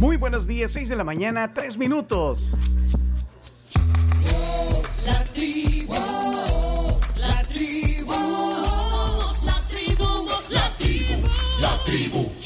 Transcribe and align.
Muy 0.00 0.16
buenos 0.16 0.46
días, 0.46 0.70
6 0.70 0.88
de 0.88 0.96
la 0.96 1.04
mañana, 1.04 1.52
3 1.52 1.76
minutos. 1.76 2.54
La 5.04 5.22
tribu, 5.24 5.92
la 7.18 7.42
tribu, 7.42 8.10
somos 8.14 9.44
la 9.44 9.60
tribu, 9.60 9.94
somos 10.02 10.50
la 10.50 10.70
tribu, 10.70 11.22
la 11.60 11.78
tribu. 11.84 12.39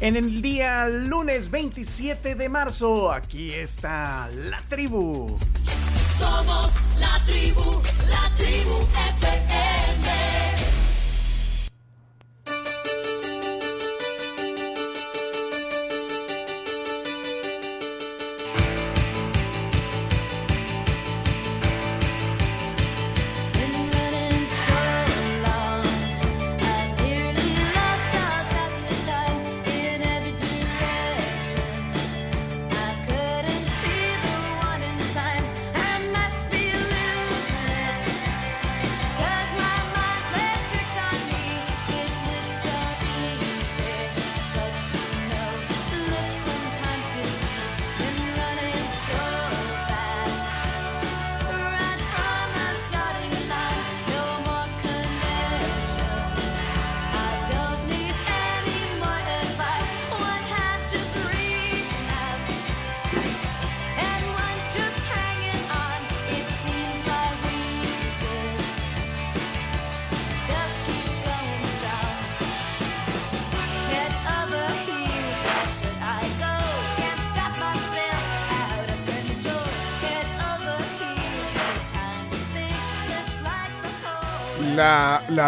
En 0.00 0.14
el 0.14 0.42
día 0.42 0.88
lunes 0.88 1.50
27 1.50 2.36
de 2.36 2.48
marzo, 2.48 3.10
aquí 3.10 3.52
está 3.52 4.28
la 4.48 4.58
tribu. 4.58 5.26
Somos 6.16 6.72
la 7.00 7.16
tribu, 7.26 7.82
la 8.08 8.36
tribu 8.36 8.78
FM. 8.94 9.17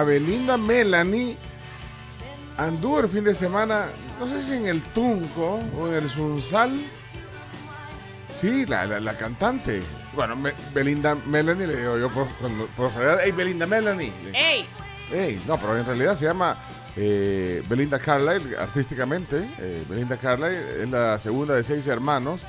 Belinda 0.05 0.56
Melanie 0.56 1.37
anduvo 2.56 3.01
el 3.01 3.09
fin 3.09 3.25
de 3.25 3.34
semana, 3.34 3.87
no 4.19 4.27
sé 4.29 4.41
si 4.41 4.55
en 4.56 4.67
el 4.67 4.83
Tunco 4.83 5.61
o 5.79 5.89
en 5.89 5.95
el 5.95 6.11
Sunsal. 6.11 6.79
Sí, 8.28 8.65
la, 8.67 8.87
la, 8.87 9.01
la 9.01 9.15
cantante. 9.15 9.83
Bueno, 10.15 10.37
me- 10.37 10.55
Belinda 10.73 11.15
Melanie 11.15 11.66
le 11.66 11.77
digo 11.77 11.99
yo 11.99 12.09
por, 12.10 12.27
cuando, 12.37 12.66
por 12.69 12.91
hey 13.25 13.33
Belinda 13.33 13.66
Melanie. 13.66 14.12
¡Ey! 14.33 14.66
Ey, 15.12 15.43
no, 15.47 15.56
pero 15.59 15.77
en 15.77 15.84
realidad 15.84 16.15
se 16.15 16.27
llama 16.27 16.56
eh, 16.97 17.62
Belinda 17.69 17.99
Carlyle, 17.99 18.56
artísticamente. 18.56 19.49
Eh, 19.59 19.84
Belinda 19.89 20.16
Carlyle 20.16 20.83
es 20.83 20.89
la 20.91 21.19
segunda 21.19 21.55
de 21.55 21.65
seis 21.65 21.87
hermanos 21.89 22.43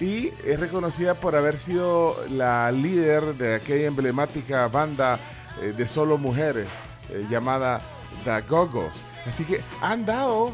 y 0.00 0.32
es 0.44 0.58
reconocida 0.58 1.14
por 1.14 1.36
haber 1.36 1.56
sido 1.58 2.16
la 2.30 2.72
líder 2.72 3.34
de 3.36 3.54
aquella 3.56 3.86
emblemática 3.86 4.66
banda 4.66 5.18
eh, 5.62 5.72
de 5.76 5.86
solo 5.86 6.18
mujeres 6.18 6.66
eh, 7.10 7.26
llamada 7.30 7.80
The 8.24 8.40
Go-Go's. 8.42 8.92
Así 9.26 9.44
que 9.44 9.62
han 9.82 10.04
dado. 10.06 10.52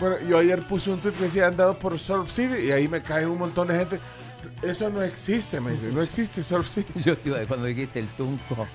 Bueno, 0.00 0.16
yo 0.28 0.38
ayer 0.38 0.62
puse 0.62 0.90
un 0.90 1.00
tweet 1.00 1.12
que 1.14 1.24
decía 1.24 1.46
han 1.48 1.56
dado 1.56 1.78
por 1.78 1.98
Surf 1.98 2.30
City 2.30 2.56
y 2.66 2.70
ahí 2.70 2.86
me 2.88 3.02
cae 3.02 3.26
un 3.26 3.38
montón 3.38 3.68
de 3.68 3.78
gente. 3.78 4.00
Eso 4.62 4.88
no 4.90 5.02
existe, 5.02 5.60
me 5.60 5.72
dice, 5.72 5.90
no 5.92 6.00
existe 6.02 6.42
Surf 6.42 6.66
City. 6.68 6.92
Yo 7.00 7.16
te 7.18 7.28
iba, 7.30 7.38
cuando 7.46 7.66
dijiste 7.66 7.98
el 7.98 8.06
Tunco 8.08 8.66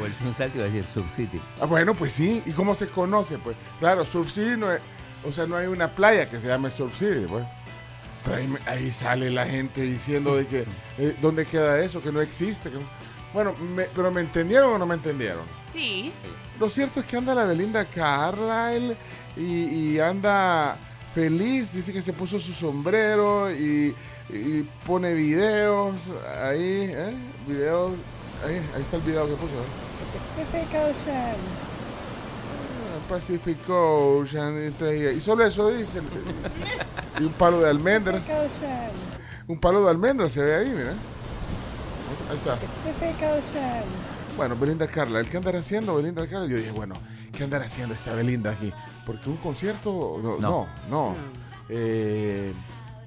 o 0.00 0.04
el 0.06 0.12
Sunsal, 0.14 0.50
te 0.52 0.58
iba 0.58 0.66
a 0.66 0.70
decir 0.70 0.84
Subcity. 0.84 1.40
Ah, 1.60 1.66
bueno, 1.66 1.94
pues 1.94 2.12
sí. 2.12 2.42
¿Y 2.46 2.50
cómo 2.52 2.74
se 2.74 2.86
conoce? 2.88 3.38
Pues 3.38 3.56
claro, 3.80 4.04
Surf 4.04 4.30
City 4.30 4.56
no 4.56 4.70
es, 4.70 4.80
o 5.24 5.32
sea, 5.32 5.46
no 5.46 5.56
hay 5.56 5.66
una 5.66 5.88
playa 5.88 6.28
que 6.30 6.38
se 6.40 6.46
llame 6.48 6.70
Surf 6.70 6.96
City, 6.96 7.26
pues. 7.28 7.44
Pero 8.24 8.36
ahí, 8.36 8.54
ahí 8.66 8.92
sale 8.92 9.30
la 9.30 9.46
gente 9.46 9.82
diciendo 9.82 10.34
de 10.36 10.46
que, 10.46 10.64
eh, 10.98 11.16
¿dónde 11.22 11.46
queda 11.46 11.80
eso? 11.80 12.00
Que 12.02 12.10
no 12.12 12.20
existe. 12.20 12.70
que 12.70 12.76
no- 12.76 12.82
Bueno, 13.32 13.54
me- 13.74 13.84
pero 13.94 14.10
¿me 14.12 14.20
entendieron 14.20 14.72
o 14.74 14.78
no 14.78 14.86
me 14.86 14.94
entendieron? 14.94 15.42
Sí. 15.76 16.10
Lo 16.58 16.70
cierto 16.70 17.00
es 17.00 17.06
que 17.06 17.18
anda 17.18 17.34
la 17.34 17.44
Belinda 17.44 17.84
Carlyle 17.84 18.96
y, 19.36 19.42
y 19.42 20.00
anda 20.00 20.78
feliz. 21.14 21.74
Dice 21.74 21.92
que 21.92 22.00
se 22.00 22.14
puso 22.14 22.40
su 22.40 22.54
sombrero 22.54 23.52
y, 23.52 23.94
y 24.30 24.62
pone 24.86 25.12
videos 25.12 26.10
ahí, 26.42 26.90
¿eh? 26.90 27.14
Videos. 27.46 27.92
Ahí, 28.42 28.62
ahí 28.74 28.80
está 28.82 28.96
el 28.96 29.02
video 29.02 29.26
que 29.26 29.34
puso. 29.34 29.52
¿eh? 29.52 30.16
Pacific 30.16 30.68
Ocean. 30.74 31.36
Pacific 33.06 33.68
Ocean. 33.68 34.74
Y 35.14 35.20
solo 35.20 35.44
eso 35.44 35.70
dice. 35.70 36.00
Y 37.20 37.24
un 37.24 37.32
palo 37.34 37.60
de 37.60 37.68
almendra. 37.68 38.14
Pacific 38.14 38.36
Ocean. 38.46 38.90
Un 39.46 39.60
palo 39.60 39.84
de 39.84 39.90
almendra 39.90 40.30
se 40.30 40.42
ve 40.42 40.54
ahí, 40.54 40.70
mira. 40.70 40.94
Ahí 42.30 42.36
está. 42.38 42.56
Pacific 42.56 43.16
Ocean. 43.16 43.84
Bueno, 44.36 44.54
Belinda 44.56 44.86
Carla, 44.86 45.20
¿el 45.20 45.28
qué 45.28 45.38
andará 45.38 45.60
haciendo 45.60 45.96
Belinda 45.96 46.26
Carla? 46.26 46.46
Yo 46.46 46.56
dije, 46.56 46.70
bueno, 46.70 46.96
¿qué 47.36 47.44
andará 47.44 47.64
haciendo 47.64 47.94
esta 47.94 48.12
Belinda 48.14 48.50
aquí? 48.50 48.72
Porque 49.06 49.30
un 49.30 49.36
concierto, 49.38 50.20
no, 50.22 50.38
no, 50.38 50.66
no. 50.90 51.14
Eh, 51.68 52.52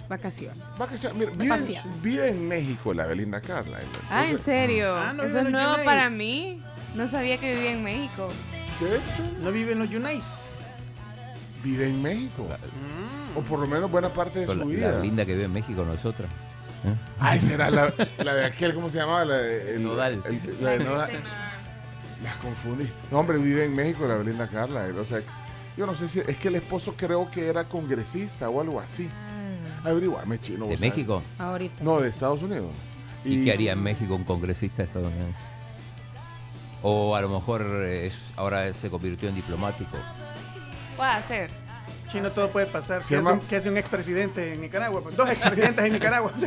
Vacación. 0.10 0.56
vacaciones. 0.80 1.36
Mira, 1.38 1.58
vive, 1.58 1.82
vive 2.02 2.30
en 2.30 2.48
México 2.48 2.96
la 2.96 3.06
Belinda 3.06 3.40
Carla. 3.42 3.78
Ah, 4.10 4.26
¿en 4.28 4.40
serio? 4.40 4.96
Ah, 4.96 5.14
no 5.14 5.24
Eso 5.24 5.40
es 5.40 5.50
nuevo 5.50 5.76
para 5.86 6.10
mí. 6.10 6.64
No 6.96 7.08
sabía 7.08 7.38
que 7.38 7.54
vivía 7.54 7.74
en 7.74 7.84
México. 7.84 8.30
che, 8.80 9.00
¿No 9.44 9.52
vive 9.52 9.74
en 9.74 9.80
los 9.80 9.90
Yunais? 9.90 10.26
vive 11.64 11.88
en 11.90 12.02
México. 12.02 12.48
O 13.36 13.42
por 13.42 13.60
lo 13.60 13.68
menos 13.68 13.92
buena 13.92 14.10
parte 14.10 14.40
de 14.40 14.48
su 14.48 14.56
la, 14.56 14.66
vida. 14.66 14.92
la 14.94 15.00
linda 15.00 15.26
que 15.26 15.34
vive 15.34 15.46
en 15.46 15.54
México, 15.54 15.84
nosotros. 15.86 16.28
¿Eh? 16.86 16.96
Ay, 17.20 17.40
será 17.40 17.70
la, 17.70 17.94
la 18.24 18.34
de 18.36 18.46
aquel, 18.46 18.74
¿cómo 18.74 18.90
se 18.90 18.98
llamaba? 19.00 19.26
La 19.26 19.36
de, 19.38 19.76
el- 19.76 19.84
Nodal. 19.84 20.24
el- 20.26 20.64
la 20.64 20.72
de 20.72 20.80
Nodal. 20.84 21.12
Las 22.24 22.36
confundí. 22.38 22.90
No, 23.12 23.20
hombre, 23.20 23.38
vive 23.38 23.66
en 23.66 23.76
México 23.76 24.08
la 24.08 24.16
Belinda 24.16 24.48
Carla. 24.48 24.88
O 25.00 25.06
sea, 25.06 25.20
yo 25.78 25.86
no 25.86 25.96
sé 25.96 26.08
si. 26.10 26.20
Es 26.20 26.38
que 26.38 26.50
el 26.50 26.56
esposo 26.56 26.94
creo 26.98 27.30
que 27.32 27.48
era 27.48 27.64
congresista 27.66 28.50
o 28.50 28.60
algo 28.62 28.80
así. 28.80 29.10
Averiguame, 29.84 30.40
chino. 30.40 30.68
¿De. 30.68 30.78
México? 30.78 31.22
Ahorita. 31.38 31.84
No, 31.84 32.00
de 32.02 32.10
Estados 32.10 32.42
Unidos. 32.42 32.72
¿Y, 33.24 33.44
qué 33.46 33.54
haría 33.54 33.74
en 33.74 33.82
México 33.84 34.16
un 34.16 34.24
congresista 34.24 34.84
estadounidense? 34.84 35.40
O 36.82 37.16
a 37.16 37.22
lo 37.22 37.30
mejor 37.30 37.62
eh, 37.86 38.08
es, 38.08 38.32
ahora 38.38 38.74
se 38.74 38.90
convirtió 38.90 39.28
en 39.30 39.36
diplomático. 39.36 39.98
Puede 40.96 41.24
ser. 41.24 41.52
Chino, 42.10 42.32
todo 42.32 42.50
puede 42.52 42.66
pasar. 42.66 43.02
¿Qué, 43.08 43.16
hace 43.18 43.32
un, 43.32 43.40
qué 43.42 43.56
hace 43.58 43.70
un 43.70 43.78
expresidente 43.78 44.54
en 44.54 44.62
Nicaragua? 44.62 45.02
Pues, 45.02 45.16
dos 45.16 45.30
expresidentes 45.30 45.86
en 45.86 45.94
Nicaragua. 45.94 46.32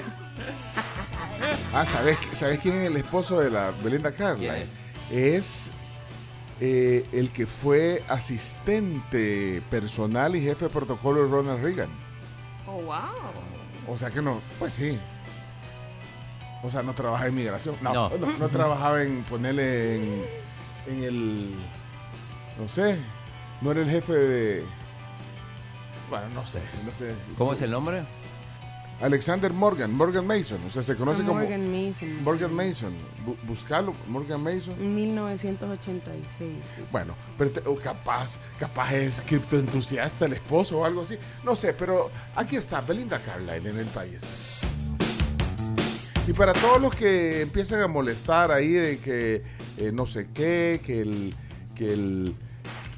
Ah, 1.75 1.85
¿sabes, 1.85 2.19
¿sabes 2.35 2.61
quién 2.61 2.77
es 2.77 2.87
el 2.87 2.97
esposo 2.99 3.41
de 3.41 3.51
la 3.51 3.73
Belinda 3.73 4.13
Carla? 4.13 4.37
¿Quién 4.55 4.69
Es 5.11 5.73
eh, 6.61 7.05
el 7.11 7.33
que 7.33 7.49
fue 7.49 8.05
asistente 8.09 9.61
personal 9.69 10.37
y 10.37 10.43
jefe 10.43 10.67
de 10.67 10.71
protocolo 10.71 11.25
de 11.25 11.29
Ronald 11.29 11.65
Reagan. 11.65 11.89
Oh, 12.69 12.81
wow. 12.83 12.95
O 13.89 13.97
sea 13.99 14.11
que 14.11 14.23
no, 14.23 14.41
pues 14.61 14.73
sí. 14.75 14.97
O 16.63 16.71
sea, 16.71 16.83
no 16.83 16.93
trabaja 16.93 17.27
en 17.27 17.35
migración. 17.35 17.75
No, 17.81 17.93
no, 17.93 18.09
No. 18.11 18.27
no 18.39 18.49
trabajaba 18.49 19.03
en 19.03 19.25
ponerle 19.25 19.97
en, 19.97 20.25
en 20.87 21.03
el. 21.05 21.51
No 22.57 22.69
sé. 22.69 22.99
No 23.61 23.73
era 23.73 23.81
el 23.81 23.91
jefe 23.91 24.13
de. 24.13 24.65
Bueno, 26.13 26.29
no 26.35 26.45
sé. 26.45 26.61
No 26.85 26.95
sé. 26.95 27.15
¿Cómo 27.39 27.55
es 27.55 27.63
el 27.63 27.71
nombre? 27.71 28.03
Alexander 29.01 29.51
Morgan, 29.51 29.93
Morgan 29.95 30.27
Mason, 30.27 30.59
o 30.65 30.71
sea, 30.71 30.83
se 30.83 30.95
conoce 30.95 31.23
como 31.23 31.41
Morgan 31.41 31.73
Mason. 31.73 32.23
Morgan 32.23 32.55
Mason. 32.55 32.93
Bu- 33.27 33.37
buscalo, 33.49 33.95
Morgan 34.09 34.43
Mason. 34.43 34.75
1986. 34.95 36.55
dice. 36.57 36.89
Bueno, 36.93 37.15
pero 37.39 37.51
te- 37.51 37.63
capaz, 37.83 38.37
capaz 38.59 38.93
es 38.93 39.23
criptoentusiasta 39.27 40.27
el 40.27 40.35
esposo 40.35 40.81
o 40.81 40.85
algo 40.85 41.01
así. 41.01 41.17
No 41.45 41.57
sé, 41.57 41.73
pero 41.73 42.11
aquí 42.37 42.57
está 42.57 42.83
Belinda 42.83 43.19
Carlisle 43.21 43.71
en 43.71 43.79
el 43.79 43.87
país. 43.87 44.61
Y 46.29 46.33
para 46.35 46.53
todos 46.53 46.79
los 46.81 46.95
que 46.95 47.41
empiezan 47.41 47.81
a 47.81 47.89
molestar 47.89 48.53
ahí 48.53 48.69
de 48.69 48.99
que 48.99 49.43
eh, 49.79 49.91
no 49.93 50.07
sé 50.07 50.29
qué, 50.35 50.81
que 50.85 51.01
el 51.01 51.35
que 51.75 51.91
el 51.95 52.37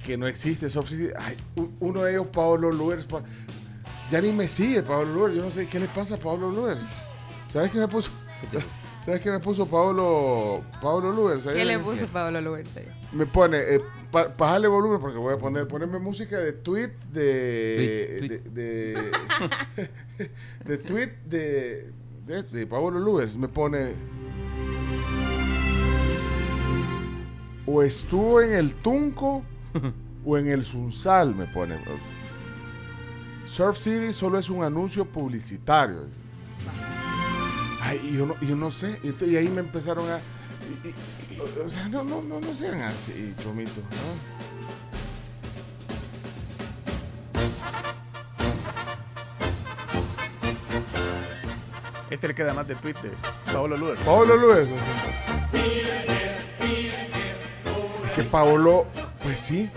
que 0.05 0.17
no 0.19 0.27
existe 0.27 0.69
soft 0.69 0.91
city, 0.91 1.09
ay, 1.19 1.37
uno 1.81 2.03
de 2.05 2.12
ellos 2.12 2.27
Pablo 2.29 2.71
Luers, 2.71 3.06
pa- 3.06 3.23
ya 4.11 4.21
ni 4.21 4.33
me 4.33 4.47
sigue 4.49 4.83
Pablo 4.83 5.12
Luers, 5.15 5.35
yo 5.35 5.43
no 5.43 5.51
sé 5.51 5.67
qué 5.67 5.81
le 5.81 5.87
pasa 5.89 6.17
a 6.17 6.19
Pablo 6.19 6.51
Luers. 6.51 6.81
¿Sabes 7.49 7.71
qué 7.71 7.79
me 7.79 7.89
puso? 7.89 8.11
¿Sabes 9.05 9.21
qué 9.21 9.31
me 9.31 9.39
puso 9.41 9.67
Pablo 9.67 10.62
Pablo 10.81 11.12
Luers? 11.12 11.45
¿Qué 11.45 11.65
le 11.65 11.79
puso 11.79 12.06
Pablo 12.06 12.41
Luers 12.41 12.77
ahí? 12.77 12.87
me 13.12 13.27
pone, 13.27 13.59
eh, 13.59 13.81
pa- 14.11 14.29
volumen 14.69 15.01
porque 15.01 15.19
voy 15.19 15.35
a 15.35 15.39
poner, 15.39 15.67
ponerme 15.69 15.99
música 15.99 16.39
de 16.39 16.53
tweet 16.53 16.91
de. 17.12 18.17
Tweet, 18.19 18.41
de, 18.51 18.93
de, 20.21 20.31
de 20.67 20.79
tweet 20.79 21.12
de. 21.27 21.91
de, 22.27 22.43
de 22.43 22.67
Pablo 22.67 22.99
Luers. 22.99 23.37
Me 23.37 23.49
pone. 23.49 23.95
O 27.67 27.83
estuvo 27.83 28.41
en 28.43 28.53
el 28.53 28.75
Tunco 28.75 29.43
o 30.25 30.38
en 30.38 30.49
el 30.49 30.65
Sunsal, 30.65 31.35
me 31.35 31.47
pone. 31.47 31.76
Surf 33.44 33.76
City 33.76 34.12
solo 34.12 34.38
es 34.38 34.49
un 34.50 34.62
anuncio 34.62 35.05
publicitario. 35.05 36.06
Ay, 37.81 38.00
y 38.03 38.17
yo 38.17 38.26
no, 38.26 38.41
yo 38.41 38.56
no 38.56 38.71
sé. 38.71 38.99
Y, 39.03 39.37
ahí 39.37 39.49
me 39.49 39.61
empezaron 39.61 40.09
a. 40.11 40.19
y- 40.85 40.88
y- 40.88 40.94
o 41.65 41.69
sea, 41.69 41.88
no, 41.88 42.03
no, 42.05 42.23
no, 42.23 42.41
no 42.41 42.55
sean 42.55 42.81
así, 42.82 43.35
chomito. 43.43 43.81
¿no? 43.81 44.44
Este 52.11 52.29
le 52.29 52.35
queda 52.35 52.53
más 52.55 52.67
de 52.69 52.75
tweet 52.77 52.94
de 53.03 53.11
Pablo 53.53 53.77
Luer. 53.77 53.97
Pablo 53.99 54.37
Luis. 54.37 54.69
Es 58.05 58.12
que 58.15 58.23
Pablo, 58.25 58.87
pues 59.25 59.41
sí, 59.41 59.69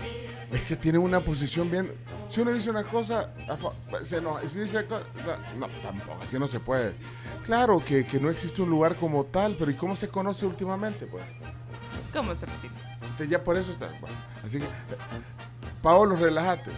es 0.52 0.62
que 0.64 0.76
tiene 0.76 0.98
una 0.98 1.20
posición 1.20 1.70
bien. 1.70 1.90
Si 2.28 2.40
uno 2.42 2.52
dice 2.52 2.68
una 2.70 2.84
cosa, 2.84 3.32
se 4.02 4.18
enoja. 4.18 4.46
Si 4.46 4.60
dice 4.60 4.86
no, 5.58 5.66
tampoco, 5.82 6.22
así 6.22 6.38
no 6.38 6.46
se 6.46 6.60
puede. 6.60 6.94
Claro 7.44 7.82
que, 7.84 8.06
que 8.06 8.20
no 8.20 8.28
existe 8.30 8.60
un 8.62 8.68
lugar 8.70 8.96
como 8.96 9.24
tal, 9.24 9.56
pero 9.58 9.70
¿y 9.70 9.74
cómo 9.74 9.96
se 9.96 10.08
conoce 10.08 10.44
últimamente? 10.46 11.06
Pues 11.06 11.24
¿Cómo 12.12 12.34
se 12.36 12.46
recibe? 12.46 12.74
Entonces 13.02 13.30
ya 13.30 13.42
por 13.42 13.56
eso 13.56 13.70
está. 13.72 13.88
bueno, 14.00 14.16
así 14.44 14.58
que, 14.58 14.66
Pablo, 15.82 16.16
relájate. 16.16 16.70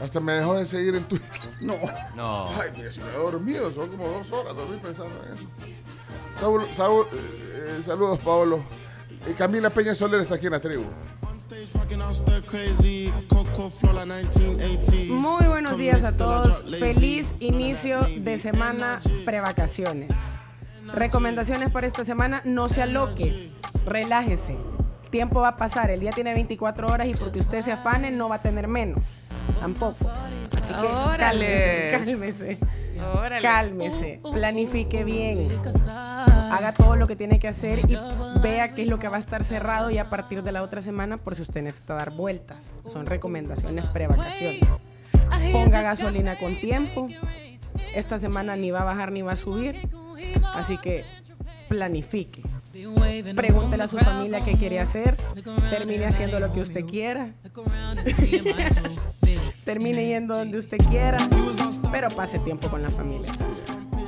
Hasta 0.00 0.18
me 0.20 0.32
dejó 0.32 0.54
de 0.54 0.66
seguir 0.66 0.94
en 0.96 1.04
Twitter. 1.04 1.30
No. 1.60 1.76
No. 2.16 2.48
Ay, 2.60 2.70
mira, 2.76 2.90
si 2.90 2.98
me 3.00 3.08
he 3.10 3.16
dormido, 3.16 3.72
son 3.72 3.88
como 3.90 4.08
dos 4.08 4.32
horas 4.32 4.56
dormí 4.56 4.76
pensando 4.78 5.14
en 5.24 5.34
eso. 5.34 5.44
Saúl- 6.40 6.72
Saúl, 6.72 7.06
eh, 7.12 7.76
eh, 7.78 7.82
saludos, 7.82 8.18
Pablo. 8.18 8.64
Eh, 9.28 9.34
Camila 9.38 9.70
Peña 9.70 9.94
Soler 9.94 10.20
está 10.20 10.34
aquí 10.34 10.46
en 10.46 10.52
la 10.52 10.60
tribu. 10.60 10.84
Muy 15.08 15.44
buenos 15.46 15.76
días 15.76 16.02
a 16.02 16.16
todos. 16.16 16.64
Feliz 16.78 17.34
inicio 17.40 18.06
de 18.18 18.38
semana 18.38 19.00
prevacaciones. 19.26 20.16
Recomendaciones 20.94 21.70
para 21.70 21.86
esta 21.86 22.06
semana, 22.06 22.40
no 22.46 22.70
se 22.70 22.80
aloque, 22.80 23.52
relájese. 23.84 24.56
Tiempo 25.10 25.40
va 25.40 25.48
a 25.48 25.56
pasar, 25.58 25.90
el 25.90 26.00
día 26.00 26.10
tiene 26.12 26.32
24 26.32 26.86
horas 26.86 27.06
y 27.06 27.14
porque 27.14 27.40
usted 27.40 27.60
se 27.60 27.72
afane 27.72 28.10
no 28.10 28.30
va 28.30 28.36
a 28.36 28.42
tener 28.42 28.66
menos. 28.66 29.04
Tampoco. 29.60 30.10
Así 30.56 30.72
que 30.72 31.18
cálmese, 31.18 31.88
cálmese. 31.90 32.81
Órale. 33.14 33.42
Cálmese, 33.42 34.20
planifique 34.32 35.04
bien, 35.04 35.48
haga 36.52 36.72
todo 36.72 36.96
lo 36.96 37.06
que 37.06 37.16
tiene 37.16 37.38
que 37.38 37.48
hacer 37.48 37.80
y 37.90 37.96
vea 38.40 38.74
qué 38.74 38.82
es 38.82 38.88
lo 38.88 38.98
que 38.98 39.08
va 39.08 39.16
a 39.16 39.20
estar 39.20 39.44
cerrado 39.44 39.90
y 39.90 39.98
a 39.98 40.10
partir 40.10 40.42
de 40.42 40.52
la 40.52 40.62
otra 40.62 40.82
semana 40.82 41.16
por 41.16 41.34
si 41.34 41.42
usted 41.42 41.62
necesita 41.62 41.94
dar 41.94 42.10
vueltas. 42.10 42.74
Son 42.92 43.06
recomendaciones 43.06 43.86
pre-vacaciones. 43.86 44.60
Ponga 45.52 45.82
gasolina 45.82 46.38
con 46.38 46.56
tiempo. 46.56 47.08
Esta 47.94 48.18
semana 48.18 48.56
ni 48.56 48.70
va 48.70 48.82
a 48.82 48.84
bajar 48.84 49.12
ni 49.12 49.22
va 49.22 49.32
a 49.32 49.36
subir. 49.36 49.88
Así 50.54 50.78
que 50.78 51.04
planifique. 51.68 52.42
Pregúntele 52.72 53.82
a 53.82 53.88
su 53.88 53.98
familia 53.98 54.42
qué 54.44 54.56
quiere 54.56 54.80
hacer. 54.80 55.16
Termine 55.70 56.06
haciendo 56.06 56.40
lo 56.40 56.52
que 56.52 56.60
usted 56.60 56.84
quiera. 56.84 57.32
Termine 59.64 60.06
yendo 60.06 60.36
donde 60.36 60.58
usted 60.58 60.78
quiera. 60.88 61.18
Pero 61.90 62.08
pase 62.08 62.38
tiempo 62.40 62.68
con 62.68 62.82
la 62.82 62.90
familia. 62.90 63.30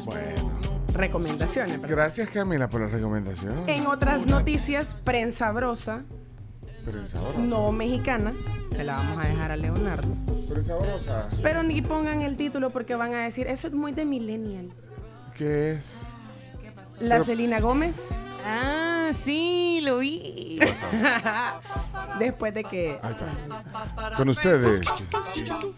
Bueno, 0.04 0.50
Recomendaciones. 0.92 1.80
gracias 1.82 2.28
Camila 2.30 2.68
por 2.68 2.80
la 2.80 2.86
recomendación. 2.88 3.68
En 3.68 3.86
otras 3.86 4.26
noticias, 4.26 4.94
prensa 5.04 5.50
brosa, 5.52 6.02
Prensa 6.84 7.18
sabrosa. 7.18 7.38
no 7.40 7.72
mexicana, 7.72 8.32
se 8.74 8.84
la 8.84 8.96
vamos 8.96 9.24
a 9.24 9.28
dejar 9.28 9.50
a 9.50 9.56
Leonardo. 9.56 10.08
Prensa 10.48 10.74
sabrosa. 10.74 11.28
Pero 11.42 11.62
ni 11.62 11.82
pongan 11.82 12.22
el 12.22 12.36
título 12.36 12.70
porque 12.70 12.94
van 12.94 13.12
a 13.14 13.22
decir, 13.24 13.46
eso 13.48 13.66
es 13.66 13.72
muy 13.72 13.92
de 13.92 14.04
millennial. 14.04 14.70
¿Qué 15.36 15.72
es? 15.72 16.06
La 17.00 17.16
Pero- 17.16 17.24
Celina 17.24 17.58
Gómez, 17.60 18.10
Ah, 18.44 19.12
sí, 19.18 19.80
lo 19.82 19.98
vi. 19.98 20.58
después 22.18 22.54
de 22.54 22.64
que... 22.64 22.98
Ahí 23.02 23.12
está. 23.12 24.16
Con 24.16 24.28
ustedes, 24.28 24.86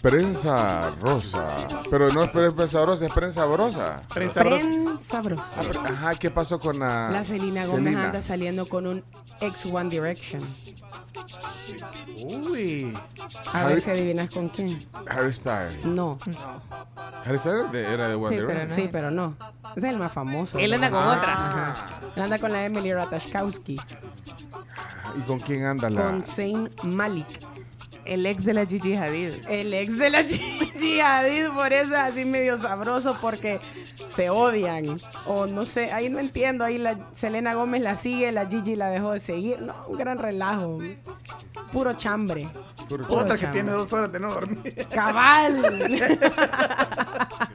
prensa 0.02 0.90
rosa. 1.00 1.56
Pero 1.90 2.12
no 2.12 2.24
es 2.24 2.30
prensa 2.30 2.84
rosa, 2.84 3.06
es 3.06 3.12
prensa 3.12 3.42
sabrosa. 3.42 4.02
Prensa. 4.12 4.42
Prensa 4.42 5.20
brosa. 5.20 5.60
Ajá, 5.84 6.14
¿qué 6.16 6.30
pasó 6.30 6.58
con 6.58 6.78
la. 6.78 7.10
La 7.10 7.24
Celina 7.24 7.66
Gómez 7.66 7.84
Selena? 7.84 8.06
anda 8.06 8.22
saliendo 8.22 8.66
con 8.68 8.86
un 8.86 9.04
ex 9.40 9.66
One 9.66 9.88
Direction. 9.90 10.42
Uy. 12.24 12.96
A 13.52 13.60
Harry- 13.62 13.74
ver 13.74 13.80
si 13.82 13.90
adivinas 13.90 14.28
con 14.32 14.48
quién. 14.48 14.86
Harry 15.08 15.32
Styles. 15.32 15.84
No. 15.84 16.18
Harry 17.24 17.38
Styles 17.38 17.72
de- 17.72 17.92
era 17.92 18.08
de 18.08 18.14
One 18.14 18.28
Sí, 18.36 18.36
pero 18.36 18.48
Direction. 18.48 18.68
no. 18.68 18.74
Sí, 18.74 18.88
pero 18.92 19.10
no. 19.10 19.36
Ese 19.76 19.86
es 19.88 19.92
el 19.94 19.98
más 19.98 20.12
famoso. 20.12 20.58
Él 20.58 20.74
anda 20.74 20.90
con 20.90 20.98
Ah. 21.02 21.16
otra. 21.16 21.32
Ajá. 21.32 21.86
Él 22.16 22.22
anda 22.22 22.38
con 22.38 22.52
la 22.52 22.64
Emily 22.64 22.92
Ratajkowski. 22.92 23.80
¿Y 25.18 25.20
con 25.22 25.38
quién 25.40 25.64
anda 25.64 25.90
la.? 25.90 26.02
Con 26.02 26.22
Zayn 26.22 26.70
Malik. 26.84 27.26
El 28.06 28.24
ex 28.26 28.44
de 28.44 28.52
la 28.54 28.64
Gigi 28.66 28.94
Hadid. 28.94 29.32
El 29.48 29.74
ex 29.74 29.98
de 29.98 30.10
la 30.10 30.22
Gigi 30.24 31.00
Hadid, 31.00 31.48
por 31.48 31.72
eso 31.72 31.92
es 31.94 32.00
así 32.00 32.24
medio 32.24 32.56
sabroso, 32.58 33.16
porque 33.20 33.58
se 34.08 34.30
odian. 34.30 34.98
O 35.26 35.46
no 35.46 35.64
sé, 35.64 35.92
ahí 35.92 36.08
no 36.08 36.18
entiendo. 36.20 36.64
Ahí 36.64 36.78
la 36.78 36.96
Selena 37.12 37.54
Gómez 37.54 37.82
la 37.82 37.94
sigue, 37.96 38.30
la 38.32 38.46
Gigi 38.46 38.76
la 38.76 38.88
dejó 38.90 39.12
de 39.12 39.18
seguir. 39.18 39.60
No, 39.60 39.74
un 39.88 39.98
gran 39.98 40.18
relajo. 40.18 40.78
Puro 41.72 41.94
chambre. 41.94 42.48
Puro 42.88 43.04
Otra 43.08 43.34
que 43.34 43.42
chambre. 43.42 43.52
tiene 43.52 43.70
dos 43.72 43.92
horas 43.92 44.12
de 44.12 44.20
no 44.20 44.32
dormir. 44.32 44.86
¡Cabal! 44.88 45.98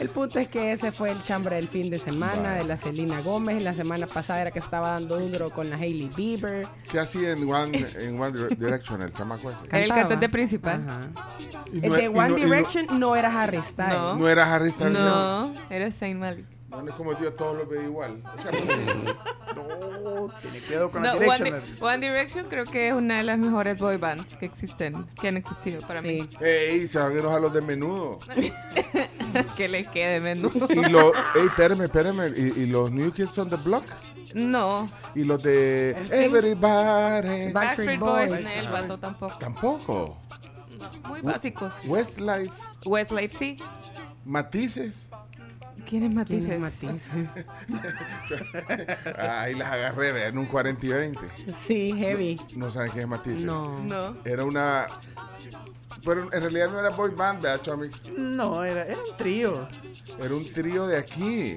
El 0.00 0.08
punto 0.10 0.38
es 0.40 0.48
que 0.48 0.72
ese 0.72 0.90
fue 0.92 1.10
el 1.10 1.22
chambre 1.22 1.56
del 1.56 1.68
fin 1.68 1.88
de 1.90 1.98
semana 1.98 2.54
de 2.54 2.64
la 2.64 2.76
Selena 2.76 3.20
Gómez. 3.20 3.62
La 3.62 3.74
semana 3.74 4.06
pasada 4.06 4.42
era 4.42 4.50
que 4.50 4.58
estaba 4.58 4.92
dando 4.92 5.18
duro 5.20 5.50
con 5.50 5.70
la 5.70 5.76
Hailey 5.76 6.10
Bieber. 6.16 6.66
¿Qué 6.90 6.98
hacía 6.98 7.30
en 7.32 7.48
One, 7.50 7.86
en 8.00 8.20
One 8.20 8.32
Dire- 8.36 8.56
Direction 8.56 9.02
el 9.02 9.12
chamaco 9.12 9.50
ese? 9.50 9.64
Era 9.68 9.84
el 9.84 9.88
cantante 9.90 10.28
principal. 10.28 10.80
Ajá. 10.88 11.00
Y 11.72 11.84
El 11.84 11.90
no- 11.90 11.94
de 11.96 12.02
y 12.04 12.06
One 12.08 12.28
no- 12.28 12.38
y 12.38 12.40
no- 12.40 12.46
Direction 12.46 12.86
no 12.98 13.16
era 13.16 13.42
Harry 13.42 13.62
Styles. 13.62 13.92
No. 13.94 14.16
No 14.16 14.28
era 14.28 14.54
Harry 14.54 14.70
Styles. 14.70 14.92
No, 14.98 15.52
era 15.70 15.90
Saint 15.92 16.18
Malik. 16.18 16.46
No 16.82 16.88
es 16.88 16.94
como 16.96 17.14
todos 17.14 17.56
los 17.56 17.68
veo 17.68 17.82
igual. 17.82 18.22
O 18.36 18.42
sea, 18.42 18.50
pues, 18.50 18.66
No, 19.54 20.30
tiene 20.42 20.60
cuidado 20.66 20.90
con 20.90 21.02
No, 21.02 21.12
One. 21.12 21.50
Di- 21.60 21.80
One 21.80 21.98
Direction 21.98 22.46
creo 22.48 22.64
que 22.64 22.88
es 22.88 22.94
una 22.94 23.18
de 23.18 23.22
las 23.24 23.38
mejores 23.38 23.78
boy 23.78 23.96
bands 23.96 24.36
que 24.36 24.46
existen, 24.46 25.06
que 25.20 25.28
han 25.28 25.36
existido 25.36 25.80
para 25.86 26.00
Sí. 26.02 26.06
mí. 26.06 26.28
ey, 26.40 26.86
se 26.88 26.98
van 26.98 27.12
a 27.12 27.14
ir 27.18 27.24
a 27.24 27.38
los 27.40 27.52
de 27.52 27.62
menudo. 27.62 28.18
que 29.56 29.68
les 29.68 29.88
quede 29.88 30.20
menudo. 30.20 30.66
Y 30.70 30.88
los, 30.90 31.12
ey, 31.36 31.46
espérame, 31.46 31.82
espérame. 31.82 32.32
¿Y, 32.36 32.62
y 32.62 32.66
los 32.66 32.90
New 32.90 33.12
Kids 33.12 33.38
on 33.38 33.48
the 33.48 33.56
Block. 33.56 33.84
No, 34.34 34.88
Y 35.14 35.22
los 35.24 35.42
de 35.44 35.90
Everybody. 36.10 36.54
Backstreet 36.54 37.52
Backstreet 37.52 38.00
Boys, 38.00 38.30
Boys. 38.32 38.42
no, 38.44 38.50
el 38.50 38.68
vato 38.68 38.98
tampoco. 38.98 39.38
Tampoco. 39.38 40.18
No, 40.78 41.08
muy 41.08 41.20
básicos. 41.20 41.72
Westlife. 41.86 42.52
Westlife 42.84 43.34
sí. 43.34 43.56
Matices. 44.24 45.08
¿Quién 45.88 46.04
es 46.04 46.14
Matices? 46.14 46.60
matices. 46.60 47.08
Ah, 49.18 49.42
ahí 49.42 49.54
las 49.54 49.72
agarré, 49.72 50.12
vean, 50.12 50.28
en 50.30 50.38
un 50.38 50.46
40 50.46 50.86
y 50.86 50.88
20. 50.88 51.20
Sí, 51.52 51.92
heavy. 51.96 52.40
No 52.56 52.70
saben 52.70 52.90
qué 52.92 53.00
es 53.00 53.08
Matices. 53.08 53.44
No. 53.44 53.78
No. 53.84 54.16
Era 54.24 54.44
una 54.44 54.86
Pero 56.04 56.32
en 56.32 56.40
realidad 56.40 56.70
no 56.70 56.78
era 56.78 56.90
boy 56.90 57.10
band, 57.12 57.42
¿verdad, 57.42 57.62
Chomix? 57.62 58.08
No, 58.10 58.64
era, 58.64 58.84
era 58.84 58.98
un 58.98 59.16
trío. 59.16 59.68
Era 60.18 60.34
un 60.34 60.52
trío 60.52 60.86
de 60.86 60.96
aquí. 60.96 61.56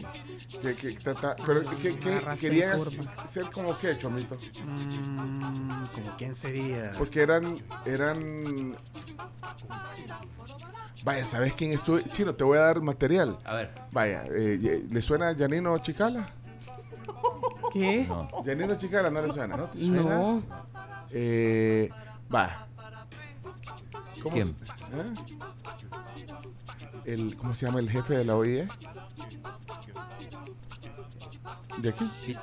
Que, 0.62 0.98
pero 1.46 1.62
que, 1.82 2.00
que 2.00 2.20
querían 2.40 2.80
ser 3.26 3.50
como 3.52 3.78
qué, 3.78 3.98
Chomito. 3.98 4.36
Mm, 4.66 5.86
¿Como 5.94 6.18
quién 6.18 6.34
sería? 6.34 6.94
Porque 6.98 7.22
eran, 7.22 7.58
eran. 7.86 8.78
Vaya, 11.04 11.26
¿sabes 11.26 11.54
quién 11.54 11.74
estuvo? 11.74 12.00
Chino, 12.00 12.34
te 12.34 12.44
voy 12.44 12.58
a 12.58 12.62
dar 12.62 12.82
material. 12.82 13.38
A 13.44 13.56
ver. 13.56 13.72
Vaya, 13.92 14.24
eh, 14.30 14.86
¿le 14.90 15.02
suena 15.02 15.30
a 15.30 15.36
Janino 15.36 15.78
Chicala? 15.80 16.30
¿Qué? 17.72 18.06
No. 18.08 18.28
Janino 18.46 18.76
Chicala 18.76 19.10
no 19.10 19.22
le 19.22 19.34
suena. 19.34 19.58
No. 19.58 20.44
Eh, 21.12 21.90
va. 22.34 22.67
¿Cómo 24.22 24.36
¿Quién? 24.36 24.48
se- 24.48 24.54
eh? 24.54 25.14
el, 27.06 27.36
¿Cómo 27.38 27.56
se 27.56 27.66
llama 27.66 27.80
el 27.80 27.90
jefe 27.90 28.16
de 28.16 28.26
la 28.26 28.36
OIE? 28.36 28.68
¿De 31.78 31.90
aquí? 31.90 32.10
Peter. 32.26 32.42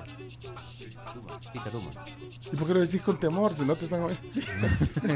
Dumas, 1.15 1.51
Peter 1.53 1.73
Dumas. 1.73 1.95
¿Y 2.53 2.57
por 2.57 2.67
qué 2.69 2.75
lo 2.75 2.81
decís 2.81 3.03
con 3.03 3.19
temor 3.19 3.55
si 3.55 3.63
no 3.63 3.75
te 3.77 3.85
están 3.85 4.03
oyendo? 4.03 4.23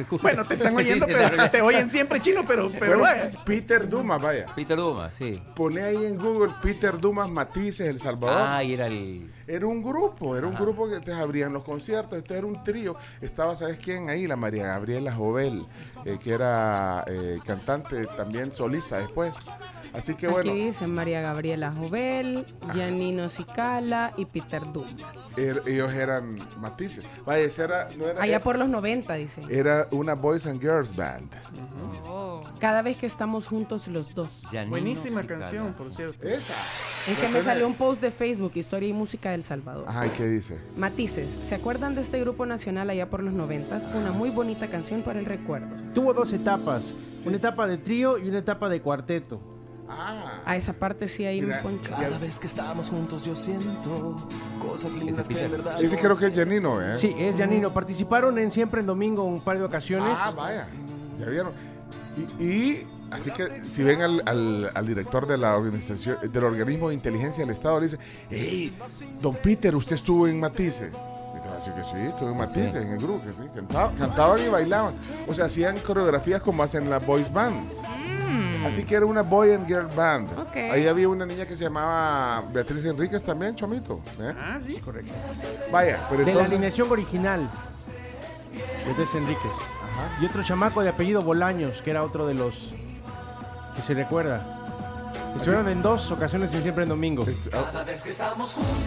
Bueno, 0.22 0.44
te 0.44 0.54
están 0.54 0.76
oyendo, 0.76 1.06
pero 1.06 1.50
te 1.50 1.62
oyen 1.62 1.88
siempre 1.88 2.20
chino, 2.20 2.44
pero, 2.46 2.70
pero 2.78 2.98
Bueno. 2.98 3.38
Peter 3.44 3.88
Dumas, 3.88 4.20
vaya. 4.20 4.46
Peter 4.54 4.76
Dumas, 4.76 5.14
sí. 5.14 5.40
Pone 5.54 5.82
ahí 5.82 6.04
en 6.04 6.18
Google 6.18 6.52
Peter 6.62 6.98
Dumas 7.00 7.28
Matices, 7.30 7.88
El 7.88 8.00
Salvador. 8.00 8.46
Ah, 8.48 8.62
y 8.64 8.74
era 8.74 8.86
el. 8.86 9.32
Era 9.48 9.66
un 9.66 9.82
grupo, 9.82 10.36
era 10.36 10.46
un 10.46 10.54
grupo 10.54 10.90
que 10.90 11.00
te 11.00 11.10
abrían 11.10 11.54
los 11.54 11.64
conciertos, 11.64 12.18
este 12.18 12.36
era 12.36 12.46
un 12.46 12.62
trío. 12.62 12.96
Estaba, 13.22 13.56
¿sabes 13.56 13.78
quién 13.78 14.10
ahí? 14.10 14.26
La 14.26 14.36
María 14.36 14.66
Gabriela 14.66 15.14
Jovel, 15.14 15.66
eh, 16.04 16.18
que 16.22 16.34
era 16.34 17.02
eh, 17.06 17.38
cantante, 17.46 18.04
también 18.14 18.52
solista 18.52 18.98
después. 18.98 19.38
Así 19.94 20.14
que 20.14 20.28
bueno, 20.28 20.50
Aquí 20.52 20.64
dice 20.66 20.86
María 20.86 21.20
Gabriela 21.20 21.72
Jovel, 21.76 22.44
Janino 22.74 23.28
Cicala 23.28 24.12
y 24.16 24.24
Peter 24.26 24.62
Dumas. 24.72 24.94
er- 25.36 25.62
ellos 25.66 25.92
eran 25.92 26.38
matices. 26.60 27.04
Vaya, 27.24 27.46
era, 27.58 27.88
no 27.96 28.06
era, 28.06 28.22
Allá 28.22 28.40
por 28.40 28.58
los 28.58 28.68
90, 28.68 29.14
dice. 29.14 29.40
era 29.50 29.88
una 29.90 30.14
Boys 30.14 30.46
and 30.46 30.60
Girls 30.60 30.94
Band. 30.94 31.30
Oh. 32.06 32.42
Cada 32.60 32.82
vez 32.82 32.96
que 32.96 33.06
estamos 33.06 33.46
juntos 33.46 33.88
los 33.88 34.14
dos. 34.14 34.42
Janino 34.50 34.70
Buenísima 34.70 35.22
Cicala. 35.22 35.40
canción, 35.40 35.72
por 35.74 35.90
cierto. 35.90 36.26
Esa. 36.26 36.54
Es 37.08 37.18
que 37.18 37.28
me 37.28 37.40
salió 37.40 37.66
un 37.66 37.74
post 37.74 38.00
de 38.00 38.10
Facebook, 38.10 38.52
Historia 38.54 38.88
y 38.88 38.92
Música 38.92 39.30
del 39.30 39.42
Salvador. 39.42 39.84
Ajá, 39.88 40.06
¿y 40.06 40.10
qué 40.10 40.26
dice? 40.26 40.58
Matices, 40.76 41.38
¿se 41.40 41.54
acuerdan 41.54 41.94
de 41.94 42.00
este 42.02 42.20
grupo 42.20 42.44
nacional 42.46 42.90
allá 42.90 43.08
por 43.08 43.22
los 43.22 43.32
90? 43.32 43.80
Una 43.94 44.12
muy 44.12 44.30
bonita 44.30 44.68
canción 44.68 45.02
para 45.02 45.18
el 45.18 45.24
recuerdo. 45.26 45.68
Tuvo 45.94 46.12
dos 46.12 46.32
etapas, 46.32 46.94
una 47.24 47.36
etapa 47.36 47.66
de 47.66 47.78
trío 47.78 48.18
y 48.18 48.28
una 48.28 48.38
etapa 48.38 48.68
de 48.68 48.82
cuarteto. 48.82 49.40
Ah, 49.90 50.40
A 50.44 50.56
esa 50.56 50.72
parte 50.72 51.08
sí 51.08 51.24
ahí 51.24 51.40
me 51.40 51.48
Mira, 51.48 51.62
poncho. 51.62 51.90
Cada 51.90 52.18
vez 52.18 52.38
que 52.38 52.46
estamos 52.46 52.88
juntos 52.88 53.24
yo 53.24 53.34
siento 53.34 54.16
cosas 54.60 54.94
lindas 54.96 55.26
que 55.28 55.42
en 55.44 55.50
verdad 55.50 55.82
ese 55.82 55.96
creo 55.98 56.16
que 56.16 56.26
es 56.26 56.34
Janino, 56.34 56.82
¿eh? 56.82 56.98
Sí, 56.98 57.14
es 57.18 57.36
Janino. 57.36 57.72
Participaron 57.72 58.38
en 58.38 58.50
Siempre 58.50 58.80
en 58.80 58.86
Domingo 58.86 59.24
un 59.24 59.40
par 59.40 59.58
de 59.58 59.64
ocasiones. 59.64 60.14
Ah, 60.18 60.30
vaya, 60.36 60.66
ya 61.18 61.26
vieron. 61.26 61.52
Y, 62.38 62.44
y 62.44 62.86
así 63.10 63.30
que 63.30 63.62
si 63.64 63.82
ven 63.82 64.02
al, 64.02 64.22
al- 64.26 64.70
al 64.74 64.86
director 64.86 65.26
de 65.26 65.38
la 65.38 65.56
organización, 65.56 66.18
del 66.30 66.44
organismo 66.44 66.88
de 66.88 66.94
inteligencia 66.94 67.42
del 67.44 67.52
Estado, 67.54 67.78
le 67.80 67.86
dice, 67.86 67.98
hey, 68.30 68.76
don 69.20 69.34
Peter, 69.36 69.74
usted 69.74 69.96
estuvo 69.96 70.26
en 70.28 70.38
Matices. 70.40 70.92
Y 71.36 71.40
te 71.40 71.46
va 71.48 71.52
a 71.52 71.56
decir 71.56 71.72
que 71.74 71.84
sí, 71.84 71.96
estuve 72.08 72.30
en 72.32 72.36
Matices, 72.36 72.74
en 72.74 72.88
el 72.88 72.98
grupo, 72.98 73.20
que 73.24 73.30
sí, 73.32 73.42
cantaba- 73.54 73.92
cantaban 73.94 74.44
y 74.44 74.48
bailaban. 74.48 74.94
O 75.28 75.32
sea, 75.34 75.46
hacían 75.46 75.78
coreografías 75.78 76.42
como 76.42 76.62
hacen 76.62 76.90
las 76.90 77.04
boys 77.06 77.32
bands. 77.32 77.80
Así 78.68 78.84
que 78.84 78.94
era 78.94 79.06
una 79.06 79.22
boy 79.22 79.52
and 79.52 79.66
girl 79.66 79.88
band. 79.94 80.38
Ok. 80.38 80.56
Ahí 80.56 80.86
había 80.86 81.08
una 81.08 81.26
niña 81.26 81.46
que 81.46 81.56
se 81.56 81.64
llamaba 81.64 82.44
Beatriz 82.52 82.84
Enríquez 82.84 83.22
también, 83.22 83.54
Chomito. 83.56 84.00
¿eh? 84.20 84.34
Ah, 84.38 84.58
sí. 84.60 84.76
Correcto. 84.76 85.12
Vaya, 85.72 86.06
pero 86.10 86.24
De 86.24 86.34
la 86.34 86.44
alineación 86.44 86.90
original. 86.90 87.50
Tess 88.96 89.14
Enríquez. 89.14 89.52
Y 90.20 90.26
otro 90.26 90.42
chamaco 90.42 90.82
de 90.82 90.88
apellido 90.88 91.22
Bolaños, 91.22 91.82
que 91.82 91.90
era 91.90 92.02
otro 92.02 92.26
de 92.26 92.34
los 92.34 92.72
que 93.74 93.82
se 93.82 93.94
recuerda. 93.94 94.54
Estuvieron 95.36 95.68
en 95.68 95.82
dos 95.82 96.10
ocasiones 96.10 96.52
en 96.54 96.62
Siempre 96.62 96.82
en 96.82 96.88
Domingo. 96.88 97.24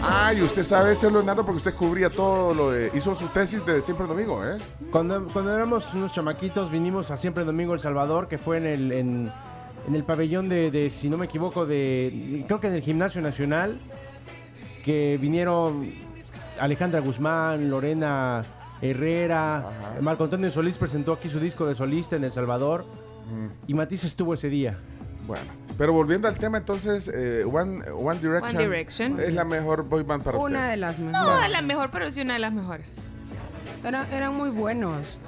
Ah, 0.02 0.32
y 0.34 0.42
usted 0.42 0.64
sabe 0.64 0.92
eso, 0.92 1.08
Leonardo, 1.08 1.44
porque 1.44 1.58
usted 1.58 1.74
cubría 1.74 2.10
todo 2.10 2.52
lo 2.52 2.70
de... 2.70 2.90
Hizo 2.94 3.14
su 3.14 3.28
tesis 3.28 3.64
de 3.64 3.80
Siempre 3.80 4.06
Domingo, 4.06 4.44
¿eh? 4.44 4.58
Cuando, 4.90 5.26
cuando 5.28 5.54
éramos 5.54 5.84
unos 5.94 6.12
chamaquitos, 6.12 6.70
vinimos 6.70 7.10
a 7.10 7.16
Siempre 7.16 7.42
en 7.42 7.46
Domingo 7.46 7.74
El 7.74 7.80
Salvador, 7.80 8.28
que 8.28 8.36
fue 8.36 8.58
en 8.58 8.66
el, 8.66 8.92
en, 8.92 9.32
en 9.86 9.94
el 9.94 10.04
pabellón 10.04 10.48
de, 10.48 10.70
de, 10.70 10.90
si 10.90 11.08
no 11.08 11.16
me 11.18 11.26
equivoco, 11.26 11.66
de 11.66 12.44
creo 12.46 12.60
que 12.60 12.68
en 12.68 12.74
el 12.74 12.82
Gimnasio 12.82 13.20
Nacional, 13.20 13.78
que 14.84 15.18
vinieron 15.20 15.90
Alejandra 16.60 17.00
Guzmán, 17.00 17.68
Lorena 17.70 18.42
Herrera, 18.80 19.64
Marco 20.00 20.24
Antonio 20.24 20.50
Solís 20.50 20.76
presentó 20.78 21.12
aquí 21.12 21.28
su 21.28 21.40
disco 21.40 21.66
de 21.66 21.74
solista 21.74 22.16
en 22.16 22.24
El 22.24 22.32
Salvador, 22.32 22.84
y 23.66 23.74
Matisse 23.74 24.04
estuvo 24.04 24.34
ese 24.34 24.48
día. 24.48 24.78
Bueno, 25.26 25.44
pero 25.78 25.92
volviendo 25.92 26.26
al 26.28 26.36
tema, 26.38 26.58
entonces, 26.58 27.08
eh, 27.08 27.44
One, 27.44 27.80
One 27.92 28.18
Direction, 28.18 28.56
One 28.56 28.64
Direction. 28.64 29.20
es 29.20 29.32
la 29.34 29.44
mejor 29.44 29.88
boy 29.88 30.02
band 30.02 30.22
para 30.24 30.38
Una 30.38 30.58
usted. 30.58 30.70
de 30.70 30.76
las 30.76 30.98
No 30.98 31.06
mejores. 31.12 31.44
es 31.46 31.50
la 31.52 31.62
mejor, 31.62 31.90
pero 31.92 32.10
sí 32.10 32.20
una 32.20 32.32
de 32.34 32.38
las 32.40 32.52
mejores. 32.52 32.86
Era- 33.84 34.06
eran 34.12 34.34
muy 34.34 34.50
buenos. 34.50 35.18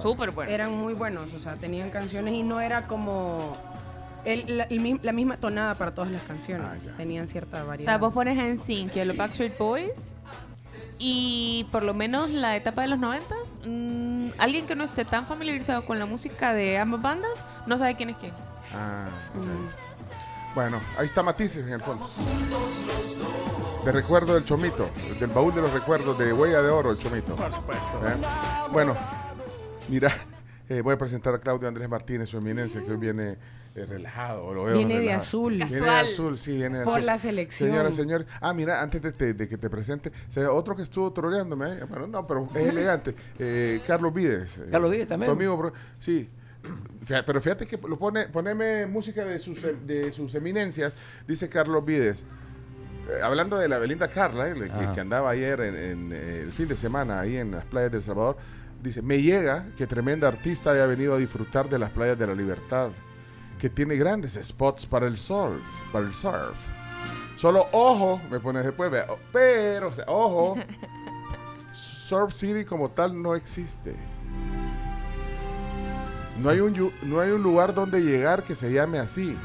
Súper 0.00 0.30
buena. 0.30 0.50
Eran 0.50 0.72
muy 0.72 0.94
buenos. 0.94 1.32
O 1.34 1.38
sea, 1.38 1.56
tenían 1.56 1.90
canciones 1.90 2.34
y 2.34 2.42
no 2.44 2.60
era 2.60 2.86
como 2.86 3.52
el- 4.24 4.58
la, 4.58 4.64
el 4.64 5.00
la 5.02 5.12
misma 5.12 5.36
tonada 5.36 5.74
para 5.76 5.94
todas 5.94 6.10
las 6.10 6.22
canciones. 6.22 6.66
Ah. 6.88 6.92
Tenían 6.96 7.26
cierta 7.26 7.56
O 7.56 7.60
sea, 7.60 7.64
variedad. 7.64 7.98
vos 8.00 8.12
pones 8.12 8.38
en 8.38 8.58
Sync 8.58 8.96
a 8.96 9.04
los 9.04 9.16
Backstreet 9.16 9.56
Boys 9.58 10.14
y 10.98 11.66
por 11.72 11.82
lo 11.82 11.94
menos 11.94 12.30
la 12.30 12.54
etapa 12.56 12.82
de 12.82 12.88
los 12.88 12.98
noventas, 12.98 13.56
mm, 13.66 14.28
alguien 14.38 14.66
que 14.66 14.76
no 14.76 14.84
esté 14.84 15.04
tan 15.04 15.26
familiarizado 15.26 15.84
con 15.84 15.98
la 15.98 16.06
música 16.06 16.52
de 16.54 16.78
ambas 16.78 17.02
bandas 17.02 17.32
no 17.66 17.76
sabe 17.78 17.96
quién 17.96 18.10
es 18.10 18.16
quién. 18.16 18.32
Ah, 18.74 19.08
ok. 19.36 20.54
Bueno, 20.54 20.80
ahí 20.98 21.06
está 21.06 21.22
Matices 21.22 21.66
en 21.66 21.72
el 21.72 21.80
fondo. 21.80 22.06
De 23.84 23.90
recuerdo 23.90 24.34
del 24.34 24.44
Chomito, 24.44 24.88
del 25.18 25.30
baúl 25.30 25.52
de 25.54 25.62
los 25.62 25.72
recuerdos 25.72 26.16
de 26.18 26.32
Huella 26.32 26.62
de 26.62 26.68
Oro, 26.70 26.92
el 26.92 26.98
Chomito. 26.98 27.34
Por 27.34 27.52
supuesto. 27.52 28.00
¿Eh? 28.06 28.16
Bueno, 28.70 28.94
mira, 29.88 30.12
eh, 30.68 30.82
voy 30.82 30.94
a 30.94 30.98
presentar 30.98 31.34
a 31.34 31.38
Claudio 31.40 31.66
Andrés 31.68 31.88
Martínez, 31.88 32.28
su 32.28 32.36
eminencia, 32.36 32.80
que 32.84 32.90
hoy 32.92 32.96
viene 32.98 33.36
eh, 33.74 33.86
relajado. 33.86 34.52
lo 34.52 34.64
veo 34.64 34.76
Viene 34.76 35.00
de 35.00 35.12
azul. 35.12 35.54
Viene 35.54 35.70
de 35.70 35.78
Casual. 35.78 36.04
azul, 36.04 36.38
sí, 36.38 36.56
viene 36.56 36.78
de 36.80 36.84
Por 36.84 36.94
azul. 36.94 37.06
la 37.06 37.18
selección. 37.18 37.70
Señora, 37.70 37.90
señor. 37.90 38.26
Ah, 38.40 38.52
mira, 38.52 38.82
antes 38.82 39.00
de, 39.02 39.12
de- 39.12 39.34
de 39.34 39.48
que 39.48 39.56
te 39.58 39.70
presente, 39.70 40.10
o 40.10 40.30
sea, 40.30 40.52
otro 40.52 40.76
que 40.76 40.82
estuvo 40.82 41.12
troleándome, 41.12 41.72
eh, 41.72 41.84
bueno, 41.88 42.06
no, 42.06 42.26
pero 42.26 42.48
es 42.54 42.68
elegante. 42.68 43.14
eh, 43.38 43.80
Carlos 43.86 44.12
Vides. 44.12 44.58
eh, 44.58 44.68
Carlos 44.70 44.90
Vides 44.90 45.08
también. 45.08 45.30
Tu 45.30 45.36
amigo, 45.36 45.56
bro- 45.56 45.72
sí. 45.98 46.28
Fíjate, 47.04 47.24
Pero 47.24 47.40
fíjate 47.40 47.66
que 47.66 47.76
lo 47.88 47.98
pone, 47.98 48.26
poneme 48.28 48.86
música 48.86 49.24
de 49.24 49.38
sus, 49.40 49.60
de 49.84 50.12
sus 50.12 50.32
eminencias, 50.36 50.96
dice 51.26 51.48
Carlos 51.48 51.84
Vides. 51.84 52.24
Eh, 53.10 53.20
hablando 53.20 53.58
de 53.58 53.68
la 53.68 53.78
Belinda 53.80 54.06
Carla, 54.06 54.48
eh, 54.48 54.70
que, 54.94 55.00
andaba 55.00 55.30
ayer 55.30 55.60
en, 55.60 55.76
en, 55.76 56.12
eh, 56.12 56.40
el 56.44 56.52
fin 56.52 56.68
de 56.68 56.76
semana 56.76 57.18
ahí 57.18 57.36
en 57.36 57.50
las 57.50 57.66
playas 57.66 57.90
de 57.90 57.96
El 57.96 58.02
Salvador, 58.04 58.36
dice, 58.80 59.02
me 59.02 59.20
llega 59.20 59.66
que 59.76 59.88
tremenda 59.88 60.28
artista 60.28 60.70
haya 60.70 60.86
venido 60.86 61.14
a 61.14 61.18
disfrutar 61.18 61.68
de 61.68 61.80
las 61.80 61.90
playas 61.90 62.16
de 62.16 62.28
la 62.28 62.34
libertad, 62.36 62.92
que 63.62 63.70
tiene 63.70 63.94
grandes 63.94 64.36
spots 64.42 64.86
para 64.86 65.06
el 65.06 65.16
surf, 65.16 65.62
para 65.92 66.04
el 66.04 66.12
surf. 66.12 66.58
Solo 67.36 67.64
ojo, 67.70 68.20
me 68.28 68.40
pone 68.40 68.60
después, 68.60 68.90
vea, 68.90 69.06
pero, 69.32 69.86
o 69.90 69.94
sea, 69.94 70.04
ojo, 70.08 70.56
Surf 71.72 72.32
City 72.34 72.64
como 72.64 72.90
tal 72.90 73.22
no 73.22 73.36
existe. 73.36 73.94
No 76.42 76.50
hay 76.50 76.58
un, 76.58 76.92
no 77.02 77.20
hay 77.20 77.30
un 77.30 77.40
lugar 77.44 77.72
donde 77.72 78.00
llegar 78.00 78.42
que 78.42 78.56
se 78.56 78.72
llame 78.72 78.98
así. 78.98 79.38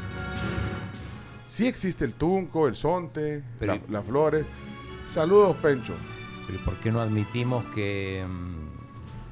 Sí 1.45 1.67
existe 1.67 2.03
el 2.03 2.15
Tunco, 2.15 2.67
el 2.67 2.75
Sonte, 2.75 3.43
la- 3.59 3.79
las 3.87 4.03
Flores. 4.03 4.47
Saludos, 5.05 5.55
Pencho. 5.57 5.93
Pero 6.47 6.59
¿por 6.65 6.73
qué 6.77 6.91
no 6.91 7.01
admitimos 7.01 7.63
que, 7.75 8.25
mm, 8.27 8.66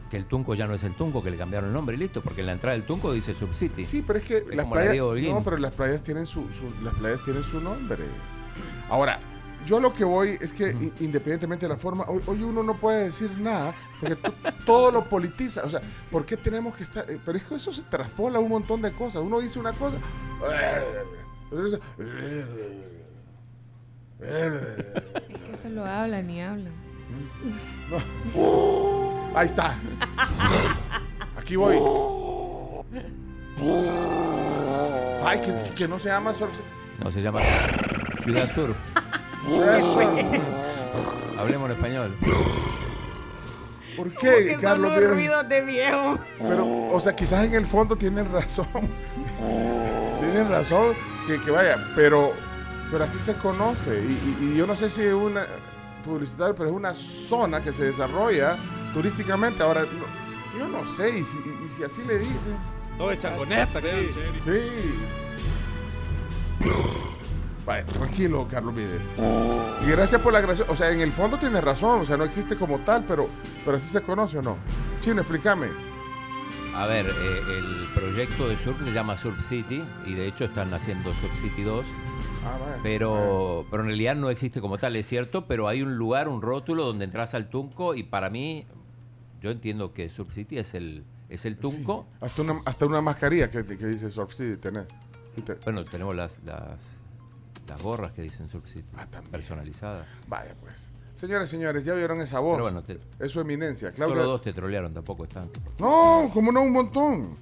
que 0.09 0.17
el 0.17 0.25
Tunco 0.25 0.53
ya 0.55 0.67
no 0.67 0.73
es 0.73 0.83
el 0.83 0.95
Tunco, 0.95 1.23
que 1.23 1.31
le 1.31 1.37
cambiaron 1.37 1.69
el 1.69 1.73
nombre 1.73 1.95
y 1.95 1.99
listo? 1.99 2.21
Porque 2.21 2.41
en 2.41 2.47
la 2.47 2.53
entrada 2.53 2.75
del 2.77 2.85
Tunco 2.85 3.11
dice 3.13 3.33
Subcity. 3.33 3.83
Sí, 3.83 4.03
pero 4.05 4.19
es 4.19 4.25
que 4.25 4.37
Es 4.37 4.47
las 4.47 4.65
la 4.65 4.69
playas, 4.71 4.95
no, 4.97 5.43
pero 5.43 5.57
las 5.57 5.73
playas 5.73 6.03
tienen 6.03 6.25
su, 6.25 6.41
su- 6.53 6.71
las 6.83 6.93
playas 6.95 7.21
tienen 7.23 7.43
su 7.43 7.59
nombre. 7.59 8.03
Ahora, 8.89 9.19
yo 9.65 9.79
lo 9.79 9.91
que 9.91 10.03
voy 10.03 10.37
es 10.39 10.53
que 10.53 10.69
i- 10.71 10.93
independientemente 11.03 11.65
de 11.65 11.69
la 11.73 11.77
forma, 11.77 12.03
hoy, 12.07 12.21
hoy 12.27 12.43
uno 12.43 12.61
no 12.61 12.77
puede 12.79 13.05
decir 13.05 13.31
nada 13.39 13.73
porque 13.99 14.15
to- 14.15 14.33
todo 14.65 14.91
lo 14.91 15.09
politiza. 15.09 15.63
O 15.63 15.69
sea, 15.69 15.81
¿por 16.11 16.25
qué 16.25 16.37
tenemos 16.37 16.75
que 16.75 16.83
estar? 16.83 17.09
eh, 17.09 17.19
Pero 17.25 17.37
es 17.37 17.43
que 17.43 17.55
eso 17.55 17.73
se 17.73 17.81
traspola 17.83 18.37
un 18.39 18.49
montón 18.49 18.81
de 18.83 18.91
cosas. 18.91 19.23
Uno 19.23 19.39
dice 19.39 19.59
una 19.59 19.73
cosa. 19.73 19.97
Es 24.21 25.41
que 25.45 25.53
eso 25.53 25.69
lo 25.69 25.83
hablan 25.85 26.29
y 26.29 26.41
hablan. 26.41 26.73
Ahí 29.35 29.45
está. 29.47 29.75
Aquí 31.37 31.55
voy. 31.55 31.75
Ay, 35.23 35.41
que, 35.41 35.73
que 35.75 35.87
no 35.87 35.99
se 35.99 36.09
llama 36.09 36.33
Surf. 36.33 36.61
No, 37.03 37.11
se 37.11 37.21
llama 37.21 37.41
Ciudad 38.23 38.49
Surf. 38.53 38.77
Hablemos 41.37 41.69
en 41.69 41.75
español. 41.75 42.15
¿Por 43.97 44.09
Que 44.11 44.17
qué, 44.19 44.51
son 44.53 44.61
Carlos? 44.61 44.91
los 44.99 45.09
ruidos 45.11 45.47
de 45.49 45.61
viejo. 45.61 46.19
Pero, 46.39 46.65
o 46.91 46.99
sea, 46.99 47.15
quizás 47.15 47.45
en 47.45 47.53
el 47.55 47.65
fondo 47.65 47.95
tienen 47.95 48.31
razón. 48.31 48.67
tienen 50.19 50.49
razón 50.49 50.93
que, 51.27 51.39
que 51.41 51.51
vaya, 51.51 51.77
pero, 51.95 52.33
pero 52.91 53.03
así 53.03 53.19
se 53.19 53.35
conoce. 53.35 53.95
Y, 54.01 54.11
y- 54.41 54.51
y 54.51 54.57
yo 54.57 54.67
no 54.67 54.75
sé 54.75 54.89
si 54.89 55.01
es 55.01 55.13
una 55.13 55.45
publicitaria, 56.05 56.55
pero 56.55 56.69
es 56.69 56.75
una 56.75 56.93
zona 56.93 57.61
que 57.61 57.71
se 57.73 57.85
desarrolla 57.85 58.57
turísticamente. 58.93 59.61
Ahora, 59.63 59.81
no- 59.81 60.59
yo 60.59 60.67
no 60.69 60.85
sé, 60.85 61.09
y 61.19 61.23
si, 61.23 61.37
y 61.65 61.67
si 61.67 61.83
así 61.83 62.03
le 62.05 62.19
dicen. 62.19 62.57
No, 62.97 63.07
de 63.09 63.17
changoneta 63.17 63.79
aquí. 63.79 63.87
Sí. 64.45 64.95
Vaya, 67.65 67.85
tranquilo, 67.85 68.47
Carlos 68.49 68.73
Mide. 68.75 68.99
Y 69.85 69.89
gracias 69.91 70.21
por 70.21 70.31
la 70.31 70.39
gracia. 70.41 70.65
O 70.69 70.75
sea, 70.75 70.91
en 70.91 71.01
el 71.01 71.11
fondo 71.11 71.37
tiene 71.37 71.59
razón. 71.61 72.01
O 72.01 72.05
sea, 72.05 72.15
no 72.15 72.23
existe 72.23 72.55
como 72.55 72.79
tal, 72.79 73.03
pero, 73.07 73.27
pero 73.65 73.77
así 73.77 73.87
se 73.87 74.01
conoce 74.01 74.37
o 74.37 74.41
no. 74.43 74.57
Chino, 75.01 75.21
explícame. 75.21 75.67
A 76.75 76.85
ver, 76.85 77.07
eh, 77.07 77.39
el 77.57 77.87
proyecto 77.95 78.47
de 78.47 78.57
Surf 78.57 78.77
se 78.83 78.91
llama 78.91 79.17
Surf 79.17 79.39
City 79.47 79.83
y 80.05 80.13
de 80.13 80.27
hecho 80.27 80.45
están 80.45 80.73
haciendo 80.73 81.13
Surf 81.13 81.41
City 81.41 81.63
2, 81.63 81.85
Ah, 81.85 81.91
vaya. 81.91 82.24
Pero, 82.83 83.65
pero 83.71 83.83
en 83.83 83.87
realidad 83.87 84.15
no 84.15 84.29
existe 84.29 84.61
como 84.61 84.77
tal, 84.77 84.95
es 84.95 85.07
cierto, 85.07 85.45
pero 85.47 85.67
hay 85.67 85.81
un 85.81 85.95
lugar, 85.97 86.27
un 86.27 86.41
rótulo 86.41 86.83
donde 86.85 87.05
entras 87.05 87.33
al 87.33 87.49
Tunco 87.49 87.95
y 87.95 88.03
para 88.03 88.29
mí, 88.29 88.65
yo 89.41 89.51
entiendo 89.51 89.93
que 89.93 90.09
Surf 90.09 90.33
City 90.33 90.57
es 90.57 90.73
el, 90.75 91.03
es 91.29 91.45
el 91.45 91.57
Tunco. 91.57 92.05
Hasta 92.21 92.41
una, 92.41 92.61
hasta 92.65 92.85
una 92.85 93.01
mascarilla 93.01 93.49
que, 93.49 93.65
que 93.65 93.85
dice 93.85 94.09
Surf 94.11 94.33
City 94.33 94.57
tenés. 94.57 94.87
Te- 95.45 95.55
Bueno, 95.65 95.83
tenemos 95.83 96.15
las, 96.15 96.39
las, 96.45 96.81
las 97.67 97.81
gorras 97.81 98.11
que 98.13 98.21
dicen 98.21 98.49
Surf 98.49 98.67
City, 98.67 98.85
Ah, 98.97 99.05
personalizadas. 99.31 100.05
Vaya, 100.27 100.55
pues. 100.61 100.91
Señores, 101.15 101.49
señores, 101.49 101.85
ya 101.85 101.93
vieron 101.93 102.19
esa 102.21 102.39
voz. 102.39 102.61
Bueno, 102.61 102.83
te- 102.83 102.99
es 103.19 103.31
su 103.31 103.39
eminencia. 103.39 103.91
Claudia. 103.93 104.15
Solo 104.17 104.27
dos 104.27 104.43
te 104.43 104.53
trolearon, 104.53 104.93
tampoco 104.93 105.23
es 105.23 105.29
tanto. 105.29 105.59
No, 105.79 106.29
como 106.33 106.51
no, 106.51 106.61
un 106.61 106.71
montón. 106.73 107.35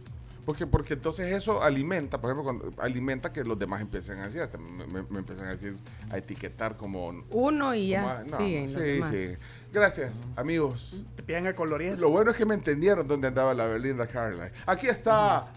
Porque, 0.46 0.68
porque 0.68 0.96
entonces 0.96 1.32
eso 1.32 1.64
alimenta, 1.64 2.20
por 2.20 2.30
ejemplo, 2.32 2.44
cuando 2.44 2.84
alimenta 2.84 3.32
que 3.32 3.46
los 3.46 3.58
demás 3.58 3.82
empiecen 3.82 4.20
a 4.20 4.26
decir, 4.26 4.42
hasta 4.42 4.58
me, 4.58 4.86
me- 4.88 5.04
me 5.04 5.20
empiezan 5.20 5.46
a 5.46 5.52
decir, 5.52 5.78
a 6.10 6.18
etiquetar 6.18 6.76
como... 6.76 7.08
Uno 7.30 7.74
y 7.74 7.94
como 7.96 8.08
ya. 8.08 8.20
a- 8.20 8.24
no, 8.26 8.38
sí, 8.38 8.66
sí. 8.68 9.38
Gracias, 9.72 10.26
amigos. 10.36 11.04
Te 11.16 11.24
piden 11.24 11.48
a 11.48 11.56
colorear. 11.56 11.98
Lo 11.98 12.10
bueno 12.10 12.32
es 12.32 12.38
que 12.38 12.46
me 12.46 12.56
entendieron 12.56 13.08
dónde 13.08 13.30
andaba 13.30 13.54
la 13.54 13.68
Belinda 13.68 14.06
Carlisle. 14.06 14.52
Aquí 14.66 14.88
está 14.88 15.48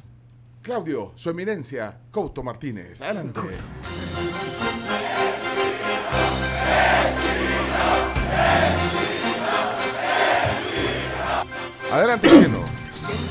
Claudio, 0.62 1.12
su 1.16 1.30
eminencia, 1.30 1.98
Couto 2.12 2.42
Martínez. 2.44 3.00
Adelante. 3.00 3.40
Adelante, 11.92 12.28
Chino. 12.28 12.65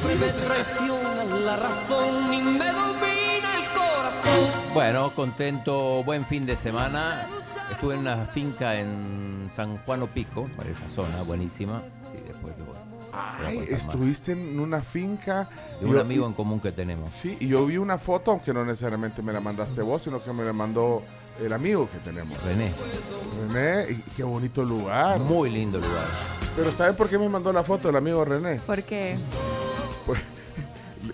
Me 0.08 0.28
traiciona 0.46 1.24
la 1.46 1.58
razón 1.58 2.34
y 2.34 2.42
me 2.42 2.72
domina 2.72 3.60
el 3.60 3.68
corazón. 3.74 4.74
Bueno, 4.74 5.12
contento, 5.12 6.04
buen 6.04 6.26
fin 6.26 6.46
de 6.46 6.56
semana. 6.58 7.26
Estuve 7.72 7.96
en 7.96 8.02
una 8.02 8.22
finca 8.26 8.76
en 8.80 9.48
San 9.54 9.78
Juan 9.80 10.04
Opico, 10.04 10.48
para 10.56 10.70
esa 10.70 10.88
zona, 10.88 11.24
buenísima. 11.24 11.82
Sí, 12.12 12.18
después 12.26 12.54
lo 12.60 12.66
voy 12.66 12.76
Ay, 13.12 13.58
contar 13.58 13.74
más. 13.74 13.86
estuviste 13.86 14.32
en 14.34 14.60
una 14.60 14.82
finca. 14.82 15.50
De 15.82 15.86
un 15.88 15.94
Yo- 15.96 16.02
amigo 16.02 16.28
en 16.28 16.34
común 16.34 16.60
que 16.60 16.72
tenemos. 16.72 17.10
Sí, 17.10 17.36
y 17.40 17.48
yo 17.48 17.66
vi 17.66 17.78
una 17.78 17.98
foto, 17.98 18.32
aunque 18.32 18.54
no 18.54 18.64
necesariamente 18.64 19.22
me 19.22 19.34
la 19.34 19.40
mandaste 19.42 19.82
vos, 19.82 20.04
sino 20.04 20.24
que 20.24 20.32
me 20.32 20.44
la 20.44 20.54
mandó 20.54 21.04
el 21.44 21.52
amigo 21.52 21.90
que 21.92 21.98
tenemos. 22.00 22.42
René, 22.44 22.72
René, 23.52 23.92
y 23.92 23.96
qué 24.16 24.24
bonito 24.24 24.64
lugar. 24.64 25.20
muy 25.20 25.50
lindo 25.50 25.80
lugar. 25.80 26.06
Pero 26.56 26.72
¿sabes 26.72 26.96
por 26.96 27.10
qué 27.10 27.18
me 27.18 27.28
mandó 27.28 27.52
la 27.52 27.64
foto 27.64 27.90
el 27.90 27.96
amigo 27.98 28.24
René? 28.24 28.62
Porque 28.66 29.18
Pues, 30.06 30.22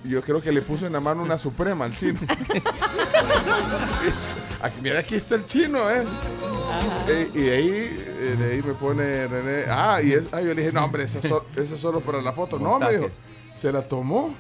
yo 0.06 0.22
creo 0.22 0.42
que 0.42 0.52
le 0.52 0.62
puso 0.62 0.86
en 0.88 0.94
la 0.94 1.00
mano 1.00 1.22
una 1.24 1.38
suprema 1.38 1.86
al 1.86 1.96
chino. 1.96 2.20
Aquí, 4.62 4.78
mira, 4.82 5.00
aquí 5.00 5.16
está 5.16 5.36
el 5.36 5.46
chino, 5.46 5.90
¿eh? 5.90 6.04
Eh, 7.08 7.32
y 7.34 7.50
ahí, 7.50 7.70
eh, 8.20 8.36
de 8.38 8.52
ahí 8.54 8.62
me 8.62 8.74
pone 8.74 9.28
René. 9.28 9.66
Ah, 9.68 10.00
y 10.04 10.14
es, 10.14 10.26
ah, 10.32 10.40
yo 10.42 10.54
le 10.54 10.62
dije, 10.62 10.72
no, 10.72 10.86
hombre, 10.86 11.04
esa, 11.04 11.20
so- 11.22 11.46
esa 11.56 11.76
es 11.76 11.82
solo 11.82 12.00
para 12.02 12.22
la 12.22 12.32
foto. 12.32 12.60
No, 12.60 12.78
me 12.80 12.92
dijo, 12.92 13.08
se 13.56 13.72
la 13.72 13.82
tomó. 13.88 14.36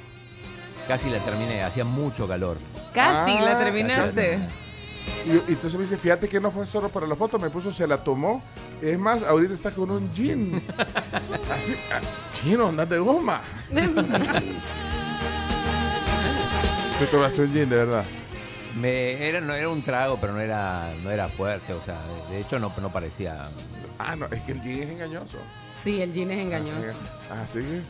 Casi 0.87 1.09
la 1.09 1.19
terminé, 1.19 1.63
hacía 1.63 1.83
mucho 1.85 2.27
calor. 2.27 2.57
casi 2.93 3.31
Ah, 3.37 3.41
la 3.41 3.57
terminaste. 3.63 4.39
Y, 5.25 5.29
y 5.29 5.53
entonces 5.53 5.75
me 5.75 5.81
dice, 5.81 5.97
fíjate 5.97 6.27
que 6.27 6.39
no 6.39 6.51
fue 6.51 6.65
solo 6.65 6.89
para 6.89 7.05
la 7.07 7.15
foto, 7.15 7.37
me 7.39 7.49
puso, 7.49 7.71
se 7.71 7.87
la 7.87 8.03
tomó. 8.03 8.43
Es 8.81 8.97
más, 8.97 9.23
ahorita 9.23 9.53
está 9.53 9.71
con 9.71 9.91
un 9.91 10.11
jean. 10.13 10.61
Así, 11.51 11.75
ah, 11.91 12.01
chino, 12.33 12.69
andas 12.69 12.89
de 12.89 12.97
goma. 12.99 13.41
Te 16.99 17.05
tomaste 17.07 17.41
un 17.43 17.53
jean, 17.53 17.69
de 17.69 17.75
verdad. 17.75 18.05
Me, 18.79 19.27
era, 19.27 19.41
no 19.41 19.53
era 19.53 19.69
un 19.69 19.81
trago, 19.81 20.17
pero 20.19 20.33
no 20.33 20.39
era, 20.39 20.93
no 21.03 21.11
era 21.11 21.27
fuerte. 21.27 21.73
O 21.73 21.81
sea, 21.81 21.99
de, 22.29 22.39
hecho 22.39 22.57
no, 22.59 22.73
no 22.81 22.91
parecía. 22.91 23.43
Ah, 23.99 24.15
no, 24.15 24.25
es 24.27 24.41
que 24.41 24.53
el 24.53 24.61
jean 24.61 24.83
es 24.83 24.91
engañoso. 24.91 25.37
Sí, 25.75 26.01
el 26.01 26.13
jean 26.13 26.31
es 26.31 26.39
engañoso. 26.39 26.93
Ah, 27.29 27.45
sí. 27.51 27.81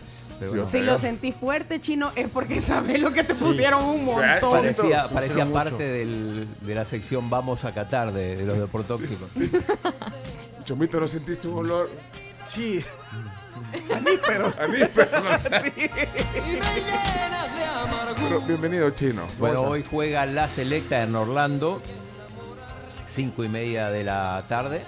Sí, 0.45 0.60
Si 0.71 0.80
lo 0.80 0.97
sentí 0.97 1.32
fuerte, 1.32 1.80
chino, 1.82 2.12
es 2.15 2.27
porque 2.30 2.60
sabes 2.62 2.99
lo 3.01 3.12
que 3.12 3.23
te 3.23 3.36
pusieron 3.36 3.84
un 3.86 4.06
montón. 4.06 4.51
Parecía, 4.51 5.45
parte 5.51 5.84
del- 5.84 6.47
de 6.62 6.75
la 6.75 6.86
sección 6.86 7.30
Vamos 7.30 7.63
a 7.65 7.73
Qatar 7.73 8.12
de, 8.12 8.36
de 8.38 8.45
los 8.45 8.58
deportóxicos. 8.60 9.30
Chomito, 10.63 10.99
¿no 10.99 11.08
sentiste 11.08 11.47
un 11.47 11.58
olor? 11.60 11.89
Sí. 12.45 12.84
A 13.93 13.99
mí, 13.99 14.12
pero. 14.27 14.47
A 14.47 14.67
mí, 14.67 14.77
pero, 14.93 15.21
bienvenido, 18.47 18.89
chino. 18.91 19.27
Bueno, 19.39 19.58
¿Cómo 19.58 19.69
hoy 19.71 19.84
juega 19.89 20.25
la 20.25 20.47
selecta 20.47 21.04
en 21.04 21.15
Orlando, 21.15 21.82
cinco 23.06 23.43
y 23.43 23.49
media 23.49 23.89
de 23.89 24.04
la 24.04 24.43
tarde. 24.47 24.84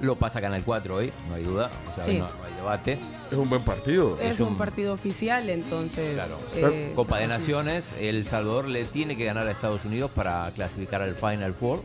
Lo 0.00 0.14
pasa 0.16 0.40
Canal 0.40 0.62
4 0.64 0.94
hoy, 0.94 1.12
no 1.28 1.34
hay 1.34 1.42
duda. 1.42 1.68
O 1.90 1.94
sea, 1.94 2.04
Sí. 2.04 2.18
no, 2.18 2.24
no 2.26 2.44
hay 2.44 2.52
debate. 2.54 2.98
Es 3.30 3.36
un 3.36 3.48
buen 3.50 3.62
partido. 3.64 4.16
Es 4.20 4.34
Es 4.34 4.40
un 4.40 4.48
un- 4.48 4.56
partido 4.58 4.92
oficial, 4.94 5.50
entonces. 5.50 6.14
Claro. 6.14 6.38
eh, 6.54 6.92
Copa 6.94 7.18
de 7.18 7.26
Naciones, 7.26 7.94
El 7.98 8.24
Salvador 8.24 8.68
le 8.68 8.84
tiene 8.84 9.16
que 9.16 9.24
ganar 9.24 9.46
a 9.48 9.50
Estados 9.50 9.84
Unidos 9.84 10.10
para 10.14 10.48
clasificar 10.52 11.02
al 11.02 11.14
Final 11.14 11.52
Four. 11.54 11.82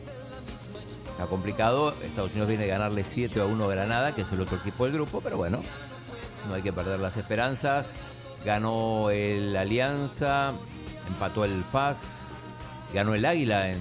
Está 1.11 1.25
complicado. 1.25 1.93
Estados 2.03 2.31
Unidos 2.31 2.49
viene 2.49 2.63
a 2.65 2.67
ganarle 2.67 3.03
7 3.03 3.41
a 3.41 3.45
1 3.45 3.65
a 3.65 3.67
Granada, 3.67 4.13
que 4.15 4.21
es 4.21 4.31
el 4.31 4.41
otro 4.41 4.57
equipo 4.57 4.85
del 4.85 4.93
grupo, 4.93 5.21
pero 5.21 5.37
bueno, 5.37 5.61
no 6.47 6.53
hay 6.53 6.61
que 6.61 6.71
perder 6.73 6.99
las 6.99 7.17
esperanzas. 7.17 7.93
Ganó 8.45 9.09
el 9.09 9.55
Alianza, 9.55 10.53
empató 11.07 11.45
el 11.45 11.63
FAS, 11.71 12.25
ganó 12.93 13.15
el 13.15 13.25
Águila 13.25 13.69
en 13.71 13.79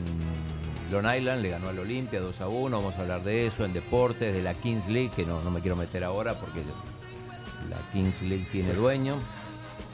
Long 0.93 1.07
Island, 1.17 1.43
le 1.43 1.51
ganó 1.51 1.69
al 1.69 1.79
Olimpia 1.79 2.21
2 2.21 2.41
a 2.41 2.49
1. 2.49 2.77
Vamos 2.77 2.97
a 2.97 3.01
hablar 3.01 3.23
de 3.23 3.47
eso, 3.47 3.65
en 3.65 3.73
deportes, 3.73 4.33
de 4.33 4.43
la 4.43 4.55
Kings 4.55 4.89
League, 4.89 5.11
que 5.15 5.25
no, 5.27 5.41
no 5.43 5.51
me 5.51 5.61
quiero 5.61 5.75
meter 5.77 6.05
ahora 6.05 6.35
porque 6.39 6.61
la 7.69 7.77
Kings 7.93 8.23
League 8.23 8.47
tiene 8.53 8.73
dueño. 8.75 9.17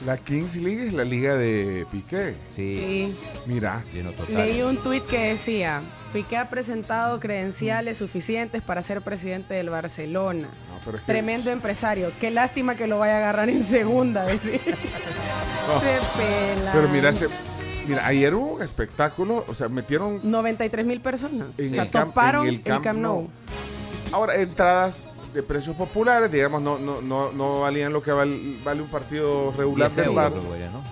La 0.07 0.17
Kings 0.17 0.55
League 0.57 0.81
es 0.87 0.93
la 0.93 1.03
liga 1.03 1.35
de 1.37 1.85
Piqué. 1.91 2.37
Sí, 2.49 2.77
Sí. 2.77 3.17
Mira, 3.47 3.85
lleno 3.93 4.13
total. 4.13 4.37
Leí 4.37 4.63
un 4.63 4.77
tuit 4.77 5.05
que 5.05 5.31
decía: 5.31 5.83
Piqué 6.13 6.37
ha 6.37 6.49
presentado 6.51 7.19
credenciales 7.19 7.97
suficientes 7.99 8.63
para 8.63 8.81
ser 8.83 9.03
presidente 9.03 9.55
del 9.55 9.71
Barcelona. 9.71 10.47
no, 10.69 10.79
pero 10.85 10.99
es 10.99 11.03
que- 11.05 11.13
Tremendo 11.13 11.51
empresario. 11.51 12.13
Qué 12.21 12.31
lástima 12.31 12.77
que 12.77 12.87
lo 12.87 12.99
vaya 13.01 13.15
a 13.15 13.19
agarrar 13.19 13.49
en 13.51 13.65
segunda. 13.65 14.25
decía. 14.25 14.61
Se 15.81 15.99
pela. 16.17 16.71
pero 16.73 16.89
mira, 16.91 17.13
se- 17.13 17.29
mira, 17.89 18.07
ayer 18.07 18.35
hubo 18.35 18.55
un 18.55 18.63
espectáculo, 18.63 19.45
o 19.49 19.55
sea, 19.55 19.69
metieron 19.69 20.21
93 20.23 20.87
mil 20.87 21.01
personas. 21.01 21.49
En 21.59 21.71
o 21.71 21.75
sea, 21.75 21.83
el 21.85 21.91
Camp- 21.91 22.09
toparon 22.11 22.43
en 22.43 22.49
el 22.51 22.55
el 22.57 22.63
Camp 22.63 22.85
Camp, 22.85 22.99
Nou. 23.01 23.15
Nou. 23.23 23.29
ahora 24.13 24.37
entradas 24.37 25.09
de 25.35 25.43
precios 25.43 25.75
populares, 25.77 26.31
digamos, 26.33 26.63
no, 26.63 26.79
no, 26.79 27.01
no, 27.03 27.33
no 27.33 27.61
valían 27.61 27.93
lo 27.93 28.03
que 28.03 28.13
val- 28.13 28.59
vale 28.65 28.81
un 28.83 28.89
partido 28.89 29.53
regular 29.57 29.89
10 29.89 29.97
del 29.97 30.07
euros, 30.07 30.17
Bar. 30.23 30.33
creo 30.33 30.53
que 30.53 30.59
era, 30.61 30.71
¿no? 30.73 30.83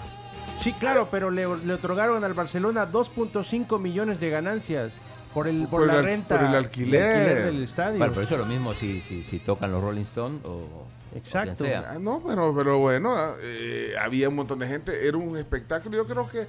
Sí, 0.62 0.72
claro, 0.72 1.08
pero 1.10 1.30
le, 1.30 1.46
le 1.64 1.74
otorgaron 1.74 2.22
al 2.24 2.34
Barcelona 2.34 2.88
2.5 2.90 3.78
millones 3.80 4.18
de 4.20 4.30
ganancias 4.30 4.92
por 5.32 5.48
el 5.48 5.68
por, 5.68 5.80
Por 5.82 5.86
la 5.88 5.98
el 6.00 6.04
renta 6.04 6.36
por 6.38 6.48
el 6.48 6.54
alquiler. 6.54 7.44
del 7.44 7.62
estadio. 7.62 7.98
Bueno, 7.98 8.12
pero 8.14 8.24
eso 8.26 8.34
es 8.34 8.40
lo 8.40 8.46
mismo 8.46 8.72
si, 8.74 9.00
si, 9.00 9.22
si 9.22 9.38
tocan 9.38 9.70
los 9.70 9.82
Rolling 9.82 10.02
Stones 10.02 10.40
o 10.44 10.86
Exacto. 11.14 11.64
sea. 11.64 11.90
Ah, 11.92 11.98
no, 12.00 12.22
pero, 12.26 12.54
pero 12.56 12.78
bueno, 12.78 13.14
eh, 13.42 13.92
había 14.00 14.28
un 14.28 14.34
montón 14.34 14.58
de 14.58 14.66
gente, 14.66 15.06
era 15.06 15.16
un 15.18 15.36
espectáculo. 15.36 15.96
Yo 15.96 16.06
creo 16.06 16.28
que 16.28 16.46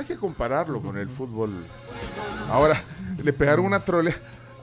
hay 0.00 0.04
que 0.06 0.16
compararlo 0.16 0.80
con 0.80 0.96
el 0.98 1.08
fútbol. 1.08 1.64
Ahora, 2.50 2.80
le 3.22 3.32
pegaron 3.32 3.64
una 3.66 3.80
trole, 3.80 4.14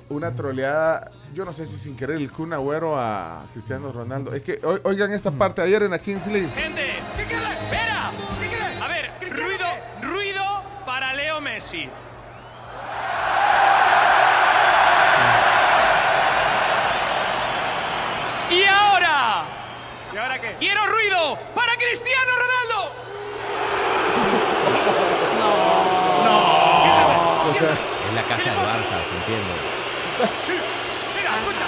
una 0.09 0.33
troleada, 0.35 1.11
yo 1.33 1.45
no 1.45 1.53
sé 1.53 1.65
si 1.65 1.77
sin 1.77 1.95
querer, 1.95 2.17
el 2.17 2.31
Kun 2.31 2.53
Agüero 2.53 2.97
a 2.97 3.45
Cristiano 3.53 3.91
Ronaldo. 3.91 4.33
Es 4.33 4.43
que 4.43 4.59
o- 4.63 4.79
oigan 4.87 5.11
esta 5.11 5.31
parte 5.31 5.61
ayer 5.61 5.83
en 5.83 5.91
la 5.91 5.99
Kings 5.99 6.27
League. 6.27 6.49
Gente, 6.55 6.97
espera. 6.99 8.11
A 8.81 8.87
ver, 8.87 9.11
ruido, 9.31 9.65
Messi. 11.41 11.89
Y 18.49 18.63
ahora, 18.65 19.45
¿Y 20.13 20.17
ahora 20.17 20.39
qué? 20.39 20.55
quiero 20.59 20.85
ruido 20.87 21.39
para 21.55 21.75
Cristiano 21.75 22.31
Ronaldo. 22.37 23.12
O 27.55 27.59
sea, 27.59 27.73
Es 27.73 28.13
la 28.15 28.23
casa 28.27 28.49
del 28.49 28.59
Barça, 28.59 29.03
¿se 29.07 29.15
entiende? 29.15 29.53
Mira, 31.17 31.39
escucha. 31.39 31.67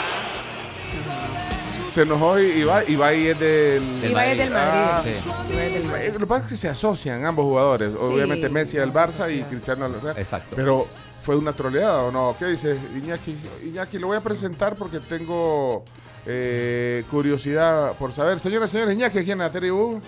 se 1.91 2.01
enojó 2.01 2.39
y 2.39 2.45
Ibai, 2.61 2.91
Ibai 2.91 3.27
es 3.27 3.39
del... 3.39 4.01
Del 4.01 4.11
Ibai 4.11 4.31
es 4.31 4.37
del 4.37 4.49
Madrid. 4.51 4.69
Ah, 4.73 5.03
Sí. 5.03 6.11
Lo 6.13 6.19
que 6.19 6.27
pasa 6.27 6.43
es 6.45 6.49
que 6.51 6.57
se 6.57 6.69
asocian 6.69 7.25
ambos 7.25 7.45
jugadores. 7.45 7.91
Obviamente 7.99 8.49
Messi 8.49 8.77
del 8.77 8.91
Barça 8.91 9.31
y 9.33 9.41
Cristiano 9.43 9.89
del 9.89 10.01
Real. 10.01 10.17
Exacto. 10.17 10.55
Pero 10.55 10.87
fue 11.21 11.35
una 11.35 11.53
troleada 11.53 12.03
o 12.03 12.11
no. 12.11 12.35
¿Qué 12.37 12.45
dice 12.45 12.77
Iñaki? 12.95 13.37
Iñaki, 13.65 13.99
lo 13.99 14.07
voy 14.07 14.17
a 14.17 14.21
presentar 14.21 14.75
porque 14.75 14.99
tengo 14.99 15.83
eh, 16.25 17.03
curiosidad 17.09 17.93
por 17.97 18.11
saber. 18.11 18.39
Señoras 18.39 18.69
y 18.69 18.71
señores, 18.73 18.95
Iñaki 18.95 19.19
aquí 19.19 19.31
en 19.31 19.39
la 19.39 19.51
tribu. 19.51 20.01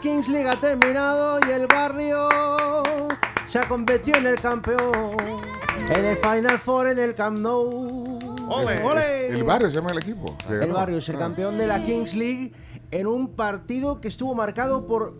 Kings 0.00 0.28
League 0.28 0.48
ha 0.48 0.56
terminado 0.58 1.38
y 1.46 1.50
el 1.50 1.66
barrio 1.66 2.28
se 3.46 3.58
ha 3.58 3.68
convertido 3.68 4.18
en 4.18 4.26
el 4.26 4.40
campeón. 4.40 5.16
En 5.90 6.04
el 6.04 6.16
Final 6.16 6.58
Four 6.58 6.88
en 6.88 6.98
el 6.98 7.14
Camp 7.14 7.38
Nou. 7.38 8.18
Ole. 8.48 8.82
¡Ole! 8.82 9.28
El 9.28 9.44
barrio 9.44 9.68
se 9.68 9.76
llama 9.76 9.90
el 9.92 9.98
equipo. 9.98 10.36
El 10.48 10.58
ganó. 10.60 10.74
barrio 10.74 10.98
es 10.98 11.08
el 11.08 11.18
campeón 11.18 11.58
de 11.58 11.66
la 11.66 11.84
Kings 11.84 12.14
League 12.14 12.52
en 12.90 13.06
un 13.06 13.34
partido 13.34 14.00
que 14.00 14.08
estuvo 14.08 14.34
marcado 14.34 14.86
por 14.86 15.14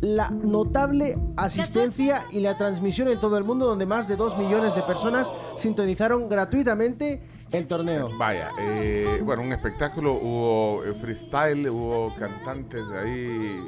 la 0.00 0.28
notable 0.28 1.18
asistencia 1.36 2.26
y 2.30 2.40
la 2.40 2.58
transmisión 2.58 3.08
en 3.08 3.18
todo 3.18 3.38
el 3.38 3.44
mundo, 3.44 3.66
donde 3.66 3.86
más 3.86 4.06
de 4.06 4.16
2 4.16 4.36
millones 4.36 4.74
de 4.74 4.82
personas 4.82 5.32
sintonizaron 5.56 6.28
gratuitamente 6.28 7.22
el 7.56 7.66
torneo. 7.66 8.10
Vaya, 8.18 8.50
eh, 8.58 9.20
bueno, 9.24 9.42
un 9.42 9.52
espectáculo, 9.52 10.12
hubo 10.14 10.84
eh, 10.84 10.92
freestyle, 10.94 11.68
hubo 11.70 12.14
cantantes 12.14 12.88
de 12.88 12.98
ahí 12.98 13.60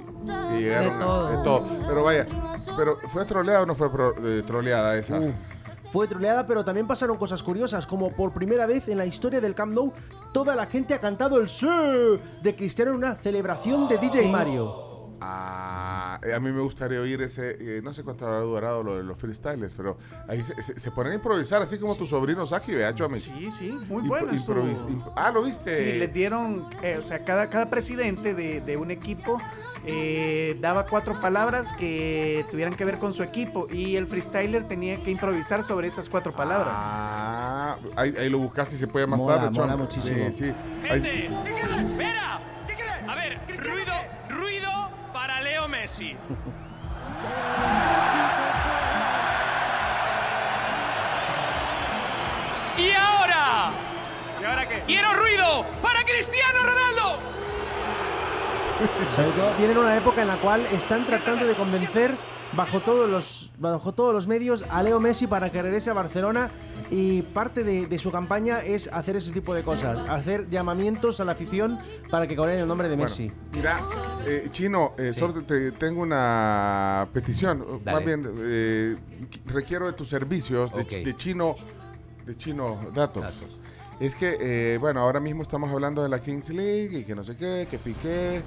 que 0.51 0.61
llegaron 0.61 0.97
a- 0.97 1.05
todo. 1.05 1.29
de 1.31 1.37
todo. 1.45 1.65
Pero 1.89 2.03
vaya, 2.05 2.27
pero 2.77 2.97
¿fue 3.09 3.25
troleada 3.25 3.63
o 3.63 3.67
no 3.67 3.75
fue 3.75 3.91
pro- 3.91 4.15
eh, 4.25 4.43
troleada 4.47 4.97
esa? 4.97 5.19
Uh, 5.21 5.33
Fue 5.91 6.07
troleada, 6.07 6.47
pero 6.47 6.63
también 6.63 6.87
pasaron 6.87 7.17
cosas 7.17 7.43
curiosas, 7.43 7.87
como 7.87 8.11
por 8.13 8.31
primera 8.33 8.67
vez 8.67 8.87
en 8.89 8.99
la 8.99 9.07
historia 9.07 9.41
del 9.41 9.55
Camp 9.55 9.73
Nou, 9.73 9.91
toda 10.35 10.55
la 10.55 10.67
gente 10.67 10.93
ha 10.93 11.01
cantado 11.01 11.41
el 11.41 11.49
sí 11.49 11.67
de 12.43 12.55
Cristiano 12.55 12.91
en 12.91 12.99
una 12.99 13.15
celebración 13.15 13.89
de 13.89 13.97
DJ 13.97 14.29
Mario. 14.31 15.17
Ah, 15.23 15.98
a 16.35 16.41
mí 16.41 16.51
me 16.53 16.61
gustaría 16.61 17.01
oír 17.01 17.21
ese, 17.23 17.57
eh, 17.79 17.81
no 17.83 17.93
sé 17.93 18.03
cuánto 18.05 18.27
habrá 18.27 18.41
durado 18.41 18.83
lo 18.83 18.97
de 18.97 19.03
los 19.05 19.19
freestyles, 19.19 19.75
pero 19.75 19.99
ahí 20.29 20.43
se, 20.43 20.61
se- 20.63 20.79
se 20.79 20.91
ponen 20.91 21.13
a 21.13 21.15
improvisar, 21.17 21.63
así 21.63 21.79
como 21.79 21.95
tu 21.97 22.07
sobrino 22.07 22.47
Saki, 22.47 22.73
vea, 22.75 22.95
Chomi. 22.95 23.19
Sí, 23.19 23.49
sí, 23.51 23.71
muy 23.89 24.03
Impro- 24.05 24.09
bueno. 24.09 25.13
ah, 25.17 25.31
¿lo 25.33 25.43
viste? 25.43 25.93
Sí, 25.93 25.99
les 25.99 26.13
dieron, 26.13 26.69
eh, 26.83 26.97
o 26.99 27.03
sea, 27.03 27.25
cada, 27.25 27.49
cada 27.51 27.71
presidente 27.71 28.35
de, 28.35 28.61
de 28.61 28.77
un 28.77 28.91
equipo 28.91 29.39
eh, 29.85 30.57
daba 30.61 30.87
cuatro 30.87 31.21
palabras 31.21 31.73
que 31.73 32.45
tuvieran 32.51 32.75
que 32.75 32.85
ver 32.85 32.99
con 32.99 33.13
su 33.13 33.23
equipo 33.23 33.67
y 33.71 33.97
el 33.97 34.07
freestyler 34.07 34.67
tenía 34.69 34.97
que 35.03 35.11
improvisar 35.11 35.63
sobre 35.63 35.89
esas 35.89 36.09
cuatro 36.09 36.33
palabras. 36.33 36.75
Ah, 36.77 37.79
ahí, 37.97 38.15
ahí 38.19 38.29
lo 38.29 38.39
buscaste 38.39 38.77
y 38.77 38.79
se 38.79 38.87
puede 38.87 39.07
más 39.07 39.21
Mola, 39.21 39.41
tarde, 39.41 39.59
mola 39.59 39.77
muchísimo. 39.77 40.27
Sí, 40.31 40.33
sí. 40.33 40.55
Ahí- 40.91 41.01
Gente, 41.01 41.27
espera. 41.87 42.41
A 43.09 43.15
ver, 43.15 43.39
ruido, 43.57 43.95
ruido 44.29 44.69
para 45.19 45.41
Leo 45.41 45.67
Messi. 45.67 46.17
Y 52.79 52.91
ahora, 52.93 53.71
¿Y 54.41 54.45
ahora 54.45 54.69
qué? 54.69 54.83
quiero 54.87 55.13
ruido 55.15 55.67
para 55.83 56.05
Cristiano 56.05 56.59
Ronaldo. 56.63 57.19
Sobre 59.11 59.31
todo 59.33 59.55
viene 59.59 59.77
una 59.77 59.97
época 59.97 60.23
en 60.23 60.29
la 60.29 60.37
cual 60.37 60.65
están 60.67 61.05
tratando 61.05 61.45
de 61.47 61.55
convencer 61.55 62.15
bajo 62.57 62.81
todos 62.81 63.09
los, 63.09 63.53
bajo 63.59 63.93
todos 63.93 64.15
los 64.15 64.27
medios 64.27 64.65
a 64.71 64.83
Leo 64.83 65.01
Messi 65.01 65.27
para 65.27 65.51
que 65.53 65.61
regrese 65.63 65.91
a 65.91 65.93
Barcelona 65.95 66.51
y 66.91 67.23
parte 67.23 67.63
de, 67.65 67.87
de 67.87 67.99
su 67.99 68.11
campaña 68.11 68.61
es 68.61 68.89
hacer 68.93 69.17
ese 69.17 69.33
tipo 69.33 69.55
de 69.55 69.63
cosas, 69.63 69.99
hacer 70.09 70.49
llamamientos 70.49 71.21
a 71.21 71.25
la 71.25 71.33
afición 71.33 71.79
para 72.11 72.27
que 72.27 72.35
coreen 72.37 72.61
el 72.61 72.69
nombre 72.69 72.89
de 72.89 72.97
Bueno, 72.97 73.11
Messi. 73.11 73.31
mira, 73.53 73.81
eh, 74.27 74.47
Chino, 74.51 74.93
eh, 74.99 75.13
solo 75.13 75.43
te- 75.45 75.73
tengo 75.73 76.03
una 76.03 77.09
petición. 77.13 77.65
Dale. 77.85 77.97
Más 77.99 78.05
bien, 78.05 78.25
eh, 78.41 78.97
qu- 79.31 79.41
requiero 79.53 79.87
de 79.87 79.93
tus 79.93 80.09
servicios 80.09 80.73
de, 80.73 80.81
Ok. 80.83 80.89
ch- 80.89 81.05
de 81.05 81.15
Chino, 81.17 81.55
de 82.25 82.35
Chino 82.37 82.79
Datos. 82.95 83.23
Datos. 83.23 83.61
Es 84.01 84.15
que, 84.15 84.37
eh, 84.41 84.79
bueno, 84.79 85.01
ahora 85.01 85.19
mismo 85.19 85.43
estamos 85.43 85.71
hablando 85.71 86.05
de 86.05 86.09
la 86.09 86.21
Kings 86.21 86.51
League 86.51 87.01
y 87.01 87.05
que 87.05 87.15
no 87.17 87.25
sé 87.25 87.37
qué, 87.37 87.67
que 87.69 87.79
Piqué. 87.79 88.43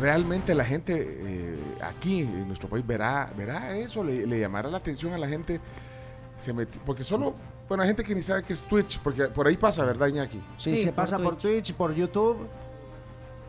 Realmente 0.00 0.54
la 0.54 0.64
gente 0.64 0.94
eh, 0.98 1.56
aquí 1.82 2.20
en 2.20 2.46
nuestro 2.46 2.68
país 2.68 2.86
verá, 2.86 3.30
verá 3.36 3.76
eso, 3.76 4.04
le, 4.04 4.26
le 4.26 4.38
llamará 4.40 4.68
la 4.70 4.78
atención 4.78 5.12
a 5.12 5.18
la 5.18 5.28
gente. 5.28 5.60
Se 6.36 6.52
metió, 6.52 6.80
porque 6.84 7.04
solo, 7.04 7.34
bueno, 7.68 7.82
hay 7.82 7.88
gente 7.88 8.04
que 8.04 8.14
ni 8.14 8.22
sabe 8.22 8.42
qué 8.42 8.52
es 8.52 8.62
Twitch, 8.62 8.98
porque 9.00 9.24
por 9.26 9.46
ahí 9.46 9.56
pasa, 9.56 9.84
¿verdad, 9.84 10.06
Iñaki? 10.08 10.38
Sí, 10.58 10.70
Sí, 10.70 10.76
se 10.82 10.86
por 10.86 10.94
pasa 10.94 11.18
por 11.18 11.36
Twitch. 11.36 11.74
Por 11.74 11.94
YouTube 11.94 12.48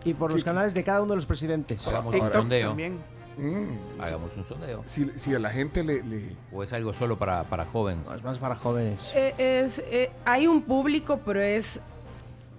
y 0.04 0.14
por 0.14 0.32
los 0.32 0.42
Sí. 0.42 0.46
canales 0.46 0.74
de 0.74 0.84
cada 0.84 1.02
uno 1.02 1.12
de 1.12 1.18
los 1.18 1.26
presidentes. 1.26 1.88
Hagamos 1.88 2.16
un 2.16 2.30
sondeo. 2.32 2.68
también. 2.70 2.98
Mm, 3.38 4.00
Hagamos 4.02 4.36
un 4.38 4.44
sondeo. 4.44 4.82
si, 4.86 5.06
si 5.16 5.34
a 5.34 5.40
la 5.40 5.50
gente 5.50 5.84
le- 5.84 6.04
le 6.04 6.36
¿O 6.52 6.62
es 6.62 6.72
algo 6.74 6.94
solo 6.94 7.18
para, 7.18 7.44
para 7.46 7.66
jóvenes? 7.66 8.08
Es 8.12 8.24
más 8.24 8.38
para 8.38 8.56
jóvenes. 8.56 9.12
Eh, 9.16 9.34
es, 9.64 9.80
eh, 9.88 10.12
hay 10.26 10.46
un 10.46 10.62
público, 10.62 11.20
pero 11.26 11.42
es, 11.42 11.80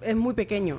es 0.01 0.15
muy 0.17 0.33
pequeño. 0.33 0.77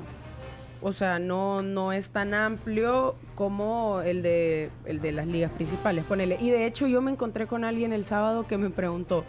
O 0.82 0.92
sea, 0.92 1.18
no, 1.18 1.62
no 1.62 1.92
es 1.92 2.10
tan 2.10 2.34
amplio 2.34 3.14
como 3.34 4.00
el 4.04 4.22
de, 4.22 4.70
el 4.84 5.00
de 5.00 5.12
las 5.12 5.26
ligas 5.26 5.50
principales. 5.52 6.04
Ponele. 6.04 6.36
Y 6.40 6.50
de 6.50 6.66
hecho 6.66 6.86
yo 6.86 7.00
me 7.00 7.10
encontré 7.10 7.46
con 7.46 7.64
alguien 7.64 7.92
el 7.92 8.04
sábado 8.04 8.46
que 8.46 8.58
me 8.58 8.70
preguntó, 8.70 9.24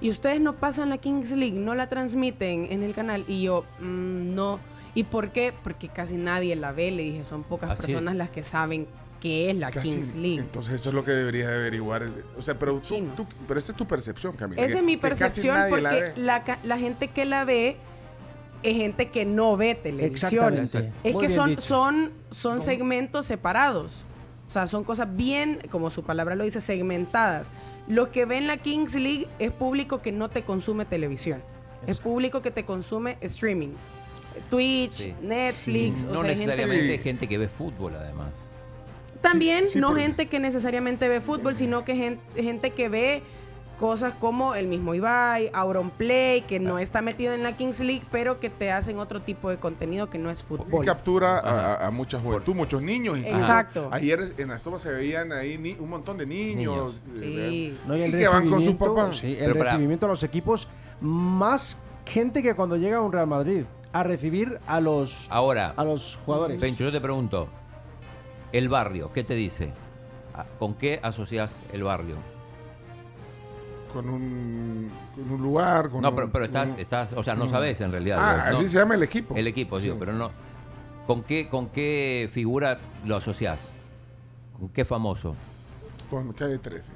¿y 0.00 0.08
ustedes 0.10 0.40
no 0.40 0.54
pasan 0.56 0.90
la 0.90 0.98
Kings 0.98 1.32
League? 1.32 1.58
¿No 1.58 1.74
la 1.74 1.88
transmiten 1.88 2.68
en 2.70 2.82
el 2.82 2.94
canal? 2.94 3.24
Y 3.28 3.42
yo, 3.42 3.64
"Mm, 3.80 4.34
no. 4.34 4.60
¿Y 4.94 5.04
por 5.04 5.30
qué? 5.32 5.52
Porque 5.64 5.88
casi 5.88 6.14
nadie 6.16 6.54
la 6.54 6.72
ve. 6.72 6.90
Le 6.90 7.02
dije, 7.02 7.24
son 7.24 7.42
pocas 7.44 7.70
¿Ah, 7.70 7.74
personas 7.74 8.14
las 8.14 8.28
que 8.30 8.42
saben 8.42 8.86
qué 9.20 9.50
es 9.50 9.56
la 9.58 9.70
Casi- 9.70 9.88
Kings 9.88 10.14
League. 10.14 10.38
Entonces 10.40 10.74
eso 10.74 10.88
es 10.90 10.94
lo 10.94 11.04
que 11.04 11.12
deberías 11.12 11.48
de 11.48 11.54
averiguar. 11.56 12.08
O 12.36 12.42
sea, 12.42 12.58
pero, 12.58 12.74
tú, 12.78 12.84
Sí, 12.84 13.00
no. 13.00 13.14
tú- 13.14 13.26
pero 13.48 13.58
esa 13.58 13.72
es 13.72 13.78
tu 13.78 13.86
percepción, 13.86 14.34
Camila. 14.36 14.60
Esa 14.62 14.78
es 14.78 14.84
mi 14.84 14.96
percepción 14.96 15.56
porque 15.70 16.12
la 16.16 16.78
gente 16.78 17.08
que 17.08 17.24
la 17.24 17.44
ve 17.44 17.76
es 18.62 18.76
gente 18.76 19.08
que 19.10 19.24
no 19.24 19.56
ve 19.56 19.74
televisión. 19.74 20.54
Exactamente. 20.56 20.92
Es 21.04 21.14
Muy 21.14 21.26
que 21.26 21.28
son, 21.32 21.50
dicho. 21.50 21.60
son, 21.62 22.12
son 22.30 22.60
segmentos 22.60 23.26
separados. 23.26 24.04
O 24.46 24.50
sea, 24.50 24.66
son 24.66 24.84
cosas 24.84 25.08
bien, 25.16 25.58
como 25.70 25.88
su 25.90 26.02
palabra 26.02 26.34
lo 26.34 26.44
dice, 26.44 26.60
segmentadas. 26.60 27.50
Los 27.88 28.08
que 28.10 28.24
ven 28.26 28.46
la 28.46 28.58
Kings 28.58 28.94
League 28.94 29.26
es 29.38 29.50
público 29.50 30.02
que 30.02 30.12
no 30.12 30.28
te 30.28 30.42
consume 30.42 30.84
televisión. 30.84 31.42
Es 31.86 31.98
público 31.98 32.42
que 32.42 32.50
te 32.50 32.64
consume 32.64 33.16
streaming. 33.22 33.70
Twitch, 34.50 34.94
Sí. 34.94 35.14
Netflix, 35.22 36.04
o 36.04 36.08
no 36.12 36.20
sea, 36.20 36.30
hay 36.30 36.36
gente 36.36 36.46
necesariamente 36.46 36.96
Sí. 36.96 37.02
gente 37.02 37.28
que 37.28 37.38
ve 37.38 37.48
fútbol, 37.48 37.94
además. 37.96 38.28
también 39.20 39.66
Sí, 39.66 39.74
sí, 39.74 39.78
no 39.80 39.88
porque- 39.88 40.02
gente 40.02 40.26
que 40.26 40.40
necesariamente 40.40 41.06
ve 41.08 41.20
fútbol, 41.20 41.54
sino 41.54 41.84
que 41.84 41.94
gente, 41.94 42.42
gente 42.42 42.70
que 42.72 42.88
ve 42.88 43.22
cosas 43.82 44.14
como 44.14 44.54
el 44.54 44.68
mismo 44.68 44.94
Ibai, 44.94 45.50
Auronplay, 45.52 46.42
que 46.42 46.60
no 46.60 46.78
está 46.78 47.02
metido 47.02 47.32
en 47.32 47.42
la 47.42 47.56
Kings 47.56 47.80
League, 47.80 48.04
pero 48.12 48.38
que 48.38 48.48
te 48.48 48.70
hacen 48.70 49.00
otro 49.00 49.22
tipo 49.22 49.50
de 49.50 49.56
contenido 49.56 50.08
que 50.08 50.18
no 50.18 50.30
es 50.30 50.38
Y 50.38 50.44
fútbol. 50.44 50.84
captura 50.86 51.84
a, 51.84 51.90
mucha 51.90 52.20
juventud, 52.20 52.54
muchos 52.54 52.80
niños. 52.80 53.18
incluso. 53.18 53.38
Exacto. 53.38 53.88
Ayer 53.90 54.20
en 54.38 54.46
las 54.48 54.62
tomas 54.62 54.82
se 54.82 54.92
veían 54.92 55.32
ahí 55.32 55.58
ni- 55.58 55.72
un 55.80 55.90
montón 55.90 56.16
de 56.16 56.26
niños. 56.26 56.94
Niños. 57.16 57.22
eh, 57.24 57.48
Sí. 57.74 57.78
No, 57.88 57.96
y 57.96 58.08
que 58.08 58.28
van 58.28 58.42
con 58.48 58.60
sus 58.62 58.66
recibimiento- 58.74 58.94
papás. 58.94 59.16
Sí, 59.16 59.32
el 59.32 59.38
Pero 59.46 59.58
para- 59.58 59.70
recibimiento 59.72 60.06
a 60.06 60.08
los 60.10 60.22
equipos, 60.22 60.68
más 61.00 61.76
gente 62.06 62.40
que 62.40 62.54
cuando 62.54 62.76
llega 62.76 62.98
a 62.98 63.00
un 63.00 63.10
Real 63.10 63.26
Madrid 63.26 63.64
a 63.92 64.04
recibir 64.04 64.60
a 64.68 64.80
los, 64.80 65.26
Ahora, 65.28 65.74
a 65.76 65.82
los 65.82 66.20
jugadores. 66.24 66.60
Pencho, 66.60 66.84
yo 66.84 66.92
te 66.92 67.00
pregunto, 67.00 67.48
el 68.52 68.68
barrio, 68.68 69.10
¿qué 69.12 69.24
te 69.24 69.34
dice? 69.34 69.72
Ah, 70.36 70.46
¿Con 70.60 70.74
qué 70.74 71.00
asocias 71.02 71.56
el 71.72 71.82
barrio? 71.82 72.14
Con 73.92 74.08
un, 74.08 74.90
con 75.14 75.30
un 75.30 75.42
lugar. 75.42 75.88
Con 75.90 76.00
No, 76.02 76.14
pero, 76.14 76.30
pero 76.30 76.44
estás, 76.46 76.70
un- 76.70 76.80
estás, 76.80 77.12
o 77.12 77.22
sea, 77.22 77.34
no 77.34 77.46
sabes 77.46 77.80
en 77.82 77.92
realidad. 77.92 78.18
Ah, 78.20 78.50
¿no? 78.50 78.56
así 78.56 78.68
se 78.68 78.78
llama 78.78 78.94
el 78.94 79.02
equipo. 79.02 79.34
El 79.36 79.46
equipo, 79.46 79.78
sí, 79.78 79.92
pero 79.98 80.12
no. 80.12 80.30
¿Con 81.06 81.22
qué, 81.22 81.48
¿Con 81.48 81.68
qué 81.68 82.30
figura 82.32 82.78
lo 83.04 83.16
asocias? 83.16 83.60
¿Con 84.58 84.68
qué 84.70 84.84
famoso? 84.84 85.34
Con 86.08 86.32
calle 86.32 86.58
13, 86.58 86.92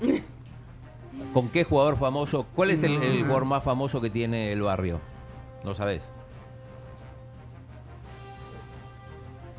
¿no? 0.00 0.08
¿Con 1.32 1.48
qué 1.50 1.62
jugador 1.64 1.96
famoso? 1.96 2.46
¿Cuál 2.56 2.70
es 2.70 2.82
el, 2.82 3.00
el 3.02 3.18
jugador 3.22 3.44
más 3.44 3.62
famoso 3.62 4.00
que 4.00 4.10
tiene 4.10 4.52
el 4.52 4.62
barrio? 4.62 4.98
¿No 5.62 5.74
sabes? 5.74 6.10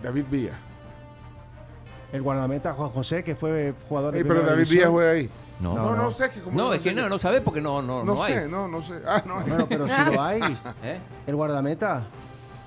David 0.04 0.26
Villa. 0.30 0.54
El 2.12 2.22
guardameta 2.22 2.74
Juan 2.74 2.90
José, 2.90 3.24
que 3.24 3.36
fue 3.36 3.74
jugador 3.90 4.14
de 4.14 4.20
Ey, 4.20 4.24
pero 4.26 4.42
David 4.42 4.64
división. 4.66 4.78
Villa 4.78 4.90
juega 4.92 5.12
ahí. 5.12 5.30
No. 5.60 5.74
No, 5.74 5.96
No, 5.96 6.12
sé 6.12 6.30
que 6.32 6.42
como 6.42 6.58
No, 6.58 6.74
es 6.74 6.82
que 6.82 6.94
no, 6.94 7.08
no 7.08 7.18
sabes 7.18 7.42
porque 7.42 7.62
no, 7.62 7.82
no, 7.82 8.04
No, 8.04 8.16
no, 8.16 8.26
sé, 8.26 8.40
hay. 8.40 8.50
no, 8.50 8.68
no 8.68 8.82
sé. 8.82 8.96
Ah, 9.08 9.24
no. 9.26 9.36
Bueno, 9.42 9.66
pero 9.70 9.88
sí 9.88 9.96
lo 10.14 10.22
hay. 10.24 10.42
¿Eh? 10.84 11.00
El 11.28 11.36
guardameta. 11.36 12.04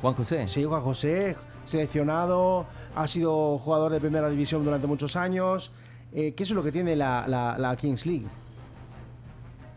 Juan 0.00 0.14
José. 0.14 0.48
Sí, 0.48 0.64
Juan 0.64 0.82
José, 0.82 1.36
seleccionado, 1.66 2.66
ha 2.94 3.06
sido 3.06 3.58
jugador 3.58 3.92
de 3.92 4.00
primera 4.00 4.28
división 4.30 4.64
durante 4.64 4.86
muchos 4.86 5.16
años. 5.16 5.70
Eh, 6.12 6.32
que 6.34 6.42
eso 6.44 6.54
es 6.54 6.56
lo 6.56 6.62
que 6.62 6.72
tiene 6.72 6.96
la, 6.96 7.26
la- 7.28 7.58
la 7.58 7.76
Kings 7.76 8.06
League. 8.06 8.26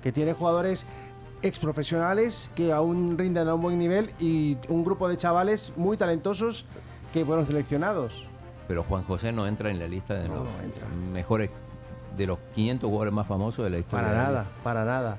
Que 0.02 0.12
tiene 0.12 0.34
jugadores 0.34 0.86
ex 1.44 1.60
profesionales 1.60 2.52
que 2.56 2.72
aún 2.72 3.18
rinden 3.18 3.48
a 3.48 3.56
un 3.56 3.62
buen 3.62 3.78
nivel 3.78 4.14
y 4.20 4.58
un 4.70 4.84
grupo 4.84 5.10
de 5.10 5.18
chavales 5.18 5.74
muy 5.76 5.98
talentosos 5.98 6.66
que 7.14 7.26
fueron 7.26 7.46
seleccionados. 7.46 8.26
Pero 8.68 8.84
Juan 8.84 9.04
José 9.04 9.32
no 9.32 9.46
entra 9.48 9.70
en 9.70 9.80
la 9.80 9.88
lista 9.88 10.14
de 10.14 10.28
No, 10.30 10.36
los 10.36 10.44
no 10.46 10.62
entra. 10.64 10.86
mejores, 11.12 11.50
de 12.18 12.28
los 12.28 12.40
500 12.56 12.88
jugadores 12.88 13.14
más 13.14 13.28
famosos 13.28 13.64
de 13.64 13.70
la 13.72 13.80
historia. 13.80 14.08
Para 14.08 14.18
nada, 14.24 14.46
para 14.64 14.86
nada. 14.86 15.18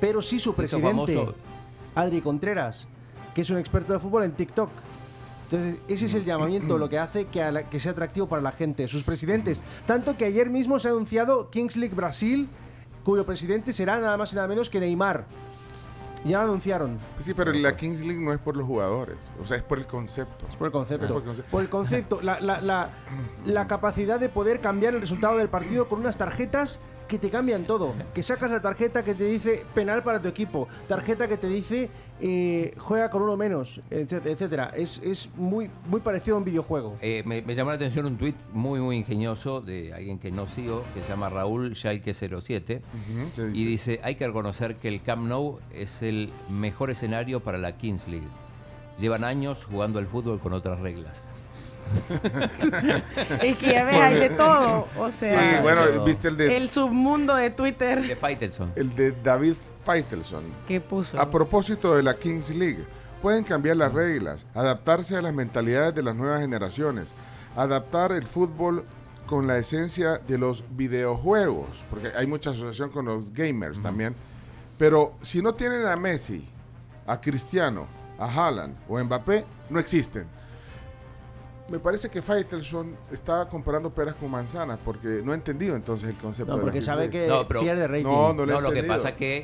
Pero 0.00 0.20
sí 0.22 0.38
su 0.38 0.54
presidente, 0.54 0.90
famoso. 1.14 1.34
Adri 1.94 2.20
Contreras, 2.20 2.86
que 3.34 3.40
es 3.42 3.50
un 3.50 3.58
experto 3.58 3.92
de 3.92 3.98
fútbol 3.98 4.24
en 4.24 4.32
TikTok. 4.32 4.70
Entonces, 5.44 5.80
ese 5.88 6.06
es 6.06 6.14
el 6.14 6.24
llamamiento, 6.24 6.78
lo 6.78 6.88
que 6.88 6.98
hace 6.98 7.26
que, 7.26 7.50
la- 7.52 7.64
que 7.68 7.78
sea 7.78 7.92
atractivo 7.92 8.26
para 8.26 8.42
la 8.42 8.50
gente, 8.52 8.88
sus 8.88 9.02
presidentes. 9.04 9.62
Tanto 9.86 10.16
que 10.16 10.24
ayer 10.24 10.48
mismo 10.50 10.78
se 10.78 10.88
ha 10.88 10.90
anunciado 10.92 11.50
Kings 11.50 11.76
League 11.76 11.94
Brasil, 11.94 12.48
cuyo 13.04 13.24
presidente 13.26 13.72
será 13.72 14.00
nada 14.00 14.16
más 14.16 14.32
y 14.32 14.36
nada 14.36 14.48
menos 14.48 14.70
que 14.70 14.80
Neymar. 14.80 15.26
Ya 16.24 16.42
anunciaron. 16.42 16.98
Sí, 17.18 17.34
pero 17.34 17.52
la 17.52 17.76
Kings 17.76 18.00
League 18.00 18.20
no 18.20 18.32
es 18.32 18.38
por 18.38 18.56
los 18.56 18.66
jugadores. 18.66 19.18
O 19.42 19.46
sea, 19.46 19.56
es 19.58 19.62
por 19.62 19.78
el 19.78 19.86
concepto. 19.86 20.46
Por 20.58 20.66
el 20.66 20.72
concepto. 20.72 21.06
Por 21.08 21.16
el 21.18 21.22
concepto. 21.24 21.50
Por 21.50 21.62
el 21.62 21.68
concepto, 21.68 22.20
la, 22.22 22.40
la- 22.40 22.60
la- 22.62 22.88
la 23.44 23.66
capacidad 23.68 24.18
de 24.18 24.28
poder 24.30 24.60
cambiar 24.60 24.94
el 24.94 25.00
resultado 25.02 25.36
del 25.36 25.48
partido 25.48 25.88
con 25.88 26.00
unas 26.00 26.16
tarjetas 26.16 26.80
que 27.08 27.18
te 27.18 27.28
cambian 27.30 27.64
todo. 27.64 27.92
Que 28.14 28.22
sacas 28.22 28.50
la 28.50 28.60
tarjeta 28.62 29.02
que 29.04 29.14
te 29.14 29.24
dice 29.24 29.64
penal 29.74 30.02
para 30.02 30.20
tu 30.20 30.28
equipo, 30.28 30.68
tarjeta 30.88 31.28
que 31.28 31.36
te 31.36 31.48
dice 31.48 31.90
eh, 32.20 32.74
juega 32.78 33.10
con 33.10 33.22
uno 33.22 33.36
menos, 33.36 33.80
etc- 33.90 34.24
etcétera. 34.26 34.72
Es, 34.74 35.00
es 35.04 35.28
muy, 35.36 35.68
muy 35.86 36.00
parecido 36.00 36.36
a 36.36 36.38
un 36.38 36.44
videojuego. 36.44 36.96
Eh, 37.02 37.22
me, 37.26 37.42
me 37.42 37.54
llamó 37.54 37.70
la 37.70 37.76
atención 37.76 38.06
un 38.06 38.16
tuit 38.16 38.36
muy, 38.52 38.80
muy 38.80 38.96
ingenioso 38.96 39.60
de 39.60 39.92
alguien 39.92 40.18
que 40.18 40.30
no 40.30 40.46
sigo, 40.46 40.82
que 40.94 41.02
se 41.02 41.08
llama 41.08 41.28
Raúl 41.28 41.74
Schalke07. 41.74 42.78
Ujú, 42.78 43.30
¿qué 43.36 43.42
Y 43.52 43.64
dice, 43.64 44.00
hay 44.02 44.14
que 44.14 44.26
reconocer 44.26 44.76
que 44.76 44.88
el 44.88 45.02
Camp 45.02 45.26
Nou 45.26 45.58
es 45.74 46.02
el 46.02 46.30
mejor 46.48 46.90
escenario 46.90 47.40
para 47.40 47.58
la 47.58 47.76
Kings 47.76 48.08
League. 48.08 48.28
Llevan 48.98 49.24
años 49.24 49.64
jugando 49.64 49.98
al 49.98 50.06
fútbol 50.06 50.38
con 50.38 50.52
otras 50.52 50.78
reglas. 50.78 51.20
Es 53.42 53.56
que 53.58 53.72
ya 53.72 53.84
ves, 53.84 53.94
hay 53.96 54.14
de 54.20 54.30
todo. 54.30 54.86
O 54.98 55.10
Sí, 55.10 55.26
sea, 55.26 55.60
bueno, 55.62 55.82
pero- 55.86 56.04
viste 56.04 56.28
el 56.28 56.36
de, 56.36 56.56
el 56.56 56.68
submundo 56.70 57.34
de 57.34 57.50
Twitter 57.50 58.02
De 58.06 58.16
Faitelson. 58.16 58.72
el 58.76 58.94
de 58.94 59.12
David 59.12 59.54
Faitelson. 59.82 60.44
que 60.66 60.80
puso. 60.80 61.20
A 61.20 61.28
propósito 61.30 61.94
de 61.94 62.02
la 62.02 62.14
Kings 62.14 62.50
League, 62.50 62.84
pueden 63.22 63.44
cambiar 63.44 63.76
las 63.76 63.92
reglas, 63.92 64.46
adaptarse 64.54 65.16
a 65.16 65.22
las 65.22 65.32
mentalidades 65.32 65.94
de 65.94 66.02
las 66.02 66.14
nuevas 66.14 66.40
generaciones, 66.40 67.14
adaptar 67.56 68.12
el 68.12 68.26
fútbol 68.26 68.84
con 69.26 69.46
la 69.46 69.56
esencia 69.56 70.18
de 70.18 70.36
los 70.36 70.64
videojuegos, 70.76 71.84
porque 71.88 72.08
hay 72.16 72.26
mucha 72.26 72.50
asociación 72.50 72.90
con 72.90 73.06
los 73.06 73.32
gamers 73.32 73.80
también. 73.80 74.14
Pero 74.76 75.14
si 75.22 75.40
no 75.40 75.54
tienen 75.54 75.86
a 75.86 75.96
Messi, 75.96 76.46
a 77.06 77.20
Cristiano, 77.20 77.86
a 78.18 78.26
Haaland 78.26 78.74
o 78.88 78.98
a 78.98 79.04
Mbappé, 79.04 79.44
no 79.70 79.78
existen. 79.78 80.26
Me 81.68 81.78
parece 81.78 82.10
que 82.10 82.20
Faitelson 82.20 82.94
está 83.10 83.48
comparando 83.48 83.88
peras 83.90 84.14
con 84.16 84.30
manzanas 84.30 84.78
porque 84.84 85.22
no 85.24 85.32
ha 85.32 85.34
entendido 85.34 85.74
entonces 85.76 86.10
el 86.10 86.16
concepto 86.16 86.52
No, 86.52 86.58
de 86.58 86.62
la 86.66 86.66
porque 86.72 86.82
sabe 86.82 87.08
que 87.08 87.26
No, 87.26 87.48
pero- 87.48 87.60
pierde 87.62 87.88
rating. 87.88 88.04
No, 88.04 88.34
no 88.34 88.44
lo 88.44 88.52
he 88.52 88.54
No, 88.54 88.60
lo 88.60 88.70
que 88.70 88.82
pasa 88.82 89.10
es 89.10 89.14
que 89.16 89.42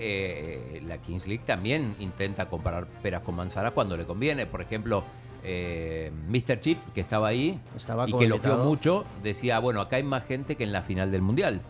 eh, 0.77 0.83
la 0.83 0.99
Kings 0.99 1.27
League 1.27 1.45
también 1.47 1.97
intenta 1.99 2.47
comparar 2.51 2.87
peras 3.03 3.23
con 3.23 3.37
manzanas 3.37 3.73
cuando 3.73 3.97
le 3.97 4.05
conviene. 4.05 4.45
Por 4.47 4.61
ejemplo, 4.61 5.03
eh, 5.43 6.13
Mr. 6.29 6.61
Chip, 6.61 6.79
que 6.95 7.01
estaba 7.01 7.29
ahí 7.29 7.59
Estaba 7.75 8.07
y 8.07 8.13
que 8.13 8.25
elogió 8.27 8.59
mucho, 8.59 9.07
decía, 9.23 9.59
bueno, 9.59 9.81
acá 9.81 9.97
hay 9.97 10.03
más 10.03 10.27
gente 10.27 10.57
que 10.57 10.65
en 10.65 10.73
la 10.73 10.83
final 10.83 11.11
del 11.11 11.23
Mundial. 11.23 11.63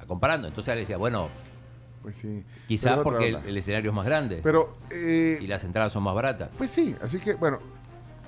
Va 0.00 0.04
comparando. 0.04 0.48
Entonces 0.48 0.72
él 0.72 0.80
decía, 0.80 0.96
bueno, 0.96 1.28
Pues 2.02 2.16
sí. 2.16 2.42
quizás 2.66 2.98
porque 3.04 3.28
el, 3.28 3.36
el 3.36 3.56
escenario 3.56 3.90
es 3.90 3.94
más 3.96 4.04
grande 4.06 4.40
Pero 4.42 4.76
eh, 4.90 5.38
y 5.40 5.46
las 5.46 5.62
entradas 5.62 5.92
son 5.92 6.02
más 6.02 6.14
baratas. 6.16 6.50
Pues 6.58 6.70
sí, 6.72 6.96
así 7.00 7.20
que 7.20 7.34
bueno, 7.34 7.60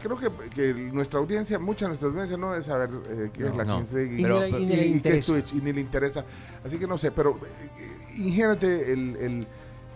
creo 0.02 0.18
que, 0.18 0.30
que 0.50 0.74
nuestra 0.74 1.20
audiencia, 1.20 1.58
mucha 1.58 1.84
de 1.86 1.88
nuestra 1.90 2.08
audiencia 2.08 2.36
no 2.36 2.50
debe 2.50 2.62
saber 2.62 2.90
eh, 3.08 3.30
qué 3.32 3.46
es 3.46 3.56
la 3.56 3.64
no. 3.64 3.76
Kings 3.76 3.92
League 3.92 4.14
Y 4.18 4.22
Pero- 4.22 4.40
ni, 4.40 4.50
le- 4.50 4.58
y 4.58 4.64
ni 4.64 4.66
qué 4.68 4.80
es 4.82 4.92
interesa. 4.96 5.26
Twitch 5.26 5.52
y 5.54 5.60
ni 5.60 5.72
le 5.72 5.80
interesa. 5.80 6.24
Así 6.64 6.78
que 6.78 6.86
no 6.86 6.96
sé, 6.98 7.10
pero 7.12 7.38
eh, 7.44 8.18
ingénate 8.18 8.92
el, 8.92 9.16
el, 9.16 9.46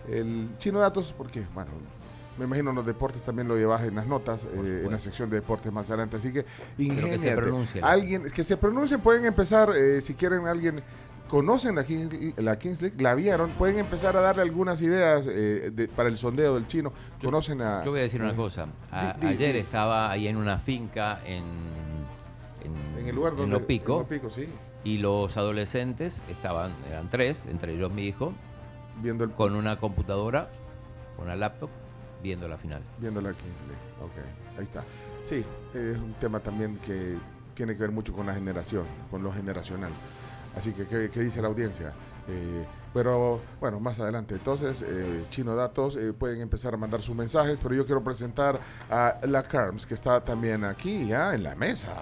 el 0.09 0.49
chino 0.57 0.79
datos, 0.79 1.13
porque 1.17 1.45
bueno, 1.53 1.71
me 2.37 2.45
imagino 2.45 2.71
en 2.71 2.75
los 2.77 2.85
deportes 2.85 3.21
también 3.21 3.47
lo 3.47 3.55
llevas 3.57 3.83
en 3.83 3.95
las 3.95 4.07
notas, 4.07 4.45
eh, 4.45 4.81
en 4.85 4.91
la 4.91 4.97
sección 4.99 5.29
de 5.29 5.35
deportes 5.37 5.71
más 5.71 5.87
adelante. 5.89 6.17
Así 6.17 6.31
que 6.33 6.43
que 6.43 6.49
se 6.77 6.83
ingéniate. 6.83 7.35
pronuncie. 7.35 7.81
Alguien, 7.81 8.23
que 8.23 8.43
se 8.43 8.57
pronuncien, 8.57 9.01
pueden 9.01 9.25
empezar, 9.25 9.69
eh, 9.75 10.01
si 10.01 10.15
quieren 10.15 10.47
alguien 10.47 10.81
conocen 11.37 11.73
la 11.73 11.83
Kings, 11.83 12.37
la 12.37 12.59
Kings 12.59 12.83
League, 12.83 13.01
la 13.01 13.15
vieron, 13.15 13.49
pueden 13.51 13.79
empezar 13.79 14.15
a 14.15 14.21
darle 14.21 14.43
algunas 14.43 14.79
ideas 14.83 15.25
eh, 15.25 15.71
de- 15.71 15.87
para 15.87 16.07
el 16.07 16.15
sondeo 16.15 16.53
del 16.53 16.67
chino. 16.67 16.93
Yo- 17.19 17.29
Conocen 17.29 17.59
a... 17.59 17.83
Yo 17.83 17.89
voy 17.89 18.01
a 18.01 18.03
decir 18.03 18.21
una 18.21 18.33
eh, 18.33 18.35
cosa. 18.35 18.67
A- 18.91 19.13
di- 19.13 19.21
di- 19.21 19.33
ayer 19.33 19.53
di. 19.53 19.59
estaba 19.61 20.11
ahí 20.11 20.27
en 20.27 20.37
una 20.37 20.59
finca 20.59 21.21
en, 21.25 21.43
en, 22.63 22.99
En 22.99 23.07
el 23.07 23.15
lugar 23.15 23.33
en 23.33 23.39
donde... 23.39 23.59
Lo 23.59 23.65
Pico, 23.65 23.93
en 23.93 23.99
Lo 24.01 24.07
Pico, 24.07 24.29
sí. 24.29 24.47
y 24.83 24.99
los 24.99 25.35
adolescentes 25.35 26.21
estaban, 26.29 26.71
eran 26.87 27.09
tres, 27.09 27.47
entre 27.47 27.73
ellos 27.73 27.91
mi 27.91 28.03
hijo, 28.05 28.31
Viendo, 29.01 29.23
el, 29.23 29.31
con 29.31 29.55
una 29.55 29.79
computadora, 29.79 30.51
una 31.17 31.35
laptop, 31.35 31.71
viendo 32.21 32.47
la 32.47 32.59
final. 32.59 32.83
viendo 32.99 33.21
la 33.21 33.31
Kings 33.31 33.59
League. 33.67 33.81
Ok, 34.03 34.59
ahí 34.59 34.63
está. 34.65 34.83
Sí, 35.21 35.43
es 35.73 35.97
un 35.97 36.13
tema 36.19 36.39
también 36.41 36.77
que 36.77 37.17
tiene 37.55 37.73
que 37.73 37.79
ver 37.81 37.91
mucho 37.91 38.13
con 38.13 38.27
la 38.27 38.35
generación, 38.35 38.85
con 39.09 39.23
lo 39.23 39.33
generacional. 39.33 39.89
Así 40.55 40.71
que, 40.73 40.85
¿qué, 40.87 41.09
qué 41.11 41.19
dice 41.21 41.41
la 41.41 41.47
audiencia? 41.47 41.93
Eh, 42.27 42.65
pero 42.93 43.41
bueno, 43.59 43.79
más 43.79 43.99
adelante. 43.99 44.35
Entonces, 44.35 44.83
eh, 44.87 45.25
Chino 45.29 45.55
Datos 45.55 45.95
eh, 45.95 46.13
pueden 46.13 46.41
empezar 46.41 46.73
a 46.73 46.77
mandar 46.77 47.01
sus 47.01 47.15
mensajes, 47.15 47.59
pero 47.61 47.73
yo 47.75 47.85
quiero 47.85 48.03
presentar 48.03 48.59
a 48.89 49.17
la 49.23 49.43
Carms, 49.43 49.85
que 49.85 49.93
está 49.95 50.21
también 50.23 50.63
aquí, 50.63 51.07
ya 51.07 51.33
en 51.33 51.43
la 51.43 51.55
mesa. 51.55 51.93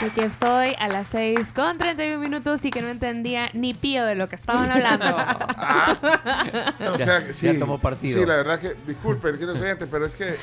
Aquí 0.00 0.20
estoy 0.20 0.76
a 0.78 0.86
las 0.86 1.08
6 1.08 1.52
con 1.52 1.76
31 1.76 2.20
minutos 2.20 2.64
y 2.64 2.70
que 2.70 2.80
no 2.80 2.88
entendía 2.88 3.50
ni 3.52 3.74
pío 3.74 4.04
de 4.06 4.14
lo 4.14 4.28
que 4.28 4.36
estaban 4.36 4.70
hablando. 4.70 5.06
O 6.80 6.96
Ya- 6.96 7.04
sea, 7.04 7.26
que 7.26 7.34
sí, 7.34 7.46
ya 7.52 7.58
tomó 7.58 7.78
partido. 7.78 8.20
Sí, 8.20 8.24
la 8.24 8.36
verdad 8.36 8.60
que, 8.60 8.74
disculpen, 8.86 9.32
queridos 9.34 9.60
oyentes, 9.60 9.88
pero 9.90 10.06
es 10.06 10.14
que, 10.14 10.36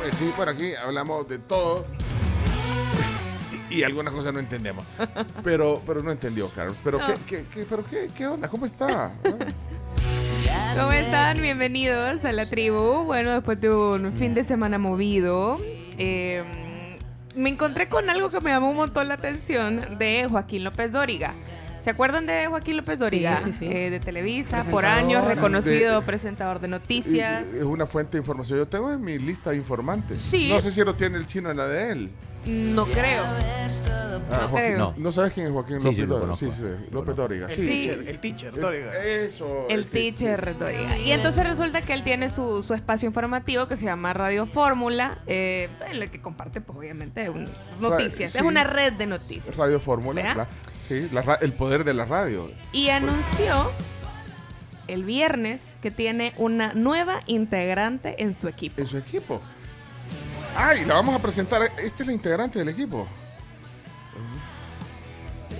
pues 0.00 0.14
sí, 0.16 0.32
por 0.34 0.48
aquí 0.48 0.72
hablamos 0.74 1.28
de 1.28 1.38
todo 1.38 1.84
algunas 3.84 4.12
cosas 4.12 4.32
no 4.32 4.40
entendemos. 4.40 4.84
Pero, 5.44 5.80
pero 5.86 6.02
no 6.02 6.10
entendió, 6.12 6.48
Carlos. 6.50 6.76
Pero, 6.84 6.98
¿qué, 6.98 7.14
qué, 7.26 7.44
qué- 7.52 7.66
pero 7.68 7.84
qué, 7.84 8.10
qué 8.16 8.26
onda? 8.26 8.48
¿Cómo 8.48 8.66
está? 8.66 9.12
¿Cómo 10.78 10.92
están? 10.92 11.40
Bienvenidos 11.40 12.24
a 12.24 12.32
la 12.32 12.46
tribu. 12.46 13.04
Bueno, 13.04 13.32
después 13.32 13.60
de 13.60 13.70
un 13.70 14.12
fin 14.12 14.34
de 14.34 14.44
semana 14.44 14.78
movido, 14.78 15.58
eh, 15.98 16.42
me 17.34 17.50
encontré 17.50 17.88
con 17.88 18.08
algo 18.10 18.28
que 18.30 18.40
me 18.40 18.50
llamó 18.50 18.70
un 18.70 18.76
montón 18.76 19.08
la 19.08 19.14
atención 19.14 19.98
de 19.98 20.26
Joaquín 20.30 20.64
López 20.64 20.92
Dóriga. 20.92 21.34
¿Se 21.80 21.90
acuerdan 21.90 22.26
de 22.26 22.46
Joaquín 22.46 22.76
López 22.76 22.98
Dóriga? 22.98 23.38
sí, 23.38 23.52
sí. 23.52 23.66
Eh, 23.66 23.90
de 23.90 24.00
Televisa, 24.00 24.64
por 24.70 24.84
años 24.84 25.24
reconocido 25.26 26.00
De- 26.00 26.06
presentador 26.06 26.60
de 26.60 26.68
noticias. 26.68 27.44
Es 27.54 27.62
una 27.64 27.86
fuente 27.86 28.12
de 28.12 28.18
información. 28.22 28.58
Yo 28.58 28.68
tengo 28.68 28.92
en 28.92 29.00
mi 29.02 29.18
lista 29.18 29.50
de 29.50 29.56
informantes. 29.56 30.20
Sí. 30.20 30.48
No 30.50 30.60
sé 30.60 30.70
si 30.70 30.84
lo 30.84 30.94
tiene 30.94 31.16
el 31.18 31.26
chino 31.26 31.50
en 31.50 31.56
la 31.56 31.66
de 31.66 31.90
él. 31.92 32.10
No 32.46 32.86
creo. 32.86 33.22
Ah, 34.32 34.42
No 34.42 34.48
Joaquín- 34.48 34.66
creo. 34.66 34.78
no. 34.78 34.94
No. 34.96 35.12
sabes 35.12 35.32
quién 35.32 35.46
es 35.46 35.52
Joaquín 35.52 35.80
Sí, 35.80 35.86
López 35.86 36.08
Dóriga? 36.08 36.34
Sí, 36.34 36.50
sí, 36.50 36.62
Lo 36.90 37.00
López. 37.00 37.16
Dóriga. 37.16 37.46
El 37.48 37.56
Sí. 37.56 37.66
teacher, 37.66 38.08
el 38.08 38.18
teacher, 38.18 38.54
Dóriga. 38.60 38.90
Eso. 39.04 39.66
El 39.68 39.86
teacher 39.86 40.58
Dóriga. 40.58 40.98
Y 40.98 41.12
entonces 41.12 41.46
resulta 41.46 41.82
que 41.82 41.92
él 41.92 42.02
tiene 42.02 42.30
su, 42.30 42.62
su 42.62 42.74
espacio 42.74 43.06
informativo 43.06 43.66
que 43.68 43.76
se 43.76 43.84
llama 43.86 44.12
Radio 44.12 44.46
Fórmula, 44.46 45.18
eh, 45.26 45.68
en 45.90 46.02
el 46.02 46.10
que 46.10 46.20
comparte, 46.20 46.60
pues 46.60 46.78
obviamente, 46.78 47.28
un- 47.28 47.48
noticias. 47.80 48.32
sí. 48.32 48.38
Es 48.38 48.44
una 48.44 48.64
red 48.64 48.92
de 48.94 49.06
noticias. 49.06 49.54
Radio 49.56 49.80
Fórmula. 49.80 50.48
¿Vea? 50.90 51.00
la- 51.02 51.08
sí, 51.08 51.08
la 51.14 51.22
ra- 51.22 51.38
el 51.40 51.52
poder 51.52 51.84
de 51.84 51.94
la 51.94 52.04
radio. 52.04 52.50
Y 52.72 52.88
anunció 52.90 53.70
el 54.88 55.04
viernes 55.04 55.60
que 55.82 55.90
tiene 55.90 56.34
una 56.36 56.72
nueva 56.74 57.22
integrante 57.26 58.22
en 58.22 58.34
su 58.34 58.48
equipo. 58.48 58.80
en 58.80 58.86
su 58.86 58.96
equipo. 58.98 59.40
Ay, 60.56 60.84
la 60.84 60.94
vamos 60.94 61.14
a 61.14 61.22
presentar. 61.22 61.62
Esta 61.82 62.02
es 62.02 62.06
la 62.06 62.12
integrante 62.12 62.58
del 62.58 62.68
equipo. 62.68 63.06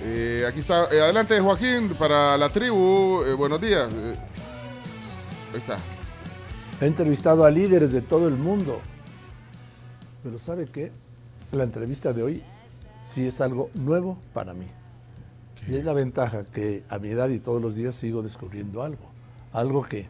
Eh, 0.03 0.45
aquí 0.47 0.59
está. 0.59 0.85
eh, 0.91 0.99
adelante, 1.01 1.39
Joaquín, 1.39 1.89
para 1.97 2.37
la 2.37 2.49
tribu. 2.49 3.23
Eh, 3.23 3.33
buenos 3.33 3.61
días. 3.61 3.89
Eh, 3.93 4.15
ahí 5.53 5.57
está. 5.59 5.77
He 6.81 6.87
entrevistado 6.87 7.45
a 7.45 7.51
líderes 7.51 7.91
de 7.93 8.01
todo 8.01 8.27
el 8.27 8.35
mundo. 8.35 8.81
Pero 10.23 10.37
¿sabe 10.39 10.65
qué? 10.67 10.91
La 11.51 11.63
entrevista 11.63 12.13
de 12.13 12.23
hoy 12.23 12.43
sí 13.03 13.27
es 13.27 13.39
algo 13.41 13.69
nuevo 13.75 14.17
para 14.33 14.53
mí. 14.53 14.65
Y 15.67 15.75
es 15.75 15.85
la 15.85 15.93
ventaja 15.93 16.43
que 16.43 16.83
a 16.89 16.97
mi 16.97 17.09
edad 17.09 17.29
y 17.29 17.39
todos 17.39 17.61
los 17.61 17.75
días 17.75 17.95
sigo 17.95 18.21
descubriendo 18.21 18.83
algo. 18.83 19.05
Algo 19.53 19.83
que, 19.83 20.07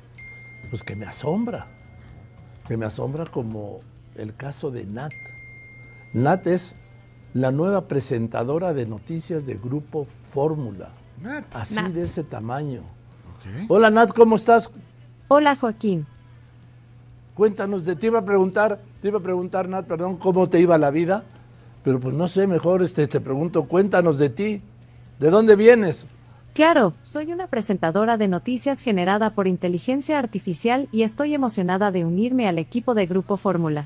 pues 0.69 0.83
que 0.83 0.95
me 0.95 1.05
asombra. 1.05 1.67
Que 2.67 2.77
me 2.77 2.85
asombra 2.85 3.25
como 3.25 3.79
el 4.15 4.35
caso 4.35 4.71
de 4.71 4.85
Nat. 4.85 5.11
Nat 6.13 6.47
es 6.47 6.75
la 7.33 7.51
nueva 7.51 7.87
presentadora 7.87 8.73
de 8.73 8.85
noticias 8.85 9.45
de 9.45 9.55
Grupo 9.55 10.07
Fórmula. 10.33 10.89
Nat. 11.21 11.45
Así 11.53 11.75
Nat. 11.75 11.91
de 11.91 12.03
ese 12.03 12.23
tamaño. 12.23 12.81
Hola 13.67 13.89
Nat, 13.89 14.13
¿cómo 14.13 14.35
estás? 14.35 14.69
Hola 15.27 15.55
Joaquín. 15.55 16.05
Cuéntanos, 17.35 17.85
de, 17.85 17.95
te 17.95 18.07
iba 18.07 18.19
a 18.19 18.25
preguntar, 18.25 18.79
te 19.01 19.07
iba 19.07 19.19
a 19.19 19.23
preguntar, 19.23 19.67
Nat, 19.67 19.87
perdón, 19.87 20.17
cómo 20.17 20.47
te 20.47 20.59
iba 20.59 20.77
la 20.77 20.91
vida, 20.91 21.23
pero 21.83 21.99
pues 21.99 22.13
no 22.13 22.27
sé, 22.27 22.45
mejor 22.45 22.83
este, 22.83 23.07
te 23.07 23.19
pregunto, 23.19 23.63
cuéntanos 23.63 24.19
de 24.19 24.29
ti, 24.29 24.61
¿de 25.21 25.29
dónde 25.29 25.55
vienes? 25.55 26.07
Claro, 26.53 26.95
soy 27.03 27.31
una 27.31 27.47
presentadora 27.47 28.17
de 28.17 28.27
noticias 28.27 28.81
generada 28.81 29.29
por 29.29 29.47
inteligencia 29.47 30.19
artificial 30.19 30.89
y 30.91 31.03
estoy 31.03 31.33
emocionada 31.33 31.91
de 31.91 32.03
unirme 32.03 32.49
al 32.49 32.57
equipo 32.57 32.95
de 32.95 33.05
Grupo 33.05 33.37
Fórmula. 33.37 33.85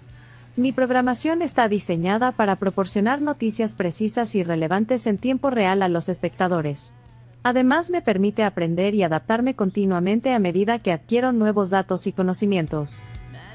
Mi 0.55 0.71
programación 0.71 1.41
está 1.41 1.67
diseñada 1.67 2.31
para 2.31 2.55
proporcionar 2.55 3.21
noticias 3.21 3.75
precisas 3.75 4.33
y 4.33 4.43
relevantes 4.43 5.05
en 5.05 5.17
tiempo 5.17 5.49
real 5.49 5.83
a 5.83 5.89
los 5.89 6.07
espectadores. 6.07 6.93
Además 7.43 7.89
me 7.89 8.01
permite 8.01 8.43
aprender 8.43 8.95
y 8.95 9.03
adaptarme 9.03 9.55
continuamente 9.55 10.33
a 10.33 10.39
medida 10.39 10.79
que 10.79 10.93
adquiero 10.93 11.33
nuevos 11.33 11.69
datos 11.69 12.07
y 12.07 12.13
conocimientos. 12.13 13.03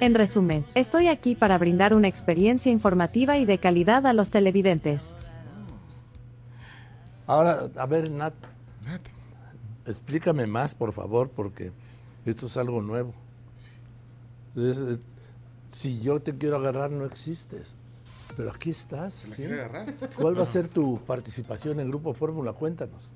En 0.00 0.14
resumen, 0.14 0.66
estoy 0.74 1.08
aquí 1.08 1.34
para 1.34 1.56
brindar 1.56 1.94
una 1.94 2.08
experiencia 2.08 2.70
informativa 2.70 3.38
y 3.38 3.46
de 3.46 3.58
calidad 3.58 4.06
a 4.06 4.12
los 4.12 4.30
televidentes. 4.30 5.16
Ahora, 7.30 7.70
a 7.76 7.86
ver, 7.86 8.10
Nat, 8.10 8.34
Nat. 8.84 9.02
explícame 9.86 10.48
más, 10.48 10.74
por 10.74 10.92
favor, 10.92 11.30
porque 11.30 11.70
esto 12.26 12.46
es 12.46 12.56
algo 12.56 12.82
nuevo. 12.82 13.14
Es, 14.56 14.78
eh, 14.78 14.98
si 15.70 16.00
yo 16.00 16.18
te 16.18 16.36
quiero 16.36 16.56
agarrar, 16.56 16.90
no 16.90 17.04
existes. 17.04 17.76
Pero 18.36 18.50
aquí 18.50 18.70
estás. 18.70 19.28
¿La 19.28 19.36
¿sí? 19.36 19.44
agarrar? 19.44 19.94
¿Cuál 20.16 20.36
va 20.36 20.42
a 20.42 20.46
ser 20.46 20.66
tu 20.66 20.98
participación 21.06 21.78
en 21.78 21.90
Grupo 21.90 22.14
Fórmula? 22.14 22.52
Cuéntanos. 22.52 23.12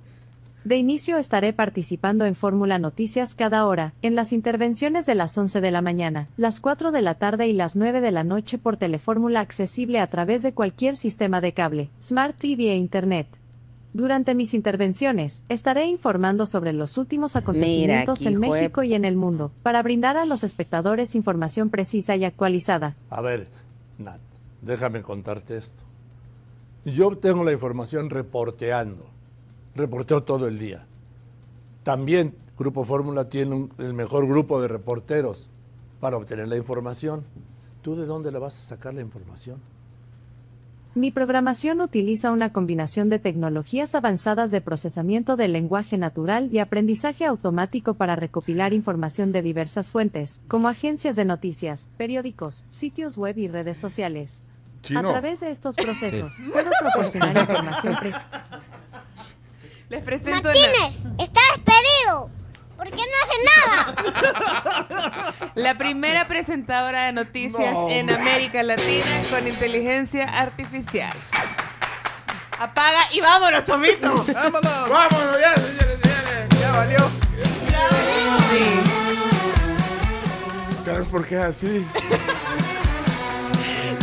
De 0.62 0.77
inicio 0.77 1.18
estaré 1.18 1.53
participando 1.53 2.24
en 2.24 2.37
Fórmula 2.37 2.79
Noticias 2.79 3.35
cada 3.35 3.66
hora, 3.66 3.94
en 4.00 4.14
las 4.14 4.33
intervenciones 4.33 5.07
de 5.07 5.16
las 5.16 5.37
11 5.37 5.61
de 5.61 5.72
la 5.72 5.83
mañana, 5.83 6.29
las 6.37 6.61
4 6.61 6.92
de 6.92 7.03
la 7.03 7.16
tarde 7.16 7.48
y 7.48 7.53
las 7.53 7.74
9 7.74 8.00
de 8.00 8.12
la 8.12 8.22
noche 8.22 8.59
por 8.59 8.77
Telefórmula 8.77 9.40
accesible 9.40 9.98
a 9.98 10.07
través 10.07 10.44
de 10.44 10.55
cualquier 10.55 10.96
sistema 10.96 11.40
de 11.40 11.53
cable, 11.53 11.90
Smart 12.00 12.37
TV 12.38 12.70
e 12.70 12.77
Internet. 12.77 13.27
Durante 13.95 14.35
mis 14.35 14.55
intervenciones, 14.55 15.45
estaré 15.49 15.87
informando 15.87 16.47
sobre 16.47 16.73
los 16.73 16.99
últimos 16.99 17.37
acontecimientos 17.37 18.19
aquí, 18.23 18.35
en 18.35 18.41
México 18.41 18.83
y 18.83 18.93
en 18.93 19.05
el 19.05 19.15
mundo, 19.15 19.53
para 19.63 19.81
brindar 19.85 20.17
a 20.17 20.25
los 20.27 20.43
espectadores 20.43 21.15
información 21.15 21.71
precisa 21.71 22.17
y 22.17 22.25
actualizada. 22.25 22.97
A 23.09 23.21
ver, 23.21 23.47
Nat, 23.99 24.19
déjame 24.63 25.01
contarte 25.03 25.57
esto. 25.57 25.85
Yo 26.85 27.07
obtengo 27.07 27.45
la 27.45 27.53
información 27.53 28.11
reporteando. 28.11 29.07
Reporteo 29.77 30.25
todo 30.25 30.49
el 30.49 30.59
día. 30.59 30.85
También 31.85 32.35
Grupo 32.59 32.85
Fórmula 32.85 33.29
tiene 33.29 33.55
un- 33.55 33.73
el 33.79 33.95
mejor 33.95 34.27
grupo 34.27 34.61
de 34.61 34.67
reporteros 34.69 35.51
para 36.01 36.17
obtener 36.17 36.49
la 36.49 36.57
información. 36.57 37.23
¿Tú 37.83 37.95
de 37.95 38.07
dónde 38.07 38.33
le 38.33 38.39
vas 38.41 38.61
a 38.61 38.65
sacar 38.65 38.93
la 38.95 39.01
información? 39.03 39.59
Mi 40.95 41.11
programación 41.11 41.81
utiliza 41.81 42.31
una 42.31 42.53
combinación 42.53 43.09
de 43.09 43.19
tecnologías 43.19 43.97
avanzadas 43.97 44.53
de 44.53 44.61
procesamiento 44.61 45.35
del 45.35 45.53
lenguaje 45.53 45.99
natural 45.99 46.51
y 46.53 46.61
aprendizaje 46.61 47.25
automático 47.25 47.95
para 47.95 48.15
recopilar 48.15 48.73
información 48.73 49.33
de 49.33 49.43
diversas 49.43 49.91
fuentes, 49.91 50.41
como 50.47 50.69
agencias 50.69 51.17
de 51.17 51.25
noticias, 51.25 51.91
periódicos, 51.97 52.65
sitios 52.71 53.19
web 53.19 53.37
y 53.39 53.49
redes 53.49 53.77
sociales. 53.77 54.45
Chino. 54.83 55.01
A 55.01 55.03
través 55.03 55.41
de 55.41 55.51
estos 55.51 55.75
procesos, 55.75 56.37
puedo 56.53 56.71
proporcionar 56.79 57.37
información 57.41 57.97
precisa. 57.99 58.45
Les 59.89 60.03
presento 60.03 60.45
Martínez, 60.45 61.07
está 61.19 61.41
despedido. 61.57 62.44
¿Por 62.77 62.91
qué 62.91 62.97
no 62.97 63.03
hace 63.23 63.37
nada? 63.63 65.33
la 65.55 65.77
primera 65.79 66.27
presentadora 66.27 67.07
de 67.07 67.13
noticias 67.13 67.73
No, 67.73 67.89
en. 67.91 68.11
América 68.11 68.63
Latina 68.63 69.23
con 69.31 69.47
inteligencia 69.47 70.25
artificial. 70.25 71.13
Apaga 72.59 73.01
y 73.13 73.21
vámonos, 73.21 73.65
chomito. 73.65 74.25
¡Vámonos! 74.33 74.89
¡Vámonos 74.89 75.41
ya, 75.41 75.55
señores, 75.57 75.99
señores! 76.03 76.61
¡Ya 76.61 76.73
valió! 76.73 76.99
Sí. 78.51 78.81
Carlos, 80.85 81.07
¿por 81.09 81.27
qué 81.27 81.35
es 81.37 81.41
así? 81.41 81.87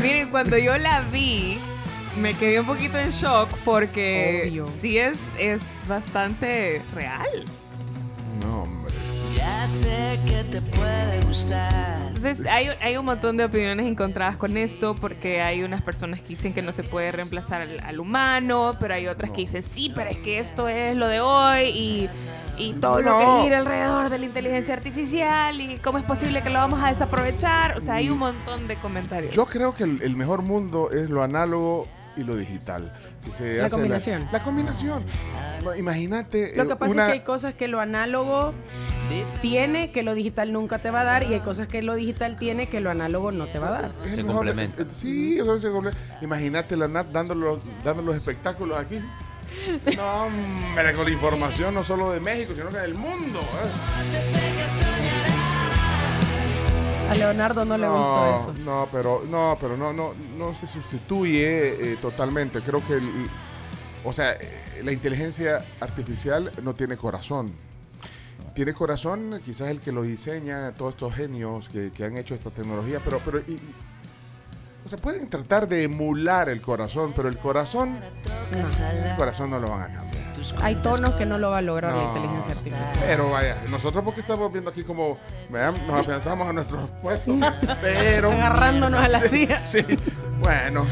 Miren, 0.02 0.30
cuando 0.30 0.58
yo 0.58 0.78
la 0.78 1.02
vi, 1.12 1.60
me 2.18 2.34
quedé 2.34 2.60
un 2.60 2.66
poquito 2.66 2.98
en 2.98 3.12
shock 3.12 3.50
porque 3.64 4.48
Obvio. 4.50 4.66
sí 4.66 4.98
es, 4.98 5.18
es 5.38 5.62
bastante 5.88 6.82
real. 6.96 7.46
No, 8.42 8.64
hombre. 8.64 8.94
Ya 9.36 9.68
sé 9.68 10.20
que 10.28 10.44
te 10.44 10.62
puede 10.62 11.22
gustar. 11.26 11.98
Entonces 12.08 12.46
hay, 12.46 12.68
hay 12.80 12.98
un 12.98 13.06
montón 13.06 13.38
de 13.38 13.46
opiniones 13.46 13.88
encontradas 13.88 14.38
con 14.38 14.56
esto 14.58 14.96
porque 14.96 15.42
hay 15.42 15.64
unas 15.64 15.82
personas 15.82 16.22
que 16.22 16.28
dicen 16.30 16.54
que 16.54 16.62
no 16.62 16.72
se 16.72 16.84
puede 16.84 17.12
reemplazar 17.12 17.62
al, 17.62 17.80
al 17.80 18.00
humano, 18.00 18.76
pero 18.80 18.94
hay 18.94 19.08
otras 19.08 19.32
que 19.32 19.38
dicen 19.38 19.64
sí, 19.64 19.92
pero 19.96 20.12
es 20.12 20.18
que 20.18 20.38
esto 20.38 20.68
es 20.68 20.96
lo 20.96 21.08
de 21.08 21.22
hoy 21.22 21.64
y, 21.70 22.10
y 22.58 22.74
todo 22.74 23.02
lo 23.02 23.18
que 23.18 23.44
gira 23.44 23.58
alrededor 23.60 24.10
de 24.10 24.20
la 24.20 24.26
inteligencia 24.26 24.74
artificial 24.76 25.60
y 25.60 25.78
cómo 25.78 25.98
es 25.98 26.04
posible 26.04 26.44
que 26.44 26.50
lo 26.50 26.60
vamos 26.60 26.80
a 26.84 26.90
desaprovechar. 26.90 27.78
O 27.78 27.82
sea, 27.82 27.96
hay 27.96 28.10
un 28.10 28.20
montón 28.20 28.68
de 28.68 28.76
comentarios. 28.76 29.34
Yo 29.34 29.46
creo 29.46 29.74
que 29.74 29.86
el, 29.86 30.02
el 30.04 30.16
mejor 30.16 30.44
mundo 30.44 30.92
es 30.92 31.10
lo 31.10 31.24
análogo 31.24 31.88
y 32.18 32.24
lo 32.24 32.36
digital. 32.36 32.92
Si 33.20 33.32
se 33.32 33.58
La 33.58 33.66
hace 33.66 33.76
combinación. 33.76 34.28
La, 34.32 34.44
combinación. 34.44 35.04
Imagínate. 35.78 36.56
Lo 36.56 36.64
eh, 36.64 36.68
que 36.68 36.76
pasa 36.76 36.92
una- 36.94 37.04
es 37.04 37.08
que 37.08 37.14
hay 37.20 37.24
cosas 37.26 37.54
que 37.54 37.68
lo 37.68 37.80
análogo 37.80 38.54
tiene 39.42 39.92
que 39.92 40.04
lo 40.04 40.14
digital 40.14 40.52
nunca 40.54 40.80
te 40.80 40.90
va 40.90 41.02
a 41.02 41.04
dar 41.04 41.24
y 41.24 41.34
hay 41.34 41.40
cosas 41.42 41.68
que 41.68 41.82
lo 41.82 41.96
digital 41.96 42.38
tiene 42.38 42.70
que 42.70 42.80
lo 42.80 42.90
análogo 42.90 43.32
no 43.32 43.46
te 43.48 43.60
va 43.60 43.68
a 43.68 43.72
dar. 43.82 43.92
es 44.06 44.12
el 44.12 44.18
Se 44.18 44.24
mejor- 44.24 44.46
complementan. 44.46 44.88
eh, 44.88 44.90
Sí, 44.92 45.36
yo 45.38 45.44
creo 45.44 45.56
que 45.56 45.62
se 45.62 45.68
comple- 45.70 45.94
Imagínate 46.22 46.78
la 46.78 46.88
Nat 46.88 47.08
dando 47.08 47.36
los, 47.36 47.70
dando 47.84 48.02
los 48.04 48.16
espectáculos 48.16 48.78
aquí. 48.80 49.00
No, 49.98 50.24
hombre, 50.28 50.94
con 50.96 51.04
la 51.06 51.12
información 51.12 51.74
no 51.74 51.84
solo 51.84 52.12
de 52.12 52.22
México, 52.22 52.54
sino 52.56 52.70
que 52.70 52.78
del 52.78 52.94
mundo. 52.94 53.40
¿eh? 53.42 53.70
A 57.12 57.16
Leonardo 57.16 57.66
no 57.66 57.78
le 57.78 57.88
gustó 57.90 58.26
eso. 58.34 58.54
No, 58.64 58.88
pero 58.92 59.24
no, 59.30 59.58
pero 59.60 59.76
no, 59.76 59.92
no, 59.92 60.14
no 60.38 60.54
se 60.54 60.66
sustituye 60.66 61.94
eh, 61.94 61.98
totalmente. 62.02 62.62
Creo 62.62 62.82
que, 62.86 62.94
el- 62.94 63.30
o 64.06 64.14
sea, 64.14 64.32
eh, 64.34 64.82
la 64.84 64.92
inteligencia 64.94 65.64
artificial 65.82 66.52
no 66.64 66.74
tiene 66.74 66.96
corazón. 66.96 67.54
Tiene 68.54 68.74
corazón, 68.74 69.42
quizás 69.44 69.68
el 69.70 69.82
que 69.82 69.92
lo 69.92 70.04
diseña, 70.04 70.72
todos 70.72 70.92
estos 70.96 71.14
genios 71.14 71.68
que, 71.70 71.92
que 71.92 72.06
han 72.06 72.16
hecho 72.18 72.34
esta 72.34 72.50
tecnología, 72.50 73.02
pero, 73.04 73.20
pero, 73.24 73.40
y- 73.40 73.52
y- 73.54 73.76
o 74.86 74.90
sea, 74.90 74.98
pueden 74.98 75.30
tratar 75.30 75.68
de 75.68 75.84
emular 75.84 76.48
el 76.50 76.62
corazón, 76.62 77.14
pero 77.16 77.28
el 77.28 77.38
corazón, 77.38 78.00
el 79.12 79.16
corazón 79.18 79.50
no 79.52 79.60
lo 79.60 79.70
van 79.70 79.82
a 79.84 79.94
cambiar. 79.94 80.11
Hay 80.62 80.76
tonos 80.76 81.14
que 81.16 81.26
no 81.26 81.38
lo 81.38 81.50
va 81.52 81.60
a 81.60 81.62
lograr 81.62 81.96
la 81.96 82.04
inteligencia 82.04 82.52
artificial. 82.52 83.00
Pero 83.06 83.30
vaya, 83.30 83.58
nosotros 83.70 84.04
porque 84.04 84.22
estamos 84.22 84.52
viendo 84.52 84.70
aquí 84.72 84.84
como 84.84 85.18
vean, 85.50 85.76
nos 85.88 86.00
afianzamos 86.02 86.48
a 86.48 86.54
nuestros 86.54 86.90
puestos, 87.02 87.38
pero 87.82 88.32
Agarrándonos 88.32 89.00
a 89.00 89.08
la 89.08 89.20
Sí, 89.22 89.28
silla. 89.30 89.60
Sí, 89.60 89.86
bueno, 90.40 90.86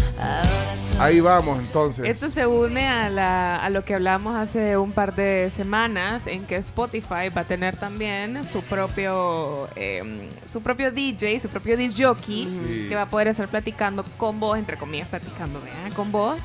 ahí 1.00 1.20
vamos 1.20 1.58
entonces. 1.60 2.06
Esto 2.06 2.30
se 2.30 2.45
une 2.45 2.88
a, 2.88 3.10
la- 3.10 3.56
a 3.58 3.70
lo 3.70 3.84
que 3.84 3.95
hablamos 3.95 4.36
hace 4.36 4.78
un 4.78 4.91
par 4.91 5.16
de 5.16 5.50
semanas, 5.52 6.28
en 6.28 6.45
que 6.45 6.56
Spotify 6.58 7.30
va 7.36 7.41
a 7.41 7.45
tener 7.45 7.76
también 7.76 8.45
su 8.45 8.62
propio 8.62 9.68
eh, 9.76 10.30
su 10.45 10.62
propio 10.62 10.91
DJ, 10.91 11.39
su 11.39 11.50
propio 11.50 11.76
disc 11.78 11.97
jockey, 12.02 12.45
Sí. 12.47 12.86
que 12.89 12.95
va 12.95 13.04
a 13.04 13.10
poder 13.10 13.28
estar 13.30 13.47
platicando 13.47 14.04
con 14.18 14.39
vos, 14.39 14.58
entre 14.58 14.78
comillas, 14.78 15.08
platicando 15.08 15.60
¿verdad? 15.62 15.95
con 15.95 16.12
vos. 16.12 16.38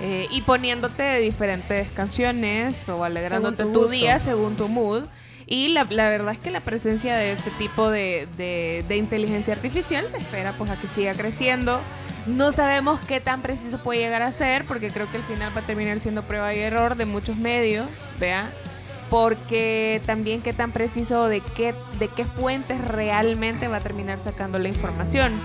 Eh, 0.00 0.26
y 0.30 0.40
poniéndote 0.42 1.18
diferentes 1.18 1.88
canciones 1.90 2.88
o 2.88 3.04
alegrándote 3.04 3.58
Según 3.64 3.72
tu, 3.72 3.88
día 3.88 4.18
según 4.18 4.56
tu 4.56 4.68
mood. 4.68 5.04
Y 5.46 5.68
la, 5.68 5.84
la 5.84 6.08
verdad 6.08 6.32
es 6.32 6.38
que 6.38 6.50
la 6.50 6.60
presencia 6.60 7.16
de 7.16 7.32
este 7.32 7.50
tipo 7.52 7.90
de, 7.90 8.26
de- 8.36 8.84
de 8.88 8.96
inteligencia 8.96 9.52
artificial 9.54 10.06
se 10.10 10.18
espera 10.18 10.52
pues 10.56 10.70
a 10.70 10.76
que 10.76 10.86
siga 10.88 11.12
creciendo. 11.14 11.80
No 12.26 12.52
sabemos 12.52 13.00
qué 13.00 13.20
tan 13.20 13.42
preciso 13.42 13.78
puede 13.78 13.98
llegar 13.98 14.22
a 14.22 14.30
ser, 14.32 14.64
porque 14.64 14.90
creo 14.90 15.10
que 15.10 15.16
al 15.18 15.24
final 15.24 15.52
va 15.54 15.60
a 15.60 15.64
terminar 15.66 15.98
siendo 16.00 16.22
prueba 16.22 16.54
y 16.54 16.60
error 16.60 16.94
de 16.94 17.04
muchos 17.04 17.36
medios, 17.38 17.86
vea. 18.20 18.50
Porque 19.10 20.00
también 20.06 20.40
qué 20.40 20.52
tan 20.54 20.72
preciso 20.72 21.28
de 21.28 21.40
qué, 21.54 21.74
de 21.98 22.08
qué 22.08 22.24
fuentes 22.24 22.80
realmente 22.82 23.68
va 23.68 23.76
a 23.76 23.80
terminar 23.80 24.18
sacando 24.18 24.58
la 24.58 24.68
información. 24.68 25.38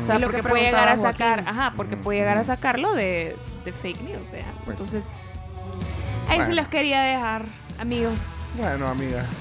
O 0.00 0.02
sea, 0.02 0.16
Y 0.16 0.18
lo 0.18 0.28
que 0.28 0.38
porque 0.38 0.48
puede 0.50 0.64
llegar 0.64 0.88
a 0.88 0.96
sacar, 0.96 1.44
Joaquín. 1.44 1.48
ajá, 1.60 1.72
porque 1.76 1.96
puede 1.96 2.18
llegar 2.18 2.36
a 2.38 2.44
sacarlo 2.44 2.92
de, 2.92 3.36
de 3.66 3.72
fake 3.72 4.00
news, 4.02 4.30
vea. 4.30 4.54
Pues. 4.64 4.80
Entonces, 4.80 5.04
ahí 6.28 6.38
se 6.38 6.46
Bueno. 6.46 6.54
los 6.54 6.68
quería 6.68 7.02
dejar, 7.02 7.44
amigos. 7.78 8.20
Bueno, 8.56 8.88
amiga. 8.88 9.26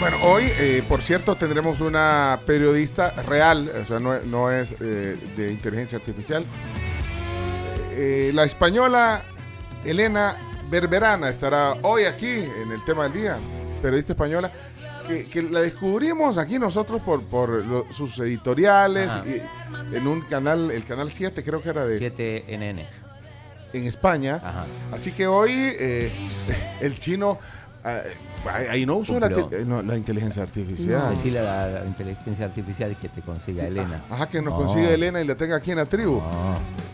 Bueno, 0.00 0.18
hoy, 0.22 0.44
eh, 0.58 0.82
por 0.86 1.00
cierto, 1.00 1.34
tendremos 1.36 1.80
una 1.80 2.40
periodista 2.44 3.10
real, 3.22 3.70
o 3.80 3.84
sea, 3.86 4.00
no, 4.00 4.18
no 4.24 4.50
es 4.50 4.76
eh, 4.80 5.16
de 5.36 5.52
inteligencia 5.52 5.96
artificial. 5.96 6.44
Eh, 7.92 8.30
la 8.34 8.44
española 8.44 9.22
Elena 9.84 10.36
Berberana 10.68 11.30
estará 11.30 11.74
hoy 11.82 12.04
aquí 12.04 12.26
en 12.28 12.72
el 12.72 12.84
tema 12.84 13.04
del 13.04 13.12
día, 13.14 13.38
periodista 13.80 14.12
española, 14.12 14.50
que, 15.06 15.24
que 15.28 15.42
la 15.42 15.60
descubrimos 15.60 16.38
aquí 16.38 16.58
nosotros 16.58 17.00
por, 17.02 17.22
por 17.22 17.64
lo- 17.64 17.86
sus 17.92 18.18
editoriales, 18.18 19.10
y- 19.26 19.94
en 19.96 20.06
un 20.06 20.20
canal, 20.22 20.70
el 20.70 20.84
canal 20.84 21.10
7 21.12 21.42
creo 21.44 21.62
que 21.62 21.68
era 21.68 21.86
de 21.86 22.00
7NN. 22.00 22.84
en 23.72 23.86
España. 23.86 24.36
Ajá. 24.36 24.64
Así 24.92 25.12
que 25.12 25.26
hoy 25.26 25.52
eh, 25.52 26.10
el 26.80 26.98
chino 26.98 27.38
ah, 27.84 28.02
ahí- 28.52 28.86
no 28.86 28.96
usó 28.96 29.18
la, 29.20 29.28
te- 29.30 29.64
no, 29.64 29.82
la 29.82 29.96
inteligencia 29.96 30.42
artificial. 30.42 31.10
Decirle 31.10 31.38
a 31.40 31.42
la, 31.42 31.66
la 31.80 31.86
inteligencia 31.86 32.44
artificial 32.44 32.96
que 33.00 33.08
te 33.08 33.20
consiga 33.22 33.66
Elena. 33.66 34.02
Ajá, 34.10 34.28
que 34.28 34.40
nos 34.42 34.52
No. 34.52 34.58
consiga 34.60 34.90
Elena 34.90 35.20
y 35.20 35.26
la 35.26 35.34
tenga 35.36 35.56
aquí 35.56 35.70
en 35.70 35.78
la 35.78 35.86
tribu. 35.86 36.20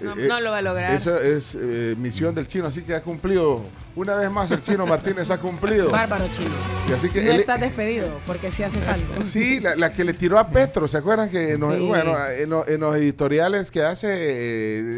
No, 0.01 0.13
Eh, 0.17 0.27
no 0.29 0.41
lo 0.41 0.51
va 0.51 0.59
a 0.59 0.63
lograr. 0.63 0.93
Eso 0.95 1.19
es 1.21 1.57
eh, 1.61 1.95
misión 1.99 2.35
del 2.35 2.47
chino, 2.47 2.67
así 2.67 2.83
que 2.83 2.95
ha 2.95 3.03
cumplido. 3.03 3.61
Una 3.97 4.15
vez 4.17 4.31
más 4.31 4.51
el 4.51 4.63
chino 4.63 4.87
Martínez 4.87 5.31
ha 5.31 5.39
cumplido. 5.39 5.91
Bárbaro 5.91 6.27
chino. 6.33 6.49
Y 6.89 6.93
así 6.93 7.09
que 7.11 7.23
no 7.23 7.33
él- 7.33 7.41
estás 7.41 7.61
despedido 7.61 8.09
porque 8.27 8.51
si 8.51 8.63
haces 8.63 8.87
algo. 8.89 9.23
Sí, 9.25 9.61
la, 9.61 9.75
la 9.77 9.93
que 9.93 10.05
le 10.05 10.15
tiró 10.15 10.39
a 10.39 10.49
Petro, 10.49 10.87
¿se 10.89 10.97
acuerdan 10.97 11.29
que 11.29 11.53
en 11.53 11.61
los, 11.61 11.75
Sí. 11.77 11.87
bueno, 11.87 12.15
en, 12.39 12.49
los- 12.51 12.67
en 12.69 12.81
los 12.81 12.95
editoriales 12.97 13.71
que 13.71 13.83
hace 13.83 14.09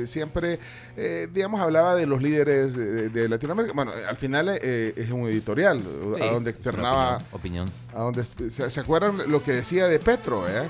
eh, 0.03 0.07
siempre, 0.07 0.59
eh, 0.97 1.27
digamos, 1.33 1.61
hablaba 1.61 1.95
de 1.95 2.07
los 2.07 2.23
líderes 2.23 2.77
de, 2.77 3.09
de 3.09 3.29
Latinoamérica? 3.29 3.75
Bueno, 3.75 3.93
al 4.09 4.17
final 4.17 4.51
eh, 4.63 4.93
es 4.97 5.11
un 5.11 5.27
editorial 5.27 5.81
Sí, 5.81 6.23
a 6.23 6.27
donde 6.33 6.42
externaba, 6.51 7.21
Opinión. 7.33 7.71
a 7.95 8.01
donde 8.01 8.25
¿se, 8.25 8.71
se 8.71 8.81
acuerdan 8.81 9.31
lo 9.31 9.43
que 9.43 9.53
decía 9.53 9.87
de 9.87 9.99
Petro? 9.99 10.49
Eh? 10.49 10.67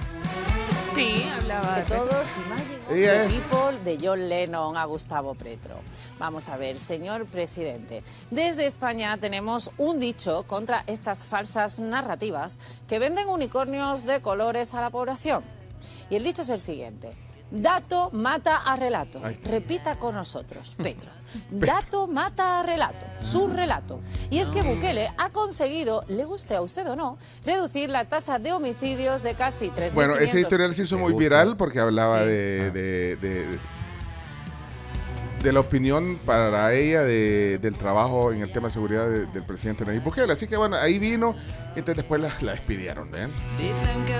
Sí, 0.95 1.27
hablaba 1.41 1.77
de 1.77 1.83
de 1.83 1.89
todos 1.89 2.27
y 2.37 2.49
más 2.51 2.61
de. 2.69 3.29
People 3.29 3.79
de 3.83 4.07
John 4.07 4.29
Lennon 4.29 4.77
a 4.77 4.85
Gustavo 4.85 5.35
Petro. 5.35 5.77
Vamos 6.19 6.51
a 6.51 6.57
ver, 6.59 6.79
señor 6.79 7.25
presidente. 7.25 8.03
Desde 8.31 8.67
España 8.67 9.17
tenemos 9.17 9.71
un 9.79 9.99
dicho 9.99 10.43
contra 10.47 10.85
estas 10.87 11.25
falsas 11.25 11.81
narrativas 11.81 12.59
que 12.89 12.99
venden 12.99 13.29
unicornios 13.29 14.05
de 14.05 14.21
colores 14.21 14.75
a 14.75 14.83
la 14.83 14.91
población. 14.91 15.43
Y 16.11 16.17
el 16.17 16.25
dicho 16.25 16.43
es 16.43 16.51
el 16.51 16.61
siguiente. 16.61 17.13
Dato 17.55 18.09
mata 18.15 18.57
a 18.65 18.77
relato. 18.77 19.21
Repita 19.45 19.97
con 19.99 20.15
nosotros, 20.15 20.75
Petro. 20.83 21.11
Dato 21.51 22.07
mata 22.07 22.61
a 22.61 22.63
relato, 22.63 23.05
su 23.21 23.47
relato. 23.49 24.01
Y 24.31 24.39
es 24.39 24.49
que 24.49 24.63
Bukele 24.63 25.11
ha 25.19 25.29
conseguido, 25.29 26.03
le 26.09 26.25
guste 26.25 26.55
a 26.55 26.63
usted 26.63 26.89
o 26.89 26.97
no, 26.97 27.19
reducir 27.45 27.91
la 27.91 28.07
tasa 28.07 28.39
de 28.39 28.53
homicidios 28.53 29.23
de 29.23 29.35
casi 29.35 29.69
3.500. 29.71 29.93
Bueno, 29.93 30.15
ese 30.17 30.41
editorial 30.41 30.75
se 30.75 30.85
hizo 30.85 30.97
muy 30.99 31.13
viral 31.13 31.57
porque 31.59 31.79
hablaba 31.79 32.21
de, 32.25 32.69
Ah. 32.69 32.71
de, 32.73 33.17
de- 33.17 33.59
de 35.43 35.53
la 35.53 35.59
opinión 35.59 36.19
para 36.25 36.73
ella 36.73 37.03
de- 37.03 37.59
del 37.59 37.77
trabajo 37.77 38.33
en 38.33 38.43
el 38.43 38.53
tema 38.53 38.69
de 38.69 38.75
seguridad 38.75 39.09
de- 39.11 39.27
del 39.27 39.43
presidente 39.43 39.85
Nayib 39.85 40.05
Bukele. 40.05 40.33
Así 40.33 40.47
que 40.47 40.57
bueno, 40.57 40.77
ahí 40.77 41.01
vino, 41.01 41.35
entonces 41.81 41.97
después 41.97 42.21
la, 42.21 42.31
la 42.41 42.53
despidieron, 42.53 43.11
¿ven? 43.11 43.31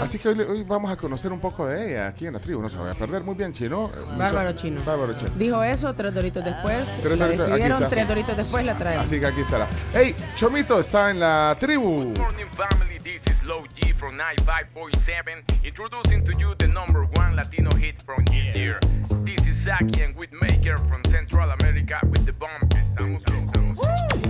Así 0.01 0.19
que 0.19 0.29
hoy, 0.29 0.41
hoy 0.41 0.63
vamos 0.63 0.91
a 0.91 0.97
conocer 0.97 1.33
un 1.33 1.41
poco 1.41 1.67
de 1.67 1.91
ella 1.91 2.09
aquí 2.09 2.27
en 2.27 2.35
la 2.35 2.41
tribu, 2.41 2.63
no 2.63 2.69
se 2.69 2.79
vaya 2.79 2.93
a 2.93 2.97
perder. 2.97 3.23
Muy 3.23 3.35
bien, 3.35 3.53
Chino. 3.53 3.91
Bárbaro 4.17 4.53
chino. 4.53 4.83
Bárbaro 4.85 5.15
Chino. 5.15 5.31
Dijo 5.37 5.63
eso, 5.63 5.95
tres 5.95 6.15
doritos 6.15 6.45
después. 6.45 6.89
Tres 7.03 7.19
la 7.19 7.27
doritos, 7.27 7.53
aquí 7.53 7.63
está. 7.63 7.87
tres 7.89 8.09
doritos 8.09 8.37
después 8.37 8.65
la 8.65 8.77
traemos. 8.77 9.05
Así 9.05 9.21
que 9.21 9.27
aquí 9.27 9.41
estará. 9.41 9.69
¡Hey! 9.95 10.15
Chomito 10.37 10.79
está 10.81 11.11
en 11.11 11.21
la 11.21 11.57
tribu. 11.59 12.13
morning, 12.19 12.47
family. 12.57 12.99
This 13.03 13.27
is 13.27 13.43
Low 13.43 13.65
G 13.75 13.93
from 13.93 14.17
95.7, 14.17 15.43
introducing 15.65 16.25
to 16.25 16.33
you 16.39 16.55
the 16.59 16.69
number 16.69 17.05
one 17.17 17.35
Latino 17.35 17.71
hit 17.77 18.01
from 18.03 18.25
this 18.27 18.55
year. 18.57 18.79
This 19.25 19.47
is 19.47 19.65
Saki 19.65 20.03
and 20.03 20.15
Whitmaker 20.17 20.77
from 20.89 21.03
Central 21.11 21.51
America 21.51 21.99
with 22.05 22.25
the 22.25 22.33
bomb. 22.33 22.69
Estamos, 22.71 23.23
estamos. 23.23 23.79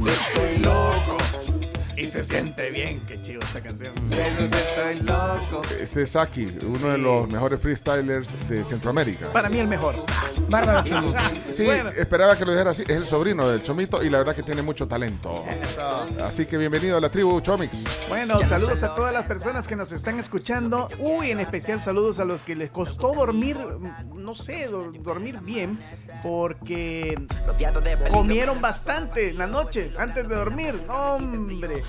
Estoy 0.07 0.59
loco 0.65 1.62
y 2.03 2.09
se 2.11 2.23
siente 2.25 2.71
bien. 2.71 3.01
Qué 3.07 3.21
chido 3.21 3.41
esta 3.43 3.61
canción. 3.61 3.95
Estoy 4.11 5.01
loco. 5.07 5.63
Este 5.81 6.03
es 6.03 6.11
Saki, 6.11 6.49
uno 6.67 6.89
de 6.91 6.99
los 6.99 7.29
mejores 7.29 7.61
freestylers 7.61 8.35
de 8.49 8.65
Centroamérica. 8.65 9.27
Para 9.33 9.49
mí 9.49 9.59
el 9.59 9.69
mejor. 9.69 9.95
Bárbaro 10.49 10.83
chino. 10.85 11.13
Sí, 11.49 11.67
esperaba 11.97 12.37
que 12.37 12.45
lo 12.45 12.53
dijera 12.53 12.71
así. 12.71 12.83
Es 12.83 12.91
el 12.97 13.07
sobrino 13.07 13.49
del 13.49 13.63
Chomito 13.63 14.03
y 14.03 14.11
la 14.11 14.19
verdad 14.19 14.35
que 14.35 14.43
tiene 14.43 14.63
mucho 14.63 14.89
talento. 14.89 15.45
Así 16.23 16.47
que 16.47 16.57
bienvenido 16.59 16.97
a 16.97 17.01
la 17.01 17.11
tribu 17.11 17.41
Chomix. 17.41 17.85
Bueno, 18.09 18.39
saludos 18.41 18.83
a 18.83 18.95
todas 18.95 19.13
las 19.13 19.27
personas 19.27 19.69
que 19.69 19.77
nos 19.77 19.93
están 19.93 20.19
escuchando. 20.19 20.89
Uy, 20.99 21.31
en 21.31 21.41
especial 21.41 21.81
saludos 21.81 22.19
a 22.21 22.25
los 22.25 22.43
que 22.43 22.57
les 22.57 22.71
costó 22.71 23.13
dormir, 23.15 23.57
no 24.15 24.35
sé, 24.35 24.67
do- 24.67 24.91
dormir 24.93 25.39
bien, 25.41 25.79
porque 26.23 27.17
comieron 28.11 28.61
bastante 28.61 29.31
en 29.31 29.39
la 29.39 29.47
noche 29.47 29.93
antes 29.99 30.29
de 30.29 30.35
dormir. 30.35 30.75
Hombre. 30.89 31.83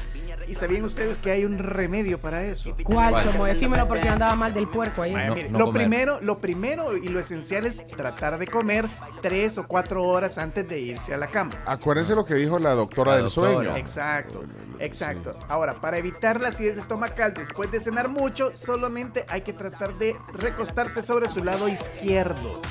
¿Y 0.47 0.55
sabían 0.55 0.83
ustedes 0.83 1.17
que 1.17 1.31
hay 1.31 1.45
un 1.45 1.57
remedio 1.57 2.17
para 2.19 2.43
eso? 2.43 2.75
¿Cuál, 2.83 3.23
Chomo? 3.23 3.45
Decímelo 3.45 3.87
porque 3.87 4.07
andaba 4.09 4.35
mal 4.35 4.53
del 4.53 4.67
puerco 4.67 5.01
ahí. 5.01 5.13
Mire, 5.15 5.49
lo 5.49 5.71
primero, 5.71 6.19
lo 6.21 6.39
primero 6.39 6.97
y 6.97 7.07
lo 7.07 7.19
esencial 7.19 7.65
es 7.65 7.85
tratar 7.87 8.37
de 8.37 8.47
comer 8.47 8.87
tres 9.21 9.57
o 9.57 9.67
cuatro 9.67 10.03
horas 10.03 10.37
antes 10.37 10.67
de 10.67 10.79
irse 10.79 11.13
a 11.13 11.17
la 11.17 11.27
cama. 11.27 11.51
Acuérdense 11.65 12.15
lo 12.15 12.25
que 12.25 12.35
dijo 12.35 12.59
la 12.59 12.71
doctora 12.71 13.11
La 13.11 13.17
del 13.17 13.25
doctora. 13.25 13.53
sueño. 13.53 13.75
Exacto, 13.77 14.43
exacto. 14.79 15.35
Ahora, 15.47 15.75
para 15.75 15.97
evitar 15.97 16.41
la 16.41 16.49
acidez 16.49 16.77
estomacal 16.77 17.33
después 17.33 17.71
de 17.71 17.79
cenar 17.79 18.09
mucho, 18.09 18.53
solamente 18.53 19.25
hay 19.29 19.41
que 19.41 19.53
tratar 19.53 19.97
de 19.97 20.15
recostarse 20.39 21.01
sobre 21.01 21.29
su 21.29 21.43
lado 21.43 21.67
izquierdo. 21.67 22.61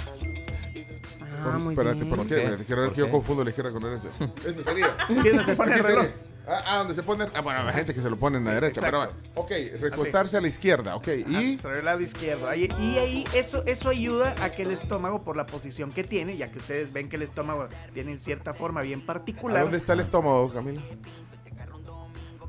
Ah, 1.44 1.58
muy 1.58 1.74
Espérate, 1.74 2.04
bien. 2.04 2.08
¿por 2.16 2.26
qué? 2.26 2.36
Quiero 2.66 2.82
ver 2.82 2.90
¿Por 2.90 2.94
que 2.94 3.00
yo 3.00 3.10
confundo 3.10 3.42
la 3.42 3.50
izquierda 3.50 3.72
con 3.72 3.82
la 3.82 3.88
derecha. 3.98 4.08
Este 4.46 4.62
sería. 4.62 4.86
Sí, 5.08 5.28
el 5.28 5.44
reloj. 5.44 5.82
sería. 5.82 6.14
Ah, 6.46 6.62
ah, 6.66 6.78
donde 6.78 6.94
se 6.94 7.02
pone. 7.04 7.24
Ah, 7.34 7.40
bueno, 7.40 7.60
hay 7.60 7.72
gente 7.74 7.94
que 7.94 8.00
se 8.00 8.10
lo 8.10 8.18
pone 8.18 8.38
en 8.38 8.44
la 8.44 8.54
derecha, 8.54 8.80
pero 8.80 8.98
bueno. 8.98 9.12
Ok, 9.36 9.50
recostarse 9.80 10.36
a 10.36 10.40
la 10.40 10.48
izquierda, 10.48 10.96
ok. 10.96 11.08
Y. 11.28 11.56
Sobre 11.56 11.78
el 11.78 11.84
lado 11.84 12.00
izquierdo. 12.00 12.48
Ahí- 12.48 12.68
y 12.80 12.98
ahí 12.98 13.24
eso, 13.32 13.62
eso 13.66 13.88
ayuda 13.88 14.34
a 14.42 14.50
que 14.50 14.62
el 14.62 14.72
estómago, 14.72 15.22
por 15.22 15.36
la 15.36 15.46
posición 15.46 15.92
que 15.92 16.02
tiene, 16.02 16.36
ya 16.36 16.50
que 16.50 16.58
ustedes 16.58 16.92
ven 16.92 17.08
que 17.08 17.16
el 17.16 17.22
estómago 17.22 17.68
tiene 17.94 18.16
cierta 18.16 18.54
forma 18.54 18.80
bien 18.82 19.02
¿A 19.02 19.06
particular. 19.06 19.62
dónde 19.62 19.78
está 19.78 19.92
el 19.92 20.00
estómago, 20.00 20.50
Camila? 20.52 20.80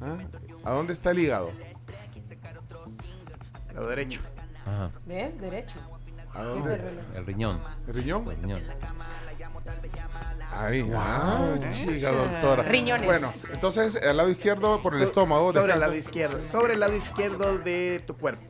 ¿Ah? 0.01 0.17
¿A 0.65 0.71
dónde 0.73 0.93
está 0.93 1.11
el 1.11 1.19
hígado? 1.19 1.51
Lado 3.73 3.87
derecho. 3.89 4.21
Ajá. 4.65 4.91
¿Ves? 5.05 5.39
Derecho. 5.41 5.79
¿A 6.33 6.43
dónde? 6.43 6.81
El 7.15 7.25
riñón. 7.25 7.61
¿El 7.87 7.93
riñón? 7.93 8.29
El 8.29 8.35
riñón. 8.41 8.61
Ahí, 10.51 10.87
ah, 10.95 11.55
chica 11.71 12.11
doctora. 12.11 12.63
Riñones. 12.63 13.05
Bueno, 13.07 13.31
entonces 13.51 13.95
al 14.05 14.17
lado 14.17 14.29
izquierdo 14.29 14.81
por 14.81 14.93
el 14.93 14.99
So- 14.99 15.05
estómago. 15.05 15.51
Sobre 15.51 15.73
el 15.73 15.79
lado 15.79 15.95
izquierdo. 15.95 16.45
Sobre 16.45 16.73
el 16.73 16.79
lado 16.79 16.95
izquierdo 16.95 17.57
de 17.59 18.03
tu 18.05 18.15
cuerpo. 18.15 18.43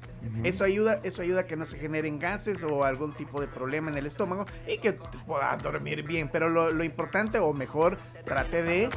Eso 0.44 0.64
ayuda, 0.64 1.02
eso 1.04 1.22
ayuda 1.22 1.42
a 1.42 1.46
que 1.46 1.58
no 1.58 1.66
se 1.66 1.78
generen 1.78 2.18
gases 2.18 2.64
o 2.64 2.86
algún 2.86 3.14
tipo 3.14 3.42
de 3.42 3.48
problema 3.48 3.92
en 3.92 3.98
el 3.98 4.06
estómago 4.06 4.46
y 4.68 4.78
que 4.78 4.94
puedas 4.94 5.62
dormir 5.62 6.04
bien. 6.04 6.30
Pero 6.32 6.50
lo, 6.50 6.72
lo 6.72 6.84
importante, 6.86 7.40
o 7.40 7.52
mejor, 7.54 7.98
trate 8.24 8.64
de 8.64 8.90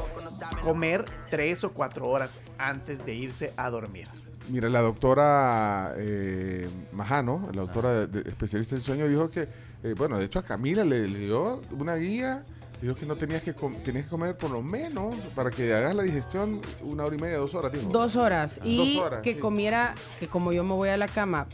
comer 0.62 1.05
tres 1.30 1.64
o 1.64 1.72
cuatro 1.72 2.07
horas 2.09 2.41
antes 2.59 3.05
de 3.05 3.14
irse 3.14 3.53
a 3.57 3.70
dormir. 3.70 4.09
Mira, 4.49 4.68
la 4.68 4.80
doctora 4.80 5.94
eh, 5.97 6.68
Majano, 6.92 7.49
la 7.53 7.62
doctora 7.62 7.92
de- 7.92 8.07
de- 8.07 8.28
especialista 8.30 8.76
en 8.76 8.80
sueño, 8.80 9.09
dijo 9.09 9.28
que, 9.30 9.49
eh, 9.82 9.94
bueno, 9.97 10.18
de 10.18 10.26
hecho 10.26 10.38
a 10.38 10.42
Camila 10.42 10.84
le, 10.84 11.09
le 11.09 11.18
dio 11.18 11.62
una 11.72 11.97
guía, 11.97 12.44
dijo 12.80 12.94
que 12.94 13.07
no 13.07 13.16
tenías 13.16 13.42
que, 13.42 13.55
com- 13.55 13.74
tenías 13.82 14.05
que 14.05 14.11
comer 14.11 14.36
por 14.38 14.51
lo 14.51 14.62
menos 14.62 15.16
para 15.34 15.51
que 15.51 15.74
hagas 15.74 15.94
la 15.97 16.05
digestión 16.05 16.61
una 16.82 17.05
hora 17.05 17.16
y 17.16 17.18
media, 17.18 17.38
dos 17.38 17.55
horas, 17.55 17.72
dijo. 17.72 17.88
Dos 17.90 18.14
horas. 18.14 18.61
Y 18.62 18.76
Dos 18.76 18.97
horas, 19.05 19.22
que 19.22 19.34
sí. 19.34 19.38
comiera, 19.40 19.94
que 20.20 20.28
como 20.28 20.53
yo 20.53 20.62
me 20.62 20.74
voy 20.74 20.90
a 20.90 20.97
la 20.97 21.09
cama, 21.09 21.49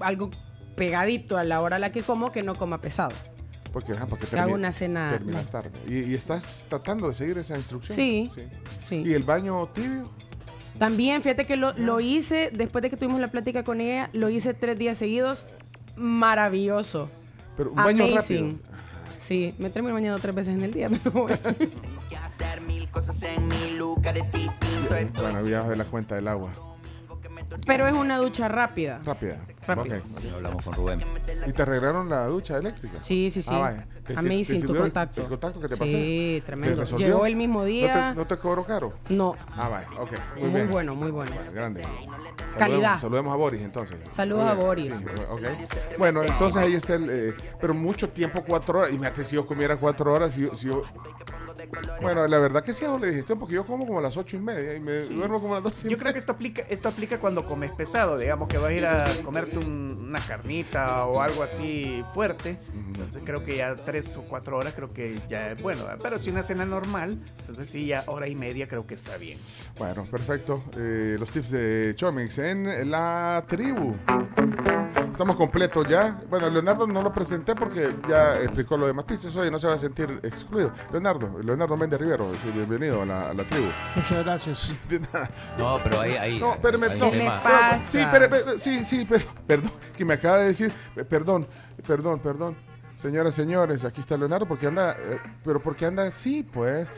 algo 0.00 0.28
pegadito 0.76 1.38
a 1.38 1.44
la 1.44 1.62
hora 1.62 1.76
a 1.76 1.78
la 1.78 1.90
que 1.90 2.02
como, 2.02 2.30
que 2.32 2.42
no 2.42 2.54
coma 2.54 2.80
pesado. 2.82 3.14
Porque, 3.72 3.92
ajá, 3.92 4.06
porque 4.06 4.26
Que 4.26 4.38
hago 4.38 4.54
una 4.54 4.70
cena 4.72 5.10
terminas 5.10 5.48
tarde. 5.50 5.70
¿Y, 5.88 6.00
y 6.10 6.14
estás 6.14 6.64
tratando 6.68 7.08
de 7.08 7.14
seguir 7.14 7.38
esa 7.38 7.56
instrucción? 7.56 7.96
Sí, 7.96 8.30
sí. 8.86 8.96
¿Y 9.04 9.14
el 9.14 9.22
baño 9.24 9.66
tibio? 9.68 10.10
También, 10.78 11.22
fíjate 11.22 11.46
que 11.46 11.56
lo, 11.56 11.72
lo 11.74 12.00
hice, 12.00 12.50
después 12.52 12.82
de 12.82 12.90
que 12.90 12.96
tuvimos 12.96 13.20
la 13.20 13.30
plática 13.30 13.62
con 13.62 13.80
ella, 13.80 14.10
lo 14.12 14.28
hice 14.28 14.54
tres 14.54 14.78
días 14.78 14.98
seguidos. 14.98 15.44
Maravilloso. 15.96 17.10
Pero 17.56 17.70
un 17.70 17.76
baño 17.76 18.04
Amazing. 18.04 18.60
Sí, 19.18 19.54
me 19.58 19.70
termino 19.70 19.94
bañando 19.94 20.18
tres 20.18 20.34
veces 20.34 20.54
en 20.54 20.62
el 20.62 20.72
día, 20.72 20.90
pero 21.02 21.10
bueno. 21.12 21.38
Bueno, 25.20 25.42
viajo 25.42 25.70
de 25.70 25.76
la 25.76 25.84
cuenta 25.84 26.14
del 26.14 26.28
agua. 26.28 26.52
Pero 27.66 27.86
es 27.86 27.94
una 27.94 28.18
ducha 28.18 28.48
rápida. 28.48 29.00
Rápida. 29.04 29.38
Rápida. 29.66 29.98
Ok. 29.98 30.20
Sí, 30.20 30.30
hablamos 30.34 30.64
con 30.64 30.74
Rubén. 30.74 31.00
¿Y 31.46 31.52
te 31.52 31.62
arreglaron 31.62 32.08
la 32.08 32.26
ducha 32.26 32.58
eléctrica? 32.58 32.98
Sí, 33.02 33.30
sí, 33.30 33.42
sí. 33.42 33.50
Ah, 33.52 33.58
vaya. 33.58 33.86
¿Te- 33.86 34.00
te- 34.14 34.18
Amazing, 34.18 34.44
te 34.44 34.54
tu 34.54 34.60
sirvió 34.60 34.74
el- 34.76 34.80
contacto. 34.82 35.22
¿El 35.22 35.28
contacto 35.28 35.60
que 35.60 35.68
te 35.68 35.74
Sí, 35.74 35.80
pasé? 35.80 36.42
tremendo. 36.46 36.74
¿Te 36.76 36.80
resolvió? 36.82 37.06
Llegó 37.06 37.26
el 37.26 37.36
mismo 37.36 37.58
¿No 37.60 37.64
día. 37.64 38.10
te, 38.10 38.16
no 38.18 38.26
te 38.26 38.36
cobró 38.36 38.64
caro? 38.64 38.92
No. 39.08 39.34
Ah, 39.56 39.68
vaya, 39.68 39.88
ok. 40.00 40.10
Muy, 40.36 40.42
Muy 40.42 40.50
bien. 40.60 40.70
bueno, 40.70 40.94
muy 40.94 41.10
bueno. 41.10 41.32
Grande. 41.52 41.82
Calidad. 41.82 42.58
Saludemos, 42.58 43.00
saludemos 43.00 43.32
a 43.32 43.36
Boris 43.36 43.62
entonces. 43.62 43.98
Saludos 44.12 44.44
a 44.44 44.54
Boris. 44.54 44.86
sí, 44.86 44.92
ok. 45.30 45.42
Bueno, 45.98 46.22
entonces 46.22 46.62
ahí 46.62 46.74
está 46.74 46.94
el. 46.94 47.08
eh, 47.10 47.34
pero 47.60 47.74
mucho 47.74 48.08
tiempo, 48.08 48.42
cuatro 48.46 48.78
horas. 48.80 48.90
Imagínate 48.92 49.24
si 49.24 49.34
yo 49.36 49.46
comiera 49.46 49.76
cuatro 49.76 50.12
horas. 50.12 50.34
Si 50.34 50.42
yo, 50.42 50.54
si 50.54 50.66
yo- 50.68 50.82
bueno, 52.00 52.26
la 52.26 52.38
verdad 52.38 52.62
que 52.62 52.72
sí 52.74 52.84
hago 52.84 52.98
la 52.98 53.06
digestión 53.06 53.38
porque 53.38 53.54
yo 53.54 53.64
como 53.64 53.86
como 53.86 53.98
a 53.98 54.02
las 54.02 54.16
ocho 54.16 54.36
y 54.36 54.40
media 54.40 54.74
y 54.74 54.80
me 54.80 55.00
duermo 55.02 55.40
como 55.40 55.54
a 55.54 55.56
las 55.60 55.64
dos 55.64 55.84
y 55.84 55.88
Yo 55.88 55.98
creo 55.98 56.12
que 56.12 56.18
esto 56.18 56.32
aplica, 56.32 56.62
esto 56.68 56.88
aplica 56.88 57.18
cuando 57.18 57.44
comes 57.44 57.70
pesado, 57.72 58.16
digamos 58.18 58.48
que 58.48 58.58
vas 58.58 58.70
a 58.70 58.72
ir 58.72 58.86
a 58.86 59.04
comerte 59.24 59.58
un- 59.58 60.06
una 60.08 60.20
carnita 60.20 61.06
o 61.06 61.20
algo 61.20 61.42
así 61.42 62.04
fuerte. 62.14 62.58
Entonces 62.74 63.22
creo 63.24 63.42
que 63.42 63.56
ya 63.56 63.74
tres 63.74 64.16
o 64.16 64.22
cuatro 64.22 64.56
horas 64.56 64.72
creo 64.74 64.88
que 64.88 65.18
ya 65.28 65.52
es 65.52 65.60
bueno. 65.62 65.84
Pero 66.02 66.18
si 66.18 66.30
una 66.30 66.42
cena 66.42 66.64
normal, 66.64 67.18
entonces 67.40 67.68
sí, 67.68 67.86
ya 67.86 68.04
hora 68.06 68.28
y 68.28 68.36
media 68.36 68.68
creo 68.68 68.86
que 68.86 68.94
está 68.94 69.16
bien. 69.16 69.38
Bueno, 69.78 70.04
perfecto. 70.04 70.62
Eh, 70.76 71.16
los 71.18 71.30
tips 71.30 71.50
de 71.50 71.92
Chomix 71.96 72.38
en 72.38 72.90
la 72.90 73.42
tribu. 73.48 73.94
Estamos 75.12 75.36
completos 75.36 75.86
ya. 75.88 76.18
Bueno, 76.28 76.50
Leonardo 76.50 76.86
no 76.88 77.00
lo 77.00 77.12
presenté 77.12 77.54
porque 77.54 77.94
ya 78.08 78.40
explicó 78.40 78.76
lo 78.76 78.86
de 78.88 78.92
Matices. 78.92 79.34
Oye, 79.36 79.48
no 79.50 79.58
se 79.60 79.68
va 79.68 79.74
a 79.74 79.78
sentir 79.78 80.18
excluido. 80.24 80.72
Leonardo, 80.92 81.38
Leonardo 81.40 81.63
Méndez 81.72 81.98
Rivero, 81.98 82.32
sí, 82.34 82.50
bienvenido 82.50 83.02
a 83.02 83.06
la, 83.06 83.30
a 83.30 83.34
la 83.34 83.44
tribu. 83.44 83.66
Muchas 83.96 84.24
gracias. 84.24 84.74
De 84.88 85.00
nada. 85.12 85.30
No, 85.56 85.78
pero 85.82 86.00
ahí. 86.00 86.16
ahí 86.16 86.38
No, 86.38 86.52
espérame, 86.52 86.90
hay 86.90 86.98
no. 86.98 87.10
no, 87.10 87.80
Sí, 87.80 88.00
sí, 88.58 88.84
sí, 88.84 89.06
pero, 89.08 89.24
perdón, 89.46 89.72
que 89.96 90.04
me 90.04 90.14
acaba 90.14 90.38
de 90.38 90.48
decir, 90.48 90.72
eh, 90.96 91.04
perdón, 91.04 91.46
perdón, 91.86 92.20
perdón. 92.20 92.56
Señoras, 92.96 93.34
señores, 93.34 93.84
aquí 93.84 94.00
está 94.00 94.16
Leonardo, 94.16 94.46
porque 94.46 94.66
anda, 94.66 94.92
eh, 94.92 95.18
pero 95.42 95.60
porque 95.60 95.86
anda 95.86 96.06
así, 96.06 96.42
pues. 96.42 96.86
Eh, 96.86 96.90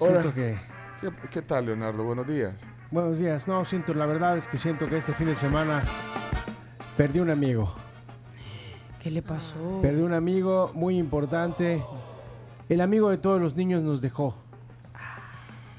eh, 0.00 0.32
que... 0.34 0.58
¿Qué, 1.00 1.10
qué 1.30 1.42
tal, 1.42 1.66
Leonardo? 1.66 2.02
Buenos 2.02 2.26
días. 2.26 2.66
Buenos 2.90 3.18
días. 3.18 3.46
No, 3.46 3.64
siento, 3.64 3.94
la 3.94 4.06
verdad 4.06 4.36
es 4.36 4.48
que 4.48 4.58
siento 4.58 4.86
que 4.86 4.98
este 4.98 5.12
fin 5.12 5.28
de 5.28 5.36
semana 5.36 5.82
perdí 6.96 7.20
un 7.20 7.30
amigo. 7.30 7.72
¿Qué 9.00 9.10
le 9.10 9.22
pasó? 9.22 9.78
Perdí 9.80 10.02
un 10.02 10.12
amigo 10.12 10.72
muy 10.74 10.98
importante. 10.98 11.82
El 12.68 12.80
amigo 12.80 13.10
de 13.10 13.18
todos 13.18 13.40
los 13.40 13.56
niños 13.56 13.82
nos 13.82 14.00
dejó. 14.00 14.34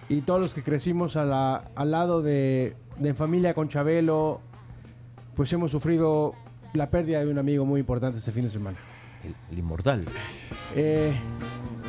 Y 0.07 0.21
todos 0.21 0.41
los 0.41 0.53
que 0.53 0.63
crecimos 0.63 1.15
a 1.15 1.23
la- 1.25 1.63
al 1.75 1.91
lado 1.91 2.21
de, 2.21 2.75
familia 3.15 3.53
con 3.53 3.69
Chabelo, 3.69 4.41
pues 5.35 5.53
hemos 5.53 5.71
sufrido 5.71 6.33
la 6.73 6.89
pérdida 6.89 7.19
de 7.23 7.31
un 7.31 7.37
amigo 7.37 7.63
muy 7.65 7.79
importante 7.81 8.17
este 8.17 8.31
fin 8.31 8.43
de 8.43 8.49
semana. 8.49 8.77
El, 9.23 9.35
el 9.51 9.59
inmortal. 9.59 10.03
Eh, 10.75 11.13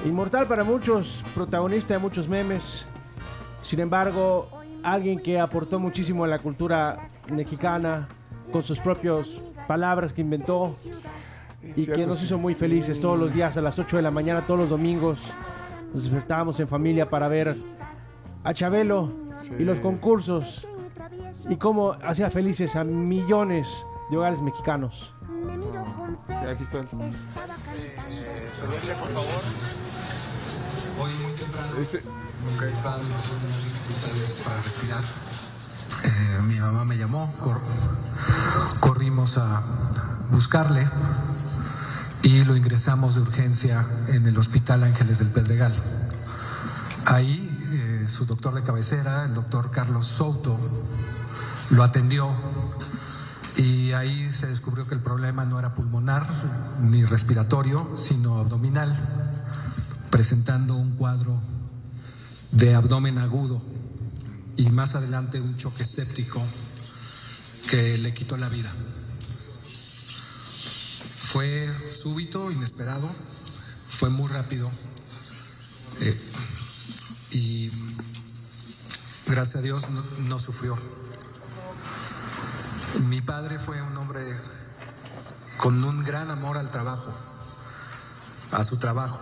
inmortal 0.05 0.47
para 0.47 0.65
muchos, 0.65 1.25
protagonista 1.35 1.95
de 1.95 2.01
muchos 2.01 2.29
memes. 2.29 2.87
Sin 3.63 3.81
embargo, 3.81 4.49
alguien 4.83 5.19
que 5.19 5.41
aportó 5.41 5.79
muchísimo 5.81 6.25
a 6.25 6.29
la 6.29 6.39
cultura 6.39 7.09
mexicana 7.31 8.09
con 8.53 8.63
sus 8.63 8.79
propias 8.81 9.29
palabras 9.67 10.13
que 10.13 10.21
inventó 10.21 10.75
y 11.63 11.73
Cierto, 11.85 11.95
que 12.01 12.07
nos 12.07 12.19
sí. 12.19 12.25
hizo 12.25 12.39
muy 12.39 12.55
felices 12.55 13.01
todos 13.01 13.19
los 13.19 13.33
días 13.35 13.57
a 13.57 13.61
las 13.61 13.79
8 13.79 13.97
de 13.97 14.03
la 14.03 14.11
mañana, 14.11 14.47
todos 14.47 14.61
los 14.61 14.71
domingos. 14.71 15.21
Nos 15.93 16.05
despertábamos 16.05 16.59
en 16.61 16.69
familia 16.69 17.09
para 17.11 17.29
ver 17.29 17.57
a 18.45 18.55
Chabelo 18.55 19.13
y 19.59 19.65
los 19.65 19.79
concursos 19.81 20.67
y 21.49 21.57
cómo 21.57 21.97
hacía 22.05 22.31
felices 22.31 22.77
a 22.77 22.85
millones 22.85 23.85
de 24.11 24.17
hogares 24.17 24.41
mexicanos. 24.41 25.13
Sí, 26.29 26.35
aquí 26.47 26.63
está. 26.63 26.79
Hoy 30.99 31.13
muy 31.15 31.33
temprano, 31.35 31.77
Este, 31.79 32.03
nunca 32.45 32.67
mi 32.67 32.73
padre 32.83 33.05
pasó 33.11 33.33
una 33.35 33.57
dificultades 33.65 34.43
para 34.45 34.63
respirar. 34.63 35.05
Eh, 36.05 36.43
mi 36.43 36.61
mamá 36.61 36.85
me 36.85 36.97
llamó, 36.97 37.33
cor- 37.43 37.61
corrimos 38.81 39.39
a 39.39 39.63
buscarle 40.31 40.87
y 42.23 42.45
lo 42.45 42.57
ingresamos 42.57 43.15
de 43.15 43.23
urgencia 43.23 43.87
en 44.09 44.27
el 44.27 44.37
Hospital 44.37 44.85
Ángeles 44.85 45.19
del 45.19 45.29
Pedregal. 45.29 45.75
Ahí 47.07 47.47
eh, 47.73 48.07
su 48.09 48.27
doctor 48.27 48.55
de 48.55 48.63
cabecera, 48.63 49.25
el 49.25 49.35
doctor 49.35 49.71
Carlos 49.71 50.07
Souto, 50.07 50.59
lo 51.71 51.83
atendió 51.83 52.31
y 53.57 53.93
ahí 53.93 54.31
se 54.33 54.49
descubrió 54.49 54.87
que 54.87 54.95
el 54.95 55.03
problema 55.03 55.45
no 55.45 55.59
era 55.59 55.75
pulmonar 55.75 56.27
ni 56.81 57.05
respiratorio, 57.05 57.97
sino 57.97 58.39
abdominal, 58.39 58.97
presentando 60.11 60.77
un 60.77 60.97
cuadro 60.97 61.41
de 62.53 62.75
abdomen 62.75 63.19
agudo 63.19 63.63
y 64.57 64.69
más 64.71 64.95
adelante 64.95 65.41
un 65.41 65.57
choque 65.57 65.85
séptico 65.85 66.43
que 67.69 67.99
le 67.99 68.13
quitó 68.13 68.37
la 68.37 68.49
vida. 68.49 68.73
Fue 71.33 71.71
súbito, 72.01 72.51
inesperado, 72.51 73.09
fue 73.91 74.09
muy 74.11 74.29
rápido 74.29 74.71
eh, 76.01 76.21
y 77.33 77.71
gracias 79.27 79.57
a 79.57 79.61
Dios 79.61 79.89
no, 79.91 80.03
no 80.29 80.39
sufrió. 80.39 80.77
Mi 83.09 83.21
padre 83.21 83.59
fue 83.59 83.81
un 83.83 83.97
hombre 83.97 84.21
con 85.59 85.83
un 85.85 86.03
gran 86.05 86.31
amor 86.31 86.57
al 86.57 86.71
trabajo, 86.71 87.13
a 88.53 88.65
su 88.65 88.79
trabajo, 88.79 89.21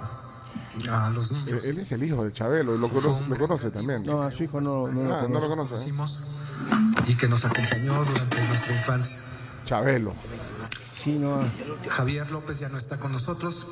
a 0.91 1.11
los 1.11 1.31
niños. 1.33 1.65
él 1.65 1.79
es 1.79 1.93
el 1.93 2.03
hijo 2.05 2.25
de 2.25 2.33
Chabelo, 2.33 2.77
lo 2.77 2.89
conoce, 2.89 3.27
lo 3.27 3.37
conoce 3.39 3.71
también. 3.71 4.05
No, 4.05 4.23
a 4.23 4.31
su 4.31 4.45
hijo 4.45 4.61
no, 4.61 4.87
no 4.89 5.03
lo 5.03 5.15
Ah, 5.17 5.23
no 5.29 5.41
lo 5.41 5.49
conozco. 5.49 5.75
conoce. 5.77 5.89
¿eh? 5.91 7.05
Y 7.09 7.17
que 7.17 7.29
nos 7.29 7.45
acompañó 7.45 8.05
durante 8.05 8.47
nuestra 8.47 8.77
infancia. 8.77 9.19
Chabelo. 9.65 10.15
No. 11.17 11.45
Javier 11.89 12.31
López 12.31 12.59
ya 12.59 12.69
no 12.69 12.79
está 12.79 12.99
con 12.99 13.13
nosotros, 13.13 13.67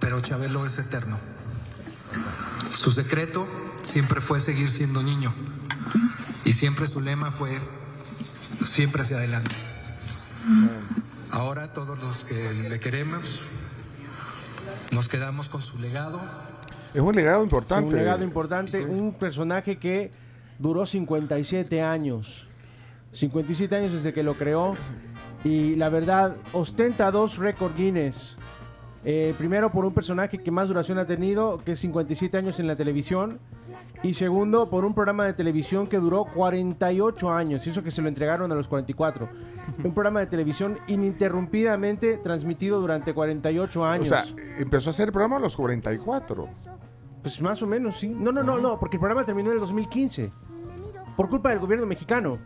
pero 0.00 0.20
Chabelo 0.20 0.64
es 0.64 0.78
eterno. 0.78 1.18
Su 2.72 2.90
secreto 2.90 3.46
siempre 3.82 4.20
fue 4.20 4.40
seguir 4.40 4.68
siendo 4.68 5.02
niño 5.02 5.34
y 6.44 6.52
siempre 6.52 6.86
su 6.86 7.00
lema 7.00 7.30
fue 7.30 7.58
siempre 8.62 9.02
hacia 9.02 9.18
adelante. 9.18 9.54
Ahora 11.30 11.72
todos 11.72 11.98
los 12.00 12.24
que 12.24 12.52
le 12.68 12.80
queremos 12.80 13.40
nos 14.92 15.08
quedamos 15.08 15.48
con 15.48 15.62
su 15.62 15.78
legado. 15.78 16.20
Es 16.92 17.00
un 17.00 17.14
legado 17.14 17.42
importante. 17.42 17.88
Un 17.88 17.96
legado 17.96 18.22
importante, 18.22 18.84
un 18.84 19.14
personaje 19.14 19.78
que 19.78 20.12
duró 20.58 20.86
57 20.86 21.82
años. 21.82 22.46
57 23.12 23.74
años 23.74 23.92
desde 23.92 24.12
que 24.12 24.22
lo 24.22 24.34
creó. 24.34 24.76
Y 25.44 25.76
la 25.76 25.90
verdad, 25.90 26.36
ostenta 26.52 27.10
dos 27.10 27.36
récord 27.36 27.76
Guinness. 27.76 28.36
Eh, 29.06 29.34
primero 29.36 29.70
por 29.70 29.84
un 29.84 29.92
personaje 29.92 30.38
que 30.38 30.50
más 30.50 30.68
duración 30.68 30.98
ha 30.98 31.06
tenido, 31.06 31.58
que 31.62 31.72
es 31.72 31.80
57 31.80 32.38
años 32.38 32.58
en 32.58 32.66
la 32.66 32.74
televisión. 32.74 33.38
Y 34.02 34.14
segundo, 34.14 34.70
por 34.70 34.84
un 34.84 34.94
programa 34.94 35.26
de 35.26 35.34
televisión 35.34 35.86
que 35.86 35.98
duró 35.98 36.24
48 36.24 37.30
años. 37.30 37.66
Y 37.66 37.70
eso 37.70 37.82
que 37.82 37.90
se 37.90 38.00
lo 38.00 38.08
entregaron 38.08 38.50
a 38.50 38.54
los 38.54 38.68
44. 38.68 39.28
Un 39.84 39.92
programa 39.92 40.20
de 40.20 40.26
televisión 40.26 40.78
ininterrumpidamente 40.86 42.16
transmitido 42.18 42.80
durante 42.80 43.12
48 43.12 43.84
años. 43.84 44.06
O 44.06 44.08
sea, 44.08 44.24
empezó 44.58 44.88
a 44.88 44.92
hacer 44.92 45.08
el 45.08 45.12
programa 45.12 45.36
a 45.36 45.40
los 45.40 45.56
44. 45.56 46.48
Pues 47.22 47.40
más 47.42 47.62
o 47.62 47.66
menos, 47.66 47.98
sí. 47.98 48.08
No, 48.08 48.32
no, 48.32 48.42
no, 48.42 48.58
no, 48.58 48.78
porque 48.78 48.96
el 48.96 49.00
programa 49.00 49.24
terminó 49.24 49.50
en 49.50 49.54
el 49.54 49.60
2015. 49.60 50.32
Por 51.16 51.28
culpa 51.28 51.50
del 51.50 51.58
gobierno 51.58 51.86
mexicano. 51.86 52.38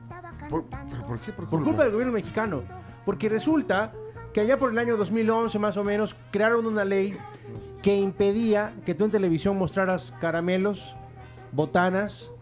¿Por, 0.48 0.64
por 0.64 1.20
qué? 1.20 1.32
Por, 1.32 1.48
Por 1.48 1.62
culpa 1.62 1.84
del 1.84 1.92
gobierno 1.92 2.12
mexicano. 2.12 2.62
Porque 3.08 3.30
resulta 3.30 3.94
que 4.34 4.42
allá 4.42 4.58
por 4.58 4.70
el 4.70 4.76
año 4.76 4.98
2011 4.98 5.58
más 5.58 5.78
o 5.78 5.82
menos 5.82 6.14
crearon 6.30 6.66
una 6.66 6.84
ley 6.84 7.16
que 7.80 7.96
impedía 7.96 8.74
que 8.84 8.94
tú 8.94 9.06
en 9.06 9.10
televisión 9.10 9.56
mostraras 9.56 10.12
caramelos, 10.20 10.94
botanas. 11.50 12.32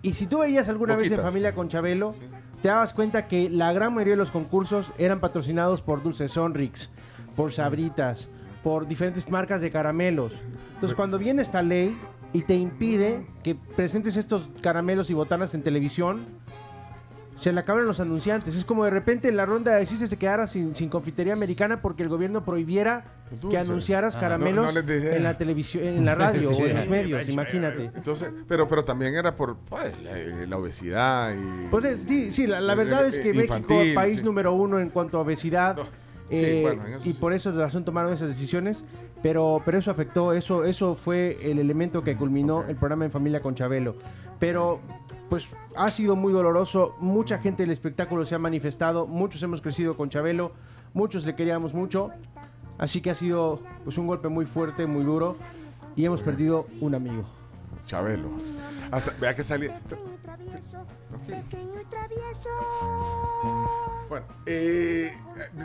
Y 0.00 0.12
si 0.12 0.28
tú 0.28 0.38
veías 0.38 0.68
alguna 0.68 0.94
vez 0.94 1.10
en 1.10 1.20
familia 1.20 1.54
con 1.54 1.68
Chabelo, 1.68 2.14
te 2.62 2.68
dabas 2.68 2.92
cuenta 2.92 3.26
que 3.26 3.50
la 3.50 3.72
gran 3.72 3.94
mayoría 3.94 4.12
de 4.12 4.18
los 4.18 4.30
concursos 4.30 4.92
eran 4.96 5.18
patrocinados 5.18 5.82
por 5.82 6.04
Dulce 6.04 6.28
Sonrix, 6.28 6.88
por 7.34 7.52
Sabritas, 7.52 8.28
por 8.62 8.86
diferentes 8.86 9.28
marcas 9.28 9.60
de 9.60 9.72
caramelos. 9.72 10.34
Entonces 10.74 10.94
cuando 10.94 11.18
viene 11.18 11.42
esta 11.42 11.62
ley, 11.62 11.98
y 12.32 12.42
te 12.42 12.54
impide 12.54 13.26
que 13.42 13.54
presentes 13.54 14.16
estos 14.16 14.48
caramelos 14.60 15.10
y 15.10 15.14
botanas 15.14 15.54
en 15.54 15.62
televisión, 15.62 16.24
se 17.42 17.52
le 17.52 17.60
acaban 17.60 17.86
los 17.86 17.98
anunciantes. 18.00 18.56
Es 18.56 18.64
como 18.64 18.84
de 18.84 18.90
repente 18.90 19.28
en 19.28 19.36
la 19.36 19.44
ronda 19.46 19.74
de 19.74 19.86
chistes 19.86 20.08
se 20.10 20.16
quedara 20.16 20.46
sin, 20.46 20.72
sin 20.74 20.88
confitería 20.88 21.32
americana 21.32 21.80
porque 21.80 22.02
el 22.02 22.08
gobierno 22.08 22.44
prohibiera 22.44 23.04
Dulce. 23.30 23.48
que 23.48 23.58
anunciaras 23.58 24.16
Ah, 24.16 24.20
caramelos 24.20 24.66
no- 24.66 24.72
no 24.72 24.80
les 24.80 24.86
dije. 24.86 25.16
en 25.16 25.22
la 25.24 25.36
televisión, 25.36 25.84
en 25.84 26.04
la 26.04 26.14
radio 26.14 26.48
Sí. 26.54 26.62
o 26.62 26.66
en 26.66 26.76
los 26.76 26.88
medios, 26.88 27.28
imagínate. 27.28 27.90
Entonces, 27.94 28.30
pero, 28.46 28.68
pero 28.68 28.84
también 28.84 29.14
era 29.14 29.34
por 29.34 29.56
pues, 29.56 29.92
la, 30.02 30.46
la 30.46 30.56
obesidad 30.56 31.34
y... 31.34 31.68
Pues 31.68 31.84
eh, 31.84 31.96
sí, 32.06 32.32
sí, 32.32 32.46
la, 32.46 32.60
la 32.60 32.74
Eh, 32.74 32.76
verdad 32.76 33.04
eh, 33.06 33.08
es 33.08 33.14
que 33.18 33.30
eh, 33.30 33.34
México, 33.34 33.56
infantil, 33.56 33.94
país 33.94 34.14
sí. 34.18 34.22
número 34.24 34.52
uno 34.54 34.78
en 34.78 34.90
cuanto 34.90 35.18
a 35.18 35.20
obesidad, 35.22 35.76
eh, 36.30 36.60
bueno, 36.62 36.82
y 37.04 37.12
por 37.14 37.32
eso 37.32 37.52
de 37.52 37.60
razón 37.62 37.84
tomaron 37.84 38.12
esas 38.12 38.28
decisiones, 38.28 38.84
pero, 39.22 39.60
pero 39.64 39.78
eso 39.78 39.90
afectó, 39.90 40.32
eso, 40.32 40.64
eso 40.64 40.94
fue 40.94 41.36
el 41.42 41.58
elemento 41.58 42.02
que 42.02 42.16
culminó 42.16 42.64
el 42.68 42.76
programa 42.76 43.04
En 43.04 43.10
Familia 43.10 43.40
con 43.42 43.54
Chabelo. 43.54 43.96
Pero 44.38 44.80
pues 45.32 45.48
ha 45.76 45.90
sido 45.90 46.14
muy 46.14 46.30
doloroso, 46.30 46.94
mucha 46.98 47.38
gente 47.38 47.62
del 47.62 47.70
espectáculo 47.70 48.26
se 48.26 48.34
ha 48.34 48.38
manifestado, 48.38 49.06
muchos 49.06 49.42
hemos 49.42 49.62
crecido 49.62 49.96
con 49.96 50.10
Chabelo, 50.10 50.52
muchos 50.92 51.24
le 51.24 51.34
queríamos 51.34 51.72
mucho, 51.72 52.10
así 52.76 53.00
que 53.00 53.08
ha 53.08 53.14
sido 53.14 53.62
pues 53.82 53.96
un 53.96 54.06
golpe 54.06 54.28
muy 54.28 54.44
fuerte, 54.44 54.84
muy 54.84 55.04
duro, 55.04 55.36
y 55.96 56.04
hemos 56.04 56.20
perdido 56.20 56.66
un 56.82 56.94
amigo. 56.94 57.24
Chabelo. 57.82 58.28
Hasta, 58.90 59.12
vea 59.18 59.34
que 59.34 59.42
salía... 59.42 59.80
Bueno, 64.08 64.26
eh, 64.46 65.10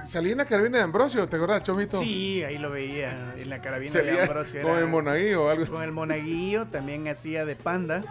salía 0.05 0.31
en 0.31 0.37
la 0.37 0.45
carabina 0.45 0.77
de 0.77 0.83
Ambrosio, 0.85 1.27
¿te 1.27 1.35
acuerdas, 1.35 1.63
Chomito? 1.63 1.99
Sí, 1.99 2.43
ahí 2.43 2.57
lo 2.57 2.69
veía 2.71 3.33
en 3.37 3.49
la 3.49 3.61
carabina 3.61 3.91
Salía 3.91 4.13
de 4.13 4.21
Ambrosio. 4.23 4.61
con 4.61 4.71
era- 4.71 4.79
el 4.81 4.87
monaguillo 4.87 5.45
o 5.45 5.49
algo 5.49 5.65
Con 5.71 5.83
el 5.83 5.91
monaguillo, 5.91 6.67
también 6.67 7.07
hacía 7.07 7.45
de 7.45 7.55
panda, 7.55 8.03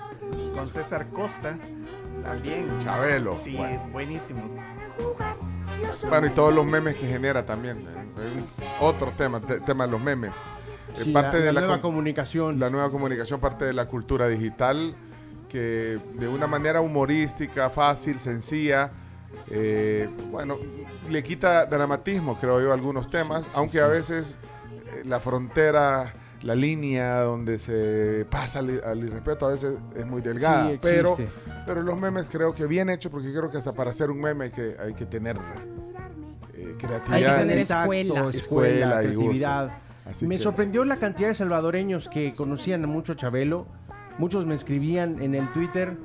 con 0.54 0.66
César 0.66 1.08
Costa, 1.10 1.56
también. 2.24 2.78
Chabelo, 2.78 3.32
Sí, 3.34 3.56
bueno. 3.56 3.88
buenísimo. 3.92 4.42
Bueno, 6.08 6.26
y 6.26 6.30
todos 6.30 6.52
los 6.54 6.66
memes 6.66 6.96
que 6.96 7.06
genera 7.06 7.44
también. 7.46 7.78
eh, 8.18 8.44
Otro 8.80 9.10
tema, 9.16 9.40
te- 9.40 9.60
tema 9.60 9.86
de 9.86 9.92
los 9.92 10.00
memes. 10.00 10.34
Eh, 10.96 11.04
Sí, 11.04 11.12
parte 11.12 11.38
la- 11.38 11.44
de 11.44 11.52
la 11.52 11.60
la 11.60 11.66
nueva 11.66 11.80
com- 11.82 11.90
comunicación. 11.92 12.58
La 12.58 12.68
nueva 12.70 12.90
comunicación, 12.90 13.40
parte 13.40 13.64
de 13.64 13.72
la 13.72 13.86
cultura 13.86 14.28
digital, 14.28 14.94
que 15.48 15.98
de 16.14 16.28
una 16.28 16.46
manera 16.46 16.80
humorística, 16.80 17.70
fácil, 17.70 18.18
sencilla, 18.18 18.90
eh, 19.50 20.08
bueno, 20.30 20.56
le 21.10 21.22
quita 21.22 21.66
dramatismo, 21.66 22.38
creo 22.38 22.60
yo, 22.60 22.70
a 22.70 22.74
algunos 22.74 23.08
temas, 23.10 23.48
aunque 23.54 23.80
a 23.80 23.86
veces 23.86 24.38
eh, 24.70 25.02
la 25.04 25.20
frontera, 25.20 26.12
la 26.42 26.54
línea 26.54 27.20
donde 27.22 27.58
se 27.58 28.26
pasa 28.30 28.58
al, 28.60 28.80
al 28.84 29.04
irrespeto 29.04 29.46
a 29.46 29.50
veces 29.50 29.78
es 29.94 30.06
muy 30.06 30.20
delgada, 30.22 30.70
Sí, 30.70 30.78
pero, 30.82 31.16
pero 31.64 31.82
los 31.82 31.96
memes 31.98 32.28
creo 32.30 32.54
que 32.54 32.66
bien 32.66 32.88
hechos, 32.90 33.10
porque 33.12 33.32
creo 33.32 33.50
que 33.50 33.58
hasta 33.58 33.72
para 33.72 33.90
hacer 33.90 34.10
un 34.10 34.20
meme 34.20 34.46
hay 34.46 34.50
que, 34.50 34.76
hay 34.80 34.94
que 34.94 35.06
tener 35.06 35.36
eh, 36.54 36.74
creatividad. 36.78 37.38
tener 37.38 37.58
escuela. 37.58 38.30
escuela, 38.32 39.02
y 39.04 39.06
gusto. 39.08 39.20
creatividad. 39.20 39.78
Así 40.04 40.26
me 40.26 40.36
que- 40.36 40.42
sorprendió 40.42 40.84
la 40.84 40.96
cantidad 40.98 41.28
de 41.28 41.34
salvadoreños 41.34 42.08
que 42.08 42.32
conocían 42.34 42.82
mucho 42.88 43.12
a 43.12 43.16
Chabelo. 43.16 43.66
Muchos 44.18 44.46
me 44.46 44.54
escribían 44.54 45.20
en 45.22 45.34
el 45.34 45.50
Twitter 45.52 45.96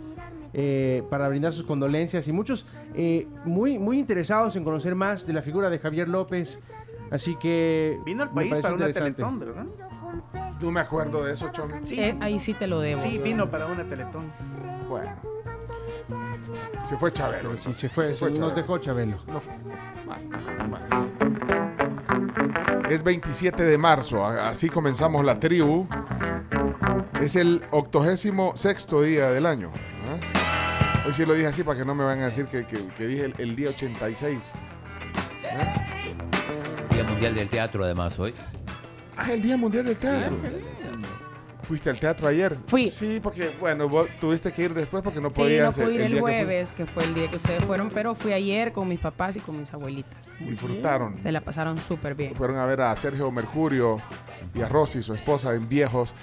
eh, 0.54 1.04
para 1.10 1.30
brindar 1.30 1.54
sus 1.54 1.66
condolencias 1.66 2.28
y 2.28 2.32
muchos 2.34 2.78
eh, 2.94 3.28
muy, 3.46 3.80
muy 3.80 4.00
interesados 4.00 4.56
en 4.56 4.64
conocer 4.64 4.96
más 4.96 5.26
de 5.26 5.34
la 5.34 5.42
figura 5.42 5.70
de 5.70 5.80
Javier 5.80 6.08
López. 6.10 6.60
Así 7.10 7.36
que... 7.38 7.98
Vino 8.06 8.24
al 8.24 8.32
país 8.32 8.58
para 8.60 8.76
una 8.76 8.92
teletón, 8.92 9.40
¿verdad? 9.40 9.66
No 10.62 10.72
me 10.72 10.80
acuerdo 10.80 11.24
de 11.24 11.34
eso, 11.34 11.50
Chomi. 11.50 11.74
Sí. 11.84 12.00
Eh, 12.00 12.16
ahí 12.22 12.38
sí 12.40 12.54
te 12.54 12.68
lo 12.68 12.80
debo. 12.80 13.00
Sí, 13.02 13.18
vino 13.18 13.50
para 13.50 13.66
una 13.66 13.84
teletón. 13.84 14.32
Bueno. 14.88 15.12
Se 16.84 16.98
fue 16.98 17.12
Chabelo. 17.12 17.58
Sí, 17.58 17.74
se 17.74 17.90
fue, 17.90 18.16
se- 18.16 18.26
nos 18.26 18.34
Chabelo. 18.38 18.56
dejó 18.56 18.78
Chabelo. 18.78 19.18
No 19.28 19.42
fue- 19.42 19.54
bueno, 20.06 20.70
bueno. 20.70 21.08
Es 22.90 23.04
27 23.04 23.64
de 23.64 23.78
marzo, 23.78 24.26
así 24.26 24.70
comenzamos 24.70 25.24
la 25.24 25.40
tribu. 25.40 25.88
Es 27.22 27.36
el 27.36 27.64
octogésimo 27.72 28.54
sexto 28.56 29.02
día 29.02 29.30
del 29.30 29.46
año. 29.46 29.72
¿ah? 29.74 31.04
Hoy 31.08 31.14
sí 31.14 31.26
lo 31.26 31.34
dije 31.34 31.48
así 31.48 31.64
para 31.64 31.80
que 31.80 31.86
no 31.86 31.96
me 31.96 32.04
van 32.04 32.20
a 32.22 32.26
decir 32.26 32.46
que, 32.48 32.66
que- 32.66 32.88
que 32.88 33.08
dije 33.08 33.26
el, 33.26 33.36
el 33.38 33.56
día 33.56 33.70
86. 33.70 34.54
Día 36.92 37.04
Mundial 37.04 37.36
del 37.36 37.50
Teatro, 37.50 37.84
además, 37.84 38.20
hoy. 38.20 38.34
Ah, 39.18 39.32
el 39.32 39.42
Día 39.42 39.56
Mundial 39.58 39.86
del 39.86 39.96
Teatro. 39.98 40.36
¿Fuiste 41.64 41.90
al 41.90 42.00
teatro 42.00 42.28
ayer? 42.28 42.56
Fui. 42.68 42.90
Sí, 42.90 43.20
porque, 43.22 43.52
bueno, 43.60 43.88
vos 43.88 44.08
tuviste 44.20 44.52
que 44.52 44.64
ir 44.64 44.74
después 44.74 45.04
porque 45.04 45.22
no 45.22 45.30
Sí, 45.30 45.42
podías. 45.42 45.78
no 45.78 45.84
pude 45.86 45.96
ir 45.96 46.02
el, 46.02 46.14
que 46.16 46.20
jueves, 46.20 46.72
que 46.72 46.86
fue 46.86 47.04
el 47.04 47.14
día 47.14 47.30
que 47.30 47.36
ustedes 47.36 47.64
fueron, 47.64 47.90
pero 47.90 48.16
fui 48.16 48.34
ayer 48.34 48.72
con 48.72 48.88
mis 48.88 49.00
papás 49.00 49.38
y 49.38 49.40
con 49.40 49.60
mis 49.60 49.72
abuelitas. 49.74 50.40
Disfrutaron. 50.40 51.22
Se 51.22 51.32
la 51.32 51.42
pasaron 51.42 51.78
súper 51.78 52.16
bien. 52.16 52.36
Fueron 52.36 52.58
a 52.58 52.66
ver 52.66 52.82
a 52.82 52.96
Sergio 52.96 53.30
Mercurio 53.32 54.02
y 54.56 54.62
a 54.62 54.68
Rosy, 54.70 55.02
su 55.04 55.14
esposa, 55.14 55.54
en 55.54 55.70
Viejos. 55.70 56.16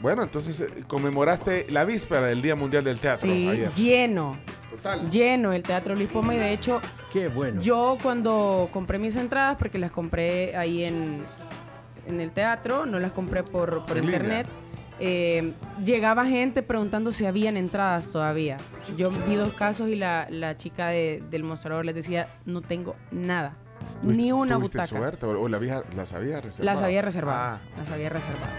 Bueno, 0.00 0.22
entonces 0.22 0.60
eh, 0.60 0.84
conmemoraste 0.86 1.66
la 1.70 1.84
víspera 1.84 2.26
del 2.26 2.42
Día 2.42 2.54
Mundial 2.54 2.84
del 2.84 2.98
Teatro 3.00 3.28
Sí, 3.30 3.48
ayer. 3.48 3.72
lleno. 3.72 4.36
Total. 4.70 5.10
Lleno 5.10 5.52
el 5.52 5.62
Teatro 5.62 5.94
Luis 5.94 6.08
Poma 6.08 6.34
y 6.34 6.38
de 6.38 6.52
hecho 6.52 6.80
Qué 7.12 7.28
bueno. 7.28 7.60
yo 7.60 7.98
cuando 8.02 8.68
compré 8.72 8.98
mis 8.98 9.16
entradas, 9.16 9.56
porque 9.58 9.78
las 9.78 9.90
compré 9.90 10.56
ahí 10.56 10.84
en, 10.84 11.22
en 12.06 12.20
el 12.20 12.32
teatro, 12.32 12.84
no 12.86 12.98
las 12.98 13.12
compré 13.12 13.42
por, 13.42 13.84
por 13.86 13.96
En 13.98 14.06
línea. 14.06 14.46
Eh, 15.04 15.52
llegaba 15.84 16.24
gente 16.26 16.62
preguntando 16.62 17.10
si 17.10 17.26
habían 17.26 17.56
entradas 17.56 18.10
todavía. 18.10 18.56
Yo 18.96 19.10
vi 19.10 19.34
dos 19.34 19.52
casos 19.54 19.88
y 19.88 19.96
la, 19.96 20.28
la 20.30 20.56
chica 20.56 20.88
de- 20.88 21.22
del 21.28 21.42
mostrador 21.42 21.84
les 21.84 21.94
decía, 21.96 22.28
no 22.46 22.60
tengo 22.62 22.94
nada, 23.10 23.56
ni 24.02 24.30
una 24.30 24.54
¿Tuviste 24.56 24.78
butaca. 24.78 24.96
suerte 24.96 25.26
o, 25.26 25.48
la 25.48 25.58
vieja- 25.58 25.82
las 25.96 26.12
había 26.12 26.40
reservado? 26.40 26.74
Las 26.76 26.84
había 26.84 27.02
reservado. 27.02 27.40
Ah, 27.40 27.58
Las 27.78 27.90
había 27.90 28.08
reservado. 28.10 28.52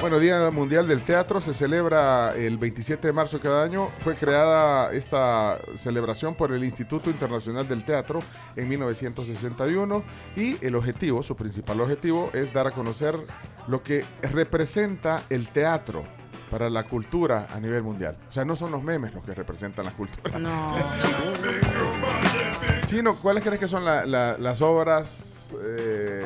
Bueno, 0.00 0.20
Día 0.20 0.48
Mundial 0.52 0.86
del 0.86 1.02
Teatro 1.02 1.40
se 1.40 1.52
celebra 1.52 2.32
el 2.36 2.56
27 2.56 3.08
de 3.08 3.12
marzo 3.12 3.38
de 3.38 3.42
cada 3.42 3.64
año. 3.64 3.90
Fue 3.98 4.14
creada 4.14 4.92
esta 4.92 5.58
celebración 5.76 6.36
por 6.36 6.52
el 6.52 6.62
Instituto 6.62 7.10
Internacional 7.10 7.66
del 7.66 7.84
Teatro 7.84 8.20
en 8.54 8.68
1961 8.68 10.04
y 10.36 10.64
el 10.64 10.76
objetivo, 10.76 11.20
su 11.24 11.34
principal 11.34 11.80
objetivo, 11.80 12.30
es 12.32 12.52
dar 12.52 12.68
a 12.68 12.70
conocer 12.70 13.18
lo 13.66 13.82
que 13.82 14.04
representa 14.22 15.24
el 15.30 15.48
teatro 15.48 16.04
para 16.48 16.70
la 16.70 16.84
cultura 16.84 17.48
a 17.52 17.58
nivel 17.58 17.82
mundial. 17.82 18.16
O 18.28 18.32
sea, 18.32 18.44
no 18.44 18.54
son 18.54 18.70
los 18.70 18.84
memes 18.84 19.12
los 19.12 19.24
que 19.24 19.34
representan 19.34 19.84
la 19.84 19.90
cultura. 19.90 20.38
No. 20.38 20.76
Chino, 22.86 23.16
¿cuáles 23.16 23.42
crees 23.42 23.58
que 23.58 23.68
son 23.68 23.84
la- 23.84 24.06
la- 24.06 24.38
las 24.38 24.62
obras 24.62 25.56
eh, 25.60 26.24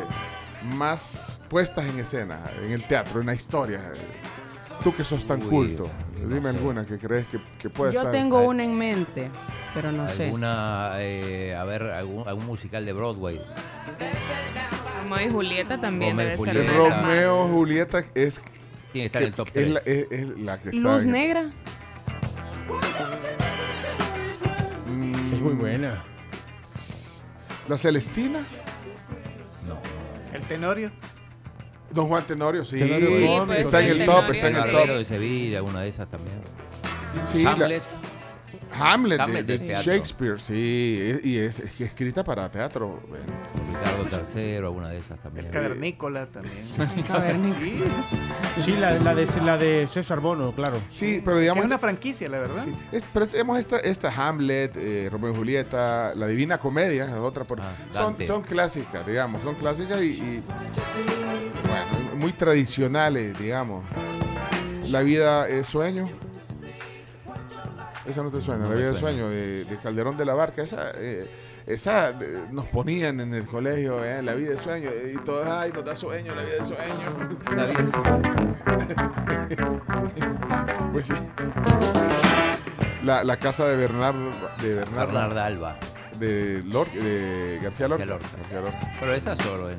más 0.64 1.38
puestas 1.48 1.86
en 1.86 1.98
escena, 1.98 2.48
en 2.64 2.72
el 2.72 2.84
teatro, 2.84 3.20
en 3.20 3.26
la 3.26 3.34
historia? 3.34 3.80
Tú 4.82 4.94
que 4.94 5.04
sos 5.04 5.26
tan 5.26 5.42
Uy, 5.42 5.48
culto, 5.48 5.90
no 6.20 6.28
dime 6.34 6.50
sé. 6.50 6.56
alguna 6.56 6.84
que 6.84 6.98
crees 6.98 7.26
que, 7.26 7.38
que 7.58 7.68
puede 7.70 7.92
Yo 7.92 8.00
estar. 8.00 8.12
tengo 8.12 8.42
una 8.42 8.64
en 8.64 8.76
mente, 8.76 9.30
pero 9.74 9.92
no 9.92 10.08
sé. 10.08 10.24
Alguna, 10.26 10.92
eh, 10.96 11.54
a 11.54 11.62
ver, 11.64 11.82
algún, 11.84 12.26
algún 12.26 12.46
musical 12.46 12.84
de 12.84 12.92
Broadway. 12.92 13.40
Romeo 15.02 15.28
y 15.28 15.30
Julieta 15.32 15.78
también 15.80 16.12
Romeo 16.12 16.26
y 16.26 16.30
debe 16.30 16.36
Julieta. 16.68 16.72
Romeo, 17.02 17.48
Julieta 17.48 17.98
es. 18.14 18.40
Tiene 18.92 19.04
que 19.10 19.18
estar 19.18 19.22
en 19.22 19.28
el 19.28 19.34
top 19.34 19.46
es 19.48 19.52
3. 19.52 19.68
la, 19.70 19.78
es- 19.80 20.06
es 20.10 20.26
la 20.38 20.58
que 20.58 20.68
está. 20.70 20.80
Luz 20.80 21.02
en- 21.02 21.12
Negra. 21.12 21.50
Mm, 24.88 25.34
Es 25.34 25.40
muy 25.40 25.54
buena. 25.54 26.02
La 27.68 27.78
Celestina, 27.78 28.40
El 30.32 30.42
Tenorio. 30.42 30.90
Don 31.90 32.08
Juan 32.08 32.24
Tenorio, 32.26 32.64
sí. 32.64 32.78
Tenorio 32.78 33.26
Gómez, 33.26 33.60
está 33.60 33.80
en 33.84 34.00
el 34.00 34.04
top, 34.06 34.30
está 34.30 34.48
en 34.48 34.56
el 34.56 34.70
top. 34.70 34.86
de 34.88 35.04
Sevilla, 35.04 35.62
una 35.62 35.82
de 35.82 35.88
esas 35.88 36.08
también. 36.08 36.36
Sí, 37.30 37.42
la- 37.44 37.68
Hamlet. 38.74 39.20
Hamlet, 39.20 39.46
de- 39.46 39.58
de. 39.58 39.74
Shakespeare, 39.76 40.38
sí, 40.40 40.98
es- 41.00 41.24
y 41.24 41.38
es, 41.38 41.60
es 41.60 41.80
escrita 41.80 42.24
para 42.24 42.48
teatro. 42.48 43.00
bueno. 43.08 43.24
Ricardo 43.68 44.22
III, 44.36 44.56
alguna 44.56 44.88
de 44.90 44.98
esas 44.98 45.18
también. 45.20 45.46
El 45.46 45.52
Cavernícola 45.52 46.26
también. 46.26 46.64
Sí, 46.64 47.82
Sí, 48.64 48.72
la, 48.76 48.98
la 48.98 49.14
de, 49.14 49.26
la 49.42 49.56
de 49.56 49.88
César 49.92 50.20
Bono, 50.20 50.52
claro. 50.52 50.78
Sí, 50.90 51.22
pero 51.24 51.38
digamos. 51.38 51.62
es 51.64 51.66
una 51.68 51.78
franquicia, 51.78 52.28
la 52.28 52.38
verdad. 52.40 52.62
Sí, 52.64 52.74
es- 52.92 53.08
pero 53.12 53.26
tenemos 53.26 53.58
esta, 53.58 53.78
esta 53.78 54.10
Hamlet, 54.14 54.76
eh, 54.76 55.08
Romeo 55.10 55.32
y 55.32 55.36
Julieta, 55.36 56.14
La 56.14 56.26
Divina 56.26 56.58
Comedia, 56.58 57.04
es 57.06 57.12
otra 57.14 57.44
por, 57.44 57.60
Ah, 57.60 57.72
son, 57.90 58.20
son 58.22 58.42
clásicas, 58.42 59.06
digamos, 59.06 59.42
son 59.42 59.54
clásicas 59.54 60.00
y, 60.02 60.10
y, 60.18 60.44
bueno, 61.66 62.16
muy 62.18 62.32
tradicionales, 62.32 63.38
digamos. 63.38 63.84
La 64.90 65.00
vida 65.02 65.48
es 65.48 65.66
sueño. 65.66 66.10
Esa 68.06 68.22
no 68.22 68.30
te 68.30 68.40
suena, 68.40 68.64
No 68.64 68.70
La 68.70 68.76
vida 68.76 68.92
suena. 68.94 69.16
sueño 69.16 69.28
de, 69.30 69.64
de 69.64 69.76
Calderón 69.78 70.16
de 70.16 70.24
la 70.24 70.34
Barca, 70.34 70.62
esa, 70.62 70.90
eh, 70.96 71.28
esa 71.66 72.10
eh, 72.10 72.46
nos 72.50 72.66
ponían 72.66 73.20
en 73.20 73.32
el 73.32 73.46
colegio, 73.46 74.04
eh, 74.04 74.20
La 74.22 74.34
vida 74.34 74.54
es 74.54 74.60
sueño, 74.60 74.90
y 74.90 75.16
todos, 75.24 75.46
ay, 75.46 75.70
nos 75.72 75.84
da 75.84 75.94
sueño, 75.94 76.34
la 76.34 76.42
vida 76.42 76.54
es 76.60 76.66
sueño. 76.66 76.82
La 77.56 77.66
vida 77.66 77.84
es- 77.84 77.92
Pues 80.92 81.06
sí. 81.06 81.14
La, 83.04 83.22
la 83.24 83.36
casa 83.36 83.66
de 83.66 83.76
Bernard 83.76 84.14
de 84.60 84.74
Bernarda 84.74 85.46
Alba. 85.46 85.78
de, 86.18 86.62
Lor- 86.64 86.90
de 86.92 87.58
García 87.62 87.88
Lorca. 87.88 88.04
García 88.04 88.18
Lorca. 88.20 88.36
García 88.38 88.60
Lorca. 88.60 88.78
Pero 89.00 89.14
esa 89.14 89.36
solo 89.36 89.70
en, 89.70 89.78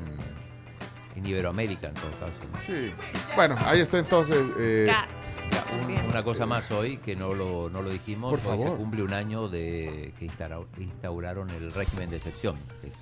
en 1.24 1.30
Iberoamérica, 1.30 1.88
en 1.88 1.94
todo 1.94 2.10
caso. 2.20 2.38
¿no? 2.52 2.60
Sí. 2.60 2.92
Bueno, 3.34 3.56
ahí 3.60 3.80
está 3.80 3.98
entonces. 3.98 4.44
eh, 4.58 4.86
Cats. 4.86 5.40
Ya, 5.50 5.64
un- 6.04 6.10
una 6.10 6.22
cosa 6.22 6.46
más 6.46 6.70
hoy 6.70 6.98
que 6.98 7.16
no 7.16 7.32
lo, 7.34 7.70
no 7.70 7.82
lo 7.82 7.90
dijimos. 7.90 8.38
Por 8.40 8.52
hoy 8.52 8.58
se 8.62 8.70
cumple 8.76 9.02
un 9.02 9.12
año 9.12 9.48
de 9.48 10.12
que 10.18 10.26
instaura- 10.26 10.60
instauraron 10.78 11.50
el 11.50 11.72
régimen 11.72 12.10
de 12.10 12.16
excepción. 12.16 12.56
que 12.80 12.88
es 12.88 12.96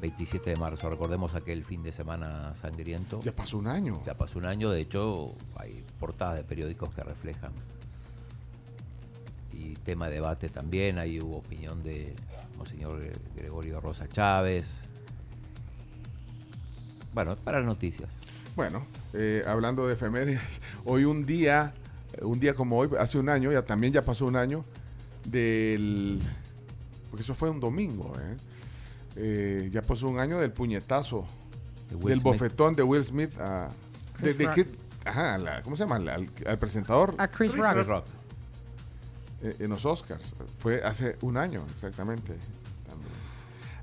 27 0.00 0.50
de 0.50 0.56
marzo. 0.56 0.90
Recordemos 0.90 1.34
aquel 1.36 1.64
fin 1.64 1.82
de 1.82 1.92
semana 1.92 2.54
sangriento. 2.54 3.20
ya 3.22 3.32
pasó 3.32 3.56
un 3.58 3.68
año. 3.68 4.02
Ya 4.04 4.14
pasó 4.14 4.38
un 4.38 4.46
año. 4.46 4.70
De 4.70 4.80
hecho, 4.80 5.32
hay 5.56 5.84
portadas 6.00 6.36
de 6.38 6.44
periódicos 6.44 6.90
que 6.92 7.02
reflejan. 7.04 7.52
Y 9.52 9.74
tema 9.74 10.08
de 10.08 10.14
debate 10.14 10.48
también. 10.48 10.98
Ahí 10.98 11.20
hubo 11.20 11.36
opinión 11.38 11.82
de 11.82 12.14
Monseñor 12.56 13.00
Gre- 13.00 13.12
Gregorio 13.36 13.80
Rosa 13.80 14.08
Chávez. 14.08 14.84
Bueno, 17.14 17.36
para 17.36 17.58
las 17.58 17.66
noticias. 17.66 18.14
Bueno, 18.56 18.86
eh, 19.14 19.42
hablando 19.46 19.86
de 19.86 19.94
efemérides, 19.94 20.60
hoy 20.84 21.04
un 21.04 21.24
día, 21.24 21.74
eh, 22.14 22.24
un 22.24 22.38
día 22.40 22.54
como 22.54 22.78
hoy, 22.78 22.90
hace 22.98 23.18
un 23.18 23.28
año, 23.28 23.52
ya 23.52 23.62
también 23.62 23.92
ya 23.92 24.02
pasó 24.02 24.26
un 24.26 24.36
año, 24.36 24.64
del. 25.24 26.20
Porque 27.10 27.22
eso 27.22 27.34
fue 27.34 27.50
un 27.50 27.60
domingo, 27.60 28.12
¿eh? 28.18 28.36
Eh, 29.16 29.68
ya 29.70 29.82
pasó 29.82 30.08
un 30.08 30.18
año 30.18 30.38
del 30.38 30.50
puñetazo, 30.52 31.26
De 31.90 31.96
del 31.96 32.20
Smith. 32.20 32.22
bofetón 32.22 32.74
de 32.74 32.82
Will 32.82 33.04
Smith 33.04 33.38
a. 33.38 33.68
De. 34.20 34.34
Kid- 34.36 34.66
ajá, 35.04 35.36
la- 35.38 35.62
¿cómo 35.62 35.76
se 35.76 35.82
llama? 35.84 35.96
Al, 35.96 36.08
al- 36.08 36.30
al 36.46 36.58
presentador 36.58 37.14
A 37.18 37.28
Chris, 37.28 37.52
Chris 37.52 37.64
Rock. 37.74 37.86
Rock. 37.86 38.06
eh, 39.42 39.56
en 39.58 39.70
los 39.70 39.84
Oscars. 39.84 40.34
Fue 40.56 40.82
hace 40.82 41.16
un 41.22 41.36
año, 41.36 41.66
exactamente. 41.74 42.36
también. 42.88 43.12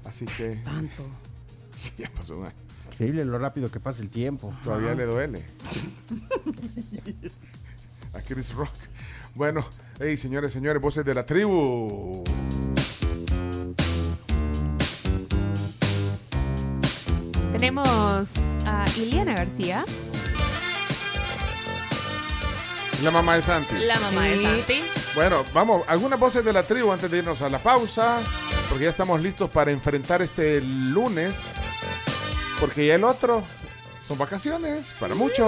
Así 0.06 0.26
que. 0.26 0.56
Tanto. 0.58 1.04
Sí, 1.76 1.92
ya 1.98 2.12
pasó 2.12 2.38
un 2.38 2.46
año. 2.46 2.56
Increíble 3.00 3.24
lo 3.24 3.39
rápido 3.39 3.72
que 3.72 3.80
pasa 3.80 4.02
el 4.02 4.10
tiempo. 4.10 4.54
Todavía 4.62 4.93
le 4.93 5.06
duele. 5.06 5.41
A 8.14 8.20
Chris 8.20 8.54
Rock. 8.54 8.74
Bueno, 9.36 9.66
hey, 10.02 10.18
señores, 10.18 10.52
señores, 10.52 10.82
voces 10.82 11.06
de 11.06 11.14
la 11.14 11.26
tribu. 11.26 12.26
Tenemos 17.54 18.36
a 18.66 18.86
Iliana 18.95 19.34
García, 19.34 19.84
La 23.04 23.12
mamá 23.12 23.36
de 23.36 23.41
Santi. 23.41 23.76
la 23.86 24.00
mamá 24.00 24.24
de. 24.26 24.41
Santi. 24.41 24.82
Bueno, 25.16 25.43
vamos, 25.54 25.84
algunas 25.88 26.20
voces 26.20 26.43
de 26.45 26.54
la 26.54 26.64
tribu 26.64 26.91
antes 26.91 27.10
de 27.10 27.20
irnos 27.20 27.41
a 27.41 27.50
la 27.50 27.60
pausa, 27.60 28.20
porque 28.70 28.84
ya 28.86 28.89
estamos 28.89 29.22
listos 29.22 29.50
para 29.50 29.72
enfrentar 29.72 30.22
este 30.22 30.62
lunes, 30.62 31.41
porque 32.60 32.88
ya 32.88 32.95
el 32.95 33.03
otro 33.03 33.43
son 34.01 34.18
vacaciones 34.18 34.95
para 34.99 35.16
muchos. 35.16 35.45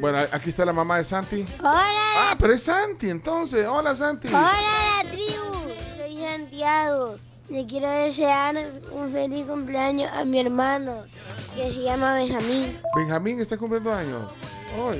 Bueno, 0.00 0.18
aquí 0.32 0.48
está 0.48 0.64
la 0.64 0.72
mamá 0.72 0.96
de 0.98 1.04
Santi. 1.04 1.46
Hola, 1.60 1.94
Ah, 2.16 2.36
pero 2.38 2.52
es 2.52 2.62
Santi, 2.64 3.08
entonces. 3.08 3.66
Hola, 3.66 3.94
Santi. 3.94 4.28
hola 4.28 5.02
la 5.04 5.08
tribu. 5.10 5.74
Soy 5.96 6.18
Santiago. 6.28 7.16
Le 7.48 7.66
quiero 7.66 7.88
desear 7.88 8.56
un 8.92 9.12
feliz 9.12 9.46
cumpleaños 9.46 10.10
a 10.12 10.24
mi 10.24 10.40
hermano, 10.40 11.04
que 11.54 11.72
se 11.72 11.82
llama 11.82 12.14
Benjamín. 12.14 12.78
Benjamín 12.96 13.40
está 13.40 13.56
cumpliendo 13.56 13.92
años. 13.92 14.22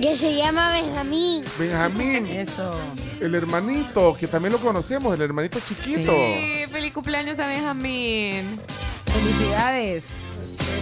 Que 0.00 0.16
se 0.16 0.36
llama 0.36 0.72
Benjamín. 0.72 1.44
Benjamín, 1.58 2.26
Eso. 2.26 2.74
el 3.20 3.34
hermanito, 3.34 4.16
que 4.18 4.26
también 4.26 4.52
lo 4.52 4.58
conocemos, 4.58 5.14
el 5.14 5.22
hermanito 5.22 5.58
chiquito. 5.60 6.12
Sí, 6.12 6.64
feliz 6.68 6.92
cumpleaños 6.92 7.38
a 7.38 7.46
Benjamín. 7.46 8.60
Felicidades. 9.06 10.16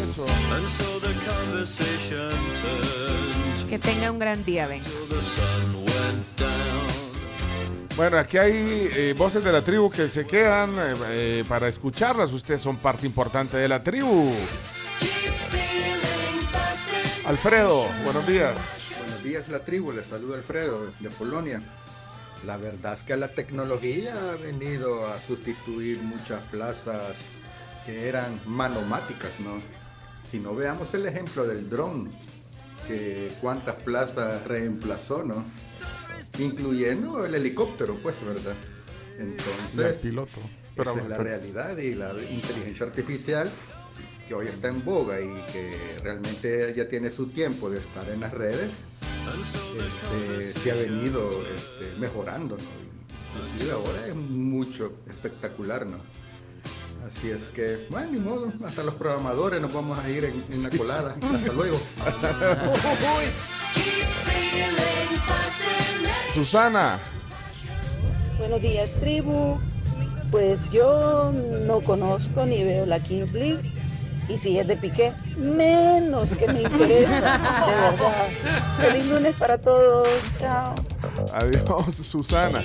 Eso. 0.03 0.26
Que 3.68 3.78
tenga 3.78 4.11
un 4.11 4.18
gran 4.18 4.45
día, 4.45 4.66
Ben. 4.66 4.82
Bueno, 7.97 8.18
aquí 8.18 8.38
hay 8.38 8.88
eh, 8.95 9.14
voces 9.16 9.45
de 9.45 9.53
la 9.53 9.62
tribu 9.62 9.91
que 9.91 10.09
se 10.09 10.26
quedan 10.26 10.70
eh, 10.78 10.95
eh, 11.09 11.45
para 11.47 11.68
escucharlas. 11.68 12.32
Ustedes 12.32 12.61
son 12.61 12.76
parte 12.76 13.07
importante 13.07 13.57
de 13.57 13.68
la 13.68 13.82
tribu. 13.82 14.32
Alfredo, 17.26 17.86
buenos 18.05 18.26
días. 18.26 18.79
Buenos 19.20 19.32
días 19.34 19.48
la 19.50 19.62
tribu, 19.66 19.92
les 19.92 20.06
saluda 20.06 20.38
Alfredo 20.38 20.90
de 20.98 21.10
Polonia. 21.10 21.60
La 22.46 22.56
verdad 22.56 22.94
es 22.94 23.02
que 23.02 23.14
la 23.18 23.28
tecnología 23.28 24.14
ha 24.32 24.36
venido 24.36 25.06
a 25.08 25.20
sustituir 25.20 26.00
muchas 26.02 26.42
plazas 26.44 27.28
que 27.84 28.08
eran 28.08 28.40
manomáticas, 28.46 29.38
¿no? 29.40 29.60
Si 30.24 30.38
no 30.38 30.54
veamos 30.54 30.94
el 30.94 31.04
ejemplo 31.04 31.46
del 31.46 31.68
dron, 31.68 32.10
que 32.88 33.30
cuántas 33.42 33.74
plazas 33.82 34.42
reemplazó, 34.46 35.22
¿no? 35.22 35.44
Incluyendo 36.38 37.22
el 37.26 37.34
helicóptero, 37.34 38.00
pues, 38.02 38.24
¿verdad? 38.24 38.54
El 39.18 39.32
Entonces, 39.32 39.96
piloto. 39.98 40.40
Pero, 40.74 40.92
esa 40.92 41.00
es 41.02 41.08
la 41.10 41.16
pero- 41.18 41.28
realidad 41.28 41.76
y 41.76 41.94
la 41.94 42.14
inteligencia 42.30 42.86
artificial 42.86 43.50
que 44.30 44.36
hoy 44.36 44.46
está 44.46 44.68
en 44.68 44.84
boga 44.84 45.20
y 45.20 45.34
que 45.52 45.76
realmente 46.04 46.72
ya 46.76 46.88
tiene 46.88 47.10
su 47.10 47.30
tiempo 47.30 47.68
de 47.68 47.80
estar 47.80 48.08
en 48.08 48.20
las 48.20 48.32
redes, 48.32 48.82
este, 49.42 50.60
se 50.60 50.70
ha 50.70 50.74
venido 50.76 51.28
este, 51.56 51.98
mejorando, 51.98 52.56
¿no? 52.56 52.62
Inclusive 53.48 53.72
ahora 53.72 54.06
es 54.06 54.14
mucho 54.14 54.92
espectacular, 55.08 55.84
¿no? 55.84 55.96
Así 57.04 57.28
es 57.28 57.46
que, 57.46 57.88
bueno, 57.90 58.12
ni 58.12 58.18
modo, 58.20 58.52
hasta 58.64 58.84
los 58.84 58.94
programadores 58.94 59.60
nos 59.60 59.72
vamos 59.72 59.98
a 59.98 60.08
ir 60.08 60.24
en, 60.24 60.44
en 60.48 60.62
la 60.62 60.70
colada. 60.70 61.16
Hasta 61.34 61.52
luego. 61.52 61.80
Susana, 66.32 67.00
Buenos 68.38 68.62
días, 68.62 68.94
tribu. 69.00 69.58
Pues 70.30 70.60
yo 70.70 71.32
no 71.66 71.80
conozco 71.80 72.46
ni 72.46 72.62
veo 72.62 72.86
la 72.86 73.02
Kings 73.02 73.32
League. 73.32 73.79
Y 74.32 74.38
si 74.38 74.58
es 74.58 74.66
de 74.68 74.76
Piqué, 74.76 75.12
menos 75.36 76.30
que 76.34 76.46
me 76.46 76.62
interesa. 76.62 77.38
De 77.66 77.74
verdad. 77.74 78.28
Feliz 78.80 79.06
lunes 79.06 79.34
para 79.36 79.58
todos. 79.58 80.08
Chao. 80.38 80.74
adiós, 81.34 81.94
Susana. 81.96 82.64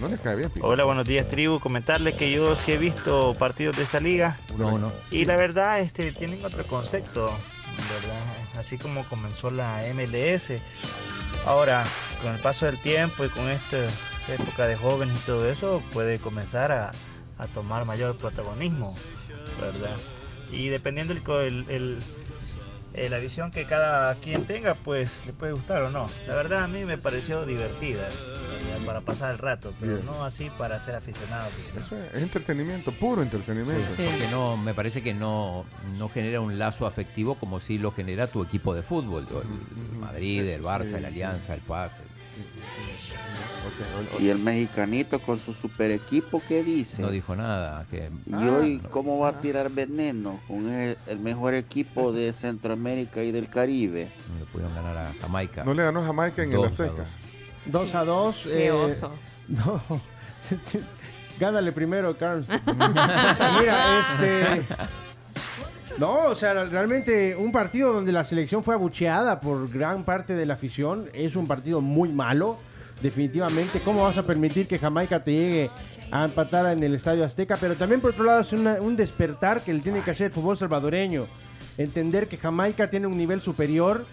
No 0.00 0.08
le 0.08 0.16
cae 0.16 0.36
bien, 0.36 0.50
Piqué. 0.50 0.64
Hola, 0.64 0.84
buenos 0.84 1.06
días 1.06 1.26
tribu. 1.26 1.58
Comentarles 1.58 2.14
que 2.14 2.30
yo 2.30 2.54
sí 2.56 2.72
he 2.72 2.76
visto 2.78 3.34
partidos 3.38 3.76
de 3.76 3.82
esa 3.82 4.00
liga 4.00 4.36
No, 4.56 4.78
no. 4.78 4.92
y 5.10 5.24
la 5.24 5.36
verdad 5.36 5.80
este 5.80 6.12
tienen 6.12 6.44
otro 6.44 6.64
concepto, 6.66 7.26
¿verdad? 7.26 8.58
Así 8.60 8.78
como 8.78 9.02
comenzó 9.04 9.50
la 9.50 9.82
MLS. 9.92 10.52
Ahora, 11.46 11.82
con 12.22 12.32
el 12.32 12.40
paso 12.40 12.66
del 12.66 12.78
tiempo 12.78 13.24
y 13.24 13.28
con 13.28 13.48
esta 13.48 13.76
época 14.32 14.66
de 14.68 14.76
jóvenes 14.76 15.16
y 15.16 15.26
todo 15.26 15.50
eso, 15.50 15.82
puede 15.92 16.18
comenzar 16.18 16.70
a, 16.70 16.90
a 17.38 17.46
tomar 17.48 17.84
mayor 17.86 18.16
protagonismo, 18.16 18.94
¿verdad? 19.60 19.96
Y 20.52 20.68
dependiendo 20.68 21.12
el, 21.12 21.22
co- 21.22 21.40
el- 21.40 21.64
el- 21.68 21.98
eh, 22.92 23.08
la 23.08 23.18
visión 23.18 23.52
que 23.52 23.66
cada 23.66 24.14
quien 24.16 24.44
tenga, 24.46 24.74
pues 24.74 25.08
le 25.26 25.32
puede 25.32 25.52
gustar 25.52 25.82
o 25.82 25.90
no. 25.90 26.10
La 26.26 26.34
verdad 26.34 26.64
a 26.64 26.68
mí 26.68 26.84
me 26.84 26.98
pareció 26.98 27.46
divertida, 27.46 28.02
¿verdad? 28.02 28.84
para 28.84 29.00
pasar 29.00 29.30
el 29.30 29.38
rato, 29.38 29.72
pero 29.78 29.94
Bien. 29.94 30.06
no 30.06 30.24
así 30.24 30.50
para 30.58 30.84
ser 30.84 30.96
aficionado. 30.96 31.48
Eso 31.78 31.96
es, 31.96 32.14
entretenimiento, 32.20 32.90
puro 32.90 33.22
entretenimiento. 33.22 33.86
Porque 33.96 34.26
no, 34.32 34.56
me 34.56 34.74
parece 34.74 35.02
que 35.02 35.14
no, 35.14 35.64
no 35.98 36.08
genera 36.08 36.40
un 36.40 36.58
lazo 36.58 36.84
afectivo 36.86 37.36
como 37.36 37.60
si 37.60 37.78
lo 37.78 37.92
genera 37.92 38.26
tu 38.26 38.42
equipo 38.42 38.74
de 38.74 38.82
fútbol. 38.82 39.26
El 39.30 39.98
Madrid, 40.00 40.40
el 40.48 40.62
Barça, 40.62 40.86
Sí, 40.88 40.94
el 40.94 41.00
sí. 41.00 41.06
Alianza, 41.06 41.54
el 41.54 41.60
Paz. 41.60 42.00
Y 44.18 44.28
el 44.28 44.38
mexicanito 44.38 45.20
con 45.20 45.38
su 45.38 45.52
super 45.52 45.90
equipo, 45.90 46.42
¿qué 46.46 46.62
dice? 46.62 47.02
No 47.02 47.10
dijo 47.10 47.34
nada. 47.36 47.84
Que, 47.90 48.10
¿Y 48.26 48.32
Ah, 48.34 48.58
hoy 48.60 48.80
cómo 48.90 49.18
va 49.18 49.28
a 49.30 49.40
tirar 49.40 49.70
veneno 49.70 50.40
con 50.48 50.68
el, 50.70 50.96
el 51.06 51.18
mejor 51.18 51.54
equipo 51.54 52.12
de 52.12 52.32
Centroamérica 52.32 53.22
y 53.22 53.32
del 53.32 53.48
Caribe? 53.48 54.10
no 54.32 54.38
le 54.38 54.44
pudieron 54.46 54.74
ganar 54.74 54.96
a 54.96 55.12
Jamaica. 55.20 55.64
No 55.64 55.74
le 55.74 55.82
ganó 55.82 56.02
Jamaica 56.02 56.42
en 56.42 56.50
el 56.50 56.56
Dos 56.56 56.66
Azteca. 56.66 57.04
dos. 57.66 57.90
2 57.90 57.94
a 57.94 58.04
2. 58.04 58.36
Qué 58.44 58.72
oso. 58.72 59.12
No. 59.48 59.82
Gánale 61.40 61.72
primero, 61.72 62.16
Carlos. 62.16 62.46
Mira, 62.66 64.00
este. 64.00 64.62
No, 65.98 66.24
o 66.26 66.34
sea, 66.34 66.64
realmente 66.66 67.34
un 67.36 67.50
partido 67.50 67.92
donde 67.92 68.12
la 68.12 68.22
selección 68.24 68.62
fue 68.62 68.74
abucheada 68.74 69.40
por 69.40 69.68
gran 69.70 70.04
parte 70.04 70.34
de 70.34 70.46
la 70.46 70.54
afición 70.54 71.08
es 71.12 71.34
un 71.36 71.46
partido 71.46 71.80
muy 71.80 72.10
malo. 72.10 72.58
Definitivamente. 73.00 73.80
¿Cómo 73.80 74.02
vas 74.02 74.18
a 74.18 74.22
permitir 74.22 74.66
que 74.66 74.78
Jamaica 74.78 75.22
te 75.22 75.32
llegue 75.32 75.70
a 76.10 76.24
empatar 76.24 76.66
en 76.72 76.82
el 76.82 76.94
Estadio 76.94 77.24
Azteca? 77.24 77.56
Pero 77.60 77.74
también 77.74 78.00
por 78.00 78.10
otro 78.10 78.24
lado 78.24 78.40
es 78.40 78.52
un 78.52 78.96
despertar 78.96 79.62
que 79.62 79.74
le 79.74 79.80
tiene 79.80 80.02
que 80.02 80.10
hacer 80.10 80.26
el 80.26 80.32
fútbol 80.32 80.56
salvadoreño. 80.56 81.26
Entender 81.78 82.28
que 82.28 82.36
Jamaica 82.36 82.90
tiene 82.90 83.06
un 83.06 83.16
nivel 83.16 83.40
superior 83.40 84.04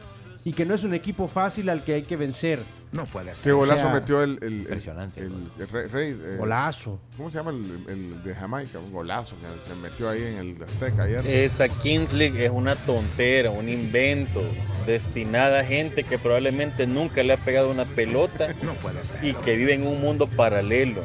y 0.46 0.54
que 0.54 0.66
no 0.66 0.74
es 0.76 0.84
un 0.84 0.94
equipo 0.94 1.28
fácil 1.28 1.70
al 1.70 1.84
que 1.84 1.94
hay 1.96 2.04
que 2.04 2.16
vencer. 2.16 2.60
No 2.94 3.04
puede 3.06 3.36
ser. 3.36 3.44
Qué 3.44 3.52
golazo 3.52 3.80
O 3.88 3.92
sea, 3.92 4.00
metió 4.00 4.24
el, 4.24 4.38
el, 4.42 4.44
el- 4.48 4.60
Impresionante. 4.62 5.20
el, 5.20 5.34
el 5.60 5.68
rey, 5.68 5.88
rey, 5.88 6.12
eh, 6.12 6.36
Golazo. 6.40 6.98
¿Cómo 7.18 7.30
se 7.30 7.38
llama 7.38 7.52
el, 7.52 7.84
el 7.90 8.24
de 8.24 8.34
Jamaica? 8.34 8.80
Un 8.80 8.94
golazo 8.94 9.36
que 9.36 9.60
se 9.60 9.76
metió 9.76 10.10
ahí 10.10 10.24
en 10.24 10.38
el 10.38 10.64
Azteca 10.64 11.04
ayer. 11.04 11.28
Esa 11.28 11.68
Kings 11.68 12.14
League 12.14 12.46
es 12.46 12.50
una 12.50 12.78
tontera, 12.78 13.52
un 13.52 13.68
invento 13.68 14.42
destinada 14.86 15.60
a 15.60 15.64
gente 15.66 16.06
que 16.06 16.18
probablemente 16.18 16.88
nunca 16.88 17.22
le 17.24 17.34
ha 17.34 17.38
pegado 17.38 17.70
una 17.70 17.84
pelota 17.84 18.56
y 19.22 19.34
que 19.34 19.58
vive 19.58 19.74
en 19.74 19.86
un 19.86 20.00
mundo 20.00 20.26
paralelo. 20.28 21.02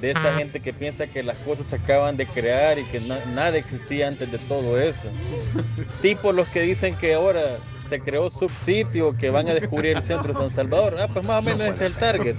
De 0.00 0.12
esa 0.12 0.34
gente 0.34 0.60
que 0.60 0.72
piensa 0.72 1.08
que 1.08 1.24
las 1.24 1.36
cosas 1.38 1.66
se 1.66 1.74
acaban 1.76 2.16
de 2.16 2.26
crear 2.26 2.78
y 2.78 2.84
que 2.84 3.00
na- 3.00 3.24
nada 3.34 3.56
existía 3.56 4.06
antes 4.06 4.30
de 4.30 4.38
todo 4.38 4.78
eso. 4.80 5.08
Tipo 6.00 6.30
los 6.30 6.46
que 6.48 6.60
dicen 6.62 6.94
que 6.94 7.14
ahora 7.14 7.42
se 7.88 8.00
creó 8.00 8.30
subsitio, 8.30 9.16
que 9.16 9.30
van 9.30 9.48
a 9.48 9.54
descubrir 9.54 9.96
el 9.96 10.02
centro 10.02 10.32
de 10.32 10.38
San 10.38 10.50
Salvador. 10.50 10.98
Ah, 11.00 11.08
pues 11.12 11.24
más 11.24 11.38
o 11.38 11.42
menos 11.42 11.74
ese 11.74 11.86
es 11.86 11.92
el 11.92 11.98
target. 11.98 12.36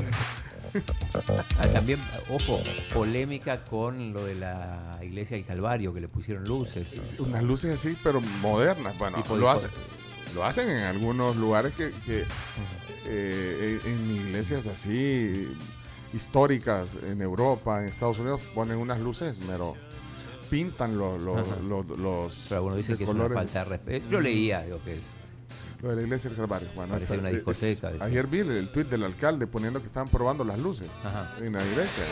Ah, 1.60 1.68
también, 1.72 2.00
ojo, 2.30 2.60
polémica 2.94 3.64
con 3.64 4.12
lo 4.14 4.26
de 4.26 4.36
la 4.36 5.00
iglesia 5.02 5.38
del 5.38 5.46
Calvario, 5.46 5.94
que 5.94 6.02
le 6.02 6.08
pusieron 6.10 6.44
luces. 6.44 6.94
Unas 7.20 7.44
luces 7.44 7.76
así, 7.76 7.96
pero 8.04 8.20
modernas. 8.42 8.98
Bueno, 8.98 9.18
Tipo 9.18 9.38
lo 9.38 9.50
hacen, 9.50 9.70
lo 10.34 10.44
hacen 10.44 10.70
en 10.70 10.84
algunos 10.84 11.38
lugares 11.38 11.74
que, 11.76 11.92
que, 12.06 12.24
eh, 13.08 13.80
en 13.86 14.16
iglesias 14.28 14.68
así 14.68 15.48
históricas 16.14 16.98
en 17.10 17.22
Europa, 17.22 17.82
en 17.82 17.88
Estados 17.88 18.20
Unidos, 18.20 18.42
ponen 18.54 18.78
unas 18.78 19.00
luces, 19.00 19.40
pero 19.48 19.76
pintan 20.50 20.98
los, 20.98 21.22
los, 21.24 21.38
Ajá. 21.38 21.56
los, 21.68 21.88
los 21.98 22.46
Pero 22.50 22.58
algunos 22.60 22.78
dicen 22.78 22.94
de 22.94 22.98
que 22.98 23.04
es 23.06 23.10
una 23.10 23.24
colores. 23.24 23.36
falta 23.44 23.60
de 23.60 23.66
respeto. 23.66 24.06
Yo 24.10 24.20
leía 24.20 24.66
lo 24.66 24.84
que 24.84 24.96
es. 24.98 25.12
Lo 25.82 25.90
de 25.90 25.96
la 25.98 26.02
iglesia 26.04 26.30
del 26.30 26.38
Calvario. 26.38 26.68
Bueno, 26.76 26.94
Parece 26.94 27.14
hasta- 27.14 27.20
una 27.20 27.30
discoteca, 27.30 27.92
ayer 28.02 28.28
vi 28.28 28.40
el, 28.40 28.52
el 28.52 28.70
tuit 28.70 28.88
del 28.90 29.04
alcalde 29.04 29.46
poniendo 29.46 29.80
que 29.80 29.86
estaban 29.86 30.10
probando 30.10 30.44
las 30.44 30.58
luces 30.60 30.88
en 31.40 31.54
la 31.54 31.64
iglesia. 31.64 32.04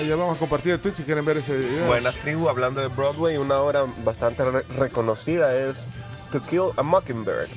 ¿eh? 0.00 0.06
Ya 0.06 0.16
vamos 0.16 0.36
a 0.36 0.38
compartir 0.38 0.72
el 0.72 0.80
tweet 0.80 0.92
si 0.94 1.02
quieren 1.02 1.24
ver 1.24 1.38
ese 1.38 1.56
video. 1.56 1.86
Buenas 1.86 2.14
tribu, 2.16 2.48
hablando 2.48 2.80
de 2.80 2.88
Broadway, 2.88 3.36
una 3.36 3.58
obra 3.60 3.84
bastante 4.04 4.48
re- 4.50 4.62
reconocida 4.78 5.54
es 5.54 5.88
To 6.30 6.40
Kill 6.42 6.70
a 6.76 6.82
Mockingbird. 6.82 7.48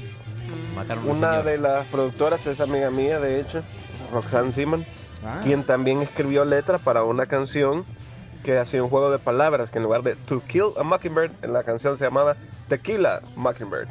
Mataron 0.76 1.04
a 1.04 1.12
un 1.12 1.18
Una 1.18 1.30
señor. 1.32 1.46
de 1.46 1.58
las 1.60 1.86
productoras 1.88 2.48
es 2.48 2.60
amiga 2.60 2.90
mía, 2.90 3.20
de 3.20 3.40
hecho, 3.40 3.62
Roxanne 4.12 4.52
Simon, 4.52 4.86
Ah. 5.24 5.42
quien 5.44 5.64
también 5.66 6.02
escribió 6.02 6.46
letras 6.46 6.82
para 6.82 7.04
una 7.04 7.26
canción 7.26 7.84
que 8.44 8.58
hacía 8.58 8.82
un 8.82 8.90
juego 8.90 9.12
de 9.12 9.20
palabras, 9.20 9.70
que 9.70 9.78
en 9.78 9.84
lugar 9.84 10.02
de 10.02 10.16
To 10.16 10.42
Kill 10.48 10.72
a 10.80 10.84
Mockingbird, 10.84 11.32
en 11.42 11.54
la 11.54 11.64
canción 11.64 11.98
se 11.98 12.06
llamaba 12.06 12.36
Tequila 12.70 13.22
Mockingbird. 13.36 13.88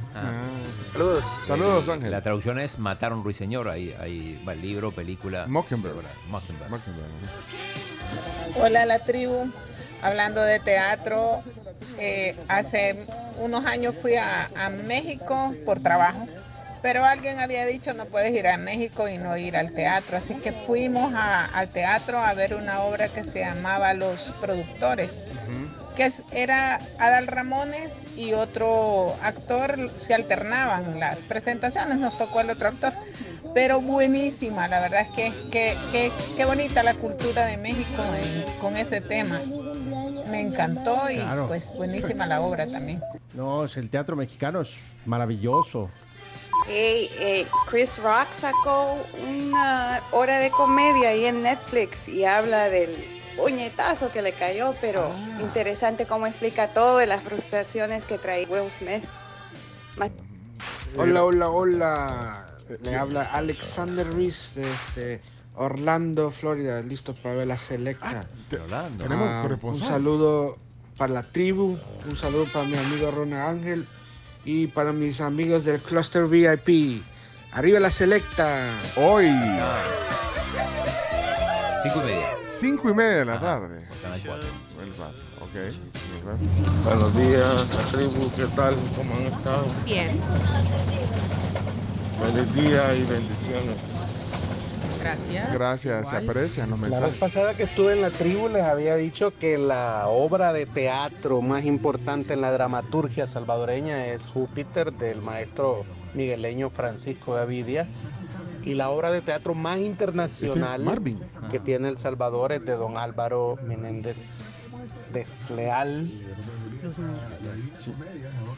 Saludos. 0.93 1.25
Saludos, 1.47 1.89
Ángel. 1.89 2.11
La 2.11 2.23
traducción 2.23 2.59
es 2.59 2.79
Matar 2.79 3.13
a 3.13 3.15
un 3.17 3.25
ruiseñor. 3.25 3.69
Ahí, 3.69 3.95
ahí 4.01 4.43
va 4.47 4.53
el 4.55 4.63
libro, 4.63 4.93
película. 4.93 5.45
Mockingbird. 5.49 5.95
Mockingbird. 6.29 6.69
Hola 8.63 8.87
la 8.87 8.99
tribu, 9.01 9.51
hablando 10.03 10.41
de 10.43 10.61
teatro, 10.61 11.43
eh, 11.99 12.35
hace 12.49 13.05
unos 13.39 13.67
años 13.67 13.95
fui 14.01 14.17
a, 14.17 14.51
a 14.57 14.71
México 14.71 15.55
por 15.67 15.81
trabajo, 15.81 16.27
pero 16.81 17.05
alguien 17.05 17.39
había 17.39 17.67
dicho 17.67 17.93
no 17.93 18.07
puedes 18.07 18.33
ir 18.35 18.49
a 18.49 18.57
México 18.57 19.09
y 19.09 19.19
no 19.19 19.37
ir 19.37 19.57
al 19.57 19.73
teatro, 19.73 20.17
así 20.17 20.35
que 20.37 20.53
fuimos 20.53 21.13
a- 21.15 21.45
al 21.47 21.69
teatro 21.69 22.19
a 22.19 22.33
ver 22.35 22.55
una 22.55 22.81
obra 22.81 23.09
que 23.09 23.23
se 23.25 23.41
llamaba 23.41 23.93
Los 23.95 24.19
Productores, 24.41 25.13
que 25.99 26.13
era 26.31 26.77
Adal 27.01 27.27
Ramones 27.27 27.93
y 28.17 28.33
otro 28.33 29.17
actor, 29.21 29.91
se 29.97 30.15
alternaban 30.15 31.01
las 31.01 31.19
presentaciones, 31.19 31.99
nos 31.99 32.17
tocó 32.17 32.41
el 32.41 32.51
otro 32.51 32.69
actor. 32.69 32.93
Pero 33.53 33.81
buenísima, 33.81 34.69
la 34.69 34.79
verdad 34.79 35.01
es 35.01 35.09
que 35.09 35.33
que- 35.51 35.77
que- 35.91 36.13
qué 36.37 36.45
bonita 36.45 36.85
la 36.85 36.95
cultura 36.95 37.47
de 37.47 37.57
México 37.57 38.03
en- 38.23 38.59
con 38.61 38.77
ese 38.77 39.01
tema. 39.01 39.41
Me 40.31 40.41
encantó 40.41 41.11
y 41.11 41.17
Claro. 41.17 41.49
pues 41.49 41.73
buenísima 41.75 42.27
la 42.27 42.43
obra 42.43 42.69
también. 42.71 43.03
No, 43.35 43.65
es 43.65 43.77
el 43.77 43.91
teatro 43.91 44.15
mexicano 44.15 44.61
es 44.61 44.71
maravilloso. 45.05 45.91
Hey, 46.69 47.47
Chris 47.69 47.99
Rock 47.99 48.31
sacó 48.31 48.99
una 49.29 50.01
hora 50.13 50.39
de 50.39 50.51
comedia 50.51 51.09
ahí 51.09 51.25
en 51.25 51.43
Netflix 51.43 52.07
y 52.09 52.25
habla 52.25 52.69
del 52.69 52.95
puñetazo 53.39 54.11
que 54.11 54.21
le 54.21 54.33
cayó, 54.33 54.75
pero 54.81 55.09
interesante 55.41 56.07
cómo 56.07 56.27
explica 56.27 56.69
todo 56.69 56.99
de 56.99 57.07
las 57.07 57.23
frustraciones 57.23 58.05
que 58.05 58.19
trae 58.19 58.45
Will 58.47 58.71
Smith. 58.71 59.05
Hola, 60.97 61.25
hola, 61.25 61.49
hola. 61.49 62.45
Le 62.81 62.97
habla 62.97 63.23
Alexander 63.23 64.07
Reese 64.13 64.61
desde 64.61 65.23
Orlando, 65.55 66.31
Florida, 66.31 66.83
listo 66.83 67.15
para 67.15 67.37
ver 67.37 67.47
la 67.47 67.57
selecta. 67.57 68.27
Orlando. 68.53 69.05
tenemos 69.05 69.29
Ah, 69.29 69.49
un 69.63 69.79
saludo 69.79 70.59
para 70.99 71.15
la 71.15 71.23
tribu, 71.23 71.79
un 72.07 72.17
saludo 72.17 72.45
para 72.53 72.67
mi 72.67 72.77
amigo 72.77 73.11
Ronald 73.11 73.43
Ángel 73.59 73.87
y 74.45 74.67
para 74.67 74.93
mis 74.93 75.21
amigos 75.21 75.65
del 75.65 75.81
Cluster 75.81 76.27
VIP. 76.27 77.03
Arriba 77.53 77.81
la 77.81 77.91
selecta. 77.91 78.69
Hoy. 78.97 79.31
Cinco 81.83 82.01
y 82.03 82.07
media. 82.07 82.37
Cinco 82.59 82.91
y 82.91 82.95
media 82.95 83.19
de 83.19 83.25
la 83.25 83.39
tarde. 83.39 83.81
Canal 84.03 84.21
4. 84.27 84.49
El 84.83 84.97
rato, 84.97 85.19
ok. 85.41 85.55
El 85.55 86.27
rato. 86.27 86.83
Buenos 86.83 87.17
días, 87.17 87.77
la 87.77 87.83
tribu, 87.93 88.33
¿qué 88.35 88.47
tal? 88.57 88.75
¿Cómo 88.97 89.15
han 89.15 89.27
estado? 89.27 89.65
Bien. 89.85 90.21
Feliz 92.21 92.55
día 92.55 92.95
y 92.97 93.05
bendiciones. 93.05 93.77
Gracias. 95.01 95.53
Gracias, 95.53 96.09
se 96.09 96.17
aprecian 96.17 96.71
los 96.71 96.81
La 96.81 96.99
vez 96.99 97.15
pasada 97.15 97.55
que 97.55 97.63
estuve 97.63 97.93
en 97.93 98.03
la 98.03 98.11
tribu 98.11 98.49
les 98.49 98.65
había 98.65 98.97
dicho 98.97 99.33
que 99.39 99.57
la 99.57 100.09
obra 100.09 100.53
de 100.53 100.67
teatro 100.67 101.41
más 101.41 101.65
importante 101.65 102.35
en 102.35 102.41
la 102.41 102.51
dramaturgia 102.51 103.29
salvadoreña 103.29 104.07
es 104.07 104.27
Júpiter 104.27 104.93
del 104.93 105.23
maestro 105.23 105.85
migueleño 106.15 106.71
Francisco 106.71 107.35
Gavidia 107.35 107.87
y 108.65 108.75
la 108.75 108.91
obra 108.91 109.11
de 109.11 109.21
teatro 109.23 109.55
más 109.55 109.79
internacional 109.79 110.87
Este, 110.89 111.17
que 111.51 111.61
tiene 111.61 111.89
El 111.89 111.99
Salvador 111.99 112.53
es 112.53 112.65
de 112.65 112.73
don 112.73 112.97
Álvaro 112.97 113.57
Menéndez 113.67 114.69
Desleal 115.13 116.09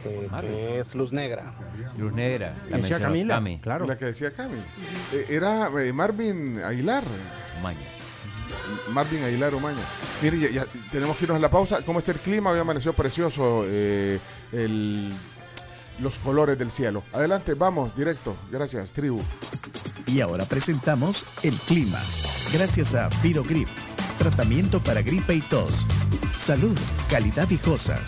eh, 0.05 0.29
que 0.41 0.79
es 0.81 0.95
Luz 0.95 1.13
Negra. 1.13 1.55
Luz 1.97 2.13
Negra. 2.13 2.55
La 2.69 2.79
Decía 2.79 2.99
Camila, 2.99 3.35
Cami. 3.37 3.59
claro. 3.61 3.87
La 3.87 3.97
que 3.97 4.07
decía 4.07 4.33
Cami. 4.33 4.59
Eh, 5.13 5.27
era 5.29 5.69
eh, 5.81 5.93
Marvin 5.93 6.61
Aguilar. 6.63 7.05
Maña. 7.63 7.79
Marvin 8.93 9.23
Aguilar 9.25 9.55
Umaña. 9.55 9.83
Mire, 10.23 10.39
ya, 10.39 10.51
ya 10.51 10.67
tenemos 10.91 11.17
que 11.17 11.25
irnos 11.25 11.37
a 11.37 11.41
la 11.41 11.51
pausa. 11.51 11.83
¿Cómo 11.85 11.99
está 11.99 12.13
el 12.13 12.19
clima? 12.19 12.51
Hoy 12.51 12.59
amaneció 12.59 12.93
precioso 12.93 13.65
eh, 13.67 14.19
el- 14.53 15.13
los 16.01 16.19
colores 16.19 16.59
del 16.59 16.71
cielo. 16.71 17.03
Adelante, 17.13 17.53
vamos, 17.55 17.95
directo. 17.95 18.35
Gracias, 18.51 18.93
tribu. 18.93 19.21
Y 20.13 20.21
ahora 20.21 20.45
presentamos 20.45 21.25
el 21.43 21.55
clima. 21.55 22.01
Gracias 22.53 22.95
a 22.95 23.09
Virogrip, 23.23 23.69
tratamiento 24.19 24.83
para 24.83 25.03
gripe 25.03 25.35
y 25.35 25.41
tos. 25.41 25.87
Salud, 26.35 26.77
calidad 27.09 27.47
viejosa. 27.47 28.01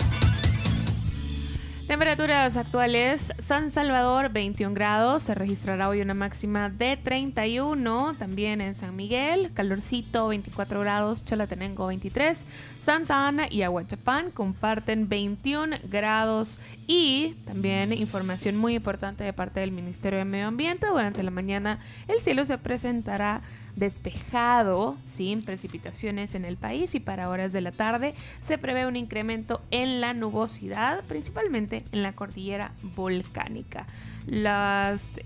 Temperaturas 1.93 2.57
actuales, 2.57 3.33
San 3.37 3.69
Salvador 3.69 4.31
21 4.31 4.73
grados, 4.73 5.21
se 5.21 5.35
registrará 5.35 5.89
hoy 5.89 6.01
una 6.01 6.15
máxima 6.15 6.67
de 6.67 6.97
31, 6.97 8.15
también 8.17 8.61
en 8.61 8.73
San 8.73 8.95
Miguel, 8.95 9.51
calorcito 9.53 10.29
24 10.29 10.79
grados, 10.79 11.23
Chalatenango 11.23 11.85
23, 11.85 12.47
Santa 12.79 13.27
Ana 13.27 13.45
y 13.47 13.61
Aguachapán 13.61 14.31
comparten 14.31 15.07
21 15.07 15.77
grados. 15.83 16.59
Y 16.87 17.35
también 17.45 17.93
información 17.93 18.57
muy 18.57 18.73
importante 18.73 19.23
de 19.23 19.31
parte 19.31 19.59
del 19.59 19.71
Ministerio 19.71 20.17
de 20.17 20.25
Medio 20.25 20.47
Ambiente, 20.47 20.87
durante 20.87 21.21
la 21.21 21.29
mañana 21.29 21.77
el 22.07 22.19
cielo 22.19 22.43
se 22.43 22.57
presentará 22.57 23.41
despejado, 23.75 24.97
sin 25.05 25.43
precipitaciones 25.43 26.35
en 26.35 26.45
el 26.45 26.57
país 26.57 26.95
y 26.95 26.99
para 26.99 27.29
horas 27.29 27.53
de 27.53 27.61
la 27.61 27.71
tarde 27.71 28.13
se 28.41 28.57
prevé 28.57 28.85
un 28.85 28.95
incremento 28.95 29.61
en 29.71 30.01
la 30.01 30.13
nubosidad, 30.13 31.03
principalmente 31.05 31.83
en 31.91 32.03
la 32.03 32.13
cordillera 32.13 32.71
volcánica. 32.95 33.85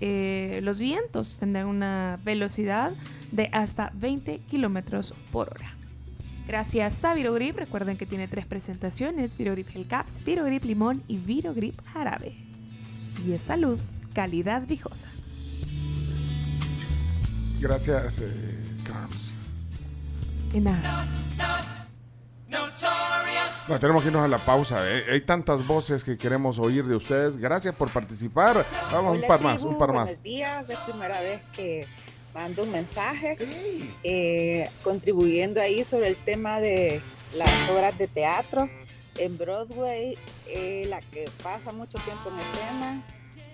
Eh, 0.00 0.60
los 0.62 0.78
vientos 0.78 1.36
tendrán 1.38 1.66
una 1.66 2.18
velocidad 2.24 2.92
de 3.32 3.48
hasta 3.52 3.90
20 3.94 4.40
kilómetros 4.50 5.14
por 5.30 5.48
hora. 5.48 5.74
Gracias 6.46 7.04
a 7.04 7.12
Virogrip, 7.12 7.56
recuerden 7.56 7.98
que 7.98 8.06
tiene 8.06 8.26
tres 8.26 8.46
presentaciones, 8.46 9.36
Virogrip 9.36 9.68
Gel 9.68 9.86
Caps, 9.86 10.24
Virogrip 10.24 10.64
Limón 10.64 11.02
y 11.06 11.18
Virogrip 11.18 11.78
Jarabe. 11.92 12.32
Y 13.26 13.32
es 13.32 13.42
salud, 13.42 13.78
calidad 14.14 14.66
viejosa. 14.66 15.10
Gracias, 17.60 18.18
eh. 18.20 18.54
Que 20.52 20.60
nada. 20.60 21.06
Bueno, 23.66 23.80
tenemos 23.80 24.02
que 24.02 24.08
irnos 24.08 24.24
a 24.24 24.28
la 24.28 24.44
pausa. 24.44 24.88
eh. 24.90 25.04
Hay 25.12 25.20
tantas 25.20 25.66
voces 25.66 26.02
que 26.02 26.16
queremos 26.16 26.58
oír 26.58 26.86
de 26.86 26.96
ustedes. 26.96 27.36
Gracias 27.36 27.74
por 27.74 27.90
participar. 27.90 28.64
Vamos, 28.90 29.16
un 29.18 29.26
par 29.26 29.42
más, 29.42 29.62
un 29.62 29.76
par 29.76 29.92
más. 29.92 30.04
Buenos 30.06 30.22
días, 30.22 30.70
es 30.70 30.78
primera 30.78 31.20
vez 31.20 31.42
que 31.54 31.86
mando 32.32 32.62
un 32.62 32.72
mensaje 32.72 33.36
eh, 34.02 34.70
contribuyendo 34.82 35.60
ahí 35.60 35.84
sobre 35.84 36.08
el 36.08 36.16
tema 36.16 36.60
de 36.60 37.02
las 37.34 37.68
obras 37.68 37.98
de 37.98 38.06
teatro. 38.08 38.70
En 39.18 39.36
Broadway, 39.36 40.16
eh, 40.46 40.86
la 40.88 41.00
que 41.02 41.28
pasa 41.42 41.72
mucho 41.72 41.98
tiempo 41.98 42.30
en 42.30 42.38
escena, 42.38 43.02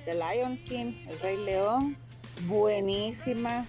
The 0.05 0.15
Lion 0.15 0.59
King, 0.59 1.07
El 1.09 1.19
Rey 1.21 1.39
León, 1.39 1.97
buenísima. 2.47 3.67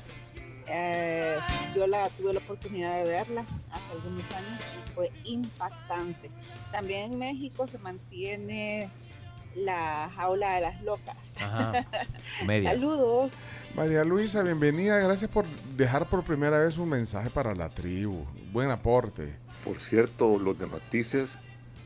Eh, 0.68 1.38
yo 1.76 1.88
la 1.88 2.09
tuve 2.09 2.34
la 2.34 2.39
oportunidad 2.39 2.97
de 2.97 3.03
verla 3.03 3.45
hace 3.72 3.91
algunos 3.93 4.30
años 4.32 4.61
y 4.61 4.91
fue 4.93 5.11
impactante. 5.24 6.32
También 6.72 7.13
en 7.13 7.20
México 7.20 7.68
se 7.68 7.78
mantiene 7.78 8.89
la 9.55 10.09
jaula 10.16 10.55
de 10.55 10.61
las 10.61 10.82
locas. 10.82 11.34
Ajá. 11.38 11.86
Saludos. 12.63 13.34
María 13.76 14.03
Luisa, 14.03 14.43
bienvenida. 14.43 14.99
Gracias 14.99 15.30
por 15.30 15.45
dejar 15.76 16.09
por 16.09 16.24
primera 16.24 16.59
vez 16.59 16.78
un 16.78 16.89
mensaje 16.89 17.30
para 17.30 17.53
la 17.55 17.70
tribu. 17.70 18.26
Buen 18.51 18.72
aporte. 18.72 19.38
Por 19.63 19.80
cierto, 19.80 20.39
los 20.39 20.57
de 20.57 20.66
Matices 20.66 21.39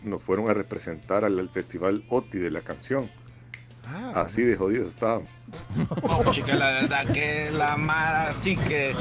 nos 0.04 0.22
fueron 0.22 0.50
a 0.50 0.54
representar 0.54 1.26
al, 1.26 1.40
al 1.40 1.50
festival 1.50 2.04
OTI 2.10 2.40
de 2.40 2.52
la 2.52 2.62
canción. 2.62 3.10
Así 4.16 4.44
de 4.44 4.56
jodidos 4.56 4.90
estaban. 4.90 5.28
No, 6.04 6.32
chica, 6.32 6.56
la 6.56 6.72
verdad 6.82 7.06
que 7.12 7.50
la 7.52 7.76
mara 7.76 8.34
sí 8.34 8.56
que 8.56 8.96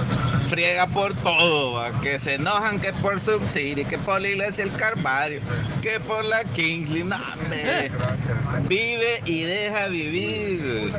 friega 0.49 0.87
por 0.87 1.15
todo, 1.17 1.73
va, 1.73 2.01
que 2.01 2.19
se 2.19 2.35
enojan 2.35 2.81
que 2.81 2.93
por 2.95 3.21
Subsidy, 3.21 3.85
que 3.85 3.99
por 3.99 4.23
la 4.23 4.29
iglesia 4.29 4.65
el 4.65 4.73
Calvario, 4.73 5.41
que 5.83 6.01
por 6.01 6.25
la 6.25 6.45
Kingsley, 6.45 7.05
no, 7.05 7.17
hombre. 7.17 7.91
Vive 8.67 9.21
y 9.27 9.43
deja 9.43 9.89
vivir. 9.89 10.93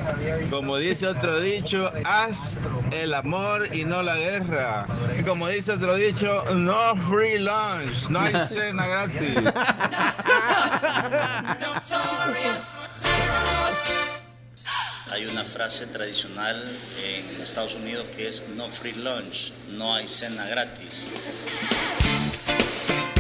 Como 0.50 0.78
dice 0.78 1.08
otro 1.08 1.40
dicho, 1.40 1.92
haz 2.06 2.60
el 2.92 3.14
amor 3.14 3.74
y 3.76 3.86
no 3.86 4.04
la 4.04 4.18
guerra. 4.18 4.86
Y 5.20 5.24
como 5.24 5.48
dice 5.48 5.72
otro 5.72 5.96
dicho, 5.96 6.44
no 6.54 6.96
free 6.96 7.40
lunch, 7.40 8.10
no 8.10 8.20
hay 8.20 8.34
cena 8.48 8.86
gratis. 8.88 9.36
Hay 15.12 15.26
una 15.26 15.44
frase 15.44 15.88
tradicional 15.88 16.64
en 17.04 17.42
Estados 17.42 17.76
Unidos 17.76 18.08
que 18.16 18.28
es 18.28 18.44
no 18.56 18.68
free 18.70 18.94
lunch, 18.94 19.52
no 19.72 19.96
hay 19.96 20.08
cena 20.08 20.46
gratis. 20.46 21.12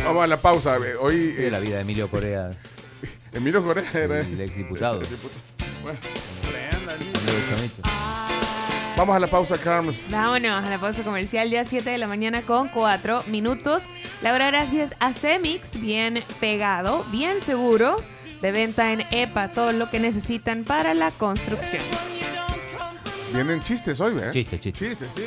Vamos 0.03 0.23
a 0.23 0.27
la 0.27 0.41
pausa. 0.41 0.75
eh, 0.77 0.95
Hoy. 0.99 1.33
Sí, 1.35 1.49
la 1.49 1.59
vida 1.59 1.75
de 1.75 1.81
Emilio 1.81 2.09
Corea. 2.09 2.51
Emilio 3.33 3.63
Corea 3.63 3.85
era. 3.93 4.19
El 4.21 4.39
exdiputado. 4.41 5.01
Bueno, 5.83 5.99
vamos 8.95 9.15
a 9.15 9.19
la 9.19 9.27
pausa, 9.27 9.57
Carms. 9.57 10.03
Vámonos 10.09 10.63
a 10.63 10.69
la 10.69 10.77
pausa 10.77 11.03
comercial, 11.03 11.49
ya 11.49 11.65
7 11.65 11.89
de 11.89 11.97
la 11.97 12.07
mañana 12.07 12.43
con 12.43 12.69
4 12.69 13.23
minutos. 13.27 13.83
La 14.21 14.33
hora 14.33 14.47
gracias 14.47 14.95
a 14.99 15.13
Cemix, 15.13 15.79
bien 15.79 16.23
pegado, 16.39 17.03
bien 17.11 17.41
seguro, 17.43 17.97
de 18.41 18.51
venta 18.51 18.91
en 18.93 19.05
EPA, 19.11 19.51
todo 19.51 19.71
lo 19.71 19.89
que 19.89 19.99
necesitan 19.99 20.63
para 20.63 20.93
la 20.93 21.11
construcción. 21.11 21.83
Vienen 23.33 23.61
chistes 23.61 23.99
hoy, 23.99 24.17
¿eh? 24.17 24.31
Chistes, 24.31 24.59
chistes. 24.59 24.89
Chistes, 24.89 25.11
sí. 25.15 25.23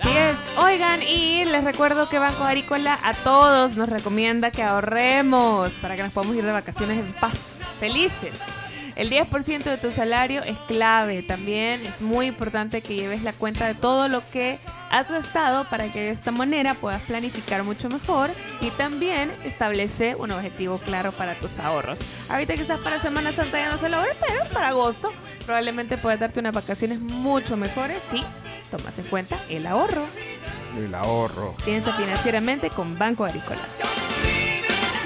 Así 0.00 0.16
es. 0.16 0.36
Oigan, 0.58 1.02
y 1.02 1.44
les 1.44 1.62
recuerdo 1.62 2.08
que 2.08 2.18
Banco 2.18 2.42
Agrícola 2.42 2.98
a 3.02 3.14
todos 3.14 3.76
nos 3.76 3.88
recomienda 3.88 4.50
que 4.50 4.62
ahorremos 4.62 5.70
para 5.74 5.94
que 5.96 6.02
nos 6.02 6.12
podamos 6.12 6.36
ir 6.36 6.44
de 6.44 6.52
vacaciones 6.52 6.98
en 6.98 7.12
paz, 7.14 7.58
felices. 7.78 8.34
El 8.96 9.10
10% 9.10 9.62
de 9.62 9.76
tu 9.76 9.92
salario 9.92 10.42
es 10.42 10.58
clave 10.66 11.22
también. 11.22 11.84
Es 11.86 12.00
muy 12.00 12.26
importante 12.26 12.82
que 12.82 12.94
lleves 12.96 13.22
la 13.22 13.32
cuenta 13.32 13.66
de 13.66 13.74
todo 13.74 14.08
lo 14.08 14.22
que 14.30 14.58
has 14.90 15.10
gastado 15.10 15.68
para 15.68 15.92
que 15.92 16.00
de 16.00 16.10
esta 16.10 16.30
manera 16.30 16.74
puedas 16.74 17.02
planificar 17.02 17.62
mucho 17.64 17.88
mejor 17.88 18.30
y 18.60 18.70
también 18.70 19.32
establece 19.44 20.14
un 20.16 20.30
objetivo 20.30 20.78
claro 20.78 21.12
para 21.12 21.34
tus 21.38 21.58
ahorros. 21.58 21.98
Ahorita 22.30 22.54
que 22.54 22.62
estás 22.62 22.80
para 22.80 23.00
Semana 23.00 23.32
Santa 23.32 23.58
ya 23.58 23.70
no 23.70 23.78
se 23.78 23.88
logra, 23.88 24.12
pero 24.20 24.44
para 24.52 24.68
agosto 24.68 25.12
probablemente 25.44 25.98
puedas 25.98 26.20
darte 26.20 26.40
unas 26.40 26.54
vacaciones 26.54 27.00
mucho 27.00 27.56
mejores 27.56 27.98
si 28.10 28.22
tomas 28.70 28.98
en 28.98 29.04
cuenta 29.06 29.40
el 29.48 29.66
ahorro. 29.66 30.04
El 30.76 30.94
ahorro. 30.94 31.54
Piensa 31.64 31.92
financieramente 31.92 32.70
con 32.70 32.98
Banco 32.98 33.24
Agrícola. 33.24 33.60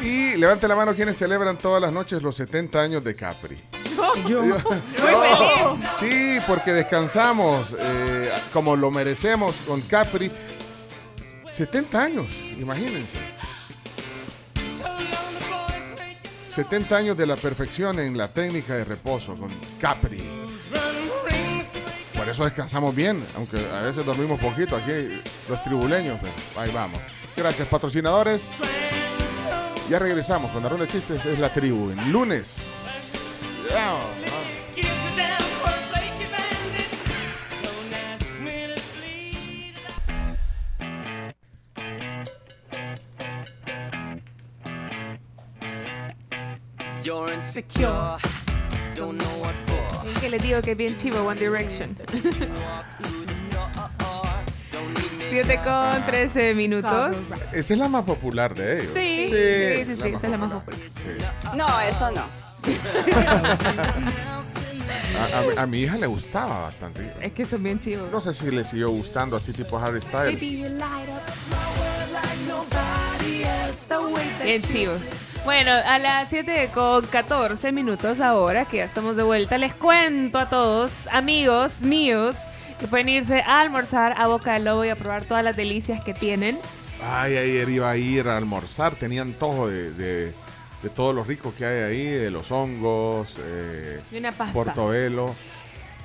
Y 0.03 0.37
levante 0.37 0.67
la 0.67 0.75
mano 0.75 0.95
quienes 0.95 1.19
celebran 1.19 1.59
todas 1.59 1.81
las 1.81 1.93
noches 1.93 2.23
los 2.23 2.35
70 2.37 2.81
años 2.81 3.05
de 3.05 3.15
Capri. 3.15 3.61
Yo. 4.27 4.43
No, 4.43 4.57
Sí, 5.95 6.39
porque 6.47 6.73
descansamos 6.73 7.75
eh, 7.79 8.20
como 8.53 8.77
lo 8.77 8.91
merecemos 8.91 9.57
con 9.67 9.81
Capri. 9.83 10.31
70 11.49 12.03
años, 12.03 12.27
imagínense. 12.59 13.19
70 16.49 16.97
años 16.97 17.17
de 17.17 17.27
la 17.27 17.37
perfección 17.37 17.99
en 18.01 18.17
la 18.19 18.33
técnica 18.33 18.77
de 18.77 18.85
reposo 18.85 19.37
con 19.37 19.51
Capri. 19.81 20.23
Por 22.17 22.29
eso 22.29 22.45
descansamos 22.45 22.95
bien, 22.95 23.25
aunque 23.37 23.57
a 23.71 23.81
veces 23.81 24.05
dormimos 24.05 24.39
poquito 24.39 24.77
aquí 24.77 25.21
los 25.49 25.63
tribuleños, 25.65 26.19
pero 26.21 26.35
ahí 26.57 26.71
vamos. 26.71 26.99
Gracias 27.35 27.67
patrocinadores. 27.69 28.47
Ya 29.89 29.99
regresamos 29.99 30.53
con 30.53 30.63
la 30.63 30.69
ronda 30.69 30.87
de 30.87 30.93
chistes, 30.93 31.25
es 31.25 31.39
la 31.39 31.53
tribu, 31.53 31.91
en 31.91 32.13
lunes. 32.13 33.39
Ya. 33.71 33.97
You're 47.03 47.33
insecure, 47.33 48.19
don't 48.95 49.19
know 49.19 49.41
what 49.41 49.55
for. 49.67 50.07
Y 50.09 50.13
que 50.21 50.29
les 50.29 50.43
digo 50.43 50.61
que 50.61 50.73
es 50.73 50.77
bien 50.77 50.95
chivo 50.97 51.23
One 51.23 51.41
Direction. 51.41 51.95
7 55.31 55.61
con 55.65 56.07
13 56.07 56.55
minutos. 56.55 57.17
Esa 57.53 57.73
es 57.73 57.79
la 57.79 57.89
más 57.89 58.03
popular 58.05 58.55
de 58.55 58.83
ellos. 58.83 58.95
Sí, 58.95 59.31
sí, 59.31 59.85
sí, 59.85 59.97
sí, 59.97 60.09
más 60.11 60.19
esa 60.19 60.27
es 60.27 60.31
la 60.31 60.37
más 60.39 60.53
popular. 60.53 60.81
Sí. 60.93 61.57
No, 61.57 61.81
eso 61.81 62.11
no. 62.11 62.25
A, 65.57 65.63
a 65.63 65.67
mi 65.67 65.81
hija 65.81 65.97
le 65.97 66.07
gustaba 66.07 66.61
bastante. 66.63 67.11
Es 67.21 67.33
que 67.33 67.47
son 67.47 67.63
bien 67.63 67.81
chivos. 67.81 68.11
No 68.11 68.21
sé 68.21 68.35
si 68.35 68.51
le 68.51 68.65
siguió 68.65 68.91
gustando 68.91 69.37
así 69.37 69.53
tipo 69.53 69.79
Harry 69.79 70.01
Styles. 70.01 70.41
Bien 74.43 74.63
chivos. 74.63 75.01
Bueno, 75.45 75.73
a 75.73 75.99
las 75.99 76.29
7 76.29 76.71
con 76.73 77.05
14 77.07 77.73
minutos 77.73 78.21
ahora 78.21 78.67
que 78.67 78.79
ya 78.79 78.85
estamos 78.85 79.17
de 79.17 79.23
vuelta, 79.23 79.59
les 79.59 79.73
cuento 79.75 80.39
a 80.39 80.49
todos, 80.51 80.93
amigos 81.11 81.81
míos, 81.83 82.37
que 82.79 82.87
pueden 82.87 83.09
irse 83.09 83.41
a 83.41 83.61
almorzar 83.61 84.15
a 84.19 84.27
Boca 84.27 84.53
del 84.55 84.65
Lobo 84.65 84.85
y 84.85 84.91
a 84.91 84.97
probar 84.97 85.25
todas 85.25 85.43
las 85.43 85.57
delicias 85.57 86.05
que 86.05 86.13
tienen. 86.15 86.59
Ay, 87.03 87.37
ayer 87.39 87.69
iba 87.71 87.91
a 87.91 87.97
ir 87.97 88.29
a 88.29 88.37
almorzar, 88.37 88.95
tenía 88.95 89.23
antojo 89.23 89.69
de, 89.69 89.91
de, 89.93 90.35
de 90.83 90.89
todo 90.95 91.15
lo 91.15 91.25
rico 91.25 91.55
que 91.57 91.65
hay 91.65 91.83
ahí, 91.83 92.05
de 92.07 92.31
los 92.31 92.51
hongos, 92.53 93.37
eh, 93.43 94.01
Y 94.13 94.19
una 94.19 94.33
pasta. 94.33 94.53
portobelo. 94.53 95.35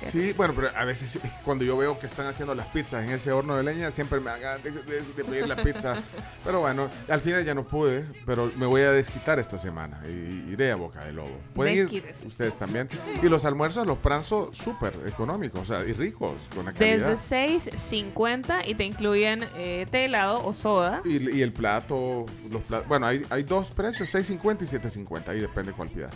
Sí, 0.02 0.32
bueno, 0.34 0.52
pero 0.54 0.68
a 0.76 0.84
veces 0.84 1.18
cuando 1.44 1.64
yo 1.64 1.76
veo 1.76 1.98
que 1.98 2.06
están 2.06 2.26
haciendo 2.26 2.54
las 2.54 2.66
pizzas 2.66 3.04
en 3.04 3.10
ese 3.10 3.32
horno 3.32 3.56
de 3.56 3.62
leña, 3.62 3.90
siempre 3.92 4.20
me 4.20 4.30
hagan 4.30 4.62
de, 4.62 4.70
de- 4.70 5.00
de 5.02 5.24
pedir 5.24 5.46
la 5.48 5.56
pizza. 5.56 5.96
Pero 6.44 6.60
bueno, 6.60 6.88
al 7.08 7.20
final 7.20 7.44
ya 7.44 7.54
no 7.54 7.64
pude, 7.64 8.04
pero 8.24 8.52
me 8.56 8.66
voy 8.66 8.82
a 8.82 8.92
desquitar 8.92 9.38
esta 9.40 9.58
semana 9.58 10.00
y 10.06 10.52
iré 10.52 10.70
a 10.70 10.76
Boca 10.76 11.04
de 11.04 11.12
Lobo. 11.12 11.36
Pueden 11.54 11.88
ir 11.92 12.14
ustedes 12.24 12.56
también. 12.56 12.88
Y 13.20 13.28
los 13.28 13.44
almuerzos 13.44 13.84
los 13.84 13.98
pranzo 13.98 14.50
súper 14.52 14.94
económicos, 15.06 15.62
o 15.62 15.64
sea, 15.64 15.84
y 15.84 15.92
ricos, 15.92 16.34
con 16.54 16.66
la 16.66 16.72
calidad. 16.72 17.10
Desde 17.10 17.70
6.50 17.70 18.62
y 18.68 18.74
te 18.76 18.84
incluyen 18.84 19.44
eh, 19.56 19.86
té 19.90 20.04
helado 20.04 20.44
o 20.44 20.52
soda. 20.54 21.00
Y, 21.04 21.30
y 21.36 21.42
el 21.42 21.52
plato, 21.52 22.26
los 22.50 22.62
platos, 22.62 22.86
bueno, 22.88 23.06
hay, 23.06 23.24
hay 23.30 23.42
dos 23.42 23.70
precios, 23.72 24.08
6.50 24.14 24.62
y 24.62 25.00
7.50, 25.04 25.28
ahí 25.28 25.40
depende 25.40 25.72
cuál 25.72 25.88
pidas. 25.88 26.12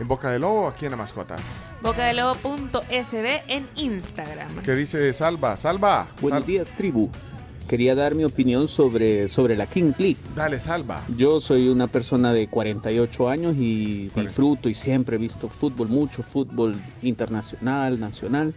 En 0.00 0.08
Boca 0.08 0.30
de 0.30 0.38
Lobo, 0.38 0.66
aquí 0.66 0.86
en 0.86 0.92
la 0.92 0.96
mascota. 0.96 1.36
Bocadelobo.sb 1.82 3.42
en 3.48 3.68
Instagram. 3.76 4.62
¿Qué 4.62 4.74
dice 4.74 5.12
Salva? 5.12 5.58
Salva. 5.58 6.08
Buenos 6.22 6.46
días, 6.46 6.68
tribu. 6.74 7.10
Quería 7.68 7.94
dar 7.94 8.14
mi 8.14 8.24
opinión 8.24 8.66
sobre, 8.66 9.28
sobre 9.28 9.56
la 9.56 9.66
Kings 9.66 10.00
League. 10.00 10.16
Dale, 10.34 10.58
Salva. 10.58 11.02
Yo 11.18 11.38
soy 11.38 11.68
una 11.68 11.86
persona 11.86 12.32
de 12.32 12.48
48 12.48 13.28
años 13.28 13.56
y 13.58 14.08
disfruto 14.16 14.70
y 14.70 14.74
siempre 14.74 15.16
he 15.16 15.18
visto 15.18 15.50
fútbol, 15.50 15.88
mucho 15.88 16.22
fútbol 16.22 16.76
internacional, 17.02 18.00
nacional. 18.00 18.54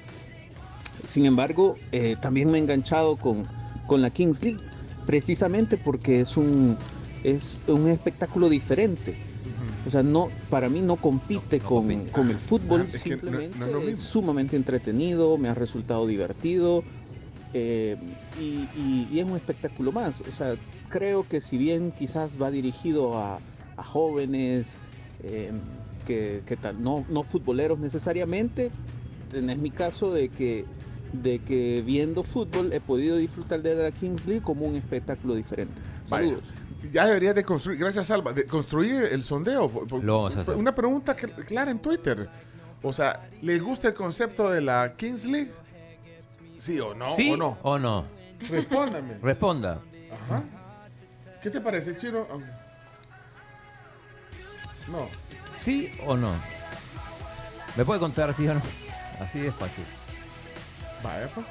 Sin 1.06 1.26
embargo, 1.26 1.76
eh, 1.92 2.16
también 2.22 2.50
me 2.50 2.58
he 2.58 2.62
enganchado 2.62 3.18
con, 3.18 3.46
con 3.86 4.02
la 4.02 4.12
Kings 4.12 4.42
League, 4.42 4.62
precisamente 5.06 5.76
porque 5.76 6.22
es 6.22 6.38
un, 6.38 6.78
es 7.26 7.60
un 7.68 7.90
espectáculo 7.90 8.48
diferente. 8.48 9.33
O 9.86 9.90
sea, 9.90 10.02
no, 10.04 10.30
para 10.50 10.70
mí 10.70 10.80
no 10.82 10.96
compite 10.96 11.60
con, 11.60 12.06
con 12.12 12.30
el 12.30 12.40
fútbol, 12.40 12.82
Ah, 12.82 12.86
es 12.94 13.04
que 13.04 13.10
no- 13.10 13.22
simplemente 13.22 13.58
no 13.60 13.66
es 13.80 13.94
es 13.94 14.00
sumamente 14.00 14.56
entretenido, 14.56 15.38
me 15.38 15.50
ha 15.50 15.54
resultado 15.54 16.08
divertido 16.08 16.84
eh, 17.54 17.98
y, 18.40 18.66
y- 18.80 19.08
y 19.12 19.20
es 19.20 19.26
un 19.26 19.36
espectáculo 19.36 19.92
más. 19.92 20.22
O 20.22 20.32
sea, 20.32 20.56
creo 20.90 21.28
que 21.28 21.42
si 21.42 21.58
bien 21.58 21.92
quizás 21.98 22.42
va 22.42 22.50
dirigido 22.50 23.18
a, 23.18 23.40
a 23.78 23.84
jóvenes 23.84 24.78
eh, 25.24 25.52
que, 26.08 26.42
que 26.46 26.56
tal, 26.58 26.82
no, 26.82 27.06
no 27.10 27.24
futboleros 27.24 27.78
necesariamente, 27.80 28.72
es 29.34 29.58
mi 29.58 29.70
caso 29.72 30.12
de 30.14 30.30
que, 30.30 30.66
de 31.12 31.40
que 31.40 31.84
viendo 31.86 32.24
fútbol 32.24 32.72
he 32.74 32.80
podido 32.80 33.18
disfrutar 33.18 33.62
de 33.62 33.76
la 33.76 33.92
Kings 33.92 34.26
League 34.28 34.44
como 34.44 34.66
un 34.66 34.76
espectáculo 34.76 35.36
diferente. 35.36 35.74
Vaya. 36.10 36.38
Ya 36.92 37.06
deberías 37.08 37.34
de 37.36 37.44
construir, 37.44 37.80
gracias 37.80 38.12
Alba, 38.12 38.34
de 38.34 38.46
construir 38.46 39.06
el 39.12 39.24
sondeo. 39.24 39.72
Lo 40.02 40.18
vamos 40.18 40.38
a 40.38 40.42
hacer. 40.42 40.56
Una 40.56 40.76
pregunta 40.76 41.16
cl- 41.16 41.46
clara 41.46 41.72
en 41.72 41.80
Twitter. 41.80 42.28
O 42.82 42.92
sea, 42.92 43.22
¿les 43.42 43.62
gusta 43.62 43.88
el 43.88 43.94
concepto 43.94 44.50
de 44.50 44.62
la 44.62 44.94
Kings 44.96 45.26
League? 45.26 45.52
¿Sí 46.58 46.80
o 46.80 46.94
no? 46.94 47.16
¿Sí 47.16 47.32
¿O 47.32 47.38
no? 47.38 47.58
o 47.64 47.80
no? 47.80 48.06
Respóndame. 48.50 49.18
Responda. 49.22 49.80
Ajá. 50.28 50.44
¿Qué 51.42 51.50
te 51.50 51.62
parece, 51.62 51.98
Chiro? 51.98 52.28
No. 54.90 55.08
¿Sí 55.56 55.92
o 56.06 56.16
no? 56.18 56.32
¿Me 57.76 57.86
puede 57.86 58.00
contar 58.00 58.34
sí 58.34 58.48
o 58.48 58.54
no? 58.54 58.62
Así 59.20 59.40
de 59.40 59.52
fácil. 59.52 59.84
Vaya, 61.02 61.28
pues. 61.34 61.46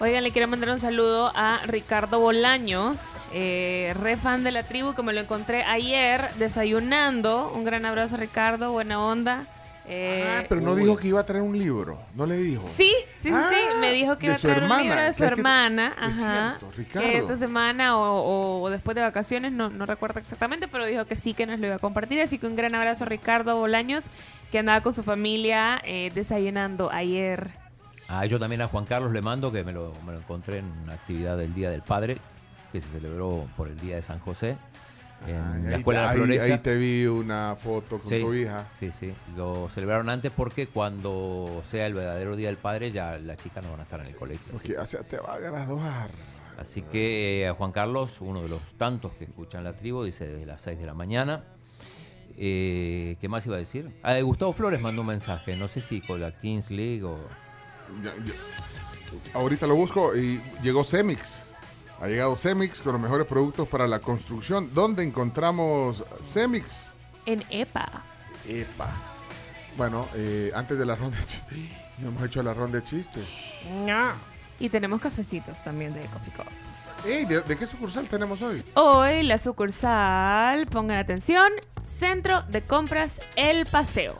Oigan, 0.00 0.22
le 0.22 0.30
quiero 0.30 0.46
mandar 0.46 0.70
un 0.70 0.78
saludo 0.80 1.32
a 1.34 1.60
Ricardo 1.66 2.20
Bolaños, 2.20 3.20
eh, 3.32 3.92
re 4.00 4.16
fan 4.16 4.44
de 4.44 4.52
la 4.52 4.62
tribu, 4.62 4.94
que 4.94 5.02
me 5.02 5.12
lo 5.12 5.20
encontré 5.20 5.64
ayer 5.64 6.28
desayunando. 6.38 7.50
Un 7.52 7.64
gran 7.64 7.84
abrazo, 7.84 8.16
Ricardo, 8.16 8.70
buena 8.70 9.02
onda. 9.02 9.46
Eh, 9.90 10.22
Ah, 10.38 10.44
pero 10.48 10.60
no 10.60 10.76
dijo 10.76 10.96
que 10.98 11.08
iba 11.08 11.18
a 11.18 11.26
traer 11.26 11.42
un 11.42 11.58
libro. 11.58 11.98
No 12.14 12.26
le 12.26 12.36
dijo. 12.36 12.62
Sí, 12.68 12.92
sí, 13.16 13.30
sí, 13.32 13.36
sí. 13.50 13.56
Me 13.80 13.90
dijo 13.90 14.18
que 14.18 14.26
de 14.28 14.32
iba 14.32 14.34
a 14.34 14.38
su 14.38 14.42
traer 14.46 14.58
un 14.58 14.62
hermana, 14.64 14.82
libro 14.84 15.02
de 15.02 15.14
su 15.14 15.18
que- 15.20 15.24
hermana. 15.26 15.92
Es 16.08 16.22
Ajá. 16.24 16.56
cierto, 16.60 16.76
Ricardo. 16.76 17.08
Que 17.08 17.16
esta 17.18 17.36
semana 17.36 17.96
o, 17.96 18.62
o 18.62 18.70
después 18.70 18.94
de 18.94 19.00
vacaciones, 19.00 19.50
no, 19.50 19.68
no 19.70 19.84
recuerdo 19.84 20.20
exactamente, 20.20 20.68
pero 20.68 20.84
dijo 20.86 21.06
que 21.06 21.16
sí 21.16 21.34
que 21.34 21.44
nos 21.46 21.58
lo 21.58 21.66
iba 21.66 21.76
a 21.76 21.80
compartir. 21.80 22.20
Así 22.20 22.38
que 22.38 22.46
un 22.46 22.54
gran 22.54 22.74
abrazo 22.76 23.02
a 23.02 23.06
Ricardo 23.08 23.56
Bolaños, 23.56 24.10
que 24.52 24.58
andaba 24.60 24.80
con 24.82 24.94
su 24.94 25.02
familia 25.02 25.80
eh, 25.84 26.12
desayunando 26.14 26.90
ayer. 26.92 27.50
Ah, 28.08 28.24
yo 28.26 28.38
también 28.38 28.62
a 28.62 28.68
Juan 28.68 28.84
Carlos 28.86 29.12
le 29.12 29.20
mando 29.22 29.52
que 29.52 29.62
me 29.64 29.72
lo, 29.72 29.92
me 30.06 30.12
lo 30.12 30.18
encontré 30.18 30.58
en 30.58 30.66
una 30.84 30.94
actividad 30.94 31.36
del 31.36 31.52
Día 31.54 31.70
del 31.70 31.82
Padre 31.82 32.18
que 32.72 32.80
se 32.80 32.88
celebró 32.88 33.46
por 33.56 33.68
el 33.68 33.78
Día 33.78 33.96
de 33.96 34.02
San 34.02 34.18
José 34.20 34.56
en 35.26 35.64
la 35.64 35.70
Ahí, 35.70 35.74
Escuela 35.78 36.00
de 36.00 36.06
la 36.06 36.10
ahí- 36.12 36.16
Floresta. 36.18 36.44
ahí 36.44 36.58
te 36.60 36.76
vi 36.76 37.06
una 37.06 37.54
foto 37.56 37.98
con 37.98 38.08
Sí, 38.08 38.18
tu 38.20 38.32
hija. 38.32 38.68
Sí, 38.72 38.90
sí. 38.92 39.12
Lo 39.36 39.68
celebraron 39.68 40.08
antes 40.08 40.30
porque 40.34 40.68
cuando 40.68 41.60
sea 41.64 41.86
el 41.86 41.94
verdadero 41.94 42.36
Día 42.36 42.48
del 42.48 42.56
Padre 42.56 42.92
ya 42.92 43.18
las 43.18 43.36
chicas 43.38 43.62
no 43.64 43.72
van 43.72 43.80
a 43.80 43.82
estar 43.82 44.00
en 44.00 44.06
el 44.06 44.14
colegio. 44.16 44.54
Ok, 44.54 44.70
o 44.80 44.84
sea, 44.86 45.02
te 45.02 45.18
va 45.18 45.34
a 45.34 45.38
graduar. 45.38 46.10
Así 46.58 46.82
que 46.82 47.42
eh, 47.42 47.48
a 47.48 47.54
Juan 47.54 47.72
Carlos, 47.72 48.16
uno 48.20 48.42
de 48.42 48.48
los 48.48 48.60
tantos 48.76 49.12
que 49.12 49.24
escuchan 49.24 49.64
la 49.64 49.74
tribu, 49.74 50.02
dice 50.04 50.26
desde 50.26 50.46
las 50.46 50.60
6 50.62 50.78
de 50.78 50.86
la 50.86 50.94
mañana. 50.94 51.44
Eh, 52.36 53.16
¿Qué 53.20 53.28
más 53.28 53.44
iba 53.46 53.56
a 53.56 53.58
decir? 53.58 53.90
Ah, 54.02 54.18
Gustavo 54.20 54.52
Flores 54.52 54.80
mandó 54.80 55.00
un 55.02 55.08
mensaje, 55.08 55.56
no 55.56 55.66
sé 55.68 55.80
si 55.80 56.00
con 56.00 56.20
la 56.20 56.30
Kings 56.32 56.70
League 56.70 57.02
o... 57.04 57.18
Ya- 58.02 58.14
ya- 58.24 58.32
Ahorita 59.34 59.66
lo 59.66 59.74
busco 59.74 60.14
y 60.16 60.40
llegó 60.62 60.84
Cemix. 60.84 61.40
Ha 62.00 62.06
llegado 62.06 62.36
Cemix 62.36 62.80
con 62.80 62.92
los 62.92 63.00
mejores 63.00 63.26
productos 63.26 63.66
para 63.66 63.86
la 63.88 63.98
construcción. 64.00 64.70
¿Dónde 64.74 65.02
encontramos 65.02 66.04
Cemix? 66.22 66.90
En 67.26 67.44
EPA. 67.50 67.88
Epa. 68.48 68.94
Bueno, 69.76 70.06
eh, 70.14 70.50
antes 70.54 70.78
de 70.78 70.86
la 70.86 70.94
ronda 70.96 71.18
de 71.18 71.24
chistes. 71.26 71.58
No 71.98 72.10
hemos 72.10 72.22
hecho 72.22 72.40
la 72.44 72.54
ronda 72.54 72.78
de 72.78 72.84
chistes. 72.84 73.40
No. 73.84 74.10
Y 74.60 74.68
tenemos 74.68 75.00
cafecitos 75.00 75.64
también 75.64 75.92
de 75.94 76.00
Coffee 76.02 76.32
Cup. 76.32 76.46
Ey, 77.04 77.24
¿de, 77.24 77.40
de 77.40 77.56
qué 77.56 77.66
sucursal 77.66 78.06
tenemos 78.08 78.40
hoy? 78.40 78.62
Hoy 78.74 79.24
la 79.24 79.36
sucursal, 79.36 80.68
pongan 80.68 80.98
atención, 80.98 81.48
Centro 81.82 82.42
de 82.42 82.62
Compras 82.62 83.20
El 83.34 83.66
Paseo. 83.66 84.14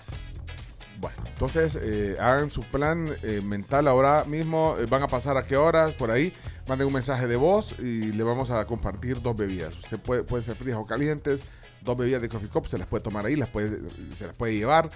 Bueno, 1.01 1.17
entonces 1.29 1.79
eh, 1.81 2.17
hagan 2.19 2.51
su 2.51 2.63
plan 2.63 3.09
eh, 3.23 3.41
mental 3.43 3.87
ahora 3.87 4.25
mismo. 4.25 4.77
eh, 4.81 4.87
van 4.87 5.03
a 5.03 5.07
pasar 5.07 5.37
a 5.37 5.45
qué 5.45 5.57
horas 5.57 5.95
por 5.95 6.11
ahí. 6.11 6.33
Manden 6.67 6.89
un 6.89 6.93
mensaje 6.93 7.27
de 7.29 7.37
voz 7.37 7.75
y 7.79 8.13
le 8.13 8.23
vamos 8.25 8.51
a 8.51 8.65
compartir 8.67 9.23
dos 9.23 9.37
bebidas. 9.37 9.75
Usted 9.79 9.99
puede, 9.99 10.25
pueden 10.25 10.45
ser 10.45 10.57
frías 10.57 10.77
o 10.77 10.87
calientes. 10.87 11.43
Dos 11.83 11.97
bebidas 11.97 12.21
de 12.21 12.29
Coffee 12.29 12.49
Cup 12.49 12.67
se 12.67 12.77
las 12.77 12.89
puede 12.89 13.05
tomar 13.05 13.25
ahí, 13.25 13.37
las 13.37 13.49
puede, 13.49 13.79
se 14.13 14.27
las 14.27 14.37
puede 14.37 14.57
llevar. 14.57 14.91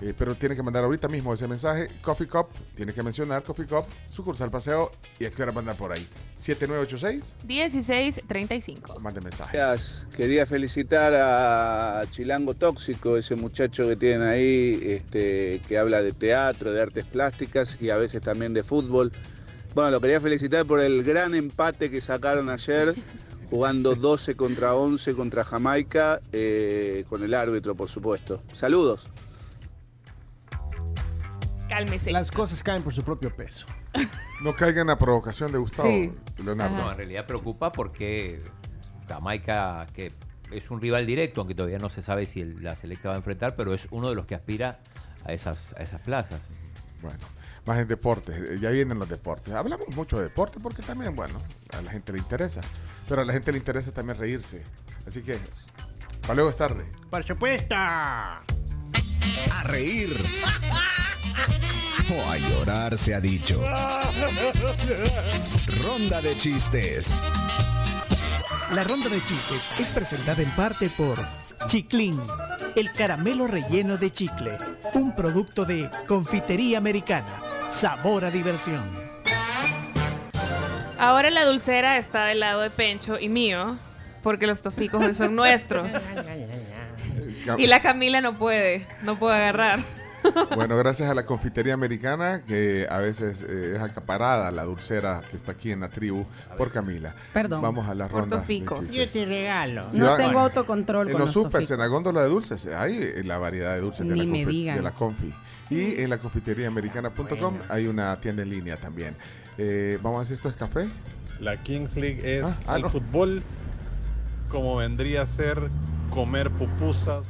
Eh, 0.00 0.12
pero 0.16 0.34
tiene 0.34 0.54
que 0.54 0.62
mandar 0.62 0.84
ahorita 0.84 1.08
mismo 1.08 1.32
ese 1.32 1.48
mensaje. 1.48 1.88
Coffee 2.02 2.26
Cup, 2.26 2.46
tiene 2.74 2.92
que 2.92 3.02
mencionar 3.02 3.42
Coffee 3.42 3.66
Cup, 3.66 3.84
sucursal 4.08 4.50
paseo 4.50 4.90
y 5.18 5.24
a 5.24 5.30
qué 5.30 5.42
hora 5.42 5.52
mandar 5.52 5.76
por 5.76 5.92
ahí. 5.92 6.06
7986, 6.36 7.34
1635. 7.46 9.00
mande 9.00 9.20
mensaje. 9.22 9.56
Gracias. 9.56 10.06
Quería 10.14 10.44
felicitar 10.44 11.14
a 11.14 12.04
Chilango 12.10 12.54
Tóxico, 12.54 13.16
ese 13.16 13.36
muchacho 13.36 13.88
que 13.88 13.96
tienen 13.96 14.22
ahí, 14.22 14.80
este, 14.82 15.60
que 15.66 15.78
habla 15.78 16.02
de 16.02 16.12
teatro, 16.12 16.72
de 16.72 16.82
artes 16.82 17.04
plásticas 17.04 17.78
y 17.80 17.88
a 17.88 17.96
veces 17.96 18.20
también 18.20 18.52
de 18.52 18.62
fútbol. 18.62 19.12
Bueno, 19.74 19.90
lo 19.90 20.00
quería 20.00 20.20
felicitar 20.20 20.66
por 20.66 20.80
el 20.80 21.04
gran 21.04 21.34
empate 21.34 21.90
que 21.90 22.02
sacaron 22.02 22.50
ayer, 22.50 22.94
jugando 23.50 23.94
12 23.94 24.36
contra 24.36 24.74
11 24.74 25.14
contra 25.14 25.42
Jamaica, 25.44 26.20
eh, 26.32 27.04
con 27.08 27.22
el 27.22 27.32
árbitro, 27.32 27.74
por 27.74 27.88
supuesto. 27.88 28.42
Saludos. 28.52 29.06
Cálmese. 31.68 32.12
Las 32.12 32.30
cosas 32.30 32.62
caen 32.62 32.82
por 32.82 32.94
su 32.94 33.02
propio 33.02 33.32
peso. 33.34 33.66
No 34.42 34.54
caiga 34.54 34.82
en 34.82 34.88
la 34.88 34.96
provocación 34.98 35.50
de 35.50 35.56
Gustavo, 35.56 35.88
Sí. 35.88 36.12
Leonardo. 36.44 36.76
No, 36.76 36.90
en 36.90 36.96
realidad 36.98 37.26
preocupa 37.26 37.72
porque 37.72 38.42
Jamaica, 39.08 39.86
que 39.94 40.12
es 40.52 40.70
un 40.70 40.78
rival 40.78 41.06
directo, 41.06 41.40
aunque 41.40 41.54
todavía 41.54 41.78
no 41.78 41.88
se 41.88 42.02
sabe 42.02 42.26
si 42.26 42.42
el- 42.42 42.62
la 42.62 42.76
selecta 42.76 43.08
va 43.08 43.14
a 43.14 43.16
enfrentar, 43.16 43.56
pero 43.56 43.72
es 43.72 43.88
uno 43.90 44.10
de 44.10 44.14
los 44.14 44.26
que 44.26 44.34
aspira 44.34 44.78
a 45.24 45.32
esas, 45.32 45.72
a 45.78 45.82
esas 45.82 46.02
plazas. 46.02 46.50
Bueno, 47.00 47.18
más 47.64 47.78
en 47.78 47.88
deportes. 47.88 48.36
eh, 48.36 48.58
Ya 48.60 48.68
vienen 48.68 48.98
los 48.98 49.08
deportes. 49.08 49.54
Hablamos 49.54 49.88
mucho 49.96 50.18
de 50.18 50.24
deporte 50.24 50.60
porque 50.62 50.82
también, 50.82 51.14
bueno, 51.16 51.40
a 51.72 51.80
la 51.80 51.90
gente 51.90 52.12
le 52.12 52.18
interesa. 52.18 52.60
Pero 53.08 53.22
a 53.22 53.24
la 53.24 53.32
gente 53.32 53.52
le 53.52 53.58
interesa 53.58 53.90
también 53.92 54.18
reírse. 54.18 54.62
Así 55.06 55.22
que, 55.22 55.38
para 56.20 56.34
luego 56.34 56.50
es 56.50 56.58
tarde. 56.58 56.84
Por 57.08 57.24
supuesto. 57.24 57.74
A 57.74 58.38
reír. 59.64 60.10
O 62.14 62.30
a 62.30 62.38
llorar 62.38 62.96
se 62.96 63.14
ha 63.14 63.20
dicho. 63.20 63.62
Ronda 65.82 66.20
de 66.20 66.36
chistes. 66.36 67.22
La 68.72 68.84
ronda 68.84 69.08
de 69.08 69.20
chistes 69.24 69.68
es 69.80 69.90
presentada 69.90 70.42
en 70.42 70.50
parte 70.50 70.88
por 70.90 71.18
Chiclin, 71.66 72.20
el 72.74 72.92
caramelo 72.92 73.46
relleno 73.46 73.96
de 73.96 74.12
chicle, 74.12 74.52
un 74.94 75.14
producto 75.14 75.64
de 75.64 75.90
confitería 76.06 76.78
americana. 76.78 77.42
Sabor 77.68 78.24
a 78.24 78.30
diversión. 78.30 78.82
Ahora 80.98 81.30
la 81.30 81.44
dulcera 81.44 81.98
está 81.98 82.24
del 82.24 82.40
lado 82.40 82.60
de 82.60 82.70
Pencho 82.70 83.18
y 83.18 83.28
mío, 83.28 83.76
porque 84.22 84.46
los 84.46 84.62
toficos 84.62 85.04
hoy 85.04 85.14
son 85.14 85.34
nuestros. 85.34 85.88
Y 87.58 87.68
la 87.68 87.80
Camila 87.80 88.20
no 88.20 88.34
puede, 88.34 88.84
no 89.02 89.16
puede 89.20 89.36
agarrar. 89.36 89.78
Bueno, 90.54 90.76
gracias 90.76 91.08
a 91.08 91.14
la 91.14 91.24
confitería 91.24 91.74
americana, 91.74 92.42
que 92.46 92.86
a 92.90 92.98
veces 92.98 93.42
eh, 93.48 93.72
es 93.76 93.80
acaparada 93.80 94.50
la 94.50 94.64
dulcera 94.64 95.22
que 95.30 95.36
está 95.36 95.52
aquí 95.52 95.70
en 95.72 95.80
la 95.80 95.88
tribu 95.88 96.24
por 96.56 96.70
Camila. 96.72 97.14
Perdón. 97.32 97.62
Vamos 97.62 97.88
a 97.88 97.94
la 97.94 98.08
ronda. 98.08 98.44
Yo 98.46 99.08
te 99.08 99.24
regalo. 99.24 99.90
Si 99.90 99.98
No 99.98 100.06
va- 100.06 100.16
tengo 100.16 100.40
autocontrol 100.40 101.06
En 101.08 101.12
con 101.12 101.20
los 101.20 101.28
los 101.28 101.34
supers, 101.34 101.52
toficos. 101.52 101.70
en 101.72 101.78
la 101.78 101.86
góndola 101.86 102.22
de 102.22 102.28
dulces, 102.28 102.66
hay 102.66 102.96
eh, 103.00 103.22
la 103.24 103.38
variedad 103.38 103.74
de 103.74 103.80
dulces 103.80 104.06
de 104.08 104.14
Ni 104.14 104.20
la, 104.20 104.26
me 104.26 104.40
confi- 104.42 104.46
digan. 104.46 104.76
de 104.76 104.82
la 104.82 104.90
confi. 104.92 105.32
Y 105.70 106.00
en 106.00 106.10
la 106.10 106.18
confiteriaamericana.com 106.18 107.58
hay 107.68 107.86
una 107.86 108.14
tienda 108.16 108.42
en 108.42 108.50
línea 108.50 108.76
también. 108.76 109.14
Eh, 109.58 109.98
Vamos 110.02 110.16
a 110.16 110.18
ver 110.20 110.28
si 110.28 110.34
esto 110.34 110.48
es 110.48 110.56
café. 110.56 110.88
La 111.40 111.56
Kings 111.62 111.96
League 111.96 112.38
es 112.38 112.44
Ah, 112.44 112.56
ah, 112.68 112.76
el 112.76 112.82
no. 112.82 112.90
fútbol 112.90 113.42
como 114.48 114.76
vendría 114.76 115.22
a 115.22 115.26
ser 115.26 115.60
comer 116.10 116.50
pupusas 116.50 117.26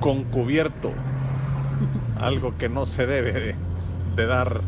con 0.00 0.24
cubierto. 0.24 0.92
Algo 2.20 2.56
que 2.56 2.68
no 2.68 2.86
se 2.86 3.06
debe 3.06 3.32
de, 3.32 3.54
de 4.16 4.26
dar. 4.26 4.60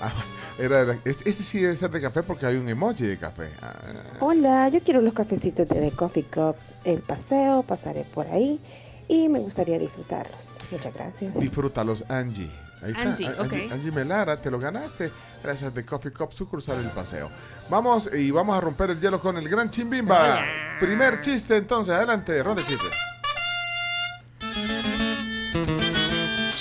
Ah, 0.00 0.12
era 0.58 0.84
la- 0.84 0.98
este, 1.04 1.28
este 1.30 1.42
sí 1.42 1.60
debe 1.60 1.76
ser 1.76 1.90
de 1.90 2.00
café 2.00 2.22
porque 2.22 2.46
hay 2.46 2.56
un 2.56 2.68
emoji 2.68 3.04
de 3.06 3.16
café. 3.16 3.48
Ah, 3.62 3.74
Hola, 4.20 4.68
yo 4.68 4.80
quiero 4.82 5.00
los 5.02 5.12
cafecitos 5.14 5.68
de 5.68 5.80
The 5.80 5.92
Coffee 5.92 6.24
Cup, 6.24 6.56
el 6.84 7.00
paseo, 7.00 7.62
pasaré 7.62 8.04
por 8.04 8.26
ahí 8.26 8.60
y 9.08 9.28
me 9.28 9.38
gustaría 9.38 9.78
disfrutarlos. 9.78 10.52
Muchas 10.70 10.92
gracias. 10.94 11.34
disfrútalos, 11.38 12.04
Angie. 12.08 12.50
Ahí 12.82 12.90
está. 12.90 13.02
Angie, 13.02 13.26
A- 13.28 13.42
ok. 13.42 13.72
Angie 13.72 13.92
Melara, 13.92 14.36
te 14.36 14.50
lo 14.50 14.58
ganaste. 14.58 15.10
Gracias 15.42 15.72
de 15.74 15.84
Coffee 15.86 16.12
Cup, 16.12 16.32
sucursal 16.32 16.78
El 16.80 16.90
Paseo. 16.90 17.30
Vamos 17.70 18.10
y 18.12 18.30
vamos 18.30 18.56
a 18.56 18.60
romper 18.60 18.90
el 18.90 19.00
hielo 19.00 19.20
con 19.20 19.36
el 19.38 19.48
gran 19.48 19.70
Chimbimba. 19.70 20.44
Primer 20.80 21.20
chiste, 21.20 21.56
entonces, 21.56 21.94
adelante, 21.94 22.42
ronda 22.42 22.62
de 22.62 22.68
chistes. 22.68 22.90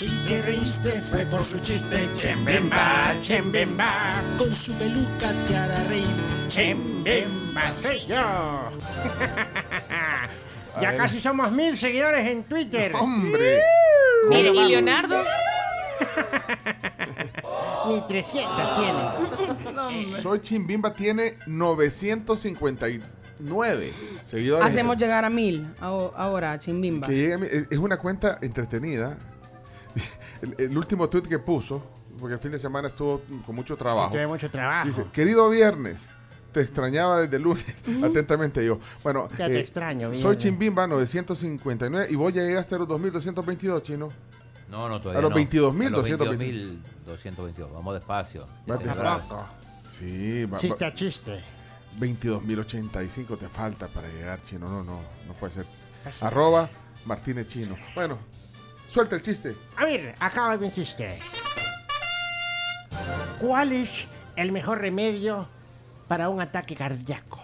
Si 0.06 0.12
te 0.28 0.40
reíste 0.44 1.02
fue 1.02 1.26
por 1.26 1.44
su 1.44 1.58
chiste, 1.58 2.08
Chembemba, 2.14 3.12
Chembemba. 3.24 4.22
Con 4.38 4.52
su 4.52 4.72
peluca 4.74 5.34
te 5.48 5.58
hará 5.58 5.84
reír, 5.86 6.06
Chembemba. 6.48 7.74
soy 7.82 8.02
yo. 8.02 8.16
ya 10.80 10.90
ver. 10.92 10.98
casi 10.98 11.20
somos 11.20 11.52
mil 11.52 11.76
seguidores 11.76 12.28
en 12.28 12.44
Twitter. 12.44 12.94
¡Hombre! 12.96 13.62
¿Y, 14.30 14.46
¿Cómo 14.48 14.62
y? 14.62 14.70
Leonardo? 14.70 15.18
Ni 17.88 18.00
300 18.08 18.78
tiene. 18.78 19.00
Soy 20.22 20.40
Chimbimba 20.40 20.94
tiene 20.94 21.34
959 21.48 23.92
seguidores. 24.24 24.68
Hacemos 24.68 24.98
llegar 24.98 25.26
a 25.26 25.32
mil 25.32 25.68
aho- 25.82 26.14
ahora, 26.16 26.60
Chimbimba. 26.60 27.08
Que 27.08 27.14
llegue 27.16 27.34
a 27.34 27.38
es 27.38 27.68
es 27.72 27.80
una 27.80 27.98
cuenta 27.98 28.38
entretenida. 28.44 29.18
El, 30.46 30.56
el 30.72 30.78
último 30.78 31.10
tweet 31.10 31.24
que 31.24 31.40
puso, 31.40 31.84
porque 32.20 32.36
el 32.36 32.40
fin 32.40 32.52
de 32.52 32.60
semana 32.60 32.88
estuvo 32.88 33.22
con 33.46 33.56
mucho 33.56 33.76
trabajo. 33.76 34.12
Tuve 34.12 34.28
mucho 34.28 34.50
trabajo. 34.50 34.88
Dice, 34.88 35.06
querido 35.12 35.50
viernes, 35.50 36.08
te 36.52 36.62
extrañaba 36.62 37.22
desde 37.22 37.38
el 37.38 37.44
lunes. 37.44 37.66
Atentamente 38.04 38.66
yo. 38.66 38.80
Bueno, 39.04 39.28
Ya 39.38 39.48
te 39.48 39.58
eh, 39.58 39.60
extraño, 39.60 40.16
soy. 40.16 40.38
Chimbimba 40.38 40.88
959 40.88 42.08
y 42.10 42.16
vos 42.16 42.32
ya 42.34 42.44
llegaste 42.44 42.76
a 42.76 42.78
los 42.80 42.88
2222, 42.88 43.84
chino. 43.84 44.10
No, 44.70 44.90
no, 44.90 45.00
todavía 45.00 45.20
A 45.20 45.22
los 45.22 45.32
no. 45.32 45.38
22.222. 45.38 46.22
A 46.22 46.26
los 46.26 47.24
22.222. 47.24 47.74
Vamos 47.74 47.94
despacio. 47.94 48.46
Sí, 49.86 50.46
va, 50.46 50.58
Chiste 50.58 50.86
a 50.86 50.94
chiste. 50.96 51.44
22.085 52.00 53.38
te 53.38 53.48
falta 53.48 53.88
para 53.88 54.08
llegar, 54.08 54.42
chino. 54.42 54.68
No, 54.68 54.84
no, 54.84 55.00
no 55.28 55.34
puede 55.34 55.54
ser. 55.54 55.66
Arroba 56.22 56.70
Martínez 57.06 57.48
Chino. 57.48 57.76
Bueno, 57.96 58.18
suelta 58.88 59.16
el 59.16 59.22
chiste. 59.22 59.56
A 59.78 59.86
ver, 59.86 60.16
acaba 60.20 60.56
un 60.56 60.72
chiste. 60.72 61.20
¿Cuál 63.40 63.74
es 63.74 63.90
el 64.36 64.52
mejor 64.52 64.80
remedio 64.80 65.48
para 66.08 66.30
un 66.30 66.42
ataque 66.42 66.76
cardíaco? 66.76 67.42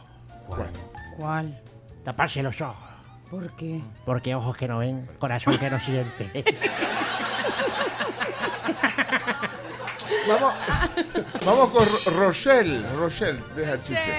¿Cuál? 0.48 0.70
¿Cuál? 1.18 1.62
Taparse 2.04 2.42
los 2.42 2.60
ojos. 2.62 2.88
¿Por 3.30 3.56
qué? 3.56 3.82
Porque 4.06 4.36
ojos 4.36 4.58
que 4.58 4.68
no 4.68 4.80
ven, 4.80 5.08
corazón 5.20 5.58
que 5.58 5.70
no 5.70 5.80
siente. 5.80 6.44
Vamos, 10.28 10.54
vamos 11.46 11.70
con 11.70 11.86
Ro- 11.86 12.26
Rochelle. 12.28 12.82
Rochelle, 12.98 13.42
deja 13.56 13.74
el 13.74 13.80
chiste. 13.84 14.14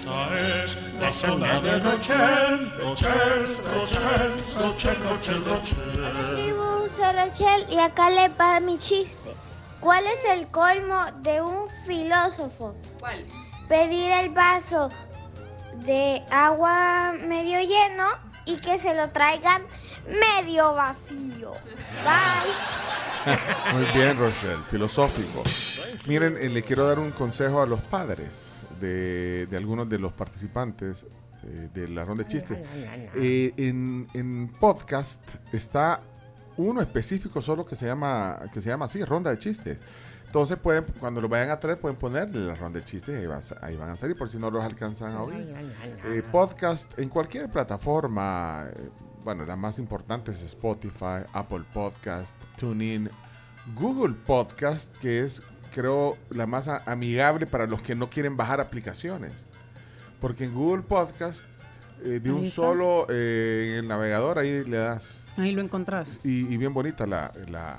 Esta 0.00 0.64
es 0.64 0.78
la 0.98 1.12
zona 1.12 1.60
de 1.60 1.78
Rochelle, 1.78 2.70
Rochelle, 2.78 3.44
Rochelle, 3.74 4.34
Rochelle, 4.58 4.98
Rochelle, 5.10 5.40
Rochelle. 5.44 6.54
soy 6.96 7.12
Rachel 7.12 7.66
y 7.68 7.78
acá 7.78 8.08
le 8.08 8.28
va 8.30 8.60
mi 8.60 8.78
chiste. 8.78 9.34
¿Cuál 9.80 10.04
es 10.06 10.24
el 10.24 10.46
colmo 10.46 11.04
de 11.22 11.42
un 11.42 11.68
filósofo? 11.86 12.74
¿Cuál? 12.98 13.26
Pedir 13.68 14.10
el 14.10 14.30
vaso 14.30 14.88
de 15.84 16.22
agua 16.30 17.12
medio 17.26 17.60
lleno 17.60 18.08
y 18.46 18.56
que 18.56 18.78
se 18.78 18.94
lo 18.94 19.10
traigan 19.10 19.62
medio 20.08 20.74
vacío. 20.74 21.52
Bye. 22.04 23.34
Muy 23.74 23.84
bien, 23.92 24.18
Rochelle, 24.18 24.62
filosófico. 24.70 25.42
Miren, 26.06 26.38
eh, 26.40 26.48
le 26.48 26.62
quiero 26.62 26.86
dar 26.86 26.98
un 26.98 27.10
consejo 27.10 27.60
a 27.60 27.66
los 27.66 27.80
padres 27.80 28.59
de, 28.80 29.46
de 29.46 29.56
algunos 29.56 29.88
de 29.88 29.98
los 29.98 30.12
participantes 30.12 31.06
eh, 31.44 31.68
de 31.72 31.88
la 31.88 32.04
ronda 32.04 32.24
de 32.24 32.28
chistes. 32.30 32.58
Eh, 33.14 33.52
en, 33.56 34.06
en 34.14 34.48
podcast 34.60 35.22
está 35.52 36.00
uno 36.56 36.80
específico 36.80 37.40
solo 37.40 37.64
que 37.64 37.76
se 37.76 37.86
llama 37.86 38.40
que 38.52 38.60
se 38.60 38.68
llama 38.68 38.86
así, 38.86 39.02
ronda 39.04 39.30
de 39.30 39.38
chistes. 39.38 39.78
Entonces 40.26 40.58
pueden, 40.58 40.84
cuando 41.00 41.20
lo 41.20 41.28
vayan 41.28 41.50
a 41.50 41.58
traer, 41.58 41.80
pueden 41.80 41.98
ponerle 41.98 42.46
la 42.46 42.54
ronda 42.54 42.78
de 42.78 42.84
chistes 42.84 43.16
y 43.16 43.18
ahí, 43.18 43.26
va 43.26 43.40
ahí 43.62 43.76
van 43.76 43.90
a 43.90 43.96
salir 43.96 44.16
por 44.16 44.28
si 44.28 44.38
no 44.38 44.48
los 44.50 44.62
alcanzan 44.62 45.12
a 45.12 45.22
oír. 45.24 45.52
Eh, 46.04 46.22
podcast 46.30 46.96
en 47.00 47.08
cualquier 47.08 47.50
plataforma. 47.50 48.66
eh, 48.76 48.90
bueno, 49.24 49.44
la 49.44 49.56
más 49.56 49.78
importante 49.80 50.30
es 50.30 50.40
Spotify, 50.42 51.24
Apple 51.32 51.64
Podcast, 51.74 52.40
TuneIn, 52.56 53.10
Google 53.74 54.14
Podcast, 54.24 54.94
que 54.98 55.20
es, 55.20 55.42
creo, 55.70 56.16
la 56.30 56.46
más 56.46 56.68
amigable 56.68 57.46
para 57.46 57.66
los 57.66 57.82
que 57.82 57.94
no 57.94 58.10
quieren 58.10 58.36
bajar 58.36 58.60
aplicaciones. 58.60 59.32
Porque 60.20 60.44
en 60.44 60.52
Google 60.54 60.82
Podcast, 60.82 61.44
eh, 62.02 62.20
de 62.22 62.28
Ahí 62.30 62.34
un 62.36 62.44
está. 62.44 62.56
solo 62.56 63.06
eh, 63.08 63.70
en 63.72 63.78
el 63.80 63.88
navegador, 63.88 64.38
ahí 64.38 64.64
le 64.64 64.76
das. 64.76 65.24
Ahí 65.36 65.52
lo 65.52 65.62
encontrás. 65.62 66.20
Y, 66.24 66.52
y 66.52 66.56
bien 66.56 66.74
bonita 66.74 67.06
la, 67.06 67.32
la, 67.48 67.78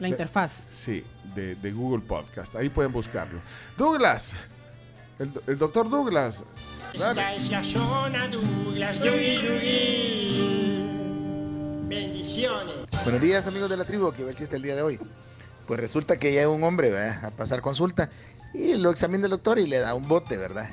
La 0.00 0.08
interfaz. 0.08 0.50
Sí, 0.68 1.04
de, 1.34 1.54
de 1.54 1.72
Google 1.72 2.04
Podcast. 2.04 2.56
Ahí 2.56 2.68
pueden 2.68 2.92
buscarlo. 2.92 3.40
Douglas, 3.76 4.34
el, 5.18 5.30
el 5.46 5.58
doctor 5.58 5.88
Douglas. 5.88 6.44
dale. 6.98 7.20
Esta 7.20 7.34
es 7.34 7.50
la 7.50 7.62
zona 7.64 8.28
Douglas. 8.28 8.98
Yugi, 8.98 9.36
yugi. 9.36 10.82
Bendiciones. 11.88 12.74
Buenos 13.04 13.20
días 13.20 13.46
amigos 13.46 13.70
de 13.70 13.76
la 13.76 13.84
tribu, 13.84 14.12
que 14.12 14.24
va 14.24 14.30
el 14.30 14.36
chiste 14.36 14.56
el 14.56 14.62
día 14.62 14.74
de 14.74 14.82
hoy. 14.82 14.98
Pues 15.66 15.80
resulta 15.80 16.18
que 16.18 16.32
llega 16.32 16.48
un 16.48 16.62
hombre 16.62 16.90
¿verdad? 16.90 17.24
a 17.24 17.30
pasar 17.30 17.60
consulta 17.60 18.08
y 18.54 18.74
lo 18.74 18.90
examina 18.90 19.24
el 19.24 19.30
doctor 19.30 19.58
y 19.58 19.66
le 19.66 19.78
da 19.78 19.94
un 19.94 20.06
bote, 20.06 20.36
¿verdad? 20.36 20.70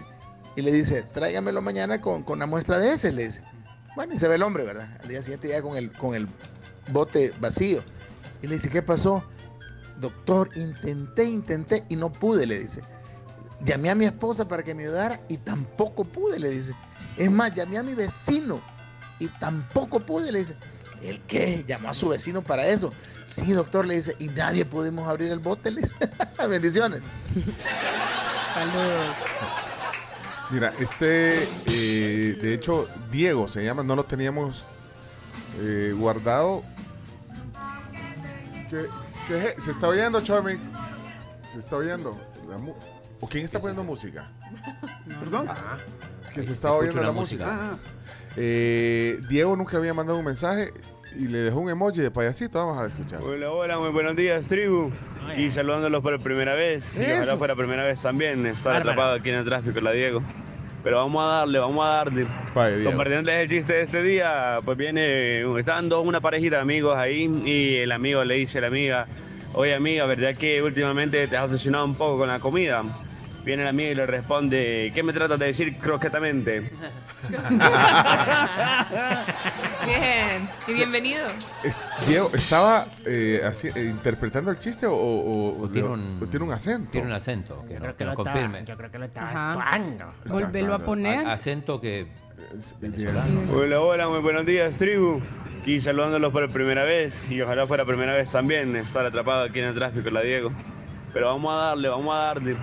Y 0.55 0.61
le 0.61 0.71
dice, 0.71 1.01
tráigamelo 1.01 1.61
mañana 1.61 1.99
con, 1.99 2.23
con 2.23 2.37
una 2.37 2.45
muestra 2.45 2.77
de 2.77 2.93
ese, 2.93 3.11
le 3.11 3.25
dice. 3.25 3.41
Bueno, 3.95 4.13
y 4.13 4.17
se 4.17 4.27
ve 4.27 4.35
el 4.35 4.43
hombre, 4.43 4.63
¿verdad? 4.63 4.89
Al 5.01 5.09
día 5.09 5.21
siguiente 5.21 5.47
llega 5.47 5.61
con 5.61 5.77
el, 5.77 5.91
con 5.91 6.15
el 6.15 6.27
bote 6.91 7.33
vacío. 7.39 7.81
Y 8.41 8.47
le 8.47 8.55
dice, 8.55 8.69
¿qué 8.69 8.81
pasó? 8.81 9.23
Doctor, 9.99 10.49
intenté, 10.55 11.25
intenté 11.25 11.83
y 11.89 11.95
no 11.95 12.11
pude, 12.11 12.45
le 12.45 12.59
dice. 12.59 12.81
Llamé 13.63 13.89
a 13.89 13.95
mi 13.95 14.05
esposa 14.05 14.47
para 14.47 14.63
que 14.63 14.75
me 14.75 14.83
ayudara 14.83 15.19
y 15.27 15.37
tampoco 15.37 16.03
pude, 16.03 16.39
le 16.39 16.49
dice. 16.49 16.73
Es 17.17 17.31
más, 17.31 17.53
llamé 17.53 17.77
a 17.77 17.83
mi 17.83 17.93
vecino 17.93 18.61
y 19.19 19.27
tampoco 19.27 19.99
pude, 19.99 20.31
le 20.31 20.39
dice. 20.39 20.55
¿El 21.01 21.21
qué? 21.21 21.63
Llamó 21.67 21.89
a 21.89 21.93
su 21.93 22.09
vecino 22.09 22.41
para 22.41 22.67
eso. 22.67 22.91
Sí, 23.25 23.51
doctor, 23.53 23.85
le 23.85 23.95
dice, 23.95 24.15
y 24.19 24.27
nadie 24.27 24.63
pudimos 24.65 25.07
abrir 25.07 25.31
el 25.31 25.39
bote, 25.39 25.71
le 25.71 25.81
dice. 25.81 25.93
Bendiciones. 26.47 27.01
Saludos. 28.53 29.07
Mira, 30.51 30.73
este, 30.79 31.47
eh, 31.65 32.37
de 32.39 32.53
hecho, 32.53 32.87
Diego 33.11 33.47
se 33.47 33.63
llama, 33.63 33.81
no 33.83 33.95
lo 33.95 34.05
teníamos 34.05 34.63
eh, 35.61 35.93
guardado. 35.97 36.63
¿Qué? 38.69 39.55
¿Se 39.57 39.71
está 39.71 39.87
oyendo, 39.87 40.21
Chomix? 40.21 40.71
¿Se 41.51 41.59
está 41.59 41.77
oyendo? 41.77 42.19
La 42.49 42.57
mu- 42.57 42.75
¿O 43.19 43.27
quién 43.27 43.45
está 43.45 43.59
poniendo 43.59 43.83
música? 43.83 44.27
¿Perdón? 45.19 45.47
Que 46.33 46.43
se 46.43 46.51
está 46.51 46.73
oyendo 46.73 47.01
la 47.01 47.11
música. 47.11 47.45
música. 47.45 47.77
Eh, 48.35 49.21
Diego 49.29 49.55
nunca 49.55 49.77
había 49.77 49.93
mandado 49.93 50.17
un 50.19 50.25
mensaje 50.25 50.73
y 51.17 51.27
le 51.27 51.39
dejó 51.39 51.59
un 51.59 51.69
emoji 51.69 52.01
de 52.01 52.11
payasito. 52.11 52.59
Vamos 52.59 52.83
a 52.83 52.87
escuchar. 52.87 53.21
Hola, 53.21 53.51
hola, 53.51 53.79
muy 53.79 53.89
buenos 53.89 54.15
días, 54.15 54.47
tribu. 54.47 54.91
Y 55.37 55.51
saludándolos 55.51 56.01
por 56.01 56.19
primera 56.21 56.53
vez. 56.53 56.83
Y 56.95 57.11
ojalá 57.11 57.37
fuera 57.37 57.55
primera 57.55 57.83
vez 57.83 58.01
también 58.01 58.45
estar 58.45 58.73
Bárbaro. 58.73 58.91
atrapado 58.91 59.13
aquí 59.15 59.29
en 59.29 59.35
el 59.35 59.45
tráfico, 59.45 59.79
la 59.81 59.91
Diego. 59.91 60.21
Pero 60.83 60.97
vamos 60.97 61.23
a 61.23 61.27
darle, 61.37 61.59
vamos 61.59 61.85
a 61.85 61.89
darle. 61.89 62.27
Vaya, 62.53 62.75
Diego. 62.75 62.91
Compartiéndoles 62.91 63.41
el 63.43 63.49
chiste 63.49 63.73
de 63.73 63.81
este 63.83 64.03
día, 64.03 64.57
pues 64.65 64.77
viene, 64.77 65.41
estaban 65.57 65.87
dos, 65.87 66.05
una 66.05 66.19
parejita 66.19 66.57
de 66.57 66.61
amigos 66.61 66.97
ahí 66.97 67.31
y 67.45 67.75
el 67.77 67.91
amigo 67.91 68.23
le 68.25 68.35
dice 68.35 68.57
a 68.57 68.61
la 68.61 68.67
amiga, 68.67 69.07
oye 69.53 69.73
amiga, 69.73 70.05
¿verdad 70.05 70.35
que 70.35 70.61
últimamente 70.61 71.25
te 71.27 71.37
has 71.37 71.45
obsesionado 71.45 71.85
un 71.85 71.95
poco 71.95 72.17
con 72.17 72.27
la 72.27 72.39
comida? 72.39 72.83
Viene 73.43 73.63
la 73.63 73.69
amiga 73.71 73.89
y 73.91 73.95
le 73.95 74.05
responde, 74.05 74.91
¿qué 74.95 75.03
me 75.03 75.11
tratas 75.11 75.37
de 75.37 75.47
decir 75.47 75.77
croquetamente? 75.77 76.61
Bien. 79.85 80.49
Y 80.67 80.73
bienvenido. 80.73 81.27
Es- 81.63 81.83
Diego, 82.07 82.31
¿estaba 82.33 82.85
eh, 83.05 83.41
así, 83.45 83.67
eh, 83.67 83.83
interpretando 83.89 84.49
el 84.51 84.57
chiste 84.59 84.85
o, 84.85 84.93
o- 84.95 85.61
o- 85.63 85.67
tiene 85.69 85.89
un- 85.89 86.19
o 86.21 86.25
tiene 86.27 86.45
un 86.45 86.53
acento? 86.53 86.89
Tiene 86.91 87.07
un 87.07 87.13
acento, 87.13 87.65
que, 87.67 87.79
no- 87.79 87.87
que 87.87 87.95
que 87.95 88.05
nos 88.05 88.15
lo 88.15 88.23
está- 88.23 88.31
confirme. 88.33 88.63
yo 88.65 88.77
creo 88.77 88.91
que 88.91 88.97
lo 88.99 89.05
está 89.05 89.27
Ajá. 89.29 89.51
actuando. 89.53 90.05
Volvelo 90.29 90.73
a 90.75 90.79
poner. 90.79 91.27
A- 91.27 91.33
acento 91.33 91.81
que 91.81 92.07
venezolano. 92.79 93.41
Hola, 93.53 93.81
hola, 93.81 94.07
muy 94.09 94.19
buenos 94.19 94.45
días, 94.45 94.77
tribu. 94.77 95.21
Aquí 95.61 95.81
saludándolos 95.81 96.31
por 96.31 96.49
primera 96.49 96.83
vez 96.83 97.13
y 97.29 97.41
ojalá 97.41 97.67
fuera 97.67 97.83
primera 97.85 98.13
vez 98.13 98.31
también 98.31 98.75
estar 98.77 99.05
atrapado 99.05 99.43
aquí 99.43 99.59
en 99.59 99.65
el 99.65 99.75
tráfico, 99.75 100.09
la 100.09 100.21
Diego. 100.21 100.51
Pero 101.13 101.27
vamos 101.27 101.53
a 101.53 101.57
darle, 101.67 101.89
vamos 101.89 102.13
a 102.15 102.17
darle. 102.19 102.57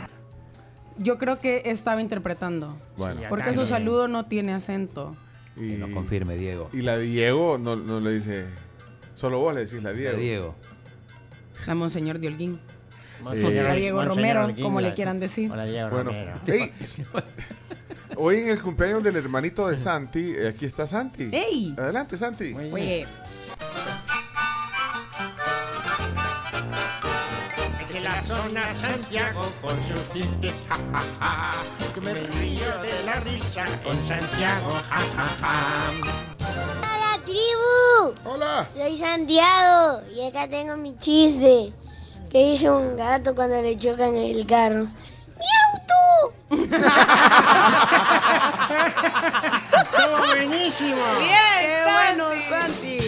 Yo 1.00 1.16
creo 1.18 1.38
que 1.38 1.62
estaba 1.64 2.00
interpretando. 2.02 2.76
Bueno. 2.96 3.22
Porque 3.28 3.54
su 3.54 3.64
saludo 3.64 4.06
no 4.06 4.26
tiene 4.26 4.52
acento. 4.52 5.16
Y, 5.56 5.72
nos 5.72 5.90
confirme, 5.90 6.36
Diego. 6.36 6.68
Y 6.72 6.82
la 6.82 6.98
Diego 6.98 7.58
no, 7.58 7.76
no 7.76 8.00
le 8.00 8.12
dice. 8.12 8.46
Solo 9.14 9.38
vos 9.38 9.54
le 9.54 9.64
decís 9.64 9.82
la 9.82 9.92
Diego. 9.92 10.12
La 10.12 10.18
Diego. 10.18 10.54
La 11.66 11.74
Monseñor 11.74 12.18
de 12.18 12.28
Holguín. 12.28 12.60
Monseñor- 13.22 13.64
La 13.64 13.74
Diego 13.74 14.02
Monseñor 14.02 14.36
Romero, 14.36 14.62
como 14.62 14.80
le 14.80 14.94
quieran 14.94 15.20
decir. 15.20 15.48
Bueno, 15.50 16.10
ey, 16.46 16.72
hoy 18.16 18.40
en 18.40 18.48
el 18.48 18.60
cumpleaños 18.60 19.02
del 19.02 19.16
hermanito 19.16 19.68
de 19.68 19.76
Santi, 19.78 20.32
eh, 20.36 20.48
aquí 20.48 20.64
está 20.66 20.86
Santi. 20.86 21.28
¡Ey! 21.32 21.74
Adelante, 21.76 22.16
Santi. 22.16 22.54
Oye, 22.54 23.06
la 28.10 28.20
zona 28.20 28.74
Santiago 28.74 29.42
con 29.62 29.80
sus 29.84 30.10
chistes, 30.12 30.52
ja, 30.68 30.76
ja, 30.92 31.00
ja. 31.20 31.52
Que 31.94 32.00
me 32.00 32.12
río 32.14 32.70
de 32.82 33.04
la 33.04 33.14
risa 33.20 33.64
con 33.84 33.94
Santiago, 34.06 34.70
ja, 34.88 34.98
ja, 35.16 35.26
ja. 35.40 35.54
¡Hola, 36.80 37.12
tribu! 37.24 38.14
¡Hola! 38.24 38.68
Soy 38.74 38.98
Santiago 38.98 40.02
y 40.12 40.26
acá 40.26 40.48
tengo 40.48 40.76
mi 40.76 40.96
chiste. 40.98 41.72
Que 42.30 42.54
hizo 42.54 42.76
un 42.76 42.96
gato 42.96 43.34
cuando 43.34 43.62
le 43.62 43.76
chocan 43.76 44.16
el 44.16 44.46
carro. 44.46 44.86
¡Miau 45.38 45.70
tú! 45.88 46.32
Estuvo 49.82 50.18
buenísimo. 50.26 51.04
¡Qué 51.20 51.82
bueno, 51.84 52.24
Santi! 52.48 52.98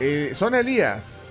Eh, 0.00 0.32
son 0.34 0.54
Elías. 0.54 1.29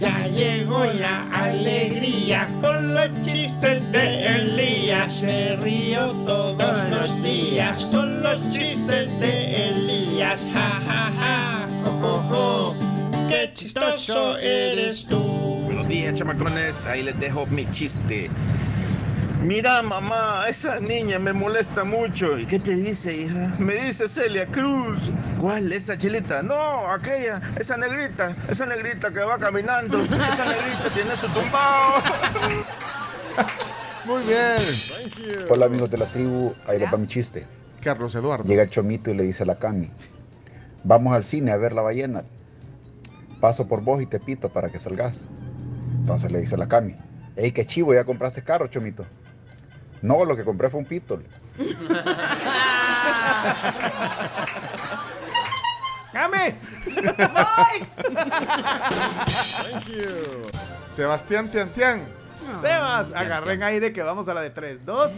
Ya 0.00 0.26
llegó 0.26 0.84
la 0.84 1.28
alegría 1.30 2.48
con 2.60 2.94
los 2.94 3.10
chistes 3.22 3.90
de 3.92 4.26
Elías. 4.26 5.18
Se 5.20 5.56
río 5.56 6.10
todos 6.26 6.82
los 6.90 7.22
días 7.22 7.86
con 7.92 8.22
los 8.22 8.40
chistes 8.50 9.08
de 9.20 9.68
Elías. 9.68 10.46
Ja, 10.52 10.80
ja, 10.86 11.12
ja, 11.18 11.68
jo, 11.84 11.90
jo, 12.00 12.22
jo. 12.28 12.74
Qué 13.28 13.52
chistoso 13.54 14.36
eres 14.38 15.06
tú. 15.06 15.20
Buenos 15.64 15.88
días, 15.88 16.18
chamacones. 16.18 16.86
Ahí 16.86 17.02
les 17.02 17.18
dejo 17.20 17.46
mi 17.46 17.70
chiste. 17.70 18.30
Mira, 19.44 19.82
mamá, 19.82 20.46
esa 20.48 20.80
niña 20.80 21.18
me 21.18 21.34
molesta 21.34 21.84
mucho. 21.84 22.38
¿Y 22.38 22.46
qué 22.46 22.58
te 22.58 22.76
dice, 22.76 23.14
hija? 23.14 23.52
Me 23.58 23.74
dice 23.74 24.08
Celia 24.08 24.46
Cruz. 24.46 25.10
¿Cuál? 25.38 25.70
¿Esa 25.70 25.98
chilita? 25.98 26.42
No, 26.42 26.90
aquella, 26.90 27.42
esa 27.60 27.76
negrita, 27.76 28.34
esa 28.48 28.64
negrita 28.64 29.10
que 29.10 29.20
va 29.20 29.38
caminando. 29.38 30.02
Esa 30.32 30.46
negrita 30.46 30.88
tiene 30.94 31.14
su 31.16 31.26
tumbao. 31.28 32.02
Muy 34.06 34.22
bien. 34.24 35.44
Hola 35.50 35.66
amigos 35.66 35.90
de 35.90 35.98
la 35.98 36.06
tribu, 36.06 36.54
ahí 36.66 36.78
va 36.78 36.96
mi 36.96 37.06
chiste. 37.06 37.44
Carlos 37.82 38.14
Eduardo. 38.14 38.44
Llega 38.44 38.62
el 38.62 38.70
chomito 38.70 39.10
y 39.10 39.14
le 39.14 39.24
dice 39.24 39.42
a 39.42 39.46
la 39.46 39.56
Cami, 39.56 39.90
vamos 40.84 41.14
al 41.14 41.22
cine 41.22 41.52
a 41.52 41.58
ver 41.58 41.74
la 41.74 41.82
ballena. 41.82 42.24
Paso 43.40 43.68
por 43.68 43.82
vos 43.82 44.00
y 44.00 44.06
te 44.06 44.20
pito 44.20 44.48
para 44.48 44.70
que 44.70 44.78
salgas. 44.78 45.18
Entonces 45.98 46.32
le 46.32 46.40
dice 46.40 46.56
la 46.56 46.66
Cami, 46.66 46.94
ey, 47.36 47.52
qué 47.52 47.66
chivo, 47.66 47.92
ya 47.92 48.04
compraste 48.04 48.42
carro, 48.42 48.68
chomito. 48.68 49.04
No, 50.04 50.22
lo 50.26 50.36
que 50.36 50.44
compré 50.44 50.68
fue 50.68 50.80
un 50.80 50.84
pito. 50.84 51.18
¡Came! 56.12 56.56
Sebastián 60.90 61.50
Tiantian. 61.50 62.02
Sebas, 62.60 63.12
agarren 63.12 63.62
aire 63.62 63.94
que 63.94 64.02
vamos 64.02 64.28
a 64.28 64.34
la 64.34 64.42
de 64.42 64.50
3, 64.50 64.84
2. 64.84 65.12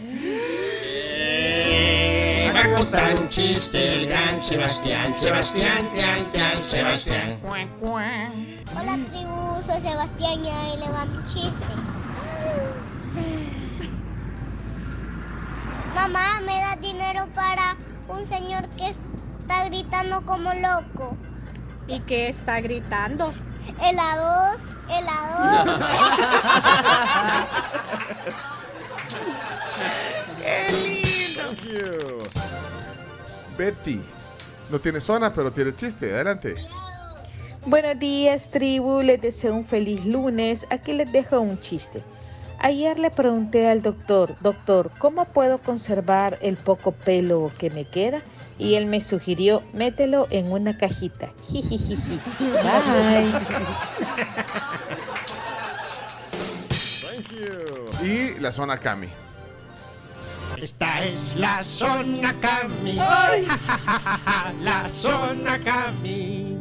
Va 2.55 2.61
a 2.61 2.73
contar 2.73 3.19
un 3.19 3.27
chiste 3.27 3.89
el 3.89 4.07
gran 4.07 4.41
Sebastián. 4.41 5.13
Sebastián, 5.19 5.89
tian, 5.93 6.31
tian, 6.31 6.63
Sebastián. 6.63 7.41
Hola, 7.81 8.97
tribu. 9.09 9.61
Soy 9.65 9.81
Sebastián 9.81 10.45
y 10.45 10.49
ahí 10.49 10.77
le 10.77 10.87
va 10.87 11.03
mi 11.03 11.21
chiste. 11.25 11.96
Mamá, 15.97 16.39
¿me 16.45 16.53
das 16.59 16.79
dinero 16.79 17.27
para 17.33 17.75
un 18.07 18.27
señor 18.27 18.69
que 18.77 18.89
está 18.89 19.65
gritando 19.65 20.23
como 20.27 20.53
loco? 20.53 21.17
¿Y 21.87 22.01
qué 22.01 22.29
está 22.29 22.61
gritando? 22.61 23.33
Helados, 23.81 24.61
helados. 24.87 25.67
¡Qué 30.43 30.67
lindo! 30.71 31.41
Thank 31.41 31.63
you. 31.63 32.19
Betty. 33.57 33.99
No 34.69 34.77
tiene 34.77 34.99
zona, 34.99 35.33
pero 35.33 35.51
tiene 35.51 35.75
chiste. 35.75 36.13
Adelante. 36.13 36.57
Buenos 37.65 37.97
días, 37.97 38.51
tribu. 38.51 39.01
Les 39.01 39.19
deseo 39.19 39.55
un 39.55 39.65
feliz 39.65 40.05
lunes. 40.05 40.67
Aquí 40.69 40.93
les 40.93 41.11
dejo 41.11 41.39
un 41.39 41.59
chiste. 41.59 42.03
Ayer 42.59 42.97
le 42.97 43.11
pregunté 43.11 43.67
al 43.67 43.81
doctor, 43.81 44.35
doctor, 44.41 44.89
¿cómo 44.97 45.25
puedo 45.25 45.59
conservar 45.59 46.39
el 46.41 46.57
poco 46.57 46.91
pelo 46.91 47.51
que 47.57 47.69
me 47.69 47.85
queda? 47.85 48.21
Y 48.57 48.73
él 48.73 48.87
me 48.87 48.99
sugirió, 48.99 49.61
mételo 49.73 50.27
en 50.31 50.51
una 50.51 50.75
cajita. 50.75 51.29
Jijijiji. 51.47 52.19
Bye. 52.39 53.31
Thank 57.01 57.31
you. 57.31 58.05
Y 58.05 58.39
la 58.39 58.51
zona 58.51 58.77
Cami. 58.77 59.07
Esta 60.59 61.03
es 61.03 61.35
la 61.35 61.61
zona 61.63 62.33
Cami. 62.41 62.95
La 64.63 64.89
zona 64.89 65.59
Cami. 65.59 66.57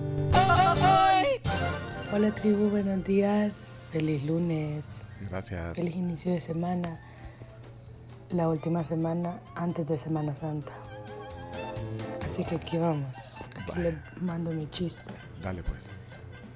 Hola 2.12 2.30
tribu, 2.32 2.68
buenos 2.68 3.02
días. 3.04 3.74
Feliz 3.90 4.22
lunes. 4.24 5.04
Gracias. 5.28 5.76
Feliz 5.76 5.96
inicio 5.96 6.32
de 6.32 6.40
semana. 6.40 7.00
La 8.30 8.48
última 8.48 8.82
semana 8.82 9.40
antes 9.54 9.86
de 9.86 9.98
Semana 9.98 10.34
Santa. 10.34 10.72
Así 12.24 12.44
que 12.44 12.56
aquí 12.56 12.76
vamos. 12.76 13.16
Aquí 13.60 13.80
le 13.80 13.98
mando 14.20 14.50
mi 14.50 14.68
chiste. 14.70 15.12
Dale 15.42 15.62
pues. 15.62 15.88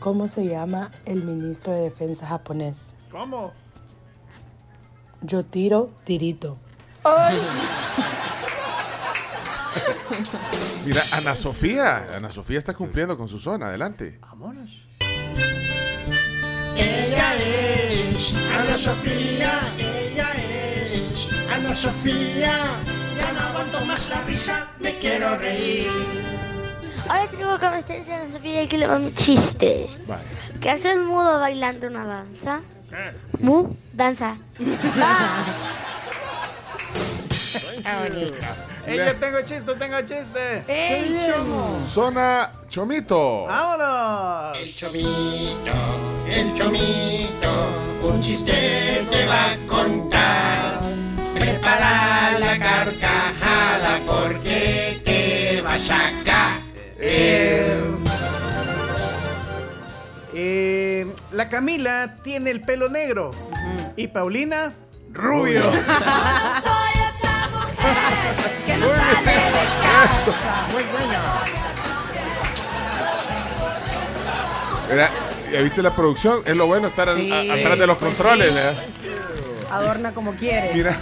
¿Cómo 0.01 0.27
se 0.29 0.47
llama 0.47 0.91
el 1.05 1.25
ministro 1.25 1.73
de 1.73 1.83
Defensa 1.83 2.27
japonés? 2.27 2.93
¿Cómo? 3.11 3.53
Yo 5.23 5.45
tiro, 5.45 5.91
tirito. 6.05 6.57
Mira, 10.85 11.03
Ana 11.13 11.37
Sofía. 11.37 12.17
Ana 12.17 12.31
Sofía 12.31 12.59
está 12.59 12.75
cumpliendo 12.75 13.17
con 13.17 13.29
su 13.29 13.39
zona. 13.39 13.67
Adelante. 13.69 14.19
Vámonos. 14.21 14.87
Ella 16.77 17.20
es 18.21 18.35
Ana 18.59 18.77
Sofía. 18.77 19.61
Ella 19.79 20.29
es 20.37 21.51
Ana 21.51 21.75
Sofía. 21.75 22.53
Ya 23.19 23.33
no 23.33 23.41
aguanto 23.41 23.81
más 23.87 24.09
la 24.09 24.21
risa. 24.23 24.67
Me 24.79 24.93
quiero 24.93 25.37
reír. 25.39 25.89
Hola, 27.09 27.27
tribu, 27.29 27.59
¿cómo 27.59 27.75
estás? 27.77 28.05
Soy 28.05 28.15
Ana 28.15 28.31
Sofía 28.31 28.55
y 28.63 28.65
aquí 28.67 28.77
le 28.77 28.87
va 28.87 28.99
mi 28.99 29.15
chiste. 29.15 29.89
Vale. 30.07 30.23
¿Qué 30.61 30.71
hace 30.71 30.93
el 30.93 31.01
mudo 31.01 31.41
bailando 31.41 31.87
una 31.87 32.05
danza? 32.05 32.61
Mu, 33.41 33.75
danza. 33.93 34.37
¡Ey, 38.87 38.97
yo 38.97 39.17
tengo 39.17 39.41
chiste, 39.43 39.75
tengo 39.75 40.01
chiste! 40.03 40.65
¡Ey, 40.69 41.19
chomo! 41.27 41.79
Zona 41.81 42.51
Chomito. 42.69 43.47
¡Vámonos! 43.47 44.57
El 44.59 44.75
chomito, 44.75 45.73
el 46.29 46.55
chomito, 46.55 47.51
un 48.05 48.21
chiste 48.21 49.05
te 49.11 49.27
va 49.27 49.53
a 49.53 49.57
contar. 49.67 50.81
Prepara 51.35 52.39
la 52.39 52.59
carcajada 52.59 53.99
porque 54.07 55.01
te 55.05 55.61
vas 55.63 55.91
a 55.91 56.11
caer. 56.25 57.81
Eh, 60.33 61.13
la 61.33 61.49
Camila 61.49 62.15
tiene 62.23 62.51
el 62.51 62.61
pelo 62.61 62.89
negro. 62.89 63.33
Y 63.97 64.07
Paulina, 64.07 64.73
rubio. 65.13 65.63
Soy 66.63 66.90
que 68.67 68.77
no 68.77 68.87
sale 68.89 69.33
de 69.33 69.65
casa. 69.83 70.33
Muy 70.73 70.83
buena. 70.85 71.21
Mira, 74.91 75.11
¿Ya 75.53 75.61
viste 75.63 75.83
la 75.83 75.91
producción? 75.91 76.43
Es 76.47 76.55
lo 76.55 76.67
bueno 76.69 76.87
estar 76.87 77.13
Sí, 77.17 77.31
a- 77.33 77.55
atrás 77.55 77.77
de 77.79 77.87
los 77.87 77.99
pues 77.99 78.15
controles. 78.15 78.49
sí. 78.51 78.55
¿verdad? 78.55 78.75
Adorna 79.73 80.13
como 80.13 80.33
quiere. 80.35 80.71
Mira, 80.75 80.97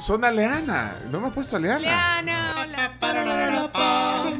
zona 0.00 0.30
Leana. 0.32 0.94
No 1.12 1.20
me 1.20 1.28
ha 1.28 1.30
puesto 1.30 1.54
a 1.56 1.60
Leana. 1.60 2.22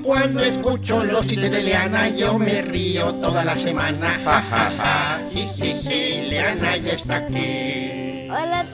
Cuando 0.03 0.43
escucho 0.43 1.05
los 1.05 1.27
chistes 1.27 1.51
de 1.53 1.63
Leana, 1.63 2.09
yo 2.09 2.37
me 2.39 2.63
río 2.63 3.15
toda 3.17 3.45
la 3.45 3.57
semana. 3.57 4.19
Ja, 4.25 4.43
ja, 4.51 4.73
ja. 4.77 5.21
Jijiji, 5.33 6.23
Leana 6.31 6.77
ya 6.79 6.93
está 6.93 7.17
aquí. 7.17 8.29
Hola, 8.31 8.65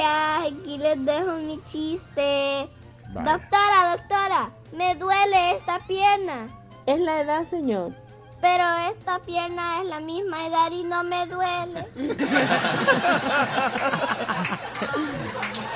días. 0.00 0.46
Aquí 0.46 0.78
les 0.78 1.04
dejo 1.04 1.32
mi 1.36 1.60
chiste. 1.64 2.68
Doctora, 3.12 3.96
doctora, 3.96 4.50
me 4.76 4.94
duele 4.94 5.56
esta 5.56 5.78
pierna. 5.86 6.46
Es 6.86 7.00
la 7.00 7.20
edad, 7.20 7.44
señor. 7.44 7.92
Pero 8.40 8.64
esta 8.90 9.18
pierna 9.18 9.82
es 9.82 9.88
la 9.88 10.00
misma 10.00 10.46
edad 10.46 10.70
y 10.72 10.82
no 10.84 11.04
me 11.04 11.26
duele. 11.26 11.86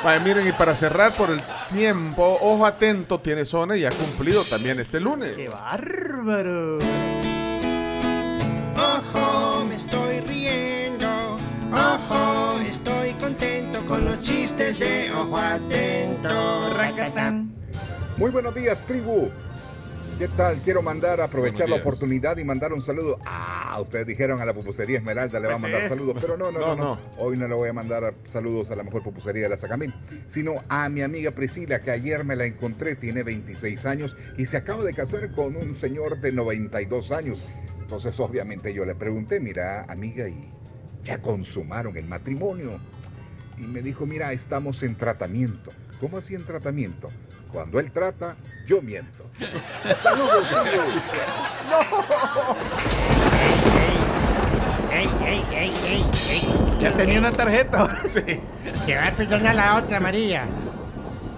Vaya, 0.02 0.20
miren, 0.20 0.48
y 0.48 0.52
para 0.52 0.74
cerrar 0.74 1.12
por 1.12 1.28
el 1.30 1.42
tiempo, 1.68 2.38
ojo 2.40 2.64
atento, 2.64 3.20
tiene 3.20 3.44
zona 3.44 3.76
y 3.76 3.84
ha 3.84 3.90
cumplido 3.90 4.44
también 4.44 4.78
este 4.78 4.98
lunes. 4.98 5.36
¡Qué 5.36 5.50
bárbaro! 5.50 6.78
Ojo, 8.76 9.43
con 13.94 14.04
los 14.06 14.18
chistes 14.18 14.80
de 14.80 15.08
ojo 15.12 15.36
atento. 15.38 16.74
Racatán. 16.74 17.54
Muy 18.16 18.32
buenos 18.32 18.52
días, 18.52 18.76
tribu. 18.88 19.28
¿Qué 20.18 20.26
tal? 20.36 20.56
Quiero 20.64 20.82
mandar, 20.82 21.20
aprovechar 21.20 21.68
la 21.68 21.76
oportunidad 21.76 22.36
y 22.38 22.42
mandar 22.42 22.72
un 22.72 22.82
saludo. 22.82 23.18
Ah, 23.24 23.78
ustedes 23.80 24.04
dijeron 24.04 24.40
a 24.40 24.44
la 24.44 24.52
pupusería 24.52 24.98
Esmeralda 24.98 25.38
le 25.38 25.46
va 25.46 25.52
a 25.54 25.58
Pues 25.58 25.62
mandar 25.62 25.82
sí. 25.82 25.88
saludos, 25.90 26.16
pero 26.20 26.36
no, 26.36 26.50
no, 26.50 26.58
no, 26.58 26.74
No. 26.76 26.98
Hoy 27.18 27.36
no 27.36 27.46
le 27.46 27.54
voy 27.54 27.68
a 27.68 27.72
mandar 27.72 28.02
a- 28.04 28.14
saludos 28.24 28.68
a 28.72 28.74
la 28.74 28.82
mejor 28.82 29.04
pupusería 29.04 29.44
de 29.44 29.48
la 29.50 29.56
Sacamín, 29.58 29.94
sino 30.28 30.54
a 30.68 30.88
mi 30.88 31.02
amiga 31.02 31.30
Priscila, 31.30 31.80
que 31.80 31.92
ayer 31.92 32.24
me 32.24 32.34
la 32.34 32.46
encontré, 32.46 32.96
tiene 32.96 33.22
26 33.22 33.86
años 33.86 34.16
y 34.36 34.46
se 34.46 34.56
acaba 34.56 34.82
de 34.82 34.92
casar 34.92 35.30
con 35.36 35.54
un 35.54 35.76
señor 35.76 36.20
de 36.20 36.32
92 36.32 37.12
años. 37.12 37.40
Entonces, 37.80 38.18
obviamente, 38.18 38.74
yo 38.74 38.84
le 38.84 38.96
pregunté, 38.96 39.38
mira, 39.38 39.82
amiga, 39.88 40.28
¿y 40.28 40.50
ya 41.04 41.18
consumaron 41.22 41.96
el 41.96 42.08
matrimonio? 42.08 42.80
Y 43.58 43.62
me 43.62 43.82
dijo, 43.82 44.06
mira, 44.06 44.32
estamos 44.32 44.82
en 44.82 44.96
tratamiento. 44.96 45.72
¿Cómo 46.00 46.18
así 46.18 46.34
en 46.34 46.44
tratamiento? 46.44 47.08
Cuando 47.52 47.78
él 47.78 47.92
trata, 47.92 48.36
yo 48.66 48.82
miento. 48.82 49.30
¡Saludos, 50.02 50.46
amigos! 50.52 50.94
¡Ey, 54.92 55.08
ey, 55.24 55.44
ey, 55.52 55.74
ey, 55.86 56.04
ey! 56.30 56.54
Ya 56.80 56.92
tenía 56.92 57.18
una 57.18 57.30
tarjeta. 57.32 57.96
sí. 58.06 58.20
Te 58.86 58.96
va 58.96 59.08
a 59.08 59.12
perdonar 59.12 59.54
la 59.54 59.76
otra, 59.76 60.00
María. 60.00 60.46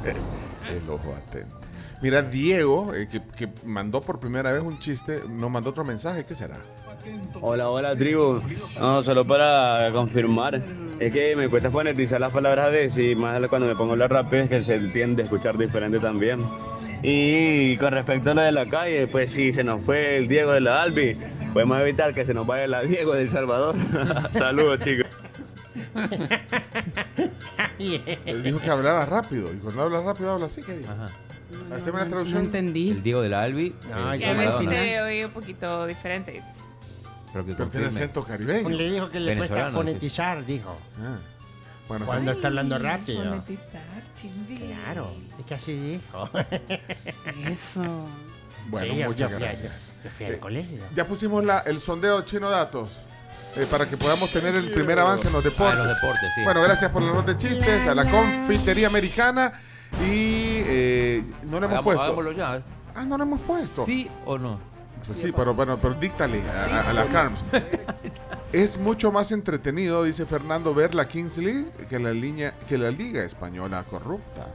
El 0.05 0.88
ojo 0.88 1.14
atento. 1.14 1.56
Mira, 2.02 2.22
Diego, 2.22 2.94
eh, 2.94 3.09
que, 3.09 3.22
que 3.22 3.48
mandó 3.64 4.01
por 4.01 4.20
primera 4.20 4.52
vez 4.52 4.62
un 4.62 4.78
chiste, 4.78 5.22
nos 5.28 5.51
mandó 5.51 5.70
otro 5.70 5.84
mensaje. 5.84 6.24
¿Qué 6.24 6.34
será? 6.34 6.56
Hola, 7.41 7.69
hola 7.69 7.95
tribu. 7.95 8.41
No, 8.81 9.05
solo 9.05 9.24
para 9.27 9.91
confirmar. 9.93 10.62
Es 10.99 11.12
que 11.12 11.37
me 11.37 11.49
cuesta 11.49 11.70
fonetizar 11.70 12.20
las 12.20 12.33
palabras 12.33 12.66
a 12.66 12.70
veces 12.70 12.99
y 12.99 13.15
más 13.15 13.47
cuando 13.49 13.69
me 13.69 13.74
pongo 13.74 13.91
a 13.91 13.93
hablar 13.93 14.11
rápido 14.11 14.45
es 14.45 14.51
que 14.51 14.62
se 14.62 14.78
tiende 14.89 15.23
a 15.23 15.24
escuchar 15.24 15.59
diferente 15.59 15.99
también. 15.99 16.41
Y 17.03 17.77
con 17.77 17.93
respecto 17.93 18.31
a 18.31 18.35
lo 18.35 18.41
de 18.43 18.53
la 18.53 18.66
calle, 18.66 19.07
pues 19.07 19.33
si 19.33 19.53
se 19.53 19.62
nos 19.62 19.85
fue 19.85 20.16
el 20.16 20.28
Diego 20.28 20.53
de 20.53 20.62
la 20.62 20.83
Albi, 20.83 21.16
podemos 21.53 21.78
evitar 21.81 22.15
que 22.15 22.24
se 22.24 22.33
nos 22.33 22.47
vaya 22.47 22.66
la 22.66 22.83
Diego 22.83 23.12
del 23.12 23.28
Salvador. 23.28 23.77
Saludos 24.33 24.81
chicos. 24.83 25.07
Él 27.78 28.43
dijo 28.43 28.59
que 28.59 28.70
hablaba 28.70 29.05
rápido. 29.05 29.53
Y 29.53 29.59
cuando 29.59 29.83
habla 29.83 30.01
rápido, 30.01 30.33
habla 30.33 30.47
así. 30.47 30.62
¿qué 30.62 30.78
dijo? 30.78 30.93
Haceme 31.73 31.99
la 31.99 32.07
traducción. 32.07 32.45
entendí. 32.45 32.91
El 32.91 33.03
Diego 33.03 33.20
de 33.20 33.28
la 33.28 33.43
Albi. 33.43 33.74
No, 33.91 34.12
el 34.12 34.19
ya 34.19 34.35
Que 34.35 34.47
a 34.47 35.05
veces 35.05 35.27
un 35.27 35.31
poquito 35.31 35.87
diferentes. 35.87 36.43
Pero 37.36 37.44
que 37.46 37.54
Pero 37.54 37.68
tiene 37.70 37.86
acento 37.88 38.24
caribeño. 38.24 38.68
Le 38.70 38.90
dijo 38.90 39.08
que 39.10 39.20
le 39.20 39.36
cuesta 39.36 39.54
Venezolano, 39.54 39.78
fonetizar, 39.78 40.46
dijo. 40.46 40.74
Ah. 41.02 41.18
Bueno, 41.88 42.06
Cuando 42.06 42.32
está- 42.32 42.48
hablando 42.48 42.78
rápido. 42.78 43.24
Monetizar, 43.24 44.02
chingui. 44.18 44.56
Claro, 44.58 45.12
es 45.38 45.44
que 45.44 45.54
así 45.54 45.72
dijo. 45.74 46.30
Eso. 47.46 47.82
Bueno, 48.68 48.94
Sí, 48.94 49.00
yo- 49.00 49.06
muchas 49.08 49.30
yo 49.30 49.36
fui 49.36 49.44
a- 49.46 49.48
gracias. 49.50 49.92
yo 50.02 50.10
fui 50.10 50.26
al 50.26 50.32
Eh, 50.34 50.38
colegio. 50.38 50.82
Ya 50.94 51.06
pusimos 51.06 51.44
la- 51.44 51.58
el 51.60 51.78
sondeo 51.80 52.22
chino 52.22 52.48
datos. 52.50 53.00
eh, 53.58 53.66
para 53.70 53.88
que 53.88 53.96
podamos 53.96 54.30
tener 54.30 54.54
el 54.54 54.70
primer 54.70 55.00
avance 55.00 55.28
en 55.28 55.32
los 55.32 55.42
deportes. 55.42 55.78
Ah, 55.78 55.82
en 55.82 55.88
los 55.88 55.96
deportes, 56.00 56.30
sí. 56.34 56.42
Bueno, 56.44 56.60
gracias 56.62 56.90
por 56.90 57.00
la 57.00 57.10
ronda 57.12 57.32
de 57.32 57.38
chistes, 57.38 57.86
a 57.86 57.94
la 57.94 58.04
confitería 58.04 58.86
americana 58.86 59.50
y 60.04 60.60
eh, 60.66 61.22
no 61.44 61.52
le 61.60 61.64
hemos 61.64 61.70
Hagamos- 61.78 61.84
puesto. 61.84 62.02
Hagámoslo 62.02 62.32
ya. 62.32 62.60
Ah, 62.94 63.04
no 63.06 63.16
le 63.16 63.22
hemos 63.22 63.40
puesto. 63.40 63.82
¿Sí 63.86 64.10
o 64.26 64.36
no? 64.36 64.60
Pues 65.07 65.19
sí, 65.19 65.33
pero 65.33 65.55
bueno, 65.55 65.78
pero 65.81 65.95
díctale 65.95 66.41
a, 66.43 66.77
a- 66.77 66.91
a 66.91 66.93
la 66.93 67.07
Carms. 67.07 67.45
es 68.53 68.77
mucho 68.78 69.12
más 69.12 69.31
entretenido, 69.33 70.03
dice 70.03 70.27
Fernando, 70.27 70.74
ver 70.74 70.95
la 70.95 71.07
Kings 71.07 71.39
League 71.39 71.66
que 71.89 71.99
la, 71.99 72.12
línea, 72.12 72.55
que 72.69 72.77
la 72.78 72.91
Liga 72.91 73.23
Española 73.23 73.85
corrupta. 73.85 74.47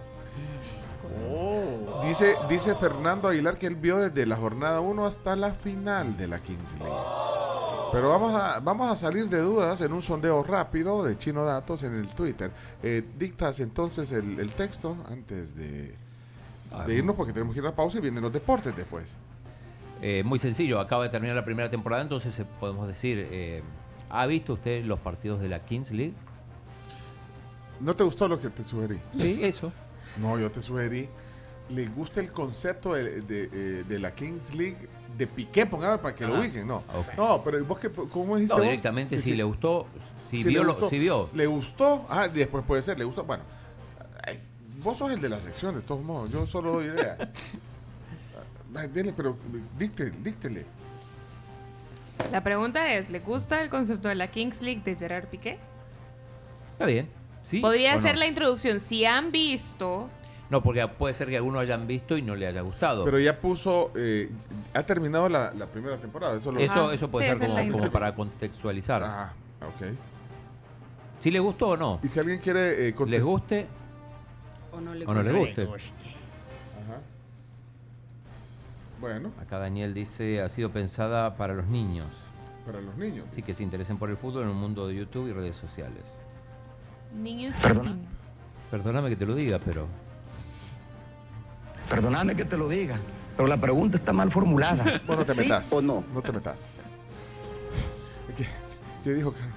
Dice, 2.04 2.36
dice 2.50 2.76
Fernando 2.76 3.28
Aguilar 3.30 3.58
que 3.58 3.68
él 3.68 3.76
vio 3.76 3.98
desde 3.98 4.26
la 4.26 4.36
jornada 4.36 4.80
1 4.82 5.06
hasta 5.06 5.36
la 5.36 5.54
final 5.54 6.18
de 6.18 6.28
la 6.28 6.40
Kings 6.40 6.74
League. 6.80 6.96
Pero 7.92 8.10
vamos 8.10 8.34
a, 8.34 8.60
vamos 8.60 8.90
a 8.90 8.96
salir 8.96 9.28
de 9.30 9.40
dudas 9.40 9.82
en 9.82 9.92
un 9.94 10.02
sondeo 10.02 10.44
rápido 10.44 11.04
de 11.04 11.18
Chino 11.18 11.44
Datos 11.44 11.84
en 11.84 11.96
el 11.96 12.08
Twitter. 12.08 12.50
Eh, 12.82 13.06
dictas 13.20 13.60
entonces 13.60 14.12
el, 14.14 14.40
el 14.40 14.54
texto 14.54 14.98
antes 15.10 15.56
de, 15.56 15.94
Ah, 16.74 16.86
de 16.86 16.96
irnos 16.96 17.18
porque 17.18 17.34
tenemos 17.34 17.54
que 17.54 17.60
ir 17.60 17.66
a 17.66 17.70
la 17.72 17.76
pausa 17.76 17.98
y 17.98 18.02
vienen 18.02 18.24
los 18.24 18.32
deportes 18.32 18.74
después. 18.76 19.10
Eh, 20.02 20.24
muy 20.26 20.40
sencillo, 20.40 20.80
acaba 20.80 21.04
de 21.04 21.10
terminar 21.10 21.36
la 21.36 21.46
primera 21.46 21.70
temporada, 21.70 22.02
entonces 22.02 22.38
eh, 22.40 22.46
podemos 22.60 22.88
decir, 22.88 23.28
eh, 23.32 23.62
¿ha 24.10 24.26
visto 24.26 24.54
usted 24.54 24.84
los 24.84 25.00
partidos 25.00 25.40
de 25.42 25.48
la 25.50 25.64
Kings 25.64 25.92
League? 25.92 26.14
¿No 27.80 27.94
te 27.96 28.04
gustó 28.04 28.28
lo 28.28 28.40
que 28.40 28.50
te 28.50 28.64
sugerí? 28.64 29.00
Sí, 29.18 29.40
eso. 29.44 29.72
No, 30.18 30.40
yo 30.40 30.50
te 30.52 30.62
sugerí. 30.62 31.08
¿Le 31.70 31.86
gusta 31.88 32.20
el 32.20 32.32
concepto 32.32 32.94
de, 32.94 33.22
de, 33.22 33.84
de 33.84 34.00
la 34.00 34.14
Kings 34.14 34.54
League 34.56 34.76
de 35.18 35.26
Piqué? 35.28 35.66
Póngame 35.66 36.00
para 36.00 36.14
que 36.16 36.26
lo 36.28 36.40
ubiquen, 36.40 36.68
no. 36.68 36.84
No, 37.16 37.42
pero 37.44 37.64
vos, 37.64 37.80
que, 37.80 37.90
¿cómo 37.90 38.36
dijiste? 38.36 38.56
No, 38.58 38.62
directamente 38.62 39.20
si 39.22 39.34
le 39.36 39.44
gustó, 39.44 39.88
si, 40.30 40.40
Si 40.44 40.50
vio, 40.50 40.60
le 40.62 40.66
lo- 40.66 40.74
gustó. 40.74 40.90
si 40.90 41.00
vio. 41.00 41.30
¿Le 41.34 41.46
gustó? 41.46 42.06
Ah, 42.10 42.28
después 42.28 42.64
puede 42.66 42.82
ser, 42.82 42.98
le 43.00 43.06
gustó. 43.06 43.24
Bueno, 43.24 43.44
vos 44.84 44.98
sos 44.98 45.12
el 45.12 45.22
de 45.22 45.30
la 45.30 45.40
sección, 45.40 45.76
de 45.76 45.82
todos 45.82 46.04
modos. 46.04 46.32
Yo 46.32 46.46
solo 46.46 46.74
doy 46.74 46.86
ideas. 46.88 47.18
Ay, 48.76 48.88
dele, 48.88 49.14
pero 49.16 49.36
díctele, 49.78 50.12
díctele. 50.24 50.66
La 52.32 52.42
pregunta 52.44 52.94
es, 52.94 53.10
¿le 53.10 53.20
gusta 53.20 53.62
el 53.62 53.70
concepto 53.70 54.08
de 54.08 54.16
la 54.16 54.28
Kings 54.28 54.62
League 54.62 54.82
de 54.86 54.96
Gerard 54.96 55.26
Piqué? 55.26 55.58
Está 56.74 56.86
bien. 56.86 57.10
¿Sí? 57.44 57.60
Podría 57.60 58.00
ser 58.00 58.14
no? 58.14 58.20
la 58.20 58.28
introducción. 58.28 58.80
Si 58.80 59.04
han 59.04 59.32
visto, 59.32 60.08
No, 60.50 60.62
porque 60.62 60.88
puede 60.88 61.14
ser 61.14 61.28
que 61.30 61.38
algunos 61.38 61.62
hayan 61.62 61.88
visto 61.88 62.16
y 62.18 62.22
no 62.22 62.36
le 62.36 62.46
haya 62.48 62.62
gustado. 62.62 63.04
Pero 63.06 63.20
ya 63.20 63.40
puso, 63.40 63.92
eh, 63.96 64.30
ha 64.74 64.84
terminado 64.84 65.28
la, 65.28 65.52
la 65.54 65.66
primera 65.66 65.98
temporada. 65.98 66.38
Eso, 66.38 66.52
lo- 66.52 66.60
eso, 66.60 66.92
eso 66.92 67.10
puede 67.10 67.26
sí, 67.34 67.38
ser 67.40 67.48
como, 67.48 67.72
como 67.72 67.92
para 67.92 68.14
contextualizar. 68.14 69.04
Ah, 69.04 69.34
ok. 69.62 69.88
Si 71.20 71.32
le 71.32 71.40
gustó 71.40 71.70
o 71.70 71.78
no. 71.78 72.00
Y 72.04 72.08
si 72.08 72.20
alguien 72.20 72.40
quiere 72.40 72.90
eh, 72.90 72.96
¿Les 73.08 73.24
guste 73.24 73.68
O 74.72 74.80
no 74.82 74.94
le 74.94 75.06
o 75.06 75.14
no 75.14 75.24
les 75.24 75.34
guste? 75.36 75.68
Bueno, 79.02 79.32
Acá 79.42 79.58
Daniel 79.58 79.94
dice, 79.94 80.42
ha 80.42 80.48
sido 80.50 80.70
pensada 80.72 81.36
para 81.36 81.54
los 81.56 81.66
niños. 81.68 82.14
para 82.66 82.80
los 82.80 82.96
niños. 82.96 83.26
Así 83.30 83.42
que 83.42 83.54
se 83.56 83.64
interesen 83.64 83.98
por 83.98 84.10
el 84.12 84.16
fútbol 84.18 84.44
en 84.44 84.50
un 84.50 84.58
mundo 84.58 84.88
de 84.88 84.96
YouTube 84.96 85.28
y 85.28 85.34
redes 85.34 85.56
sociales. 85.56 86.20
niños 87.14 87.56
Perdona. 87.62 87.96
Perdóname 88.70 89.10
que 89.10 89.16
te 89.16 89.26
lo 89.26 89.34
diga, 89.36 89.60
pero... 89.66 89.88
Perdóname 91.90 92.36
que 92.36 92.46
te 92.46 92.56
lo 92.56 92.70
diga, 92.70 92.98
pero 93.36 93.48
la 93.48 93.58
pregunta 93.60 93.98
está 93.98 94.14
mal 94.14 94.32
formulada. 94.32 95.02
Vos 95.08 95.18
no 95.20 95.26
te 95.26 95.34
¿Sí 95.34 95.42
metas. 95.42 95.74
o 95.74 95.82
no? 95.82 96.04
No 96.14 96.22
te 96.22 96.32
metas. 96.32 96.84
¿Qué, 98.38 98.46
qué 99.04 99.14
dijo 99.14 99.34
Carlos? 99.34 99.51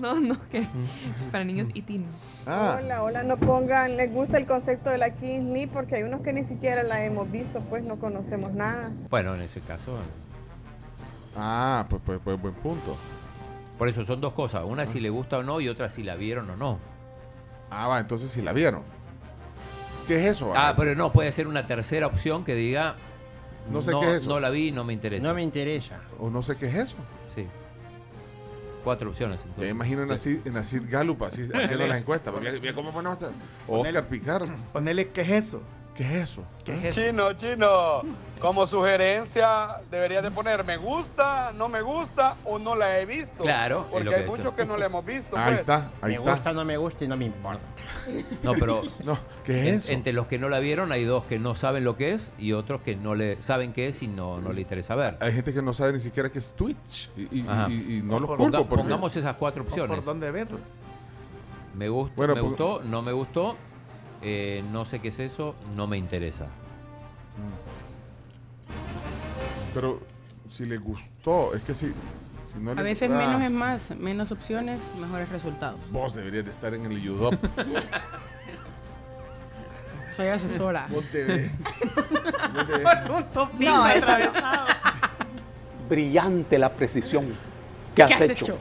No, 0.10 0.18
no, 0.18 0.36
que 0.48 0.66
para 1.30 1.44
niños 1.44 1.68
y 1.74 1.82
teen. 1.82 2.06
Ah, 2.46 2.78
Hola, 2.82 3.02
hola, 3.02 3.22
no 3.22 3.36
pongan, 3.36 3.96
les 3.96 4.10
gusta 4.10 4.38
el 4.38 4.46
concepto 4.46 4.88
de 4.88 4.98
la 4.98 5.10
Kings 5.10 5.52
League 5.52 5.70
porque 5.72 5.96
hay 5.96 6.02
unos 6.04 6.22
que 6.22 6.32
ni 6.32 6.42
siquiera 6.42 6.82
la 6.82 7.04
hemos 7.04 7.30
visto, 7.30 7.60
pues 7.68 7.84
no 7.84 7.98
conocemos 7.98 8.52
nada. 8.52 8.90
Bueno, 9.10 9.34
en 9.34 9.42
ese 9.42 9.60
caso... 9.60 9.98
ah 11.36 11.84
pues, 11.90 12.00
pues, 12.04 12.20
pues 12.24 12.40
buen 12.40 12.54
punto. 12.54 12.96
Por 13.76 13.88
eso 13.88 14.04
son 14.04 14.20
dos 14.20 14.32
cosas. 14.32 14.62
Una 14.64 14.86
si 14.86 15.00
le 15.00 15.10
gusta 15.10 15.38
o 15.38 15.42
no 15.42 15.60
y 15.60 15.68
otra 15.68 15.88
si 15.88 16.02
la 16.02 16.14
vieron 16.14 16.48
o 16.50 16.56
no. 16.56 16.78
Ah, 17.70 17.86
va, 17.86 18.00
entonces 18.00 18.30
si 18.30 18.42
la 18.42 18.52
vieron. 18.52 18.82
¿Qué 20.06 20.16
es 20.16 20.36
eso? 20.36 20.52
Ah, 20.56 20.74
pero 20.76 20.94
no, 20.94 21.12
puede 21.12 21.30
ser 21.32 21.46
una 21.46 21.66
tercera 21.66 22.06
opción 22.06 22.44
que 22.44 22.54
diga... 22.54 22.96
No 23.70 23.82
sé 23.82 23.92
qué 24.00 24.08
es 24.10 24.22
eso. 24.22 24.30
No 24.30 24.40
la 24.40 24.50
vi, 24.50 24.72
no 24.72 24.84
me 24.84 24.92
interesa. 24.92 25.28
No 25.28 25.34
me 25.34 25.42
interesa. 25.42 26.00
O 26.18 26.30
no 26.30 26.42
sé 26.42 26.56
qué 26.56 26.66
es 26.66 26.74
eso. 26.74 26.96
Sí. 27.28 27.46
Cuatro 28.84 29.10
opciones. 29.10 29.40
Entonces. 29.42 29.64
me 29.64 29.70
imagino 29.70 30.02
en 30.02 30.10
Acid, 30.10 30.38
en 30.46 30.56
Acid 30.56 30.82
Gallup 30.88 31.22
así, 31.24 31.42
haciendo 31.42 31.86
las 31.86 31.98
encuestas. 32.00 32.32
porque 32.32 32.52
mira 32.60 32.72
¿Cómo 32.74 32.92
ponemos 32.92 33.18
esta- 33.20 33.32
Oscar 33.68 34.06
Picar. 34.08 34.42
Ponele, 34.72 35.08
¿qué 35.10 35.20
es 35.22 35.30
eso? 35.30 35.62
¿Qué 35.94 36.04
es 36.04 36.30
eso? 36.30 36.44
Chino, 36.92 37.32
chino, 37.34 38.02
como 38.40 38.64
sugerencia 38.64 39.80
deberías 39.90 40.22
de 40.22 40.30
poner 40.30 40.64
me 40.64 40.78
gusta, 40.78 41.52
no 41.52 41.68
me 41.68 41.82
gusta 41.82 42.36
o 42.44 42.58
no 42.58 42.74
la 42.74 42.98
he 43.00 43.04
visto. 43.04 43.42
Claro, 43.42 43.80
es 43.80 43.86
porque 43.88 44.04
lo 44.04 44.10
que 44.12 44.16
hay 44.16 44.26
muchos 44.26 44.54
que 44.54 44.64
no 44.64 44.76
la 44.78 44.86
hemos 44.86 45.04
visto. 45.04 45.36
Ahí 45.36 45.48
pues. 45.48 45.60
está, 45.60 45.90
ahí 46.00 46.12
me 46.12 46.14
está. 46.14 46.30
gusta, 46.32 46.52
no 46.54 46.64
me 46.64 46.76
gusta 46.78 47.04
y 47.04 47.08
no 47.08 47.16
me 47.18 47.26
importa. 47.26 47.60
No, 48.42 48.52
pero. 48.54 48.82
no, 49.04 49.18
¿qué 49.44 49.60
es 49.62 49.66
en- 49.68 49.74
eso? 49.74 49.92
Entre 49.92 50.12
los 50.14 50.26
que 50.26 50.38
no 50.38 50.48
la 50.48 50.58
vieron, 50.60 50.90
hay 50.92 51.04
dos 51.04 51.24
que 51.24 51.38
no 51.38 51.54
saben 51.54 51.84
lo 51.84 51.96
que 51.96 52.12
es 52.14 52.30
y 52.38 52.52
otros 52.52 52.80
que 52.80 52.96
no 52.96 53.14
le 53.14 53.42
saben 53.42 53.72
qué 53.74 53.88
es 53.88 54.02
y 54.02 54.06
no, 54.08 54.38
no 54.38 54.52
le 54.52 54.60
interesa 54.62 54.94
ver. 54.94 55.18
Hay 55.20 55.32
gente 55.32 55.52
que 55.52 55.60
no 55.60 55.74
sabe 55.74 55.92
ni 55.92 56.00
siquiera 56.00 56.30
qué 56.30 56.38
es 56.38 56.54
Twitch 56.54 57.10
y, 57.16 57.40
y- 57.40 57.46
Ajá. 57.46 57.68
y- 57.68 57.96
y 57.98 58.02
no 58.02 58.18
lo 58.18 58.26
Ponga- 58.28 58.36
culpo. 58.38 58.66
porque- 58.68 58.82
Pongamos 58.84 59.14
esas 59.16 59.34
cuatro 59.36 59.64
opciones. 59.64 59.96
¿Por 59.96 60.04
dónde 60.04 60.30
verlo? 60.30 60.58
Me, 61.74 61.90
gust- 61.90 62.12
Bueno, 62.16 62.34
me 62.34 62.40
pon- 62.40 62.50
gustó, 62.50 62.80
no 62.84 63.02
me 63.02 63.12
gustó, 63.12 63.56
eh, 64.22 64.62
no 64.72 64.84
sé 64.84 65.00
qué 65.00 65.08
es 65.08 65.18
eso, 65.18 65.54
no 65.76 65.86
me 65.86 65.96
interesa. 65.98 66.46
Pero 69.74 70.00
si 70.48 70.66
le 70.66 70.78
gustó, 70.78 71.54
es 71.54 71.62
que 71.62 71.74
si, 71.74 71.92
si 72.44 72.58
no 72.58 72.74
le 72.74 72.80
A 72.80 72.84
veces 72.84 73.08
menos 73.10 73.40
es 73.42 73.50
más, 73.50 73.90
menos 73.96 74.32
opciones, 74.32 74.80
mejores 75.00 75.28
resultados. 75.28 75.78
Vos 75.90 76.14
deberías 76.14 76.44
de 76.44 76.50
estar 76.50 76.74
en 76.74 76.86
el 76.86 77.08
UDOP. 77.08 77.34
Soy 80.16 80.26
asesora. 80.26 80.86
Vos 80.90 81.04
debes- 81.12 81.50
debes- 82.68 83.26
No, 83.60 83.86
eso. 83.88 84.12
Brillante 85.88 86.58
la 86.58 86.72
precisión 86.72 87.28
que 87.94 88.02
has, 88.02 88.20
hecho. 88.20 88.58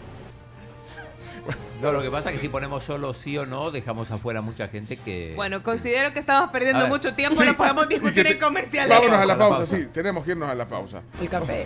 No, 1.81 1.91
lo 1.93 2.01
que 2.01 2.11
pasa 2.11 2.30
es 2.30 2.35
que 2.35 2.41
si 2.41 2.49
ponemos 2.49 2.84
solo 2.84 3.14
sí 3.14 3.38
o 3.38 3.45
no, 3.45 3.72
dejamos 3.72 4.11
afuera 4.11 4.41
mucha 4.41 4.68
gente 4.68 4.97
que... 4.97 5.31
Bueno, 5.35 5.64
considero 5.64 6.11
que 6.14 6.19
estamos 6.19 6.51
perdiendo 6.51 6.88
mucho 6.88 7.14
tiempo, 7.14 7.38
Sí. 7.41 7.45
no 7.45 7.56
podemos 7.56 7.88
discutir 7.89 8.27
en 8.27 8.38
comerciales. 8.38 8.97
Vámonos 8.97 9.19
a 9.22 9.26
la 9.26 9.35
Vamos 9.35 9.57
a 9.57 9.61
la 9.61 9.65
pausa, 9.65 9.77
sí, 9.77 9.88
tenemos 9.93 10.26
que 10.26 10.31
irnos 10.31 10.49
a 10.49 10.56
la 10.56 10.68
pausa. 10.68 11.01
El 11.22 11.30
café. 11.30 11.65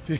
Sí. 0.00 0.18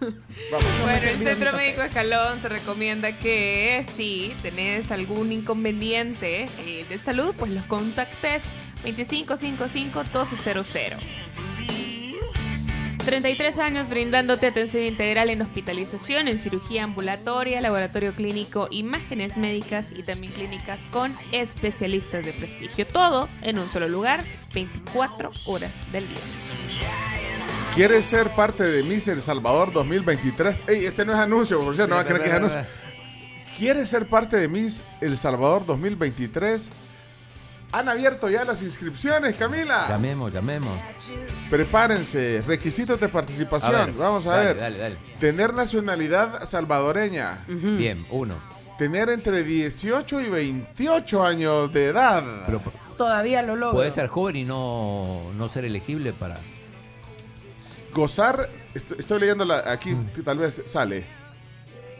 Bueno, 0.00 0.66
el 1.02 1.18
Centro 1.18 1.52
Médico 1.52 1.82
Escalón 1.82 2.40
te 2.42 2.48
recomienda 2.48 3.16
que 3.18 3.86
si 3.94 4.34
tenés 4.42 4.90
algún 4.90 5.30
inconveniente 5.32 6.46
eh, 6.58 6.84
de 6.88 6.98
salud, 6.98 7.32
pues 7.38 7.52
los 7.52 7.64
contactes 7.66 8.42
2555-1200. 8.84 10.96
33 13.04 13.58
años 13.58 13.90
brindándote 13.90 14.46
atención 14.46 14.82
integral 14.84 15.28
en 15.28 15.42
hospitalización, 15.42 16.26
en 16.26 16.38
cirugía 16.38 16.84
ambulatoria, 16.84 17.60
laboratorio 17.60 18.14
clínico, 18.14 18.66
imágenes 18.70 19.36
médicas 19.36 19.92
y 19.94 20.02
también 20.02 20.32
clínicas 20.32 20.86
con 20.86 21.14
especialistas 21.30 22.24
de 22.24 22.32
prestigio. 22.32 22.86
Todo 22.86 23.28
en 23.42 23.58
un 23.58 23.68
solo 23.68 23.88
lugar, 23.88 24.24
24 24.54 25.30
horas 25.44 25.72
del 25.92 26.08
día. 26.08 26.18
¿Quieres 27.74 28.06
ser 28.06 28.30
parte 28.30 28.64
de 28.64 28.82
Miss 28.84 29.06
El 29.08 29.20
Salvador 29.20 29.70
2023? 29.72 30.62
Ey, 30.66 30.86
este 30.86 31.04
no 31.04 31.12
es 31.12 31.18
anuncio, 31.18 31.62
por 31.62 31.74
cierto, 31.74 31.90
no 31.90 31.96
va 31.96 32.02
a 32.02 32.06
creer 32.06 32.22
que 32.22 32.28
es 32.28 32.34
anuncio. 32.34 32.64
¿Quieres 33.58 33.88
ser 33.90 34.06
parte 34.06 34.38
de 34.38 34.48
Miss 34.48 34.82
El 35.02 35.18
Salvador 35.18 35.66
2023? 35.66 36.72
Han 37.76 37.88
abierto 37.88 38.30
ya 38.30 38.44
las 38.44 38.62
inscripciones, 38.62 39.34
Camila. 39.34 39.86
Llamemos, 39.88 40.32
llamemos. 40.32 40.78
Prepárense, 41.50 42.40
requisitos 42.46 43.00
de 43.00 43.08
participación. 43.08 43.74
A 43.74 43.84
ver, 43.86 43.94
Vamos 43.96 44.24
a 44.26 44.30
dale, 44.36 44.44
ver. 44.46 44.56
dale, 44.58 44.78
dale. 44.78 44.96
Tener 45.18 45.52
nacionalidad 45.54 46.44
salvadoreña. 46.46 47.44
Bien, 47.48 48.06
uno. 48.10 48.36
Tener 48.78 49.08
entre 49.08 49.42
18 49.42 50.20
y 50.20 50.30
28 50.30 51.24
años 51.26 51.72
de 51.72 51.86
edad. 51.86 52.22
Todavía 52.96 53.42
lo 53.42 53.56
logro. 53.56 53.74
Puede 53.78 53.90
ser 53.90 54.06
joven 54.06 54.36
y 54.36 54.44
no, 54.44 55.32
no 55.36 55.48
ser 55.48 55.64
elegible 55.64 56.12
para... 56.12 56.38
Gozar, 57.92 58.48
est- 58.74 58.92
estoy 58.98 59.20
leyendo 59.20 59.44
la- 59.44 59.70
aquí, 59.70 59.90
Mm. 59.90 60.22
tal 60.24 60.38
vez 60.38 60.62
sale. 60.66 61.06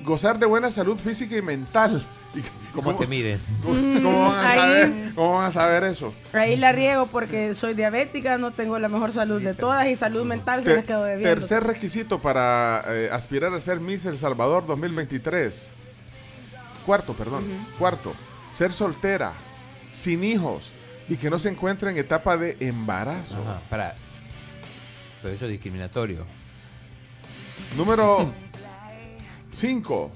Gozar 0.03 0.39
de 0.39 0.47
buena 0.47 0.71
salud 0.71 0.97
física 0.99 1.37
y 1.37 1.43
mental. 1.43 2.05
¿Y 2.35 2.43
¿Cómo 2.75 2.97
te 2.97 3.07
miden? 3.07 3.41
¿Cómo, 3.63 3.75
cómo 4.03 4.29
van 4.31 4.45
a 4.45 4.51
Ahí. 4.51 4.59
saber, 4.59 4.93
¿Cómo 5.15 5.35
van 5.35 5.47
a 5.47 5.51
saber 5.53 5.85
eso? 5.85 6.13
Ahí 6.33 6.57
la 6.57 6.73
riego 6.73 7.07
porque 7.07 7.55
soy 7.55 7.75
diabética, 7.75 8.37
no 8.37 8.53
tengo 8.53 8.79
la 8.81 8.89
mejor 8.89 9.13
salud 9.13 9.41
de 9.41 9.55
todas 9.55 9.87
y 9.87 9.95
salud 9.95 10.25
mental 10.25 10.65
se 10.65 10.75
me 10.75 10.85
quedó 10.85 11.05
debiendo. 11.05 11.29
tercer 11.33 11.63
requisito 11.63 12.19
para 12.19 12.83
eh, 12.89 13.09
aspirar 13.13 13.55
a 13.55 13.61
ser 13.61 13.79
Miss 13.79 14.05
El 14.07 14.19
Salvador 14.19 14.67
2023. 14.67 15.71
Cuarto, 16.85 17.15
perdón. 17.15 17.45
Cuarto, 17.79 18.13
ser 18.51 18.73
soltera, 18.73 19.35
sin 19.91 20.25
hijos 20.25 20.73
y 21.09 21.17
que 21.17 21.31
no 21.31 21.39
se 21.39 21.51
encuentre 21.51 21.91
en 21.93 21.97
etapa 21.99 22.37
de 22.37 22.57
embarazo. 22.61 23.39
Ajá, 23.41 23.61
para. 23.71 23.95
Pero 25.23 25.33
eso 25.33 25.45
es 25.45 25.53
discriminatorio. 25.53 26.27
Número 27.77 28.33
5. 29.53 30.11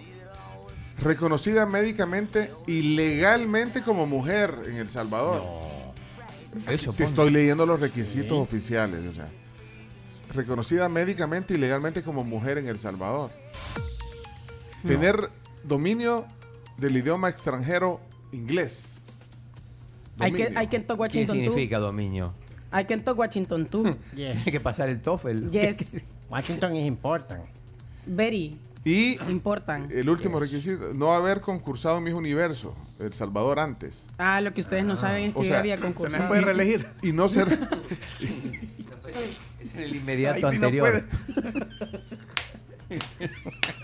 Reconocida 1.02 1.64
médicamente 1.66 2.50
y 2.66 2.96
legalmente 2.96 3.82
como 3.82 4.06
mujer 4.06 4.54
en 4.66 4.76
El 4.76 4.88
Salvador. 4.88 5.44
Eso 6.66 6.92
Te 6.92 7.04
estoy 7.04 7.30
leyendo 7.30 7.66
los 7.66 7.78
requisitos 7.78 8.32
oficiales. 8.32 9.00
O 9.06 9.12
sea, 9.14 9.28
reconocida 10.34 10.88
médicamente 10.88 11.54
y 11.54 11.58
legalmente 11.58 12.02
como 12.02 12.24
mujer 12.24 12.58
en 12.58 12.66
El 12.68 12.78
Salvador. 12.78 13.30
Tener 14.86 15.30
dominio 15.64 16.26
del 16.78 16.96
idioma 16.96 17.28
extranjero 17.28 18.00
inglés. 18.32 18.94
Hay 20.18 20.32
que, 20.32 20.44
Dominio. 20.44 20.58
hay 20.58 20.66
que 20.66 20.76
en 20.76 20.86
to 20.86 20.94
¿Qué 20.94 21.00
Washington 21.00 21.36
tú. 21.36 21.42
significa 21.44 21.78
dominio? 21.78 22.34
Hay 22.70 22.84
que 22.86 22.94
en 22.94 23.04
to 23.04 23.14
Washington 23.14 23.66
tú. 23.66 23.96
Tiene 24.14 24.44
que 24.44 24.60
pasar 24.60 24.88
el 24.88 25.00
TOEFL. 25.00 25.50
Yes. 25.50 26.04
Washington 26.30 26.74
es 26.76 26.86
important. 26.86 27.44
Very 28.06 28.58
Y 28.88 29.18
important. 29.30 29.90
el 29.90 30.08
último 30.08 30.40
requisito, 30.40 30.94
no 30.94 31.12
haber 31.12 31.42
concursado 31.42 31.98
en 31.98 32.04
Miss 32.04 32.14
Universo, 32.14 32.74
El 32.98 33.12
Salvador 33.12 33.58
antes. 33.58 34.06
Ah, 34.16 34.40
lo 34.40 34.54
que 34.54 34.62
ustedes 34.62 34.84
no 34.84 34.96
saben 34.96 35.26
es 35.26 35.34
que 35.34 35.40
O 35.40 35.42
yo 35.42 35.48
sea, 35.48 35.58
había 35.58 35.76
se 35.76 35.82
concursado. 35.82 36.22
me 36.22 36.28
puede 36.28 36.40
reelegir. 36.40 36.86
Y 37.02 37.12
no 37.12 37.28
ser... 37.28 37.68
Es 39.60 39.74
en 39.74 39.82
el 39.82 39.96
inmediato 39.96 40.46
Ahí 40.46 40.54
sí 40.54 40.58
no 40.58 40.66
anterior. 40.66 41.04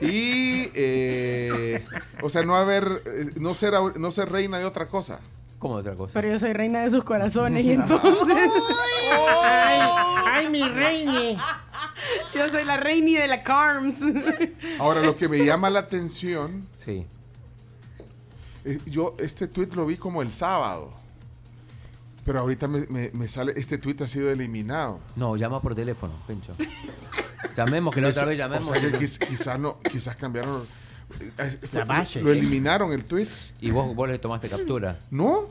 Y, 0.01 0.70
eh, 0.74 1.85
o 2.22 2.31
sea, 2.31 2.43
no 2.43 2.56
haber, 2.56 3.02
eh, 3.05 3.32
no 3.39 3.52
ser, 3.52 3.74
no 3.98 4.10
ser 4.10 4.31
reina 4.31 4.59
de 4.59 4.64
otra 4.64 4.86
cosa. 4.86 5.20
¿Cómo 5.64 5.76
otra 5.76 5.94
cosa? 5.94 6.12
Pero 6.12 6.28
yo 6.28 6.38
soy 6.38 6.52
reina 6.52 6.82
de 6.82 6.90
sus 6.90 7.02
corazones 7.04 7.64
y 7.64 7.72
entonces... 7.72 8.50
¡Ay, 9.42 9.80
ay 10.30 10.48
mi 10.50 10.62
reine! 10.68 11.38
yo 12.34 12.48
soy 12.50 12.66
la 12.66 12.76
reina 12.76 13.22
de 13.22 13.28
la 13.28 13.42
Carms. 13.42 13.96
Ahora, 14.78 15.00
lo 15.00 15.16
que 15.16 15.26
me 15.26 15.42
llama 15.42 15.70
la 15.70 15.78
atención, 15.78 16.68
Sí. 16.76 17.06
yo 18.84 19.16
este 19.18 19.48
tweet 19.48 19.68
lo 19.72 19.86
vi 19.86 19.96
como 19.96 20.20
el 20.20 20.32
sábado, 20.32 20.92
pero 22.26 22.40
ahorita 22.40 22.68
me, 22.68 22.80
me- 22.88 23.10
me 23.14 23.26
sale, 23.26 23.54
este 23.56 23.78
tweet 23.78 23.96
ha 24.02 24.06
sido 24.06 24.30
eliminado. 24.30 25.00
No, 25.16 25.34
llama 25.34 25.62
por 25.62 25.74
teléfono, 25.74 26.12
Pencho. 26.26 26.52
Llamemos, 27.56 27.94
que 27.94 28.02
la 28.02 28.08
otra 28.10 28.26
vez 28.26 28.36
llamemos. 28.36 28.68
O 28.68 28.72
sea, 28.74 28.82
que 28.82 28.92
quiz- 28.98 29.18
quizás 29.26 29.58
no, 29.58 29.78
quizás 29.90 30.14
cambiaron, 30.16 30.62
fue- 31.68 31.78
La 31.80 31.84
base. 31.84 32.20
lo 32.22 32.30
eliminaron 32.32 32.92
el 32.92 33.04
tweet. 33.04 33.28
Y 33.60 33.70
vos, 33.70 33.94
vos 33.94 34.08
le 34.08 34.18
tomaste 34.18 34.48
captura. 34.48 34.98
No, 35.10 35.44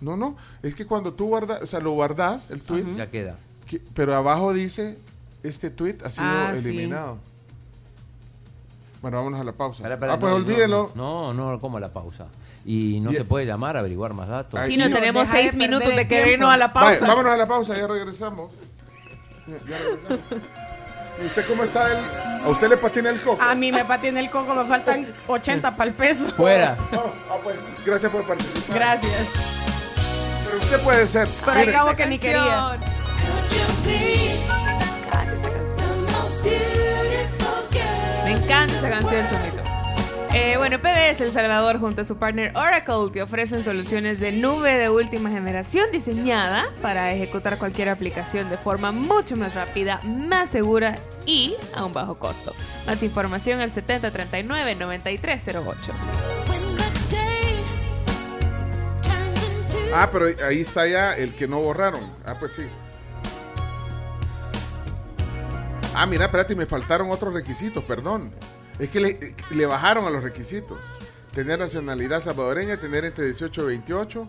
no, 0.00 0.16
no, 0.16 0.36
es 0.62 0.74
que 0.74 0.86
cuando 0.86 1.14
tú 1.14 1.26
guardas, 1.26 1.62
o 1.62 1.66
sea, 1.66 1.80
lo 1.80 1.92
guardas 1.92 2.50
el 2.50 2.60
tweet, 2.60 2.84
Ya 2.96 3.10
queda. 3.10 3.36
que- 3.66 3.80
pero 3.94 4.14
abajo 4.14 4.52
dice, 4.52 4.98
este 5.42 5.70
tweet 5.70 5.96
ha 6.04 6.10
sido 6.10 6.26
Ah, 6.26 6.52
sí. 6.54 6.68
eliminado. 6.68 7.18
Bueno, 9.02 9.18
vámonos 9.18 9.40
a 9.40 9.44
la 9.44 9.52
pausa. 9.52 9.84
Ah, 9.86 9.96
pues 9.98 10.20
no, 10.20 10.34
olvídelo. 10.34 10.90
No, 10.94 11.32
no, 11.32 11.52
no, 11.52 11.60
como 11.60 11.78
la 11.78 11.92
pausa. 11.92 12.26
Y 12.64 12.98
no 13.00 13.12
Y- 13.12 13.14
se 13.16 13.24
puede 13.24 13.46
llamar, 13.46 13.76
averiguar 13.76 14.14
más 14.14 14.28
datos. 14.28 14.58
Ay, 14.58 14.70
Chino, 14.70 14.86
sí. 14.86 14.92
tenemos 14.92 15.28
de 15.30 15.32
seis 15.32 15.54
minutos 15.54 15.94
de 15.94 16.08
que 16.08 16.32
irnos 16.32 16.50
a 16.50 16.56
la 16.56 16.72
pausa. 16.72 17.06
vámonos 17.06 17.32
a 17.32 17.36
la 17.36 17.46
pausa, 17.46 17.76
ya 17.76 17.86
regresamos. 17.86 18.50
Ya, 19.46 19.54
ya 19.68 19.78
regresamos. 19.78 20.20
¿Y 21.22 21.26
usted 21.26 21.46
cómo 21.46 21.62
está? 21.62 21.90
El, 21.92 21.98
¿A 22.44 22.48
usted 22.48 22.68
le 22.68 22.76
patina 22.76 23.10
el 23.10 23.20
coco? 23.20 23.42
A 23.42 23.54
mí 23.54 23.72
me 23.72 23.84
patina 23.84 24.20
el 24.20 24.30
coco, 24.30 24.54
me 24.54 24.64
faltan 24.64 25.06
80 25.26 25.76
para 25.76 25.90
el 25.90 25.96
peso. 25.96 26.28
Fuera. 26.30 26.76
Ah, 26.92 27.00
ah, 27.30 27.36
pues, 27.42 27.56
gracias 27.84 28.12
por 28.12 28.24
participar. 28.26 28.76
Gracias. 28.76 29.28
Pero 30.44 30.58
usted 30.58 30.80
puede 30.80 31.06
ser. 31.06 31.28
Pero 31.44 31.58
al 31.58 31.72
cabo 31.72 31.96
que 31.96 32.06
ni 32.06 32.18
quería. 32.18 32.78
Me 38.24 38.32
encanta 38.32 38.74
esa 38.74 38.90
canción, 38.90 39.26
Chomito. 39.26 39.65
Eh, 40.38 40.58
bueno, 40.58 40.78
PDS 40.78 41.22
El 41.22 41.32
Salvador 41.32 41.80
junto 41.80 42.02
a 42.02 42.04
su 42.04 42.18
partner 42.18 42.52
Oracle 42.54 43.10
te 43.10 43.22
ofrecen 43.22 43.64
soluciones 43.64 44.20
de 44.20 44.32
nube 44.32 44.76
de 44.76 44.90
última 44.90 45.30
generación 45.30 45.90
diseñada 45.90 46.66
para 46.82 47.10
ejecutar 47.14 47.56
cualquier 47.56 47.88
aplicación 47.88 48.50
de 48.50 48.58
forma 48.58 48.92
mucho 48.92 49.34
más 49.38 49.54
rápida, 49.54 49.98
más 50.04 50.50
segura 50.50 50.98
y 51.24 51.56
a 51.74 51.86
un 51.86 51.94
bajo 51.94 52.18
costo. 52.18 52.54
Más 52.86 53.02
información 53.02 53.60
al 53.60 53.72
7039-9308. 53.72 55.92
Ah, 59.94 60.10
pero 60.12 60.26
ahí 60.46 60.60
está 60.60 60.86
ya 60.86 61.14
el 61.14 61.32
que 61.32 61.48
no 61.48 61.60
borraron. 61.60 62.02
Ah, 62.26 62.34
pues 62.38 62.52
sí. 62.52 62.66
Ah, 65.94 66.04
mira, 66.04 66.26
espérate, 66.26 66.54
me 66.54 66.66
faltaron 66.66 67.10
otros 67.10 67.32
requisitos, 67.32 67.82
perdón. 67.84 68.34
Es 68.78 68.90
que 68.90 69.00
le, 69.00 69.34
le 69.50 69.66
bajaron 69.66 70.04
a 70.06 70.10
los 70.10 70.22
requisitos. 70.22 70.78
Tener 71.32 71.58
nacionalidad 71.58 72.22
salvadoreña, 72.22 72.78
tener 72.78 73.04
entre 73.04 73.24
18 73.26 73.62
y 73.62 73.66
28, 73.66 74.28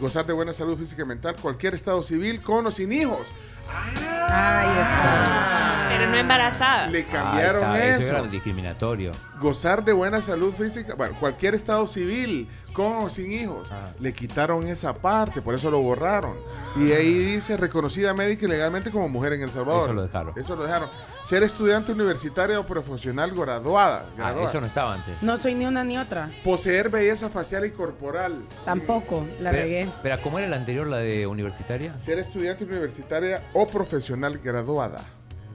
gozar 0.00 0.26
de 0.26 0.32
buena 0.32 0.52
salud 0.52 0.78
física 0.78 1.02
y 1.02 1.06
mental, 1.06 1.36
cualquier 1.40 1.74
estado 1.74 2.02
civil, 2.02 2.40
con 2.40 2.66
o 2.66 2.70
sin 2.70 2.92
hijos. 2.92 3.32
Ahí 3.68 4.78
está. 4.78 5.75
Pero 5.88 6.10
no 6.10 6.16
embarazada. 6.16 6.86
Le 6.88 7.04
cambiaron 7.04 7.62
está, 7.76 7.86
eso. 7.96 8.16
era 8.16 8.22
discriminatorio. 8.28 9.12
Gozar 9.40 9.84
de 9.84 9.92
buena 9.92 10.20
salud 10.22 10.52
física, 10.52 10.94
bueno, 10.94 11.16
cualquier 11.18 11.54
estado 11.54 11.86
civil, 11.86 12.48
con 12.72 12.92
o 13.04 13.08
sin 13.08 13.30
hijos. 13.32 13.70
Ah. 13.72 13.90
Le 14.00 14.12
quitaron 14.12 14.66
esa 14.66 14.94
parte, 14.94 15.42
por 15.42 15.54
eso 15.54 15.70
lo 15.70 15.80
borraron. 15.80 16.36
Y 16.76 16.92
ahí 16.92 17.12
dice 17.18 17.56
reconocida 17.56 18.14
médica 18.14 18.46
y 18.46 18.48
legalmente 18.48 18.90
como 18.90 19.08
mujer 19.08 19.32
en 19.34 19.42
El 19.42 19.50
Salvador. 19.50 19.84
Eso 19.84 19.92
lo 19.92 20.02
dejaron. 20.02 20.32
Eso 20.36 20.56
lo 20.56 20.62
dejaron. 20.64 20.88
Ser 21.24 21.42
estudiante 21.42 21.90
universitaria 21.92 22.60
o 22.60 22.66
profesional 22.66 23.32
graduada. 23.32 24.04
Ah, 24.06 24.12
graduada. 24.16 24.48
eso 24.48 24.60
no 24.60 24.66
estaba 24.66 24.94
antes. 24.94 25.22
No 25.22 25.36
soy 25.36 25.54
ni 25.54 25.66
una 25.66 25.82
ni 25.82 25.98
otra. 25.98 26.30
Poseer 26.44 26.88
belleza 26.88 27.28
facial 27.28 27.64
y 27.66 27.70
corporal. 27.72 28.36
Tampoco, 28.64 29.26
la 29.40 29.50
Pero- 29.50 29.62
regué. 29.62 29.88
Pero, 30.02 30.20
¿cómo 30.22 30.38
era 30.38 30.48
la 30.48 30.56
anterior, 30.56 30.86
la 30.86 30.98
de 30.98 31.26
universitaria? 31.26 31.98
Ser 31.98 32.18
estudiante 32.18 32.64
universitaria 32.64 33.42
o 33.54 33.66
profesional 33.66 34.38
graduada. 34.38 35.00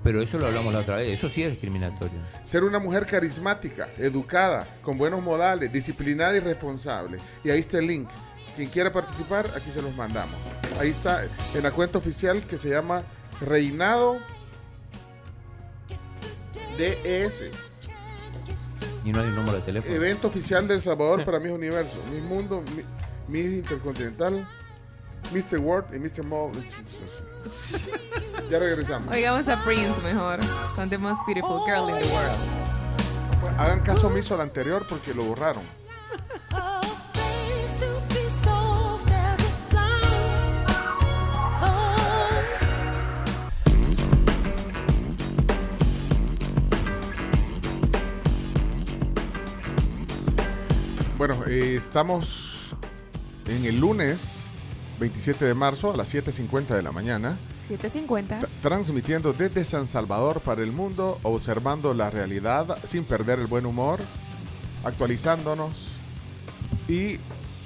Pero 0.03 0.21
eso 0.21 0.39
lo 0.39 0.47
hablamos 0.47 0.73
la 0.73 0.79
otra 0.79 0.97
vez. 0.97 1.09
Eso 1.09 1.29
sí 1.29 1.43
es 1.43 1.51
discriminatorio. 1.51 2.17
Ser 2.43 2.63
una 2.63 2.79
mujer 2.79 3.05
carismática, 3.05 3.87
educada, 3.97 4.67
con 4.81 4.97
buenos 4.97 5.21
modales, 5.21 5.71
disciplinada 5.71 6.35
y 6.35 6.39
responsable. 6.39 7.19
Y 7.43 7.49
ahí 7.51 7.59
está 7.59 7.77
el 7.77 7.87
link. 7.87 8.09
Quien 8.55 8.69
quiera 8.69 8.91
participar, 8.91 9.49
aquí 9.55 9.69
se 9.71 9.81
los 9.81 9.95
mandamos. 9.95 10.35
Ahí 10.79 10.89
está 10.89 11.23
en 11.53 11.63
la 11.63 11.71
cuenta 11.71 11.99
oficial 11.99 12.41
que 12.41 12.57
se 12.57 12.69
llama 12.69 13.03
Reinado 13.41 14.17
DS. 16.77 17.43
Y 19.05 19.11
no 19.11 19.19
hay 19.21 19.27
un 19.27 19.35
número 19.35 19.57
de 19.57 19.63
teléfono. 19.63 19.93
Evento 19.95 20.27
oficial 20.27 20.67
de 20.67 20.75
El 20.75 20.81
Salvador 20.81 21.23
para 21.23 21.39
Mis 21.39 21.51
Universo. 21.51 21.95
Mi 22.11 22.21
Mundo, 22.21 22.63
Mi- 22.75 22.83
Miss 23.27 23.53
Intercontinental, 23.53 24.47
Mr. 25.31 25.59
World 25.59 25.93
y 25.95 25.99
Mr. 25.99 26.23
Mall. 26.23 26.51
Ya 28.49 28.59
regresamos. 28.59 29.13
Oigamos 29.13 29.47
a 29.47 29.55
Prince 29.63 30.01
mejor. 30.03 30.39
Con 30.75 30.89
The 30.89 30.97
Most 30.97 31.25
Beautiful 31.25 31.61
Girl 31.65 31.89
in 31.89 31.95
the 32.01 32.13
World. 32.13 33.59
Hagan 33.59 33.79
caso 33.81 34.07
omiso 34.07 34.35
al 34.35 34.41
anterior 34.41 34.85
porque 34.87 35.13
lo 35.13 35.23
borraron. 35.23 35.63
Bueno, 51.17 51.43
eh, 51.45 51.75
estamos 51.75 52.75
en 53.47 53.65
el 53.65 53.79
lunes 53.79 54.50
27 55.01 55.43
de 55.45 55.53
marzo 55.53 55.91
a 55.93 55.97
las 55.97 56.13
7.50 56.13 56.67
de 56.67 56.81
la 56.81 56.91
mañana, 56.91 57.37
750. 57.67 58.39
tra- 58.39 58.47
transmitiendo 58.61 59.33
desde 59.33 59.65
San 59.65 59.87
Salvador 59.87 60.39
para 60.41 60.61
el 60.63 60.71
mundo, 60.71 61.19
observando 61.23 61.93
la 61.93 62.09
realidad 62.09 62.77
sin 62.85 63.03
perder 63.03 63.39
el 63.39 63.47
buen 63.47 63.65
humor, 63.65 63.99
actualizándonos 64.83 65.87
y 66.87 67.17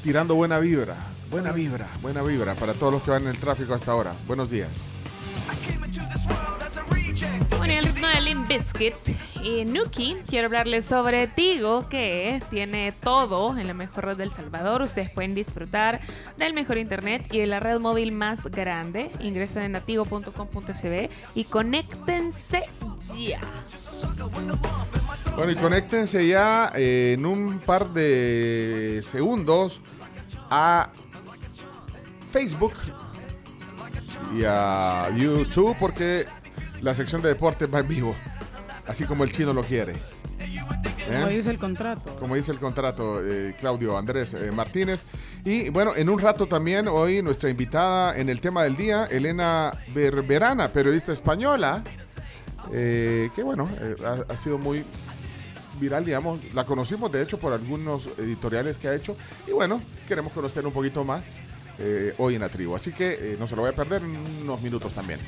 tirando 0.03 0.36
buena 0.36 0.60
vibra. 0.60 0.95
Buena 1.30 1.52
vibra, 1.52 1.90
buena 2.02 2.22
vibra 2.22 2.56
para 2.56 2.74
todos 2.74 2.94
los 2.94 3.02
que 3.03 3.12
van 3.12 3.24
en 3.24 3.30
el 3.30 3.38
tráfico 3.40 3.74
hasta 3.74 3.91
ahora. 3.91 4.14
Buenos 4.28 4.49
días. 4.49 4.86
Bueno, 7.57 7.74
el 7.74 7.86
ritmo 7.86 8.07
de 8.07 8.22
Limp 8.22 8.48
Bizkit 8.48 8.94
y 9.45 9.63
Nuki, 9.63 10.17
quiero 10.27 10.47
hablarles 10.47 10.85
sobre 10.85 11.27
Tigo, 11.27 11.88
que 11.88 12.41
tiene 12.49 12.91
todo 12.91 13.55
en 13.55 13.67
la 13.67 13.76
mejor 13.76 14.05
red 14.05 14.17
del 14.17 14.31
Salvador. 14.31 14.81
Ustedes 14.81 15.11
pueden 15.11 15.35
disfrutar 15.35 16.01
del 16.35 16.53
mejor 16.55 16.80
internet 16.80 17.27
y 17.31 17.38
de 17.38 17.45
la 17.45 17.59
red 17.59 17.80
móvil 17.80 18.11
más 18.11 18.47
grande. 18.47 19.11
Ingresen 19.19 19.61
en 19.61 19.73
natigo.com.sb 19.73 21.09
y 21.35 21.43
conéctense 21.43 22.63
ya. 23.15 23.39
Bueno, 25.35 25.51
y 25.51 25.55
conéctense 25.55 26.27
ya 26.27 26.72
eh, 26.73 27.13
en 27.15 27.27
un 27.27 27.59
par 27.59 27.93
de 27.93 29.03
segundos 29.05 29.80
a 30.49 30.89
Facebook 32.23 32.73
y 34.35 34.43
a 34.43 35.09
YouTube 35.15 35.76
porque 35.80 36.26
la 36.81 36.95
sección 36.95 37.22
de 37.22 37.30
deportes 37.30 37.72
va 37.72 37.80
en 37.80 37.88
vivo, 37.88 38.15
así 38.88 39.06
como 39.06 39.24
el 39.24 39.32
chino 39.32 39.53
lo 39.53 39.64
quiere. 39.64 39.94
¿Eh? 40.40 41.20
Como 41.20 41.28
dice 41.28 41.52
el 41.52 41.60
contrato. 41.60 42.16
Como 42.18 42.36
dice 42.36 42.52
el 42.52 42.60
contrato, 42.60 43.22
eh, 43.24 43.56
Claudio 43.60 43.98
Andrés 43.98 44.34
eh, 44.34 44.52
Martínez. 44.52 45.06
Y 45.44 45.70
bueno, 45.70 45.95
en 45.95 46.10
un 46.10 46.20
rato 46.20 46.48
también, 46.48 46.88
hoy 46.88 47.22
nuestra 47.22 47.49
invitada 47.49 48.18
en 48.18 48.30
el 48.30 48.41
tema 48.41 48.64
del 48.64 48.76
día, 48.76 49.06
Elena 49.06 49.74
Berberana, 49.94 50.70
periodista 50.70 51.14
española, 51.14 51.84
eh, 52.74 53.30
que 53.36 53.44
bueno, 53.44 53.70
eh, 53.80 53.95
ha, 54.03 54.34
ha 54.34 54.38
sido 54.38 54.57
muy 54.57 54.84
viral, 55.80 56.06
digamos. 56.06 56.40
La 56.53 56.66
conocimos, 56.66 57.12
de 57.12 57.22
hecho, 57.22 57.38
por 57.38 57.53
algunos 57.53 58.10
editoriales 58.18 58.78
que 58.78 58.88
ha 58.88 58.95
hecho. 58.95 59.16
Y 59.48 59.52
bueno, 59.52 59.82
queremos 60.07 60.34
conocer 60.34 60.66
un 60.66 60.74
poquito 60.74 61.03
más 61.03 61.38
eh, 61.78 62.14
hoy 62.18 62.36
en 62.36 62.41
la 62.41 62.49
tribu. 62.49 62.76
Así 62.76 62.91
que 62.91 63.14
eh, 63.14 63.38
no 63.40 63.48
se 63.48 63.56
lo 63.56 63.62
voy 63.62 63.72
a 63.72 63.76
perder 63.76 64.03
en 64.03 64.18
unos 64.44 64.62
minutos 64.62 64.94
también. 64.94 65.20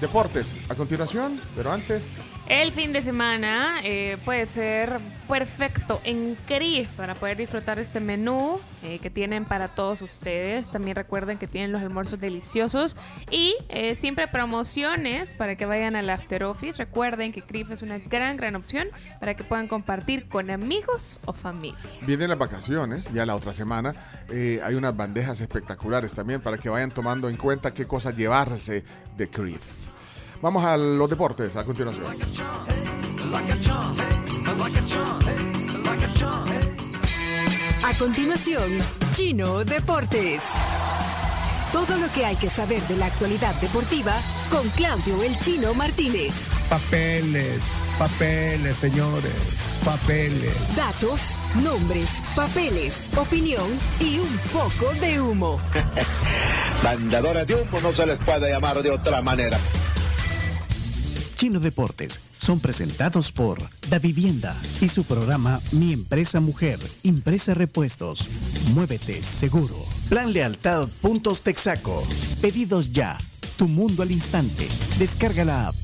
Deportes, 0.00 0.54
a 0.68 0.74
continuación, 0.74 1.40
pero 1.56 1.72
antes... 1.72 2.16
El 2.48 2.70
fin 2.70 2.92
de 2.92 3.02
semana 3.02 3.80
eh, 3.82 4.18
puede 4.24 4.46
ser 4.46 5.00
perfecto 5.28 6.00
en 6.04 6.36
CRIF 6.46 6.88
para 6.90 7.16
poder 7.16 7.36
disfrutar 7.36 7.80
este 7.80 7.98
menú 7.98 8.60
eh, 8.84 9.00
que 9.00 9.10
tienen 9.10 9.44
para 9.44 9.74
todos 9.74 10.00
ustedes. 10.00 10.70
También 10.70 10.94
recuerden 10.94 11.38
que 11.38 11.48
tienen 11.48 11.72
los 11.72 11.82
almuerzos 11.82 12.20
deliciosos 12.20 12.96
y 13.32 13.56
eh, 13.68 13.96
siempre 13.96 14.28
promociones 14.28 15.34
para 15.34 15.56
que 15.56 15.66
vayan 15.66 15.96
al 15.96 16.08
After 16.08 16.44
Office. 16.44 16.78
Recuerden 16.78 17.32
que 17.32 17.42
CRIF 17.42 17.72
es 17.72 17.82
una 17.82 17.98
gran, 17.98 18.36
gran 18.36 18.54
opción 18.54 18.86
para 19.18 19.34
que 19.34 19.42
puedan 19.42 19.66
compartir 19.66 20.28
con 20.28 20.48
amigos 20.52 21.18
o 21.24 21.32
familia. 21.32 21.76
Vienen 22.02 22.28
las 22.28 22.38
vacaciones, 22.38 23.12
ya 23.12 23.26
la 23.26 23.34
otra 23.34 23.52
semana. 23.52 23.92
hay 24.30 24.74
unas 24.76 24.96
bandejas 24.96 25.40
espectaculares 25.40 26.14
también 26.14 26.40
para 26.40 26.58
que 26.58 26.68
vayan 26.68 26.92
tomando 26.92 27.28
en 27.28 27.36
cuenta 27.36 27.74
qué 27.74 27.88
cosas 27.88 28.14
llevarse 28.14 28.84
de 29.16 29.28
CRIF. 29.28 29.95
Vamos 30.42 30.64
a 30.64 30.76
los 30.76 31.08
deportes 31.08 31.56
a 31.56 31.64
continuación. 31.64 32.04
A 37.82 37.98
continuación, 37.98 38.78
Chino 39.14 39.64
Deportes. 39.64 40.42
Todo 41.72 41.96
lo 41.98 42.08
que 42.12 42.24
hay 42.24 42.36
que 42.36 42.50
saber 42.50 42.82
de 42.82 42.96
la 42.96 43.06
actualidad 43.06 43.54
deportiva 43.60 44.14
con 44.50 44.68
Claudio 44.70 45.22
El 45.22 45.38
Chino 45.38 45.74
Martínez. 45.74 46.32
Papeles, 46.68 47.62
papeles, 47.98 48.76
señores, 48.76 49.32
papeles. 49.84 50.76
Datos, 50.76 51.20
nombres, 51.62 52.08
papeles, 52.34 53.06
opinión 53.16 53.66
y 54.00 54.18
un 54.18 54.38
poco 54.52 54.92
de 55.00 55.20
humo. 55.20 55.60
Mandadores 56.82 57.46
de 57.46 57.54
humo 57.54 57.80
no 57.80 57.92
se 57.92 58.06
les 58.06 58.16
puede 58.18 58.50
llamar 58.50 58.82
de 58.82 58.90
otra 58.90 59.22
manera. 59.22 59.58
Chino 61.36 61.60
Deportes 61.60 62.18
son 62.38 62.60
presentados 62.60 63.30
por 63.30 63.58
Da 63.90 63.98
Vivienda 63.98 64.56
y 64.80 64.88
su 64.88 65.04
programa 65.04 65.60
Mi 65.70 65.92
Empresa 65.92 66.40
Mujer, 66.40 66.78
Impresa 67.02 67.52
Repuestos. 67.52 68.26
Muévete 68.72 69.22
seguro. 69.22 69.76
Plan 70.08 70.32
Lealtad 70.32 70.88
Puntos 71.02 71.42
Texaco. 71.42 72.02
Pedidos 72.40 72.90
ya. 72.90 73.18
Tu 73.58 73.68
mundo 73.68 74.02
al 74.02 74.12
instante. 74.12 74.66
Descarga 74.98 75.44
la 75.44 75.68
app. 75.68 75.74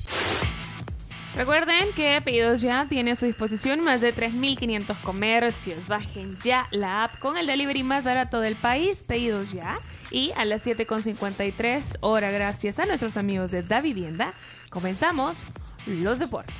Recuerden 1.36 1.92
que 1.94 2.20
Pedidos 2.22 2.62
Ya 2.62 2.86
tiene 2.88 3.12
a 3.12 3.16
su 3.16 3.26
disposición 3.26 3.80
más 3.80 4.00
de 4.00 4.14
3.500 4.14 5.00
comercios. 5.02 5.88
Bajen 5.88 6.38
ya 6.42 6.66
la 6.70 7.04
app 7.04 7.18
con 7.18 7.36
el 7.36 7.46
delivery 7.46 7.82
más 7.82 8.04
barato 8.04 8.40
del 8.40 8.56
país, 8.56 9.04
Pedidos 9.06 9.52
Ya. 9.52 9.78
Y 10.10 10.32
a 10.36 10.46
las 10.46 10.66
7.53 10.66 11.98
hora, 12.00 12.30
gracias 12.30 12.78
a 12.78 12.86
nuestros 12.86 13.16
amigos 13.16 13.50
de 13.50 13.62
Da 13.62 13.80
Vivienda, 13.80 14.34
comenzamos 14.72 15.44
los 15.86 16.18
deportes. 16.18 16.54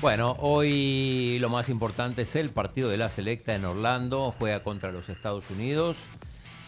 Bueno, 0.00 0.34
hoy 0.40 1.38
lo 1.40 1.50
más 1.50 1.68
importante 1.68 2.22
es 2.22 2.34
el 2.34 2.48
partido 2.50 2.88
de 2.88 2.96
la 2.96 3.10
selecta 3.10 3.54
en 3.54 3.66
Orlando. 3.66 4.34
Juega 4.38 4.62
contra 4.62 4.92
los 4.92 5.08
Estados 5.08 5.50
Unidos. 5.50 5.96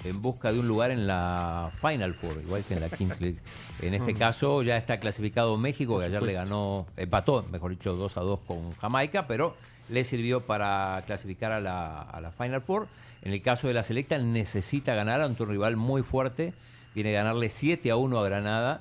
en 0.04 0.20
busca 0.20 0.50
de 0.52 0.58
un 0.58 0.66
lugar 0.66 0.90
en 0.90 1.06
la 1.06 1.70
Final 1.80 2.14
Four, 2.14 2.40
igual 2.42 2.64
que 2.64 2.74
en 2.74 2.80
la 2.80 2.88
Kings 2.90 3.20
League. 3.20 3.38
En 3.80 3.94
este 3.94 4.14
Mm. 4.14 4.18
caso 4.18 4.60
ya 4.62 4.76
está 4.76 4.98
clasificado 4.98 5.56
México, 5.56 5.96
que 6.00 6.06
ayer 6.06 6.20
le 6.20 6.32
ganó, 6.32 6.88
empató, 6.96 7.44
mejor 7.52 7.70
dicho, 7.70 7.94
2 7.94 8.16
a 8.16 8.20
2 8.22 8.40
con 8.44 8.72
Jamaica, 8.78 9.28
pero 9.28 9.54
le 9.92 10.04
sirvió 10.04 10.40
para 10.40 11.02
clasificar 11.06 11.52
a 11.52 11.60
la, 11.60 12.02
a 12.02 12.20
la 12.20 12.32
Final 12.32 12.62
Four. 12.62 12.88
En 13.22 13.32
el 13.32 13.42
caso 13.42 13.68
de 13.68 13.74
la 13.74 13.82
Selecta, 13.82 14.18
necesita 14.18 14.94
ganar 14.94 15.20
ante 15.20 15.42
un 15.42 15.50
rival 15.50 15.76
muy 15.76 16.02
fuerte. 16.02 16.54
Viene 16.94 17.10
a 17.10 17.22
ganarle 17.22 17.50
7 17.50 17.90
a 17.90 17.96
1 17.96 18.18
a 18.18 18.24
Granada. 18.24 18.80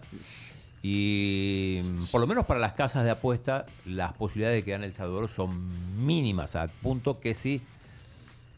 Y 0.81 1.81
mm, 1.83 2.05
por 2.05 2.21
lo 2.21 2.27
menos 2.27 2.45
para 2.45 2.59
las 2.59 2.73
casas 2.73 3.03
de 3.03 3.11
apuesta, 3.11 3.65
las 3.85 4.13
posibilidades 4.13 4.59
de 4.59 4.63
que 4.63 4.71
gane 4.71 4.85
El 4.85 4.93
Salvador 4.93 5.29
son 5.29 6.05
mínimas, 6.05 6.55
al 6.55 6.69
punto 6.69 7.19
que 7.19 7.33
si 7.33 7.61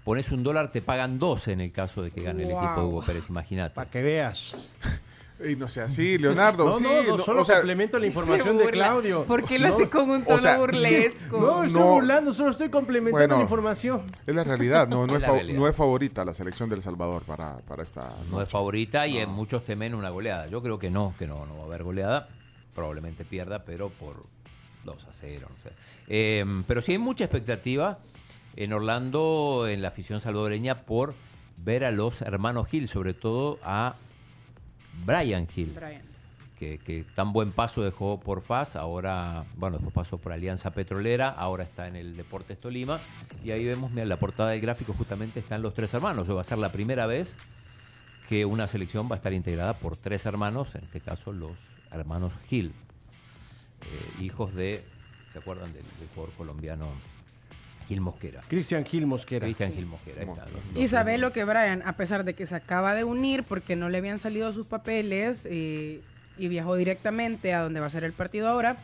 pones 0.04 0.32
un 0.32 0.44
dólar 0.44 0.72
te 0.72 0.82
pagan 0.82 1.20
12 1.20 1.54
en 1.54 1.62
el 1.62 1.72
caso 1.72 2.02
de 2.02 2.12
que 2.12 2.22
gane 2.22 2.44
el 2.44 2.52
equipo 2.52 2.76
de. 2.82 2.82
Hugo 2.82 3.02
Pérez, 3.02 3.30
imagínate. 3.30 3.76
Para 3.76 3.90
que 3.90 4.02
veas. 4.02 4.56
Y 5.46 5.56
no 5.56 5.68
sea 5.68 5.86
así, 5.86 6.18
Leonardo. 6.18 6.66
No, 6.70 6.76
sí, 6.78 6.84
no, 6.84 7.18
no, 7.18 7.24
solo 7.24 7.42
o 7.42 7.46
sea, 7.46 7.56
complemento 7.58 8.00
la 8.00 8.08
información 8.08 8.58
de 8.58 8.66
Claudio. 8.70 9.24
¿Por 9.26 9.46
qué 9.46 9.60
lo 9.60 9.68
No, 9.70 9.74
hace 9.76 9.90
con 9.90 10.10
un 10.10 10.22
o 10.22 10.26
tono 10.26 10.38
sea, 10.40 10.58
burlesco? 10.58 11.40
No, 11.40 11.64
estoy 11.64 11.82
No. 11.82 11.94
burlando, 11.96 12.34
solo 12.34 12.52
estoy 12.52 12.70
complementando 12.70 13.18
Bueno. 13.20 13.36
la 13.38 13.42
información. 13.44 14.04
Es 14.26 14.36
la 14.36 14.44
realidad, 14.44 14.88
no, 14.88 15.06
no, 15.08 15.14
Es 15.14 15.18
es, 15.18 15.22
la 15.22 15.28
fa- 15.28 15.34
realidad. 15.36 15.60
no 15.60 15.68
es 15.68 15.76
favorita 15.76 16.24
la 16.26 16.34
selección 16.34 16.70
del 16.70 16.82
Salvador 16.82 17.24
para, 17.24 17.58
para 17.68 17.84
esta. 17.84 18.10
No 18.32 18.42
es 18.42 18.48
favorita 18.50 19.06
y 19.08 19.18
eh, 19.18 19.26
muchos 19.28 19.64
temen 19.64 19.94
una 19.96 20.10
goleada. 20.10 20.48
Yo 20.48 20.62
creo 20.62 20.78
que 20.80 20.90
no, 20.90 21.14
que 21.20 21.28
no, 21.28 21.46
no 21.46 21.56
va 21.58 21.64
a 21.64 21.66
haber 21.66 21.84
goleada. 21.84 22.30
Probablemente 22.76 23.26
pierda, 23.26 23.64
pero 23.66 23.90
por 23.90 24.24
2 24.86 25.04
a 25.06 25.14
0. 25.14 25.48
No 25.50 25.60
sé. 25.62 25.70
Eh, 26.08 26.46
pero 26.68 26.82
sí 26.82 26.94
hay 26.94 26.98
mucha 26.98 27.26
expectativa 27.26 28.00
en 28.56 28.72
Orlando, 28.74 29.68
en 29.68 29.82
la 29.82 29.90
afición 29.90 30.22
salvadoreña, 30.22 30.82
por 30.82 31.14
ver 31.58 31.84
a 31.86 31.92
los 31.92 32.22
hermanos 32.22 32.72
Hill, 32.74 32.88
sobre 32.88 33.14
todo 33.14 33.60
a 33.64 33.96
Brian 35.06 35.48
Hill. 35.54 35.74
Que, 36.60 36.78
que 36.78 37.04
tan 37.16 37.34
buen 37.34 37.52
paso 37.52 37.82
dejó 37.82 38.20
por 38.20 38.42
FAS, 38.42 38.78
ahora, 38.78 39.44
bueno, 39.58 39.78
después 39.78 39.94
pasó 39.94 40.18
por 40.18 40.32
Alianza 40.32 40.72
Petrolera, 40.72 41.30
ahora 41.30 41.66
está 41.66 41.88
en 41.90 41.98
el 41.98 42.16
Deportes 42.16 42.58
Tolima, 42.58 43.02
y 43.44 43.52
ahí 43.52 43.66
vemos, 43.66 43.92
mira, 43.92 44.04
en 44.04 44.10
la 44.10 44.16
portada 44.16 44.52
del 44.52 44.62
gráfico 44.62 44.94
justamente 44.94 45.42
están 45.42 45.62
los 45.62 45.74
tres 45.74 45.94
hermanos, 45.94 46.30
va 46.34 46.40
a 46.40 46.46
ser 46.46 46.60
la 46.60 46.70
primera 46.70 47.06
vez 47.06 47.36
que 48.30 48.46
una 48.46 48.68
selección 48.68 49.10
va 49.10 49.16
a 49.16 49.18
estar 49.18 49.34
integrada 49.34 49.74
por 49.74 49.98
tres 49.98 50.26
hermanos, 50.26 50.76
en 50.76 50.86
este 50.86 51.02
caso 51.02 51.34
los 51.34 51.52
hermanos 51.92 52.32
Gil, 52.48 52.68
eh, 53.82 54.24
hijos 54.24 54.54
de, 54.54 54.86
¿se 55.34 55.40
acuerdan 55.40 55.74
del, 55.74 55.84
del 55.84 56.08
jugador 56.16 56.34
colombiano 56.36 56.88
Gil 57.94 58.02
Mosquera? 58.02 58.42
Cristian 58.48 58.86
Gil 58.86 59.06
Mosquera. 59.06 59.46
Cristian 59.46 59.72
Gil 59.74 59.86
Mosquera, 59.86 60.22
ahí 60.22 60.28
está, 60.30 60.46
los- 60.46 60.62
Y 60.78 60.82
los- 60.82 60.90
sabe 60.90 61.18
lo 61.18 61.32
que 61.32 61.44
Brian, 61.44 61.84
a 61.86 61.94
pesar 61.94 62.24
de 62.24 62.34
que 62.34 62.46
se 62.46 62.56
acaba 62.56 62.96
de 62.96 63.04
unir 63.04 63.44
porque 63.44 63.76
no 63.76 63.90
le 63.90 64.00
habían 64.00 64.18
salido 64.20 64.52
sus 64.54 64.66
papeles 64.68 65.48
eh, 65.50 66.02
y 66.38 66.48
viajó 66.48 66.76
directamente 66.76 67.54
a 67.54 67.62
donde 67.62 67.80
va 67.80 67.86
a 67.86 67.90
ser 67.92 68.04
el 68.04 68.14
partido 68.14 68.48
ahora, 68.48 68.78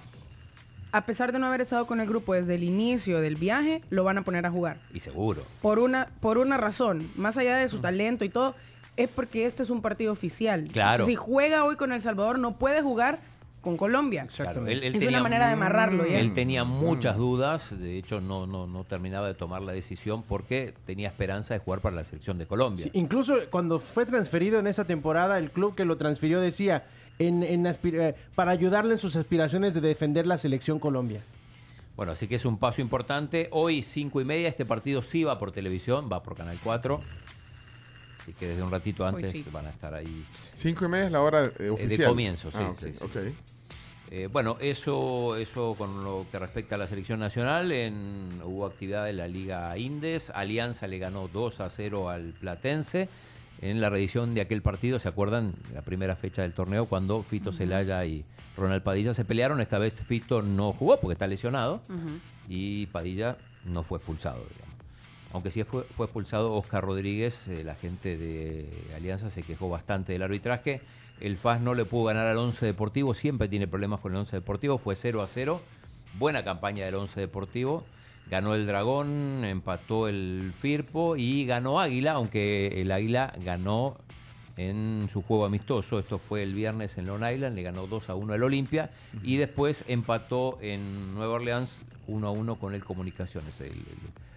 a 0.91 1.06
pesar 1.06 1.31
de 1.31 1.40
no 1.40 1.48
haber 1.48 1.61
estado 1.61 1.86
con 1.86 2.02
el 2.02 2.07
grupo 2.07 2.34
desde 2.34 2.56
el 2.56 2.64
inicio 2.64 3.19
del 3.22 3.36
viaje, 3.36 3.81
lo 3.90 4.03
van 4.03 4.18
a 4.18 4.23
poner 4.23 4.45
a 4.45 4.52
jugar. 4.52 4.77
Y 4.94 4.99
seguro. 4.99 5.44
Por 5.61 5.80
una, 5.80 6.07
por 6.19 6.38
una 6.38 6.57
razón, 6.57 7.11
más 7.15 7.38
allá 7.38 7.57
de 7.57 7.69
su 7.69 7.80
talento 7.80 8.26
y 8.26 8.30
todo, 8.30 8.56
es 8.98 9.07
porque 9.10 9.45
este 9.45 9.64
es 9.64 9.69
un 9.69 9.81
partido 9.81 10.11
oficial. 10.11 10.68
Claro. 10.73 11.06
Si 11.06 11.15
juega 11.15 11.64
hoy 11.64 11.76
con 11.76 11.91
El 11.91 12.02
Salvador, 12.02 12.38
no 12.40 12.57
puede 12.57 12.81
jugar 12.81 13.19
con 13.61 13.76
Colombia. 13.77 14.27
Claro, 14.36 14.65
él- 14.68 14.84
él 14.84 14.94
es 14.95 14.99
tenía 14.99 15.10
una 15.18 15.23
manera 15.23 15.48
de 15.48 15.53
amarrarlo 15.53 16.06
ya. 16.06 16.19
Él 16.19 16.34
tenía 16.34 16.64
muchas 16.64 17.18
dudas, 17.18 17.77
de 17.80 17.98
hecho 17.98 18.22
no, 18.22 18.48
no, 18.48 18.68
no 18.68 18.84
terminaba 18.86 19.27
de 19.27 19.34
tomar 19.34 19.61
la 19.61 19.73
decisión 19.73 20.23
porque 20.23 20.73
tenía 20.86 21.07
esperanza 21.10 21.53
de 21.53 21.60
jugar 21.60 21.81
para 21.81 21.95
la 21.95 22.03
selección 22.03 22.38
de 22.38 22.45
Colombia. 22.48 22.86
Sí, 22.86 22.91
incluso 22.94 23.36
cuando 23.49 23.80
fue 23.80 24.06
transferido 24.06 24.60
en 24.60 24.68
esa 24.68 24.86
temporada, 24.86 25.38
el 25.38 25.52
club 25.52 25.76
que 25.76 25.86
lo 25.86 25.98
transfirió 25.98 26.40
decía 26.40 26.86
en, 27.19 27.44
eh, 27.44 28.15
para 28.36 28.52
ayudarle 28.52 28.94
en 28.94 28.99
sus 28.99 29.15
aspiraciones 29.18 29.73
de 29.73 29.81
defender 29.81 30.26
la 30.26 30.38
selección 30.38 30.80
Colombia. 30.80 31.22
Bueno, 31.98 32.14
así 32.14 32.27
que 32.30 32.36
es 32.36 32.45
un 32.45 32.57
paso 32.57 32.80
importante. 32.81 33.49
Hoy, 33.52 33.81
cinco 33.81 34.22
y 34.22 34.23
media, 34.26 34.48
este 34.48 34.65
partido 34.65 35.02
sí 35.02 35.26
va 35.26 35.38
por 35.38 35.52
televisión, 35.52 36.07
va 36.10 36.23
por 36.23 36.34
Canal 36.38 36.57
4. 36.64 37.02
Así 38.30 38.38
que 38.38 38.50
desde 38.50 38.62
un 38.62 38.70
ratito 38.70 39.06
antes 39.08 39.32
sí. 39.32 39.44
van 39.52 39.66
a 39.66 39.70
estar 39.72 39.92
ahí. 39.94 40.24
Cinco 40.54 40.86
y 40.86 40.88
media 40.88 41.06
es 41.08 41.12
la 41.12 41.22
hora 41.22 41.46
eh, 41.46 41.52
Eh, 41.60 41.70
oficial. 41.70 41.98
De 41.98 42.06
comienzo, 42.06 42.52
sí. 42.52 42.58
Ah, 42.62 42.70
ok, 42.70 42.80
sí, 42.80 42.94
sí. 42.94 43.04
ok. 43.04 43.16
Eh, 44.12 44.30
bueno, 44.32 44.58
eso, 44.60 45.36
eso 45.36 45.74
con 45.76 46.04
lo 46.04 46.28
que 46.32 46.38
respecta 46.38 46.76
a 46.76 46.78
la 46.78 46.86
selección 46.86 47.20
nacional. 47.20 47.72
En, 47.72 48.40
hubo 48.44 48.68
actividad 48.68 49.10
en 49.10 49.18
la 49.18 49.28
Liga 49.28 49.76
Indes. 49.80 50.30
Alianza 50.30 50.86
le 50.86 51.00
ganó 51.00 51.28
2 51.28 51.60
a 51.62 51.70
0 51.70 52.10
al 52.10 52.34
Platense. 52.40 53.10
En 53.62 53.82
la 53.82 53.90
reedición 53.90 54.36
de 54.36 54.42
aquel 54.42 54.62
partido, 54.62 55.00
¿se 55.00 55.10
acuerdan? 55.10 55.54
La 55.74 55.82
primera 55.82 56.16
fecha 56.16 56.44
del 56.44 56.54
torneo, 56.54 56.86
cuando 56.86 57.24
Fito 57.24 57.52
Celaya 57.52 58.06
y 58.06 58.24
Ronald 58.56 58.84
Padilla 58.84 59.16
se 59.16 59.26
pelearon. 59.26 59.60
Esta 59.60 59.80
vez 59.80 60.02
Fito 60.02 60.44
no 60.44 60.72
jugó 60.74 61.00
porque 61.00 61.14
está 61.14 61.26
lesionado. 61.26 61.82
Y 62.48 62.86
Padilla 62.88 63.38
no 63.66 63.82
fue 63.84 63.98
expulsado, 63.98 64.46
digamos. 64.54 64.69
Aunque 65.32 65.52
sí 65.52 65.64
fue, 65.64 65.84
fue 65.84 66.08
expulsado 66.08 66.54
Oscar 66.56 66.84
Rodríguez, 66.84 67.48
eh, 67.48 67.64
la 67.64 67.76
gente 67.76 68.18
de 68.18 68.68
Alianza 68.96 69.30
se 69.30 69.44
quejó 69.44 69.70
bastante 69.70 70.14
del 70.14 70.24
arbitraje. 70.24 70.82
El 71.22 71.38
FAS 71.38 71.62
no 71.62 71.76
le 71.76 71.86
pudo 71.86 72.06
ganar 72.06 72.26
al 72.26 72.38
11 72.38 72.66
Deportivo, 72.66 73.14
siempre 73.14 73.48
tiene 73.48 73.68
problemas 73.68 74.00
con 74.00 74.12
el 74.14 74.18
11 74.20 74.38
Deportivo, 74.38 74.78
fue 74.78 74.96
0 74.96 75.22
a 75.22 75.28
0. 75.28 75.62
Buena 76.18 76.44
campaña 76.44 76.86
del 76.86 76.96
11 76.96 77.20
Deportivo. 77.20 77.84
Ganó 78.32 78.56
el 78.56 78.66
Dragón, 78.66 79.44
empató 79.44 80.08
el 80.08 80.54
Firpo 80.60 81.16
y 81.16 81.46
ganó 81.46 81.80
Águila, 81.80 82.14
aunque 82.14 82.82
el 82.82 82.92
Águila 82.92 83.34
ganó 83.44 83.98
en 84.58 85.08
su 85.12 85.22
juego 85.22 85.46
amistoso. 85.46 86.00
Esto 86.00 86.18
fue 86.20 86.42
el 86.44 86.54
viernes 86.54 86.98
en 86.98 87.06
Long 87.08 87.24
Island, 87.24 87.56
le 87.56 87.64
ganó 87.64 87.86
2 87.88 88.10
a 88.10 88.16
1 88.16 88.34
al 88.34 88.44
Olimpia 88.44 88.90
y 89.24 89.38
después 89.38 89.84
empató 89.88 90.58
en 90.62 91.14
Nueva 91.16 91.34
Orleans 91.36 91.82
1 92.08 92.28
a 92.28 92.32
1 92.32 92.56
con 92.56 92.74
el 92.74 92.84
Comunicaciones. 92.84 93.60
El- 93.62 93.68
el- 93.68 94.29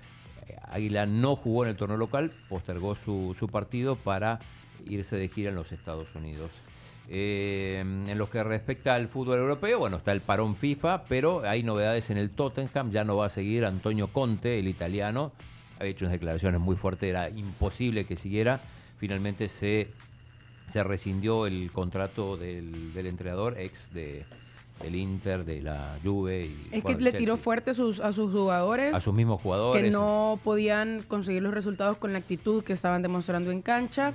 Águila 0.69 1.07
no 1.07 1.37
jugó 1.37 1.65
en 1.65 1.71
el 1.71 1.77
torneo 1.77 1.97
local, 1.97 2.33
postergó 2.49 2.95
su, 2.95 3.37
su 3.39 3.49
partido 3.49 3.97
para 3.97 4.41
irse 4.87 5.17
de 5.17 5.29
gira 5.29 5.51
en 5.51 5.57
los 5.57 5.73
Estados 5.73 6.15
Unidos. 6.15 6.51
Eh, 7.09 7.81
en 7.81 8.17
lo 8.17 8.31
que 8.31 8.43
respecta 8.43 8.95
al 8.95 9.09
fútbol 9.09 9.39
europeo, 9.39 9.79
bueno, 9.79 9.97
está 9.99 10.13
el 10.13 10.21
parón 10.21 10.57
FIFA, 10.57 11.05
pero 11.05 11.43
hay 11.49 11.63
novedades 11.63 12.11
en 12.11 12.17
el 12.17 12.31
Tottenham, 12.31 12.91
ya 12.91 13.05
no 13.05 13.17
va 13.17 13.27
a 13.27 13.31
seguir 13.31 13.65
Antonio 13.65 14.09
Conte, 14.09 14.59
el 14.59 14.69
italiano, 14.69 15.33
había 15.79 15.91
hecho 15.91 16.05
unas 16.05 16.13
declaraciones 16.13 16.61
muy 16.61 16.77
fuertes, 16.77 17.11
era 17.11 17.29
imposible 17.29 18.07
que 18.07 18.17
siguiera, 18.17 18.61
finalmente 18.99 19.49
se, 19.49 19.89
se 20.69 20.85
rescindió 20.85 21.47
el 21.47 21.73
contrato 21.73 22.37
del, 22.37 22.95
del 22.95 23.07
entrenador, 23.07 23.59
ex 23.59 23.93
de, 23.93 24.25
del 24.83 24.95
Inter, 24.97 25.45
de 25.45 25.61
la 25.63 25.99
Juve. 26.05 26.47
Y, 26.47 26.77
Es 26.77 26.83
bueno, 26.83 26.99
que 26.99 27.05
le 27.05 27.13
tiró 27.13 27.37
fuerte 27.37 27.71
a 27.71 27.75
sus, 27.75 28.01
a 28.01 28.13
sus 28.13 28.33
jugadores. 28.33 28.95
a 28.95 29.01
sus 29.01 29.15
mismos 29.15 29.41
jugadores. 29.41 29.83
que 29.83 29.91
no 29.91 30.39
podían 30.45 31.03
conseguir 31.09 31.43
los 31.43 31.55
resultados 31.55 31.97
con 31.97 32.13
la 32.13 32.19
actitud 32.19 32.63
que 32.65 32.73
estaban 32.73 33.03
demostrando 33.03 33.51
en 33.51 33.63
cancha. 33.63 34.13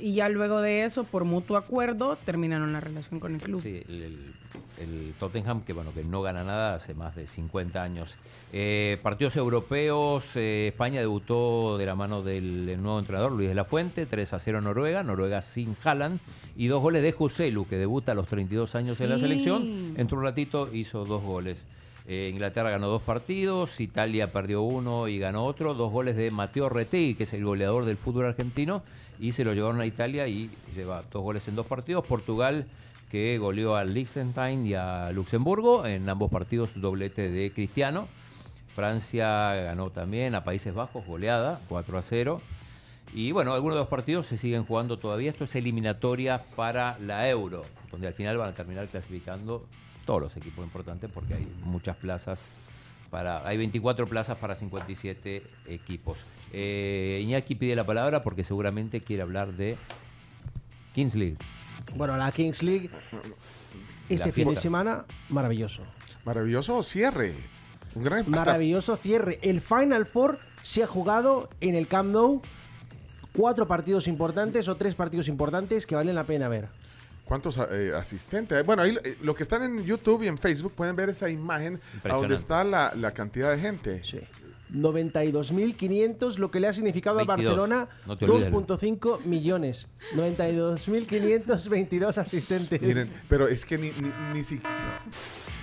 Y 0.00 0.14
ya 0.14 0.28
luego 0.28 0.60
de 0.60 0.84
eso, 0.84 1.04
por 1.04 1.24
mutuo 1.24 1.56
acuerdo, 1.56 2.16
terminaron 2.24 2.72
la 2.72 2.80
relación 2.80 3.18
con 3.20 3.34
el 3.34 3.40
club. 3.40 3.60
Sí, 3.62 3.82
el, 3.88 4.02
el- 4.02 4.34
el 4.80 5.14
Tottenham, 5.18 5.62
que 5.62 5.72
bueno, 5.72 5.92
que 5.92 6.04
no 6.04 6.22
gana 6.22 6.44
nada 6.44 6.74
hace 6.74 6.94
más 6.94 7.16
de 7.16 7.26
50 7.26 7.82
años. 7.82 8.16
Eh, 8.52 8.98
partidos 9.02 9.36
europeos, 9.36 10.36
eh, 10.36 10.68
España 10.68 11.00
debutó 11.00 11.76
de 11.78 11.86
la 11.86 11.94
mano 11.94 12.22
del 12.22 12.80
nuevo 12.82 12.98
entrenador 12.98 13.32
Luis 13.32 13.48
de 13.48 13.54
la 13.54 13.64
Fuente, 13.64 14.06
3 14.06 14.32
a 14.32 14.38
0 14.38 14.60
Noruega, 14.60 15.02
Noruega 15.02 15.42
sin 15.42 15.76
Haaland, 15.82 16.20
y 16.56 16.68
dos 16.68 16.82
goles 16.82 17.02
de 17.02 17.12
Joselu, 17.12 17.66
que 17.66 17.76
debuta 17.76 18.12
a 18.12 18.14
los 18.14 18.26
32 18.26 18.74
años 18.74 19.00
en 19.00 19.10
la 19.10 19.18
selección. 19.18 19.94
Entró 19.96 20.18
un 20.18 20.24
ratito, 20.24 20.68
hizo 20.72 21.04
dos 21.04 21.22
goles. 21.22 21.64
Eh, 22.10 22.30
Inglaterra 22.32 22.70
ganó 22.70 22.88
dos 22.88 23.02
partidos, 23.02 23.80
Italia 23.80 24.32
perdió 24.32 24.62
uno 24.62 25.08
y 25.08 25.18
ganó 25.18 25.44
otro, 25.44 25.74
dos 25.74 25.92
goles 25.92 26.16
de 26.16 26.30
Mateo 26.30 26.70
Retegui, 26.70 27.14
que 27.14 27.24
es 27.24 27.32
el 27.34 27.44
goleador 27.44 27.84
del 27.84 27.98
fútbol 27.98 28.24
argentino, 28.24 28.82
y 29.20 29.32
se 29.32 29.44
lo 29.44 29.52
llevaron 29.52 29.78
a 29.82 29.84
Italia 29.84 30.26
y 30.26 30.50
lleva 30.74 31.04
dos 31.12 31.22
goles 31.22 31.46
en 31.48 31.56
dos 31.56 31.66
partidos. 31.66 32.06
Portugal 32.06 32.64
que 33.10 33.38
goleó 33.38 33.76
al 33.76 33.94
Liechtenstein 33.94 34.66
y 34.66 34.74
a 34.74 35.10
Luxemburgo, 35.12 35.86
en 35.86 36.08
ambos 36.08 36.30
partidos 36.30 36.80
doblete 36.80 37.30
de 37.30 37.50
Cristiano. 37.52 38.08
Francia 38.74 39.54
ganó 39.54 39.90
también 39.90 40.34
a 40.34 40.44
Países 40.44 40.74
Bajos, 40.74 41.04
goleada, 41.06 41.60
4 41.68 41.98
a 41.98 42.02
0. 42.02 42.40
Y 43.14 43.32
bueno, 43.32 43.54
algunos 43.54 43.74
de 43.74 43.80
los 43.80 43.88
partidos 43.88 44.26
se 44.26 44.36
siguen 44.38 44.64
jugando 44.64 44.98
todavía. 44.98 45.30
Esto 45.30 45.44
es 45.44 45.56
eliminatoria 45.56 46.42
para 46.54 46.98
la 46.98 47.28
Euro, 47.28 47.64
donde 47.90 48.06
al 48.06 48.14
final 48.14 48.36
van 48.36 48.50
a 48.50 48.54
terminar 48.54 48.86
clasificando 48.86 49.66
todos 50.04 50.22
los 50.22 50.36
equipos 50.36 50.64
importantes 50.64 51.10
porque 51.12 51.34
hay 51.34 51.48
muchas 51.64 51.96
plazas 51.96 52.46
para. 53.10 53.46
Hay 53.48 53.56
24 53.56 54.06
plazas 54.06 54.36
para 54.36 54.54
57 54.54 55.42
equipos. 55.66 56.18
Eh, 56.52 57.20
Iñaki 57.22 57.54
pide 57.54 57.74
la 57.74 57.84
palabra 57.84 58.20
porque 58.22 58.44
seguramente 58.44 59.00
quiere 59.00 59.22
hablar 59.22 59.54
de 59.54 59.76
Kings 60.94 61.14
League. 61.14 61.36
Bueno, 61.96 62.16
la 62.16 62.30
Kings 62.32 62.62
League 62.62 62.90
este 64.08 64.32
fin 64.32 64.48
de 64.48 64.56
semana, 64.56 65.04
maravilloso. 65.28 65.82
Maravilloso 66.24 66.82
cierre. 66.82 67.34
Un 67.94 68.04
gran 68.04 68.20
hasta- 68.20 68.30
Maravilloso 68.30 68.96
cierre. 68.96 69.38
El 69.42 69.60
Final 69.60 70.06
Four 70.06 70.38
se 70.62 70.82
ha 70.82 70.86
jugado 70.86 71.48
en 71.60 71.74
el 71.74 71.88
Camp 71.88 72.10
Nou 72.10 72.42
cuatro 73.32 73.66
partidos 73.66 74.08
importantes 74.08 74.68
o 74.68 74.76
tres 74.76 74.94
partidos 74.94 75.28
importantes 75.28 75.86
que 75.86 75.94
valen 75.94 76.14
la 76.14 76.24
pena 76.24 76.48
ver. 76.48 76.68
¿Cuántos 77.24 77.58
eh, 77.70 77.92
asistentes? 77.94 78.64
Bueno, 78.64 78.82
ahí 78.82 78.96
eh, 79.04 79.16
los 79.20 79.34
que 79.36 79.42
están 79.42 79.62
en 79.62 79.84
YouTube 79.84 80.22
y 80.22 80.28
en 80.28 80.38
Facebook 80.38 80.72
pueden 80.72 80.96
ver 80.96 81.10
esa 81.10 81.28
imagen 81.28 81.78
a 82.04 82.14
donde 82.14 82.34
está 82.34 82.64
la, 82.64 82.92
la 82.96 83.12
cantidad 83.12 83.50
de 83.52 83.58
gente. 83.58 84.02
92.500, 84.74 86.36
lo 86.38 86.50
que 86.50 86.60
le 86.60 86.68
ha 86.68 86.72
significado 86.72 87.16
22. 87.16 87.38
a 87.38 87.42
Barcelona 87.42 87.88
No 88.06 88.16
te 88.16 88.24
olvides. 88.24 88.50
2.5 88.52 89.24
millones. 89.24 89.88
92.522 90.14 92.18
asistentes. 92.18 92.80
Miren, 92.82 93.08
pero 93.28 93.48
es 93.48 93.64
que 93.64 93.78
ni, 93.78 93.90
ni, 93.92 94.12
ni, 94.34 94.42
si- 94.42 94.60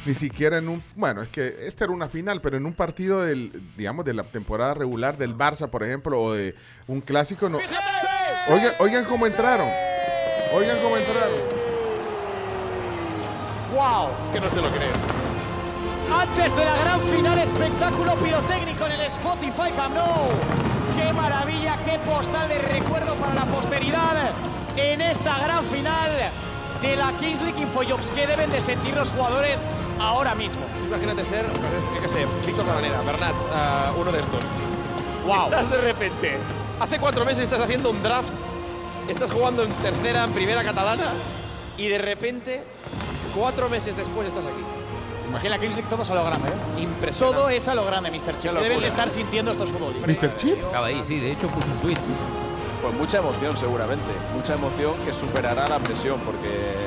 ni 0.06 0.14
siquiera 0.14 0.58
en 0.58 0.70
un... 0.70 0.84
Bueno, 0.96 1.22
es 1.22 1.30
que 1.30 1.48
esta 1.68 1.86
era 1.86 1.94
una 1.94 2.08
final, 2.08 2.42
pero 2.42 2.58
en 2.58 2.66
un 2.66 2.74
partido 2.74 3.22
del, 3.22 3.52
digamos, 3.76 4.06
de 4.06 4.14
la 4.14 4.24
temporada 4.24 4.74
regular 4.74 5.18
del 5.18 5.36
Barça, 5.36 5.70
por 5.70 5.84
ejemplo, 5.84 6.22
o 6.22 6.34
de 6.34 6.56
un 6.88 7.02
clásico, 7.02 7.50
no... 7.50 7.58
Oigan, 8.50 8.74
oigan 8.80 9.06
cómo 9.06 9.26
entraron. 9.26 9.68
Oigan 10.54 10.78
cómo 10.84 10.98
entraron. 10.98 11.40
¡Wow! 13.74 14.10
Es 14.24 14.30
que 14.32 14.40
no 14.40 14.50
se 14.50 14.62
lo 14.62 14.70
creo. 14.72 15.25
Antes 16.12 16.56
de 16.56 16.66
la 16.66 16.76
gran 16.76 17.02
final, 17.02 17.38
espectáculo 17.40 18.16
pirotécnico 18.16 18.86
en 18.86 18.92
el 18.94 19.02
Spotify 19.02 19.72
Camp 19.76 19.96
Nou. 19.96 20.30
¡Qué 20.96 21.12
maravilla, 21.14 21.78
qué 21.84 22.00
postal 22.00 22.48
de 22.48 22.60
recuerdo 22.60 23.16
para 23.16 23.34
la 23.34 23.46
posteridad 23.46 24.32
en 24.78 25.02
esta 25.02 25.38
gran 25.40 25.64
final 25.64 26.12
de 26.82 26.96
la 26.96 27.12
Kings 27.14 27.42
League 27.42 27.62
Infojobs! 27.62 28.12
¿Qué 28.12 28.28
deben 28.28 28.50
de 28.50 28.62
sentir 28.62 28.96
los 28.96 29.12
jugadores 29.12 29.66
ahora 30.00 30.36
mismo? 30.36 30.64
Imagínate 30.88 31.26
ser, 31.26 31.46
yo 31.46 32.02
qué 32.02 32.10
sé, 32.10 32.26
Víctor 32.46 32.66
Cabanera, 32.66 33.02
Bernat, 33.02 33.36
ah, 33.54 33.92
uno 33.98 34.12
de 34.12 34.20
estos. 34.20 34.40
Wow. 35.26 35.46
Estás 35.46 35.70
de 35.72 35.78
repente, 35.78 36.38
hace 36.80 37.00
cuatro 37.00 37.26
meses 37.26 37.44
estás 37.44 37.62
haciendo 37.62 37.90
un 37.90 38.02
draft, 38.04 38.34
estás 39.10 39.32
jugando 39.32 39.64
en 39.64 39.72
tercera, 39.74 40.24
en 40.24 40.32
primera 40.34 40.64
catalana, 40.64 41.12
y 41.78 41.88
de 41.88 41.98
repente, 41.98 42.64
cuatro 43.36 43.70
meses 43.70 43.98
después 43.98 44.28
estás 44.28 44.46
aquí. 44.46 44.75
Que 45.42 45.60
Kings 45.60 45.76
League 45.76 45.90
todo 45.90 46.02
es 46.04 46.10
a 46.10 46.16
lo 46.16 46.24
grande, 46.24 46.50
¿eh? 46.50 46.82
Impresionante. 46.82 47.38
Todo 47.38 47.50
es 47.50 47.68
a 47.68 47.76
lo 47.76 47.86
grande, 47.86 48.10
Mr. 48.12 48.38
Chip. 48.38 48.52
Qué 48.52 48.58
¿Qué 48.58 48.64
deben 48.64 48.80
de 48.82 48.88
estar 48.88 49.10
sintiendo 49.10 49.52
estos 49.52 49.70
futbolistas? 49.70 50.08
¿Mr. 50.08 50.36
Chip? 50.38 50.64
Acaba 50.66 50.88
ahí, 50.88 51.02
sí, 51.04 51.20
de 51.20 51.32
hecho 51.32 51.48
puso 51.50 51.68
un 51.72 51.78
tweet. 51.80 51.98
Pues 52.82 52.94
mucha 52.96 53.18
emoción 53.18 53.58
seguramente, 53.58 54.12
mucha 54.34 54.54
emoción 54.54 54.94
que 55.06 55.14
superará 55.14 55.68
la 55.68 55.80
presión 55.80 56.20
porque 56.22 56.86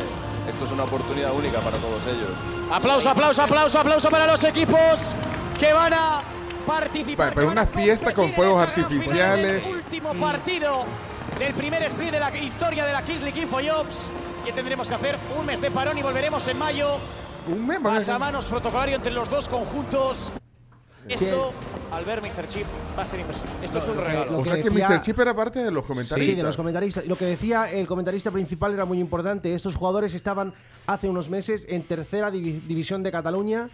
esto 0.48 0.65
es 0.65 0.70
una 0.70 0.85
oportunidad 0.85 1.32
única 1.32 1.59
para 1.60 1.77
todos 1.78 2.01
ellos. 2.06 2.31
Aplauso, 2.73 3.10
aplauso, 3.10 3.43
aplauso, 3.43 3.78
aplauso 3.81 4.09
para 4.10 4.27
los 4.27 4.43
equipos 4.44 5.15
que 5.59 5.73
van 5.73 5.93
a 5.94 6.20
participar. 6.66 7.31
Pa- 7.31 7.35
Pero 7.35 7.48
una 7.48 7.66
fiesta 7.66 8.12
con 8.12 8.32
fuegos 8.32 8.62
artificiales. 8.65 9.65
Último 9.66 10.15
partido 10.15 10.85
del 11.39 11.52
primer 11.55 11.82
split 11.85 12.10
de 12.12 12.20
la 12.20 12.36
historia 12.36 12.85
de 12.86 12.93
la 12.93 13.02
Kings 13.02 13.23
League 13.23 13.40
Infojobs. 13.40 14.10
Que 14.44 14.52
tendremos 14.52 14.89
que 14.89 14.94
hacer 14.94 15.19
un 15.39 15.44
mes 15.44 15.60
de 15.60 15.70
parón 15.70 15.98
y 15.98 16.02
volveremos 16.02 16.47
en 16.48 16.59
mayo. 16.59 16.98
Un 17.48 17.66
mes 17.66 17.78
Pasamanos 17.80 18.44
protocolario 18.46 18.96
entre 18.96 19.12
los 19.12 19.28
dos 19.30 19.48
conjuntos. 19.48 20.32
Esto, 21.08 21.52
al 21.90 22.04
ver 22.04 22.20
Mr. 22.20 22.46
Chip, 22.46 22.66
va 22.96 23.02
a 23.02 23.06
ser 23.06 23.20
impresionante. 23.20 23.64
Esto 23.64 23.78
es 23.78 23.88
un 23.88 23.96
Lo 23.96 24.02
que- 24.02 24.08
regalo. 24.08 24.32
lo 24.32 24.38
O 24.40 24.44
sea 24.44 24.56
que 24.56 24.68
decía- 24.68 24.88
Mr. 24.90 25.02
Chip 25.02 25.18
era 25.20 25.34
parte 25.34 25.64
de 25.64 25.70
los 25.70 25.86
comentaristas. 25.86 26.22
Sí, 26.22 26.34
de 26.34 26.42
los 26.42 26.56
comentaristas. 26.56 27.06
Lo 27.06 27.16
que 27.16 27.24
decía 27.24 27.70
el 27.72 27.86
comentarista 27.86 28.30
principal 28.30 28.74
era 28.74 28.84
muy 28.84 29.00
importante. 29.00 29.54
Estos 29.54 29.74
jugadores 29.76 30.12
estaban 30.12 30.52
hace 30.86 31.08
unos 31.08 31.30
meses 31.30 31.64
en 31.70 31.82
tercera 31.84 32.30
divi- 32.30 32.60
división 32.66 33.02
de 33.02 33.10
Cataluña, 33.10 33.64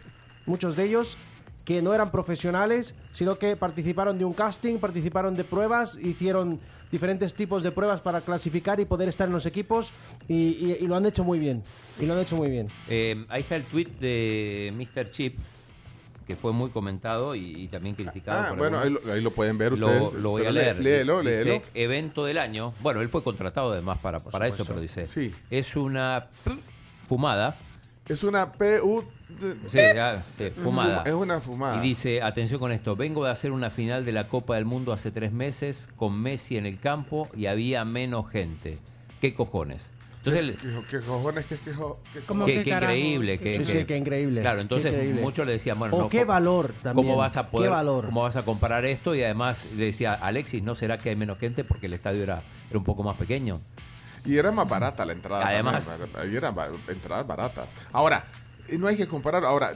muchos 0.46 0.76
de 0.76 0.84
ellos 0.84 1.16
que 1.64 1.80
no 1.82 1.94
eran 1.94 2.10
profesionales, 2.10 2.94
sino 3.12 3.38
que 3.38 3.56
participaron 3.56 4.18
de 4.18 4.24
un 4.24 4.34
casting, 4.34 4.76
participaron 4.78 5.34
de 5.34 5.44
pruebas, 5.44 5.96
hicieron 6.02 6.60
diferentes 6.92 7.34
tipos 7.34 7.62
de 7.62 7.72
pruebas 7.72 8.00
para 8.00 8.20
clasificar 8.20 8.78
y 8.80 8.84
poder 8.84 9.08
estar 9.08 9.26
en 9.26 9.32
los 9.32 9.46
equipos 9.46 9.90
y, 10.28 10.34
y- 10.34 10.76
y 10.80 10.86
lo 10.86 10.94
han 10.94 11.06
hecho 11.06 11.24
muy 11.24 11.38
bien. 11.38 11.62
Y 11.98 12.06
lo 12.06 12.14
han 12.14 12.20
hecho 12.20 12.36
muy 12.36 12.50
bien. 12.50 12.66
Eh, 12.88 13.16
ahí 13.28 13.40
está 13.42 13.56
el 13.56 13.64
tweet 13.64 13.88
de 13.98 14.72
Mr. 14.76 15.10
Chip, 15.10 15.38
que 16.26 16.36
fue 16.36 16.52
muy 16.52 16.70
comentado 16.70 17.34
y, 17.34 17.62
y 17.64 17.68
también 17.68 17.94
criticado. 17.96 18.42
Ah, 18.42 18.48
por 18.50 18.58
bueno, 18.58 18.78
ahí 18.78 18.90
lo, 18.90 19.00
ahí 19.12 19.20
lo 19.22 19.30
pueden 19.30 19.58
ver 19.58 19.78
Lo, 19.78 19.86
ustedes. 19.86 20.14
lo 20.14 20.30
voy 20.30 20.46
a 20.46 20.50
lé- 20.50 20.60
leer. 20.60 20.80
Léelo, 20.82 21.20
Dice, 21.22 21.44
léelo. 21.44 21.62
evento 21.74 22.24
del 22.24 22.38
año. 22.38 22.72
Bueno, 22.80 23.00
él 23.00 23.08
fue 23.08 23.22
contratado 23.24 23.72
además 23.72 23.98
para, 23.98 24.18
para 24.20 24.46
eso, 24.48 24.64
pero 24.64 24.80
dice, 24.80 25.04
es 25.50 25.76
una 25.76 26.26
fumada. 27.08 27.56
Es 28.08 28.22
una 28.22 28.52
PU... 28.52 29.02
Sí, 29.66 29.78
ya, 29.78 30.22
sí, 30.38 30.50
fumada. 30.50 31.02
Es 31.06 31.14
una 31.14 31.40
fumada. 31.40 31.78
Y 31.84 31.88
dice, 31.88 32.22
atención 32.22 32.60
con 32.60 32.70
esto, 32.70 32.94
vengo 32.94 33.24
de 33.24 33.30
hacer 33.30 33.50
una 33.50 33.70
final 33.70 34.04
de 34.04 34.12
la 34.12 34.24
Copa 34.24 34.54
del 34.56 34.64
Mundo 34.64 34.92
hace 34.92 35.10
tres 35.10 35.32
meses 35.32 35.88
con 35.96 36.20
Messi 36.20 36.56
en 36.56 36.66
el 36.66 36.78
campo 36.78 37.28
y 37.34 37.46
había 37.46 37.84
menos 37.84 38.30
gente. 38.30 38.78
¿Qué 39.20 39.34
cojones? 39.34 39.90
Entonces, 40.18 40.40
él- 40.40 40.56
¿Qué, 40.90 40.98
qué 40.98 41.04
cojones? 41.04 41.44
¿Qué, 41.46 41.56
qué, 41.56 41.70
qué 42.12 42.20
qué, 42.46 42.62
qué 42.62 42.70
increíble. 42.70 43.38
Que, 43.38 43.56
Sí, 43.58 43.64
sí, 43.64 43.84
qué 43.84 43.96
increíble. 43.96 44.40
Claro, 44.42 44.56
Qué 44.56 44.62
entonces 44.62 45.14
muchos 45.20 45.46
le 45.46 45.52
decían, 45.52 45.78
bueno, 45.78 45.96
O 45.96 46.00
no, 46.02 46.08
qué 46.08 46.24
valor 46.24 46.72
también. 46.82 47.06
¿Cómo 47.08 47.16
vas 47.18 47.36
a 47.36 47.46
poder, 47.48 47.68
Qué 47.68 47.74
valor. 47.74 48.06
cómo 48.06 48.22
vas 48.22 48.36
a 48.36 48.42
comparar 48.44 48.84
esto? 48.84 49.14
Y 49.14 49.22
además 49.22 49.66
le 49.76 49.86
decía, 49.86 50.14
Alexis, 50.14 50.62
¿no 50.62 50.74
será 50.74 50.98
que 50.98 51.10
hay 51.10 51.16
menos 51.16 51.38
gente 51.38 51.64
porque 51.64 51.86
el 51.86 51.94
estadio 51.94 52.22
era, 52.22 52.42
era 52.70 52.78
un 52.78 52.84
poco 52.84 53.02
más 53.02 53.16
pequeño? 53.16 53.60
Y 54.24 54.36
era 54.36 54.50
más 54.52 54.68
barata 54.68 55.04
la 55.04 55.12
entrada. 55.12 55.46
Además. 55.46 55.86
también, 55.86 56.10
ahí 56.16 56.34
eran 56.36 56.54
entradas 56.88 57.26
baratas. 57.26 57.74
Ahora, 57.92 58.24
eh, 58.68 58.78
no 58.78 58.86
hay 58.86 58.96
que 58.96 59.06
comparar. 59.06 59.44
Ahora, 59.44 59.74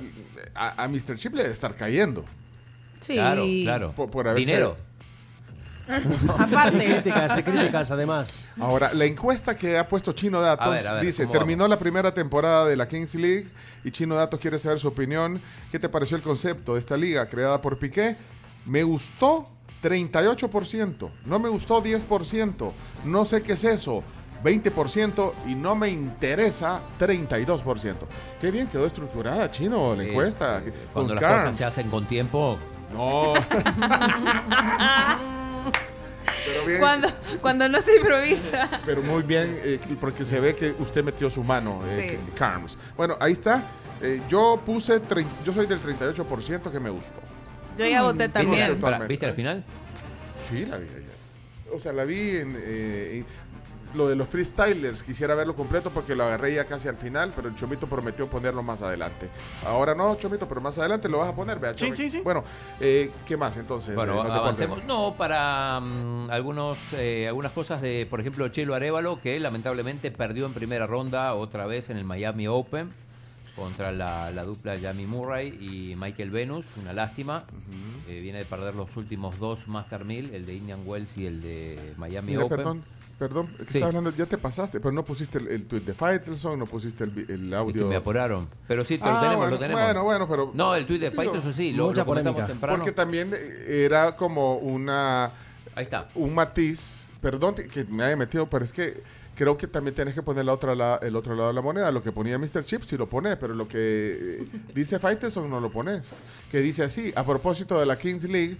a, 0.54 0.84
a 0.84 0.88
Mr. 0.88 1.16
Chip 1.16 1.34
le 1.34 1.42
debe 1.42 1.52
estar 1.54 1.74
cayendo. 1.74 2.24
Sí. 3.00 3.14
Claro, 3.14 3.44
claro. 3.62 3.92
Por, 3.92 4.10
por 4.10 4.26
haberse- 4.26 4.36
Dinero. 4.46 4.76
Aparte. 6.38 6.84
Críticas, 6.84 7.38
críticas 7.42 7.90
además. 7.90 8.44
Ahora, 8.60 8.92
la 8.92 9.04
encuesta 9.06 9.56
que 9.56 9.78
ha 9.78 9.88
puesto 9.88 10.12
Chino 10.12 10.40
Datos 10.40 10.66
A 10.66 10.70
ver, 10.70 10.86
a 10.86 10.94
ver, 10.94 11.04
dice, 11.04 11.22
¿cómo 11.22 11.32
terminó 11.32 11.66
la 11.66 11.78
primera 11.78 12.12
temporada 12.12 12.66
de 12.66 12.76
la 12.76 12.86
Kings 12.86 13.14
League 13.14 13.46
y 13.84 13.90
Chino 13.90 14.14
Datos 14.14 14.38
quiere 14.40 14.58
saber 14.58 14.78
su 14.80 14.88
opinión. 14.88 15.40
¿Qué 15.70 15.78
te 15.78 15.88
pareció 15.88 16.16
el 16.16 16.22
concepto 16.22 16.74
de 16.74 16.80
esta 16.80 16.96
liga 16.96 17.26
creada 17.26 17.60
por 17.62 17.78
Piqué? 17.78 18.16
Me 18.66 18.82
gustó 18.82 19.46
38%, 19.82 21.10
no 21.24 21.38
me 21.38 21.48
gustó 21.48 21.82
10%, 21.82 22.72
no 23.04 23.24
sé 23.24 23.42
qué 23.42 23.52
es 23.52 23.64
eso. 23.64 24.02
20% 24.44 25.32
y 25.46 25.54
no 25.54 25.74
me 25.74 25.88
interesa 25.90 26.80
32%. 26.98 27.94
Qué 28.40 28.50
bien 28.50 28.66
quedó 28.68 28.86
estructurada, 28.86 29.50
Chino, 29.50 29.94
la 29.96 30.02
Eh, 30.04 30.08
encuesta. 30.10 30.62
Cuando 30.92 31.14
las 31.14 31.22
cosas 31.22 31.56
se 31.56 31.64
hacen 31.64 31.88
con 31.90 32.06
tiempo. 32.06 32.58
No. 32.92 33.34
Pero 36.46 36.64
bien. 36.66 36.80
Cuando, 36.80 37.08
cuando 37.42 37.68
no 37.68 37.82
se 37.82 37.96
improvisa. 37.96 38.68
Pero 38.86 39.02
muy 39.02 39.22
bien, 39.22 39.58
eh, 39.62 39.78
porque 40.00 40.24
se 40.24 40.40
ve 40.40 40.54
que 40.54 40.74
usted 40.78 41.04
metió 41.04 41.28
su 41.28 41.42
mano, 41.44 41.82
eh, 41.86 42.18
Sí. 42.18 42.32
Carms. 42.34 42.78
Bueno, 42.96 43.16
ahí 43.20 43.32
está. 43.32 43.62
Eh, 44.00 44.22
yo 44.28 44.60
puse, 44.64 45.00
yo 45.44 45.52
soy 45.52 45.66
del 45.66 45.80
38% 45.80 46.70
que 46.70 46.80
me 46.80 46.90
gustó. 46.90 47.20
Yo 47.76 47.84
ya 47.86 48.02
voté 48.02 48.24
¿Viste, 48.28 48.28
también. 48.40 49.08
¿Viste 49.08 49.26
al 49.26 49.34
final? 49.34 49.64
Sí, 50.40 50.64
la 50.66 50.78
vi 50.78 50.86
ayer. 50.88 51.08
O 51.74 51.78
sea, 51.78 51.92
la 51.92 52.04
vi 52.04 52.36
en... 52.38 52.56
lo 53.94 54.08
de 54.08 54.16
los 54.16 54.28
freestylers, 54.28 55.02
quisiera 55.02 55.34
verlo 55.34 55.54
completo 55.54 55.90
porque 55.90 56.14
lo 56.14 56.24
agarré 56.24 56.54
ya 56.54 56.64
casi 56.64 56.88
al 56.88 56.96
final, 56.96 57.32
pero 57.34 57.48
el 57.48 57.54
Chomito 57.54 57.86
prometió 57.86 58.28
ponerlo 58.28 58.62
más 58.62 58.82
adelante. 58.82 59.28
Ahora 59.64 59.94
no, 59.94 60.14
Chomito, 60.16 60.48
pero 60.48 60.60
más 60.60 60.78
adelante 60.78 61.08
lo 61.08 61.18
vas 61.18 61.28
a 61.28 61.34
poner, 61.34 61.58
vea, 61.58 61.76
Sí, 61.76 61.92
sí, 61.92 62.10
sí. 62.10 62.20
Bueno, 62.20 62.44
eh, 62.80 63.10
¿qué 63.26 63.36
más 63.36 63.56
entonces? 63.56 63.94
Bueno, 63.94 64.24
eh, 64.24 64.30
avancemos. 64.30 64.84
No, 64.84 65.14
para 65.16 65.80
mm, 65.80 66.30
algunos, 66.30 66.78
eh, 66.94 67.26
algunas 67.28 67.52
cosas 67.52 67.80
de, 67.80 68.06
por 68.08 68.20
ejemplo, 68.20 68.48
Chelo 68.48 68.74
Arevalo, 68.74 69.20
que 69.20 69.38
lamentablemente 69.40 70.10
perdió 70.10 70.46
en 70.46 70.52
primera 70.52 70.86
ronda 70.86 71.34
otra 71.34 71.66
vez 71.66 71.90
en 71.90 71.96
el 71.96 72.04
Miami 72.04 72.46
Open 72.48 72.92
contra 73.58 73.92
la, 73.92 74.30
la 74.30 74.44
dupla 74.44 74.78
Jamie 74.80 75.06
Murray 75.06 75.48
y 75.60 75.96
Michael 75.96 76.30
Venus. 76.30 76.66
Una 76.80 76.92
lástima. 76.92 77.44
Eh, 78.08 78.20
viene 78.20 78.38
de 78.38 78.44
perder 78.44 78.74
los 78.74 78.96
últimos 78.96 79.38
dos 79.38 79.68
Master 79.68 80.04
1000, 80.04 80.34
el 80.34 80.46
de 80.46 80.54
Indian 80.54 80.82
Wells 80.86 81.16
y 81.18 81.26
el 81.26 81.40
de 81.40 81.94
Miami 81.96 82.32
Mira, 82.32 82.44
Open. 82.44 82.56
perdón, 82.56 82.84
perdón, 83.18 83.46
es 83.58 83.66
que 83.66 83.72
Sí. 83.72 83.78
estaba 83.78 83.88
hablando, 83.88 84.10
ya 84.16 84.26
te 84.26 84.38
pasaste, 84.38 84.80
pero 84.80 84.92
no 84.92 85.04
pusiste 85.04 85.38
el, 85.38 85.48
el 85.48 85.66
tweet 85.66 85.80
de 85.80 85.94
Faitelson, 85.94 86.58
no 86.58 86.66
pusiste 86.66 87.04
el, 87.04 87.10
el 87.18 87.30
Es 87.44 87.48
que 87.50 87.54
audio. 87.56 87.86
me 87.88 87.96
apuraron. 87.96 88.48
Pero 88.68 88.84
sí, 88.84 88.98
te 88.98 89.04
lo 89.04 89.10
Ah, 89.10 89.20
tenemos, 89.20 89.36
bueno, 89.38 89.50
lo 89.52 89.58
tenemos. 89.58 89.82
Bueno, 89.82 90.04
bueno, 90.04 90.28
pero. 90.28 90.50
No, 90.54 90.74
el 90.74 90.86
tweet 90.86 90.98
de 91.00 91.10
Faitelson 91.10 91.52
sí, 91.52 91.72
lo, 91.72 91.92
lo 91.92 92.04
comentamos 92.04 92.22
polémica. 92.24 92.46
temprano. 92.46 92.76
Porque 92.78 92.92
también 92.92 93.30
era 93.66 94.14
como 94.16 94.56
una 94.58 95.32
Ahí 95.74 95.84
está. 95.84 96.06
un 96.14 96.34
matiz, 96.34 97.08
perdón 97.20 97.54
que- 97.54 97.84
me 97.86 98.04
haya 98.04 98.16
metido, 98.16 98.48
pero 98.48 98.64
es 98.64 98.72
que 98.72 99.02
creo 99.34 99.56
que 99.56 99.66
también 99.68 99.94
tienes 99.94 100.14
que 100.14 100.22
poner 100.22 100.44
la 100.44 100.52
otra 100.52 100.74
la- 100.74 100.98
el 101.02 101.14
otro 101.16 101.34
lado 101.34 101.48
de 101.48 101.54
la 101.54 101.62
moneda. 101.62 101.90
Lo 101.92 102.02
que 102.02 102.12
ponía 102.12 102.38
Mr. 102.38 102.64
Chip 102.64 102.82
sí 102.82 102.96
lo 102.96 103.08
pone, 103.08 103.36
pero 103.36 103.54
lo 103.54 103.66
que 103.68 103.78
eh, 104.42 104.44
dice 104.74 104.98
Faitelson 104.98 105.48
no 105.50 105.60
lo 105.60 105.70
pones. 105.70 106.04
Que 106.50 106.60
dice 106.60 106.82
así, 106.84 107.12
a 107.16 107.24
propósito 107.24 107.78
de 107.78 107.86
la 107.86 107.98
Kings 107.98 108.24
League, 108.24 108.56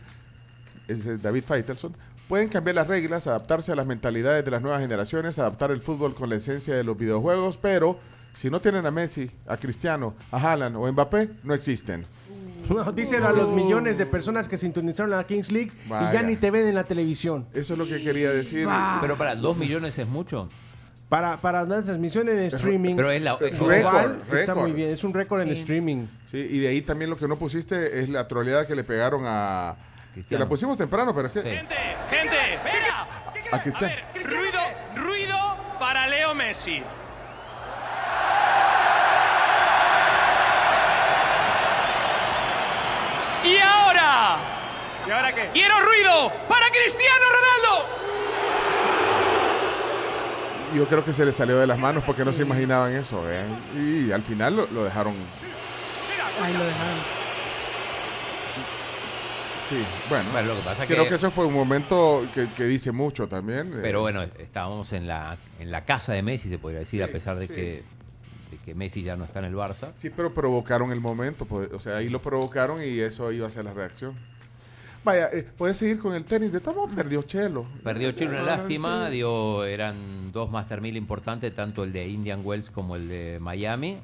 es 0.89 1.05
de 1.05 1.19
David 1.19 1.45
Faitelson, 1.45 1.95
pueden 2.29 2.49
cambiar 2.49 2.77
las 2.77 2.87
reglas, 2.87 3.27
adaptarse 3.27 3.73
a 3.73 3.77
las 3.77 3.87
mentalidades 3.87 4.45
de 4.45 4.51
las 4.51 4.63
nuevas 4.63 4.81
generaciones, 4.81 5.39
adaptar 5.39 5.71
el 5.71 5.81
fútbol 5.81 6.15
con 6.15 6.29
la 6.29 6.37
esencia 6.37 6.75
de 6.75 6.85
los 6.85 6.97
videojuegos, 6.97 7.57
pero 7.57 7.99
si 8.35 8.51
no 8.51 8.61
tienen 8.61 8.87
a 8.87 8.91
Messi, 8.91 9.31
a 9.47 9.57
Cristiano, 9.57 10.15
a 10.31 10.37
Haaland 10.37 10.77
o 10.77 10.91
Mbappé, 10.93 11.31
no 11.45 11.55
existen. 11.55 12.05
No, 12.69 12.93
díselo 12.93 13.27
a 13.27 13.33
los 13.33 13.51
millones 13.51 13.97
de 13.97 14.05
personas 14.05 14.47
que 14.47 14.59
sintonizaron 14.59 15.11
la 15.11 15.25
Kings 15.25 15.51
League 15.51 15.73
y 15.87 16.13
ya 16.13 16.23
ni 16.23 16.37
te 16.37 16.51
ven 16.51 16.67
en 16.67 16.75
la 16.75 16.85
televisión. 16.85 17.47
Eso 17.55 17.73
es 17.73 17.79
lo 17.79 17.87
que 17.87 18.03
quería 18.03 18.31
decir. 18.31 18.69
Pero 19.01 19.17
para, 19.17 19.35
¿dos 19.37 19.57
millones 19.57 19.97
es 19.99 20.07
mucho? 20.07 20.51
Para, 21.09 21.41
para 21.41 21.65
la 21.65 21.81
transmisión 21.81 22.29
en 22.29 22.39
streaming. 22.41 22.95
pero 22.97 23.11
es 23.11 23.23
la- 23.23 23.39
es 23.41 23.55
igual 23.55 24.21
récord, 24.21 24.39
Está 24.39 24.55
muy 24.55 24.73
bien, 24.73 24.91
es 24.91 25.03
un 25.03 25.15
récord 25.15 25.41
en 25.41 25.51
streaming. 25.53 26.07
Sí, 26.27 26.37
y 26.37 26.59
de 26.59 26.69
ahí 26.69 26.83
también 26.83 27.09
lo 27.09 27.17
que 27.17 27.27
no 27.27 27.39
pusiste 27.39 28.01
es 28.01 28.11
la 28.11 28.29
troleada 28.29 28.67
que 28.67 28.75
le 28.77 28.85
pegaron 28.85 29.23
a... 29.25 29.75
Que 30.29 30.39
la 30.39 30.49
pusimos 30.49 30.77
temprano, 30.77 31.15
pero 31.15 31.29
es 31.29 31.33
que... 31.35 31.41
Sí. 31.41 31.49
Gente, 31.49 32.59
venga. 32.65 33.07
Aquí 33.53 33.69
está. 33.69 33.91
Ruido, 34.25 34.61
ruido 34.97 35.57
para 35.79 36.07
Leo 36.07 36.35
Messi. 36.35 36.83
Y 43.45 43.57
ahora, 43.59 44.37
¿Y 45.07 45.11
ahora 45.11 45.35
qué? 45.35 45.49
quiero 45.53 45.75
ruido 45.81 46.33
para 46.49 46.67
Cristiano 46.71 47.25
Ronaldo. 47.31 47.89
Yo 50.75 50.87
creo 50.87 51.05
que 51.05 51.13
se 51.13 51.25
le 51.25 51.33
salió 51.33 51.59
de 51.59 51.67
las 51.67 51.79
manos 51.79 52.05
porque 52.05 52.25
no 52.25 52.33
se 52.33 52.43
imaginaban 52.43 52.95
eso. 52.95 53.23
¿eh? 53.31 53.47
Y 53.75 54.13
al 54.13 54.23
final 54.23 54.57
lo, 54.57 54.67
lo 54.67 54.85
dejaron... 54.85 55.15
Ahí 56.43 56.53
lo 56.53 56.65
dejaron. 56.65 57.19
Sí, 59.69 59.77
bueno. 60.09 60.31
Bueno, 60.33 60.49
lo 60.49 60.57
que 60.57 60.63
pasa 60.63 60.87
creo 60.87 61.03
que- 61.05 61.11
que 61.11 61.15
ese 61.17 61.31
fue 61.31 61.45
un 61.45 61.53
momento 61.55 62.27
que, 62.33 62.49
que 62.51 62.65
dice 62.65 62.91
mucho 62.93 63.29
también. 63.29 63.69
eh, 63.75 63.79
Pero 63.83 64.01
bueno, 64.01 64.23
estábamos 64.39 64.93
en 64.93 65.07
la, 65.07 65.37
en 65.61 65.71
la 65.71 65.85
casa 65.85 66.13
de 66.15 66.23
Messi, 66.23 66.49
se 66.49 66.59
podría 66.59 66.81
decir, 66.81 67.03
Sí, 67.05 67.09
a 67.09 67.13
pesar 67.13 67.39
de, 67.39 67.47
sí. 67.47 67.53
que, 67.55 67.83
de 68.51 68.57
que 68.65 68.75
Messi 68.75 69.03
ya 69.03 69.17
no 69.17 69.25
está 69.25 69.41
en 69.41 69.45
el 69.47 69.55
Barça. 69.55 69.91
Sí, 69.95 70.09
pero 70.11 70.33
provocaron 70.33 70.91
el 70.93 71.01
momento. 71.01 71.45
pues, 71.45 71.71
O 71.73 71.81
sea, 71.81 71.97
ahí 71.99 72.09
lo 72.09 72.23
provocaron 72.23 72.83
y 72.83 72.99
eso 73.01 73.31
iba 73.33 73.47
a 73.47 73.51
ser 73.51 73.65
la 73.67 73.75
reacción. 73.75 74.15
Vaya, 75.05 75.29
eh, 75.33 75.47
puedes 75.57 75.77
seguir 75.77 75.99
con 75.99 76.15
el 76.15 76.25
tenis. 76.25 76.51
De 76.53 76.61
todo 76.61 76.87
perdió 76.89 77.23
Chelo. 77.23 77.67
Perdió 77.85 78.13
Chile 78.13 78.31
una 78.31 78.41
Ah, 78.55 78.57
lástima, 78.57 79.07
sí. 79.09 79.17
dio, 79.17 79.65
eran 79.65 80.33
dos 80.33 80.51
Master 80.51 80.81
1000 80.81 80.97
importantes, 80.97 81.55
tanto 81.55 81.85
el 81.85 81.93
de 81.93 82.09
Indian 82.09 82.41
Wells 82.43 82.71
como 82.71 82.97
el 82.97 83.09
de 83.09 83.39
Miami. 83.41 83.99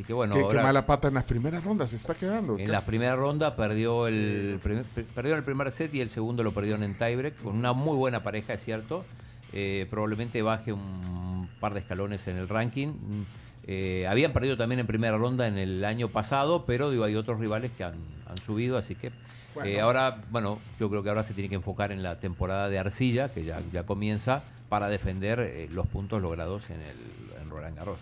Así 0.00 0.06
que 0.06 0.14
bueno, 0.14 0.48
Qué, 0.48 0.56
mala 0.56 0.86
pata 0.86 1.08
en 1.08 1.14
las 1.14 1.24
primeras 1.24 1.62
rondas 1.62 1.90
se 1.90 1.96
está 1.96 2.14
quedando. 2.14 2.56
en 2.58 2.72
la 2.72 2.80
primera 2.80 3.14
ronda 3.16 3.54
perdió 3.54 4.06
el, 4.06 4.58
primer- 4.62 4.84
perdió 5.14 5.34
el 5.34 5.42
primer 5.44 5.70
set 5.72 5.94
y 5.94 6.00
el 6.00 6.08
segundo 6.08 6.42
lo 6.42 6.52
perdió 6.52 6.76
en 6.76 6.94
tiebreak, 6.94 7.42
con 7.42 7.54
una 7.54 7.74
muy 7.74 7.98
buena 7.98 8.22
pareja, 8.22 8.54
es 8.54 8.64
cierto. 8.64 9.04
Eh, 9.52 9.86
probablemente 9.90 10.40
baje 10.40 10.72
un 10.72 11.50
par 11.60 11.74
de 11.74 11.80
escalones 11.80 12.26
en 12.28 12.38
el 12.38 12.48
ranking. 12.48 12.86
Mm, 12.88 13.22
eh, 13.66 14.06
habían 14.08 14.32
perdido 14.32 14.56
también 14.56 14.78
en 14.78 14.86
primera 14.86 15.18
ronda 15.18 15.46
en 15.46 15.58
el 15.58 15.84
año 15.84 16.08
pasado, 16.08 16.64
pero 16.64 16.90
digo, 16.90 17.04
hay 17.04 17.14
otros 17.14 17.38
rivales 17.38 17.70
que 17.72 17.84
han, 17.84 17.92
han 18.26 18.38
subido, 18.38 18.78
así 18.78 18.94
que 18.94 19.10
Bueno. 19.54 19.68
eh, 19.68 19.80
ahora, 19.80 20.22
bueno, 20.30 20.60
yo 20.78 20.88
creo 20.88 21.02
que 21.02 21.10
ahora 21.10 21.24
se 21.24 21.34
tiene 21.34 21.50
que 21.50 21.56
enfocar 21.56 21.92
en 21.92 22.02
la 22.02 22.18
temporada 22.18 22.70
de 22.70 22.78
arcilla, 22.78 23.28
que 23.28 23.44
ya, 23.44 23.60
ya 23.70 23.82
comienza, 23.82 24.44
para 24.70 24.88
defender 24.88 25.40
eh, 25.40 25.68
los 25.70 25.86
puntos 25.88 26.22
logrados 26.22 26.70
en 26.70 26.76
el 26.80 27.40
en 27.42 27.50
Roland 27.50 27.76
Garros. 27.76 27.98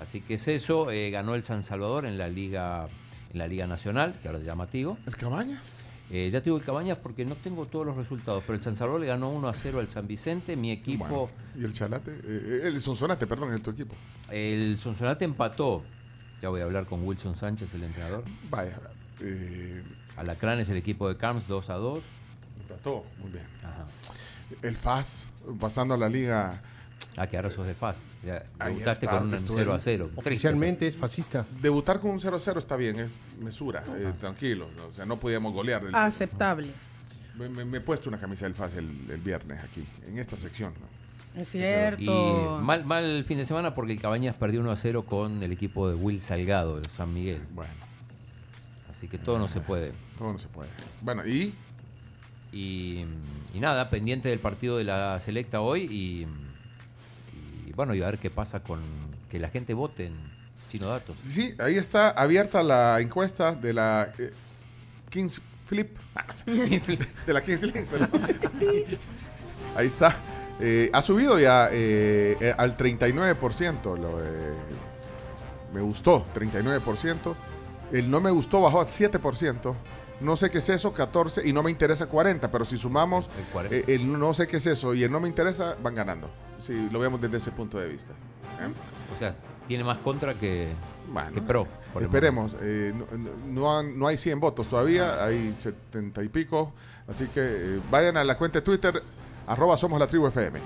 Así 0.00 0.20
que 0.20 0.34
es 0.34 0.48
eso, 0.48 0.90
eh, 0.90 1.10
ganó 1.10 1.34
el 1.34 1.42
San 1.42 1.62
Salvador 1.62 2.06
en 2.06 2.18
la 2.18 2.28
Liga 2.28 2.86
en 3.34 3.38
la 3.38 3.46
Liga 3.46 3.66
Nacional, 3.66 4.14
que 4.22 4.28
ahora 4.28 4.40
se 4.40 4.46
llama 4.46 4.66
Tigo. 4.66 4.96
¿El 5.06 5.16
Cabañas? 5.16 5.72
Eh, 6.10 6.28
ya 6.30 6.40
te 6.40 6.44
digo 6.44 6.56
el 6.56 6.62
Cabañas 6.62 6.98
porque 6.98 7.24
no 7.24 7.34
tengo 7.34 7.66
todos 7.66 7.86
los 7.86 7.96
resultados, 7.96 8.42
pero 8.46 8.56
el 8.56 8.62
San 8.62 8.76
Salvador 8.76 9.00
le 9.00 9.06
ganó 9.08 9.30
1 9.30 9.48
a 9.48 9.54
0 9.54 9.80
al 9.80 9.88
San 9.88 10.06
Vicente, 10.06 10.54
mi 10.54 10.70
equipo... 10.70 11.06
Bueno, 11.08 11.30
¿Y 11.58 11.64
el 11.64 11.72
Chalate? 11.72 12.12
Eh, 12.12 12.60
el 12.64 12.80
Sonsonate, 12.80 13.26
perdón, 13.26 13.52
es 13.54 13.62
tu 13.62 13.70
equipo. 13.70 13.94
El 14.30 14.78
Sonsonate 14.78 15.24
empató. 15.24 15.82
Ya 16.40 16.48
voy 16.50 16.60
a 16.60 16.64
hablar 16.64 16.86
con 16.86 17.06
Wilson 17.06 17.34
Sánchez, 17.34 17.74
el 17.74 17.84
entrenador. 17.84 18.24
Vaya. 18.50 18.78
Eh, 19.20 19.82
Alacrán 20.16 20.60
es 20.60 20.68
el 20.68 20.76
equipo 20.76 21.08
de 21.08 21.16
Carms 21.16 21.48
2 21.48 21.70
a 21.70 21.74
2. 21.74 22.04
empató, 22.60 23.04
muy 23.20 23.32
bien. 23.32 23.46
Ajá. 23.62 23.86
El 24.62 24.76
FAS, 24.76 25.28
pasando 25.58 25.94
a 25.94 25.96
la 25.96 26.08
liga. 26.08 26.62
Ah, 27.16 27.26
que 27.28 27.36
ahora 27.36 27.48
sos 27.50 27.66
de 27.66 27.74
FAS. 27.74 28.02
Debutaste 28.22 29.06
está, 29.06 29.18
con 29.18 29.28
un 29.28 29.34
estuve 29.34 29.58
0 29.58 29.72
a 29.72 29.74
en- 29.76 29.80
0. 29.80 30.10
Oficialmente 30.16 30.86
es 30.86 30.96
fascista. 30.96 31.46
Debutar 31.60 32.00
con 32.00 32.10
un 32.10 32.20
0-0 32.20 32.58
está 32.58 32.76
bien, 32.76 32.98
es 32.98 33.18
mesura, 33.40 33.84
eh, 33.96 34.12
tranquilo. 34.18 34.68
O 34.90 34.92
sea, 34.94 35.04
no 35.06 35.16
podíamos 35.18 35.52
golear. 35.52 35.84
El- 35.84 35.94
Aceptable. 35.94 36.70
Me, 37.38 37.48
me- 37.48 37.64
me 37.64 37.78
he 37.78 37.80
puesto 37.80 38.08
una 38.08 38.18
camisa 38.18 38.46
del 38.46 38.54
FAS 38.54 38.74
el, 38.76 38.88
el 39.10 39.20
viernes 39.20 39.58
aquí, 39.62 39.84
en 40.06 40.18
esta 40.18 40.36
sección. 40.36 40.72
¿no? 40.80 41.40
Es 41.40 41.48
cierto. 41.50 42.02
Y 42.02 42.62
mal, 42.64 42.84
mal 42.84 43.24
fin 43.24 43.38
de 43.38 43.44
semana 43.44 43.72
porque 43.74 43.92
el 43.92 44.00
Cabañas 44.00 44.34
perdió 44.36 44.60
1 44.60 44.70
a 44.70 44.76
0 44.76 45.04
con 45.04 45.42
el 45.42 45.52
equipo 45.52 45.88
de 45.88 45.94
Will 45.96 46.20
Salgado, 46.20 46.78
el 46.78 46.86
San 46.86 47.12
Miguel. 47.14 47.42
Bueno. 47.54 47.72
Así 48.90 49.08
que 49.08 49.18
todo 49.18 49.38
no 49.38 49.48
se 49.48 49.60
puede. 49.60 49.92
Todo 50.18 50.32
no 50.32 50.38
se 50.38 50.48
puede. 50.48 50.68
Bueno, 51.00 51.26
y 51.26 51.52
Y, 52.52 53.04
y 53.52 53.58
nada, 53.58 53.90
pendiente 53.90 54.28
del 54.28 54.38
partido 54.38 54.76
de 54.78 54.84
la 54.84 55.18
selecta 55.18 55.60
hoy 55.60 55.82
y 55.90 56.26
bueno, 57.76 57.94
y 57.94 58.02
a 58.02 58.06
ver 58.06 58.18
qué 58.18 58.30
pasa 58.30 58.60
con 58.60 58.80
que 59.30 59.38
la 59.38 59.48
gente 59.48 59.74
vote 59.74 60.06
en 60.06 60.14
Chino 60.70 60.88
Datos. 60.88 61.16
sí, 61.28 61.54
ahí 61.58 61.76
está 61.76 62.10
abierta 62.10 62.62
la 62.62 63.00
encuesta 63.00 63.54
de 63.54 63.72
la 63.72 64.12
eh, 64.18 64.32
Kings 65.10 65.40
Flip. 65.66 65.96
de 66.46 67.32
la 67.32 67.40
Kings 67.40 67.72
perdón. 67.90 68.10
Ahí 69.76 69.86
está. 69.88 70.14
Eh, 70.60 70.88
ha 70.92 71.02
subido 71.02 71.38
ya 71.38 71.68
eh, 71.72 72.36
eh, 72.40 72.54
al 72.56 72.76
39%. 72.76 73.98
Lo, 73.98 74.22
eh, 74.22 74.54
me 75.72 75.80
gustó, 75.80 76.24
39%. 76.34 77.34
El 77.92 78.10
no 78.10 78.20
me 78.20 78.30
gustó 78.30 78.60
bajó 78.60 78.80
a 78.80 78.86
7%. 78.86 79.74
No 80.24 80.36
sé 80.36 80.50
qué 80.50 80.58
es 80.58 80.68
eso, 80.68 80.92
14. 80.92 81.46
Y 81.46 81.52
no 81.52 81.62
me 81.62 81.70
interesa 81.70 82.06
40. 82.08 82.50
Pero 82.50 82.64
si 82.64 82.76
sumamos 82.76 83.28
El 83.38 83.44
40. 83.52 83.76
eh, 83.76 83.84
el 83.94 84.18
no 84.18 84.32
sé 84.34 84.46
qué 84.46 84.56
es 84.56 84.66
eso 84.66 84.94
y 84.94 85.04
el 85.04 85.12
no 85.12 85.20
me 85.20 85.28
interesa, 85.28 85.76
van 85.82 85.94
ganando. 85.94 86.30
Si 86.62 86.88
lo 86.90 86.98
vemos 86.98 87.20
desde 87.20 87.36
ese 87.36 87.50
punto 87.52 87.78
de 87.78 87.88
vista. 87.88 88.12
¿eh? 88.12 88.68
O 89.14 89.18
sea, 89.18 89.34
tiene 89.68 89.84
más 89.84 89.98
contra 89.98 90.34
que, 90.34 90.68
Bueno, 91.12 91.32
que 91.32 91.42
pro. 91.42 91.66
Esperemos. 92.00 92.56
eh, 92.60 92.92
no, 92.96 93.06
no 93.62 93.78
han- 93.78 93.98
no 93.98 94.06
hay 94.08 94.16
100 94.16 94.40
votos 94.40 94.66
todavía, 94.66 95.24
hay 95.24 95.54
70 95.56 96.22
y 96.24 96.28
pico. 96.28 96.72
Así 97.06 97.26
que 97.26 97.40
eh, 97.40 97.80
vayan 97.90 98.16
a 98.16 98.24
la 98.24 98.36
cuenta 98.38 98.58
de 98.58 98.62
Twitter, 98.64 99.02
arroba 99.46 99.76
somos 99.76 100.00
la 100.00 100.06
tribu 100.06 100.26
FM. 100.26 100.58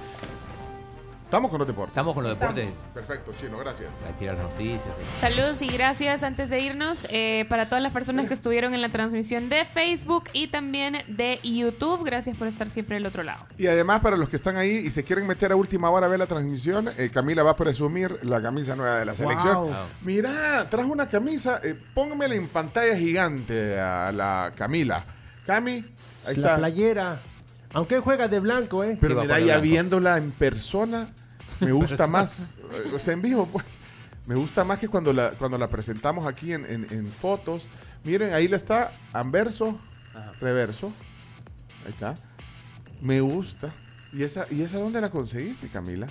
Estamos 1.28 1.50
con 1.50 1.58
los 1.58 1.68
deportes. 1.68 1.90
Estamos 1.90 2.14
con 2.14 2.24
los 2.24 2.38
deportes. 2.38 2.70
Perfecto, 2.94 3.32
Chino, 3.36 3.58
gracias. 3.58 3.96
A 4.08 4.18
tirar 4.18 4.38
noticias. 4.38 4.94
Saludos 5.20 5.60
y 5.60 5.66
gracias 5.66 6.22
antes 6.22 6.48
de 6.48 6.58
irnos 6.60 7.06
eh, 7.10 7.44
para 7.50 7.66
todas 7.66 7.82
las 7.82 7.92
personas 7.92 8.28
que 8.28 8.32
estuvieron 8.32 8.72
en 8.72 8.80
la 8.80 8.88
transmisión 8.88 9.50
de 9.50 9.66
Facebook 9.66 10.24
y 10.32 10.46
también 10.46 11.02
de 11.06 11.38
YouTube. 11.42 12.02
Gracias 12.02 12.38
por 12.38 12.48
estar 12.48 12.70
siempre 12.70 12.94
del 12.96 13.04
otro 13.04 13.24
lado. 13.24 13.44
Y 13.58 13.66
además, 13.66 14.00
para 14.00 14.16
los 14.16 14.30
que 14.30 14.36
están 14.36 14.56
ahí 14.56 14.70
y 14.70 14.90
se 14.90 15.04
quieren 15.04 15.26
meter 15.26 15.52
a 15.52 15.56
última 15.56 15.90
hora 15.90 16.06
a 16.06 16.08
ver 16.08 16.18
la 16.18 16.26
transmisión, 16.26 16.88
eh, 16.96 17.10
Camila 17.12 17.42
va 17.42 17.50
a 17.50 17.56
presumir 17.56 18.20
la 18.22 18.40
camisa 18.40 18.74
nueva 18.74 18.96
de 18.98 19.04
la 19.04 19.14
selección. 19.14 19.54
Wow. 19.66 19.74
Mira, 20.00 20.66
trajo 20.70 20.90
una 20.90 21.10
camisa, 21.10 21.60
eh, 21.62 21.78
póngamela 21.92 22.36
en 22.36 22.48
pantalla 22.48 22.96
gigante 22.96 23.78
a 23.78 24.12
la 24.12 24.50
Camila. 24.56 25.04
Cami, 25.44 25.72
ahí 25.72 25.84
La 26.24 26.30
está. 26.32 26.56
playera. 26.56 27.20
Aunque 27.74 28.00
juega 28.00 28.28
de 28.28 28.40
blanco, 28.40 28.82
¿eh? 28.84 28.96
Pero 29.00 29.14
Sí, 29.16 29.20
mira, 29.26 29.40
ya 29.40 29.58
viéndola 29.58 30.16
en 30.16 30.30
persona, 30.32 31.08
me 31.60 31.72
gusta 31.72 32.06
más. 32.06 32.56
eh, 32.72 32.92
O 32.94 32.98
sea, 32.98 33.12
en 33.14 33.22
vivo, 33.22 33.46
pues. 33.46 33.64
Me 34.26 34.34
gusta 34.34 34.62
más 34.64 34.78
que 34.78 34.88
cuando 34.88 35.12
la, 35.12 35.30
cuando 35.32 35.56
la 35.56 35.68
presentamos 35.68 36.26
aquí 36.26 36.52
en, 36.52 36.64
en- 36.66 36.86
en 36.90 37.06
fotos. 37.08 37.66
Miren, 38.04 38.32
ahí 38.34 38.46
la 38.46 38.56
está, 38.56 38.92
anverso, 39.12 39.78
reverso. 40.40 40.92
Ahí 41.86 41.92
está. 41.92 42.14
Me 43.00 43.20
gusta. 43.22 43.72
¿Y 44.12 44.22
esa, 44.22 44.46
¿Y 44.50 44.62
esa 44.62 44.78
dónde 44.78 45.00
la 45.00 45.10
conseguiste, 45.10 45.68
Camila? 45.68 46.08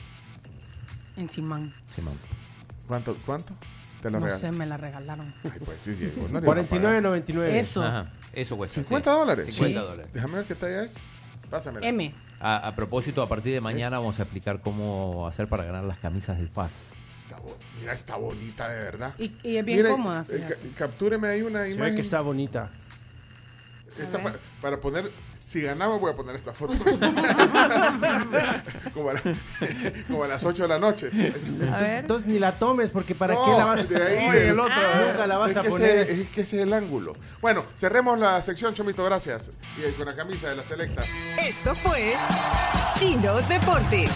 En 1.16 1.30
Simán. 1.30 1.74
Simón. 1.96 2.16
¿Cuánto? 2.88 3.18
¿Cuánto? 3.26 3.54
Te 4.02 4.10
la 4.12 4.20
No 4.20 4.26
regalé. 4.26 4.42
sé, 4.42 4.52
me 4.52 4.66
la 4.66 4.78
regalaron. 4.78 5.34
Ay, 5.44 5.60
pues 5.66 5.82
sí, 5.82 5.96
sí. 5.96 6.12
pues 6.16 6.32
no 6.32 6.40
le 6.40 6.46
iban 6.46 6.60
a 6.60 6.64
pagar. 6.64 7.04
49.99. 7.04 7.44
Eso. 7.56 7.84
Ajá, 7.84 8.12
eso 8.34 8.58
cuesta. 8.58 8.82
50 8.82 9.12
sí. 9.14 9.20
dólares. 9.20 9.46
50 9.48 9.80
Sí. 9.82 9.88
dólares. 9.88 10.12
Déjame 10.14 10.34
ver 10.36 10.46
qué 10.46 10.56
talla 10.56 10.84
es. 10.84 10.96
Pásamela. 11.50 11.88
M. 11.88 12.14
A, 12.40 12.68
a 12.68 12.76
propósito, 12.76 13.22
a 13.22 13.30
partir 13.30 13.54
de 13.54 13.62
mañana 13.62 13.98
vamos 14.00 14.20
a 14.20 14.24
explicar 14.24 14.62
cómo 14.62 15.26
hacer 15.28 15.48
para 15.48 15.64
ganar 15.64 15.84
las 15.84 15.98
camisas 16.00 16.38
del 16.38 16.50
FAS. 16.50 16.72
Está 17.18 17.38
Mira, 17.80 17.94
está 17.94 18.16
bonita, 18.16 18.70
de 18.70 18.84
verdad. 18.84 19.14
Y, 19.18 19.32
y 19.44 19.58
es 19.58 19.66
bien 19.66 19.86
cómoda. 19.88 20.26
eh, 20.30 20.72
captúreme 20.78 21.28
ahí 21.28 21.42
una 21.42 21.62
Se 21.64 21.70
ve 21.70 21.74
imagen. 21.76 21.96
que 21.96 22.02
está 22.02 22.22
bonita. 22.22 22.70
Esta 24.00 24.22
pa- 24.22 24.36
para 24.62 24.80
poner, 24.80 25.12
si 25.48 25.62
ganamos 25.62 26.02
voy 26.02 26.12
a 26.12 26.16
poner 26.16 26.36
esta 26.36 26.52
foto. 26.52 26.74
como, 28.94 29.10
a 29.10 29.14
la- 29.14 29.22
como 30.08 30.24
a 30.26 30.28
las 30.28 30.44
8 30.44 30.64
de 30.64 30.68
la 30.68 30.78
noche. 30.78 31.08
A 31.74 31.78
ver. 31.78 32.00
Entonces 32.00 32.28
ni 32.30 32.38
la 32.38 32.60
tomes 32.60 32.90
porque 32.90 33.16
para 33.16 33.34
No, 33.36 33.46
qué 33.46 33.52
la 33.52 33.64
vas 33.66 33.88
de 33.88 33.96
ahí, 34.04 34.30
del 34.32 34.50
el 34.50 34.60
otro. 34.60 34.76
otro. 34.76 35.08
Nunca 35.08 35.26
la 35.28 35.38
vas 35.38 35.52
es 35.52 35.58
a 35.58 35.62
que 35.62 35.70
poner. 35.70 35.98
Ese, 36.00 36.22
es 36.24 36.28
que 36.30 36.42
ese 36.42 36.58
es 36.58 36.64
el 36.64 36.74
ángulo. 36.74 37.14
Bueno, 37.42 37.64
cerremos 37.76 38.20
la 38.20 38.42
sección, 38.42 38.74
Chomito, 38.74 39.06
gracias. 39.06 39.52
Y 39.80 39.84
ahí 39.86 39.94
con 39.94 40.06
la 40.06 40.16
camisa 40.18 40.50
de 40.50 40.58
la 40.58 40.64
selecta. 40.66 41.04
Esto 41.40 41.74
fue 41.76 42.16
Chino 42.96 43.36
Deportes. 43.44 44.10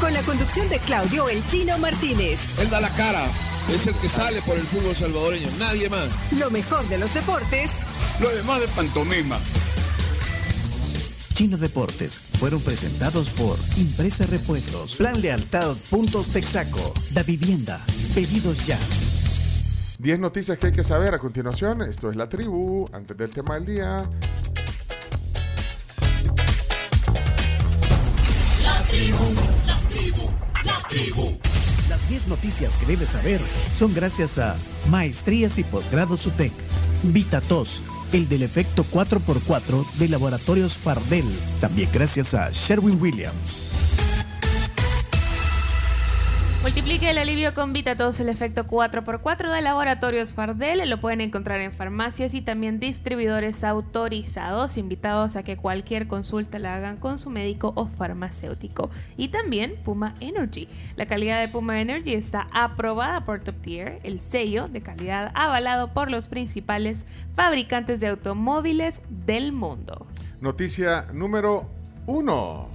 Con 0.00 0.12
la 0.12 0.20
conducción 0.22 0.68
de 0.68 0.78
Claudio 0.80 1.30
El 1.30 1.44
Chino 1.46 1.78
Martínez. 1.78 2.38
Él 2.58 2.68
da 2.68 2.78
la 2.80 2.90
cara, 2.90 3.24
es 3.72 3.86
el 3.86 3.94
que 3.96 4.08
sale 4.10 4.42
por 4.42 4.54
el 4.56 4.64
fútbol 4.64 4.94
salvadoreño, 4.94 5.48
nadie 5.58 5.88
más. 5.88 6.08
Lo 6.38 6.50
mejor 6.50 6.86
de 6.88 6.98
los 6.98 7.12
deportes 7.14 7.70
Lo 8.20 8.28
demás 8.28 8.60
de 8.60 8.68
pantomima. 8.68 9.38
Chino 11.38 11.56
Deportes 11.56 12.18
fueron 12.18 12.60
presentados 12.60 13.30
por 13.30 13.56
Impresa 13.76 14.26
Repuestos, 14.26 14.96
Plan 14.96 15.20
Lealtad 15.20 15.76
Puntos 15.88 16.30
Texaco, 16.30 16.92
Da 17.12 17.22
Vivienda, 17.22 17.80
Pedidos 18.12 18.66
Ya. 18.66 18.76
10 20.00 20.18
noticias 20.18 20.58
que 20.58 20.66
hay 20.66 20.72
que 20.72 20.82
saber 20.82 21.14
a 21.14 21.20
continuación. 21.20 21.82
Esto 21.82 22.10
es 22.10 22.16
la 22.16 22.28
tribu, 22.28 22.86
antes 22.92 23.16
del 23.16 23.30
tema 23.30 23.54
del 23.54 23.66
día. 23.66 24.08
La 28.60 28.82
tribu, 28.88 29.32
la 29.64 29.78
tribu, 29.90 30.30
la 30.64 30.88
tribu. 30.88 31.38
Las 31.88 32.08
10 32.08 32.26
noticias 32.26 32.78
que 32.78 32.86
debes 32.86 33.10
saber 33.10 33.40
son 33.72 33.94
gracias 33.94 34.38
a 34.38 34.56
Maestrías 34.90 35.56
y 35.58 35.62
Posgrados 35.62 36.26
UTEC, 36.26 36.52
VitaTos, 37.04 37.80
el 38.12 38.28
del 38.28 38.42
efecto 38.42 38.84
4x4 38.90 39.92
de 39.98 40.08
Laboratorios 40.08 40.76
Fardel, 40.76 41.24
también 41.60 41.88
gracias 41.92 42.34
a 42.34 42.50
Sherwin 42.50 43.00
Williams. 43.00 43.97
Multiplique 46.60 47.08
el 47.08 47.18
alivio 47.18 47.54
con 47.54 47.72
VitaTos, 47.72 48.18
el 48.18 48.28
efecto 48.28 48.66
4x4 48.66 49.54
de 49.54 49.62
Laboratorios 49.62 50.34
Fardel. 50.34 50.90
Lo 50.90 50.98
pueden 50.98 51.20
encontrar 51.20 51.60
en 51.60 51.70
farmacias 51.70 52.34
y 52.34 52.42
también 52.42 52.80
distribuidores 52.80 53.62
autorizados, 53.62 54.76
invitados 54.76 55.36
a 55.36 55.44
que 55.44 55.56
cualquier 55.56 56.08
consulta 56.08 56.58
la 56.58 56.74
hagan 56.74 56.96
con 56.96 57.16
su 57.16 57.30
médico 57.30 57.72
o 57.76 57.86
farmacéutico. 57.86 58.90
Y 59.16 59.28
también 59.28 59.76
Puma 59.84 60.14
Energy. 60.18 60.68
La 60.96 61.06
calidad 61.06 61.40
de 61.40 61.46
Puma 61.46 61.80
Energy 61.80 62.14
está 62.14 62.48
aprobada 62.52 63.24
por 63.24 63.38
Top 63.38 63.54
Tier, 63.62 64.00
el 64.02 64.18
sello 64.18 64.66
de 64.66 64.82
calidad 64.82 65.30
avalado 65.36 65.94
por 65.94 66.10
los 66.10 66.26
principales 66.26 67.06
fabricantes 67.36 68.00
de 68.00 68.08
automóviles 68.08 69.00
del 69.08 69.52
mundo. 69.52 70.08
Noticia 70.40 71.06
número 71.12 71.70
1. 72.06 72.68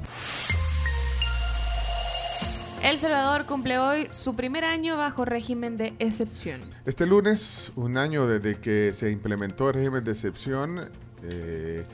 El 2.83 2.97
Salvador 2.99 3.45
cumple 3.45 3.77
hoy 3.79 4.07
su 4.11 4.35
primer 4.35 4.65
año 4.65 4.97
bajo 4.97 5.23
régimen 5.25 5.77
de 5.77 5.93
excepción. 5.99 6.59
Este 6.85 7.05
lunes, 7.05 7.71
un 7.75 7.97
año 7.97 8.27
desde 8.27 8.59
que 8.59 8.91
se 8.93 9.09
implementó 9.09 9.69
el 9.69 9.75
régimen 9.75 10.03
de 10.03 10.11
excepción. 10.11 10.89
eh, 11.23 11.85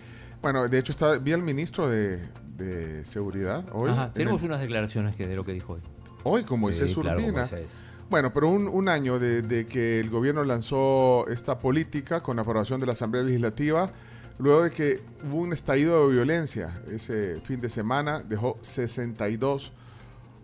bueno, 0.41 0.67
de 0.67 0.77
hecho, 0.79 0.91
está, 0.93 1.17
vi 1.17 1.33
al 1.33 1.43
ministro 1.43 1.87
de, 1.89 2.19
de 2.57 3.05
Seguridad 3.05 3.65
hoy. 3.73 3.91
Ajá, 3.91 4.05
en 4.07 4.13
tenemos 4.13 4.41
el- 4.41 4.47
unas 4.47 4.61
declaraciones 4.61 5.15
que 5.15 5.27
de 5.27 5.35
lo 5.35 5.43
que 5.43 5.53
dijo 5.53 5.73
hoy. 5.73 5.81
Hoy 6.23 6.43
con 6.43 6.59
Moisés 6.59 6.91
Sí, 6.93 6.99
claro, 6.99 7.19
Urbina. 7.19 7.39
Moisés. 7.41 7.73
Bueno, 8.09 8.33
pero 8.33 8.49
un, 8.49 8.67
un 8.67 8.89
año 8.89 9.19
de, 9.19 9.41
de 9.43 9.67
que 9.67 9.99
el 9.99 10.09
gobierno 10.09 10.43
lanzó 10.43 11.27
esta 11.27 11.57
política 11.59 12.21
con 12.21 12.37
la 12.37 12.41
aprobación 12.41 12.79
de 12.79 12.87
la 12.87 12.93
Asamblea 12.93 13.23
Legislativa, 13.23 13.91
luego 14.39 14.63
de 14.63 14.71
que 14.71 15.01
hubo 15.29 15.37
un 15.41 15.53
estallido 15.53 16.07
de 16.07 16.15
violencia 16.15 16.81
ese 16.91 17.39
fin 17.41 17.59
de 17.61 17.69
semana, 17.69 18.23
dejó 18.23 18.57
62 18.61 19.71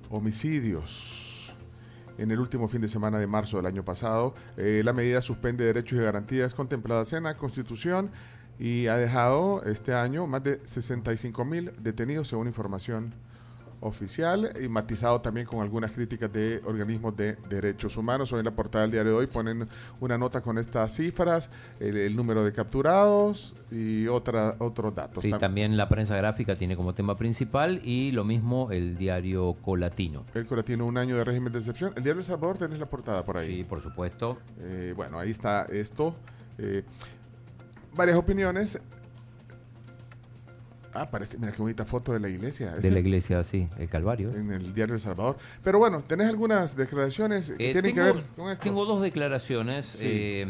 homicidios. 0.09 1.53
En 2.17 2.31
el 2.31 2.39
último 2.39 2.67
fin 2.67 2.81
de 2.81 2.87
semana 2.87 3.19
de 3.19 3.27
marzo 3.27 3.57
del 3.57 3.65
año 3.65 3.83
pasado, 3.83 4.33
Eh, 4.57 4.81
la 4.85 4.93
medida 4.93 5.21
suspende 5.21 5.65
derechos 5.65 5.99
y 5.99 6.01
garantías 6.01 6.53
contempladas 6.53 7.11
en 7.13 7.23
la 7.23 7.35
Constitución 7.35 8.09
y 8.57 8.87
ha 8.87 8.95
dejado 8.95 9.63
este 9.63 9.93
año 9.93 10.27
más 10.27 10.43
de 10.43 10.65
65 10.65 11.43
mil 11.43 11.71
detenidos 11.81 12.29
según 12.29 12.47
información 12.47 13.13
oficial 13.85 14.51
y 14.61 14.67
matizado 14.67 15.21
también 15.21 15.45
con 15.45 15.61
algunas 15.61 15.91
críticas 15.91 16.31
de 16.33 16.59
organismos 16.65 17.15
de 17.15 17.35
derechos 17.49 17.95
humanos. 17.97 18.33
Hoy 18.33 18.39
en 18.39 18.45
la 18.45 18.51
portada 18.55 18.81
del 18.83 18.91
diario 18.91 19.11
de 19.13 19.17
hoy 19.19 19.27
ponen 19.27 19.67
una 19.99 20.17
nota 20.17 20.41
con 20.41 20.57
estas 20.57 20.93
cifras, 20.95 21.51
el, 21.79 21.95
el 21.97 22.15
número 22.15 22.43
de 22.43 22.51
capturados 22.51 23.55
y 23.71 24.07
otra, 24.07 24.55
otros 24.59 24.93
datos. 24.95 25.23
Sí, 25.23 25.31
Tam- 25.31 25.39
también 25.39 25.77
la 25.77 25.87
prensa 25.87 26.15
gráfica 26.15 26.55
tiene 26.55 26.75
como 26.75 26.93
tema 26.93 27.15
principal 27.15 27.79
y 27.83 28.11
lo 28.11 28.23
mismo 28.23 28.71
el 28.71 28.97
diario 28.97 29.53
Colatino. 29.61 30.25
El 30.33 30.45
Cora 30.47 30.63
tiene 30.63 30.83
un 30.83 30.97
año 30.97 31.15
de 31.15 31.23
régimen 31.23 31.53
de 31.53 31.59
excepción. 31.59 31.93
El 31.95 32.03
diario 32.03 32.19
El 32.19 32.25
Salvador 32.25 32.57
tenés 32.57 32.79
la 32.79 32.89
portada 32.89 33.23
por 33.23 33.37
ahí. 33.37 33.57
Sí, 33.57 33.63
por 33.63 33.81
supuesto. 33.81 34.39
Eh, 34.59 34.93
bueno, 34.95 35.19
ahí 35.19 35.29
está 35.31 35.63
esto. 35.65 36.15
Eh, 36.57 36.83
varias 37.95 38.17
opiniones. 38.17 38.81
Ah, 40.95 41.09
parece, 41.11 41.37
mira 41.37 41.51
qué 41.51 41.61
bonita 41.61 41.83
foto 41.83 42.13
de 42.13 42.19
la 42.21 42.29
iglesia. 42.29 42.73
De 42.75 42.89
la 42.89 42.99
iglesia, 42.99 43.43
sí, 43.43 43.67
el 43.77 43.89
Calvario. 43.89 44.31
En 44.31 44.49
el 44.51 44.73
diario 44.73 44.95
El 44.95 45.01
Salvador. 45.01 45.35
Pero 45.63 45.77
bueno, 45.77 46.01
tenés 46.07 46.27
algunas 46.27 46.75
declaraciones 46.77 47.49
que 47.51 47.69
Eh, 47.69 47.73
tienen 47.73 47.93
tengo, 47.93 47.95
que 48.07 48.13
ver 48.13 48.23
con 48.35 48.49
esto. 48.49 48.63
tengo 48.63 48.85
dos 48.85 49.01
declaraciones. 49.01 49.85
Sí. 49.87 49.97
Eh, 50.01 50.47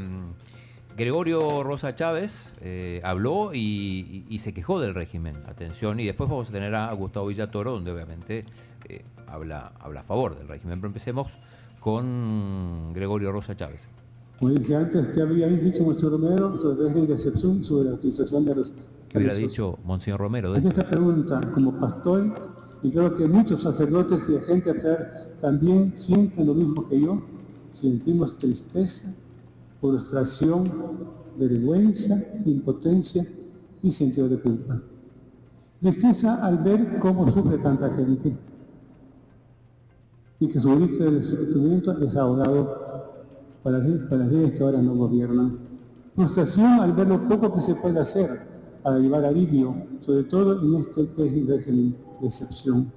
Gregorio 0.95 1.61
Rosa 1.63 1.93
Chávez 1.95 2.53
eh, 2.61 3.01
habló 3.03 3.53
y, 3.53 3.57
y- 3.59 4.26
y 4.30 4.38
se 4.38 4.53
quejó 4.53 4.80
del 4.80 4.93
régimen. 4.95 5.35
Atención, 5.47 5.99
y 5.99 6.05
después 6.05 6.30
vamos 6.30 6.49
a 6.49 6.51
tener 6.53 6.73
a 6.76 6.93
Gustavo 6.93 7.27
Villatoro, 7.27 7.72
donde 7.72 7.91
obviamente 7.91 8.45
eh, 8.88 9.01
habla, 9.27 9.73
habla 9.80 10.01
a 10.01 10.03
favor 10.03 10.38
del 10.38 10.47
régimen. 10.47 10.80
Pero 10.80 10.88
empecemos 10.88 11.39
con 11.81 12.93
Gregorio 12.93 13.31
Rosa 13.31 13.55
Chávez. 13.55 13.89
Como 14.39 14.51
dije 14.53 14.76
antes, 14.76 15.07
¿qué 15.13 15.22
había 15.22 15.47
dicho 15.47 15.84
Monseñor 15.84 16.13
Romero 16.13 16.55
sobre 16.61 16.81
el 16.81 16.88
régimen 16.88 17.07
de 17.07 17.13
excepción 17.15 17.63
sobre 17.63 17.89
la 17.89 17.95
utilización 17.95 18.45
de 18.45 18.55
los... 18.55 18.72
¿Qué 19.15 19.19
hubiera 19.19 19.35
dicho 19.35 19.79
Monseñor 19.85 20.19
Romero? 20.19 20.51
de 20.51 20.67
esta 20.67 20.81
pregunta, 20.81 21.39
como 21.53 21.79
pastor, 21.79 22.35
y 22.83 22.91
creo 22.91 23.15
que 23.15 23.25
muchos 23.25 23.61
sacerdotes 23.61 24.21
y 24.27 24.37
gente 24.45 24.71
atrás 24.71 24.99
también 25.39 25.93
sienten 25.95 26.45
lo 26.45 26.53
mismo 26.53 26.85
que 26.89 26.99
yo, 26.99 27.21
sentimos 27.71 28.37
tristeza, 28.37 29.13
frustración, 29.79 30.69
vergüenza, 31.39 32.21
impotencia 32.43 33.25
y 33.81 33.89
sentido 33.89 34.27
de 34.27 34.37
culpa. 34.37 34.81
Tristeza 35.79 36.35
al 36.45 36.57
ver 36.57 36.99
cómo 36.99 37.31
sufre 37.31 37.57
tanta 37.59 37.93
gente 37.93 38.35
y 40.41 40.47
que 40.49 40.59
su 40.59 40.75
grito 40.75 41.09
de 41.09 41.23
sufrimiento 41.23 41.97
es 42.01 42.17
ahogado 42.17 42.83
para 43.63 43.79
para 44.09 44.23
las 44.23 44.31
leyes 44.31 44.57
que 44.57 44.61
ahora 44.63 44.81
no 44.81 44.93
gobiernan. 44.93 45.57
Frustración 46.15 46.81
al 46.81 46.91
ver 46.91 47.07
lo 47.07 47.29
poco 47.29 47.53
que 47.53 47.61
se 47.61 47.75
puede 47.75 48.01
hacer 48.01 48.55
para 48.86 48.99
llevar 48.99 49.26
alivio, 49.26 49.76
sobre 49.99 50.26
todo 50.26 50.62
en 50.62 50.76
este 50.76 51.07
que 51.07 51.24
régimen 51.48 51.95
de 52.22 52.28
excepción. 52.28 52.91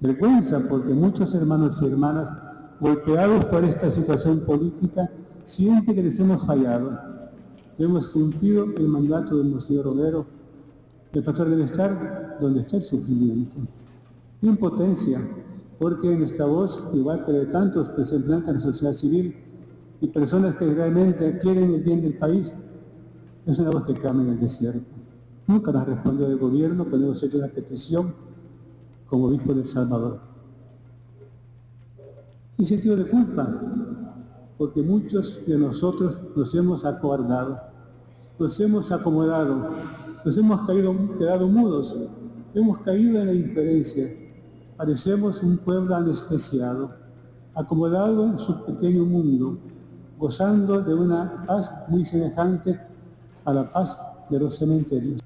Vergüenza 0.00 0.58
porque 0.66 0.94
muchos 0.94 1.34
hermanos 1.34 1.78
y 1.82 1.86
hermanas 1.86 2.32
golpeados 2.80 3.44
por 3.44 3.62
esta 3.62 3.90
situación 3.90 4.40
política 4.40 5.10
sienten 5.44 5.94
que 5.94 6.02
les 6.02 6.18
hemos 6.18 6.46
fallado. 6.46 6.98
Hemos 7.78 8.08
cumplido 8.08 8.68
el 8.78 8.88
mandato 8.88 9.36
del 9.36 9.48
Monseñor 9.48 9.84
Romero. 9.84 10.24
El 11.12 11.22
pastor 11.22 11.50
debe 11.50 11.64
estar 11.64 12.38
donde 12.40 12.62
está 12.62 12.78
el 12.78 12.84
sufrimiento. 12.84 13.56
Impotencia, 14.40 15.20
porque 15.78 16.16
nuestra 16.16 16.46
voz, 16.46 16.82
igual 16.94 17.26
que 17.26 17.32
de 17.32 17.46
tantos 17.48 17.88
representantes 17.88 18.46
de 18.46 18.52
la 18.54 18.60
sociedad 18.60 18.92
civil 18.92 19.36
y 20.00 20.08
personas 20.08 20.54
que 20.54 20.72
realmente 20.72 21.38
quieren 21.40 21.74
el 21.74 21.82
bien 21.82 22.00
del 22.00 22.16
país, 22.16 22.50
es 23.44 23.58
una 23.58 23.68
voz 23.68 23.84
que 23.84 23.92
clama 23.92 24.22
en 24.22 24.30
el 24.30 24.40
desierto. 24.40 24.97
Nunca 25.48 25.72
nos 25.72 25.86
respondió 25.86 26.26
el 26.26 26.36
gobierno 26.36 26.84
cuando 26.84 27.06
hemos 27.06 27.22
hecho 27.22 27.38
una 27.38 27.48
petición 27.48 28.14
como 29.08 29.28
obispo 29.28 29.54
del 29.54 29.66
Salvador. 29.66 30.20
Y 32.58 32.66
sentido 32.66 32.96
de 32.96 33.06
culpa, 33.06 33.48
porque 34.58 34.82
muchos 34.82 35.40
de 35.46 35.56
nosotros 35.56 36.20
nos 36.36 36.54
hemos 36.54 36.84
acobardado, 36.84 37.62
nos 38.38 38.60
hemos 38.60 38.92
acomodado, 38.92 39.70
nos 40.22 40.36
hemos 40.36 40.66
caído, 40.66 40.94
quedado 41.18 41.48
mudos, 41.48 41.96
hemos 42.54 42.80
caído 42.80 43.18
en 43.18 43.26
la 43.28 43.32
indiferencia, 43.32 44.06
parecemos 44.76 45.42
un 45.42 45.56
pueblo 45.56 45.96
anestesiado, 45.96 46.94
acomodado 47.54 48.26
en 48.26 48.38
su 48.38 48.66
pequeño 48.66 49.06
mundo, 49.06 49.56
gozando 50.18 50.82
de 50.82 50.92
una 50.92 51.46
paz 51.46 51.72
muy 51.88 52.04
semejante 52.04 52.78
a 53.46 53.54
la 53.54 53.72
paz 53.72 53.98
de 54.28 54.40
los 54.40 54.58
cementerios. 54.58 55.22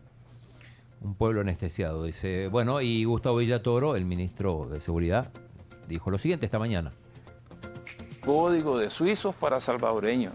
Un 1.02 1.14
pueblo 1.14 1.40
anestesiado, 1.40 2.04
dice. 2.04 2.46
Bueno, 2.46 2.80
y 2.80 3.04
Gustavo 3.04 3.36
Villatoro, 3.36 3.96
el 3.96 4.04
ministro 4.04 4.68
de 4.70 4.80
Seguridad, 4.80 5.30
dijo 5.88 6.10
lo 6.10 6.18
siguiente 6.18 6.46
esta 6.46 6.60
mañana. 6.60 6.92
Código 8.24 8.78
de 8.78 8.88
suizos 8.88 9.34
para 9.34 9.58
salvadoreños. 9.58 10.32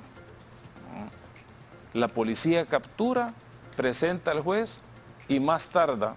La 1.93 2.09
policía 2.09 2.65
captura, 2.65 3.33
presenta 3.77 4.31
al 4.31 4.41
juez 4.41 4.81
y 5.29 5.39
más 5.39 5.69
tarda, 5.69 6.15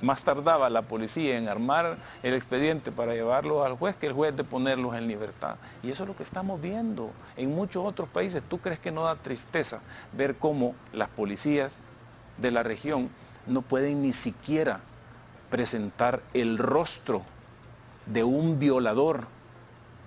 más 0.00 0.22
tardaba 0.22 0.70
la 0.70 0.82
policía 0.82 1.36
en 1.38 1.48
armar 1.48 1.98
el 2.22 2.34
expediente 2.34 2.92
para 2.92 3.14
llevarlos 3.14 3.66
al 3.66 3.76
juez 3.76 3.96
que 3.96 4.06
el 4.06 4.12
juez 4.12 4.36
de 4.36 4.44
ponerlos 4.44 4.94
en 4.94 5.08
libertad. 5.08 5.56
Y 5.82 5.90
eso 5.90 6.04
es 6.04 6.08
lo 6.08 6.16
que 6.16 6.22
estamos 6.22 6.60
viendo 6.60 7.10
en 7.36 7.52
muchos 7.52 7.84
otros 7.84 8.08
países. 8.08 8.44
¿Tú 8.48 8.58
crees 8.58 8.78
que 8.78 8.92
no 8.92 9.02
da 9.02 9.16
tristeza 9.16 9.80
ver 10.12 10.36
cómo 10.36 10.76
las 10.92 11.08
policías 11.08 11.80
de 12.38 12.50
la 12.50 12.62
región 12.62 13.10
no 13.46 13.62
pueden 13.62 14.02
ni 14.02 14.12
siquiera 14.12 14.80
presentar 15.50 16.22
el 16.34 16.58
rostro 16.58 17.22
de 18.06 18.24
un 18.24 18.58
violador 18.58 19.26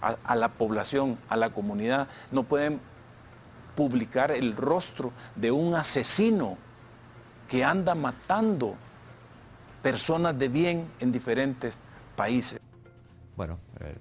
a, 0.01 0.15
a 0.23 0.35
la 0.35 0.49
población, 0.49 1.17
a 1.29 1.37
la 1.37 1.49
comunidad, 1.49 2.07
no 2.31 2.43
pueden 2.43 2.79
publicar 3.75 4.31
el 4.31 4.55
rostro 4.55 5.11
de 5.35 5.51
un 5.51 5.75
asesino 5.75 6.57
que 7.49 7.63
anda 7.63 7.95
matando 7.95 8.75
personas 9.81 10.37
de 10.37 10.47
bien 10.47 10.87
en 10.99 11.11
diferentes 11.11 11.79
países. 12.15 12.59
Bueno, 13.35 13.57
eh, 13.79 13.95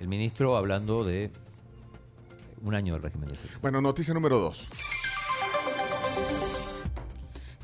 el 0.00 0.08
ministro 0.08 0.56
hablando 0.56 1.04
de 1.04 1.30
un 2.62 2.74
año 2.74 2.94
del 2.94 3.02
régimen 3.02 3.28
de 3.28 3.34
excepción. 3.34 3.60
Bueno, 3.60 3.80
noticia 3.80 4.14
número 4.14 4.38
dos. 4.38 4.66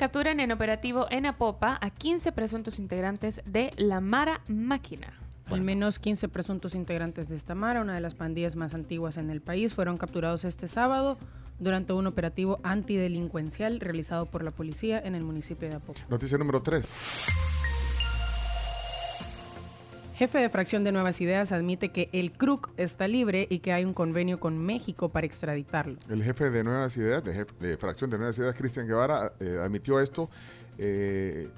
Capturan 0.02 0.40
en 0.40 0.50
operativo 0.50 1.06
en 1.10 1.26
Apopa 1.26 1.78
a 1.80 1.90
15 1.90 2.32
presuntos 2.32 2.80
integrantes 2.80 3.40
de 3.44 3.70
la 3.76 4.00
Mara 4.00 4.40
Máquina. 4.48 5.16
Al 5.46 5.60
menos 5.60 6.00
15 6.00 6.28
presuntos 6.28 6.74
integrantes 6.74 7.28
de 7.28 7.36
esta 7.36 7.54
Mara, 7.54 7.82
una 7.82 7.94
de 7.94 8.00
las 8.00 8.16
pandillas 8.16 8.56
más 8.56 8.74
antiguas 8.74 9.16
en 9.16 9.30
el 9.30 9.40
país, 9.40 9.74
fueron 9.74 9.98
capturados 9.98 10.42
este 10.42 10.66
sábado 10.66 11.18
durante 11.60 11.92
un 11.92 12.08
operativo 12.08 12.58
antidelincuencial 12.64 13.78
realizado 13.78 14.26
por 14.26 14.42
la 14.42 14.50
policía 14.50 14.98
en 14.98 15.14
el 15.14 15.22
municipio 15.22 15.68
de 15.68 15.76
Apopa. 15.76 16.00
Noticia 16.08 16.36
número 16.36 16.60
tres. 16.60 16.96
Jefe 20.14 20.38
de 20.38 20.48
fracción 20.50 20.84
de 20.84 20.92
Nuevas 20.92 21.20
Ideas 21.20 21.52
admite 21.52 21.88
que 21.90 22.08
el 22.12 22.32
CRUC 22.32 22.70
está 22.76 23.08
libre 23.08 23.46
y 23.50 23.58
que 23.60 23.72
hay 23.72 23.84
un 23.84 23.94
convenio 23.94 24.38
con 24.38 24.58
México 24.58 25.08
para 25.08 25.26
extraditarlo. 25.26 25.96
El 26.08 26.22
jefe 26.22 26.50
de 26.50 26.62
Nuevas 26.62 26.96
Ideas, 26.96 27.24
de, 27.24 27.34
jef- 27.34 27.56
de 27.58 27.76
fracción 27.76 28.10
de 28.10 28.18
Nuevas 28.18 28.38
Ideas, 28.38 28.54
Cristian 28.54 28.86
Guevara, 28.86 29.32
eh, 29.40 29.58
admitió 29.60 29.98
esto. 30.00 30.28
Eh, 30.78 31.48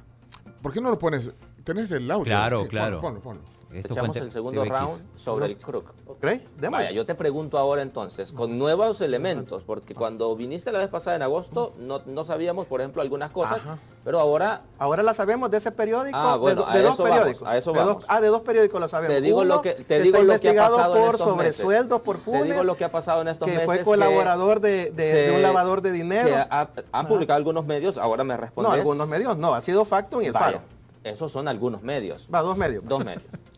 ¿Por 0.63 0.73
qué 0.73 0.81
no 0.81 0.89
lo 0.91 0.99
pones? 0.99 1.31
¿Tenés 1.65 1.91
el 1.91 2.11
audio? 2.11 2.25
Claro, 2.25 2.63
Sí, 2.63 2.69
claro. 2.69 3.01
Ponlo, 3.01 3.21
ponlo, 3.21 3.43
ponlo. 3.43 3.64
Echamos 3.79 4.17
el 4.17 4.31
segundo 4.31 4.65
round 4.65 5.03
sobre 5.17 5.47
el 5.47 5.57
crook. 5.57 5.93
¿Ok? 6.07 6.27
Vaya, 6.71 6.91
yo 6.93 7.05
te 7.07 7.15
pregunto 7.15 7.59
ahora 7.59 7.83
entonces, 7.83 8.33
con 8.33 8.59
nuevos 8.59 9.01
elementos, 9.01 9.63
porque 9.65 9.95
cuando 9.95 10.35
viniste 10.37 10.71
la 10.73 10.79
vez 10.79 10.89
pasada 10.89 11.17
en 11.17 11.23
agosto 11.23 11.75
no, 11.79 12.03
no 12.07 12.25
sabíamos, 12.25 12.67
por 12.67 12.81
ejemplo, 12.81 13.03
algunas 13.03 13.31
cosas, 13.31 13.61
pero 14.05 14.21
ahora... 14.21 14.63
Ahora 14.79 15.03
la 15.03 15.15
sabemos 15.15 15.51
de 15.51 15.57
ese 15.57 15.73
periódico, 15.73 16.17
Ah, 16.17 16.39
de, 16.39 16.51
a 16.51 16.55
de 16.77 16.83
dos 16.83 16.95
eso 16.95 17.03
vamos, 17.03 17.19
periódicos. 17.19 17.49
a 17.49 17.57
eso 17.57 17.73
de 17.73 17.79
dos- 17.79 17.87
vamos. 17.89 18.05
ah, 18.09 18.21
de 18.21 18.27
dos 18.29 18.41
periódicos 18.43 18.81
la 18.81 18.89
sabemos. 18.89 19.17
Te 19.17 19.21
digo 19.23 19.39
Uno 19.41 19.55
lo 19.57 19.63
que, 19.63 19.73
te 19.73 20.01
digo 20.01 20.23
lo 20.23 20.39
que 20.39 20.51
ha 20.51 20.55
pasado 20.69 20.95
en 20.97 21.03
por 21.03 21.15
estos 21.15 21.29
sobresueldos, 21.31 22.01
por 22.03 22.17
Te 22.17 22.23
Funes, 22.23 22.45
digo 22.45 22.63
lo 22.65 22.77
que 22.77 22.85
ha 22.85 22.93
pasado 22.93 23.23
en 23.23 23.29
estos 23.29 23.47
que 23.49 23.53
meses. 23.55 23.67
fue 23.67 23.83
colaborador 23.83 24.61
de, 24.61 24.91
de- 24.91 25.13
de 25.31 25.37
un 25.37 25.43
lavador 25.43 25.81
de 25.83 25.91
dinero. 25.93 26.29
que 26.29 26.35
ha- 26.35 26.69
han 26.93 27.09
publicado 27.09 27.37
algunos 27.39 27.65
medios, 27.67 27.99
ahora 27.99 28.25
me 28.25 28.37
respondes. 28.37 28.71
No, 28.71 28.75
algunos 28.75 29.09
medios 29.09 29.37
no, 29.37 29.55
ha 29.55 29.61
sido 29.61 29.85
Factum 29.85 30.23
y 30.23 30.27
el 30.27 30.33
Vaya, 30.33 30.45
Faro. 30.47 30.61
Esos 31.03 31.33
son 31.33 31.49
algunos 31.49 31.83
medios. 31.83 32.27
Va, 32.35 32.41
dos 32.41 32.57
medios. 32.57 32.85
Dos 32.87 33.05
medios. 33.05 33.25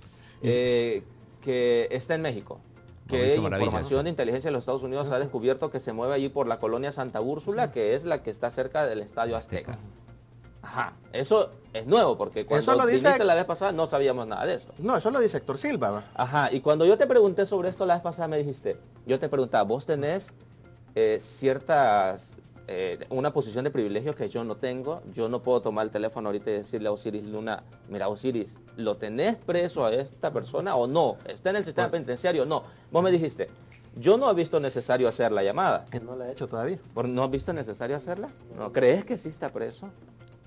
Eh, 0.49 1.03
que 1.43 1.89
está 1.91 2.15
en 2.15 2.23
México. 2.23 2.61
Que 3.09 3.37
información 3.37 4.03
de 4.05 4.11
inteligencia 4.11 4.49
de 4.49 4.53
los 4.53 4.63
Estados 4.63 4.83
Unidos 4.83 5.11
ha 5.13 5.19
descubierto 5.21 5.71
que 5.71 5.79
se 5.79 5.93
mueve 5.93 6.15
allí 6.15 6.29
por 6.29 6.49
la 6.49 6.59
colonia 6.59 6.91
Santa 6.91 7.21
Úrsula, 7.21 7.71
que 7.71 7.95
es 7.95 8.05
la 8.05 8.23
que 8.25 8.31
está 8.31 8.51
cerca 8.51 8.85
del 8.87 8.99
Estadio 9.01 9.37
Azteca. 9.37 9.79
Ajá. 10.61 10.95
Eso 11.13 11.53
es 11.73 11.87
nuevo, 11.87 12.19
porque 12.19 12.45
cuando 12.47 12.61
Eso 12.73 12.75
lo 12.81 12.85
dice- 12.87 13.07
viniste 13.07 13.25
la 13.25 13.37
vez 13.37 13.45
pasada 13.45 13.71
no 13.71 13.87
sabíamos 13.87 14.27
nada 14.27 14.45
de 14.45 14.55
eso. 14.55 14.69
No, 14.79 14.97
eso 14.97 15.13
lo 15.13 15.21
dice 15.21 15.37
Héctor 15.37 15.59
Silva. 15.59 15.91
va. 15.91 16.05
Ajá, 16.15 16.53
y 16.53 16.61
cuando 16.61 16.85
yo 16.85 16.97
te 16.99 17.07
pregunté 17.07 17.47
sobre 17.47 17.69
esto 17.69 17.87
la 17.87 17.95
vez 17.95 18.03
pasada 18.03 18.27
me 18.27 18.39
dijiste, 18.39 18.77
yo 19.07 19.21
te 19.21 19.29
preguntaba, 19.29 19.63
vos 19.63 19.87
tenés 19.87 20.33
eh, 20.97 21.19
ciertas, 21.21 22.31
eh, 22.69 23.07
una 23.11 23.33
posición 23.33 23.65
de 23.65 23.71
privilegio 23.71 24.15
que 24.15 24.29
yo 24.29 24.43
no 24.45 24.57
tengo, 24.57 25.03
yo 25.13 25.29
no 25.29 25.43
puedo 25.43 25.61
tomar 25.63 25.85
el 25.87 25.91
teléfono 25.91 26.29
ahorita 26.29 26.51
y 26.51 26.55
decirle 26.55 26.89
a 26.89 26.93
Osiris 26.93 27.27
Luna, 27.27 27.63
mira 27.89 28.09
Osiris, 28.09 28.57
¿lo 28.77 28.97
tenés 28.97 29.37
preso 29.37 29.85
a 29.85 29.93
esta 29.93 30.33
persona 30.33 30.75
o 30.75 30.87
no? 30.87 31.17
¿Está 31.27 31.51
en 31.51 31.57
el 31.57 31.65
sistema 31.65 31.91
penitenciario 31.91 32.43
o 32.43 32.47
no? 32.47 32.63
Vos 32.91 33.03
me 33.05 33.11
dijiste, 33.13 33.49
yo 33.95 34.17
no 34.19 34.31
he 34.31 34.35
visto 34.35 34.59
necesario 34.61 35.09
hacer 35.09 35.33
la 35.33 35.43
llamada. 35.43 35.85
No 36.05 36.17
la 36.17 36.29
he 36.29 36.33
hecho 36.33 36.47
todavía. 36.49 36.79
¿Por- 36.93 37.09
¿No 37.09 37.23
has 37.25 37.31
visto 37.31 37.53
necesario 37.53 37.97
hacerla? 37.97 38.29
¿No 38.57 38.73
crees 38.73 39.05
que 39.05 39.17
sí 39.17 39.29
está 39.29 39.53
preso? 39.53 39.89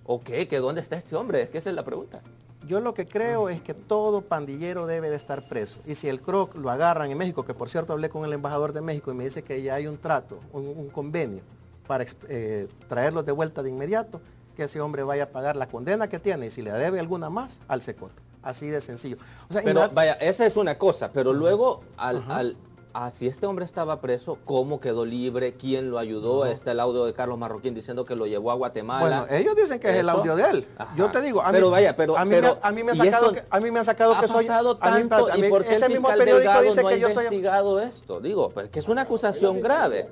¿O 0.06 0.20
qué? 0.20 0.48
¿Que 0.48 0.60
dónde 0.60 0.82
está 0.82 0.98
este 0.98 1.16
hombre? 1.16 1.44
Es 1.44 1.50
que 1.50 1.60
esa 1.60 1.70
es 1.70 1.76
la 1.76 1.84
pregunta. 1.86 2.22
Yo 2.68 2.80
lo 2.82 2.94
que 2.94 3.08
creo 3.08 3.48
es 3.50 3.62
que 3.62 3.74
todo 3.74 4.22
pandillero 4.22 4.86
debe 4.86 5.10
de 5.10 5.16
estar 5.16 5.48
preso. 5.48 5.80
Y 5.86 5.96
si 5.96 6.10
el 6.10 6.22
CROC 6.22 6.56
lo 6.56 6.70
agarran 6.70 7.10
en 7.10 7.18
México, 7.18 7.46
que 7.46 7.54
por 7.54 7.70
cierto 7.70 7.94
hablé 7.94 8.10
con 8.10 8.26
el 8.26 8.34
embajador 8.34 8.74
de 8.74 8.82
México 8.82 9.12
y 9.12 9.16
me 9.16 9.24
dice 9.24 9.44
que 9.44 9.62
ya 9.64 9.76
hay 9.76 9.88
un 9.88 9.98
trato, 9.98 10.40
un, 10.52 10.68
un 10.68 10.90
convenio 10.90 11.42
para 11.90 12.06
eh, 12.28 12.68
traerlos 12.88 13.26
de 13.26 13.32
vuelta 13.32 13.64
de 13.64 13.70
inmediato, 13.72 14.22
que 14.56 14.66
ese 14.66 14.80
hombre 14.80 15.02
vaya 15.02 15.24
a 15.24 15.30
pagar 15.30 15.56
la 15.56 15.66
condena 15.68 16.08
que 16.08 16.20
tiene 16.20 16.46
y 16.46 16.50
si 16.52 16.62
le 16.62 16.72
debe 16.72 17.00
alguna 17.00 17.32
más, 17.32 17.62
al 17.68 17.82
secoto. 17.82 18.22
Así 18.44 18.68
de 18.68 18.80
sencillo. 18.80 19.18
O 19.50 19.54
sea, 19.54 19.64
Pero 19.64 19.90
vaya, 19.90 20.14
esa 20.14 20.46
es 20.46 20.56
una 20.56 20.78
cosa, 20.78 21.12
pero 21.12 21.34
luego 21.34 21.82
al, 21.98 22.24
al- 22.30 22.58
ah, 22.94 23.12
si 23.12 23.28
este 23.28 23.46
hombre 23.46 23.66
estaba 23.66 24.02
preso, 24.02 24.38
¿cómo 24.46 24.80
quedó 24.80 25.06
libre? 25.06 25.54
¿Quién 25.54 25.90
lo 25.92 25.98
ayudó? 26.00 26.46
Está 26.46 26.72
el 26.72 26.80
audio 26.80 27.06
de 27.06 27.14
Carlos 27.14 27.38
Marroquín 27.38 27.74
diciendo 27.74 28.06
que 28.06 28.16
lo 28.16 28.26
llevó 28.28 28.52
a 28.52 28.56
Guatemala. 28.56 29.02
Bueno, 29.02 29.28
ellos 29.30 29.56
dicen 29.56 29.80
que 29.80 29.90
es 29.90 29.96
el 29.98 30.10
audio 30.10 30.36
de 30.36 30.44
él. 30.50 30.68
Ajá. 30.78 30.94
Yo 30.96 31.10
te 31.12 31.22
digo, 31.22 31.42
a 31.42 31.48
mí, 31.48 31.52
pero 31.54 31.70
vaya, 31.70 31.96
pero 31.96 32.18
a 32.18 32.26
mí, 32.26 32.32
pero- 32.32 32.54
me, 32.56 32.60
a 32.62 32.72
mí 32.72 32.84
me 32.84 32.92
han 32.92 32.98
y 32.98 33.00
sacado 33.00 33.34
que, 33.34 33.44
a 33.50 33.60
mí 33.60 33.72
me 33.72 33.80
han 33.80 33.86
sacado 33.86 34.16
ha 34.16 34.22
que 34.22 34.28
soy 34.28 34.48
pasado 34.48 34.78
a 34.82 34.92
mí- 34.92 35.08
tanto 35.10 35.32
a 35.32 35.36
mí- 35.36 35.48
y 35.48 35.50
por 35.50 35.64
qué 35.66 35.76
ese 35.76 35.86
el 35.86 35.92
mismo 35.94 36.08
periódico 36.10 36.38
Delgado 36.38 36.62
dice 36.64 36.82
no 36.82 36.88
ha 36.88 36.92
que 36.92 37.00
yo 37.00 37.08
soy 37.10 37.24
investigado 37.26 37.80
esto, 37.80 38.20
digo, 38.20 38.50
pues 38.50 38.70
que 38.70 38.80
es 38.80 38.88
una 38.88 39.02
acusación 39.04 39.62
grave. 39.62 40.10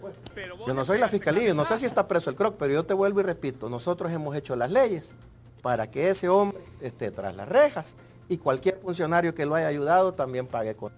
Yo 0.66 0.74
no 0.74 0.86
soy 0.86 0.99
la 0.99 1.08
fiscalía, 1.10 1.48
yo 1.48 1.54
no 1.54 1.66
sé 1.66 1.78
si 1.80 1.86
está 1.86 2.08
preso 2.08 2.30
el 2.30 2.36
CROC, 2.36 2.56
pero 2.58 2.74
yo 2.74 2.84
te 2.86 2.94
vuelvo 2.94 3.20
y 3.20 3.24
repito, 3.24 3.70
nosotros 3.70 4.12
hemos 4.12 4.36
hecho 4.36 4.56
las 4.56 4.72
leyes 4.72 5.16
para 5.62 5.90
que 5.90 6.10
ese 6.10 6.30
hombre 6.30 6.58
esté 6.82 7.12
tras 7.12 7.36
las 7.36 7.48
rejas 7.49 7.95
y 8.30 8.38
cualquier 8.38 8.78
funcionario 8.80 9.34
que 9.34 9.45
lo 9.45 9.56
haya 9.56 9.68
ayudado 9.68 10.14
también 10.14 10.45
pague 10.48 10.76
con. 10.76 10.91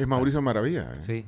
Es 0.00 0.06
Mauricio 0.08 0.40
Maravilla. 0.42 0.92
¿eh? 0.94 1.02
Sí. 1.06 1.26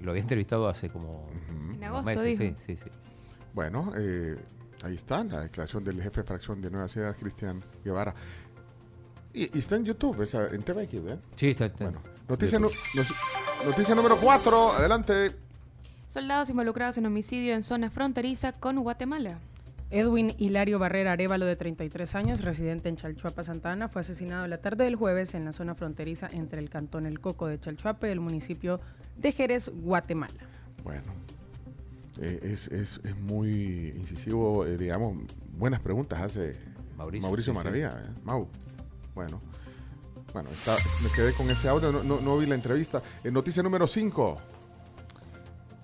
Lo 0.00 0.12
había 0.12 0.22
entrevistado 0.22 0.68
hace 0.68 0.88
como 0.88 1.28
En 1.74 1.84
agosto, 1.84 2.06
meses, 2.10 2.38
dijo. 2.38 2.56
Sí, 2.58 2.76
sí, 2.76 2.82
sí. 2.84 2.90
Bueno, 3.52 3.92
eh, 3.98 4.36
ahí 4.84 4.94
está 4.94 5.22
la 5.24 5.40
declaración 5.40 5.84
del 5.84 6.00
jefe 6.02 6.20
de 6.22 6.26
fracción 6.26 6.62
de 6.62 6.70
Nuevas 6.70 6.94
Ideas, 6.96 7.16
Cristian 7.18 7.62
Guevara. 7.84 8.14
Y, 9.34 9.54
y 9.56 9.58
está 9.58 9.76
en 9.76 9.84
YouTube, 9.84 10.22
esa, 10.22 10.46
en 10.48 10.62
TVX, 10.62 10.94
¿eh? 10.94 11.18
Sí, 11.36 11.50
está, 11.50 11.66
está. 11.66 11.84
Bueno, 11.84 12.00
noticia, 12.28 12.58
nos- 12.58 12.74
noticia 13.64 13.94
número 13.94 14.16
4, 14.16 14.72
adelante. 14.72 15.36
Soldados 16.08 16.50
involucrados 16.50 16.96
en 16.98 17.06
homicidio 17.06 17.54
en 17.54 17.62
zona 17.62 17.90
fronteriza 17.90 18.52
con 18.52 18.78
Guatemala. 18.80 19.38
Edwin 19.90 20.32
Hilario 20.38 20.78
Barrera 20.78 21.12
Arevalo, 21.12 21.46
de 21.46 21.56
33 21.56 22.14
años, 22.14 22.42
residente 22.42 22.88
en 22.88 22.96
Chalchuapa, 22.96 23.42
Santa 23.42 23.72
Ana, 23.72 23.88
fue 23.88 24.02
asesinado 24.02 24.46
la 24.46 24.58
tarde 24.58 24.84
del 24.84 24.94
jueves 24.94 25.34
en 25.34 25.44
la 25.44 25.52
zona 25.52 25.74
fronteriza 25.74 26.28
entre 26.32 26.60
el 26.60 26.70
cantón 26.70 27.06
El 27.06 27.18
Coco 27.20 27.48
de 27.48 27.58
Chalchuapa 27.58 28.06
y 28.06 28.10
el 28.12 28.20
municipio 28.20 28.80
de 29.16 29.32
Jerez, 29.32 29.68
Guatemala. 29.74 30.34
Bueno, 30.84 31.02
eh, 32.20 32.38
es, 32.44 32.68
es- 32.68 33.00
es 33.02 33.16
muy 33.18 33.92
incisivo, 33.96 34.64
eh, 34.64 34.76
digamos, 34.78 35.18
buenas 35.58 35.82
preguntas 35.82 36.20
hace 36.20 36.56
Mauricio, 36.96 37.26
Mauricio, 37.26 37.52
sí, 37.52 37.58
sí. 37.58 37.64
Maravilla. 37.64 38.00
¿eh? 38.00 38.10
Mau. 38.24 38.46
Bueno, 39.14 39.40
bueno 40.32 40.50
está- 40.50 40.76
me 41.02 41.10
quedé 41.10 41.32
con 41.32 41.50
ese 41.50 41.68
audio, 41.68 41.90
no, 41.90 42.04
no- 42.04 42.20
no 42.20 42.38
vi 42.38 42.46
la 42.46 42.54
entrevista. 42.54 43.02
Eh, 43.24 43.30
noticia 43.32 43.60
número 43.62 43.88
5. 43.88 44.40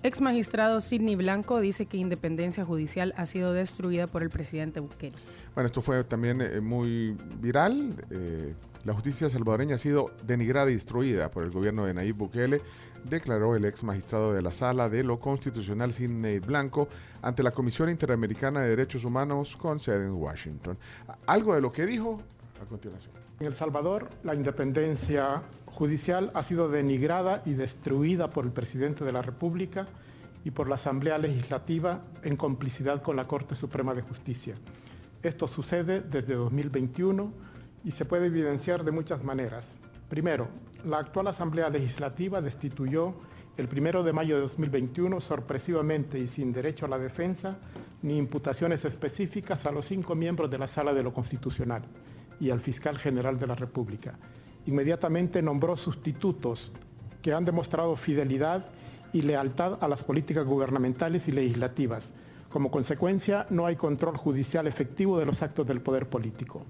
Ex 0.07 0.21
magistrado 0.21 0.79
Sidney 0.79 1.17
Blanco 1.17 1.59
dice 1.59 1.85
que 1.85 1.97
independencia 1.97 2.63
judicial 2.63 3.13
ha 3.17 3.25
sido 3.25 3.51
destruida 3.51 4.07
por 4.07 4.23
el 4.23 4.29
presidente 4.29 4.79
Bukele. 4.79 5.17
Bueno, 5.53 5.67
esto 5.67 5.81
fue 5.81 6.01
también 6.05 6.39
eh, 6.39 6.61
muy 6.61 7.17
viral. 7.41 7.93
Eh, 8.09 8.53
la 8.85 8.93
justicia 8.93 9.29
salvadoreña 9.29 9.75
ha 9.75 9.77
sido 9.77 10.11
denigrada 10.23 10.71
y 10.71 10.75
destruida 10.75 11.29
por 11.29 11.43
el 11.43 11.51
gobierno 11.51 11.85
de 11.85 11.93
Nayib 11.93 12.15
Bukele, 12.15 12.61
declaró 13.03 13.57
el 13.57 13.65
ex 13.65 13.83
magistrado 13.83 14.31
de 14.31 14.41
la 14.41 14.53
Sala 14.53 14.87
de 14.87 15.03
lo 15.03 15.19
Constitucional 15.19 15.91
Sidney 15.91 16.39
Blanco 16.39 16.87
ante 17.21 17.43
la 17.43 17.51
Comisión 17.51 17.89
Interamericana 17.89 18.61
de 18.61 18.69
Derechos 18.69 19.03
Humanos 19.03 19.57
con 19.57 19.77
sede 19.77 20.05
en 20.05 20.13
Washington. 20.13 20.77
Algo 21.25 21.53
de 21.53 21.59
lo 21.59 21.73
que 21.73 21.85
dijo 21.85 22.21
a 22.61 22.65
continuación. 22.65 23.13
En 23.41 23.47
El 23.47 23.55
Salvador, 23.55 24.07
la 24.23 24.33
independencia 24.33 25.41
judicial 25.77 26.31
ha 26.33 26.41
sido 26.41 26.69
denigrada 26.69 27.43
y 27.45 27.53
destruida 27.53 28.31
por 28.31 28.45
el 28.45 28.51
presidente 28.51 29.05
de 29.05 29.11
la 29.11 29.21
República 29.21 29.87
y 30.43 30.49
por 30.49 30.67
la 30.67 30.73
Asamblea 30.73 31.19
Legislativa 31.19 32.01
en 32.23 32.35
complicidad 32.35 33.03
con 33.03 33.15
la 33.15 33.27
Corte 33.27 33.53
Suprema 33.53 33.93
de 33.93 34.01
Justicia. 34.01 34.55
Esto 35.21 35.45
sucede 35.45 36.01
desde 36.01 36.33
2021 36.33 37.31
y 37.83 37.91
se 37.91 38.05
puede 38.05 38.25
evidenciar 38.25 38.83
de 38.83 38.91
muchas 38.91 39.23
maneras. 39.23 39.79
Primero, 40.09 40.47
la 40.83 40.97
actual 40.97 41.27
Asamblea 41.27 41.69
Legislativa 41.69 42.41
destituyó 42.41 43.13
el 43.55 43.67
primero 43.67 44.01
de 44.01 44.13
mayo 44.13 44.33
de 44.33 44.41
2021 44.41 45.21
sorpresivamente 45.21 46.17
y 46.17 46.25
sin 46.25 46.53
derecho 46.53 46.87
a 46.87 46.89
la 46.89 46.97
defensa 46.97 47.59
ni 48.01 48.17
imputaciones 48.17 48.83
específicas 48.83 49.67
a 49.67 49.71
los 49.71 49.85
cinco 49.85 50.15
miembros 50.15 50.49
de 50.49 50.57
la 50.57 50.65
Sala 50.65 50.95
de 50.95 51.03
lo 51.03 51.13
Constitucional 51.13 51.83
y 52.39 52.49
al 52.49 52.61
fiscal 52.61 52.97
general 52.97 53.37
de 53.37 53.45
la 53.45 53.55
República. 53.55 54.17
Inmediatamente 54.67 55.41
nombró 55.41 55.75
sustitutos 55.77 56.73
que 57.21 57.33
han 57.33 57.45
demostrado 57.45 57.95
fidelidad 57.95 58.65
y 59.13 59.21
lealtad 59.21 59.77
a 59.81 59.87
las 59.87 60.03
políticas 60.03 60.45
gubernamentales 60.45 61.27
y 61.27 61.31
legislativas. 61.31 62.13
Como 62.49 62.69
consecuencia, 62.69 63.45
no 63.49 63.65
hay 63.65 63.77
control 63.77 64.17
judicial 64.17 64.67
efectivo 64.67 65.17
de 65.17 65.25
los 65.25 65.41
actos 65.41 65.65
del 65.65 65.81
poder 65.81 66.07
político. 66.07 66.65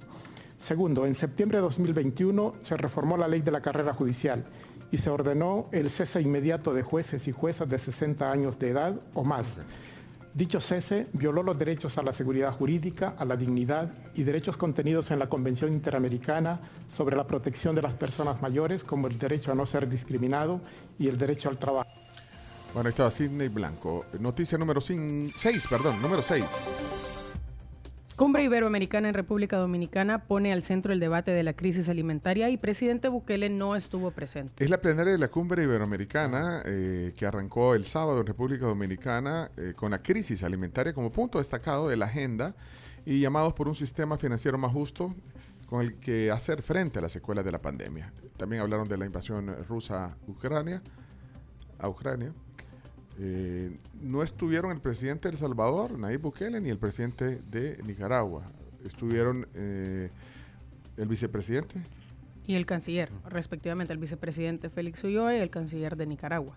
Segundo, 0.58 1.06
en 1.06 1.16
septiembre 1.16 1.58
de 1.58 1.64
2021 1.64 2.54
se 2.62 2.78
reformó 2.78 3.18
la 3.18 3.28
ley 3.28 3.42
de 3.42 3.52
la 3.52 3.62
carrera 3.62 3.94
judicial 3.94 4.44
y 4.92 5.00
se 5.00 5.10
ordenó 5.10 5.68
el 5.72 5.90
cese 5.90 6.22
inmediato 6.22 6.74
de 6.74 6.84
jueces 6.84 7.28
y 7.28 7.32
juezas 7.32 7.68
de 7.68 7.80
60 7.80 8.32
años 8.32 8.58
de 8.60 8.70
edad 8.70 8.96
o 9.14 9.24
más. 9.24 9.62
Dicho 10.38 10.62
cese 10.62 11.08
violó 11.14 11.42
los 11.42 11.58
derechos 11.58 11.98
a 11.98 12.04
la 12.04 12.14
seguridad 12.14 12.54
jurídica, 12.54 13.16
a 13.18 13.26
la 13.26 13.36
dignidad 13.36 13.92
y 14.14 14.22
derechos 14.22 14.56
contenidos 14.56 15.10
en 15.10 15.18
la 15.18 15.28
Convención 15.28 15.74
Interamericana 15.74 16.60
sobre 16.88 17.16
la 17.18 17.26
protección 17.26 17.74
de 17.74 17.82
las 17.82 17.96
personas 17.96 18.40
mayores, 18.40 18.84
como 18.84 19.08
el 19.08 19.18
derecho 19.18 19.52
a 19.52 19.56
no 19.56 19.66
ser 19.66 19.90
discriminado 19.90 20.62
y 21.00 21.08
el 21.08 21.18
derecho 21.18 21.50
al 21.50 21.58
trabajo. 21.58 21.90
Bueno, 22.72 22.86
ahí 22.86 22.92
estaba 22.92 23.10
Sidney 23.10 23.48
Blanco. 23.48 24.06
Noticia 24.20 24.60
número 24.60 24.80
6, 24.80 25.34
perdón, 25.72 26.00
número 26.04 26.22
6. 26.22 26.44
Cumbre 28.18 28.44
Iberoamericana 28.44 29.10
en 29.10 29.14
República 29.14 29.58
Dominicana 29.58 30.24
pone 30.24 30.52
al 30.52 30.64
centro 30.64 30.92
el 30.92 31.00
debate 31.00 31.30
de 31.30 31.44
la 31.44 31.54
crisis 31.54 31.88
alimentaria 31.88 32.50
y 32.50 32.58
presidente 32.58 33.10
Bukele 33.10 33.48
no 33.48 33.76
estuvo 33.76 34.10
presente. 34.10 34.64
Es 34.64 34.72
la 34.72 34.82
plenaria 34.82 35.12
de 35.12 35.20
la 35.20 35.28
Cumbre 35.28 35.62
Iberoamericana 35.62 36.64
eh, 36.66 37.14
que 37.16 37.28
arrancó 37.28 37.76
el 37.76 37.86
sábado 37.86 38.22
en 38.22 38.26
República 38.26 38.66
Dominicana 38.66 39.52
eh, 39.56 39.74
con 39.76 39.92
la 39.92 40.02
crisis 40.02 40.42
alimentaria 40.42 40.94
como 40.94 41.12
punto 41.12 41.38
destacado 41.38 41.90
de 41.90 41.96
la 41.96 42.08
agenda 42.08 42.56
y 43.06 43.20
llamados 43.20 43.54
por 43.54 43.68
un 43.68 43.76
sistema 43.76 44.18
financiero 44.18 44.58
más 44.58 44.72
justo 44.72 45.14
con 45.68 45.82
el 45.82 46.00
que 46.00 46.32
hacer 46.32 46.64
frente 46.64 46.98
a 46.98 47.04
las 47.04 47.12
secuelas 47.12 47.46
de 47.46 47.52
la 47.52 47.60
pandemia. 47.60 48.12
También 48.36 48.64
hablaron 48.64 48.88
de 48.88 48.98
la 48.98 49.06
invasión 49.06 49.56
rusa 49.70 50.06
a 50.06 50.18
Ucrania, 50.26 50.82
a 51.78 51.88
Ucrania. 51.88 52.34
Eh, 53.20 53.76
no 54.02 54.22
estuvieron 54.24 54.72
el 54.72 54.80
presidente 54.80 55.28
de 55.28 55.34
El 55.34 55.38
Salvador, 55.38 55.98
Nayib 55.98 56.22
Bukele, 56.22 56.62
ni 56.62 56.70
el 56.70 56.78
presidente 56.78 57.40
de 57.50 57.82
Nicaragua. 57.84 58.44
Estuvieron 58.86 59.48
eh, 59.56 60.10
el 60.98 61.08
vicepresidente. 61.08 61.82
Y 62.46 62.56
el 62.56 62.66
canciller, 62.66 63.10
respectivamente, 63.28 63.92
el 63.92 64.00
vicepresidente 64.00 64.70
Félix 64.70 65.04
Ulloa 65.04 65.36
y 65.36 65.40
el 65.40 65.50
canciller 65.50 65.96
de 65.98 66.06
Nicaragua. 66.06 66.56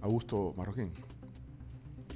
Augusto 0.00 0.54
Marroquín. 0.56 0.90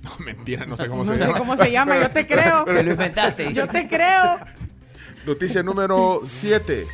No, 0.03 0.11
mentira, 0.25 0.67
no 0.67 0.77
sé 0.77 0.87
cómo 0.89 1.05
No 1.05 1.13
se 1.13 1.19
sé 1.19 1.25
llama. 1.27 1.39
cómo 1.39 1.57
se 1.57 1.73
llama, 1.73 1.99
yo 1.99 2.11
te 2.11 2.27
creo. 2.29 2.65
Lo 2.67 2.81
inventaste. 2.93 3.53
Yo 3.53 3.67
te 3.67 3.89
creo. 3.89 4.37
Noticia 5.27 5.63
número 5.65 6.21
7. 6.25 6.87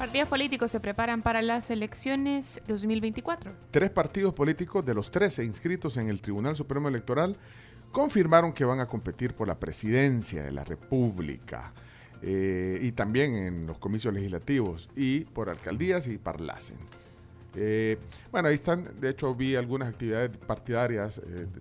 Partidos 0.00 0.28
políticos 0.30 0.70
se 0.70 0.80
preparan 0.80 1.20
para 1.20 1.42
las 1.42 1.70
elecciones 1.70 2.58
2024. 2.66 3.52
Tres 3.70 3.90
partidos 3.90 4.32
políticos 4.32 4.82
de 4.86 4.94
los 4.94 5.10
13 5.10 5.44
inscritos 5.44 5.98
en 5.98 6.08
el 6.08 6.22
Tribunal 6.22 6.56
Supremo 6.56 6.88
Electoral 6.88 7.36
confirmaron 7.92 8.54
que 8.54 8.64
van 8.64 8.80
a 8.80 8.86
competir 8.86 9.34
por 9.34 9.46
la 9.46 9.60
presidencia 9.60 10.42
de 10.42 10.52
la 10.52 10.64
República 10.64 11.74
eh, 12.22 12.78
y 12.80 12.92
también 12.92 13.34
en 13.36 13.66
los 13.66 13.76
comicios 13.76 14.14
legislativos 14.14 14.88
y 14.96 15.20
por 15.26 15.50
alcaldías 15.50 16.06
y 16.06 16.16
parlacen. 16.16 16.78
Eh, 17.54 17.98
bueno, 18.32 18.48
ahí 18.48 18.54
están, 18.54 18.88
de 19.00 19.10
hecho 19.10 19.34
vi 19.34 19.54
algunas 19.54 19.90
actividades 19.90 20.34
partidarias 20.38 21.18
eh, 21.18 21.22
de, 21.28 21.60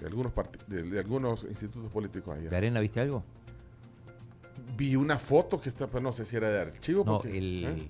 de 0.00 0.06
algunos 0.06 0.32
parti- 0.32 0.64
de, 0.68 0.84
de 0.84 0.98
algunos 1.00 1.42
institutos 1.42 1.90
políticos 1.90 2.36
ayer. 2.38 2.50
¿De 2.50 2.56
arena 2.56 2.78
viste 2.78 3.00
algo? 3.00 3.24
Vi 4.76 4.96
una 4.96 5.18
foto 5.18 5.60
que 5.60 5.68
está, 5.68 5.86
pues 5.86 6.02
no 6.02 6.12
sé 6.12 6.24
si 6.24 6.36
era 6.36 6.48
de 6.50 6.60
archivo. 6.60 7.04
No, 7.04 7.18
porque, 7.18 7.36
el, 7.36 7.64
¿eh? 7.64 7.88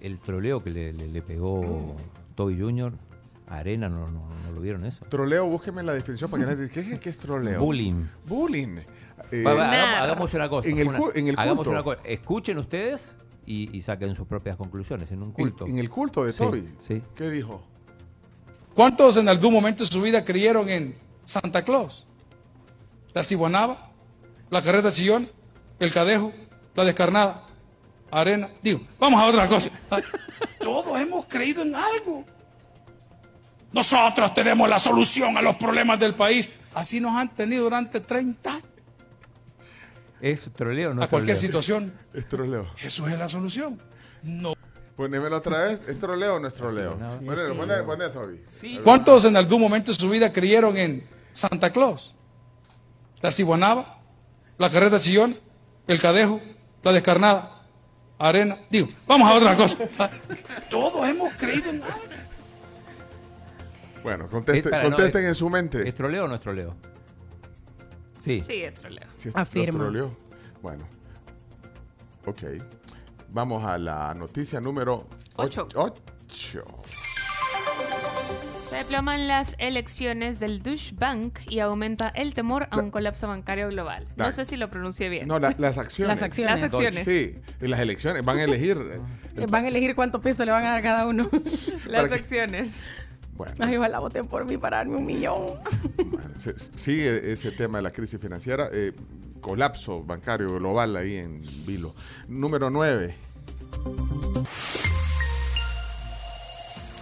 el 0.00 0.18
troleo 0.18 0.62
que 0.62 0.70
le, 0.70 0.92
le- 0.92 1.08
le 1.08 1.22
pegó 1.22 1.94
Toby 2.34 2.58
Jr. 2.60 2.92
Arena, 3.48 3.88
no, 3.88 4.06
no, 4.08 4.28
no 4.28 4.52
lo 4.54 4.60
vieron 4.60 4.84
eso. 4.84 5.04
Troleo, 5.08 5.46
búsqueme 5.46 5.82
la 5.82 5.92
definición 5.94 6.30
para 6.30 6.44
que 6.44 6.50
nadie 6.54 6.68
¿qué, 6.70 6.80
es- 6.80 7.00
qué 7.00 7.08
es 7.10 7.18
troleo? 7.18 7.60
Bullying. 7.60 8.04
Bullying. 8.26 8.76
Eh, 9.30 9.42
Va, 9.44 9.54
va, 9.54 9.70
hagamos, 9.70 10.00
hagamos 10.02 10.34
una 10.34 10.48
cosa. 10.48 10.68
En 10.68 10.78
el, 10.78 10.88
una- 10.88 10.98
cu- 10.98 11.10
en 11.14 11.28
el 11.28 11.34
hagamos 11.38 11.56
culto. 11.58 11.70
una 11.70 11.82
cosa. 11.82 12.00
Escuchen 12.04 12.58
ustedes 12.58 13.16
y, 13.46 13.76
y 13.76 13.80
saquen 13.82 14.14
sus 14.14 14.26
propias 14.26 14.56
conclusiones 14.56 15.10
en 15.12 15.22
un 15.22 15.32
culto. 15.32 15.66
En 15.66 15.78
el 15.78 15.88
culto 15.90 16.24
de 16.24 16.32
Toby. 16.32 16.68
Sí. 16.80 17.02
¿Qué 17.14 17.30
dijo? 17.30 17.62
¿Cuántos 18.74 19.16
en 19.16 19.28
algún 19.28 19.52
momento 19.52 19.84
de 19.84 19.90
su 19.90 20.00
vida 20.02 20.24
creyeron 20.24 20.68
en 20.68 20.94
Santa 21.24 21.62
Claus? 21.64 22.04
La 23.14 23.22
Cibonaba, 23.24 23.90
la 24.50 24.62
carreta 24.62 24.90
Sillón, 24.90 25.28
el 25.78 25.92
Cadejo, 25.92 26.32
la 26.74 26.84
Descarnada, 26.84 27.42
Arena. 28.10 28.48
Digo, 28.62 28.80
vamos 28.98 29.20
a 29.20 29.26
otra 29.26 29.48
cosa. 29.48 29.70
Ay, 29.90 30.02
Todos 30.60 31.00
hemos 31.00 31.26
creído 31.26 31.62
en 31.62 31.74
algo. 31.74 32.24
Nosotros 33.72 34.32
tenemos 34.34 34.68
la 34.68 34.78
solución 34.78 35.36
a 35.36 35.42
los 35.42 35.56
problemas 35.56 35.98
del 36.00 36.14
país. 36.14 36.50
Así 36.74 37.00
nos 37.00 37.16
han 37.16 37.34
tenido 37.34 37.64
durante 37.64 38.00
30 38.00 38.50
años. 38.50 38.66
¿Es 40.20 40.50
troleo 40.52 40.94
no 40.94 41.02
a 41.02 41.04
es 41.04 41.10
cualquier 41.10 41.36
troleo? 41.36 41.48
situación. 41.62 41.92
Es 42.14 42.26
troleo. 42.26 42.66
Eso 42.82 43.06
es 43.06 43.18
la 43.18 43.28
solución. 43.28 43.78
No. 44.22 44.54
Ponémelo 44.96 45.36
otra 45.36 45.64
vez. 45.64 45.84
¿Es 45.86 45.98
troleo 45.98 46.36
o 46.36 46.40
no 46.40 46.48
es 46.48 46.54
troleo? 46.54 46.96
Ponelo, 47.24 47.54
ponelo, 47.54 47.84
ponelo, 47.86 48.10
Toby. 48.10 48.40
¿Cuántos 48.82 49.26
en 49.26 49.36
algún 49.36 49.60
momento 49.60 49.92
de 49.92 49.98
su 49.98 50.08
vida 50.08 50.32
creyeron 50.32 50.78
en 50.78 51.06
Santa 51.32 51.70
Claus? 51.70 52.14
La 53.20 53.30
Cibonaba, 53.30 53.98
la 54.56 54.70
carreta 54.70 54.98
Sillón, 54.98 55.36
el 55.86 56.00
Cadejo, 56.00 56.40
la 56.82 56.92
Descarnada, 56.92 57.62
Arena. 58.18 58.58
Digo, 58.70 58.88
vamos 59.06 59.30
a 59.30 59.34
otra 59.34 59.56
cosa. 59.56 60.10
Todos 60.70 61.08
hemos 61.08 61.32
creído 61.34 61.70
en 61.70 61.82
algo. 61.82 61.98
Bueno, 64.02 64.28
conteste- 64.28 64.70
no, 64.70 64.82
contesten 64.82 65.22
es- 65.22 65.28
en 65.28 65.34
su 65.34 65.50
mente. 65.50 65.88
¿Es 65.88 65.94
troleo 65.94 66.24
o 66.24 66.28
no 66.28 66.34
es 66.36 66.40
troleo? 66.40 66.76
Sí. 68.18 68.40
Sí, 68.40 68.62
es 68.62 68.74
troleo. 68.76 69.08
Es- 69.16 69.34
Afirma. 69.36 69.66
¿los 69.66 69.76
troleó? 69.92 70.16
Bueno. 70.62 70.86
Ok. 72.26 72.42
Vamos 73.30 73.64
a 73.64 73.76
la 73.78 74.14
noticia 74.14 74.60
número 74.60 75.06
Ocho. 75.36 75.66
8. 75.74 76.64
Se 78.76 78.82
diploman 78.82 79.26
las 79.26 79.54
elecciones 79.58 80.38
del 80.38 80.62
Deutsche 80.62 80.94
Bank 80.98 81.38
y 81.48 81.60
aumenta 81.60 82.08
el 82.08 82.34
temor 82.34 82.68
a 82.70 82.78
un 82.78 82.90
colapso 82.90 83.26
bancario 83.26 83.68
global. 83.68 84.06
La- 84.16 84.26
No 84.26 84.32
sé 84.32 84.44
si 84.44 84.56
lo 84.56 84.68
pronuncié 84.70 85.08
bien. 85.08 85.26
No, 85.26 85.38
la- 85.38 85.54
las 85.58 85.78
acciones. 85.78 86.14
Las 86.14 86.22
acciones. 86.22 86.60
Las 86.60 86.72
acciones. 86.72 87.04
Sí, 87.04 87.36
en 87.62 87.70
las 87.70 87.80
elecciones. 87.80 88.22
Van 88.24 88.36
a 88.36 88.44
elegir. 88.44 88.76
eh, 88.76 89.00
Eh, 89.42 89.46
Van 89.48 89.64
a 89.64 89.68
elegir 89.68 89.94
cuántos 89.94 90.20
pesos 90.20 90.44
le 90.44 90.52
van 90.52 90.64
a 90.66 90.70
dar 90.72 90.82
cada 90.82 91.06
uno. 91.06 91.28
Las 91.88 92.02
¿Para 92.02 92.08
qué? 92.08 92.14
acciones. 92.14 92.74
Bueno, 93.34 93.54
Ay, 93.60 93.76
ojalá 93.76 93.98
voten 93.98 94.28
por 94.28 94.44
mí 94.44 94.56
para 94.58 94.78
darme 94.78 94.96
un 94.96 95.06
millón. 95.06 95.58
se- 96.36 96.58
sigue 96.58 97.32
ese 97.32 97.52
tema 97.52 97.78
de 97.78 97.82
la 97.82 97.90
crisis 97.90 98.20
financiera. 98.20 98.68
eh, 98.72 98.92
colapso 99.40 100.02
bancario 100.02 100.52
global 100.54 100.96
ahí 100.96 101.16
en 101.16 101.40
Vilo. 101.66 101.94
Número 102.28 102.68
9. 102.68 103.14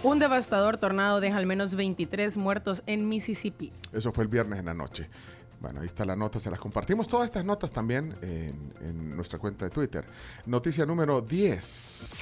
Un 0.05 0.19
devastador 0.19 0.77
tornado 0.77 1.19
deja 1.19 1.37
al 1.37 1.47
menos 1.47 1.73
23 1.73 2.37
muertos 2.37 2.83
en 2.85 3.09
Mississippi. 3.09 3.71
Eso 3.91 4.11
fue 4.11 4.25
el 4.25 4.27
viernes 4.27 4.59
en 4.59 4.65
la 4.65 4.75
noche. 4.75 5.09
Bueno, 5.59 5.79
ahí 5.79 5.87
está 5.87 6.05
la 6.05 6.15
nota, 6.15 6.39
se 6.39 6.51
las 6.51 6.59
compartimos. 6.59 7.07
Todas 7.07 7.25
estas 7.25 7.43
notas 7.43 7.71
también 7.71 8.13
en, 8.21 8.71
en 8.81 9.15
nuestra 9.15 9.39
cuenta 9.39 9.65
de 9.65 9.71
Twitter. 9.71 10.05
Noticia 10.45 10.85
número 10.85 11.21
10. 11.21 12.19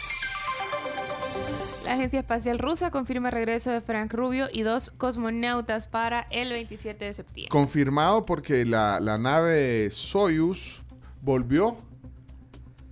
La 1.84 1.96
Agencia 1.96 2.22
Espacial 2.22 2.58
Rusa 2.58 2.90
confirma 2.90 3.28
el 3.28 3.34
regreso 3.34 3.70
de 3.70 3.82
Frank 3.82 4.14
Rubio 4.14 4.48
y 4.50 4.62
dos 4.62 4.90
cosmonautas 4.92 5.88
para 5.88 6.22
el 6.32 6.52
27 6.52 7.04
de 7.04 7.14
septiembre. 7.14 7.50
Confirmado 7.50 8.26
porque 8.26 8.64
la, 8.64 9.02
la 9.02 9.18
nave 9.18 9.90
Soyuz 9.92 10.80
volvió, 11.22 11.76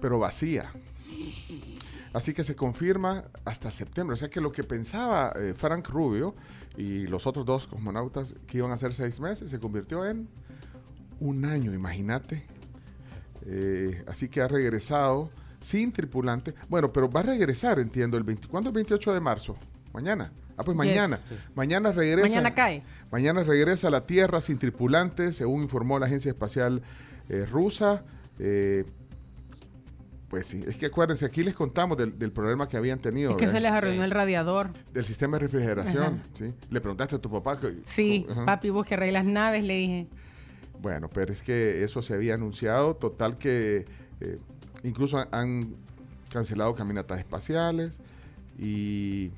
pero 0.02 0.20
vacía. 0.20 0.70
Así 2.14 2.34
que 2.34 2.44
se 2.44 2.56
confirma 2.56 3.24
hasta 3.46 3.72
septiembre. 3.72 4.16
O 4.16 4.18
sea 4.18 4.30
que 4.30 4.42
lo 4.42 4.52
que 4.52 4.64
pensaba 4.64 5.34
eh, 5.36 5.54
Frank 5.56 5.88
Rubio 5.88 6.36
y 6.78 7.08
los 7.08 7.26
otros 7.26 7.46
dos 7.46 7.68
cosmonautas 7.68 8.36
que 8.48 8.58
iban 8.58 8.72
a 8.72 8.78
ser 8.78 8.94
seis 8.94 9.20
meses 9.20 9.50
se 9.50 9.60
convirtió 9.60 10.06
en 10.06 10.28
un 11.20 11.46
año, 11.46 11.74
imagínate. 11.74 12.46
Eh, 13.46 14.04
así 14.08 14.28
que 14.28 14.42
ha 14.42 14.48
regresado 14.48 15.30
sin 15.62 15.94
tripulante. 15.94 16.54
Bueno, 16.68 16.92
pero 16.92 17.10
va 17.10 17.22
a 17.22 17.24
regresar, 17.24 17.80
entiendo, 17.80 18.18
el 18.18 18.24
20. 18.24 18.48
¿Cuándo 18.48 18.70
es 18.70 18.72
el 18.72 18.76
28 18.76 19.14
de 19.14 19.20
marzo? 19.20 19.58
Mañana. 19.94 20.32
Ah, 20.58 20.64
pues 20.64 20.76
mañana. 20.76 21.20
Mañana 21.56 21.92
regresa. 21.92 22.28
Mañana 22.28 22.54
cae. 22.54 22.84
Mañana 23.12 23.44
regresa 23.44 23.88
a 23.88 23.92
la 23.92 24.06
Tierra 24.06 24.42
sin 24.42 24.58
tripulante, 24.58 25.34
según 25.34 25.64
informó 25.64 26.00
la 26.00 26.08
Agencia 26.08 26.30
Espacial 26.30 26.82
eh, 27.30 27.46
Rusa. 27.46 28.04
Eh, 28.40 28.86
pues 30.32 30.48
sí, 30.48 30.64
es 30.66 30.78
que 30.78 30.86
acuérdense, 30.86 31.26
aquí 31.26 31.44
les 31.44 31.54
contamos 31.54 31.98
del, 31.98 32.18
del 32.18 32.32
problema 32.32 32.66
que 32.68 32.78
habían 32.78 33.00
tenido. 33.00 33.32
Es 33.32 33.36
que 33.36 33.42
¿verdad? 33.48 33.52
se 33.52 33.60
les 33.60 33.72
arruinó 33.74 34.04
el 34.06 34.12
radiador. 34.12 34.70
Del 34.94 35.04
sistema 35.04 35.36
de 35.38 35.42
refrigeración, 35.42 36.04
Ajá. 36.06 36.24
¿sí? 36.34 36.54
Le 36.70 36.80
preguntaste 36.80 37.18
a 37.18 37.20
tu 37.20 37.30
papá. 37.30 37.60
que- 37.60 37.74
Sí, 37.86 38.26
Ajá. 38.32 38.46
papi, 38.46 38.70
vos 38.70 38.88
que 38.88 38.94
arreglas 38.94 39.26
naves, 39.26 39.66
le 39.66 39.76
dije. 39.76 40.08
Bueno, 40.82 41.10
pero 41.10 41.34
es 41.34 41.44
que 41.44 41.84
eso 41.84 42.02
se 42.02 42.14
había 42.14 42.34
anunciado, 42.36 42.96
total 42.96 43.36
que 43.38 43.86
eh, 44.22 44.40
incluso 44.84 45.18
han- 45.18 45.28
han 45.34 45.76
cancelado 46.32 46.74
caminatas 46.76 47.20
espaciales 47.20 48.00
y 48.58 49.32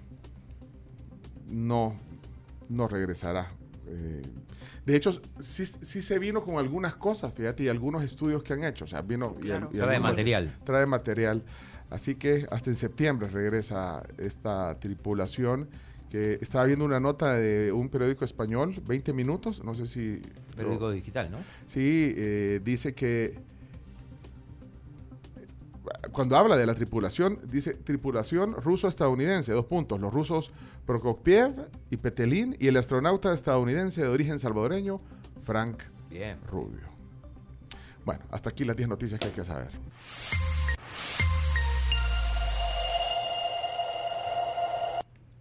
no, 1.49 1.95
no 2.70 2.88
regresará. 2.88 3.48
Eh, 3.88 4.22
de 4.86 4.96
hecho, 4.96 5.12
sí, 5.38 5.66
sí 5.66 6.02
se 6.02 6.20
vino 6.20 6.44
con 6.44 6.58
algunas 6.58 6.96
cosas, 6.96 7.34
fíjate, 7.34 7.64
y 7.64 7.70
algunos 7.70 8.04
estudios 8.04 8.44
que 8.44 8.54
han 8.54 8.64
hecho. 8.64 8.86
O 8.86 8.88
sea, 8.88 9.02
vino 9.02 9.36
y, 9.40 9.44
Claro. 9.46 9.70
y 9.72 9.78
Trae 9.78 10.00
material. 10.00 10.58
Trae 10.64 10.86
material 10.86 11.44
Así 11.94 12.16
que 12.16 12.48
hasta 12.50 12.72
en 12.72 12.76
septiembre 12.76 13.28
regresa 13.28 14.02
esta 14.18 14.80
tripulación. 14.80 15.70
Que 16.10 16.40
estaba 16.42 16.66
viendo 16.66 16.86
una 16.86 17.00
nota 17.00 17.36
de 17.36 17.72
un 17.72 17.88
periódico 17.88 18.26
español, 18.26 18.74
20 18.88 19.14
minutos, 19.14 19.64
no 19.64 19.76
sé 19.76 19.86
si... 19.88 20.22
Periódico 20.56 20.90
digital, 20.92 21.30
¿no? 21.32 21.38
Sí, 21.68 22.14
eh, 22.18 22.62
dice 22.64 22.96
que 22.96 23.40
cuando 26.12 26.36
habla 26.38 26.56
de 26.56 26.66
la 26.66 26.74
tripulación, 26.76 27.40
dice 27.52 27.74
tripulación 27.74 28.54
ruso-estadounidense, 28.54 29.52
dos 29.54 29.66
puntos, 29.66 30.02
los 30.02 30.14
rusos 30.14 30.52
Prokopiev 30.86 31.70
y 31.90 31.98
Petelín 31.98 32.56
y 32.60 32.68
el 32.68 32.78
astronauta 32.78 33.34
estadounidense 33.34 34.02
de 34.02 34.08
origen 34.10 34.40
salvadoreño, 34.40 35.00
Frank 35.40 35.84
Bien. 36.10 36.40
Rubio. 36.46 36.94
Bueno, 38.06 38.22
hasta 38.32 38.50
aquí 38.50 38.66
las 38.66 38.76
10 38.76 38.90
noticias 38.90 39.20
que 39.20 39.28
hay 39.28 39.34
que 39.34 39.44
saber. 39.44 39.70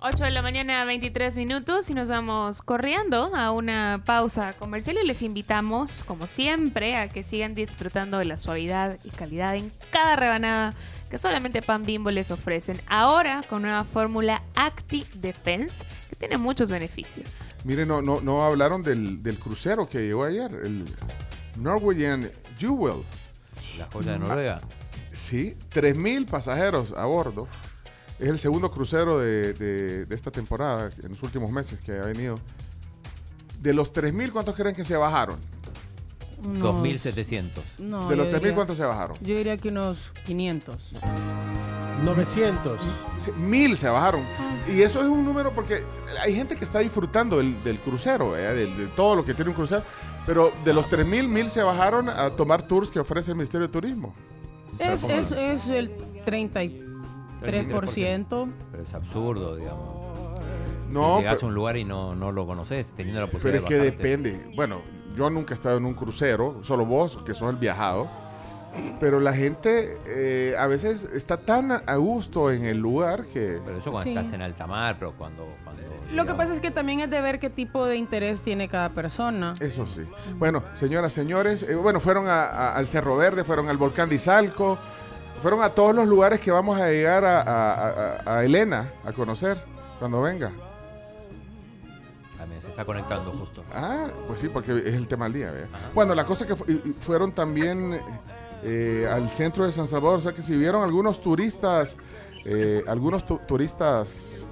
8 0.05 0.25
de 0.25 0.31
la 0.33 0.43
mañana, 0.43 0.85
23 0.85 1.37
minutos 1.37 1.89
y 1.89 1.95
nos 1.95 2.09
vamos 2.09 2.61
corriendo 2.61 3.33
a 3.37 3.53
una 3.53 4.03
pausa 4.05 4.53
comercial 4.53 4.99
y 5.01 5.07
les 5.07 5.23
invitamos, 5.23 6.03
como 6.03 6.27
siempre, 6.27 6.97
a 6.97 7.09
que 7.09 7.23
sigan 7.23 7.55
disfrutando 7.55 8.19
de 8.19 8.25
la 8.25 8.37
suavidad 8.37 8.99
y 9.05 9.11
calidad 9.11 9.55
en 9.55 9.71
cada 9.93 10.17
rebanada 10.17 10.75
que 11.13 11.19
solamente 11.19 11.61
Pan 11.61 11.83
Bimbo 11.83 12.11
les 12.11 12.31
ofrecen. 12.31 12.81
Ahora 12.87 13.43
con 13.47 13.61
nueva 13.61 13.85
fórmula 13.85 14.43
Acti 14.55 15.05
Defense 15.17 15.75
que 16.09 16.17
tiene 16.17 16.39
muchos 16.39 16.71
beneficios. 16.71 17.53
Miren, 17.65 17.87
no, 17.89 18.01
no, 18.01 18.23
no 18.23 18.43
hablaron 18.43 18.83
del, 18.83 19.23
del 19.23 19.39
crucero 19.39 19.87
que 19.87 19.99
llegó 20.01 20.25
ayer, 20.25 20.51
el 20.65 20.87
Norwegian 21.59 22.31
Jewel. 22.59 23.03
La 23.77 23.91
joya 23.93 24.13
de 24.13 24.19
Noruega. 24.21 24.61
Sí, 25.11 25.55
3.000 25.75 26.25
pasajeros 26.27 26.93
a 26.97 27.05
bordo. 27.05 27.47
Es 28.19 28.31
el 28.31 28.39
segundo 28.39 28.71
crucero 28.71 29.19
de, 29.19 29.53
de- 29.53 30.07
de 30.07 30.15
esta 30.15 30.31
temporada, 30.31 30.89
en 31.03 31.11
los 31.11 31.23
últimos 31.23 31.51
meses 31.51 31.79
que 31.81 31.93
ha 31.93 32.05
venido. 32.07 32.39
De 33.61 33.75
los 33.75 33.93
3.000, 33.93 34.33
¿cuántos 34.33 34.55
creen 34.57 34.75
que 34.75 34.85
se 34.85 34.97
bajaron? 34.97 35.39
No, 36.47 36.83
2.700. 36.83 37.51
no, 37.79 38.09
de 38.09 38.17
los 38.17 38.29
yo 38.29 38.35
3.000, 38.37 38.41
diría- 38.41 38.55
¿cuántos 38.55 38.77
se 38.77 38.85
bajaron? 38.85 39.17
Yo 39.21 39.37
diría 39.37 39.57
que 39.57 39.69
unos 39.69 40.13
500. 40.27 40.93
900. 42.05 42.81
Sí, 43.17 43.31
Mil 43.33 43.77
se 43.77 43.89
bajaron. 43.89 44.23
Y 44.73 44.83
eso 44.83 45.01
es 45.01 45.07
un 45.07 45.25
número 45.25 45.55
porque 45.55 45.83
hay 46.23 46.35
gente 46.35 46.57
que 46.57 46.65
está 46.65 46.81
disfrutando 46.81 47.39
del, 47.39 47.63
del 47.63 47.79
crucero, 47.81 48.37
¿eh? 48.37 48.55
del- 48.55 48.77
de, 48.77 48.87
todo 48.89 49.15
lo 49.17 49.25
que 49.25 49.35
tiene 49.35 49.51
un 49.51 49.57
crucero. 49.57 49.85
Pero 50.27 50.53
de 50.65 50.73
los 50.75 50.89
3.000, 50.89 51.29
mil 51.29 51.49
se 51.51 51.63
bajaron 51.63 52.09
a 52.09 52.31
tomar 52.31 52.63
tours 52.63 52.91
que 52.91 52.99
ofrece 53.01 53.31
el 53.33 53.37
Ministerio 53.37 53.67
de 53.69 53.73
Turismo. 53.73 54.15
Es, 54.79 55.01
¿cómo 55.03 55.15
es, 55.15 55.33
es 55.33 55.69
el 55.69 55.91
33%. 56.25 56.83
Pero 57.41 58.83
es 58.83 58.95
absurdo, 58.95 59.57
digamos. 59.57 60.03
No, 60.91 61.19
Llegas 61.19 61.37
pero- 61.39 61.47
a 61.47 61.49
un 61.49 61.55
lugar 61.55 61.77
y 61.77 61.85
no, 61.85 62.15
no 62.15 62.31
lo 62.33 62.47
conoces, 62.47 62.93
teniendo 62.95 63.21
la 63.21 63.27
Pero 63.27 63.39
posibilidad 63.39 63.65
es 63.65 63.69
que 63.69 63.75
de 63.75 63.91
bajarte. 63.91 64.09
depende. 64.09 64.53
Bueno, 64.57 64.81
yo 65.15 65.31
nunca 65.31 65.53
he 65.53 65.57
estado 65.57 65.77
en 65.79 65.85
un 65.87 65.95
crucero, 65.95 66.57
solo 66.63 66.85
vos, 66.87 67.19
que 67.25 67.35
sos 67.35 67.51
el 67.51 67.57
viajado. 67.57 68.09
Pero 69.01 69.21
la 69.21 69.35
gente 69.35 69.99
eh, 70.07 70.55
a 70.59 70.67
veces 70.67 71.05
está 71.13 71.37
tan 71.37 71.71
a 71.73 71.97
gusto 71.97 72.51
en 72.51 72.65
el 72.65 72.79
lugar 72.79 73.23
que... 73.27 73.61
Pero 73.65 73.77
eso 73.79 73.91
cuando 73.91 74.11
Sí. 74.11 74.17
estás 74.17 74.33
en 74.33 74.41
alta 74.41 74.67
mar, 74.67 74.97
pero 74.99 75.13
cuando... 75.13 75.47
cuando 75.63 75.83
Lo 76.15 76.25
que 76.25 76.33
pasa 76.33 76.55
es 76.55 76.61
que 76.61 76.71
también 76.71 77.01
es 77.01 77.11
de 77.11 77.21
ver 77.21 77.39
qué 77.39 77.51
tipo 77.51 77.85
de 77.85 77.97
interés 77.97 78.41
tiene 78.41 78.69
cada 78.71 78.89
persona. 78.89 79.53
Eso 79.61 79.87
sí. 79.87 80.01
Bueno, 80.39 80.63
señoras, 80.73 81.13
señores, 81.13 81.65
eh, 81.65 81.75
bueno, 81.75 82.01
fueron 82.01 82.27
a- 82.29 82.45
a- 82.47 82.75
al 82.75 82.87
Cerro 82.87 83.15
Verde, 83.19 83.45
fueron 83.45 83.69
al 83.69 83.77
volcán 83.77 84.09
de 84.09 84.15
Izalco, 84.15 84.79
fueron 85.41 85.61
a 85.63 85.69
todos 85.69 85.95
los 85.95 86.09
lugares 86.09 86.41
que 86.41 86.51
vamos 86.51 86.81
a 86.81 86.89
llegar 86.89 87.27
a, 87.27 87.43
a- 87.43 87.73
a- 88.25 88.37
a 88.39 88.45
Elena 88.45 88.91
a 89.05 89.13
conocer 89.13 89.63
cuando 89.99 90.23
venga. 90.23 90.51
Ah, 92.73 92.81
está 92.81 92.85
conectando 92.85 93.31
justo. 93.33 93.65
Ah, 93.73 94.09
pues 94.27 94.41
sí, 94.41 94.49
porque 94.49 94.73
es 94.79 94.95
el 94.95 95.07
tema 95.07 95.27
del 95.27 95.35
día. 95.35 95.53
Bueno, 95.95 96.15
la 96.15 96.25
cosa 96.25 96.47
que 96.47 96.57
fu- 96.57 96.65
fueron 97.01 97.33
también 97.33 98.01
eh, 98.65 99.07
al 99.11 99.29
centro 99.29 99.67
de 99.67 99.73
San 99.73 99.87
Salvador, 99.87 100.19
o 100.19 100.23
sea 100.23 100.33
que 100.33 100.41
si 100.43 100.57
vieron 100.57 100.83
algunos 100.83 101.21
turistas, 101.21 101.97
eh, 102.45 102.83
algunos 102.87 103.25
tu- 103.27 103.39
turistas 103.47 104.47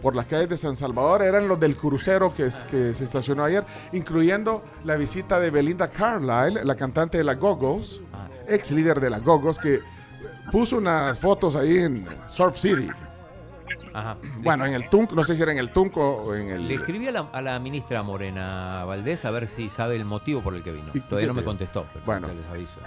por 0.00 0.14
las 0.14 0.26
calles 0.26 0.48
de 0.48 0.56
San 0.56 0.76
Salvador 0.76 1.22
eran 1.22 1.48
los 1.48 1.58
del 1.58 1.76
crucero 1.76 2.32
que, 2.32 2.46
es- 2.46 2.54
que 2.70 2.94
se 2.94 3.02
estacionó 3.04 3.42
ayer, 3.44 3.64
incluyendo 3.92 4.62
la 4.84 4.94
visita 4.96 5.40
de 5.40 5.50
Belinda 5.50 5.88
Carlisle, 5.88 6.64
la 6.64 6.76
cantante 6.76 7.18
de 7.18 7.24
la 7.24 7.34
Gogos, 7.34 8.02
ex 8.46 8.70
líder 8.70 9.00
de 9.00 9.10
la 9.10 9.18
Gogos, 9.18 9.58
que 9.58 9.80
puso 10.52 10.76
unas 10.78 11.18
fotos 11.18 11.56
ahí 11.56 11.78
en 11.78 12.06
Surf 12.28 12.56
City. 12.56 12.88
Ajá. 13.98 14.16
Bueno, 14.38 14.64
en 14.66 14.74
el 14.74 14.88
Tunco, 14.88 15.14
no 15.14 15.24
sé 15.24 15.34
si 15.36 15.42
era 15.42 15.52
en 15.52 15.58
el 15.58 15.70
Tunco 15.72 16.00
o 16.16 16.34
en 16.34 16.50
el... 16.50 16.68
Le 16.68 16.74
escribí 16.74 17.08
a 17.08 17.12
la, 17.12 17.20
a 17.32 17.42
la 17.42 17.58
ministra 17.58 18.02
Morena 18.02 18.84
Valdés 18.84 19.24
a 19.24 19.30
ver 19.30 19.48
si 19.48 19.68
sabe 19.68 19.96
el 19.96 20.04
motivo 20.04 20.42
por 20.42 20.54
el 20.54 20.62
que 20.62 20.72
vino. 20.72 20.90
¿Y 20.94 21.00
Todavía 21.00 21.28
no 21.28 21.34
me 21.34 21.40
te- 21.42 21.46
contestó, 21.46 21.86
pero 21.92 22.04
Bueno. 22.04 22.28
ya 22.28 22.34
les 22.34 22.46
aviso. 22.46 22.80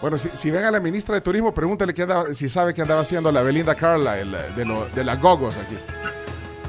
Bueno, 0.00 0.18
si, 0.18 0.28
si 0.34 0.50
ven 0.50 0.64
a 0.64 0.70
la 0.70 0.80
ministra 0.80 1.14
de 1.14 1.20
Turismo, 1.20 1.54
pregúntale 1.54 1.94
qué 1.94 2.02
andaba, 2.02 2.34
si 2.34 2.48
sabe 2.48 2.74
qué 2.74 2.82
andaba 2.82 3.00
haciendo 3.00 3.32
la 3.32 3.42
Belinda 3.42 3.74
Carlisle 3.74 4.38
de, 4.54 4.64
lo- 4.64 4.86
de 4.86 5.04
la 5.04 5.16
Gogos 5.16 5.56
aquí. 5.56 5.76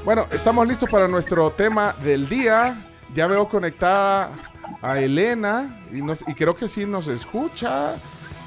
Bueno, 0.06 0.26
estamos 0.32 0.66
listos 0.68 0.90
para 0.90 1.08
nuestro 1.08 1.52
tema 1.52 1.94
del 2.04 2.30
día. 2.30 2.78
Ya 3.14 3.28
veo 3.28 3.48
conectada 3.48 4.32
a 4.82 5.00
Elena 5.00 5.84
y, 5.92 6.02
nos- 6.02 6.24
y 6.28 6.34
creo 6.34 6.56
que 6.56 6.70
sí 6.70 6.86
nos 6.86 7.08
escucha 7.08 7.96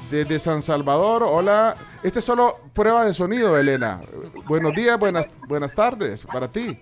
desde 0.09 0.39
San 0.39 0.61
Salvador. 0.61 1.23
Hola, 1.23 1.75
este 2.03 2.19
es 2.19 2.25
solo 2.25 2.59
prueba 2.73 3.05
de 3.05 3.13
sonido, 3.13 3.57
Elena. 3.57 4.01
Buenos 4.47 4.73
días, 4.73 4.97
buenas, 4.97 5.29
buenas 5.47 5.73
tardes 5.73 6.21
para 6.21 6.51
ti. 6.51 6.77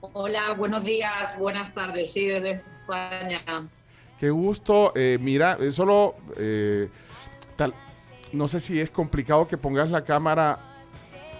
Hola, 0.00 0.52
buenos 0.54 0.84
días, 0.84 1.36
buenas 1.38 1.72
tardes, 1.74 2.12
sí, 2.12 2.26
desde 2.26 2.62
España. 2.80 3.42
Qué 4.18 4.30
gusto. 4.30 4.92
eh, 4.96 5.18
mira, 5.20 5.58
solo 5.70 6.14
eh, 6.36 6.88
tal, 7.56 7.74
no 8.32 8.48
sé 8.48 8.58
si 8.60 8.80
es 8.80 8.90
complicado 8.90 9.46
que 9.46 9.56
pongas 9.58 9.90
la 9.90 10.02
cámara 10.02 10.58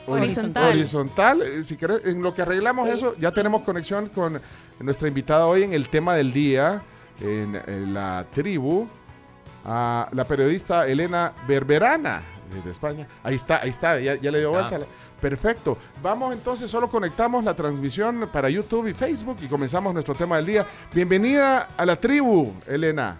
hori- 0.07 0.19
Horizontal. 0.23 0.65
horizontal. 0.69 1.43
Eh, 1.43 1.65
Si 1.65 1.77
querés, 1.77 2.05
en 2.07 2.23
lo 2.23 2.35
que 2.35 2.43
arreglamos 2.43 2.89
eso, 2.89 3.15
ya 3.19 3.33
tenemos 3.33 3.63
conexión 3.63 4.09
con 4.09 4.41
nuestra 4.81 5.09
invitada 5.09 5.47
hoy 5.47 5.63
en 5.63 5.73
el 5.73 5.89
tema 5.89 6.15
del 6.15 6.33
día, 6.33 6.83
en, 7.21 7.61
en 7.67 7.95
la 7.95 8.27
tribu, 8.33 8.87
a 9.69 10.09
la 10.13 10.25
periodista 10.25 10.87
Elena 10.87 11.35
Berberana 11.47 12.23
desde 12.55 12.71
España. 12.71 13.07
Ahí 13.23 13.35
está, 13.35 13.61
ahí 13.61 13.69
está, 13.69 14.01
ya, 14.01 14.15
ya 14.15 14.31
le 14.31 14.39
dio 14.41 14.51
vuelta. 14.51 14.81
Perfecto. 15.21 15.77
Vamos 16.03 16.33
entonces, 16.33 16.71
solo 16.71 16.89
conectamos 16.89 17.45
la 17.45 17.55
transmisión 17.55 18.31
para 18.33 18.49
YouTube 18.49 18.89
y 18.89 18.95
Facebook 18.95 19.37
y 19.43 19.47
comenzamos 19.47 19.93
nuestro 19.93 20.15
tema 20.15 20.37
del 20.37 20.47
día. 20.47 20.67
Bienvenida 20.93 21.69
a 21.77 21.85
la 21.85 21.97
tribu, 21.97 22.55
Elena. 22.67 23.19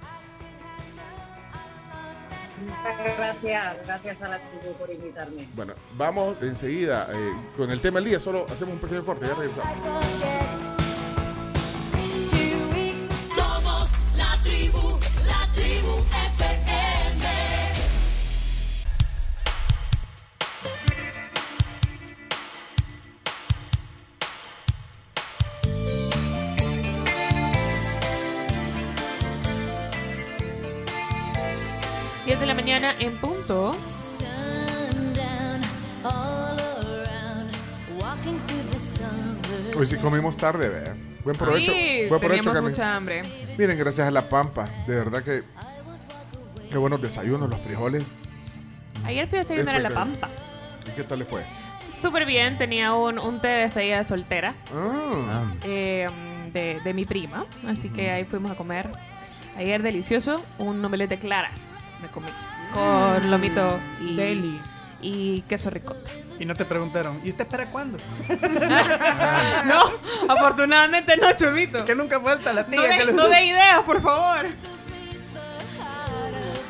Muchas 2.65 3.19
gracias, 3.19 3.87
gracias 3.87 4.23
a 4.23 4.29
la 4.29 4.39
tribu 4.39 4.75
por 4.75 4.91
invitarme. 4.91 5.49
Bueno, 5.55 5.75
vamos 5.97 6.37
enseguida 6.41 7.09
eh, 7.13 7.33
con 7.57 7.71
el 7.71 7.81
tema 7.81 7.97
del 7.97 8.11
día. 8.11 8.21
Solo 8.21 8.47
hacemos 8.51 8.75
un 8.75 8.81
pequeño 8.81 9.05
corte, 9.05 9.27
ya 9.27 9.35
regresamos. 9.35 9.77
Somos 13.35 13.91
la 14.17 14.43
tribu, 14.43 14.98
de 32.41 32.47
la 32.47 32.55
mañana 32.55 32.95
en 33.01 33.17
punto. 33.17 33.75
Hoy 39.77 39.87
sí 39.87 39.97
comimos 39.97 40.37
tarde, 40.37 40.69
¿verdad? 40.69 40.97
Buen 41.25 41.37
provecho. 41.37 41.73
Buen 42.09 42.21
provecho, 42.21 42.53
Cami. 42.53 42.69
mucha 42.69 42.97
hambre. 42.97 43.23
Miren, 43.59 43.79
gracias 43.79 44.07
a 44.07 44.11
la 44.11 44.29
Pampa, 44.29 44.69
de 44.87 44.95
verdad 44.95 45.23
que 45.23 45.43
qué 46.71 46.79
buenos 46.79 47.01
desayunos, 47.03 47.49
los 47.49 47.61
frijoles. 47.61 48.15
Ayer 49.05 49.27
fui 49.29 49.39
a 49.39 49.43
desayunar 49.43 49.77
a 49.77 49.81
la 49.81 49.91
Pampa. 49.91 50.29
¿Y 50.87 50.91
qué 50.93 51.05
tal 51.05 51.21
le 51.21 51.25
fue? 51.25 51.43
Súper 52.01 52.25
bien, 52.25 52.57
tenía 52.57 52.95
un, 52.95 53.19
un, 53.19 53.41
té 53.41 53.49
de 53.49 53.61
despedida 53.63 53.99
ah. 53.99 54.05
Ah. 54.75 55.51
Eh, 55.65 56.09
de 56.53 56.75
soltera 56.75 56.83
de, 56.85 56.95
mi 56.95 57.05
prima, 57.05 57.47
así 57.67 57.89
que 57.89 58.11
ahí 58.11 58.25
fuimos 58.25 58.53
a 58.53 58.55
comer. 58.55 58.91
Ayer 59.57 59.83
delicioso, 59.83 60.41
un 60.59 60.85
omelette 60.85 61.11
de 61.11 61.19
claras 61.19 61.78
me 62.01 62.09
comí 62.09 62.29
con 62.73 63.31
lomito 63.31 63.79
y, 64.01 64.17
Deli. 64.17 64.61
y 65.01 65.41
queso 65.43 65.71
ricota. 65.71 66.11
Y 66.39 66.45
no 66.45 66.55
te 66.55 66.65
preguntaron, 66.65 67.21
¿y 67.25 67.31
usted 67.31 67.47
para 67.47 67.67
cuándo? 67.67 67.99
no, 69.67 69.93
afortunadamente 70.29 71.17
no, 71.17 71.33
Chomito. 71.33 71.85
Que 71.85 71.97
nunca 71.97 72.21
falta 72.21 72.53
la 72.53 72.65
tía 72.65 72.81
No 72.81 73.07
que 73.07 73.13
no 73.13 73.29
de 73.29 73.45
ideas, 73.47 73.81
por 73.81 74.01
favor. 74.01 74.47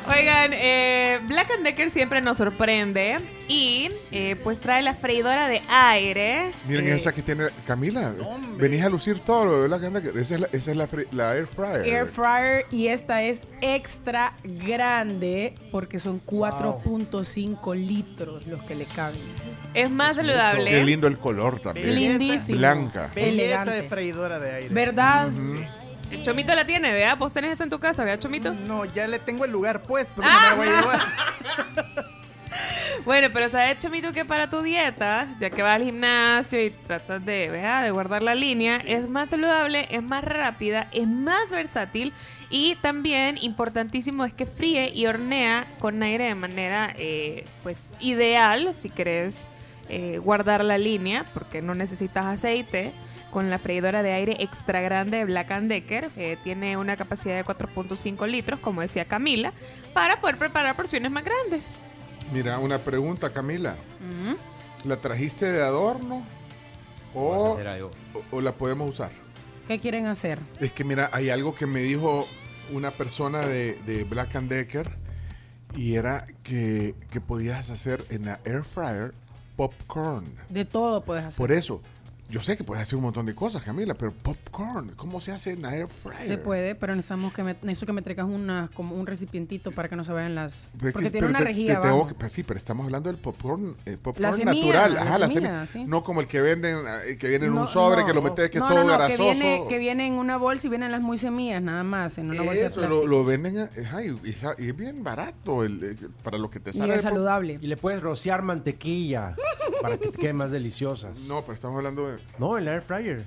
Oigan, 0.09 0.51
eh, 0.53 1.19
Black 1.27 1.51
and 1.51 1.63
Decker 1.63 1.91
siempre 1.91 2.19
nos 2.21 2.37
sorprende 2.37 3.19
y 3.47 3.89
eh, 4.11 4.35
pues 4.43 4.59
trae 4.59 4.81
la 4.81 4.95
freidora 4.95 5.47
de 5.47 5.61
aire. 5.69 6.51
Miren 6.67 6.87
Eh, 6.87 6.95
esa 6.95 7.13
que 7.13 7.21
tiene 7.21 7.45
Camila. 7.67 8.13
Venís 8.57 8.83
a 8.83 8.89
lucir 8.89 9.19
todo 9.19 9.45
lo 9.45 9.61
de 9.61 9.67
Black 9.67 9.83
and 9.83 9.95
Decker. 9.97 10.17
Esa 10.19 10.35
es 10.35 10.41
la, 10.41 10.47
esa 10.51 10.71
es 10.71 10.77
la, 11.11 11.35
air 11.35 11.45
fryer. 11.47 11.87
Air 11.87 12.07
fryer 12.07 12.65
y 12.71 12.87
esta 12.87 13.21
es 13.21 13.41
extra 13.61 14.33
grande 14.43 15.53
porque 15.71 15.99
son 15.99 16.21
4.5 16.25 17.75
litros 17.75 18.47
los 18.47 18.63
que 18.63 18.75
le 18.75 18.85
caben. 18.85 19.19
Es 19.73 19.91
más 19.91 20.09
Qué 20.17 20.25
saludable. 20.25 20.83
lindo 20.85 21.07
el 21.07 21.19
color 21.19 21.59
también. 21.59 21.93
Lindísimo. 21.93 22.57
Blanca. 22.57 23.11
Belleza 23.13 23.29
Elegante. 23.43 23.71
de 23.73 23.83
freidora 23.83 24.39
de 24.39 24.51
aire. 24.55 24.69
¿Verdad? 24.73 25.29
El 26.11 26.23
Chomito 26.23 26.53
la 26.55 26.65
tiene, 26.65 26.91
¿vea? 26.91 27.15
¿Vos 27.15 27.33
tenés 27.33 27.51
esa 27.51 27.63
en 27.63 27.69
tu 27.69 27.79
casa, 27.79 28.03
vea, 28.03 28.19
Chomito? 28.19 28.53
No, 28.53 28.85
ya 28.85 29.07
le 29.07 29.19
tengo 29.19 29.45
el 29.45 29.51
lugar 29.51 29.81
puesto. 29.81 30.21
pero 30.21 30.27
no 30.27 30.39
me 30.39 30.49
la 30.49 30.55
voy 30.55 30.67
a 30.67 30.81
llevar. 30.81 30.99
Bueno, 33.05 33.29
pero 33.33 33.47
¿sabes, 33.47 33.77
Chomito, 33.77 34.11
que 34.11 34.25
para 34.25 34.49
tu 34.49 34.61
dieta, 34.61 35.27
ya 35.39 35.49
que 35.49 35.61
vas 35.61 35.75
al 35.75 35.83
gimnasio 35.83 36.63
y 36.63 36.69
tratas 36.69 37.25
de, 37.25 37.49
¿vea? 37.49 37.81
de 37.81 37.91
guardar 37.91 38.21
la 38.21 38.35
línea, 38.35 38.77
es 38.77 39.07
más 39.07 39.29
saludable, 39.29 39.87
es 39.89 40.03
más 40.03 40.23
rápida, 40.23 40.89
es 40.91 41.07
más 41.07 41.49
versátil 41.49 42.13
y 42.49 42.75
también 42.75 43.37
importantísimo 43.37 44.25
es 44.25 44.33
que 44.33 44.45
fríe 44.45 44.91
y 44.93 45.05
hornea 45.05 45.65
con 45.79 46.01
aire 46.03 46.25
de 46.25 46.35
manera 46.35 46.93
eh, 46.97 47.45
pues 47.63 47.77
ideal 47.99 48.73
si 48.75 48.89
querés 48.89 49.45
eh, 49.87 50.17
guardar 50.17 50.63
la 50.63 50.77
línea 50.77 51.25
porque 51.33 51.61
no 51.61 51.75
necesitas 51.75 52.25
aceite 52.25 52.91
con 53.31 53.49
la 53.49 53.59
freidora 53.59 54.01
de 54.03 54.13
aire 54.13 54.37
extra 54.39 54.81
grande 54.81 55.17
de 55.17 55.25
Black 55.25 55.51
and 55.51 55.69
Decker. 55.69 56.09
eh, 56.17 56.37
tiene 56.43 56.77
una 56.77 56.95
capacidad 56.95 57.35
de 57.35 57.45
4.5 57.45 58.27
litros, 58.27 58.59
como 58.59 58.81
decía 58.81 59.05
Camila, 59.05 59.53
para 59.93 60.19
poder 60.19 60.37
preparar 60.37 60.75
porciones 60.75 61.11
más 61.11 61.23
grandes. 61.23 61.65
Mira, 62.33 62.59
una 62.59 62.79
pregunta, 62.79 63.31
Camila. 63.31 63.75
Mm. 63.99 64.87
¿La 64.87 64.95
trajiste 64.97 65.45
de 65.51 65.61
adorno? 65.63 66.23
O, 67.13 67.57
o- 67.57 68.23
o 68.31 68.41
la 68.41 68.51
podemos 68.53 68.89
usar? 68.89 69.11
¿Qué 69.67 69.79
quieren 69.79 70.05
hacer? 70.07 70.39
Es 70.59 70.71
que 70.71 70.83
mira, 70.83 71.09
hay 71.11 71.29
algo 71.29 71.53
que 71.55 71.65
me 71.65 71.81
dijo 71.81 72.27
una 72.71 72.91
persona 72.91 73.45
de, 73.45 73.75
de 73.85 74.03
Black 74.03 74.35
and 74.35 74.49
Decker 74.49 74.89
y 75.75 75.95
era 75.95 76.25
que, 76.43 76.95
que 77.11 77.19
podías 77.21 77.69
hacer 77.69 78.03
en 78.09 78.25
la 78.25 78.39
air 78.45 78.63
fryer 78.63 79.13
popcorn. 79.55 80.25
De 80.49 80.65
todo 80.65 81.03
puedes 81.03 81.25
hacer. 81.25 81.37
Por 81.37 81.51
eso, 81.51 81.81
yo 82.29 82.41
sé 82.41 82.55
que 82.55 82.63
puedes 82.63 82.83
hacer 82.83 82.95
un 82.95 83.01
montón 83.03 83.25
de 83.25 83.33
cosas, 83.33 83.63
Camila, 83.63 83.95
pero 83.95 84.11
popcorn, 84.13 84.91
¿cómo 84.95 85.19
se 85.19 85.31
hace 85.31 85.51
en 85.51 85.61
la 85.63 85.75
air 85.75 85.87
fryer? 85.87 86.27
Se 86.27 86.37
puede, 86.37 86.75
pero 86.75 86.95
necesitamos 86.95 87.33
que 87.33 87.43
me, 87.43 87.53
necesito 87.63 87.87
que 87.87 87.93
me 87.93 88.01
traigas 88.03 88.27
una, 88.27 88.69
como 88.75 88.95
un 88.95 89.07
recipientientito 89.07 89.71
para 89.71 89.87
que 89.89 89.95
no 89.95 90.03
se 90.03 90.13
vean 90.13 90.35
las... 90.35 90.53
Es 90.57 90.91
Porque 90.93 91.05
que- 91.05 91.11
tiene 91.11 91.27
pero 91.27 91.29
una 91.29 91.39
te- 91.39 91.45
rejilla 91.45 91.81
te 91.81 91.87
tengo 91.87 92.07
que- 92.07 92.13
pues 92.13 92.31
sí, 92.31 92.43
pero 92.43 92.57
estamos 92.57 92.85
hablando 92.85 93.09
del 93.11 93.19
popcorn, 93.19 93.75
el 93.85 93.97
popcorn 93.97 94.21
La 94.21 94.33
semilla, 94.33 94.53
natural. 94.53 94.93
la 94.93 95.01
Ajá, 95.01 95.17
la 95.17 95.29
semilla, 95.29 95.65
semilla. 95.65 95.85
sí. 95.85 95.89
No 95.89 96.03
como 96.03 96.21
el 96.21 96.27
que 96.27 96.41
venden, 96.41 96.77
eh, 97.07 97.17
que 97.17 97.27
viene 97.29 97.47
en 97.47 97.55
No, 97.55 97.61
un 97.61 97.67
sobre, 97.67 98.01
no, 98.01 98.07
que 98.07 98.13
lo 98.13 98.21
metes, 98.21 98.49
que 98.51 98.59
no, 98.59 98.65
es 98.65 98.71
todo 98.71 98.83
no, 98.83 98.87
no, 98.91 98.93
grasoso. 98.93 99.23
Que 99.23 99.33
viene, 99.33 99.63
que 99.67 99.77
viene 99.79 100.07
en 100.07 100.13
una 100.13 100.37
bolsa 100.37 100.67
y 100.67 100.69
vienen 100.69 100.91
las 100.91 101.01
muy 101.01 101.17
semillas, 101.17 101.61
nada 101.63 101.83
más, 101.83 102.17
en 102.19 102.29
una 102.29 102.43
bolsa 102.43 102.61
de 102.61 102.67
Eso, 102.67 103.07
lo, 103.07 103.25
venden, 103.25 103.57
eh, 103.57 103.69
ajá, 103.85 104.03
y, 104.03 104.09
y 104.09 104.35
y 104.59 104.67
es 104.69 104.75
bien 104.77 105.03
barato 105.03 105.63
el, 105.63 105.83
eh, 105.83 105.95
para 106.23 106.37
lo 106.37 106.49
que 106.49 106.59
te 106.59 106.69
Y 106.69 106.73
sale. 106.73 106.93
es 106.93 107.01
de 107.01 107.09
pop- 107.09 107.13
saludable. 107.13 107.57
Y 107.61 107.65
le 107.67 107.75
puedes 107.75 108.01
rociar 108.03 108.43
mantequilla 108.43 109.35
para 109.81 109.97
que 109.97 110.09
te 110.09 110.17
queden 110.19 110.35
más 110.35 110.51
deliciosas. 110.51 111.17
No, 111.21 111.41
pero 111.41 111.53
estamos 111.53 111.77
hablando 111.77 112.07
de... 112.07 112.18
No, 112.37 112.57
el 112.57 112.67
air 112.67 112.81
fryer. 112.81 113.23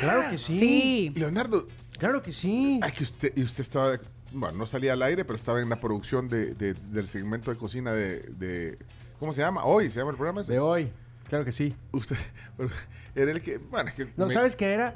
claro 0.00 0.30
que 0.30 0.38
sí. 0.38 0.58
Sí. 0.58 1.12
Leonardo. 1.16 1.66
Claro 1.98 2.22
que 2.22 2.32
sí. 2.32 2.78
Ay, 2.82 2.92
que 2.92 3.02
usted, 3.02 3.32
y 3.36 3.42
usted 3.42 3.60
estaba, 3.62 3.98
bueno, 4.32 4.56
no 4.58 4.66
salía 4.66 4.92
al 4.92 5.02
aire, 5.02 5.24
pero 5.24 5.36
estaba 5.36 5.60
en 5.60 5.68
la 5.68 5.76
producción 5.76 6.28
de, 6.28 6.54
de- 6.54 6.74
del 6.74 7.08
segmento 7.08 7.50
de 7.50 7.56
cocina 7.56 7.92
de, 7.92 8.20
de- 8.20 8.78
¿cómo 9.18 9.32
se 9.32 9.40
llama? 9.40 9.64
Hoy, 9.64 9.90
¿se 9.90 9.98
llama 9.98 10.12
el 10.12 10.16
programa 10.16 10.40
ese? 10.42 10.52
De 10.52 10.60
hoy. 10.60 10.90
Claro 11.28 11.44
que 11.44 11.52
sí. 11.52 11.74
Usted, 11.92 12.16
pero 12.56 12.70
era 13.14 13.32
el 13.32 13.42
que, 13.42 13.58
bueno, 13.58 13.88
es 13.88 13.94
que... 13.96 14.06
No, 14.16 14.26
me- 14.26 14.34
¿sabes 14.34 14.54
qué 14.56 14.72
era? 14.72 14.94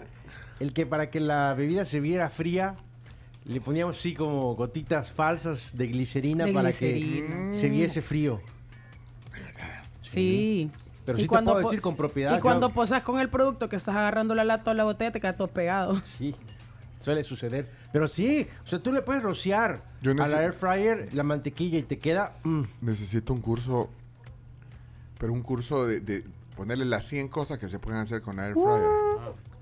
El 0.61 0.73
que 0.73 0.87
para 0.87 1.11
que 1.11 1.19
la 1.21 1.55
bebida 1.55 1.85
se 1.85 1.99
viera 1.99 2.31
fría, 2.31 2.75
le 3.45 3.61
poníamos 3.61 3.99
así 3.99 4.15
como 4.15 4.55
gotitas 4.55 5.11
falsas 5.11 5.77
de 5.77 5.89
glicerina 5.89 6.45
De 6.45 6.53
para 6.53 6.69
glicerina. 6.69 7.51
que 7.53 7.59
se 7.59 7.69
viese 7.69 8.01
frío. 8.01 8.41
Sí. 10.03 10.71
Pero 11.05 11.19
sí 11.19 11.25
te 11.25 11.29
cuando 11.29 11.53
puedo 11.53 11.63
po- 11.65 11.69
decir 11.71 11.81
con 11.83 11.97
propiedad. 11.97 12.37
Y 12.37 12.41
cuando 12.41 12.69
yo- 12.69 12.75
posas 12.75 13.03
con 13.03 13.19
el 13.21 13.29
producto 13.29 13.69
que 13.69 13.77
estás 13.77 13.95
agarrando 13.97 14.35
la 14.35 14.45
lata 14.45 14.71
o 14.71 14.75
la 14.75 14.85
botella, 14.85 15.11
te 15.13 15.21
queda 15.21 15.37
todo 15.37 15.49
pegado. 15.49 16.01
Sí, 16.19 16.35
suele 17.01 17.25
suceder. 17.25 17.69
Pero 17.93 18.07
sí, 18.09 18.47
o 18.65 18.69
sea, 18.69 18.79
tú 18.79 18.93
le 18.93 19.03
puedes 19.03 19.23
rociar 19.23 19.83
Yo 20.01 20.13
a 20.13 20.15
la 20.29 20.43
air 20.43 20.53
fryer 20.53 21.13
la 21.13 21.23
mantequilla 21.25 21.79
y 21.79 21.83
te 21.83 21.99
queda... 21.99 22.33
mm, 22.45 22.63
Necesito 22.83 23.33
un 23.33 23.41
curso, 23.41 23.91
pero 25.19 25.33
un 25.33 25.43
curso 25.43 25.87
de, 25.87 26.01
de 26.01 26.25
ponerle 26.57 26.85
las 26.85 27.05
100 27.05 27.29
cosas 27.29 27.59
que 27.59 27.69
se 27.69 27.79
pueden 27.79 28.01
hacer 28.01 28.23
con 28.23 28.39
air 28.39 28.55
fryer. 28.55 28.89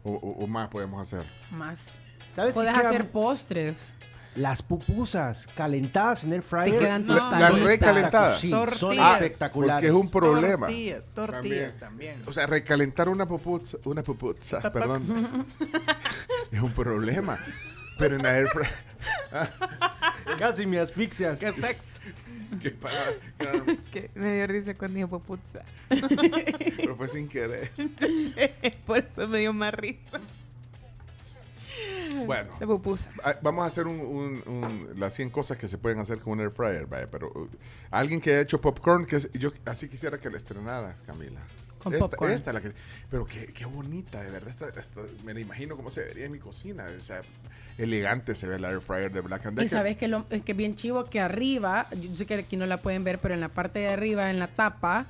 O, 0.04 0.12
o- 0.12 0.44
o 0.44 0.46
más 0.46 0.68
podemos 0.68 1.00
hacer. 1.00 1.26
Más. 1.50 1.98
¿Sabes 2.36 2.50
qué 2.54 2.60
Puedes 2.60 2.74
hacer 2.76 3.10
postres. 3.10 3.92
Las 4.36 4.62
pupusas 4.62 5.48
calentadas 5.56 6.22
en 6.24 6.32
air 6.32 6.42
fryer. 6.42 6.78
quedan 6.78 7.06
La- 7.08 7.14
la 7.14 7.20
tostaditas. 7.20 7.60
recalentada. 7.62 8.38
Sí, 8.38 8.50
son 8.50 8.68
Tortillas. 8.68 9.12
espectaculares. 9.22 9.74
Porque 9.74 9.86
es 9.88 9.92
un 9.92 10.10
problema. 10.10 10.66
Tortillas, 10.68 11.10
tortillas 11.10 11.78
también. 11.80 12.16
O 12.26 12.32
sea, 12.32 12.46
recalentar 12.46 13.08
una 13.08 13.26
pupuzza, 13.26 13.76
una 13.84 14.02
pupuzza, 14.04 14.60
perdón, 14.72 15.02
es 16.52 16.60
un 16.60 16.72
problema. 16.72 17.38
Pero 17.98 18.16
en 18.16 18.22
la 18.22 18.38
air 18.38 18.48
fryer... 18.48 18.70
Casi 20.38 20.64
me 20.64 20.78
asfixias. 20.80 21.38
Qué 21.38 21.52
sex. 21.52 21.94
¿Qué 22.62 22.70
pasa? 22.70 22.96
que 23.92 24.10
me 24.14 24.34
dio 24.36 24.46
risa 24.46 24.74
cuando 24.74 24.96
dijo 24.96 25.08
popuzza. 25.08 25.60
Pero 25.88 26.96
fue 26.96 27.08
sin 27.08 27.28
querer. 27.28 27.70
Por 28.86 28.98
eso 28.98 29.26
me 29.28 29.38
dio 29.40 29.52
más 29.52 29.74
risa. 29.74 30.20
Bueno. 32.26 32.50
La 32.60 32.66
pupusa. 32.66 33.08
Ah, 33.24 33.34
Vamos 33.42 33.64
a 33.64 33.66
hacer 33.66 33.86
un, 33.86 34.00
un- 34.00 34.42
un- 34.46 34.88
las 35.00 35.14
100 35.14 35.30
cosas 35.30 35.56
que 35.56 35.68
se 35.68 35.78
pueden 35.78 35.98
hacer 35.98 36.18
con 36.20 36.34
un 36.34 36.40
air 36.40 36.50
fryer, 36.50 36.86
vaya, 36.86 37.06
pero 37.10 37.28
uh, 37.28 37.48
alguien 37.90 38.20
que 38.20 38.30
haya 38.30 38.40
hecho 38.40 38.60
popcorn, 38.60 39.04
que 39.06 39.16
es- 39.16 39.30
yo 39.32 39.52
así 39.66 39.88
quisiera 39.88 40.18
que 40.18 40.30
la 40.30 40.36
estrenaras, 40.36 41.02
Camila. 41.02 41.40
Con 41.82 41.94
esta, 41.94 42.08
popcorn. 42.08 42.32
esta 42.32 42.52
la 42.52 42.60
que, 42.60 42.72
pero 43.10 43.24
qué, 43.24 43.46
qué 43.54 43.64
bonita, 43.64 44.22
de 44.22 44.30
verdad, 44.30 44.50
esta, 44.50 44.68
esta- 44.68 45.00
me 45.24 45.32
la 45.34 45.40
imagino 45.40 45.76
cómo 45.76 45.90
se 45.90 46.04
vería 46.04 46.26
en 46.26 46.32
mi 46.32 46.38
cocina, 46.38 46.86
o 46.96 47.00
sea, 47.00 47.22
elegante 47.78 48.34
se 48.34 48.46
ve 48.46 48.56
el 48.56 48.64
air 48.66 48.80
fryer 48.80 49.10
de 49.10 49.22
Black 49.22 49.46
and 49.46 49.54
Y 49.58 49.62
Decker. 49.62 49.70
sabes 49.78 49.96
que 49.96 50.06
lo 50.06 50.26
es 50.28 50.42
que 50.42 50.52
bien 50.52 50.74
chivo 50.74 51.04
que 51.04 51.20
arriba, 51.20 51.86
yo 51.98 52.14
sé 52.14 52.26
que 52.26 52.34
aquí 52.34 52.56
no 52.58 52.66
la 52.66 52.82
pueden 52.82 53.02
ver, 53.04 53.18
pero 53.18 53.32
en 53.32 53.40
la 53.40 53.48
parte 53.48 53.78
de 53.78 53.88
arriba, 53.88 54.28
en 54.30 54.38
la 54.38 54.48
tapa, 54.48 55.06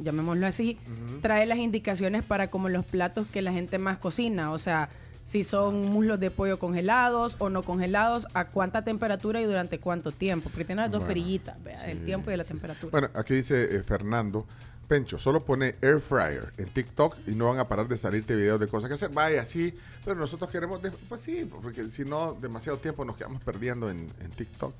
llamémoslo 0.00 0.46
así, 0.46 0.78
trae 1.22 1.46
las 1.46 1.58
indicaciones 1.58 2.24
para 2.24 2.48
como 2.50 2.68
los 2.68 2.84
platos 2.84 3.26
que 3.28 3.40
la 3.40 3.52
gente 3.52 3.78
más 3.78 3.96
cocina. 3.98 4.50
O 4.52 4.58
sea, 4.58 4.88
si 5.26 5.42
son 5.42 5.86
muslos 5.86 6.20
de 6.20 6.30
pollo 6.30 6.58
congelados 6.60 7.34
o 7.40 7.50
no 7.50 7.64
congelados, 7.64 8.28
a 8.32 8.44
cuánta 8.46 8.82
temperatura 8.84 9.40
y 9.40 9.44
durante 9.44 9.80
cuánto 9.80 10.12
tiempo. 10.12 10.48
Porque 10.50 10.64
tiene 10.64 10.82
las 10.82 10.90
dos 10.92 11.00
Bueno, 11.00 11.08
perillitas, 11.08 11.62
vea, 11.64 11.84
el 11.90 12.04
tiempo 12.04 12.30
y 12.30 12.36
la 12.36 12.44
temperatura. 12.44 12.90
Bueno, 12.92 13.10
aquí 13.12 13.34
dice 13.34 13.76
eh, 13.76 13.82
Fernando, 13.82 14.46
Pencho, 14.86 15.18
solo 15.18 15.44
pone 15.44 15.74
air 15.82 15.98
fryer 15.98 16.52
en 16.58 16.68
TikTok 16.68 17.16
y 17.26 17.32
no 17.34 17.48
van 17.48 17.58
a 17.58 17.66
parar 17.66 17.88
de 17.88 17.98
salirte 17.98 18.36
videos 18.36 18.60
de 18.60 18.68
cosas 18.68 18.88
que 18.88 18.94
hacer. 18.94 19.10
Vaya, 19.10 19.44
sí, 19.44 19.74
pero 20.04 20.14
nosotros 20.16 20.48
queremos, 20.48 20.80
de- 20.80 20.92
pues 20.92 21.20
sí, 21.20 21.44
porque 21.60 21.88
si 21.88 22.04
no, 22.04 22.34
demasiado 22.34 22.78
tiempo 22.78 23.04
nos 23.04 23.16
quedamos 23.16 23.42
perdiendo 23.42 23.90
en, 23.90 24.08
en 24.20 24.30
TikTok. 24.30 24.74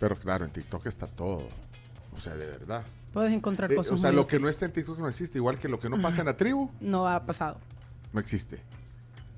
Pero 0.00 0.16
claro, 0.16 0.46
en 0.46 0.50
TikTok 0.50 0.86
está 0.86 1.06
todo. 1.08 1.46
O 2.16 2.18
sea, 2.18 2.34
de 2.36 2.46
verdad. 2.46 2.82
Puedes 3.12 3.34
encontrar 3.34 3.70
Eh, 3.70 3.74
cosas 3.76 3.92
o 3.92 3.96
sea, 3.98 4.10
muy 4.12 4.16
lo 4.22 4.26
que 4.26 4.40
no 4.40 4.48
está 4.48 4.64
en 4.64 4.72
TikTok 4.72 4.98
no 4.98 5.08
existe, 5.10 5.36
igual 5.36 5.58
que 5.58 5.68
lo 5.68 5.78
que 5.78 5.90
no 5.90 6.00
pasa 6.00 6.20
en 6.22 6.26
la 6.28 6.36
tribu, 6.38 6.70
No 6.80 7.06
ha 7.06 7.20
pasado. 7.26 7.58
no 8.14 8.18
existe. 8.20 8.60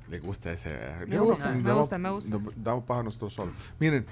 Le 0.08 0.18
gusta 0.20 0.52
ese. 0.52 0.70
eh, 0.72 1.06
Me 1.06 1.16
damos- 1.16 1.28
gusta, 1.30 1.48
me 1.50 1.72
gusta, 1.72 1.98
me 1.98 2.10
gusta. 2.10 2.30
nos 2.30 2.42
Damos 2.62 2.84
paja 2.84 3.02
nosotros 3.02 3.32
solos. 3.32 3.54
Miren, 3.80 4.04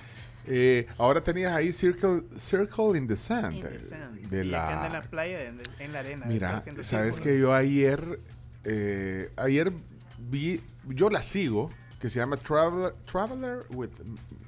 eh, 0.46 0.86
ahora 0.98 1.22
tenías 1.22 1.52
ahí 1.54 1.72
Circle, 1.72 2.22
Circle 2.36 2.96
in 2.98 3.06
the 3.06 3.16
Sand. 3.16 3.56
In 3.56 3.60
the 3.62 3.76
eh, 3.76 3.78
sand. 3.78 4.20
De 4.28 4.42
Sí, 4.42 4.48
la, 4.48 4.86
en 4.86 4.92
la 4.92 5.02
playa, 5.02 5.44
en, 5.44 5.60
en 5.78 5.92
la 5.92 5.98
arena. 6.00 6.26
Mira, 6.26 6.60
sabes 6.62 6.86
círculos. 7.16 7.20
que 7.20 7.38
yo 7.38 7.54
ayer, 7.54 8.20
eh, 8.64 9.30
ayer 9.36 9.72
vi, 10.30 10.60
yo 10.88 11.10
la 11.10 11.20
sigo, 11.22 11.70
que 12.00 12.08
se 12.08 12.18
llama 12.18 12.36
Traveler, 12.38 12.94
Traveler 13.10 13.64
with 13.70 13.90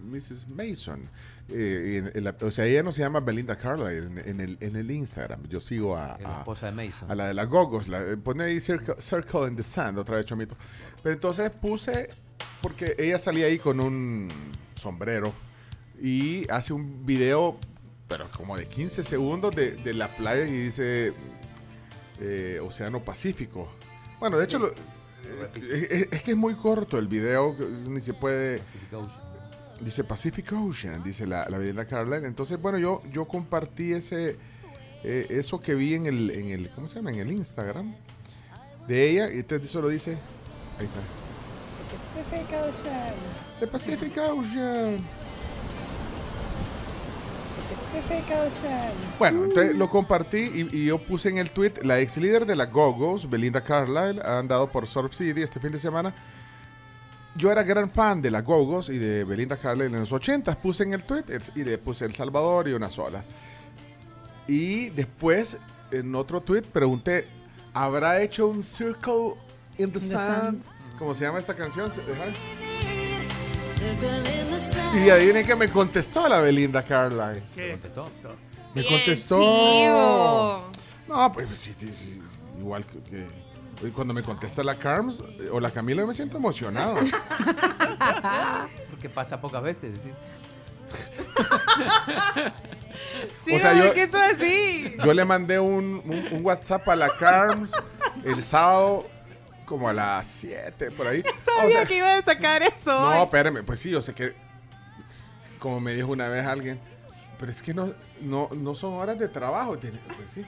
Mrs. 0.02 0.48
Mason. 0.48 1.02
Eh, 1.50 1.98
en- 1.98 2.16
en 2.16 2.24
la- 2.24 2.34
o 2.40 2.50
sea, 2.50 2.64
ella 2.64 2.82
no 2.82 2.90
se 2.90 3.00
llama 3.02 3.20
Belinda 3.20 3.56
Carlisle 3.56 3.98
en, 3.98 4.18
en 4.28 4.40
el, 4.40 4.56
en 4.60 4.76
el 4.76 4.90
Instagram. 4.90 5.46
Yo 5.48 5.60
sigo 5.60 5.94
a, 5.96 6.16
la 6.20 6.36
a- 6.36 6.38
esposa 6.38 6.66
de 6.66 6.72
Mason. 6.72 7.10
a 7.10 7.14
la 7.14 7.26
de 7.28 7.34
las 7.34 7.46
Gogos. 7.48 7.88
La, 7.88 8.00
eh, 8.00 8.16
pone 8.16 8.44
ahí 8.44 8.60
circle, 8.60 8.94
Circle 8.98 9.48
in 9.48 9.56
the 9.56 9.62
Sand, 9.62 9.98
otra 9.98 10.16
vez 10.16 10.24
chomito. 10.26 10.56
Pero 11.02 11.12
entonces 11.14 11.50
puse, 11.50 12.08
porque 12.62 12.94
ella 12.98 13.18
salía 13.18 13.46
ahí 13.46 13.58
con 13.58 13.78
un 13.78 14.28
sombrero 14.74 15.34
y 16.00 16.50
hace 16.50 16.72
un 16.72 17.04
video, 17.04 17.58
pero 18.08 18.30
como 18.30 18.56
de 18.56 18.66
15 18.66 19.04
segundos 19.04 19.54
de, 19.54 19.72
de 19.72 19.92
la 19.92 20.08
playa 20.08 20.46
y 20.46 20.50
dice 20.52 21.12
eh, 22.20 22.58
Océano 22.62 23.00
Pacífico. 23.00 23.70
Bueno, 24.18 24.38
de 24.38 24.46
hecho, 24.46 24.58
lo- 24.58 24.68
eh, 24.68 25.86
es, 25.90 26.08
es 26.10 26.22
que 26.22 26.30
es 26.30 26.36
muy 26.38 26.54
corto 26.54 26.98
el 26.98 27.06
video, 27.08 27.54
ni 27.86 28.00
se 28.00 28.14
puede... 28.14 28.62
Dice 29.80 30.04
Pacific 30.04 30.52
Ocean, 30.52 31.02
dice 31.02 31.26
la, 31.26 31.48
la 31.48 31.58
Belinda 31.58 31.84
Carlisle. 31.84 32.26
Entonces, 32.26 32.60
bueno, 32.60 32.78
yo, 32.78 33.02
yo 33.12 33.26
compartí 33.26 33.92
ese 33.92 34.38
eh, 35.04 35.26
eso 35.28 35.60
que 35.60 35.74
vi 35.74 35.94
en 35.94 36.06
el, 36.06 36.30
en 36.30 36.48
el, 36.48 36.70
¿cómo 36.70 36.88
se 36.88 36.96
llama? 36.96 37.10
En 37.10 37.18
el 37.18 37.30
Instagram 37.30 37.94
de 38.88 39.10
ella. 39.10 39.30
Y 39.30 39.40
entonces 39.40 39.68
eso 39.68 39.82
lo 39.82 39.88
dice. 39.88 40.18
Ahí 40.78 40.86
está. 40.86 41.00
Pacific 41.92 42.48
Ocean. 42.48 43.14
The 43.60 43.66
Pacific 43.66 44.18
Ocean. 44.18 44.98
Pacific 47.70 48.24
Ocean. 48.30 48.92
Bueno, 49.18 49.44
entonces 49.44 49.76
lo 49.76 49.90
compartí 49.90 50.38
y, 50.38 50.76
y 50.76 50.86
yo 50.86 50.98
puse 50.98 51.28
en 51.28 51.38
el 51.38 51.50
tweet, 51.50 51.74
la 51.82 52.00
ex 52.00 52.16
líder 52.16 52.46
de 52.46 52.56
la 52.56 52.66
Go-Go's, 52.66 53.28
Belinda 53.28 53.60
Carlisle, 53.62 54.22
ha 54.24 54.38
andado 54.38 54.70
por 54.70 54.86
Surf 54.86 55.14
City 55.14 55.42
este 55.42 55.60
fin 55.60 55.72
de 55.72 55.78
semana. 55.78 56.14
Yo 57.36 57.50
era 57.50 57.62
gran 57.64 57.90
fan 57.90 58.22
de 58.22 58.30
la 58.30 58.42
Go-Go's 58.42 58.88
y 58.90 58.98
de 58.98 59.24
Belinda 59.24 59.56
Carlisle 59.56 59.86
en 59.86 60.00
los 60.00 60.12
80, 60.12 60.54
puse 60.60 60.84
en 60.84 60.92
el 60.92 61.02
tweet 61.02 61.24
y 61.56 61.64
le 61.64 61.78
puse 61.78 62.04
El 62.04 62.14
Salvador 62.14 62.68
y 62.68 62.72
una 62.72 62.90
sola. 62.90 63.24
Y 64.46 64.90
después, 64.90 65.58
en 65.90 66.14
otro 66.14 66.40
tweet, 66.40 66.62
pregunté, 66.62 67.26
¿habrá 67.72 68.22
hecho 68.22 68.46
un 68.46 68.62
Circle 68.62 69.34
in 69.78 69.90
the, 69.90 69.98
the 69.98 70.00
Sand? 70.00 70.62
Sand. 70.62 70.64
¿Cómo 70.98 71.14
se 71.14 71.24
llama 71.24 71.40
esta 71.40 71.54
canción? 71.54 71.90
Y 74.94 75.10
adivinen 75.10 75.44
que 75.44 75.56
me 75.56 75.68
contestó 75.68 76.28
la 76.28 76.40
Belinda 76.40 76.84
Carlisle. 76.84 77.42
¿Te 77.54 77.72
contestó? 77.90 78.36
Me 78.74 78.86
contestó. 78.86 80.70
No, 81.08 81.32
pues 81.32 81.48
sí, 81.58 81.74
sí, 81.76 81.92
sí, 81.92 82.22
igual 82.58 82.84
que, 82.86 83.26
cuando 83.90 84.14
me 84.14 84.22
contesta 84.22 84.62
la 84.64 84.76
Carms 84.76 85.22
o 85.52 85.60
la 85.60 85.70
Camila 85.70 86.02
yo 86.02 86.06
me 86.08 86.14
siento 86.14 86.36
emocionado. 86.36 86.96
Porque 88.90 89.08
pasa 89.08 89.40
pocas 89.40 89.62
veces. 89.62 89.98
¿sí? 90.02 90.10
Chivo, 93.42 93.56
O 93.56 93.60
sea, 93.60 93.74
yo- 93.74 93.84
¿por 93.86 93.94
qué 93.94 94.02
eso 94.04 94.16
así? 94.16 94.96
Yo 95.04 95.12
le 95.14 95.24
mandé 95.24 95.58
un, 95.58 96.02
un- 96.04 96.28
un 96.32 96.44
WhatsApp 96.44 96.88
a 96.88 96.96
la 96.96 97.08
Carms 97.10 97.72
el 98.24 98.42
sábado 98.42 99.06
como 99.66 99.88
a 99.88 99.92
las 99.92 100.26
7 100.26 100.90
por 100.92 101.06
ahí. 101.06 101.22
O 101.56 101.60
Sabía 101.60 101.76
sea, 101.78 101.86
que 101.86 101.96
iba 101.96 102.16
a 102.16 102.22
sacar 102.22 102.62
eso. 102.62 103.00
no, 103.00 103.22
espérame, 103.24 103.64
pues 103.64 103.78
sí, 103.80 103.90
yo 103.90 104.00
sé 104.02 104.14
que 104.14 104.34
como 105.58 105.80
me 105.80 105.94
dijo 105.94 106.08
una 106.08 106.28
vez 106.28 106.46
alguien, 106.46 106.78
pero 107.38 107.50
es 107.50 107.62
que 107.62 107.72
no, 107.72 107.92
no, 108.20 108.50
no 108.54 108.74
son 108.74 108.94
horas 108.94 109.18
de 109.18 109.28
trabajo. 109.28 109.76
Pues 109.78 110.30
sí. 110.30 110.44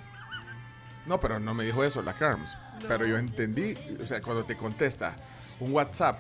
No, 1.07 1.21
pero 1.21 1.39
no 1.39 1.55
me 1.55 1.65
dijo 1.65 1.85
eso 1.85 2.03
la 2.03 2.15
Carms. 2.15 2.57
Pero 2.89 3.07
yo 3.07 3.17
entendí, 3.19 3.75
o 4.03 4.07
sea, 4.07 4.21
cuando 4.21 4.45
te 4.45 4.57
contesta 4.57 5.15
un 5.61 5.73
WhatsApp 5.73 6.19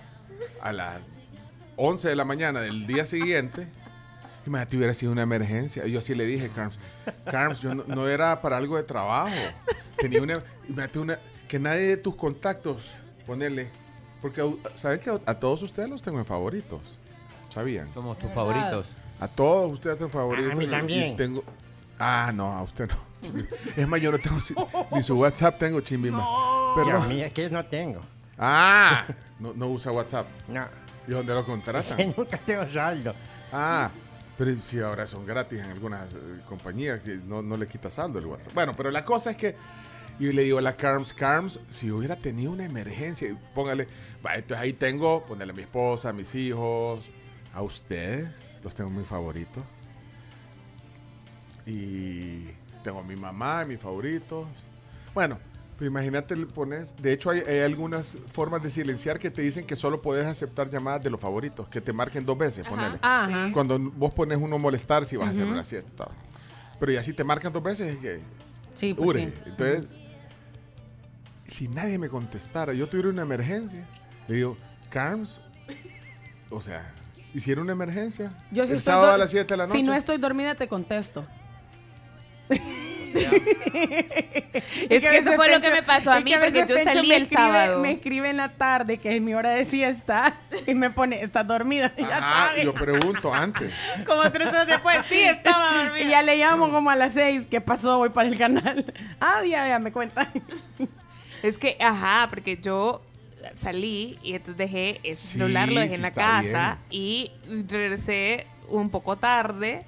a 0.60 0.72
las 0.72 1.02
11 1.76 2.08
de 2.08 2.16
la 2.16 2.24
mañana 2.24 2.60
del 2.60 2.86
día 2.86 3.04
siguiente, 3.04 3.66
imagínate 4.46 4.76
hubiera 4.76 4.94
sido 4.94 5.12
una 5.12 5.22
emergencia. 5.22 5.86
Yo 5.86 5.98
así 5.98 6.14
le 6.14 6.24
dije, 6.24 6.48
Carms, 6.50 6.78
Carms, 7.30 7.60
yo 7.60 7.74
no, 7.74 7.84
no 7.84 8.08
era 8.08 8.40
para 8.40 8.56
algo 8.56 8.76
de 8.76 8.82
trabajo. 8.84 9.34
Tenía 9.98 10.22
una, 10.22 10.34
imagínate 10.68 10.98
una, 10.98 11.18
que 11.48 11.58
nadie 11.58 11.88
de 11.88 11.96
tus 11.96 12.14
contactos, 12.16 12.92
ponerle, 13.26 13.68
porque 14.22 14.42
saben 14.74 15.00
que 15.00 15.10
a 15.24 15.34
todos 15.34 15.62
ustedes 15.62 15.88
los 15.88 16.00
tengo 16.02 16.18
en 16.18 16.24
favoritos. 16.26 16.80
¿Sabían? 17.50 17.92
Somos 17.92 18.18
tus 18.18 18.30
favoritos. 18.32 18.88
A 19.20 19.28
todos 19.28 19.72
ustedes 19.72 19.98
son 19.98 20.10
favoritos. 20.10 20.52
A 20.52 20.54
mí 20.54 20.64
y- 20.64 20.68
y 20.68 20.70
también. 20.70 21.16
tengo... 21.16 21.42
Ah, 21.98 22.30
no, 22.34 22.52
a 22.52 22.62
usted 22.62 22.88
no. 22.88 22.96
Es 23.76 23.88
más, 23.88 24.00
yo 24.00 24.12
no 24.12 24.18
tengo 24.18 24.38
ni 24.92 25.02
su 25.02 25.18
WhatsApp, 25.18 25.58
tengo 25.58 25.80
chimbima. 25.80 26.18
Y 26.18 26.80
a 26.80 26.84
Perdón. 26.84 27.08
mí 27.08 27.22
es 27.22 27.32
que 27.32 27.48
no 27.50 27.64
tengo. 27.66 28.00
Ah, 28.38 29.04
no, 29.40 29.52
no 29.54 29.68
usa 29.68 29.92
WhatsApp. 29.92 30.26
No. 30.48 30.66
¿Y 31.06 31.12
dónde 31.12 31.34
lo 31.34 31.44
contratan? 31.44 31.96
Que 31.96 32.06
nunca 32.06 32.38
tengo 32.38 32.68
saldo. 32.68 33.14
Ah, 33.52 33.90
pero 34.36 34.54
si 34.56 34.80
ahora 34.80 35.06
son 35.06 35.24
gratis 35.24 35.60
en 35.60 35.70
algunas 35.70 36.12
eh, 36.12 36.40
compañías 36.48 37.00
que 37.00 37.16
no, 37.16 37.42
no 37.42 37.56
le 37.56 37.66
quita 37.66 37.88
saldo 37.88 38.18
el 38.18 38.26
WhatsApp. 38.26 38.52
Bueno, 38.54 38.74
pero 38.76 38.90
la 38.90 39.04
cosa 39.04 39.30
es 39.30 39.36
que 39.36 39.54
yo 40.18 40.32
le 40.32 40.42
digo 40.42 40.58
a 40.58 40.62
la 40.62 40.74
Carms, 40.74 41.12
Carms, 41.12 41.60
si 41.70 41.90
hubiera 41.90 42.16
tenido 42.16 42.50
una 42.50 42.64
emergencia, 42.64 43.34
póngale, 43.54 43.86
va, 44.24 44.34
entonces 44.34 44.62
ahí 44.62 44.72
tengo, 44.72 45.24
ponerle 45.24 45.52
a 45.52 45.56
mi 45.56 45.62
esposa, 45.62 46.10
a 46.10 46.12
mis 46.12 46.34
hijos, 46.34 47.04
a 47.54 47.62
ustedes, 47.62 48.58
los 48.62 48.74
tengo 48.74 48.90
mis 48.90 49.06
favoritos. 49.06 49.62
Y 51.66 52.44
tengo 52.86 53.00
a 53.00 53.02
mi 53.02 53.16
mamá, 53.16 53.64
mis 53.64 53.80
favoritos. 53.80 54.46
Bueno, 55.12 55.38
pues 55.76 55.90
imagínate, 55.90 56.36
le 56.36 56.46
pones, 56.46 56.94
de 57.02 57.12
hecho 57.12 57.30
hay, 57.30 57.40
hay 57.40 57.58
algunas 57.58 58.16
formas 58.28 58.62
de 58.62 58.70
silenciar 58.70 59.18
que 59.18 59.28
te 59.28 59.42
dicen 59.42 59.66
que 59.66 59.74
solo 59.74 60.00
puedes 60.00 60.24
aceptar 60.24 60.70
llamadas 60.70 61.02
de 61.02 61.10
los 61.10 61.20
favoritos, 61.20 61.66
que 61.66 61.80
te 61.80 61.92
marquen 61.92 62.24
dos 62.24 62.38
veces, 62.38 62.64
ponele. 62.64 62.96
Ajá. 63.02 63.50
Cuando 63.52 63.76
vos 63.80 64.14
pones 64.14 64.38
uno 64.40 64.56
molestar 64.56 65.04
si 65.04 65.16
vas 65.16 65.26
a 65.26 65.30
hacer 65.32 65.46
una 65.46 65.64
siesta. 65.64 65.90
todo. 66.04 66.12
Pero 66.78 66.92
ya 66.92 67.02
si 67.02 67.12
te 67.12 67.24
marcan 67.24 67.52
dos 67.52 67.62
veces 67.62 67.94
es 67.94 67.98
que 67.98 68.20
Sí, 68.74 68.94
pues 68.94 69.08
ure. 69.08 69.26
sí. 69.26 69.32
Entonces, 69.46 69.88
si 71.44 71.66
nadie 71.66 71.98
me 71.98 72.08
contestara, 72.08 72.72
yo 72.72 72.88
tuviera 72.88 73.08
una 73.08 73.22
emergencia, 73.22 73.84
le 74.28 74.36
digo, 74.36 74.56
Carms, 74.90 75.40
o 76.50 76.60
sea, 76.60 76.94
hiciera 77.34 77.60
una 77.62 77.72
emergencia. 77.72 78.30
Yo 78.52 78.64
sí 78.64 78.72
el 78.72 78.78
estoy 78.78 78.92
sábado 78.92 79.12
a 79.12 79.18
las 79.18 79.30
7 79.30 79.54
de 79.54 79.56
la 79.56 79.66
noche. 79.66 79.76
Si 79.78 79.82
no 79.84 79.92
estoy 79.92 80.18
dormida, 80.18 80.54
te 80.54 80.68
contesto. 80.68 81.26
Es 84.88 85.02
que 85.02 85.18
eso 85.18 85.32
fue 85.34 85.50
lo 85.50 85.60
que 85.60 85.70
me 85.70 85.82
pasó 85.82 86.12
a 86.12 86.18
es 86.18 86.24
mí, 86.24 86.30
que 86.32 86.38
porque 86.38 86.60
yo 86.60 86.74
Pencho 86.74 86.92
salí 86.92 87.12
el 87.12 87.22
escribe- 87.22 87.34
sábado. 87.36 87.80
Me 87.80 87.92
escribe 87.92 88.30
en 88.30 88.36
la 88.36 88.50
tarde, 88.50 88.98
que 88.98 89.16
es 89.16 89.22
mi 89.22 89.34
hora 89.34 89.50
de 89.50 89.64
siesta, 89.64 90.34
y 90.66 90.74
me 90.74 90.90
pone, 90.90 91.22
estás 91.22 91.46
dormida. 91.46 91.92
Y 91.96 92.02
ya 92.02 92.18
Ajá, 92.18 92.48
sabe. 92.48 92.64
yo 92.64 92.74
pregunto 92.74 93.32
antes. 93.32 93.72
Como 94.06 94.30
tres 94.32 94.48
horas 94.48 94.66
después, 94.66 94.98
sí, 95.08 95.20
estaba 95.20 95.84
dormida. 95.84 96.04
Y 96.06 96.10
ya 96.10 96.22
le 96.22 96.36
llamo 96.36 96.70
como 96.70 96.90
a 96.90 96.96
las 96.96 97.14
seis, 97.14 97.46
¿qué 97.50 97.60
pasó? 97.60 97.98
Voy 97.98 98.10
para 98.10 98.28
el 98.28 98.36
canal. 98.38 98.84
Ah, 99.20 99.40
ya, 99.46 99.66
ya, 99.68 99.78
me 99.78 99.92
cuenta. 99.92 100.28
Es 101.42 101.56
que, 101.58 101.76
ajá, 101.80 102.26
porque 102.28 102.58
yo 102.60 103.02
salí 103.54 104.18
y 104.22 104.34
entonces 104.34 104.56
dejé 104.58 105.00
ese 105.02 105.20
Sí, 105.22 105.28
celular, 105.38 105.68
lo 105.70 105.80
dejé 105.80 105.90
sí 105.90 105.96
en 105.96 106.02
la 106.02 106.10
casa 106.12 106.78
y 106.90 107.30
regresé 107.70 108.46
un 108.68 108.90
poco 108.90 109.16
tarde, 109.16 109.84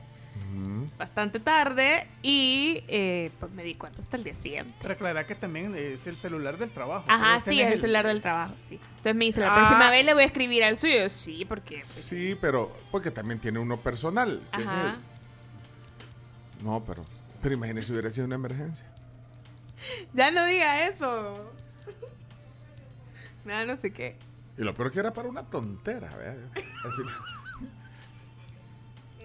bastante 0.99 1.39
tarde, 1.41 2.07
y 2.23 2.83
eh, 2.89 3.31
pues 3.39 3.53
me 3.53 3.63
di 3.65 3.75
cuenta 3.75 4.01
hasta 4.01 4.17
el 4.17 4.25
día 4.25 4.35
siguiente. 4.35 4.73
Pero 4.81 4.95
aclarar 4.95 5.27
que 5.27 5.35
también 5.35 5.75
es 5.75 6.07
el 6.07 6.17
celular 6.17 6.57
del 6.59 6.71
trabajo. 6.71 7.05
Ajá, 7.09 7.41
sí, 7.41 7.61
es 7.61 7.73
el 7.75 7.81
celular 7.81 8.07
del 8.07 8.21
trabajo, 8.21 8.55
sí. 8.69 8.81
Entonces 8.97 9.15
me 9.15 9.25
dice, 9.27 9.41
la 9.41 9.53
Ah. 9.53 9.57
próxima 9.57 9.91
vez 9.91 10.05
le 10.05 10.15
voy 10.15 10.23
a 10.25 10.27
escribir 10.27 10.65
al 10.65 10.77
suyo. 10.77 11.09
Sí, 11.11 11.45
porque... 11.45 11.75
pues, 11.77 11.85
Sí, 11.85 12.37
pero 12.41 12.75
porque 12.91 13.11
también 13.11 13.39
tiene 13.41 13.59
uno 13.59 13.77
personal. 13.79 14.41
que 14.57 14.63
es 14.63 14.69
Ajá. 14.69 14.97
el- 16.59 16.65
No, 16.65 16.83
pero, 16.85 17.05
pero 17.43 17.55
imagínese 17.55 17.87
si 17.87 17.93
hubiera 17.93 18.11
sido 18.11 18.27
una 18.27 18.35
emergencia. 18.37 18.87
Ya 20.15 20.31
no 20.31 20.45
diga 20.47 20.89
eso. 20.89 21.53
Nada, 23.45 23.65
no 23.65 23.77
sé 23.77 23.93
qué. 23.93 24.17
Y 24.59 24.63
lo 24.63 24.75
peor 24.75 24.91
que 24.91 24.99
era 24.99 25.13
para 25.13 25.29
una 25.29 25.45
tontera, 25.45 26.13
¿verdad? 26.17 26.49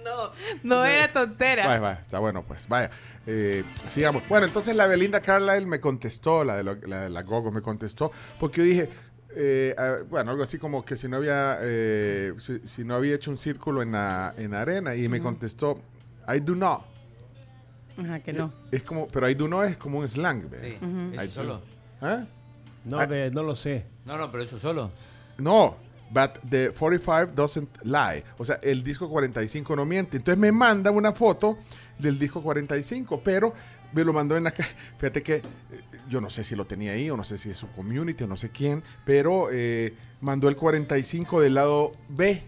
No, 0.63 0.77
no 0.77 0.85
era 0.85 1.07
tontera. 1.11 1.67
Vaya, 1.67 1.79
vaya, 1.79 1.99
está 2.01 2.19
bueno, 2.19 2.43
pues. 2.43 2.67
Vaya, 2.67 2.89
eh, 3.25 3.63
sigamos. 3.89 4.27
Bueno, 4.27 4.45
entonces 4.47 4.75
la 4.75 4.87
Belinda 4.87 5.21
Carlisle 5.21 5.65
me 5.65 5.79
contestó, 5.79 6.43
la 6.43 6.57
de, 6.57 6.63
lo- 6.63 6.75
la, 6.75 7.01
de 7.01 7.09
la 7.09 7.21
Gogo 7.23 7.51
me 7.51 7.61
contestó, 7.61 8.11
porque 8.39 8.57
yo 8.61 8.63
dije, 8.65 8.89
eh, 9.35 9.73
ah, 9.77 9.97
bueno, 10.09 10.31
algo 10.31 10.43
así 10.43 10.57
como 10.57 10.83
que 10.83 10.95
si 10.95 11.07
no 11.07 11.17
había, 11.17 11.57
eh, 11.61 12.33
si, 12.37 12.59
si 12.67 12.83
no 12.83 12.95
había 12.95 13.15
hecho 13.15 13.31
un 13.31 13.37
círculo 13.37 13.81
en 13.81 13.91
la, 13.91 14.33
en 14.37 14.53
arena, 14.53 14.93
y 14.95 15.07
me 15.07 15.21
contestó, 15.21 15.79
I 16.27 16.39
do 16.39 16.55
not. 16.55 16.81
Ajá, 17.97 18.19
que 18.19 18.33
no. 18.33 18.51
Es 18.71 18.83
como, 18.83 19.07
pero 19.07 19.29
I 19.29 19.35
do 19.35 19.47
not 19.47 19.65
es 19.65 19.77
como 19.77 19.99
un 19.99 20.07
slang, 20.07 20.49
¿ve? 20.49 20.77
Sí, 20.79 20.85
Ujú. 20.85 21.21
eso 21.21 21.33
solo. 21.43 21.61
¿Ah? 22.01 22.25
No, 22.85 23.05
de- 23.07 23.31
no 23.31 23.43
lo 23.43 23.55
sé. 23.55 23.85
No, 24.05 24.17
no, 24.17 24.29
pero 24.31 24.43
eso 24.43 24.57
solo. 24.59 24.91
No, 25.37 25.77
but 26.13 26.37
the 26.49 26.71
45 26.71 27.33
doesn't 27.35 27.69
lie. 27.83 28.23
O 28.37 28.45
sea, 28.45 28.59
el 28.61 28.83
disco 28.83 29.09
45 29.09 29.75
no 29.75 29.85
miente. 29.85 30.17
Entonces 30.17 30.39
me 30.39 30.51
manda 30.51 30.91
una 30.91 31.11
foto 31.13 31.57
del 31.97 32.19
disco 32.19 32.41
45, 32.43 33.21
pero 33.23 33.53
me 33.93 34.03
lo 34.03 34.13
mandó 34.13 34.35
en 34.37 34.43
la 34.43 34.51
ca- 34.51 34.67
Fíjate 34.97 35.21
que 35.23 35.35
eh, 35.35 35.41
yo 36.09 36.19
no 36.21 36.29
sé 36.29 36.43
si 36.43 36.55
lo 36.55 36.65
tenía 36.65 36.91
ahí 36.93 37.09
o 37.09 37.17
no 37.17 37.23
sé 37.23 37.37
si 37.37 37.49
es 37.49 37.57
su 37.57 37.67
community 37.69 38.23
o 38.23 38.27
no 38.27 38.35
sé 38.35 38.49
quién, 38.49 38.83
pero 39.05 39.49
eh, 39.51 39.93
mandó 40.21 40.49
el 40.49 40.55
45 40.55 41.41
del 41.41 41.53
lado 41.55 41.93
B, 42.09 42.43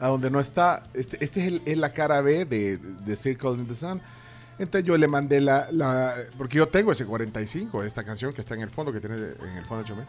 a 0.00 0.08
donde 0.08 0.30
no 0.30 0.40
está. 0.40 0.82
Este, 0.94 1.22
este 1.24 1.40
es, 1.40 1.46
el- 1.48 1.62
es 1.64 1.78
la 1.78 1.92
cara 1.92 2.20
B 2.20 2.44
de, 2.44 2.78
de 2.78 3.16
Circle 3.16 3.52
in 3.52 3.66
the 3.66 3.74
Sun. 3.74 4.00
Entonces 4.58 4.86
yo 4.86 4.96
le 4.96 5.08
mandé 5.08 5.40
la, 5.40 5.66
la- 5.72 6.14
Porque 6.38 6.58
yo 6.58 6.68
tengo 6.68 6.92
ese 6.92 7.04
45, 7.06 7.82
esta 7.82 8.04
canción 8.04 8.32
que 8.32 8.40
está 8.40 8.54
en 8.54 8.60
el 8.62 8.70
fondo, 8.70 8.92
que 8.92 9.00
tiene 9.00 9.16
en 9.16 9.56
el 9.58 9.64
fondo 9.64 9.84
Chomé. 9.84 10.04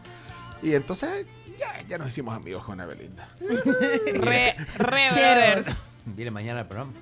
Y 0.62 0.74
entonces 0.74 1.26
ya, 1.58 1.82
ya 1.88 1.98
nos 1.98 2.08
hicimos 2.08 2.34
amigos 2.36 2.64
con 2.64 2.78
la 2.78 2.86
Belinda. 2.86 3.28
Re, 3.40 4.54
re 4.78 5.04
Cheers. 5.12 5.64
brothers. 5.64 5.82
Viene 6.06 6.30
mañana 6.30 6.60
el 6.60 6.66
programa. 6.66 6.92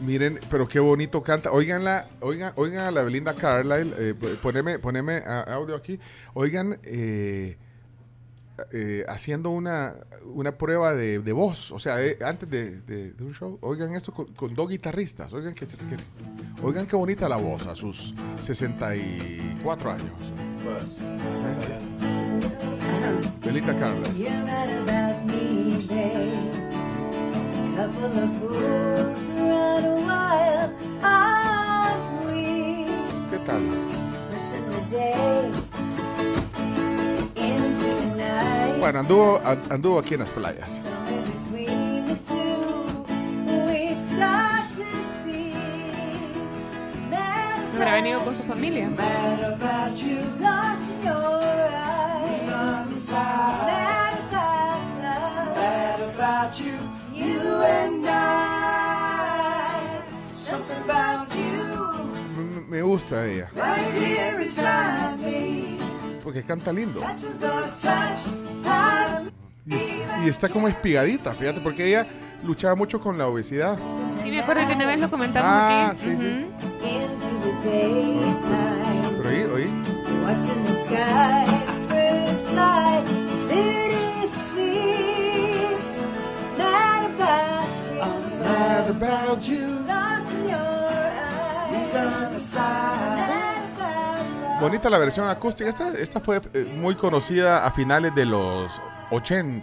Miren, 0.00 0.38
pero 0.50 0.68
qué 0.68 0.78
bonito 0.78 1.22
canta. 1.22 1.50
Oiganla, 1.52 2.06
oigan, 2.20 2.52
oigan 2.56 2.84
a 2.84 2.90
la 2.90 3.02
Belinda 3.02 3.34
Carlisle. 3.34 3.94
eh, 3.96 4.14
poneme, 4.42 4.78
poneme 4.78 5.16
a- 5.16 5.40
audio 5.54 5.74
aquí. 5.74 5.98
Oigan, 6.34 6.78
eh, 6.84 7.56
eh, 8.72 9.04
haciendo 9.08 9.50
una, 9.50 9.94
una 10.24 10.56
prueba 10.58 10.94
de, 10.94 11.18
de 11.20 11.32
voz. 11.32 11.70
O 11.72 11.78
sea, 11.78 12.02
eh, 12.04 12.18
antes 12.24 12.48
de, 12.50 12.80
de- 12.82 13.12
de 13.12 13.24
un 13.24 13.34
show, 13.34 13.58
oigan 13.62 13.94
esto 13.94 14.12
con, 14.12 14.26
con 14.34 14.54
dos 14.54 14.68
guitarristas. 14.68 15.32
Oigan 15.32 15.54
que, 15.54 15.66
que- 15.66 15.76
oigan 16.62 16.86
qué 16.86 16.96
bonita 16.96 17.28
la 17.28 17.36
voz 17.36 17.66
a 17.66 17.74
sus 17.74 18.14
64 18.42 19.90
años. 19.92 20.32
Belita 23.44 23.74
Carla. 23.78 24.08
You 34.96 35.04
read 35.52 35.75
Bueno, 38.78 39.00
anduvo, 39.00 39.40
anduvo 39.70 39.98
aquí 39.98 40.14
en 40.14 40.20
las 40.20 40.30
playas. 40.30 40.80
Habrá 47.74 47.94
venido 47.94 48.24
con 48.24 48.34
su 48.34 48.42
familia. 48.42 48.88
Me 62.68 62.82
gusta 62.82 63.26
ella. 63.26 63.50
Porque 66.26 66.42
canta 66.42 66.72
lindo. 66.72 67.00
Y, 69.64 69.74
es- 69.76 69.84
y 70.24 70.28
está 70.28 70.48
como 70.48 70.66
espigadita, 70.66 71.32
fíjate, 71.32 71.60
porque 71.60 71.86
ella 71.86 72.04
luchaba 72.42 72.74
mucho 72.74 72.98
con 73.00 73.16
la 73.16 73.28
obesidad. 73.28 73.78
Sí, 74.20 74.32
me 74.32 74.40
acuerdo 74.40 74.66
que 74.66 74.72
una 74.74 74.86
vez 74.86 75.00
lo 75.00 75.08
comentamos 75.08 75.48
Ah, 75.48 75.86
aquí. 75.90 75.98
sí, 75.98 76.16
sí. 76.16 76.50
Pero 79.22 79.28
ahí, 79.28 79.42
oí. 79.54 79.72
About 88.88 89.48
you. 89.48 89.84
lost 89.86 90.32
in 90.32 90.48
your 90.48 90.58
eyes. 90.58 91.92
Bonita 94.66 94.90
la 94.90 94.98
versión 94.98 95.28
acústica. 95.28 95.70
Esta, 95.70 95.92
esta 95.92 96.18
fue 96.18 96.40
eh, 96.52 96.64
muy 96.76 96.96
conocida 96.96 97.64
a 97.64 97.70
finales 97.70 98.12
de 98.16 98.26
los 98.26 98.80
80s. 99.12 99.62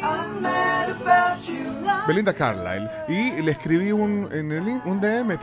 I'm 0.00 0.40
mad 0.40 0.88
about 0.88 1.38
you, 1.46 1.62
lost 1.84 2.06
Belinda 2.08 2.32
Carlisle. 2.32 2.90
Y 3.08 3.42
le 3.42 3.50
escribí 3.50 3.92
un, 3.92 4.26
en 4.32 4.50
el 4.52 4.80
un 4.86 4.98
DM 5.02 5.36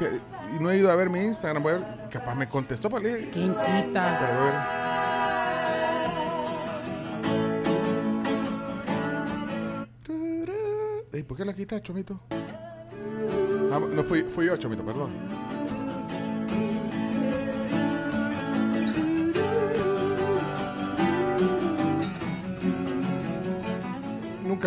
y 0.57 0.59
no 0.59 0.71
he 0.71 0.77
ido 0.77 0.89
a 0.91 0.95
ver 0.95 1.11
mi 1.11 1.19
Instagram. 1.19 1.61
Voy 1.61 1.73
a 1.73 1.77
ver, 1.77 2.09
capaz 2.09 2.33
me 2.33 2.49
contestó. 2.49 2.89
Pero, 2.89 3.03
le- 3.03 3.29
¿Quién 3.29 3.53
quita? 3.53 4.17
pero 4.19 5.59
¿Por 11.27 11.37
qué 11.37 11.45
la 11.45 11.53
quitas, 11.53 11.83
Chomito? 11.83 12.19
Ah, 13.71 13.79
no, 13.79 14.03
fui, 14.03 14.23
fui 14.23 14.47
yo, 14.47 14.57
Chomito, 14.57 14.83
perdón. 14.83 15.11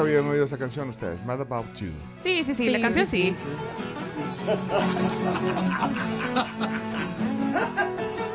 Nunca 0.03 0.19
habían 0.19 0.33
oído 0.33 0.45
esa 0.45 0.59
canción 0.59 0.89
ustedes, 0.89 1.25
Mad 1.25 1.43
About 1.43 1.73
You. 1.75 1.93
Sí, 2.19 2.43
sí, 2.43 2.55
sí, 2.55 2.65
Sí, 2.65 2.71
la 2.71 2.81
canción 2.81 3.07
sí, 3.07 3.23
sí. 3.23 3.37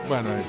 Bueno, 0.08 0.30
ahí. 0.30 0.44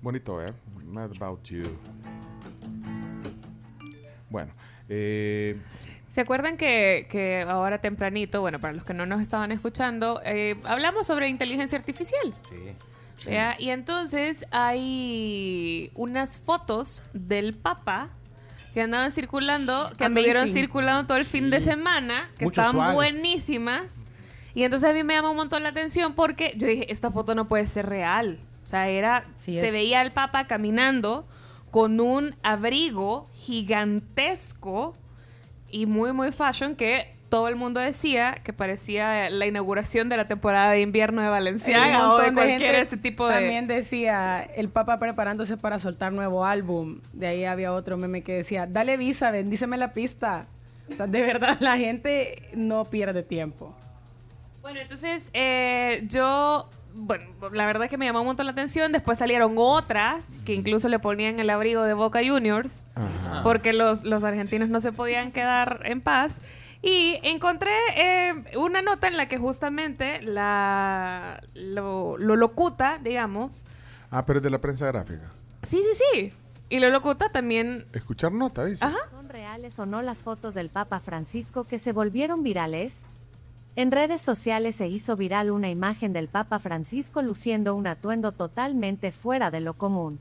Bonito, 0.00 0.40
¿eh? 0.40 0.52
Mad 0.84 1.10
About 1.16 1.42
You. 1.48 1.64
Bueno, 4.30 4.52
eh, 4.88 5.56
¿Se 6.08 6.20
acuerdan 6.20 6.56
que, 6.56 7.08
que 7.10 7.42
ahora 7.42 7.78
tempranito, 7.80 8.40
bueno, 8.40 8.60
para 8.60 8.72
los 8.72 8.84
que 8.84 8.94
no 8.94 9.04
nos 9.04 9.20
estaban 9.20 9.50
escuchando, 9.50 10.20
eh, 10.24 10.56
hablamos 10.62 11.08
sobre 11.08 11.28
inteligencia 11.28 11.76
artificial? 11.76 12.34
Sí. 12.48 12.76
Y 13.26 13.70
entonces 13.70 14.46
hay 14.50 15.90
unas 15.94 16.38
fotos 16.38 17.02
del 17.12 17.54
Papa 17.54 18.10
que 18.74 18.82
andaban 18.82 19.12
circulando, 19.12 19.90
que 19.96 20.04
anduvieron 20.04 20.48
circulando 20.48 21.06
todo 21.06 21.18
el 21.18 21.24
fin 21.24 21.50
de 21.50 21.60
semana, 21.60 22.30
que 22.38 22.44
Mucho 22.44 22.62
estaban 22.62 22.94
buenísimas. 22.94 23.84
Y 24.54 24.62
entonces 24.64 24.90
a 24.90 24.92
mí 24.92 25.02
me 25.04 25.14
llamó 25.14 25.30
un 25.30 25.36
montón 25.36 25.62
la 25.62 25.70
atención 25.70 26.14
porque 26.14 26.52
yo 26.56 26.66
dije, 26.66 26.92
esta 26.92 27.10
foto 27.10 27.34
no 27.34 27.48
puede 27.48 27.66
ser 27.66 27.86
real. 27.86 28.40
O 28.62 28.66
sea, 28.66 28.88
era, 28.88 29.26
Sí 29.34 29.58
se 29.58 29.70
veía 29.70 30.00
al 30.00 30.12
Papa 30.12 30.46
caminando 30.46 31.26
con 31.70 32.00
un 32.00 32.34
abrigo 32.42 33.28
gigantesco 33.34 34.96
y 35.70 35.86
muy, 35.86 36.12
muy 36.12 36.32
fashion 36.32 36.76
que 36.76 37.14
todo 37.28 37.48
el 37.48 37.56
mundo 37.56 37.80
decía 37.80 38.40
que 38.42 38.52
parecía 38.52 39.28
la 39.30 39.46
inauguración 39.46 40.08
de 40.08 40.16
la 40.16 40.28
temporada 40.28 40.70
de 40.70 40.80
invierno 40.80 41.22
de 41.22 41.28
Valenciaga 41.28 42.12
o 42.12 42.18
de 42.18 42.32
cualquier 42.32 42.74
ese 42.76 42.96
tipo 42.96 43.28
de... 43.28 43.34
También 43.34 43.66
decía 43.66 44.40
el 44.40 44.70
Papa 44.70 44.98
preparándose 44.98 45.56
para 45.56 45.78
soltar 45.78 46.12
nuevo 46.12 46.44
álbum. 46.44 47.00
De 47.12 47.26
ahí 47.26 47.44
había 47.44 47.72
otro 47.72 47.96
meme 47.96 48.22
que 48.22 48.32
decía, 48.32 48.66
dale 48.66 48.96
visa, 48.96 49.30
bendíceme 49.30 49.76
la 49.76 49.92
pista. 49.92 50.46
O 50.90 50.96
sea, 50.96 51.06
de 51.06 51.22
verdad, 51.26 51.58
la 51.60 51.76
gente 51.76 52.48
no 52.54 52.86
pierde 52.86 53.22
tiempo. 53.22 53.74
Bueno, 54.62 54.80
entonces 54.80 55.30
eh, 55.34 56.04
yo, 56.08 56.68
bueno, 56.94 57.24
la 57.52 57.66
verdad 57.66 57.84
es 57.84 57.90
que 57.90 57.98
me 57.98 58.06
llamó 58.06 58.20
un 58.20 58.26
montón 58.26 58.46
la 58.46 58.52
atención. 58.52 58.90
Después 58.90 59.18
salieron 59.18 59.54
otras 59.56 60.38
que 60.46 60.54
incluso 60.54 60.88
le 60.88 60.98
ponían 60.98 61.40
el 61.40 61.50
abrigo 61.50 61.82
de 61.84 61.92
Boca 61.92 62.20
Juniors 62.26 62.84
porque 63.42 63.74
los, 63.74 64.04
los 64.04 64.24
argentinos 64.24 64.70
no 64.70 64.80
se 64.80 64.92
podían 64.92 65.30
quedar 65.30 65.82
en 65.84 66.00
paz. 66.00 66.40
Y 66.80 67.18
encontré 67.24 67.72
eh, 67.96 68.34
una 68.56 68.82
nota 68.82 69.08
en 69.08 69.16
la 69.16 69.26
que 69.26 69.36
justamente 69.38 70.22
la, 70.22 71.42
lo, 71.54 72.16
lo 72.18 72.36
locuta, 72.36 72.98
digamos. 73.02 73.64
ah, 74.10 74.24
pero 74.24 74.38
es 74.38 74.42
de 74.44 74.50
la 74.50 74.60
prensa 74.60 74.86
gráfica. 74.86 75.32
Sí, 75.64 75.78
sí, 75.78 76.02
sí. 76.12 76.32
Y 76.70 76.78
lo 76.80 76.90
locuta 76.90 77.30
también. 77.30 77.86
Escuchar 77.92 78.30
nota, 78.30 78.64
dice. 78.64 78.84
Ajá. 78.84 78.96
¿Son 79.10 79.28
reales 79.28 79.78
o 79.78 79.86
no 79.86 80.02
las 80.02 80.18
fotos 80.18 80.54
del 80.54 80.68
Papa 80.68 81.00
Francisco 81.00 81.64
que 81.64 81.78
se 81.78 81.92
volvieron 81.92 82.42
virales? 82.42 83.06
En 83.74 83.90
redes 83.90 84.22
sociales 84.22 84.76
se 84.76 84.88
hizo 84.88 85.16
viral 85.16 85.50
una 85.50 85.70
imagen 85.70 86.12
del 86.12 86.28
Papa 86.28 86.58
Francisco 86.58 87.22
luciendo 87.22 87.74
un 87.74 87.86
atuendo 87.86 88.32
totalmente 88.32 89.12
fuera 89.12 89.50
de 89.50 89.60
lo 89.60 89.74
común. 89.74 90.18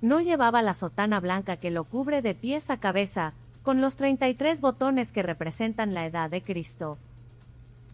No 0.00 0.20
llevaba 0.20 0.62
la 0.62 0.74
sotana 0.74 1.20
blanca 1.20 1.56
que 1.56 1.70
lo 1.70 1.84
cubre 1.84 2.22
de 2.22 2.34
pies 2.34 2.70
a 2.70 2.78
cabeza, 2.78 3.34
con 3.66 3.80
los 3.80 3.96
33 3.96 4.60
botones 4.60 5.10
que 5.10 5.24
representan 5.24 5.92
la 5.92 6.06
edad 6.06 6.30
de 6.30 6.40
Cristo. 6.40 6.98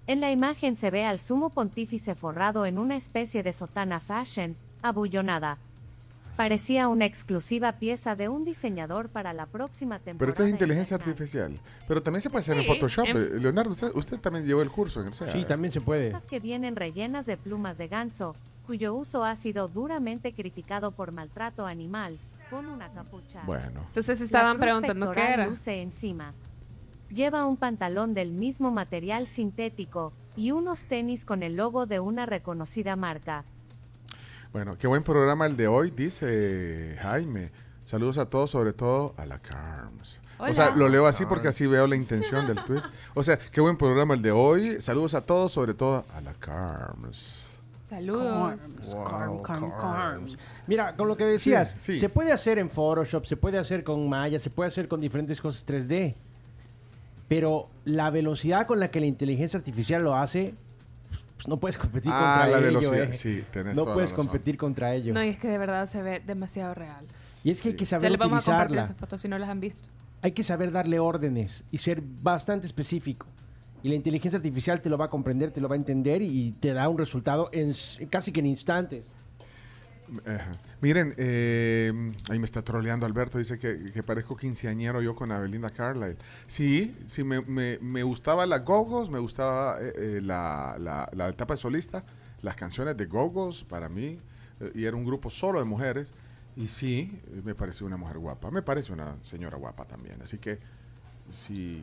En 0.06 0.20
la 0.20 0.30
imagen 0.30 0.76
se 0.76 0.90
ve 0.90 1.06
al 1.06 1.18
sumo 1.18 1.48
pontífice 1.48 2.14
forrado 2.14 2.66
en 2.66 2.78
una 2.78 2.94
especie 2.94 3.42
de 3.42 3.54
sotana 3.54 3.98
fashion, 3.98 4.54
abullonada. 4.82 5.56
Parecía 6.36 6.88
una 6.88 7.06
exclusiva 7.06 7.72
pieza 7.72 8.14
de 8.16 8.28
un 8.28 8.44
diseñador 8.44 9.08
para 9.08 9.32
la 9.32 9.46
próxima 9.46 9.98
temporada. 9.98 10.18
Pero 10.18 10.30
esta 10.32 10.44
es 10.44 10.50
inteligencia 10.50 10.98
artificial. 10.98 11.58
Pero 11.88 12.02
también 12.02 12.20
se 12.20 12.28
puede 12.28 12.40
hacer 12.40 12.58
en 12.58 12.64
Sí, 12.64 12.68
Photoshop. 12.68 13.06
en- 13.06 13.16
Eh, 13.16 13.40
Leonardo, 13.40 13.70
usted, 13.70 13.92
usted 13.94 14.20
también 14.20 14.44
llevó 14.44 14.60
el 14.60 14.70
curso 14.70 15.00
en 15.00 15.06
el 15.06 15.14
SEA. 15.14 15.32
Sí, 15.32 15.44
también 15.46 15.72
se 15.72 15.80
puede. 15.80 16.08
Estas 16.08 16.24
que 16.24 16.38
vienen 16.38 16.76
rellenas 16.76 17.24
de 17.24 17.38
plumas 17.38 17.78
de 17.78 17.88
ganso, 17.88 18.36
cuyo 18.66 18.92
uso 18.94 19.24
ha 19.24 19.36
sido 19.36 19.68
duramente 19.68 20.34
criticado 20.34 20.90
por 20.90 21.12
maltrato 21.12 21.64
animal, 21.66 22.18
con 22.52 22.66
una 22.66 22.92
capucha. 22.92 23.42
Bueno. 23.46 23.80
Entonces 23.86 24.20
estaban 24.20 24.58
preguntando 24.58 25.10
qué 25.10 25.32
era. 25.32 25.46
luce 25.46 25.80
encima. 25.80 26.34
Lleva 27.08 27.46
un 27.46 27.56
pantalón 27.56 28.12
del 28.12 28.30
mismo 28.30 28.70
material 28.70 29.26
sintético 29.26 30.12
y 30.36 30.50
unos 30.50 30.84
tenis 30.84 31.24
con 31.24 31.42
el 31.42 31.56
logo 31.56 31.86
de 31.86 31.98
una 31.98 32.26
reconocida 32.26 32.94
marca. 32.94 33.44
Bueno, 34.52 34.76
qué 34.76 34.86
buen 34.86 35.02
programa 35.02 35.46
el 35.46 35.56
de 35.56 35.66
hoy, 35.66 35.90
dice 35.90 36.98
Jaime. 37.00 37.50
Saludos 37.84 38.18
a 38.18 38.28
todos, 38.28 38.50
sobre 38.50 38.74
todo 38.74 39.14
a 39.16 39.24
la 39.24 39.38
Carms. 39.38 40.20
O 40.38 40.52
sea, 40.52 40.76
lo 40.76 40.88
leo 40.88 41.06
así 41.06 41.24
porque 41.24 41.48
así 41.48 41.66
veo 41.66 41.86
la 41.86 41.96
intención 41.96 42.46
del 42.46 42.62
tweet. 42.64 42.82
O 43.14 43.22
sea, 43.22 43.38
qué 43.38 43.60
buen 43.62 43.76
programa 43.76 44.12
el 44.12 44.22
de 44.22 44.30
hoy. 44.30 44.80
Saludos 44.80 45.14
a 45.14 45.24
todos, 45.24 45.52
sobre 45.52 45.72
todo 45.72 46.04
a 46.12 46.20
la 46.20 46.34
Carms. 46.34 47.41
Saludos. 47.96 48.60
Carm, 49.06 49.42
carm, 49.42 49.70
carms. 49.78 50.38
Mira, 50.66 50.96
con 50.96 51.08
lo 51.08 51.16
que 51.16 51.26
decías, 51.26 51.74
Sí, 51.76 51.92
sí. 51.92 51.98
se 51.98 52.08
puede 52.08 52.32
hacer 52.32 52.58
en 52.58 52.70
Photoshop, 52.70 53.26
se 53.26 53.36
puede 53.36 53.58
hacer 53.58 53.84
con 53.84 54.08
Maya, 54.08 54.38
se 54.38 54.48
puede 54.48 54.68
hacer 54.68 54.88
con 54.88 54.98
diferentes 55.02 55.42
cosas 55.42 55.66
3D. 55.66 56.14
Pero 57.28 57.68
la 57.84 58.08
velocidad 58.08 58.66
con 58.66 58.80
la 58.80 58.90
que 58.90 58.98
la 58.98 59.04
inteligencia 59.06 59.58
artificial 59.58 60.02
lo 60.02 60.14
hace, 60.16 60.54
pues 61.36 61.48
no 61.48 61.58
puedes 61.58 61.76
competir 61.76 62.10
Ah, 62.14 62.44
contra 62.44 62.60
la 62.60 62.66
ello. 62.68 62.78
velocidad, 62.80 63.10
eh. 63.10 63.12
sí, 63.12 63.44
tenés 63.50 63.74
No 63.76 63.82
toda 63.82 63.88
la 63.90 63.94
puedes 63.96 64.10
razón. 64.12 64.26
competir 64.26 64.56
contra 64.56 64.94
ello. 64.94 65.12
No, 65.12 65.22
y 65.22 65.28
es 65.28 65.38
que 65.38 65.48
de 65.48 65.58
verdad 65.58 65.86
se 65.86 66.00
ve 66.00 66.22
demasiado 66.26 66.72
real. 66.72 67.04
Y 67.44 67.50
es 67.50 67.60
que 67.60 67.68
hay 67.70 67.76
que 67.76 67.84
Ya 67.84 67.90
saber 67.90 68.10
les 68.10 68.18
vamos 68.18 68.40
a 68.40 68.44
compartir 68.46 68.64
utilizarla. 68.68 68.82
esas 68.84 68.96
fotos 68.96 69.20
si 69.20 69.28
no 69.28 69.36
las 69.38 69.50
han 69.50 69.60
visto. 69.60 69.90
Hay 70.22 70.32
que 70.32 70.42
saber 70.42 70.72
darle 70.72 70.98
órdenes 70.98 71.62
y 71.70 71.76
ser 71.76 72.00
bastante 72.02 72.66
específico. 72.66 73.26
Y 73.82 73.88
la 73.88 73.94
inteligencia 73.94 74.36
artificial 74.36 74.80
te 74.80 74.88
lo 74.88 74.96
va 74.96 75.06
a 75.06 75.10
comprender, 75.10 75.50
te 75.50 75.60
lo 75.60 75.68
va 75.68 75.74
a 75.74 75.78
entender 75.78 76.22
y 76.22 76.52
te 76.60 76.72
da 76.72 76.88
un 76.88 76.98
resultado 76.98 77.48
en 77.52 77.72
casi 78.10 78.30
que 78.32 78.40
en 78.40 78.46
instantes. 78.46 79.04
Miren, 80.80 81.14
eh, 81.16 82.12
ahí 82.28 82.38
me 82.38 82.44
está 82.44 82.62
troleando 82.62 83.06
Alberto, 83.06 83.38
dice 83.38 83.58
que, 83.58 84.02
parezco 84.02 84.36
quinceañero 84.36 85.00
yo 85.00 85.14
con 85.14 85.30
la 85.30 85.38
Belinda 85.38 85.70
Carlisle. 85.70 86.16
Sí, 86.46 86.94
sí, 87.06 87.24
me, 87.24 87.40
me, 87.40 88.02
gustaba 88.02 88.44
la 88.46 88.58
Gogos, 88.58 89.08
me 89.08 89.18
gustaba 89.18 89.78
eh, 89.80 89.92
eh, 89.96 90.20
la, 90.22 90.76
la- 90.78 91.08
la 91.12 91.28
etapa 91.28 91.54
de 91.54 91.60
solista, 91.60 92.04
las 92.42 92.56
canciones 92.56 92.96
de 92.96 93.06
Gogos 93.06 93.64
para 93.64 93.88
mí, 93.88 94.18
y 94.74 94.84
era 94.84 94.96
un 94.96 95.04
grupo 95.04 95.30
solo 95.30 95.58
de 95.60 95.64
mujeres, 95.64 96.12
y 96.56 96.66
sí, 96.66 97.18
me 97.44 97.54
parece 97.54 97.84
una 97.84 97.96
mujer 97.96 98.18
guapa, 98.18 98.50
me 98.50 98.62
parece 98.62 98.92
una 98.92 99.16
señora 99.22 99.56
guapa 99.56 99.86
también, 99.86 100.20
así 100.20 100.36
que 100.38 100.58
sí, 101.30 101.82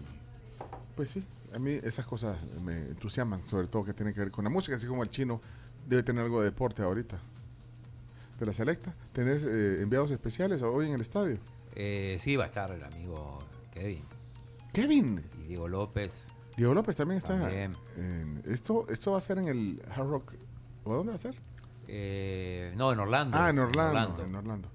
pues 0.99 1.11
sí, 1.11 1.23
a 1.55 1.59
mí 1.59 1.79
esas 1.81 2.05
cosas 2.05 2.43
me 2.61 2.73
entusiasman, 2.77 3.45
sobre 3.45 3.67
todo 3.67 3.85
que 3.85 3.93
tienen 3.93 4.13
que 4.13 4.19
ver 4.19 4.31
con 4.31 4.43
la 4.43 4.49
música, 4.49 4.75
así 4.75 4.85
como 4.85 5.01
el 5.01 5.09
chino 5.09 5.39
debe 5.87 6.03
tener 6.03 6.25
algo 6.25 6.41
de 6.41 6.49
deporte 6.49 6.81
ahorita 6.81 7.17
de 8.37 8.45
la 8.45 8.51
selecta. 8.51 8.93
¿Tenés 9.13 9.45
eh, 9.45 9.81
enviados 9.81 10.11
especiales 10.11 10.61
hoy 10.61 10.87
en 10.87 10.95
el 10.95 10.99
estadio? 10.99 11.37
Eh, 11.73 12.17
sí, 12.19 12.35
va 12.35 12.43
a 12.43 12.47
estar 12.47 12.69
el 12.71 12.83
amigo 12.83 13.39
Kevin. 13.73 14.03
Kevin. 14.73 15.23
Y 15.41 15.47
Diego 15.47 15.69
López. 15.69 16.33
Diego 16.57 16.73
López 16.73 16.97
también 16.97 17.19
está. 17.19 17.39
También. 17.39 17.77
en- 17.95 18.43
esto, 18.45 18.85
esto 18.89 19.13
va 19.13 19.19
a 19.19 19.21
ser 19.21 19.37
en 19.37 19.47
el 19.47 19.81
Hard 19.95 20.05
Rock. 20.09 20.33
¿O 20.83 20.95
dónde 20.95 21.11
va 21.13 21.15
a 21.15 21.19
ser? 21.19 21.35
Eh, 21.87 22.73
no, 22.75 22.91
en 22.91 22.99
Orlando. 22.99 23.37
Ah, 23.39 23.51
en 23.51 23.59
Orlando. 23.59 24.21
En 24.21 24.35
Orlando. 24.35 24.67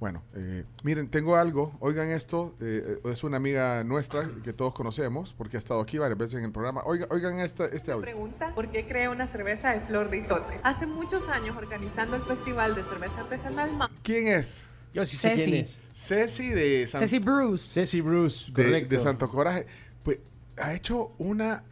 Bueno, 0.00 0.22
eh, 0.34 0.64
miren, 0.84 1.08
tengo 1.08 1.34
algo. 1.36 1.76
Oigan 1.80 2.08
esto. 2.10 2.54
eh, 2.60 3.00
es 3.04 3.24
una 3.24 3.36
amiga 3.38 3.82
nuestra 3.82 4.30
que 4.44 4.52
todos 4.52 4.72
conocemos 4.72 5.34
porque 5.36 5.56
ha 5.56 5.58
estado 5.58 5.80
aquí 5.80 5.98
varias 5.98 6.16
veces 6.18 6.38
en 6.38 6.44
el 6.44 6.52
programa. 6.52 6.82
Oiga, 6.84 7.06
oigan 7.10 7.40
esta, 7.40 7.66
este 7.66 7.90
audio. 7.90 8.02
Pregunta, 8.02 8.54
¿por 8.54 8.70
qué 8.70 8.86
creé 8.86 9.08
una 9.08 9.26
cerveza 9.26 9.70
de 9.72 9.80
flor 9.80 10.08
de 10.08 10.18
isote? 10.18 10.60
Hace 10.62 10.86
muchos 10.86 11.28
años 11.28 11.56
organizando 11.56 12.14
el 12.14 12.22
Festival 12.22 12.76
de 12.76 12.84
Cerveza 12.84 13.22
Artesanal 13.22 13.72
Ma- 13.76 13.90
¿Quién 14.04 14.28
es? 14.28 14.66
Yo 14.94 15.04
sí 15.04 15.16
sé 15.16 15.34
quién 15.34 15.54
es. 15.54 15.76
Ceci 15.92 16.48
de 16.50 16.86
San- 16.86 17.00
Ceci 17.00 17.18
Bruce. 17.18 17.68
Ceci 17.72 18.00
Bruce, 18.00 18.52
de, 18.52 18.64
correcto. 18.64 18.94
de 18.94 19.00
Santo 19.00 19.28
Coraje. 19.28 19.66
Pues 20.04 20.20
ha 20.58 20.74
hecho 20.74 21.12
una 21.18 21.64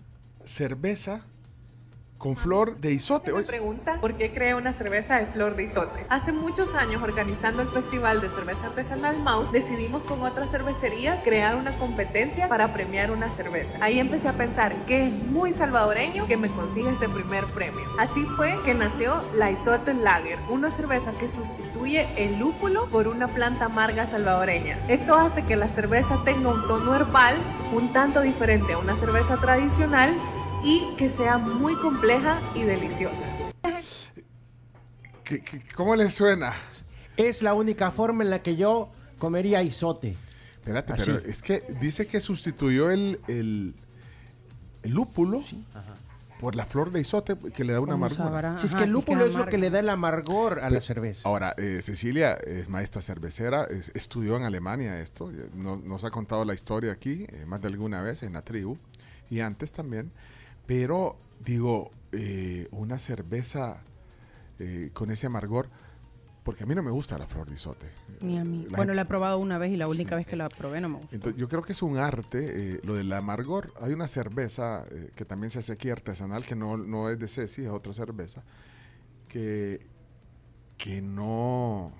cerveza 0.42 1.24
con 2.18 2.36
flor 2.36 2.78
de 2.78 2.92
isote. 2.92 3.32
Me 3.32 3.42
pregunta, 3.42 4.00
¿por 4.00 4.16
qué 4.16 4.32
creé 4.32 4.54
una 4.54 4.72
cerveza 4.72 5.16
de 5.18 5.26
flor 5.26 5.56
de 5.56 5.64
isote? 5.64 6.06
Hace 6.08 6.32
muchos 6.32 6.74
años 6.74 7.02
organizando 7.02 7.62
el 7.62 7.68
Festival 7.68 8.20
de 8.20 8.30
Cerveza 8.30 8.66
Artesanal 8.66 9.18
Mouse, 9.22 9.52
decidimos 9.52 10.02
con 10.02 10.22
otras 10.22 10.50
cervecerías 10.50 11.20
crear 11.22 11.56
una 11.56 11.72
competencia 11.72 12.48
para 12.48 12.72
premiar 12.72 13.10
una 13.10 13.30
cerveza. 13.30 13.78
Ahí 13.80 13.98
empecé 13.98 14.28
a 14.28 14.32
pensar 14.32 14.74
que 14.86 15.06
es 15.06 15.12
muy 15.12 15.52
salvadoreño 15.52 16.26
que 16.26 16.36
me 16.36 16.48
consiga 16.48 16.90
ese 16.90 17.08
primer 17.08 17.44
premio. 17.46 17.84
Así 17.98 18.22
fue 18.36 18.56
que 18.64 18.74
nació 18.74 19.22
la 19.34 19.50
Isote 19.50 19.94
Lager, 19.94 20.38
una 20.48 20.70
cerveza 20.70 21.12
que 21.12 21.28
sustituye 21.28 22.06
el 22.16 22.38
lúpulo 22.38 22.88
por 22.90 23.08
una 23.08 23.28
planta 23.28 23.66
amarga 23.66 24.06
salvadoreña. 24.06 24.78
Esto 24.88 25.16
hace 25.16 25.44
que 25.44 25.56
la 25.56 25.68
cerveza 25.68 26.22
tenga 26.24 26.50
un 26.50 26.66
tono 26.66 26.94
herbal 26.94 27.36
un 27.72 27.92
tanto 27.92 28.20
diferente 28.20 28.74
a 28.74 28.78
una 28.78 28.94
cerveza 28.94 29.36
tradicional 29.36 30.14
y 30.64 30.94
que 30.96 31.08
sea 31.08 31.38
muy 31.38 31.74
compleja 31.76 32.40
y 32.54 32.62
deliciosa. 32.62 33.24
¿qué- 35.24 35.40
qué- 35.40 35.62
¿cómo 35.74 35.96
le 35.96 36.10
suena? 36.10 36.52
Es 37.16 37.42
la 37.42 37.54
única 37.54 37.90
forma 37.90 38.22
en 38.24 38.30
la 38.30 38.42
que 38.42 38.56
yo 38.56 38.90
comería 39.18 39.62
isote. 39.62 40.16
Espérate, 40.58 40.92
Así. 40.92 41.02
pero 41.04 41.18
es 41.18 41.42
que 41.42 41.64
dice 41.80 42.06
que 42.06 42.20
sustituyó 42.20 42.90
el, 42.90 43.20
el, 43.28 43.74
el 44.82 44.90
lúpulo 44.92 45.42
por 46.40 46.54
la 46.54 46.66
flor 46.66 46.90
de 46.90 47.00
isote 47.00 47.36
que 47.54 47.64
le 47.64 47.72
da 47.72 47.80
una 47.80 47.92
¿Cómo 47.92 48.06
amargura. 48.06 48.58
Si 48.58 48.66
es 48.66 48.74
que 48.74 48.84
el 48.84 48.90
lúpulo 48.90 49.24
es 49.24 49.34
lo 49.34 49.46
que 49.46 49.56
le 49.58 49.70
da 49.70 49.78
el 49.80 49.88
amargor 49.88 50.60
a 50.60 50.68
la 50.70 50.80
cerveza. 50.80 51.22
Ahora, 51.24 51.54
eh, 51.56 51.80
Cecilia 51.82 52.34
es 52.34 52.68
maestra 52.68 53.00
cervecera, 53.00 53.64
es- 53.64 53.90
estudió 53.94 54.36
en 54.36 54.42
Alemania 54.44 55.00
esto, 55.00 55.30
eh, 55.30 55.48
no- 55.54 55.76
nos 55.76 56.04
ha 56.04 56.10
contado 56.10 56.44
la 56.44 56.52
historia 56.54 56.92
aquí 56.92 57.26
eh, 57.30 57.44
más 57.46 57.60
de 57.62 57.68
alguna 57.68 58.02
vez 58.02 58.22
en 58.22 58.34
la 58.34 58.42
tribu 58.42 58.76
y 59.30 59.40
antes 59.40 59.72
también, 59.72 60.12
pero 60.66 61.16
digo, 61.44 61.90
eh, 62.12 62.68
una 62.70 62.98
cerveza 62.98 63.82
eh, 64.58 64.90
con 64.92 65.10
ese 65.10 65.26
amargor, 65.26 65.68
porque 66.42 66.62
a 66.62 66.66
mí 66.66 66.74
no 66.74 66.82
me 66.82 66.90
gusta 66.92 67.18
la 67.18 67.26
flor 67.26 67.48
de 67.48 67.54
isote. 67.54 67.90
Ni 68.20 68.38
a 68.38 68.44
mí. 68.44 68.58
La 68.64 68.68
bueno, 68.70 68.76
gente- 68.78 68.94
la 68.94 69.02
he 69.02 69.04
probado 69.04 69.38
una 69.38 69.58
vez 69.58 69.72
y 69.72 69.76
la 69.76 69.88
única 69.88 70.14
vez 70.16 70.26
que 70.26 70.36
la 70.36 70.48
probé 70.48 70.80
no 70.80 70.88
me 70.88 70.98
gustó. 70.98 71.14
Entonces, 71.14 71.40
yo 71.40 71.48
creo 71.48 71.62
que 71.62 71.72
es 71.72 71.82
un 71.82 71.98
arte, 71.98 72.74
eh, 72.76 72.80
lo 72.84 72.94
del 72.94 73.12
amargor. 73.12 73.72
Hay 73.80 73.92
una 73.92 74.06
cerveza 74.08 74.84
que 75.16 75.24
también 75.24 75.50
se 75.50 75.58
hace 75.58 75.72
aquí 75.72 75.90
artesanal, 75.90 76.44
que 76.46 76.54
no, 76.56 76.76
no 76.76 77.10
es 77.10 77.18
de 77.18 77.26
Ceci, 77.28 77.64
es 77.64 77.70
otra 77.70 77.92
cerveza, 77.92 78.42
que, 79.28 79.84
que 80.78 81.02
no... 81.02 81.90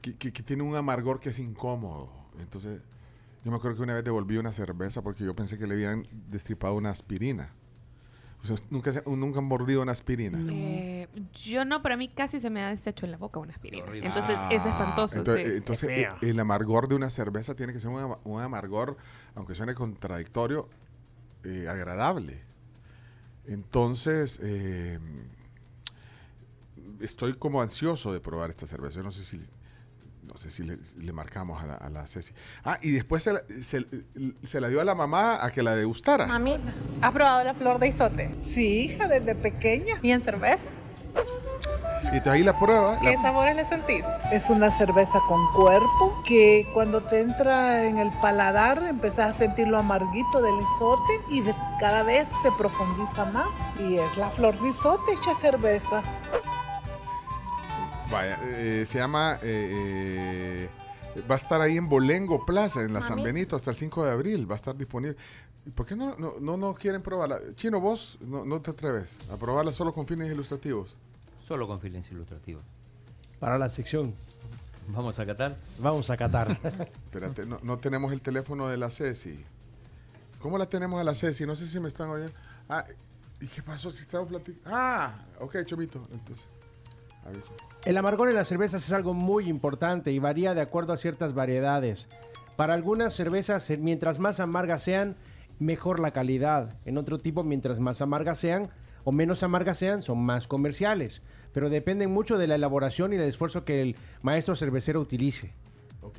Que, 0.00 0.14
que- 0.16 0.32
que 0.32 0.42
tiene 0.42 0.62
un 0.62 0.76
amargor 0.76 1.18
que 1.20 1.30
es 1.30 1.38
incómodo. 1.40 2.08
Entonces, 2.38 2.82
yo 3.44 3.50
me 3.50 3.56
acuerdo 3.56 3.76
que 3.78 3.82
una 3.84 3.94
vez 3.94 4.04
devolví 4.04 4.36
una 4.36 4.52
cerveza 4.52 5.02
porque 5.02 5.24
yo 5.24 5.34
pensé 5.34 5.58
que 5.58 5.66
le 5.66 5.74
habían 5.74 6.02
destripado 6.30 6.74
una 6.74 6.90
aspirina. 6.90 7.52
O 8.40 8.46
sea, 8.46 8.56
¿nunca, 8.70 8.92
se- 8.92 9.02
nunca 9.06 9.38
han 9.40 9.46
mordido 9.46 9.82
una 9.82 9.90
aspirina? 9.92 10.38
Eh, 10.48 11.08
yo 11.44 11.64
no, 11.64 11.82
pero 11.82 11.94
a 11.96 11.98
mí 11.98 12.08
casi 12.08 12.38
se 12.38 12.50
me 12.50 12.62
ha 12.62 12.68
deshecho 12.70 13.04
en 13.04 13.10
la 13.12 13.18
boca 13.18 13.40
una 13.40 13.52
aspirina. 13.52 13.82
Horrible. 13.84 14.06
Entonces 14.06 14.36
Ah, 14.38 14.48
es 14.52 14.64
espantoso. 14.64 15.18
Entonces, 15.18 15.44
sí. 15.50 15.56
entonces, 15.56 15.90
eh, 15.90 16.08
el 16.20 16.38
amargor 16.38 16.86
de 16.88 16.94
una 16.94 17.10
cerveza 17.10 17.54
tiene 17.56 17.72
que 17.72 17.80
ser 17.80 17.90
un, 17.90 18.16
un 18.24 18.40
amargor, 18.40 18.96
aunque 19.34 19.56
suene 19.56 19.74
contradictorio, 19.74 20.68
eh, 21.42 21.66
agradable. 21.68 22.42
Entonces, 23.46 24.38
eh, 24.42 25.00
estoy 27.00 27.34
como 27.34 27.60
ansioso 27.62 28.12
de 28.12 28.20
probar 28.20 28.50
esta 28.50 28.66
cerveza. 28.66 28.96
Yo 28.98 29.02
no 29.02 29.12
sé 29.12 29.24
si, 29.24 29.40
no 30.28 30.36
sé 30.36 30.50
si 30.50 30.62
le, 30.62 30.78
le 30.98 31.12
marcamos 31.12 31.62
a 31.62 31.66
la, 31.66 31.74
a 31.74 31.88
la 31.90 32.06
Ceci. 32.06 32.32
Ah, 32.64 32.78
y 32.82 32.90
después 32.92 33.22
se 33.22 33.32
la, 33.32 33.40
se- 33.62 33.86
se 34.42 34.60
la 34.60 34.68
dio 34.68 34.80
a 34.80 34.84
la 34.84 34.94
mamá 34.94 35.44
a 35.44 35.50
que 35.50 35.62
la 35.62 35.74
degustara. 35.74 36.26
Mami, 36.26 36.58
¿has 37.00 37.12
probado 37.12 37.42
la 37.44 37.54
flor 37.54 37.78
de 37.78 37.88
isote? 37.88 38.34
Sí, 38.38 38.84
hija, 38.84 39.08
desde 39.08 39.34
pequeña. 39.34 39.94
¿Y 40.02 40.10
en 40.12 40.22
cerveza? 40.22 40.62
Y 42.12 42.20
te 42.20 42.30
ahí 42.30 42.42
la 42.42 42.52
prueba. 42.58 42.98
¿Qué 43.00 43.14
la- 43.16 43.22
sabores 43.22 43.56
le 43.56 43.64
sentís? 43.66 44.04
Es 44.32 44.48
una 44.48 44.70
cerveza 44.70 45.18
con 45.26 45.52
cuerpo 45.52 46.22
que 46.26 46.66
cuando 46.72 47.02
te 47.02 47.20
entra 47.20 47.84
en 47.84 47.98
el 47.98 48.10
paladar 48.22 48.82
empezás 48.84 49.34
a 49.34 49.38
sentir 49.38 49.68
lo 49.68 49.78
amarguito 49.78 50.40
del 50.40 50.54
isote 50.62 51.12
y 51.30 51.40
de- 51.42 51.54
cada 51.80 52.02
vez 52.04 52.28
se 52.42 52.50
profundiza 52.52 53.24
más. 53.26 53.48
Y 53.80 53.96
es 53.98 54.16
la 54.16 54.30
flor 54.30 54.58
de 54.58 54.68
isote 54.68 55.12
hecha 55.12 55.34
cerveza. 55.34 56.02
Vaya, 58.10 58.38
eh, 58.42 58.84
se 58.86 58.98
llama. 58.98 59.38
eh, 59.42 60.68
eh, 61.16 61.20
va 61.30 61.34
a 61.34 61.38
estar 61.38 61.60
ahí 61.60 61.76
en 61.76 61.88
Bolengo 61.88 62.44
Plaza, 62.46 62.82
en 62.82 62.92
la 62.92 63.02
San 63.02 63.18
Mami. 63.18 63.32
Benito, 63.32 63.56
hasta 63.56 63.70
el 63.70 63.76
5 63.76 64.04
de 64.04 64.10
abril. 64.10 64.48
Va 64.50 64.54
a 64.54 64.56
estar 64.56 64.76
disponible. 64.76 65.16
¿Y 65.66 65.70
¿Por 65.70 65.84
qué 65.84 65.94
no, 65.96 66.16
no, 66.16 66.34
no, 66.40 66.56
no 66.56 66.74
quieren 66.74 67.02
probarla? 67.02 67.38
Chino, 67.54 67.80
vos 67.80 68.18
no, 68.20 68.44
no 68.44 68.62
te 68.62 68.70
atreves 68.70 69.18
a 69.30 69.36
probarla 69.36 69.72
solo 69.72 69.92
con 69.92 70.06
fines 70.06 70.30
ilustrativos. 70.30 70.96
Solo 71.44 71.66
con 71.66 71.78
fines 71.78 72.10
ilustrativos. 72.10 72.64
Para 73.40 73.58
la 73.58 73.68
sección. 73.68 74.14
Vamos 74.88 75.18
a 75.18 75.26
catar. 75.26 75.56
Vamos 75.78 76.08
a 76.08 76.16
catar. 76.16 76.50
Espérate, 77.04 77.44
no, 77.44 77.58
no 77.62 77.78
tenemos 77.78 78.12
el 78.12 78.22
teléfono 78.22 78.68
de 78.68 78.78
la 78.78 78.90
Ceci. 78.90 79.38
¿Cómo 80.38 80.56
la 80.56 80.66
tenemos 80.66 81.00
a 81.00 81.04
la 81.04 81.14
Ceci? 81.14 81.44
No 81.44 81.54
sé 81.56 81.66
si 81.66 81.78
me 81.80 81.88
están 81.88 82.08
oyendo. 82.08 82.32
Ah, 82.68 82.84
¿y 83.40 83.46
qué 83.48 83.62
pasó 83.62 83.90
si 83.90 84.02
estamos 84.02 84.28
platicando? 84.28 84.70
Ah, 84.72 85.14
ok, 85.40 85.64
Chomito. 85.64 86.06
Entonces, 86.12 86.46
avisa. 87.26 87.52
El 87.88 87.96
amargor 87.96 88.28
en 88.28 88.34
las 88.34 88.48
cervezas 88.48 88.84
es 88.84 88.92
algo 88.92 89.14
muy 89.14 89.48
importante 89.48 90.12
y 90.12 90.18
varía 90.18 90.52
de 90.52 90.60
acuerdo 90.60 90.92
a 90.92 90.98
ciertas 90.98 91.32
variedades. 91.32 92.06
Para 92.54 92.74
algunas 92.74 93.14
cervezas, 93.14 93.70
eh, 93.70 93.78
mientras 93.78 94.18
más 94.18 94.40
amargas 94.40 94.82
sean, 94.82 95.16
mejor 95.58 95.98
la 95.98 96.10
calidad. 96.10 96.76
En 96.84 96.98
otro 96.98 97.16
tipo, 97.16 97.44
mientras 97.44 97.80
más 97.80 98.02
amargas 98.02 98.36
sean 98.36 98.68
o 99.04 99.10
menos 99.10 99.42
amargas 99.42 99.78
sean, 99.78 100.02
son 100.02 100.18
más 100.18 100.46
comerciales. 100.46 101.22
Pero 101.54 101.70
dependen 101.70 102.10
mucho 102.10 102.36
de 102.36 102.46
la 102.46 102.56
elaboración 102.56 103.14
y 103.14 103.16
del 103.16 103.30
esfuerzo 103.30 103.64
que 103.64 103.80
el 103.80 103.96
maestro 104.20 104.54
cervecero 104.54 105.00
utilice. 105.00 105.54
Ok. 106.02 106.18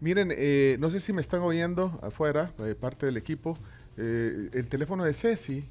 Miren, 0.00 0.32
eh, 0.32 0.76
no 0.78 0.88
sé 0.88 1.00
si 1.00 1.12
me 1.12 1.20
están 1.20 1.40
oyendo 1.40 1.98
afuera, 2.00 2.52
eh, 2.60 2.76
parte 2.76 3.06
del 3.06 3.16
equipo. 3.16 3.58
eh, 3.96 4.50
el 4.52 4.68
teléfono 4.68 5.02
de 5.02 5.12
Ceci, 5.12 5.68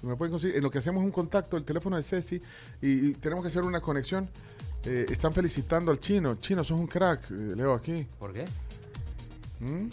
si 0.00 0.06
me 0.06 0.16
pueden 0.16 0.32
conseguir, 0.32 0.56
en 0.56 0.62
lo 0.62 0.70
que 0.70 0.78
hacemos 0.78 1.04
un 1.04 1.10
contacto, 1.10 1.58
el 1.58 1.64
teléfono 1.64 1.96
de 1.96 2.02
Ceci, 2.02 2.40
y, 2.80 3.08
y 3.08 3.12
tenemos 3.12 3.44
que 3.44 3.48
hacer 3.48 3.62
una 3.62 3.82
conexión. 3.82 4.30
Eh, 4.86 5.06
están 5.10 5.32
felicitando 5.32 5.90
al 5.90 5.98
chino. 5.98 6.36
Chino, 6.36 6.62
sos 6.62 6.78
un 6.78 6.86
crack, 6.86 7.30
eh, 7.30 7.34
leo 7.56 7.74
aquí. 7.74 8.06
¿Por 8.18 8.32
qué? 8.32 8.44
¿Mm? 9.60 9.88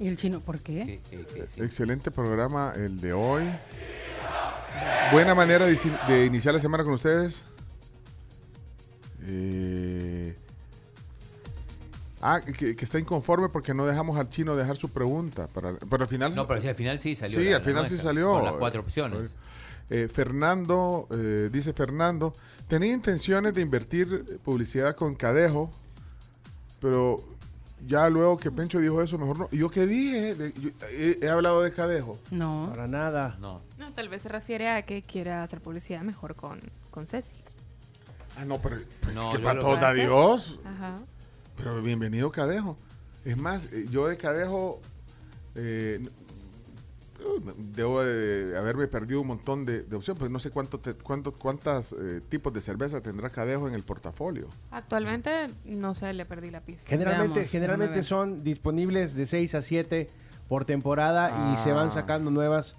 ¿Y 0.00 0.06
el 0.08 0.16
chino 0.16 0.40
por 0.40 0.58
qué? 0.60 1.00
Excelente 1.56 2.10
programa 2.10 2.72
el 2.76 3.00
de 3.00 3.12
hoy. 3.14 3.44
Buena 5.12 5.34
manera 5.34 5.66
de, 5.66 6.26
iniciar 6.26 6.54
la 6.54 6.60
semana 6.60 6.84
con 6.84 6.92
ustedes. 6.92 7.44
Eh, 9.22 10.36
ah, 12.20 12.40
que, 12.42 12.76
que 12.76 12.84
está 12.84 12.98
inconforme 12.98 13.48
porque 13.48 13.74
no 13.74 13.86
dejamos 13.86 14.16
al 14.18 14.28
chino 14.28 14.54
dejar 14.54 14.76
su 14.76 14.90
pregunta. 14.90 15.48
Para, 15.48 15.72
pero 15.74 16.02
al 16.02 16.08
final. 16.08 16.34
No, 16.34 16.46
pero 16.46 16.60
sí, 16.60 16.68
al 16.68 16.74
final 16.76 17.00
sí 17.00 17.14
salió 17.14 17.38
Sí, 17.40 17.46
la- 17.46 17.56
al 17.56 17.62
final 17.62 17.86
sí 17.88 17.96
salió. 17.98 18.30
con 18.34 18.44
las 18.44 18.56
cuatro 18.56 18.82
opciones. 18.82 19.34
Eh, 19.90 20.08
Fernando, 20.08 21.06
eh, 21.10 21.48
dice 21.52 21.72
Fernando, 21.72 22.34
tenía 22.68 22.92
intenciones 22.92 23.54
de 23.54 23.62
invertir 23.62 24.38
publicidad 24.44 24.94
con 24.94 25.14
Cadejo, 25.14 25.70
pero 26.80 27.24
ya 27.86 28.08
luego 28.10 28.36
que 28.36 28.50
Pencho 28.50 28.80
dijo 28.80 29.00
eso, 29.02 29.18
mejor 29.18 29.38
no. 29.38 29.48
¿Y 29.50 29.58
¿Yo 29.58 29.70
qué 29.70 29.86
dije? 29.86 30.34
De- 30.34 30.52
yo- 30.60 30.70
he, 30.90 31.18
he 31.22 31.28
hablado 31.28 31.62
de 31.62 31.72
Cadejo. 31.72 32.18
No. 32.30 32.68
Para 32.70 32.86
nada. 32.86 33.36
No. 33.40 33.62
No, 33.78 33.92
tal 33.94 34.08
vez 34.08 34.22
se 34.22 34.28
refiere 34.28 34.68
a 34.68 34.82
que 34.84 35.02
quiera 35.02 35.42
hacer 35.42 35.60
publicidad 35.60 36.02
mejor 36.02 36.34
con, 36.34 36.60
con 36.90 37.06
Ceci. 37.06 37.32
Ah, 38.36 38.44
no, 38.44 38.58
pero 38.60 38.76
pues 39.00 39.16
No, 39.16 39.30
que 39.32 39.38
yo 39.38 39.44
para 39.44 39.58
todos 39.60 39.80
da 39.80 39.92
Dios. 39.94 40.60
Ajá. 40.64 40.98
Pero 41.56 41.80
bienvenido 41.82 42.30
Cadejo. 42.30 42.76
Es 43.24 43.36
más, 43.36 43.66
eh, 43.72 43.86
yo 43.90 44.06
de 44.06 44.16
Cadejo 44.16 44.80
eh, 45.54 46.06
debo 47.56 48.02
de 48.02 48.56
haberme 48.56 48.86
perdido 48.88 49.20
un 49.20 49.26
montón 49.28 49.64
de, 49.64 49.82
de 49.82 49.96
opciones, 49.96 50.18
pues 50.18 50.30
no 50.30 50.38
sé 50.38 50.50
cuánto 50.50 50.78
te- 50.80 50.94
cuánto, 50.94 51.32
cuántas 51.32 51.92
eh, 51.92 52.20
tipos 52.28 52.52
de 52.52 52.60
cerveza 52.60 53.00
tendrá 53.00 53.30
Cadejo 53.30 53.68
en 53.68 53.74
el 53.74 53.82
portafolio. 53.82 54.48
Actualmente, 54.70 55.48
no 55.64 55.94
sé, 55.94 56.12
le 56.12 56.24
perdí 56.24 56.50
la 56.50 56.60
pista. 56.60 56.88
Generalmente, 56.88 57.34
Veamos, 57.40 57.50
generalmente 57.50 58.02
son 58.02 58.42
disponibles 58.44 59.14
de 59.14 59.26
6 59.26 59.54
a 59.56 59.62
7 59.62 60.08
por 60.48 60.64
temporada 60.64 61.52
y 61.54 61.56
se 61.62 61.72
van 61.72 61.88
Ah. 61.88 61.92
sacando 61.92 62.30
nuevas 62.30 62.76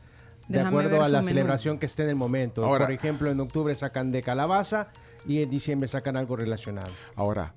de 0.47 0.57
Déjame 0.57 0.69
acuerdo 0.79 1.03
a 1.03 1.09
la 1.09 1.19
menú. 1.19 1.27
celebración 1.29 1.77
que 1.77 1.85
esté 1.85 2.03
en 2.03 2.09
el 2.09 2.15
momento. 2.15 2.65
Ahora- 2.65 2.85
por 2.85 2.93
ejemplo, 2.95 3.29
en 3.29 3.39
octubre 3.39 3.75
sacan 3.75 4.11
de 4.11 4.23
calabaza 4.23 4.87
y 5.27 5.43
en 5.43 5.49
diciembre 5.49 5.87
sacan 5.87 6.15
algo 6.17 6.35
relacionado. 6.35 6.89
Ahora, 7.15 7.53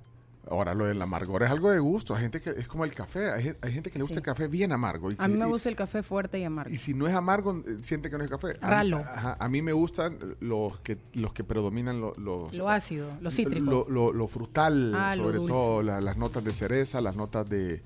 ahora 0.51 0.75
lo 0.75 0.87
del 0.87 1.01
amargor 1.01 1.43
es 1.43 1.51
algo 1.51 1.71
de 1.71 1.79
gusto. 1.79 2.15
Hay 2.15 2.23
gente 2.23 2.41
que 2.41 2.51
es 2.51 2.67
como 2.69 2.85
el 2.85 2.93
café. 2.93 3.31
Hay, 3.33 3.55
hay 3.61 3.73
gente 3.73 3.91
que 3.91 3.99
le 3.99 4.03
gusta 4.03 4.19
el 4.19 4.25
café 4.25 4.49
bien 4.49 4.73
amargo. 4.73 5.11
Y, 5.11 5.17
A 5.19 5.29
mí 5.29 5.35
me 5.35 5.47
y- 5.47 5.51
gusta 5.51 5.69
el 5.69 5.77
café 5.77 6.03
fuerte 6.03 6.39
y 6.39 6.45
amargo. 6.45 6.73
y 6.73 6.77
si 6.77 6.95
no 6.95 7.07
es 7.07 7.15
amargo, 7.15 7.53
eh, 7.67 7.79
siente 7.83 8.11
que 8.11 8.19
no 8.19 8.25
es 8.25 8.31
café. 8.31 8.49
A 8.61 8.67
mí- 8.67 8.71
Ralo. 8.73 9.03
a 9.39 9.49
mí 9.49 9.63
me 9.63 9.73
gustan 9.73 10.19
los 10.41 10.79
que 10.81 10.99
los 11.15 11.33
que 11.33 11.45
predominan 11.45 12.01
lo- 12.01 12.15
los 12.17 12.53
Lo 12.55 12.69
ácido, 12.69 13.09
lo 13.21 13.31
cítrico. 13.31 13.65
Lo, 13.71 13.87
lo- 13.89 14.13
lo 14.13 14.27
frutal, 14.29 14.95
Ah, 14.95 15.15
lo 15.17 15.25
sobre 15.25 15.39
todo 15.39 15.83
la- 15.83 16.01
las 16.01 16.17
notas 16.17 16.43
de 16.45 16.53
cereza, 16.53 17.01
las 17.01 17.17
notas 17.17 17.49
de 17.49 17.83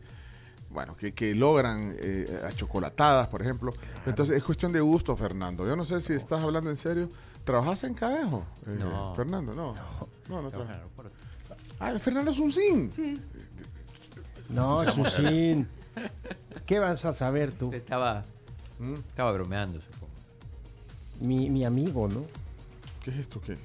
bueno, 0.69 0.95
que, 0.97 1.15
que 1.15 1.35
logran 1.35 1.95
eh, 1.99 2.41
achocolatadas, 2.47 3.29
por 3.29 3.41
ejemplo. 3.41 3.73
Entonces 4.05 4.37
es 4.37 4.45
cuestión 4.45 4.73
de 4.73 4.81
gusto, 4.81 5.17
Fernando. 5.17 5.67
Yo 5.67 5.75
no 5.77 5.85
sé 5.87 6.01
si 6.03 6.13
estás 6.13 6.43
hablando 6.43 6.69
en 6.69 6.77
serio. 6.77 7.09
¿Trabajas 7.45 7.85
en 7.85 7.95
Cadejo? 7.95 8.45
eh, 8.67 8.77
No. 8.79 9.15
Fernando, 9.15 9.55
no. 9.55 9.75
No, 10.29 10.43
no, 10.43 10.51
trabaja. 10.51 10.75
aeropuerto. 10.75 10.96
Ah, 11.79 11.93
Fernando 11.99 12.31
es 12.31 12.39
un 12.39 12.53
sim. 12.53 12.91
No, 14.49 14.85
Susín. 14.91 15.69
¿Qué 16.67 16.79
vas 16.79 17.05
a 17.05 17.13
saber 17.13 17.53
tú? 17.53 17.73
Estaba, 17.73 18.25
¿Mm? 18.79 18.95
estaba 18.95 19.33
bromeando, 19.33 19.81
supongo. 19.81 20.13
Mi, 21.21 21.51
mi 21.51 21.65
amigo, 21.65 22.09
¿no? 22.09 22.25
¿Qué 23.05 23.11
es 23.11 23.17
esto? 23.19 23.41
¿Qué? 23.41 23.57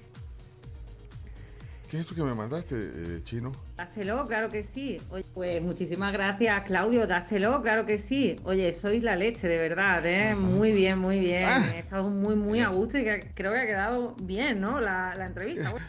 ¿Qué 1.89 1.97
es 1.97 2.01
esto 2.03 2.15
que 2.15 2.23
me 2.23 2.33
mandaste, 2.33 2.75
eh, 2.77 3.19
chino? 3.23 3.51
Dáselo, 3.75 4.25
claro 4.25 4.47
que 4.49 4.63
sí. 4.63 5.01
Oye, 5.09 5.25
pues 5.33 5.61
muchísimas 5.61 6.13
gracias, 6.13 6.63
Claudio. 6.63 7.05
Dáselo, 7.05 7.61
claro 7.61 7.85
que 7.85 7.97
sí. 7.97 8.37
Oye, 8.45 8.71
sois 8.71 9.03
la 9.03 9.17
leche, 9.17 9.47
de 9.49 9.57
verdad, 9.57 10.05
¿eh? 10.05 10.35
Muy 10.35 10.71
bien, 10.71 10.99
muy 10.99 11.19
bien. 11.19 11.49
He 11.75 11.79
estado 11.79 12.09
muy, 12.09 12.35
muy 12.35 12.61
a 12.61 12.69
gusto 12.69 12.97
y 12.97 13.03
creo 13.03 13.51
que 13.51 13.59
ha 13.59 13.65
quedado 13.65 14.15
bien, 14.21 14.61
¿no? 14.61 14.79
La, 14.79 15.13
la 15.15 15.25
entrevista. 15.25 15.69
Bueno, 15.71 15.85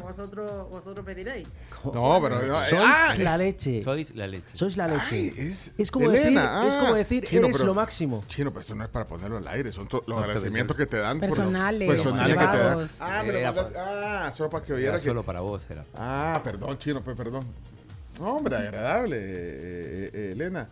vosotros, 0.00 0.70
vosotros 0.70 1.04
me 1.04 1.14
diréis. 1.14 1.46
No, 1.84 2.18
pero... 2.22 2.40
no, 2.42 2.54
eh, 2.54 2.66
Sois 2.66 2.82
ah, 2.82 3.14
la 3.18 3.36
leche. 3.36 3.82
Sois 3.84 4.14
la 4.14 4.26
leche. 4.26 4.54
Sois 4.54 4.76
la 4.76 4.88
leche. 4.88 5.02
Ay, 5.10 5.34
es, 5.76 5.90
como 5.90 6.10
Elena, 6.10 6.52
decir, 6.62 6.68
es 6.68 6.74
ah. 6.74 6.80
como 6.80 6.94
decir, 6.94 7.24
Chino, 7.24 7.42
eres 7.42 7.56
pero- 7.56 7.66
lo 7.66 7.74
máximo. 7.74 8.24
Chino, 8.26 8.50
pero 8.50 8.62
esto 8.62 8.74
no 8.74 8.84
es 8.84 8.90
para 8.90 9.06
ponerlo 9.06 9.36
al 9.36 9.46
aire, 9.48 9.70
son 9.70 9.84
los 9.84 9.92
No, 9.92 10.00
pero 10.06 10.18
agradecimientos 10.18 10.76
que 10.76 10.86
te 10.86 10.96
dan. 10.96 11.18
por 11.18 11.28
los- 11.28 11.38
Personales, 11.38 11.88
personales 11.88 12.38
que 12.38 12.46
te 12.46 12.58
dan. 12.58 12.88
Ah, 13.00 13.22
Era 13.26 13.52
mandaste- 13.52 13.76
ah, 13.78 14.30
solo 14.32 14.48
para 14.50 14.64
que 14.64 14.72
oyera 14.72 14.92
Era 14.94 15.00
que... 15.00 15.08
solo 15.08 15.22
para 15.22 15.40
vos, 15.40 15.62
era. 15.68 15.84
Ah, 15.94 16.40
perdón, 16.42 16.78
Chino, 16.78 17.02
pues 17.02 17.16
perdón. 17.16 17.44
Hombre, 18.20 18.56
agradable, 18.56 19.16
eh, 19.18 20.10
eh, 20.12 20.30
Elena. 20.32 20.68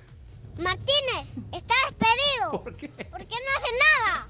Martínez, 0.58 1.28
está 1.52 1.74
despedido. 1.88 2.62
¿Por 2.64 2.76
qué? 2.76 2.88
Porque 2.88 3.34
no 3.34 3.58
hace 3.58 3.72
nada. 3.78 4.28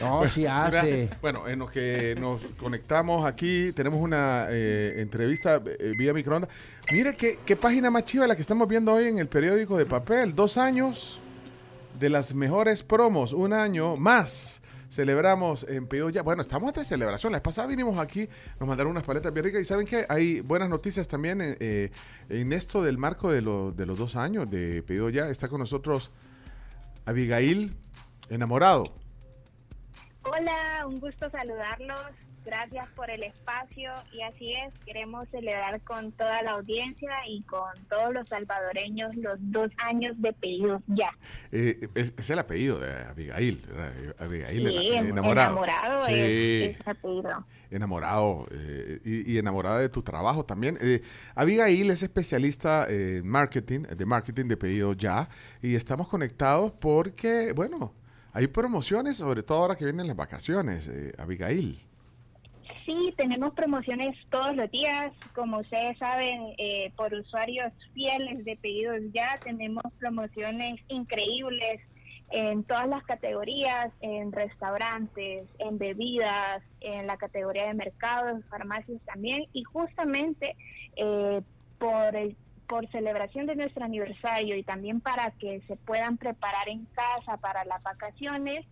No, 0.00 0.28
sí 0.28 0.40
Mira, 0.40 0.66
hace. 0.66 1.10
bueno, 1.20 1.48
en 1.48 1.58
lo 1.60 1.68
que 1.68 2.16
nos 2.18 2.46
conectamos 2.58 3.24
aquí, 3.26 3.72
tenemos 3.72 4.00
una 4.00 4.46
eh, 4.50 4.94
entrevista 5.00 5.62
eh, 5.64 5.92
vía 5.98 6.12
microondas. 6.12 6.50
Mire 6.92 7.16
qué, 7.16 7.38
qué 7.44 7.56
página 7.56 7.90
más 7.90 8.04
chiva 8.04 8.26
la 8.26 8.36
que 8.36 8.42
estamos 8.42 8.68
viendo 8.68 8.92
hoy 8.92 9.06
en 9.06 9.18
el 9.18 9.28
periódico 9.28 9.76
de 9.76 9.86
papel. 9.86 10.34
Dos 10.34 10.58
años 10.58 11.18
de 11.98 12.10
las 12.10 12.34
mejores 12.34 12.82
promos, 12.82 13.32
un 13.32 13.52
año 13.52 13.96
más. 13.96 14.60
Celebramos 14.88 15.64
en 15.68 15.86
Pío 15.88 16.08
ya. 16.10 16.22
Bueno, 16.22 16.42
estamos 16.42 16.72
de 16.72 16.84
celebración. 16.84 17.32
La 17.32 17.38
vez 17.38 17.42
pasada 17.42 17.66
vinimos 17.66 17.98
aquí, 17.98 18.28
nos 18.60 18.68
mandaron 18.68 18.92
unas 18.92 19.02
paletas 19.04 19.32
bien 19.32 19.44
ricas. 19.46 19.60
Y 19.62 19.64
saben 19.64 19.86
que 19.86 20.06
hay 20.08 20.40
buenas 20.40 20.68
noticias 20.70 21.08
también 21.08 21.40
eh, 21.40 21.56
eh, 21.60 21.90
en 22.28 22.52
esto 22.52 22.82
del 22.82 22.98
marco 22.98 23.30
de, 23.30 23.42
lo- 23.42 23.72
de 23.72 23.86
los 23.86 23.98
dos 23.98 24.16
años 24.16 24.48
de 24.50 24.82
Pío 24.82 25.08
ya. 25.10 25.28
Está 25.28 25.48
con 25.48 25.58
nosotros 25.60 26.10
Abigail, 27.06 27.74
enamorado. 28.30 28.92
Hola, 30.24 30.86
un 30.86 31.00
gusto 31.00 31.28
saludarlos. 31.30 32.00
Gracias 32.44 32.88
por 32.90 33.08
el 33.10 33.22
espacio 33.22 33.90
y 34.12 34.20
así 34.20 34.52
es, 34.52 34.74
queremos 34.84 35.26
celebrar 35.30 35.80
con 35.80 36.12
toda 36.12 36.42
la 36.42 36.52
audiencia 36.52 37.10
y 37.26 37.42
con 37.44 37.70
todos 37.88 38.12
los 38.12 38.28
salvadoreños 38.28 39.16
los 39.16 39.38
dos 39.40 39.70
años 39.78 40.14
de 40.18 40.32
pedidos 40.34 40.82
ya. 40.88 41.10
Eh, 41.52 41.88
es, 41.94 42.12
es 42.18 42.28
el 42.30 42.38
apellido 42.38 42.78
de 42.80 42.92
Abigail. 43.04 43.62
¿verdad? 43.66 43.92
Abigail, 44.18 44.68
Sí, 44.68 44.88
ena- 44.92 45.08
enamorado. 45.08 45.50
enamorado 45.64 46.06
Sí, 46.06 46.12
es, 46.12 46.80
es 46.80 46.86
apellido. 46.86 47.46
enamorado. 47.70 48.46
eh, 48.50 49.00
y, 49.04 49.32
y 49.32 49.38
enamorada 49.38 49.78
de 49.78 49.88
tu 49.88 50.02
trabajo 50.02 50.44
también. 50.44 50.76
Eh, 50.82 51.00
Abigail 51.34 51.90
es 51.90 52.02
especialista 52.02 52.86
en 52.90 53.26
marketing, 53.26 53.80
de 53.84 54.04
marketing 54.04 54.48
de 54.48 54.56
pedido 54.58 54.92
ya. 54.92 55.30
Y 55.62 55.76
estamos 55.76 56.08
conectados 56.08 56.72
porque, 56.72 57.52
bueno, 57.52 57.94
hay 58.34 58.48
promociones, 58.48 59.16
sobre 59.16 59.42
todo 59.42 59.58
ahora 59.60 59.76
que 59.76 59.84
vienen 59.86 60.06
las 60.08 60.16
vacaciones, 60.16 60.88
eh, 60.88 61.14
Abigail. 61.18 61.80
Sí, 62.84 63.14
tenemos 63.16 63.54
promociones 63.54 64.14
todos 64.30 64.54
los 64.54 64.70
días. 64.70 65.12
Como 65.34 65.58
ustedes 65.58 65.96
saben, 65.98 66.54
eh, 66.58 66.92
por 66.96 67.14
usuarios 67.14 67.72
fieles 67.94 68.44
de 68.44 68.56
pedidos 68.56 69.00
ya, 69.12 69.40
tenemos 69.42 69.84
promociones 69.98 70.74
increíbles 70.88 71.80
en 72.30 72.64
todas 72.64 72.88
las 72.88 73.02
categorías, 73.04 73.90
en 74.00 74.32
restaurantes, 74.32 75.46
en 75.58 75.78
bebidas, 75.78 76.62
en 76.80 77.06
la 77.06 77.16
categoría 77.16 77.68
de 77.68 77.74
mercados, 77.74 78.44
farmacias 78.50 79.00
también. 79.06 79.46
Y 79.54 79.62
justamente 79.64 80.56
eh, 80.96 81.40
por 81.78 82.14
por 82.66 82.90
celebración 82.90 83.46
de 83.46 83.56
nuestro 83.56 83.84
aniversario 83.84 84.56
y 84.56 84.62
también 84.62 85.00
para 85.00 85.30
que 85.32 85.60
se 85.66 85.76
puedan 85.76 86.16
preparar 86.16 86.68
en 86.68 86.86
casa 86.86 87.36
para 87.36 87.64
las 87.64 87.82
vacaciones, 87.82 88.64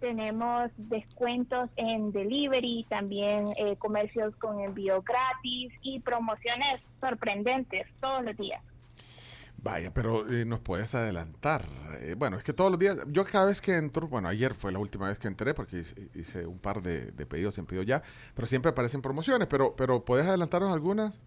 tenemos 0.00 0.70
descuentos 0.76 1.70
en 1.76 2.12
delivery, 2.12 2.86
también 2.88 3.52
eh, 3.56 3.76
comercios 3.76 4.34
con 4.36 4.60
envío 4.60 5.02
gratis 5.02 5.72
y 5.82 6.00
promociones 6.00 6.80
sorprendentes 7.00 7.86
todos 8.00 8.24
los 8.24 8.36
días. 8.36 8.62
Vaya, 9.62 9.92
pero 9.92 10.26
eh, 10.30 10.46
nos 10.46 10.60
puedes 10.60 10.94
adelantar. 10.94 11.66
Eh, 12.00 12.14
bueno, 12.16 12.38
es 12.38 12.44
que 12.44 12.54
todos 12.54 12.70
los 12.70 12.80
días, 12.80 12.98
yo 13.08 13.24
cada 13.26 13.46
vez 13.46 13.60
que 13.60 13.76
entro, 13.76 14.08
bueno, 14.08 14.28
ayer 14.28 14.54
fue 14.54 14.72
la 14.72 14.78
última 14.78 15.08
vez 15.08 15.18
que 15.18 15.28
entré 15.28 15.52
porque 15.52 15.82
hice, 16.14 16.46
un 16.46 16.58
par 16.58 16.82
de, 16.82 17.12
de 17.12 17.26
pedidos 17.26 17.58
en 17.58 17.66
pedido 17.66 17.82
ya, 17.82 18.02
pero 18.34 18.46
siempre 18.46 18.70
aparecen 18.70 19.02
promociones, 19.02 19.48
pero, 19.48 19.76
pero 19.76 20.02
¿puedes 20.04 20.26
adelantarnos 20.26 20.72
algunas? 20.72 21.20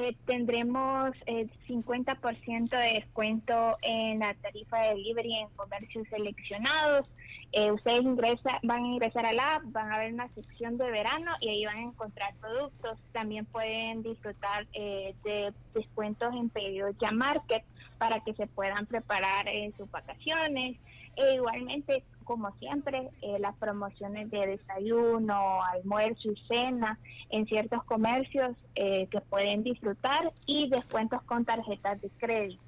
Eh, 0.00 0.16
tendremos 0.26 1.10
el 1.26 1.50
50% 1.66 2.68
de 2.68 3.00
descuento 3.00 3.76
en 3.82 4.20
la 4.20 4.32
tarifa 4.34 4.78
de 4.80 4.88
delivery 4.90 5.34
en 5.38 5.48
comercios 5.56 6.06
seleccionados. 6.08 7.08
Eh, 7.50 7.72
ustedes 7.72 8.02
ingresa, 8.02 8.60
van 8.62 8.84
a 8.84 8.86
ingresar 8.86 9.26
a 9.26 9.32
la 9.32 9.56
app, 9.56 9.62
van 9.64 9.92
a 9.92 9.98
ver 9.98 10.12
una 10.12 10.28
sección 10.34 10.78
de 10.78 10.88
verano 10.92 11.32
y 11.40 11.48
ahí 11.48 11.64
van 11.64 11.78
a 11.78 11.82
encontrar 11.82 12.32
productos. 12.36 12.96
También 13.10 13.44
pueden 13.46 14.04
disfrutar 14.04 14.68
eh, 14.72 15.16
de 15.24 15.52
descuentos 15.74 16.32
en 16.32 16.48
pedidos 16.48 16.94
ya 17.00 17.10
market 17.10 17.64
para 17.98 18.20
que 18.20 18.34
se 18.34 18.46
puedan 18.46 18.86
preparar 18.86 19.48
en 19.48 19.76
sus 19.76 19.90
vacaciones. 19.90 20.76
E 21.18 21.34
igualmente, 21.34 22.04
como 22.24 22.50
siempre, 22.58 23.10
eh, 23.22 23.38
las 23.40 23.56
promociones 23.56 24.30
de 24.30 24.46
desayuno, 24.46 25.64
almuerzo 25.64 26.30
y 26.30 26.36
cena 26.46 26.98
en 27.30 27.46
ciertos 27.46 27.82
comercios 27.84 28.56
eh, 28.76 29.08
que 29.10 29.20
pueden 29.20 29.64
disfrutar 29.64 30.32
y 30.46 30.70
descuentos 30.70 31.22
con 31.24 31.44
tarjetas 31.44 32.00
de 32.00 32.10
crédito. 32.18 32.62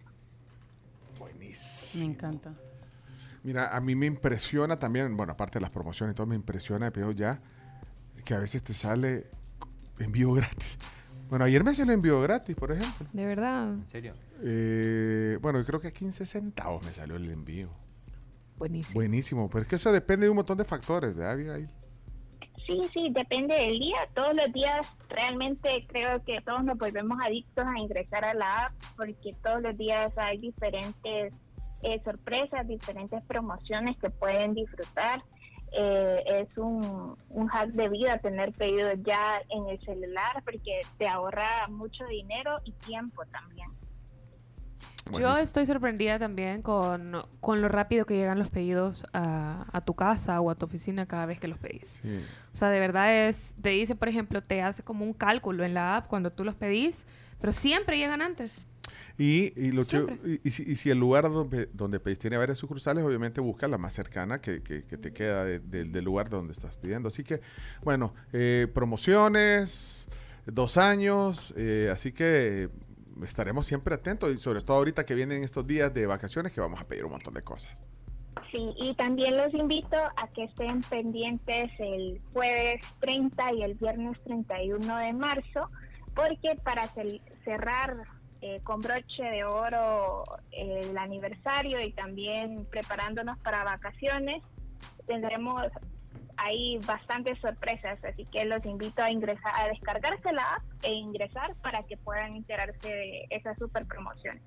buenísimo. 1.19 2.09
Me 2.09 2.15
encanta. 2.15 2.55
Mira, 3.43 3.75
a 3.75 3.81
mí 3.81 3.95
me 3.95 4.07
impresiona 4.07 4.79
también, 4.79 5.17
bueno, 5.17 5.33
aparte 5.33 5.59
de 5.59 5.63
las 5.63 5.71
promociones 5.71 6.15
y 6.15 6.17
todo, 6.17 6.27
me 6.27 6.35
impresiona 6.35 6.87
de 6.87 6.93
pedido 6.93 7.13
ya 7.13 7.41
que 8.25 8.35
a 8.35 8.39
veces 8.39 8.63
te 8.63 8.75
sale 8.75 9.25
envío 9.99 10.33
gratis. 10.33 10.79
Bueno, 11.29 11.45
ayer 11.45 11.63
me 11.63 11.75
salió 11.75 11.93
envío 11.93 12.21
gratis, 12.21 12.57
por 12.57 12.73
ejemplo. 12.73 13.07
De 13.13 13.25
verdad. 13.25 13.73
¿En 13.75 13.87
serio? 13.87 14.15
Eh, 14.43 15.39
bueno, 15.41 15.65
creo 15.65 15.81
que 15.81 15.89
a 15.89 15.93
15 15.93 16.27
centavos 16.27 16.85
me 16.85 16.93
salió 16.93 17.17
el 17.17 17.31
envío. 17.31 17.69
Buenísimo. 18.61 18.95
Buenísimo, 18.95 19.49
pero 19.49 19.63
es 19.63 19.69
que 19.69 19.77
eso 19.77 19.91
depende 19.91 20.27
de 20.27 20.31
un 20.31 20.37
montón 20.37 20.59
de 20.59 20.67
factores, 20.67 21.15
¿verdad, 21.15 21.33
Abigail? 21.33 21.67
Sí, 22.67 22.79
sí, 22.93 23.09
depende 23.11 23.55
del 23.55 23.79
día. 23.79 23.97
Todos 24.15 24.37
los 24.37 24.53
días 24.53 24.87
realmente 25.09 25.83
creo 25.89 26.23
que 26.23 26.43
todos 26.43 26.63
nos 26.63 26.77
volvemos 26.77 27.19
adictos 27.25 27.65
a 27.67 27.79
ingresar 27.79 28.23
a 28.23 28.35
la 28.35 28.67
app 28.67 28.73
porque 28.99 29.31
todos 29.43 29.63
los 29.63 29.79
días 29.79 30.13
hay 30.19 30.37
diferentes 30.37 31.39
eh, 31.85 32.03
sorpresas, 32.05 32.69
diferentes 32.69 33.25
promociones 33.25 33.99
que 33.99 34.11
pueden 34.11 34.53
disfrutar. 34.53 35.25
Eh, 35.73 36.23
es 36.27 36.59
un, 36.59 37.17
un 37.31 37.47
hack 37.47 37.71
de 37.71 37.89
vida 37.89 38.19
tener 38.19 38.53
pedidos 38.53 38.93
ya 39.03 39.41
en 39.49 39.71
el 39.71 39.81
celular 39.81 40.43
porque 40.45 40.83
te 40.99 41.09
ahorra 41.09 41.67
mucho 41.69 42.05
dinero 42.05 42.57
y 42.67 42.73
tiempo 42.73 43.25
también. 43.33 43.71
Yo 45.19 45.37
estoy 45.39 45.67
sorprendida 45.67 46.19
también 46.19 46.63
con, 46.63 47.13
con 47.41 47.61
lo 47.61 47.69
rápido 47.69 48.05
que 48.07 48.15
llegan 48.15 48.39
los 48.39 48.51
pedidos 48.51 49.05
a, 49.13 49.67
a 49.73 49.81
tu 49.81 49.95
casa 49.95 50.41
o 50.41 50.51
a 50.51 50.55
tu 50.55 50.67
oficina 50.67 51.07
cada 51.07 51.27
vez 51.27 51.39
que 51.41 51.49
los 51.49 51.59
pedís. 51.59 52.01
Sí. 52.03 52.21
O 52.53 52.57
sea, 52.57 52.69
de 52.71 52.81
verdad 52.81 53.29
es, 53.29 53.55
te 53.63 53.71
dice, 53.71 53.95
por 53.95 54.09
ejemplo, 54.09 54.43
te 54.43 54.63
hace 54.63 54.83
como 54.83 55.05
un 55.05 55.13
cálculo 55.13 55.65
en 55.65 55.75
la 55.75 55.97
app 55.97 56.07
cuando 56.09 56.31
tú 56.31 56.45
los 56.45 56.55
pedís, 56.55 57.07
pero 57.41 57.53
siempre 57.53 57.97
llegan 57.99 58.23
antes. 58.23 58.51
Y, 59.19 59.53
y 59.55 59.73
lo 59.73 59.83
que, 59.83 59.89
Siempre. 59.91 60.19
y, 60.25 60.41
y 60.49 60.51
si, 60.51 60.63
y 60.63 60.75
si 60.77 60.89
el 60.89 60.99
lugar 60.99 61.25
donde, 61.31 61.67
donde 61.75 62.01
pedís 62.01 62.19
tiene 62.19 62.39
varias 62.39 62.57
sucursales, 62.57 63.05
obviamente 63.05 63.41
busca 63.43 63.69
la 63.69 63.77
más 63.77 63.93
cercana 63.93 64.41
que, 64.41 64.63
que- 64.63 64.83
que 64.83 64.97
te 64.97 65.13
queda 65.13 65.45
de- 65.45 65.59
de- 65.59 65.85
del 65.85 66.05
lugar 66.05 66.31
donde 66.31 66.55
estás 66.55 66.77
pidiendo. 66.77 67.09
Así 67.09 67.23
que, 67.23 67.41
bueno, 67.83 68.15
eh, 68.33 68.67
promociones, 68.73 70.07
dos 70.47 70.77
años, 70.79 71.53
eh, 71.57 71.91
así 71.93 72.13
que 72.13 72.71
estaremos 73.25 73.67
siempre 73.67 73.95
atentos 73.95 74.35
y 74.35 74.39
sobre 74.39 74.63
todo 74.63 74.79
ahorita 74.79 75.05
que 75.05 75.15
vienen 75.15 75.43
estos 75.43 75.67
días 75.67 75.93
de 75.93 76.07
vacaciones 76.07 76.53
que 76.53 76.61
vamos 76.61 76.81
a 76.81 76.85
pedir 76.85 77.05
un 77.05 77.13
montón 77.13 77.35
de 77.35 77.43
cosas. 77.43 77.71
Sí, 78.51 78.73
y 78.77 78.95
también 78.95 79.37
los 79.37 79.53
invito 79.55 79.97
a 79.97 80.29
que 80.29 80.45
estén 80.45 80.81
pendientes 80.83 81.71
el 81.79 82.21
jueves 82.33 82.81
30 83.01 83.53
y 83.55 83.63
el 83.63 83.75
viernes 83.75 84.19
31 84.25 84.97
de 84.97 85.13
marzo, 85.13 85.69
porque 86.15 86.57
para 86.65 86.89
cerrar 87.45 88.05
eh, 88.43 88.59
con 88.65 88.81
broche 88.81 89.23
de 89.23 89.45
oro 89.45 90.25
eh, 90.53 90.81
el 90.85 90.97
aniversario 90.99 91.81
y 91.81 91.93
también 91.93 92.67
preparándonos 92.71 93.37
para 93.39 93.63
vacaciones, 93.65 94.43
tendremos 95.07 95.67
ahí 96.37 96.79
bastantes 96.87 97.39
sorpresas, 97.39 97.99
así 98.05 98.25
que 98.25 98.45
los 98.45 98.65
invito 98.65 99.03
a 99.03 99.11
ingresar, 99.11 99.53
a 99.55 99.69
descargarse 99.69 100.33
la 100.33 100.55
app 100.55 100.63
e 100.83 100.93
ingresar 100.93 101.55
para 101.63 101.83
que 101.83 101.97
puedan 101.97 102.35
enterarse 102.35 102.89
de 102.89 103.27
esa 103.31 103.55
super 103.57 103.87
promoción. 103.87 104.41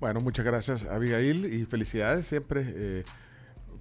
Bueno, 0.00 0.20
muchas 0.20 0.44
gracias 0.44 0.88
Abigail 0.88 1.44
y 1.44 1.64
felicidades 1.64 2.26
siempre 2.26 2.62
eh, 2.66 3.04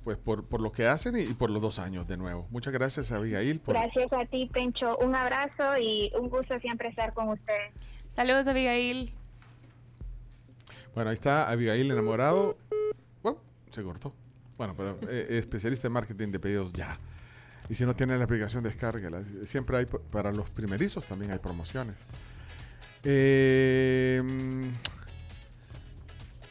pues 0.03 0.17
por, 0.17 0.47
por 0.47 0.61
lo 0.61 0.71
que 0.71 0.87
hacen 0.87 1.17
y, 1.17 1.21
y 1.21 1.33
por 1.33 1.49
los 1.49 1.61
dos 1.61 1.79
años 1.79 2.07
de 2.07 2.17
nuevo. 2.17 2.47
Muchas 2.49 2.73
gracias 2.73 3.11
Abigail. 3.11 3.59
Por, 3.59 3.75
Gracias 3.75 4.11
a 4.13 4.25
ti, 4.25 4.49
Pencho. 4.51 4.97
Un 4.97 5.15
abrazo 5.15 5.77
y 5.77 6.11
un 6.19 6.29
gusto 6.29 6.59
siempre 6.59 6.89
estar 6.89 7.13
con 7.13 7.29
ustedes. 7.29 7.73
Saludos, 8.09 8.47
Abigail. 8.47 9.13
Bueno, 10.93 11.09
ahí 11.09 11.15
está 11.15 11.49
Abigail 11.49 11.89
enamorado. 11.89 12.57
Uop, 13.23 13.39
se 13.71 13.81
cortó. 13.81 14.13
Bueno, 14.67 14.97
pero 14.99 15.11
eh, 15.11 15.39
especialista 15.39 15.87
en 15.87 15.93
marketing 15.93 16.29
de 16.29 16.39
pedidos 16.39 16.71
ya. 16.73 16.97
Y 17.69 17.75
si 17.75 17.85
no 17.85 17.95
tiene 17.95 18.17
la 18.17 18.25
aplicación, 18.25 18.63
descárguela. 18.63 19.23
Siempre 19.45 19.77
hay, 19.77 19.85
para 19.85 20.31
los 20.31 20.49
primerizos 20.49 21.05
también 21.05 21.31
hay 21.31 21.39
promociones. 21.39 21.95
Eh, 23.03 24.21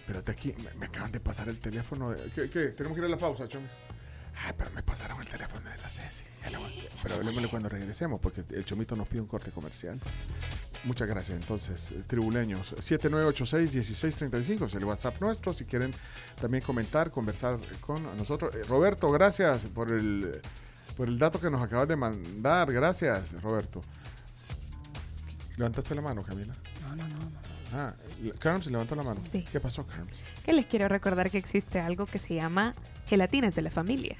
espérate 0.01 0.33
aquí, 0.33 0.55
me, 0.79 0.87
acaban 0.87 1.11
de 1.13 1.21
pasar 1.21 1.49
el 1.49 1.59
teléfono. 1.59 2.15
¿Qué, 2.35 2.51
qué? 2.51 2.69
Tenemos 2.69 2.97
que 2.97 3.01
ir 3.01 3.07
a 3.07 3.11
la 3.11 3.19
pausa, 3.19 3.49
chones. 3.49 3.73
Ay, 4.37 4.55
pero 4.57 4.71
me 4.71 4.83
pasaron 4.83 5.21
el 5.21 5.29
teléfono 5.29 5.69
de 5.69 5.79
la 5.79 5.89
Ceci. 5.89 6.25
Pero 7.03 7.15
hablemosle 7.15 7.49
cuando 7.49 7.69
regresemos, 7.69 8.21
porque 8.21 8.45
el 8.51 8.65
chomito 8.65 8.97
nos 8.97 9.09
pide 9.09 9.21
un 9.21 9.27
corte 9.27 9.51
comercial. 9.51 9.99
Muchas 10.85 11.07
gracias. 11.07 11.39
Entonces, 11.39 11.93
eh, 11.93 12.03
tribuleños, 12.07 12.75
7986-1635 12.75 14.67
es 14.67 14.75
el 14.75 14.85
WhatsApp 14.85 15.21
nuestro. 15.21 15.53
Si 15.53 15.65
quieren 15.65 15.93
también 16.41 16.65
comentar, 16.65 17.11
conversar 17.11 17.59
con 17.81 18.03
nosotros. 18.17 18.55
Eh, 18.55 18.63
Roberto, 18.65 19.11
gracias 19.11 19.67
por 19.67 19.93
el, 19.93 20.41
por 20.97 21.09
el 21.09 21.19
dato 21.19 21.41
que 21.41 21.51
nos 21.51 21.63
acabas 21.63 21.87
de 21.87 21.97
mandar. 21.97 22.73
Gracias, 22.73 23.41
Roberto. 23.43 23.81
¿Levantaste 25.57 25.95
la 25.95 26.03
mano, 26.03 26.23
Camila? 26.25 26.55
No, 26.83 26.97
no, 26.97 27.09
no. 27.09 27.31
Ah, 27.75 27.93
Carms 28.39 28.67
levantó 28.71 28.95
la 28.95 29.03
mano. 29.03 29.21
Sí. 29.31 29.45
¿Qué 29.51 29.61
pasó, 29.61 29.87
Carms? 29.87 30.23
Que 30.45 30.53
les 30.53 30.67
quiero 30.67 30.89
recordar 30.89 31.31
que 31.31 31.39
existe 31.39 31.81
algo 31.81 32.07
que 32.07 32.19
se 32.19 32.35
llama 32.35 32.75
gelatinas 33.13 33.55
de 33.55 33.61
la 33.61 33.71
familia. 33.71 34.17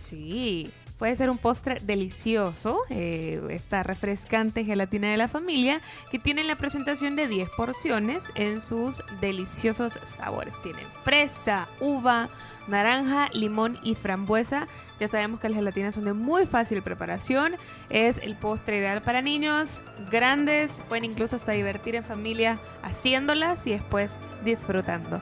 Sí, 0.00 0.70
puede 0.98 1.14
ser 1.14 1.28
un 1.28 1.36
postre 1.36 1.78
delicioso, 1.82 2.78
eh, 2.88 3.38
esta 3.50 3.82
refrescante 3.82 4.64
gelatina 4.64 5.10
de 5.10 5.18
la 5.18 5.28
familia, 5.28 5.82
que 6.10 6.18
tiene 6.18 6.42
la 6.42 6.56
presentación 6.56 7.16
de 7.16 7.28
10 7.28 7.50
porciones 7.54 8.32
en 8.34 8.62
sus 8.62 9.02
deliciosos 9.20 9.98
sabores. 10.06 10.54
Tienen 10.62 10.86
fresa, 11.04 11.68
uva, 11.80 12.30
naranja, 12.66 13.28
limón 13.34 13.78
y 13.82 13.94
frambuesa. 13.94 14.68
Ya 14.98 15.08
sabemos 15.08 15.38
que 15.38 15.50
las 15.50 15.56
gelatinas 15.56 15.96
son 15.96 16.06
de 16.06 16.14
muy 16.14 16.46
fácil 16.46 16.80
preparación. 16.80 17.56
Es 17.90 18.20
el 18.20 18.36
postre 18.36 18.78
ideal 18.78 19.02
para 19.02 19.20
niños 19.20 19.82
grandes. 20.10 20.80
Pueden 20.88 21.04
incluso 21.04 21.36
hasta 21.36 21.52
divertir 21.52 21.94
en 21.94 22.04
familia 22.04 22.58
haciéndolas 22.82 23.66
y 23.66 23.72
después 23.72 24.12
disfrutando 24.46 25.20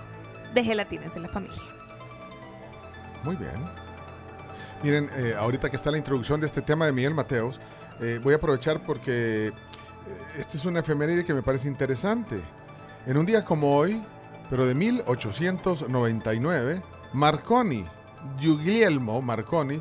de 0.54 0.62
gelatinas 0.62 1.14
de 1.14 1.20
la 1.20 1.28
familia. 1.28 1.73
Muy 3.24 3.36
bien. 3.36 3.54
Miren, 4.82 5.08
eh, 5.16 5.34
ahorita 5.38 5.70
que 5.70 5.76
está 5.76 5.90
la 5.90 5.96
introducción 5.96 6.40
de 6.40 6.46
este 6.46 6.60
tema 6.60 6.84
de 6.84 6.92
Miguel 6.92 7.14
Mateos, 7.14 7.58
eh, 8.00 8.20
voy 8.22 8.34
a 8.34 8.36
aprovechar 8.36 8.82
porque 8.84 9.46
eh, 9.48 9.52
esta 10.38 10.58
es 10.58 10.66
una 10.66 10.80
efeméride 10.80 11.24
que 11.24 11.32
me 11.32 11.42
parece 11.42 11.68
interesante. 11.68 12.42
En 13.06 13.16
un 13.16 13.24
día 13.24 13.42
como 13.44 13.76
hoy, 13.76 14.02
pero 14.50 14.66
de 14.66 14.74
1899, 14.74 16.82
Marconi, 17.14 17.86
Guglielmo 18.42 19.22
Marconi, 19.22 19.80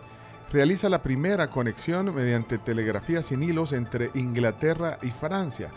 realiza 0.52 0.88
la 0.88 1.04
primera 1.04 1.50
conexión 1.50 2.16
mediante 2.16 2.58
telegrafía 2.58 3.22
sin 3.22 3.44
hilos 3.44 3.74
entre 3.74 4.10
Inglaterra 4.14 5.00
y 5.02 5.10
Francia. 5.10 5.70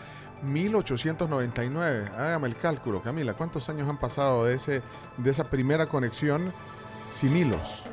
1899, 0.42 2.10
hágame 2.16 2.46
el 2.46 2.54
cálculo, 2.56 3.00
Camila, 3.00 3.34
¿cuántos 3.34 3.68
años 3.70 3.88
han 3.88 3.98
pasado 3.98 4.44
de, 4.44 4.54
ese, 4.54 4.82
de 5.16 5.30
esa 5.30 5.50
primera 5.50 5.86
conexión 5.86 6.52
sin 7.16 7.36
hilos? 7.36 7.84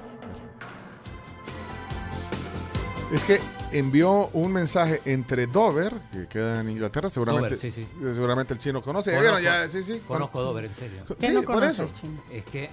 Es 3.11 3.23
que 3.23 3.39
envió 3.71 4.27
un 4.33 4.51
mensaje 4.51 5.01
entre 5.05 5.45
Dover, 5.47 5.93
que 6.11 6.27
queda 6.27 6.61
en 6.61 6.69
Inglaterra, 6.69 7.09
seguramente, 7.09 7.55
Dover, 7.55 7.59
sí, 7.59 7.71
sí. 7.71 7.81
eh, 7.81 8.11
seguramente 8.13 8.53
el 8.53 8.59
chino 8.59 8.81
conoce. 8.81 9.11
Ya 9.11 9.17
Conozco, 9.19 9.39
ya, 9.39 9.67
sí, 9.67 9.83
sí. 9.83 10.01
conozco 10.07 10.41
Dover, 10.41 10.65
en 10.65 10.75
serio. 10.75 11.03
Co- 11.07 11.15
Sí, 11.19 11.35
por 11.45 11.63
eso. 11.63 11.87
Es 12.31 12.43
que 12.45 12.69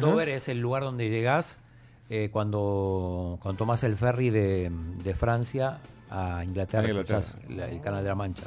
Dover 0.00 0.28
es 0.28 0.48
el 0.48 0.60
lugar 0.60 0.82
donde 0.84 1.08
llegás 1.10 1.58
eh, 2.08 2.28
cuando, 2.32 3.38
cuando 3.42 3.58
tomás 3.58 3.82
el 3.84 3.96
ferry 3.96 4.30
de, 4.30 4.70
de 5.02 5.14
Francia 5.14 5.78
a 6.10 6.44
Inglaterra, 6.44 6.86
A 6.86 6.90
Inglaterra. 6.90 7.20
cruzás 7.20 7.42
la- 7.50 7.66
el 7.68 7.80
Canal 7.80 8.02
de 8.04 8.08
la 8.08 8.14
Mancha. 8.14 8.44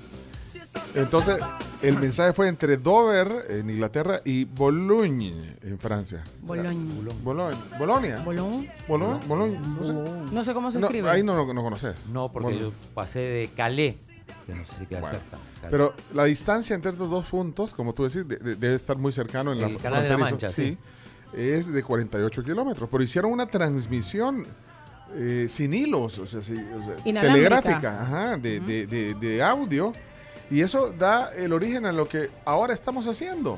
Entonces, 0.95 1.37
el 1.81 1.97
mensaje 1.99 2.33
fue 2.33 2.47
entre 2.47 2.77
Dover, 2.77 3.45
en 3.49 3.69
Inglaterra, 3.69 4.21
y 4.25 4.45
Boulogne, 4.45 5.53
en 5.61 5.77
Francia. 5.79 6.23
Bologne. 6.41 6.93
Bologne. 7.23 7.57
Bolonia. 7.77 8.21
Bologne. 8.23 8.71
Bologne. 8.87 9.25
Bologne. 9.27 9.59
No 9.59 9.83
sé. 9.85 9.93
No 10.33 10.43
sé 10.43 10.53
cómo 10.53 10.71
se 10.71 10.79
No, 10.79 10.87
escribe. 10.87 11.09
ahí 11.09 11.23
no, 11.23 11.35
no, 11.35 11.53
no 11.53 11.61
conoces. 11.63 12.07
No, 12.07 12.31
porque 12.31 12.45
Bologne. 12.55 12.61
yo 12.63 12.73
pasé 12.93 13.19
de 13.19 13.49
Calais, 13.55 13.95
que 14.45 14.53
no 14.55 14.65
sé 14.65 14.73
si 14.79 14.85
queda 14.87 15.01
Bueno, 15.01 15.17
cerca. 15.19 15.37
Calais. 15.61 15.71
Pero 15.71 15.93
la 16.13 16.23
distancia 16.25 16.75
entre 16.75 16.91
estos 16.91 17.09
dos 17.09 17.25
puntos, 17.25 17.73
como 17.73 17.93
tú 17.93 18.03
decís, 18.03 18.27
de- 18.27 18.37
de- 18.37 18.55
debe 18.55 18.75
estar 18.75 18.97
muy 18.97 19.11
cercano 19.11 19.53
en 19.53 19.61
la 19.61 19.69
Canal 19.77 20.03
de 20.03 20.09
la 20.09 20.17
Mancha, 20.17 20.47
sí. 20.47 20.77
Es 21.33 21.71
de 21.71 21.83
48 21.83 22.43
kilómetros. 22.43 22.89
Pero 22.89 23.03
hicieron 23.03 23.31
una 23.31 23.45
transmisión 23.45 24.45
eh, 25.15 25.47
sin 25.49 25.73
hilos, 25.73 26.17
o 26.19 26.25
sea, 26.25 26.41
sí, 26.41 26.53
o 26.53 26.83
sea, 26.83 26.95
telegráfica, 27.21 28.01
ajá, 28.01 28.37
de, 28.37 28.59
de- 28.59 28.87
de- 28.87 29.13
de 29.13 29.41
audio. 29.41 29.93
Y 30.49 30.61
eso 30.61 30.91
da 30.93 31.33
el 31.33 31.51
origen 31.53 31.85
a 31.85 31.91
lo 31.91 32.07
que 32.07 32.29
ahora 32.45 32.73
estamos 32.73 33.07
haciendo. 33.07 33.57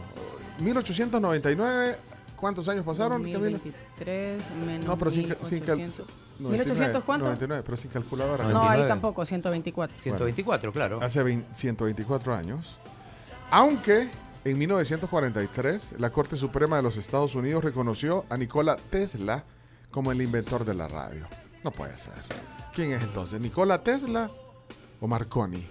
1899, 0.59 1.95
¿cuántos 2.35 2.67
años 2.67 2.83
pasaron, 2.85 3.19
Camila? 3.21 3.39
2023 3.39 4.43
menos 4.65 4.85
No, 4.85 4.97
pero 4.97 5.11
sin, 5.11 5.27
ca- 5.29 5.37
sin 5.43 5.59
cal- 5.63 5.77
1800. 5.77 6.07
99, 6.39 6.57
1800 6.63 7.03
cuánto? 7.03 7.25
99, 7.25 7.63
pero 7.65 7.77
sin 7.77 7.91
calculadora. 7.91 8.45
No, 8.45 8.63
ahí 8.63 8.87
tampoco, 8.87 9.25
124. 9.25 9.97
124, 9.99 10.71
claro. 10.71 10.99
Hace 11.01 11.21
20 11.21 11.53
124 11.53 12.33
años. 12.35 12.77
Aunque 13.51 14.09
En 14.45 14.57
1943, 14.57 15.95
la 15.99 16.11
Corte 16.11 16.37
Suprema 16.37 16.77
de 16.77 16.81
los 16.81 16.95
Estados 16.95 17.35
Unidos 17.35 17.61
reconoció 17.61 18.25
a 18.29 18.37
Nikola 18.37 18.77
Tesla 18.89 19.43
como 19.91 20.13
el 20.13 20.21
inventor 20.21 20.63
de 20.63 20.73
la 20.73 20.87
radio. 20.87 21.27
No 21.61 21.71
puede 21.71 21.97
ser. 21.97 22.13
¿Quién 22.73 22.93
es 22.93 23.01
entonces? 23.03 23.41
¿Nikola 23.41 23.83
Tesla 23.83 24.31
o 25.01 25.07
Marconi? 25.07 25.67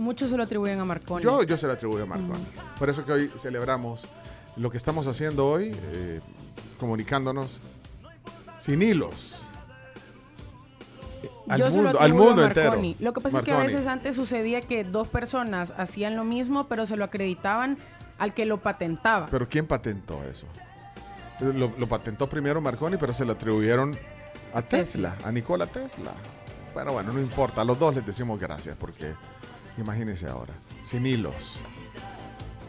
Muchos 0.00 0.30
se 0.30 0.36
lo 0.36 0.42
atribuyen 0.44 0.80
a 0.80 0.84
Marconi. 0.84 1.22
Yo, 1.22 1.42
yo 1.42 1.56
se 1.58 1.66
lo 1.66 1.74
atribuyo 1.74 2.04
a 2.04 2.06
Marconi. 2.06 2.42
Por 2.78 2.88
eso 2.88 3.04
que 3.04 3.12
hoy 3.12 3.30
celebramos 3.36 4.06
lo 4.56 4.70
que 4.70 4.78
estamos 4.78 5.06
haciendo 5.06 5.46
hoy, 5.46 5.76
eh, 5.92 6.20
comunicándonos 6.78 7.60
sin 8.58 8.80
hilos. 8.82 9.46
Eh, 11.22 11.30
Al 11.48 11.70
mundo, 11.70 12.00
al 12.00 12.14
mundo 12.14 12.44
entero. 12.44 12.70
Marconi. 12.70 12.96
Lo 12.98 13.12
que 13.12 13.20
pasa 13.20 13.38
es 13.40 13.44
que 13.44 13.50
a 13.50 13.54
Marconi. 13.56 13.74
veces 13.74 13.86
antes 13.86 14.16
sucedía 14.16 14.62
que 14.62 14.84
dos 14.84 15.06
personas 15.08 15.74
hacían 15.76 16.16
lo 16.16 16.24
mismo, 16.24 16.66
pero 16.66 16.86
se 16.86 16.96
lo 16.96 17.04
acreditaban 17.04 17.76
al 18.18 18.32
que 18.32 18.46
lo 18.46 18.58
patentaba. 18.60 19.26
Pero 19.30 19.48
¿quién 19.48 19.66
patentó 19.66 20.22
eso? 20.24 20.46
Lo, 21.40 21.72
lo 21.76 21.86
patentó 21.86 22.26
primero 22.28 22.60
Marconi, 22.60 22.96
pero 22.96 23.12
se 23.12 23.24
lo 23.24 23.32
atribuyeron 23.32 23.98
a 24.54 24.62
Tesla, 24.62 25.16
a 25.24 25.30
Nikola 25.32 25.66
Tesla. 25.66 26.12
Pero 26.74 26.92
bueno, 26.92 27.12
no 27.12 27.20
importa, 27.20 27.62
a 27.62 27.64
los 27.64 27.78
dos 27.78 27.94
les 27.94 28.04
decimos 28.06 28.38
gracias 28.40 28.76
porque 28.76 29.14
imagínense 29.78 30.26
ahora, 30.28 30.54
sin 30.82 31.06
hilos, 31.06 31.60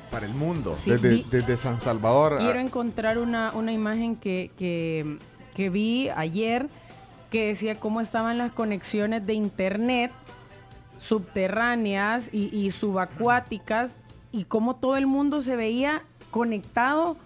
para 0.09 0.25
el 0.25 0.33
mundo, 0.33 0.75
Sí, 0.75 0.91
desde, 0.91 1.09
vi- 1.09 1.25
desde 1.29 1.55
San 1.57 1.79
Salvador. 1.79 2.33
a- 2.33 2.37
Quiero 2.37 2.59
encontrar 2.59 3.17
una, 3.17 3.51
una 3.53 3.71
imagen 3.71 4.15
que, 4.15 4.51
que- 4.57 5.17
que 5.55 5.69
vi 5.69 6.09
ayer 6.09 6.69
que 7.29 7.47
decía 7.47 7.79
cómo 7.79 8.01
estaban 8.01 8.37
las 8.37 8.51
conexiones 8.51 9.25
de 9.25 9.33
internet 9.33 10.11
subterráneas 10.97 12.29
y, 12.33 12.55
y 12.55 12.71
subacuáticas 12.71 13.97
y 14.31 14.43
cómo 14.45 14.75
todo 14.75 14.97
el 14.97 15.07
mundo 15.07 15.41
se 15.41 15.55
veía 15.55 16.03
conectado 16.29 17.17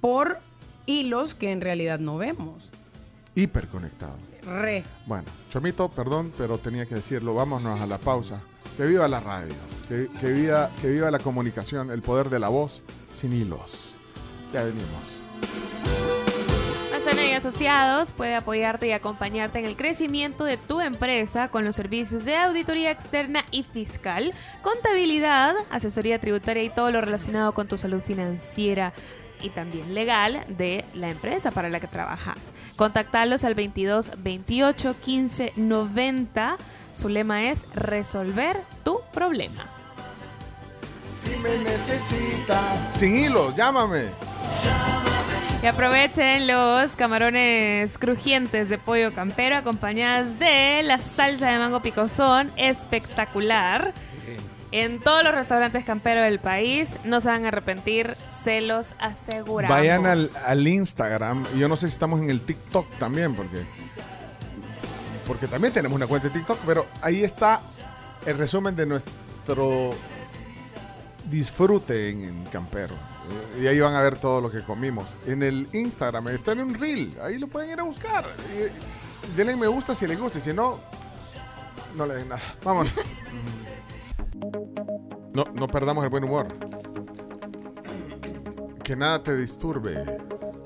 por 0.00 0.38
hilos 0.86 1.34
que 1.34 1.52
en 1.52 1.60
realidad 1.60 1.98
no 1.98 2.16
vemos. 2.16 2.70
hiperconectado. 3.34 4.16
Re. 4.42 4.82
Bueno, 5.06 5.24
Chomito, 5.50 5.88
perdón, 5.90 6.32
pero 6.36 6.56
tenía 6.58 6.86
que 6.86 6.94
decirlo. 6.96 7.34
Vámonos 7.34 7.80
a 7.80 7.86
la 7.86 7.98
pausa. 7.98 8.42
Que 8.80 8.86
viva 8.86 9.06
la 9.08 9.20
radio, 9.20 9.52
que, 9.88 10.08
que 10.18 10.32
viva, 10.32 10.70
que 10.80 10.88
viva 10.88 11.10
la 11.10 11.18
comunicación, 11.18 11.90
el 11.90 12.00
poder 12.00 12.30
de 12.30 12.38
la 12.38 12.48
voz 12.48 12.82
sin 13.10 13.30
hilos. 13.34 13.94
Ya 14.54 14.64
venimos. 14.64 15.20
Mazana 16.90 17.26
y 17.26 17.32
Asociados 17.32 18.10
puede 18.10 18.34
apoyarte 18.34 18.86
y 18.86 18.92
acompañarte 18.92 19.58
en 19.58 19.66
el 19.66 19.76
crecimiento 19.76 20.44
de 20.44 20.56
tu 20.56 20.80
empresa 20.80 21.48
con 21.48 21.66
los 21.66 21.76
servicios 21.76 22.24
de 22.24 22.38
auditoría 22.38 22.90
externa 22.90 23.44
y 23.50 23.64
fiscal, 23.64 24.32
contabilidad, 24.62 25.56
asesoría 25.68 26.18
tributaria 26.18 26.62
y 26.62 26.70
todo 26.70 26.90
lo 26.90 27.02
relacionado 27.02 27.52
con 27.52 27.68
tu 27.68 27.76
salud 27.76 28.00
financiera 28.00 28.94
y 29.42 29.50
también 29.50 29.92
legal 29.92 30.46
de 30.48 30.86
la 30.94 31.10
empresa 31.10 31.50
para 31.50 31.68
la 31.68 31.80
que 31.80 31.86
trabajas. 31.86 32.54
Contactarlos 32.76 33.44
al 33.44 33.54
22 33.54 34.12
28 34.22 34.96
15 35.02 35.52
90. 35.56 36.56
Su 36.92 37.08
lema 37.08 37.50
es 37.50 37.66
resolver 37.74 38.62
tu 38.84 39.00
problema. 39.12 39.66
Si 41.22 41.36
me 41.36 41.58
necesitas. 41.58 42.96
Sin 42.96 43.16
hilos, 43.16 43.54
llámame. 43.54 44.06
Y 45.62 45.66
aprovechen 45.66 46.46
los 46.46 46.96
camarones 46.96 47.98
crujientes 47.98 48.70
de 48.70 48.78
pollo 48.78 49.12
campero 49.12 49.56
acompañadas 49.56 50.38
de 50.38 50.82
la 50.82 50.98
salsa 50.98 51.50
de 51.50 51.58
mango 51.58 51.80
picosón 51.80 52.50
espectacular. 52.56 53.92
En 54.72 55.00
todos 55.00 55.24
los 55.24 55.34
restaurantes 55.34 55.84
camperos 55.84 56.24
del 56.24 56.38
país 56.38 56.98
no 57.04 57.20
se 57.20 57.28
van 57.28 57.44
a 57.44 57.48
arrepentir, 57.48 58.16
se 58.30 58.60
los 58.60 58.94
aseguramos. 59.00 59.76
Vayan 59.76 60.06
al, 60.06 60.28
al 60.46 60.66
Instagram. 60.66 61.44
Yo 61.58 61.68
no 61.68 61.76
sé 61.76 61.88
si 61.88 61.92
estamos 61.92 62.20
en 62.20 62.30
el 62.30 62.40
TikTok 62.40 62.86
también, 62.96 63.34
porque. 63.34 63.66
Porque 65.30 65.46
también 65.46 65.72
tenemos 65.72 65.94
una 65.94 66.08
cuenta 66.08 66.26
de 66.26 66.34
TikTok, 66.34 66.58
pero 66.66 66.86
ahí 67.02 67.22
está 67.22 67.62
el 68.26 68.36
resumen 68.36 68.74
de 68.74 68.84
nuestro 68.84 69.92
disfrute 71.26 72.08
en, 72.08 72.42
Campero. 72.46 72.96
Eh, 73.56 73.62
Y 73.62 73.66
ahí 73.68 73.78
van 73.78 73.94
a 73.94 74.02
ver 74.02 74.16
todo 74.16 74.40
lo 74.40 74.50
que 74.50 74.64
comimos. 74.64 75.14
En 75.28 75.44
el 75.44 75.68
Instagram 75.72 76.26
está 76.30 76.50
en 76.50 76.62
un 76.62 76.74
reel. 76.74 77.16
Ahí 77.22 77.38
lo 77.38 77.46
pueden 77.46 77.70
ir 77.70 77.78
a 77.78 77.84
buscar. 77.84 78.26
Y 78.56 79.36
denle 79.36 79.54
me 79.54 79.68
gusta 79.68 79.94
si 79.94 80.08
les 80.08 80.18
gusta. 80.18 80.40
Si 80.40 80.52
no, 80.52 80.80
no 81.94 82.06
le 82.06 82.14
den 82.16 82.30
nada. 82.30 82.42
Vámonos. 82.64 82.92
No, 85.32 85.44
no 85.54 85.68
perdamos 85.68 86.02
el 86.02 86.10
buen 86.10 86.24
humor. 86.24 86.48
Que 88.82 88.96
nada 88.96 89.22
te 89.22 89.36
disturbe, 89.36 90.18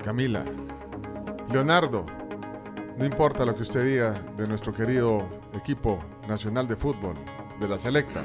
Camila. 0.03 0.43
Leonardo, 1.51 2.07
no 2.97 3.05
importa 3.05 3.45
lo 3.45 3.55
que 3.55 3.63
usted 3.63 3.85
diga 3.85 4.13
de 4.37 4.47
nuestro 4.47 4.73
querido 4.73 5.27
equipo 5.53 5.99
nacional 6.27 6.67
de 6.67 6.75
fútbol, 6.75 7.15
de 7.59 7.67
la 7.67 7.77
selecta. 7.77 8.23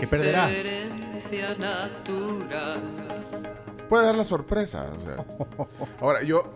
Que 0.00 0.06
perderá. 0.06 0.48
Puede 3.88 4.06
dar 4.06 4.14
la 4.14 4.24
sorpresa. 4.24 4.92
o 4.96 5.00
sea. 5.00 5.24
Ahora, 6.00 6.22
yo. 6.22 6.52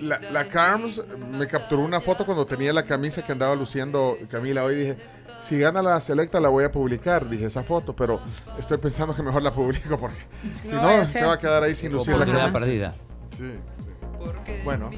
La, 0.00 0.18
la 0.32 0.46
Carms 0.46 1.02
me 1.30 1.46
capturó 1.46 1.82
una 1.82 2.00
foto 2.00 2.24
cuando 2.24 2.46
tenía 2.46 2.72
la 2.72 2.84
camisa 2.84 3.22
que 3.22 3.32
andaba 3.32 3.54
luciendo 3.54 4.16
Camila 4.30 4.64
hoy. 4.64 4.76
Dije, 4.76 4.96
si 5.42 5.58
gana 5.58 5.82
la 5.82 6.00
selecta 6.00 6.40
la 6.40 6.48
voy 6.48 6.64
a 6.64 6.72
publicar. 6.72 7.28
Dije 7.28 7.44
esa 7.46 7.62
foto, 7.62 7.94
pero 7.94 8.18
estoy 8.58 8.78
pensando 8.78 9.14
que 9.14 9.22
mejor 9.22 9.42
la 9.42 9.50
publico 9.52 9.98
porque 9.98 10.16
si 10.64 10.74
No 10.74 11.04
se 11.04 11.22
va 11.22 11.34
a 11.34 11.38
quedar 11.38 11.62
ahí 11.64 11.74
sin 11.74 11.92
lucir 11.92 12.16
la 12.16 12.24
camisa. 12.24 12.50
perdida. 12.50 12.94
Sí, 13.36 13.58
sí. 13.80 14.52
Bueno, 14.64 14.90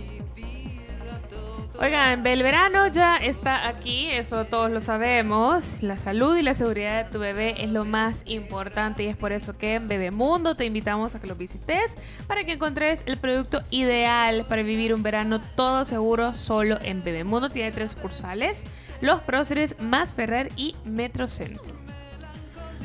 Oigan, 1.83 2.27
el 2.27 2.43
verano 2.43 2.89
ya 2.89 3.17
está 3.17 3.67
aquí, 3.67 4.07
eso 4.11 4.45
todos 4.45 4.71
lo 4.71 4.83
sabemos. 4.83 5.83
La 5.83 5.99
salud 5.99 6.37
y 6.37 6.43
la 6.43 6.53
seguridad 6.53 7.07
de 7.07 7.11
tu 7.11 7.19
bebé 7.19 7.55
es 7.65 7.71
lo 7.71 7.87
más 7.87 8.23
importante 8.27 9.03
y 9.05 9.07
es 9.07 9.17
por 9.17 9.33
eso 9.33 9.57
que 9.57 9.77
en 9.77 9.89
Bebemundo 9.89 10.55
te 10.57 10.67
invitamos 10.67 11.15
a 11.15 11.21
que 11.21 11.27
lo 11.27 11.37
visites 11.37 11.95
para 12.27 12.45
que 12.45 12.53
encontres 12.53 13.03
el 13.07 13.17
producto 13.17 13.63
ideal 13.71 14.45
para 14.47 14.63
vivir 14.63 14.93
un 14.93 15.03
verano 15.03 15.41
todo 15.57 15.87
seguro 15.87 16.35
solo 16.35 16.79
en 16.83 17.03
Bebemundo. 17.03 17.49
Tiene 17.49 17.73
tres 17.73 17.93
sucursales, 17.93 18.67
Los 19.01 19.21
Próceres, 19.23 19.75
Más 19.81 20.15
Ferrer 20.15 20.53
y 20.57 20.77
Metrocentro. 20.85 21.73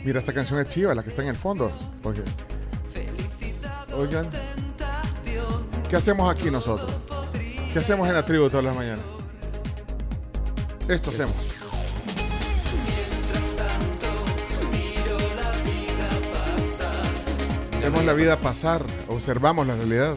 mira, 0.06 0.20
esta 0.20 0.32
canción 0.32 0.58
es 0.62 0.70
chiva, 0.70 0.96
la 0.96 1.04
que 1.04 1.10
está 1.10 1.22
en 1.22 1.28
el 1.28 1.36
fondo. 1.36 1.70
Porque, 2.02 2.22
oigan, 3.94 4.30
¿qué 5.90 5.98
hacemos 5.98 6.32
aquí 6.32 6.50
nosotros? 6.50 7.05
¿Qué 7.76 7.80
hacemos 7.80 8.08
en 8.08 8.14
la 8.14 8.24
tribu 8.24 8.48
todas 8.48 8.64
las 8.64 8.74
mañanas? 8.74 9.04
Esto 10.88 11.10
hacemos. 11.10 11.36
Vemos 17.82 18.06
la 18.06 18.14
vida 18.14 18.38
pasar, 18.38 18.82
observamos 19.10 19.68
la 19.68 19.76
realidad. 19.76 20.16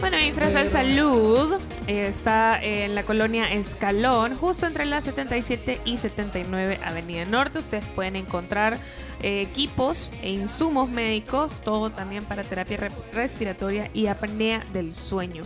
Bueno, 0.00 0.20
Infrasal 0.20 0.68
Salud 0.68 1.54
eh, 1.54 1.63
está 1.86 2.62
en 2.62 2.94
la 2.94 3.02
colonia 3.02 3.52
Escalón, 3.52 4.36
justo 4.36 4.66
entre 4.66 4.84
la 4.86 5.02
77 5.02 5.80
y 5.84 5.98
79 5.98 6.80
Avenida 6.84 7.24
Norte. 7.24 7.58
Ustedes 7.58 7.84
pueden 7.94 8.16
encontrar 8.16 8.78
eh, 9.22 9.42
equipos 9.42 10.10
e 10.22 10.30
insumos 10.30 10.88
médicos, 10.88 11.60
todo 11.62 11.90
también 11.90 12.24
para 12.24 12.42
terapia 12.42 12.76
re- 12.78 12.90
respiratoria 13.12 13.90
y 13.92 14.06
apnea 14.06 14.64
del 14.72 14.92
sueño. 14.92 15.42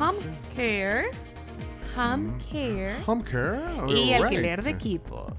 Home 0.00 0.18
Care, 0.56 1.10
Home 1.96 2.32
Care 2.50 2.96
Home 3.06 3.22
care. 3.24 3.60
y 3.94 4.12
alquiler 4.14 4.62
de 4.62 4.70
equipos. 4.70 5.34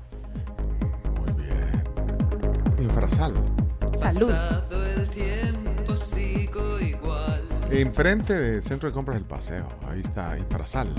Infrasal. 2.79 3.33
Salud. 3.99 4.31
Enfrente 7.73 8.33
del 8.37 8.63
centro 8.63 8.87
de 8.87 8.93
compras 8.93 9.17
del 9.17 9.25
paseo. 9.25 9.67
Ahí 9.87 10.01
está 10.01 10.37
Infrasal. 10.37 10.89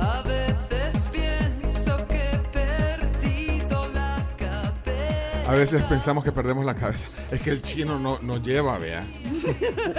A 0.00 0.22
veces 0.22 1.08
pienso 1.12 2.06
que 2.06 2.16
he 2.32 2.38
perdido 2.50 3.86
la 3.92 4.26
cabeza. 4.38 5.50
A 5.50 5.52
veces 5.54 5.82
pensamos 5.82 6.24
que 6.24 6.32
perdemos 6.32 6.64
la 6.64 6.74
cabeza. 6.74 7.06
Es 7.30 7.42
que 7.42 7.50
el 7.50 7.60
chino 7.60 7.98
no, 7.98 8.18
no 8.22 8.38
lleva, 8.38 8.78
vea. 8.78 9.04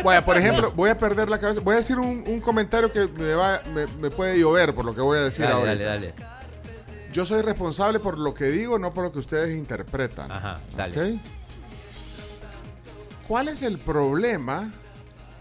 Vaya, 0.04 0.26
por 0.26 0.38
ejemplo, 0.38 0.72
voy 0.72 0.90
a 0.90 0.98
perder 0.98 1.30
la 1.30 1.38
cabeza. 1.38 1.62
Voy 1.62 1.76
a 1.76 1.78
decir 1.78 2.00
un, 2.00 2.24
un 2.28 2.40
comentario 2.42 2.92
que 2.92 3.08
me, 3.08 3.34
va, 3.36 3.62
me, 3.74 3.86
me 4.02 4.10
puede 4.10 4.40
llover 4.40 4.74
por 4.74 4.86
lo 4.86 4.96
que 4.96 5.02
voy 5.02 5.20
a 5.20 5.22
decir 5.22 5.46
Dale, 5.46 5.56
ahora. 5.56 5.76
dale, 5.76 5.84
dale. 5.84 6.14
Yo 7.14 7.26
soy 7.26 7.44
responsable 7.44 8.00
por 8.00 8.18
lo 8.18 8.34
que 8.34 8.46
digo, 8.46 8.80
no 8.80 8.92
por 8.92 9.04
lo 9.04 9.12
que 9.12 9.20
ustedes 9.20 9.56
interpretan. 9.56 10.32
Ajá, 10.32 10.56
dale. 10.76 11.20
¿Cuál 13.28 13.50
es 13.50 13.62
el 13.62 13.78
problema 13.78 14.72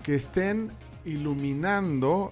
que 0.03 0.15
estén 0.17 0.71
iluminando 1.05 2.31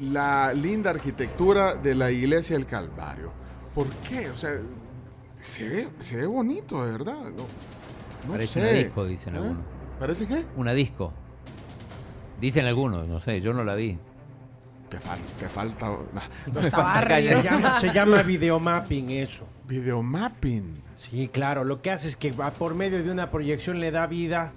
la 0.00 0.52
linda 0.52 0.90
arquitectura 0.90 1.74
de 1.76 1.94
la 1.94 2.10
iglesia 2.10 2.56
del 2.56 2.66
Calvario? 2.66 3.32
¿Por 3.74 3.86
qué? 4.08 4.28
O 4.30 4.36
sea, 4.36 4.50
se 5.40 5.68
ve, 5.68 5.88
se 6.00 6.16
ve 6.16 6.26
bonito, 6.26 6.84
de 6.84 6.92
verdad. 6.92 7.14
No, 7.14 7.46
no 8.26 8.32
Parece 8.32 8.54
sé. 8.54 8.60
una 8.60 8.70
disco, 8.70 9.04
dicen 9.06 9.34
¿Eh? 9.34 9.38
algunos. 9.38 9.62
¿Parece 9.98 10.26
qué? 10.26 10.44
Una 10.56 10.72
disco. 10.72 11.12
Dicen 12.40 12.66
algunos, 12.66 13.08
no 13.08 13.20
sé, 13.20 13.40
yo 13.40 13.52
no 13.54 13.64
la 13.64 13.74
vi. 13.74 13.98
Te, 14.90 14.98
fal- 14.98 15.18
te 15.38 15.48
falta. 15.48 15.86
no. 15.88 15.98
Me 16.60 16.70
falta 16.70 17.20
Se 17.20 17.42
llama, 17.42 17.80
se 17.80 17.92
llama 17.92 18.22
videomapping 18.22 19.10
eso. 19.10 19.46
Videomapping. 19.66 20.82
Sí, 21.00 21.28
claro. 21.28 21.64
Lo 21.64 21.80
que 21.82 21.90
hace 21.90 22.08
es 22.08 22.16
que 22.16 22.32
va 22.32 22.50
por 22.52 22.74
medio 22.74 23.02
de 23.02 23.10
una 23.10 23.30
proyección 23.30 23.80
le 23.80 23.90
da 23.90 24.06
vida 24.06 24.52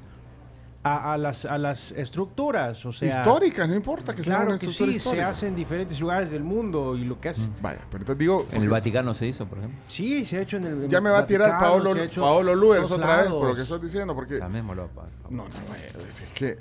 a, 0.81 1.13
a 1.13 1.17
las, 1.17 1.45
a 1.45 1.57
las 1.57 1.91
estructuras. 1.91 2.85
O 2.85 2.91
sea, 2.93 3.07
Históricas, 3.07 3.67
no 3.67 3.75
importa 3.75 4.15
que 4.15 4.23
sea 4.23 4.37
claro 4.37 4.51
una 4.51 4.57
que 4.59 4.65
estructura 4.65 4.91
sí, 4.91 4.97
histórica. 4.97 5.25
se 5.25 5.29
hace 5.29 5.47
en 5.47 5.55
diferentes 5.55 5.99
lugares 5.99 6.31
del 6.31 6.43
mundo 6.43 6.95
y 6.95 7.03
lo 7.05 7.19
que 7.19 7.29
hace... 7.29 7.49
Vaya, 7.61 7.79
pero 7.91 8.03
entonces 8.03 8.19
digo. 8.19 8.47
En 8.51 8.61
el 8.61 8.69
Vaticano 8.69 9.13
se 9.13 9.27
hizo, 9.27 9.45
por 9.45 9.57
ejemplo. 9.57 9.77
Sí, 9.87 10.23
se 10.25 10.37
ha 10.37 10.41
hecho 10.41 10.57
en 10.57 10.65
el... 10.65 10.83
en 10.83 10.89
Ya 10.89 11.01
me 11.01 11.09
va 11.09 11.19
a 11.19 11.25
tirar 11.25 11.59
Paolo, 11.59 11.93
Paolo 12.15 12.55
Luers 12.55 12.89
otra 12.91 13.17
vez 13.17 13.27
por 13.27 13.49
lo 13.49 13.55
que 13.55 13.61
estoy 13.63 13.79
diciendo, 13.79 14.15
porque. 14.15 14.39
Llamémoslo, 14.39 14.87
pa- 14.87 15.07
No, 15.29 15.43
no, 15.43 15.49
bueno, 15.67 15.83
es 16.09 16.21
que. 16.33 16.57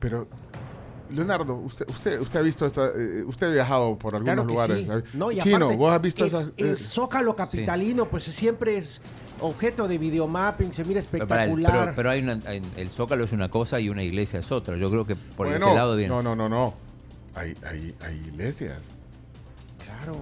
Pero. 0.00 0.26
Leonardo, 1.10 1.54
usted, 1.56 1.86
usted, 1.90 2.18
usted 2.20 2.38
ha 2.40 2.42
visto 2.42 2.64
esta, 2.66 2.86
eh, 2.86 3.22
usted 3.26 3.48
ha 3.48 3.52
viajado 3.52 3.96
por 3.98 4.14
algunos 4.16 4.34
Claro 4.34 4.48
lugares. 4.48 4.86
sí. 4.86 5.16
No, 5.16 5.30
y 5.30 5.38
Chino, 5.38 5.56
aparte, 5.56 5.76
vos 5.76 5.92
has 5.92 6.00
visto 6.02 6.22
el, 6.24 6.28
esas. 6.28 6.52
el 6.56 6.66
eh, 6.72 6.76
Zócalo 6.78 7.36
capitalino, 7.36 8.06
pues 8.06 8.24
siempre 8.24 8.78
es 8.78 9.00
objeto 9.40 9.88
de 9.88 9.98
videomapping, 9.98 10.72
se 10.72 10.84
mira 10.84 11.00
Pero, 11.10 11.26
para 11.26 11.44
el- 11.44 11.50
espectacular. 11.50 11.84
pero, 11.86 11.96
pero 11.96 12.10
hay 12.10 12.20
una, 12.22 12.40
el 12.76 12.90
Zócalo 12.90 13.24
es 13.24 13.32
una 13.32 13.48
cosa 13.50 13.80
y 13.80 13.88
una 13.88 14.02
iglesia 14.02 14.40
es 14.40 14.50
otra. 14.52 14.76
Yo 14.76 14.90
creo 14.90 15.06
que 15.06 15.16
por 15.16 15.48
bueno, 15.48 15.66
ese 15.66 15.74
lado 15.74 15.96
viene. 15.96 16.12
No, 16.14 16.22
no, 16.22 16.34
no, 16.36 16.48
no. 16.48 16.74
Hay, 17.34 17.54
hay, 17.66 17.94
hay 18.00 18.14
iglesias. 18.28 18.90
Claro. 19.84 20.16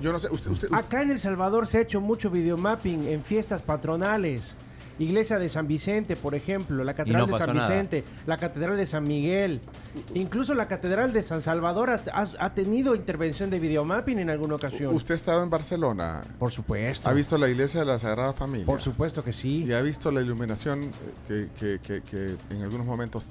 Yo 0.00 0.12
no 0.12 0.18
sé, 0.18 0.28
usted, 0.30 0.50
usted, 0.50 0.68
Acá 0.72 1.02
en 1.02 1.10
El 1.10 1.18
Salvador 1.18 1.66
se 1.66 1.78
ha 1.78 1.80
hecho 1.80 2.00
mucho 2.00 2.30
videomapping 2.30 3.08
en 3.08 3.22
fiestas 3.22 3.62
patronales. 3.62 4.56
Iglesia 4.98 5.38
de 5.38 5.48
San 5.48 5.66
Vicente, 5.66 6.14
por 6.16 6.34
ejemplo, 6.34 6.84
la 6.84 6.94
Catedral 6.94 7.26
no 7.26 7.32
de 7.32 7.38
San 7.38 7.54
nada. 7.54 7.68
Vicente, 7.68 8.04
la 8.26 8.36
Catedral 8.36 8.76
de 8.76 8.86
San 8.86 9.04
Miguel, 9.04 9.60
incluso 10.14 10.54
la 10.54 10.68
Catedral 10.68 11.12
de 11.12 11.22
San 11.22 11.42
Salvador 11.42 11.90
ha, 11.90 12.02
ha- 12.12 12.28
ha 12.38 12.54
tenido 12.54 12.94
intervención 12.94 13.50
de 13.50 13.58
videomapping 13.58 14.18
en 14.20 14.30
alguna 14.30 14.54
ocasión. 14.54 14.94
usted 14.94 15.14
ha 15.14 15.16
estado 15.16 15.42
en 15.42 15.50
Barcelona. 15.50 16.22
Por 16.38 16.52
supuesto. 16.52 17.08
¿Ha 17.08 17.12
visto 17.12 17.36
la 17.38 17.48
iglesia 17.48 17.80
de 17.80 17.86
la 17.86 17.98
Sagrada 17.98 18.32
Familia? 18.34 18.66
Por 18.66 18.80
supuesto 18.80 19.24
que 19.24 19.32
sí. 19.32 19.64
Y 19.64 19.72
ha 19.72 19.82
visto 19.82 20.10
la 20.10 20.20
iluminación 20.20 20.82
eh, 21.28 21.48
que, 21.58 21.78
que- 21.80 21.80
que- 21.80 22.02
que 22.02 22.36
en 22.54 22.62
algunos 22.62 22.86
momentos. 22.86 23.28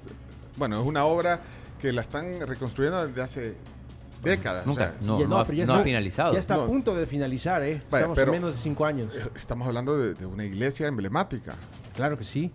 Bueno, 0.57 0.79
es 0.81 0.85
una 0.85 1.05
obra 1.05 1.39
que 1.79 1.91
la 1.91 2.01
están 2.01 2.41
reconstruyendo 2.47 3.07
desde 3.07 3.21
hace 3.21 3.57
décadas. 4.23 4.65
Nunca, 4.65 4.93
o 4.95 5.03
sea, 5.03 5.07
no, 5.07 5.19
Ya 5.19 5.27
no 5.27 5.43
pero 5.43 5.53
ya 5.57 5.65
no 5.65 5.73
ha 5.73 5.75
está- 5.77 5.83
finalizado. 5.83 6.33
Ya 6.33 6.39
está 6.39 6.55
No. 6.57 6.63
a 6.63 6.67
punto 6.67 6.95
de 6.95 7.05
finalizar, 7.05 7.63
¿eh? 7.63 7.81
Vaya, 7.89 8.03
Estamos 8.03 8.15
pero- 8.17 8.31
menos 8.31 8.55
de 8.55 8.61
cinco 8.61 8.85
años. 8.85 9.13
eh, 9.15 9.29
Estamos 9.35 9.67
hablando 9.67 9.97
de, 9.97 10.13
de 10.15 10.25
una 10.25 10.45
iglesia 10.45 10.87
emblemática. 10.87 11.55
Claro 11.95 12.17
que 12.17 12.23
sí. 12.23 12.51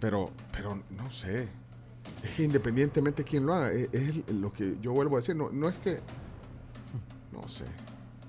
Pero, 0.00 0.30
pero 0.52 0.82
no 0.96 1.10
sé. 1.10 1.48
Es 2.24 2.34
que 2.36 2.42
independientemente 2.44 3.22
de 3.22 3.28
quién 3.28 3.46
lo 3.46 3.54
haga, 3.54 3.70
es, 3.72 3.88
es 3.92 4.30
lo 4.30 4.52
que 4.52 4.76
yo 4.80 4.92
vuelvo 4.92 5.16
a 5.16 5.20
decir. 5.20 5.36
No, 5.36 5.50
no 5.50 5.68
es 5.68 5.78
que. 5.78 6.00
No 7.32 7.46
sé. 7.48 7.64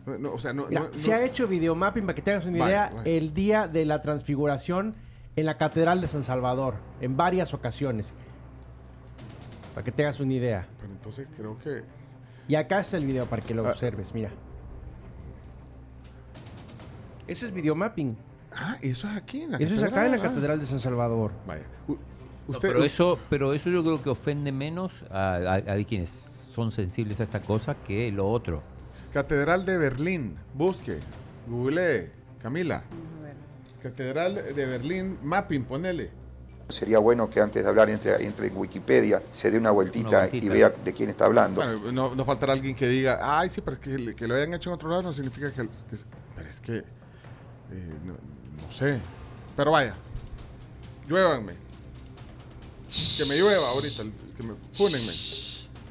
No, 0.05 0.17
no, 0.17 0.33
o 0.33 0.37
sea, 0.37 0.53
no. 0.53 0.65
Mira, 0.67 0.81
no- 0.81 0.93
se 0.97 1.13
ha 1.13 1.23
hecho 1.23 1.47
videomapping, 1.47 2.03
para 2.05 2.15
que 2.15 2.21
tengas 2.21 2.45
una 2.45 2.59
Vaya, 2.59 2.87
idea, 2.87 2.89
vaya. 2.97 3.11
el 3.17 3.33
día 3.33 3.67
de 3.67 3.85
la 3.85 4.01
transfiguración 4.01 4.95
en 5.35 5.45
la 5.45 5.57
Catedral 5.57 6.01
de 6.01 6.07
San 6.07 6.23
Salvador, 6.23 6.75
en 7.01 7.15
varias 7.17 7.53
ocasiones. 7.53 8.13
Para 9.73 9.85
que 9.85 9.91
tengas 9.91 10.19
una 10.19 10.33
idea. 10.33 10.67
Pero 10.79 10.91
entonces 10.93 11.27
creo 11.35 11.57
que. 11.57 11.83
Y 12.47 12.55
acá 12.55 12.79
está 12.79 12.97
el 12.97 13.05
video 13.05 13.25
para 13.25 13.41
que 13.41 13.53
lo 13.53 13.65
Ah. 13.65 13.71
observes, 13.71 14.13
mira. 14.13 14.29
Eso 17.27 17.45
es 17.45 17.53
videomapping. 17.53 18.17
Ah, 18.53 18.77
eso 18.81 19.07
es 19.09 19.15
aquí 19.15 19.41
en 19.43 19.51
la 19.51 19.57
Eso 19.57 19.73
es 19.75 19.83
acá 19.83 20.05
en 20.05 20.11
la 20.11 20.17
ah. 20.17 20.21
Catedral 20.21 20.59
de 20.59 20.65
San 20.65 20.79
Salvador. 20.79 21.31
Vaya. 21.47 21.63
U- 21.87 21.93
No, 21.93 21.99
usted, 22.47 22.69
pero, 22.73 22.83
eso, 22.83 23.19
pero 23.29 23.53
eso 23.53 23.69
yo 23.69 23.83
creo 23.83 24.01
que 24.01 24.09
ofende 24.09 24.51
menos 24.51 25.05
a, 25.09 25.35
a- 25.35 25.55
a 25.73 25.83
quienes 25.85 26.09
son 26.09 26.71
sensibles 26.71 27.19
a 27.21 27.23
esta 27.23 27.41
cosa 27.41 27.75
que 27.75 28.11
lo 28.11 28.27
otro. 28.29 28.61
Catedral 29.13 29.65
de 29.65 29.77
Berlín. 29.77 30.35
Busque. 30.53 30.99
Google. 31.47 32.11
Camila. 32.41 32.83
Catedral 33.81 34.35
de 34.55 34.65
Berlín. 34.65 35.17
Mapping, 35.23 35.63
ponele. 35.63 36.11
Sería 36.71 36.99
bueno 36.99 37.29
que 37.29 37.39
antes 37.41 37.63
de 37.63 37.69
hablar 37.69 37.89
entre, 37.89 38.23
entre 38.25 38.47
en 38.47 38.57
Wikipedia 38.57 39.21
se 39.31 39.51
dé 39.51 39.57
una 39.57 39.71
vueltita, 39.71 40.07
Una 40.09 40.17
vueltita. 40.19 40.45
y 40.45 40.49
vea 40.49 40.69
de 40.69 40.93
quién 40.93 41.09
está 41.09 41.25
hablando. 41.25 41.61
Bueno, 41.61 41.91
no, 41.91 42.15
no 42.15 42.25
faltará 42.25 42.53
alguien 42.53 42.75
que 42.75 42.87
diga, 42.87 43.19
ay, 43.21 43.49
sí, 43.49 43.61
pero 43.61 43.79
que, 43.79 44.15
que 44.15 44.27
lo 44.27 44.35
hayan 44.35 44.53
hecho 44.53 44.69
en 44.69 44.75
otro 44.75 44.89
lado 44.89 45.01
no 45.03 45.13
significa 45.13 45.51
que... 45.51 45.63
que- 45.63 45.97
pero 46.35 46.49
es 46.49 46.59
que... 46.61 46.77
eh, 46.77 46.83
no, 48.05 48.13
no 48.13 48.71
sé. 48.71 48.99
Pero 49.55 49.71
vaya. 49.71 49.93
Lluévanme. 51.07 51.53
Que 53.17 53.25
me 53.25 53.37
llueva 53.37 53.67
ahorita. 53.69 54.03
Que 54.35 54.43
me... 54.43 54.53
Fúnenme. 54.71 55.11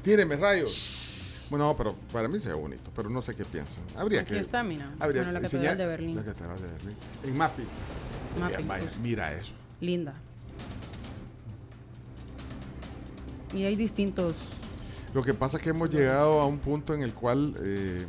Tírenme 0.03 0.35
rayos. 0.35 1.47
Bueno, 1.49 1.75
pero 1.77 1.93
para 2.13 2.27
mí 2.27 2.39
se 2.39 2.47
ve 2.47 2.53
bonito, 2.55 2.89
pero 2.95 3.09
no 3.09 3.21
sé 3.21 3.35
qué 3.35 3.43
piensan. 3.43 3.83
Habría 3.97 4.21
Aquí 4.21 4.33
que... 4.33 4.39
está, 4.39 4.63
mira. 4.63 4.89
Habría 4.99 5.23
Bueno, 5.23 5.33
la 5.33 5.39
que 5.39 5.45
Catedral 5.51 5.77
de 5.77 5.85
Berlín. 5.85 6.15
La 6.15 6.23
Catedral 6.23 6.61
de 6.61 6.67
Berlín. 6.69 6.95
En 7.25 7.37
mapping. 7.37 7.65
Pues. 8.67 8.97
mira 8.99 9.33
eso. 9.33 9.51
Linda. 9.81 10.13
Y 13.53 13.65
hay 13.65 13.75
distintos. 13.75 14.35
Lo 15.13 15.21
que 15.23 15.33
pasa 15.33 15.57
es 15.57 15.63
que 15.63 15.69
hemos 15.71 15.89
llegado 15.89 16.39
a 16.41 16.45
un 16.45 16.57
punto 16.57 16.93
en 16.93 17.01
el 17.03 17.13
cual 17.13 17.55
eh, 17.61 18.05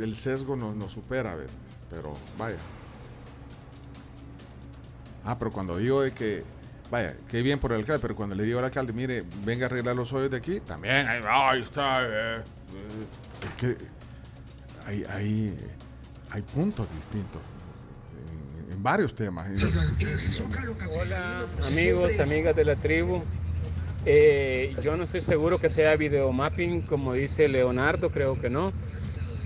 el 0.00 0.14
sesgo 0.14 0.56
nos, 0.56 0.74
nos 0.74 0.92
supera 0.92 1.32
a 1.32 1.36
veces. 1.36 1.56
Pero 1.90 2.14
vaya. 2.38 2.56
Ah, 5.24 5.38
pero 5.38 5.52
cuando 5.52 5.76
digo 5.76 6.00
de 6.00 6.12
que, 6.12 6.42
vaya, 6.90 7.14
qué 7.28 7.42
bien 7.42 7.58
por 7.58 7.72
el 7.72 7.80
alcalde, 7.80 8.00
pero 8.00 8.16
cuando 8.16 8.34
le 8.34 8.44
digo 8.44 8.58
al 8.58 8.64
alcalde, 8.64 8.92
mire, 8.92 9.22
venga 9.44 9.66
a 9.66 9.68
arreglar 9.68 9.94
los 9.94 10.12
hoyos 10.12 10.30
de 10.30 10.38
aquí, 10.38 10.60
también, 10.60 11.06
ahí, 11.06 11.20
ahí 11.24 11.62
está. 11.62 12.02
eh, 12.02 12.36
eh. 12.38 12.42
Es 13.46 13.54
que 13.60 13.76
hay, 14.86 15.04
hay, 15.10 15.56
hay 16.30 16.42
puntos 16.42 16.88
distintos 16.94 17.40
en, 18.66 18.72
en 18.72 18.82
varios 18.82 19.14
temas. 19.14 19.48
Hola 20.98 21.44
amigos, 21.66 22.18
amigas 22.18 22.56
de 22.56 22.64
la 22.64 22.76
tribu. 22.76 23.22
Eh, 24.04 24.74
yo 24.80 24.96
no 24.96 25.04
estoy 25.04 25.20
seguro 25.20 25.58
que 25.60 25.68
sea 25.68 25.96
videomapping 25.96 26.82
como 26.82 27.12
dice 27.14 27.48
Leonardo, 27.48 28.10
creo 28.10 28.36
que 28.36 28.50
no. 28.50 28.76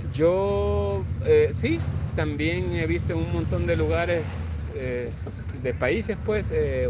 Yo 0.02 1.08
eh, 1.26 1.50
sí, 1.52 1.84
también 2.14 2.72
he 2.74 2.86
visto 2.86 3.16
un 3.16 3.32
montón 3.32 3.66
de 3.66 3.76
lugares 3.76 4.64
eh, 4.68 5.10
de 5.52 5.74
países 5.74 6.18
pues 6.22 6.50
eh, 6.52 6.88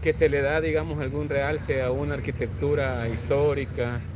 que 0.00 0.12
se 0.12 0.28
le 0.28 0.40
da 0.42 0.60
digamos 0.60 1.00
algún 1.00 1.28
realce 1.28 1.82
a 1.82 1.90
una 1.92 2.14
arquitectura 2.14 3.08
histórica. 3.08 4.06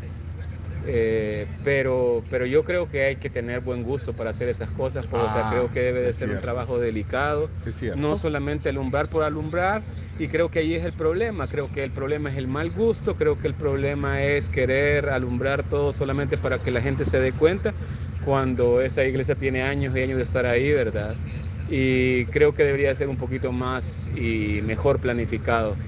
Eh, 0.82 1.48
pero, 1.62 2.26
pero 2.28 2.46
yo 2.46 2.64
creo 2.64 2.88
que 2.88 3.04
hay 3.04 3.16
que 3.16 3.30
tener 3.30 3.60
buen 3.60 3.82
gusto 3.82 4.14
para 4.14 4.30
hacer 4.30 4.48
esas 4.48 4.72
cosas, 4.72 5.06
o 5.10 5.28
sea, 5.28 5.42
Ah, 5.42 5.46
creo 5.46 5.70
que 5.70 5.80
debe 5.80 6.00
de 6.02 6.12
ser 6.12 6.30
un 6.30 6.38
trabajo 6.40 6.78
delicado, 6.78 7.52
no 7.92 8.16
solamente 8.16 8.68
alumbrar 8.68 9.08
por 9.08 9.22
alumbrar, 9.24 9.86
y 10.16 10.28
creo 10.28 10.50
que 10.50 10.60
ahí 10.60 10.74
es 10.74 10.84
el 10.84 10.94
problema, 10.94 11.48
creo 11.48 11.70
que 11.70 11.82
el 11.84 11.92
problema 11.92 12.30
es 12.30 12.36
el 12.36 12.46
mal 12.48 12.70
gusto, 12.70 13.16
creo 13.16 13.38
que 13.38 13.46
el 13.48 13.54
problema 13.56 14.22
es 14.24 14.48
querer 14.50 15.08
alumbrar 15.08 15.64
todo 15.64 15.92
solamente 15.92 16.38
para 16.38 16.60
que 16.60 16.70
la 16.70 16.82
gente 16.82 17.04
se 17.04 17.18
dé 17.20 17.34
cuenta, 17.34 17.74
cuando 18.18 18.80
esa 18.80 19.04
iglesia 19.04 19.36
tiene 19.36 19.62
años 19.62 19.96
y 19.96 20.00
años 20.02 20.16
de 20.18 20.22
estar 20.22 20.46
ahí, 20.46 20.72
¿verdad? 20.72 21.18
Y 21.66 22.26
creo 22.26 22.54
que 22.54 22.64
debería 22.64 22.94
ser 22.94 23.08
un 23.08 23.16
poquito 23.16 23.52
más 23.52 24.08
y 24.12 24.60
mejor 24.62 25.00
planificado 25.00 25.78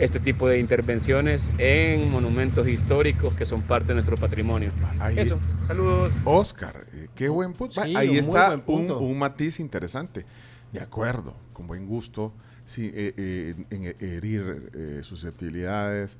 este 0.00 0.18
tipo 0.18 0.48
de 0.48 0.58
intervenciones 0.58 1.50
en 1.58 2.10
monumentos 2.10 2.66
históricos 2.66 3.34
que 3.34 3.46
son 3.46 3.62
parte 3.62 3.88
de 3.88 3.94
nuestro 3.94 4.16
patrimonio. 4.16 4.72
Ahí- 4.98 5.18
Eso, 5.18 5.38
saludos. 5.66 6.14
Oscar, 6.24 6.86
eh, 6.94 7.08
qué 7.14 7.28
buen 7.28 7.52
punto. 7.52 7.82
Sí, 7.82 7.94
Ahí 7.94 8.08
un 8.08 8.16
está 8.16 8.48
buen 8.48 8.58
un, 8.60 8.64
punto. 8.64 8.98
un 8.98 9.18
matiz 9.18 9.60
interesante. 9.60 10.24
De 10.72 10.80
acuerdo, 10.80 11.34
con 11.52 11.66
buen 11.66 11.86
gusto, 11.86 12.32
sí, 12.64 12.90
eh, 12.94 13.12
eh, 13.16 13.54
en, 13.70 13.84
herir 14.00 14.70
eh, 14.74 15.00
susceptibilidades. 15.02 16.16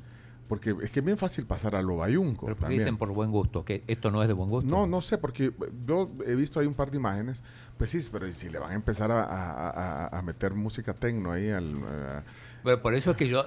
Porque 0.48 0.74
es 0.82 0.90
que 0.90 0.98
es 0.98 1.04
bien 1.06 1.16
fácil 1.16 1.46
pasar 1.46 1.76
a 1.76 1.82
lo 1.82 1.98
bayunco. 1.98 2.46
Pero 2.46 2.56
¿por 2.56 2.56
qué 2.56 2.60
también. 2.62 2.78
dicen 2.80 2.96
por 2.98 3.08
buen 3.12 3.30
gusto? 3.30 3.64
¿Que 3.64 3.84
esto 3.86 4.10
no 4.10 4.20
es 4.20 4.26
de 4.26 4.34
buen 4.34 4.50
gusto? 4.50 4.68
No, 4.68 4.88
no 4.88 5.00
sé, 5.00 5.16
porque 5.16 5.52
yo 5.86 6.10
he 6.26 6.34
visto 6.34 6.58
ahí 6.58 6.66
un 6.66 6.74
par 6.74 6.90
de 6.90 6.96
imágenes. 6.96 7.44
Pues 7.78 7.90
sí, 7.90 8.00
pero 8.10 8.26
si 8.32 8.50
le 8.50 8.58
van 8.58 8.72
a 8.72 8.74
empezar 8.74 9.12
a, 9.12 9.22
a- 9.22 9.70
a- 10.08 10.18
a 10.18 10.22
meter 10.22 10.52
música 10.54 10.92
tecno 10.92 11.30
ahí 11.30 11.50
al. 11.50 11.76
a- 11.84 12.24
Pero 12.64 12.82
por 12.82 12.94
eso 12.94 13.12
es 13.12 13.16
que 13.16 13.28
yo, 13.28 13.44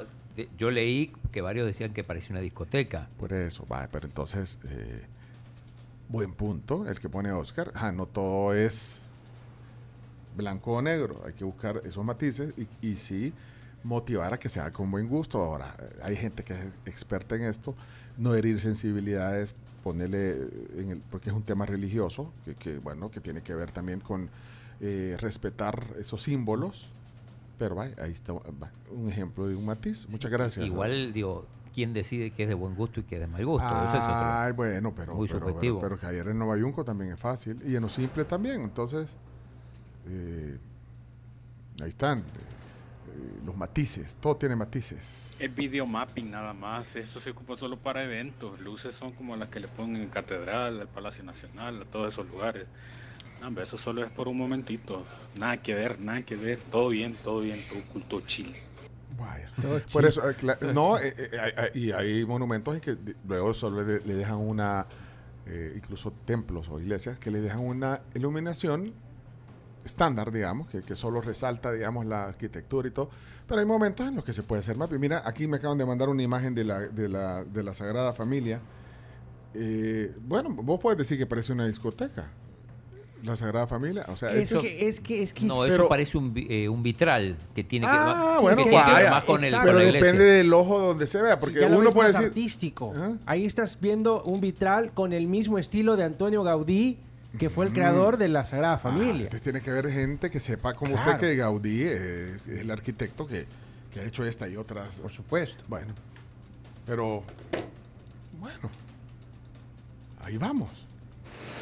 yo 0.57 0.71
leí 0.71 1.13
que 1.31 1.41
varios 1.41 1.65
decían 1.65 1.93
que 1.93 2.03
parecía 2.03 2.31
una 2.31 2.41
discoteca. 2.41 3.09
por 3.17 3.33
eso, 3.33 3.67
va, 3.67 3.87
pero 3.91 4.07
entonces. 4.07 4.59
eh, 4.69 5.05
buen 6.09 6.33
punto, 6.33 6.85
el 6.87 6.99
que 6.99 7.09
pone 7.09 7.31
Oscar. 7.31 7.71
Ah, 7.73 7.91
no 7.91 8.05
todo 8.05 8.53
es 8.53 9.07
blanco 10.37 10.73
o 10.73 10.81
negro. 10.81 11.23
Hay 11.25 11.33
que 11.33 11.43
buscar 11.43 11.81
esos 11.85 12.05
matices. 12.05 12.53
Y, 12.57 12.87
y 12.87 12.95
sí, 12.95 13.33
motivar 13.83 14.33
a 14.33 14.37
que 14.37 14.47
se 14.47 14.59
haga 14.59 14.71
con 14.71 14.91
buen 14.91 15.07
gusto. 15.07 15.41
Ahora, 15.41 15.75
eh, 15.79 15.99
hay 16.03 16.15
gente 16.15 16.43
que 16.43 16.53
es 16.53 16.69
experta 16.85 17.35
en 17.35 17.43
esto, 17.43 17.73
no 18.17 18.35
herir 18.35 18.59
sensibilidades, 18.59 19.55
ponerle, 19.83 20.47
en 20.77 20.89
el, 20.91 21.01
porque 21.09 21.29
es 21.29 21.35
un 21.35 21.43
tema 21.43 21.65
religioso, 21.65 22.31
que, 22.45 22.55
que, 22.55 22.77
bueno, 22.77 23.09
que 23.09 23.19
tiene 23.19 23.41
que 23.41 23.55
ver 23.55 23.71
también 23.71 23.99
con 23.99 24.29
eh, 24.81 25.17
respetar 25.19 25.83
esos 25.99 26.21
símbolos. 26.21 26.91
Pero 27.57 27.75
va, 27.75 27.83
ahí 27.83 28.11
está 28.11 28.33
va, 28.33 28.71
un 28.91 29.09
ejemplo 29.09 29.47
de 29.47 29.55
un 29.55 29.65
matiz. 29.65 30.07
Muchas 30.09 30.31
gracias. 30.31 30.65
Igual, 30.65 31.13
digo, 31.13 31.45
¿quién 31.73 31.93
decide 31.93 32.31
qué 32.31 32.43
es 32.43 32.49
de 32.49 32.55
buen 32.55 32.75
gusto 32.75 32.99
y 32.99 33.03
qué 33.03 33.15
es 33.15 33.21
de 33.21 33.27
mal 33.27 33.45
gusto? 33.45 33.67
Eso 33.67 33.97
es 33.97 34.03
otro. 34.03 34.15
Ay, 34.15 34.51
bueno, 34.53 34.93
pero, 34.95 35.15
Muy 35.15 35.27
pero, 35.27 35.39
subjetivo. 35.39 35.79
pero, 35.79 35.95
pero 35.95 36.01
que 36.01 36.07
ayer 36.07 36.27
en 36.27 36.39
Nueva 36.39 36.57
Yunco 36.57 36.83
también 36.83 37.11
es 37.11 37.19
fácil 37.19 37.61
y 37.65 37.75
en 37.75 37.81
lo 37.81 37.89
simple 37.89 38.25
también. 38.25 38.61
Entonces, 38.61 39.15
eh, 40.07 40.57
ahí 41.81 41.89
están 41.89 42.19
eh, 42.19 42.21
eh, 42.21 43.39
los 43.45 43.55
matices. 43.55 44.15
Todo 44.17 44.35
tiene 44.35 44.55
matices. 44.55 45.37
Es 45.39 45.55
video 45.55 45.85
mapping 45.85 46.31
nada 46.31 46.53
más, 46.53 46.95
esto 46.95 47.19
se 47.19 47.31
ocupa 47.31 47.55
solo 47.55 47.77
para 47.77 48.03
eventos, 48.03 48.59
luces 48.59 48.95
son 48.95 49.11
como 49.13 49.35
las 49.35 49.49
que 49.49 49.59
le 49.59 49.67
ponen 49.67 50.03
en 50.03 50.09
Catedral, 50.09 50.81
al 50.81 50.87
Palacio 50.87 51.23
Nacional, 51.23 51.83
a 51.83 51.85
todos 51.85 52.13
esos 52.13 52.27
lugares. 52.27 52.65
Hombre, 53.45 53.63
eso 53.63 53.77
solo 53.77 54.03
es 54.05 54.11
por 54.11 54.27
un 54.27 54.37
momentito, 54.37 55.03
nada 55.37 55.57
que 55.57 55.75
ver, 55.75 55.99
nada 55.99 56.21
que 56.21 56.35
ver, 56.35 56.59
todo 56.71 56.89
bien, 56.89 57.17
todo 57.23 57.41
bien, 57.41 57.63
todo 57.69 57.81
culto 57.91 58.21
chile. 58.21 58.61
Por 59.91 60.05
eso, 60.05 60.27
eh, 60.29 60.35
no, 60.73 60.97
eh, 60.97 61.13
eh, 61.17 61.29
hay- 61.39 61.51
hay- 61.57 61.69
y 61.81 61.91
hay 61.91 62.25
monumentos 62.25 62.73
en 62.75 62.81
que 62.81 62.97
luego 63.27 63.53
solo 63.53 63.83
le, 63.83 63.99
le 64.01 64.15
dejan 64.15 64.37
una, 64.37 64.85
eh, 65.45 65.73
incluso 65.75 66.13
templos 66.25 66.69
o 66.69 66.79
iglesias, 66.79 67.19
que 67.19 67.31
le 67.31 67.41
dejan 67.41 67.59
una 67.59 68.01
iluminación 68.15 68.93
estándar, 69.83 70.31
digamos, 70.31 70.67
que, 70.67 70.81
que 70.81 70.95
solo 70.95 71.19
resalta, 71.21 71.71
digamos, 71.71 72.05
la 72.05 72.23
arquitectura 72.23 72.87
y 72.87 72.91
todo. 72.91 73.09
Pero 73.45 73.59
hay 73.59 73.65
momentos 73.67 74.07
en 74.07 74.15
los 74.15 74.23
que 74.23 74.31
se 74.31 74.41
puede 74.41 74.61
hacer 74.61 74.77
más. 74.77 74.89
Y 74.93 74.97
Mira, 74.97 75.21
aquí 75.25 75.47
me 75.47 75.57
acaban 75.57 75.77
de 75.77 75.85
mandar 75.85 76.07
una 76.07 76.23
imagen 76.23 76.55
de 76.55 76.63
la, 76.63 76.79
de 76.79 77.09
la, 77.09 77.43
de 77.43 77.61
la 77.63 77.73
Sagrada 77.73 78.13
Familia. 78.13 78.61
Eh, 79.53 80.15
bueno, 80.21 80.49
vos 80.49 80.79
puedes 80.81 80.97
decir 80.97 81.17
que 81.17 81.25
parece 81.25 81.51
una 81.51 81.67
discoteca. 81.67 82.29
La 83.23 83.37
Sagrada 83.37 83.67
Familia, 83.67 84.05
o 84.09 84.17
sea, 84.17 84.33
Es 84.33 84.51
eso- 84.51 84.61
que, 84.61 84.87
es 84.87 84.99
que, 84.99 85.23
es 85.23 85.33
que. 85.33 85.45
No, 85.45 85.61
pero- 85.61 85.73
eso 85.73 85.87
parece 85.87 86.17
un, 86.17 86.33
eh, 86.35 86.67
un 86.67 86.83
vitral 86.83 87.37
que 87.55 87.63
tiene 87.63 87.85
que, 87.87 87.91
Ah, 87.93 88.37
bueno, 88.41 88.63
que 88.65 88.71
más 88.71 89.23
con, 89.23 89.41
el, 89.43 89.51
con 89.53 89.63
pero 89.63 89.77
la 89.77 89.83
iglesia. 89.85 90.07
depende 90.11 90.25
del 90.25 90.53
ojo 90.53 90.77
donde 90.79 91.07
se 91.07 91.21
vea, 91.21 91.39
porque 91.39 91.59
Sí, 91.59 91.65
uno 91.65 91.91
puede 91.93 92.09
decir, 92.11 92.25
artístico. 92.27 92.93
Ahí 93.25 93.45
estás 93.45 93.79
viendo 93.79 94.21
un 94.23 94.41
vitral 94.41 94.91
con 94.93 95.13
el 95.13 95.27
mismo 95.27 95.57
estilo 95.57 95.95
de 95.95 96.03
Antonio 96.03 96.43
Gaudí, 96.43 96.97
que 97.39 97.49
fue 97.49 97.65
el 97.65 97.71
creador 97.73 98.17
de 98.17 98.27
la 98.27 98.43
Sagrada 98.43 98.77
Familia. 98.77 99.23
Entonces 99.23 99.41
tiene 99.41 99.61
que 99.61 99.69
haber 99.71 99.89
gente 99.89 100.29
que 100.29 100.39
sepa 100.41 100.73
como 100.73 100.93
Claro. 100.95 101.11
usted 101.13 101.29
que 101.29 101.35
Gaudí 101.37 101.81
es, 101.83 102.47
es 102.47 102.59
el 102.59 102.69
arquitecto 102.71 103.25
que, 103.25 103.45
que 103.93 104.01
ha 104.01 104.03
hecho 104.03 104.25
esta 104.25 104.49
y 104.49 104.57
otras. 104.57 104.99
Por 104.99 105.11
supuesto. 105.11 105.63
Bueno, 105.69 105.93
pero 106.85 107.23
bueno, 108.39 108.69
ahí 110.25 110.37
vamos. 110.37 110.69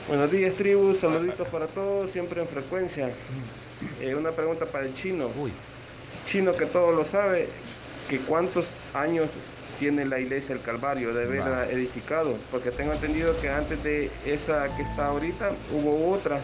Buenos 0.08 0.32
días, 0.32 0.56
tribu. 0.56 0.96
Saluditos 0.96 1.48
para 1.50 1.68
todos, 1.68 2.12
siempre 2.12 2.42
en 2.42 2.48
frecuencia. 2.48 3.10
Eh, 4.02 4.16
una 4.16 4.32
pregunta 4.32 4.66
para 4.66 4.86
el 4.86 4.96
chino. 4.96 5.30
Chino 6.30 6.54
que 6.54 6.66
todo 6.66 6.92
lo 6.92 7.06
sabe, 7.06 7.48
que 8.10 8.18
cuántos 8.20 8.66
años 8.94 9.30
tiene 9.80 10.06
la 10.06 10.20
iglesia 10.20 10.56
del 10.56 10.64
Calvario 10.64 11.14
de 11.14 11.26
haberla 11.26 11.70
edificado, 11.70 12.36
porque 12.52 12.72
tengo 12.72 12.94
entendido 12.94 13.40
que 13.42 13.50
antes 13.50 13.82
de 13.84 14.10
esa 14.26 14.76
que 14.76 14.84
está 14.84 15.08
ahorita 15.08 15.52
hubo 15.72 16.12
otra 16.12 16.40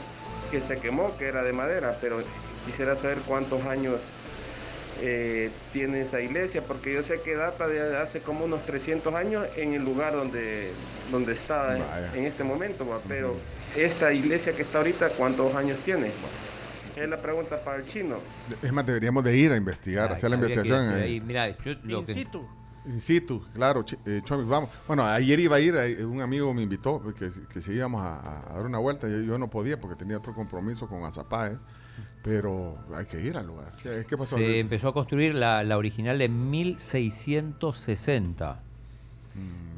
que 0.50 0.62
se 0.62 0.78
quemó, 0.78 1.16
que 1.18 1.28
era 1.28 1.44
de 1.44 1.54
madera, 1.54 1.98
pero 2.00 2.22
quisiera 2.66 2.96
saber 2.96 3.18
cuántos 3.28 3.66
años 3.66 4.00
eh, 5.02 5.50
tiene 5.74 6.02
esa 6.02 6.22
iglesia, 6.22 6.62
porque 6.68 6.94
yo 6.94 7.04
sé 7.04 7.20
que 7.24 7.36
data 7.36 7.68
de 7.68 7.98
hace 7.98 8.20
como 8.22 8.46
unos 8.46 8.66
300 8.66 9.14
años 9.14 9.46
en 9.56 9.74
el 9.74 9.84
lugar 9.84 10.14
donde, 10.14 10.72
donde 11.12 11.34
está 11.34 11.78
en 12.16 12.26
este 12.26 12.44
momento, 12.44 12.88
va, 12.88 13.00
pero 13.08 13.36
esta 13.76 14.12
iglesia 14.14 14.54
que 14.54 14.62
está 14.64 14.80
ahorita, 14.80 15.10
¿cuántos 15.10 15.54
años 15.56 15.78
tiene? 15.86 16.12
Es 16.96 17.08
la 17.08 17.18
pregunta 17.18 17.58
para 17.64 17.78
el 17.78 17.86
chino. 17.86 18.16
Es 18.64 18.74
más, 18.74 18.86
deberíamos 18.86 19.24
de 19.24 19.38
ir 19.38 19.52
a 19.52 19.56
investigar, 19.56 20.12
hacer 20.12 20.30
la 20.32 20.36
investigación. 20.38 20.80
decir 20.86 20.96
ahí. 21.04 21.14
ahí, 21.14 21.22
mira, 21.22 21.50
yo 21.60 21.74
lo 21.84 22.00
In 22.00 22.06
que- 22.06 22.14
situ. 22.14 22.48
In 22.86 23.02
situ, 23.02 23.44
claro, 23.54 23.84
Ch- 23.84 23.98
eh, 24.06 24.22
Chomix, 24.24 24.48
vamos. 24.48 24.70
Bueno, 24.88 25.04
ayer 25.06 25.40
iba 25.42 25.58
a 25.58 25.60
ir, 25.60 25.76
eh, 25.76 26.04
un 26.06 26.22
amigo 26.22 26.52
me 26.54 26.62
invitó 26.64 27.04
que, 27.14 27.30
que 27.52 27.60
si 27.62 27.74
íbamos 27.74 28.02
a, 28.02 28.50
a 28.50 28.54
dar 28.56 28.66
una 28.66 28.78
vuelta, 28.80 29.08
yo, 29.10 29.20
yo 29.20 29.38
no 29.38 29.50
podía 29.50 29.78
porque 29.78 29.96
tenía 29.98 30.18
otro 30.18 30.34
compromiso 30.34 30.88
con 30.88 31.04
Azapá, 31.04 31.52
pero 32.28 32.78
hay 32.94 33.06
que 33.06 33.22
ir 33.22 33.38
al 33.38 33.48
lugar. 33.48 33.72
¿Qué, 33.82 34.06
qué 34.08 34.18
pasó? 34.18 34.36
Se 34.36 34.60
empezó 34.60 34.90
a 34.90 34.94
construir 34.94 35.34
la, 35.34 35.64
la 35.64 35.78
original 35.78 36.22
en 36.22 36.50
1660. 36.50 38.64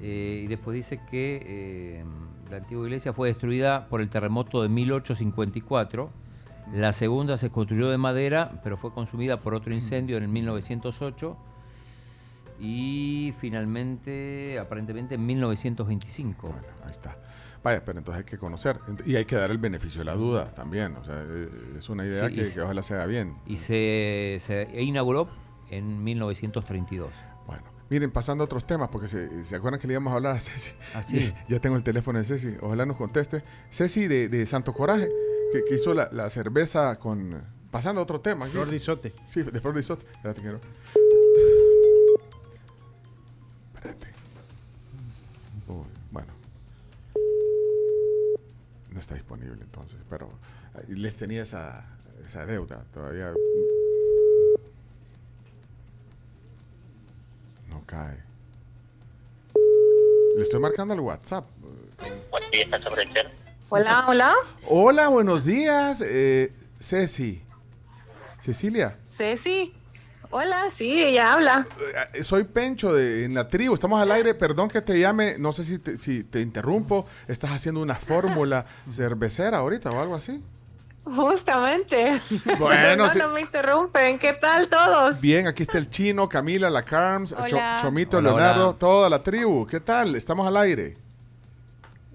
Eh, 0.01 0.41
y 0.45 0.47
después 0.47 0.73
dice 0.73 0.99
que 1.11 1.43
eh, 1.45 2.03
la 2.49 2.57
antigua 2.57 2.85
iglesia 2.85 3.13
fue 3.13 3.27
destruida 3.27 3.87
por 3.87 4.01
el 4.01 4.09
terremoto 4.09 4.63
de 4.63 4.69
1854. 4.69 6.09
La 6.73 6.91
segunda 6.91 7.37
se 7.37 7.51
construyó 7.51 7.87
de 7.89 7.99
madera, 7.99 8.59
pero 8.63 8.77
fue 8.77 8.91
consumida 8.93 9.41
por 9.41 9.53
otro 9.53 9.71
incendio 9.71 10.17
en 10.17 10.23
el 10.23 10.29
1908. 10.29 11.37
Y 12.59 13.31
finalmente, 13.39 14.57
aparentemente, 14.59 15.15
en 15.15 15.25
1925. 15.25 16.53
ahí 16.83 16.91
está. 16.91 17.15
Vaya, 17.63 17.83
pero 17.83 17.99
entonces 17.99 18.19
hay 18.23 18.25
que 18.29 18.37
conocer 18.37 18.79
y 19.05 19.15
hay 19.17 19.25
que 19.25 19.35
dar 19.35 19.51
el 19.51 19.57
beneficio 19.57 19.99
de 19.99 20.05
la 20.05 20.15
duda 20.15 20.51
también. 20.51 20.95
O 20.95 21.03
sea, 21.03 21.21
eh, 21.27 21.49
es 21.77 21.89
una 21.89 22.05
idea 22.05 22.27
Sí, 22.29 22.35
que, 22.35 22.45
se- 22.45 22.53
que 22.55 22.61
ojalá 22.61 22.81
se 22.83 22.93
haga 22.93 23.05
bien. 23.05 23.35
Y 23.45 23.57
se, 23.57 24.37
se 24.39 24.69
inauguró 24.81 25.27
en 25.69 26.01
1932. 26.03 27.13
Bueno, 27.45 27.63
miren, 27.89 28.11
pasando 28.11 28.43
a 28.43 28.45
otros 28.45 28.65
temas, 28.65 28.87
porque 28.89 29.07
se, 29.09 29.43
se 29.43 29.55
acuerdan 29.55 29.79
que 29.79 29.87
le 29.87 29.93
íbamos 29.93 30.13
a 30.13 30.15
hablar 30.15 30.35
a 30.37 30.39
Ceci. 30.39 30.71
Ah, 30.93 31.03
sí. 31.03 31.19
Ya, 31.19 31.45
ya 31.55 31.59
tengo 31.59 31.75
el 31.75 31.83
teléfono 31.83 32.17
de 32.19 32.25
Ceci, 32.25 32.55
ojalá 32.61 32.85
nos 32.85 32.95
conteste. 32.95 33.43
Ceci 33.69 34.07
de, 34.07 34.29
de 34.29 34.45
Santo 34.45 34.71
Coraje, 34.73 35.09
que, 35.51 35.63
que 35.67 35.75
hizo 35.75 35.93
la, 35.93 36.09
la 36.13 36.29
cerveza 36.29 36.97
con... 36.97 37.59
Pasando 37.71 37.99
a 38.01 38.03
otro 38.03 38.19
tema. 38.21 38.47
Flor 38.47 38.67
de 38.69 38.77
Isote. 38.77 39.13
Sí, 39.25 39.43
de 39.43 39.59
Flor 39.61 39.73
de 39.75 39.81
Isote. 39.81 40.05
Espérate, 40.11 40.41
quiero. 40.41 40.59
Espérate. 43.75 44.07
No 48.99 49.01
está 49.01 49.15
disponible 49.15 49.61
entonces, 49.61 49.97
pero 50.09 50.29
eh, 50.75 50.83
les 50.89 51.15
tenía 51.15 51.43
esa, 51.43 51.85
esa 52.27 52.45
deuda 52.45 52.83
todavía. 52.93 53.31
No 57.69 57.81
cae. 57.85 58.17
Le 60.35 60.41
estoy 60.41 60.59
marcando 60.59 60.95
al 60.95 60.99
WhatsApp. 60.99 61.47
Hola, 63.69 64.05
hola. 64.05 64.35
Hola, 64.67 65.07
buenos 65.07 65.45
días. 65.45 66.03
Eh, 66.05 66.51
Ceci. 66.81 67.41
Cecilia. 68.41 68.97
Ceci. 69.15 69.78
Hola, 70.31 70.69
sí, 70.69 71.01
ella 71.03 71.33
habla. 71.33 71.65
Eh, 72.13 72.23
Soy 72.23 72.43
Pencho 72.43 72.93
de, 72.93 73.25
en 73.25 73.33
la 73.33 73.47
tribu, 73.47 73.73
estamos 73.73 73.99
al 73.99 74.11
aire, 74.11 74.35
perdón 74.35 74.69
que 74.69 74.81
te 74.81 74.99
llame, 74.99 75.37
no 75.39 75.51
sé 75.53 75.63
si 75.63 75.79
te, 75.79 75.97
si 75.97 76.23
te 76.23 76.41
interrumpo, 76.41 77.07
estás 77.27 77.51
haciendo 77.51 77.81
una 77.81 77.95
fórmula 77.95 78.65
cervecera 78.89 79.57
ahorita 79.57 79.89
o 79.89 79.99
algo 79.99 80.15
así. 80.15 80.43
Justamente. 81.03 82.21
Bueno, 82.59 82.95
no, 83.05 83.09
sí. 83.09 83.17
no 83.17 83.29
me 83.29 83.41
interrumpen. 83.41 84.19
¿Qué 84.19 84.33
tal 84.33 84.67
todos? 84.67 85.19
Bien, 85.19 85.47
aquí 85.47 85.63
está 85.63 85.79
el 85.79 85.89
chino, 85.89 86.29
Camila, 86.29 86.69
la 86.69 86.83
Carms, 86.83 87.35
Cho-. 87.47 87.57
Chomito, 87.81 88.17
Hola, 88.17 88.29
Leonardo, 88.29 88.69
hola. 88.69 88.77
toda 88.77 89.09
la 89.09 89.23
tribu. 89.23 89.65
¿Qué 89.65 89.79
tal? 89.79 90.15
Estamos 90.15 90.47
al 90.47 90.57
aire. 90.57 90.97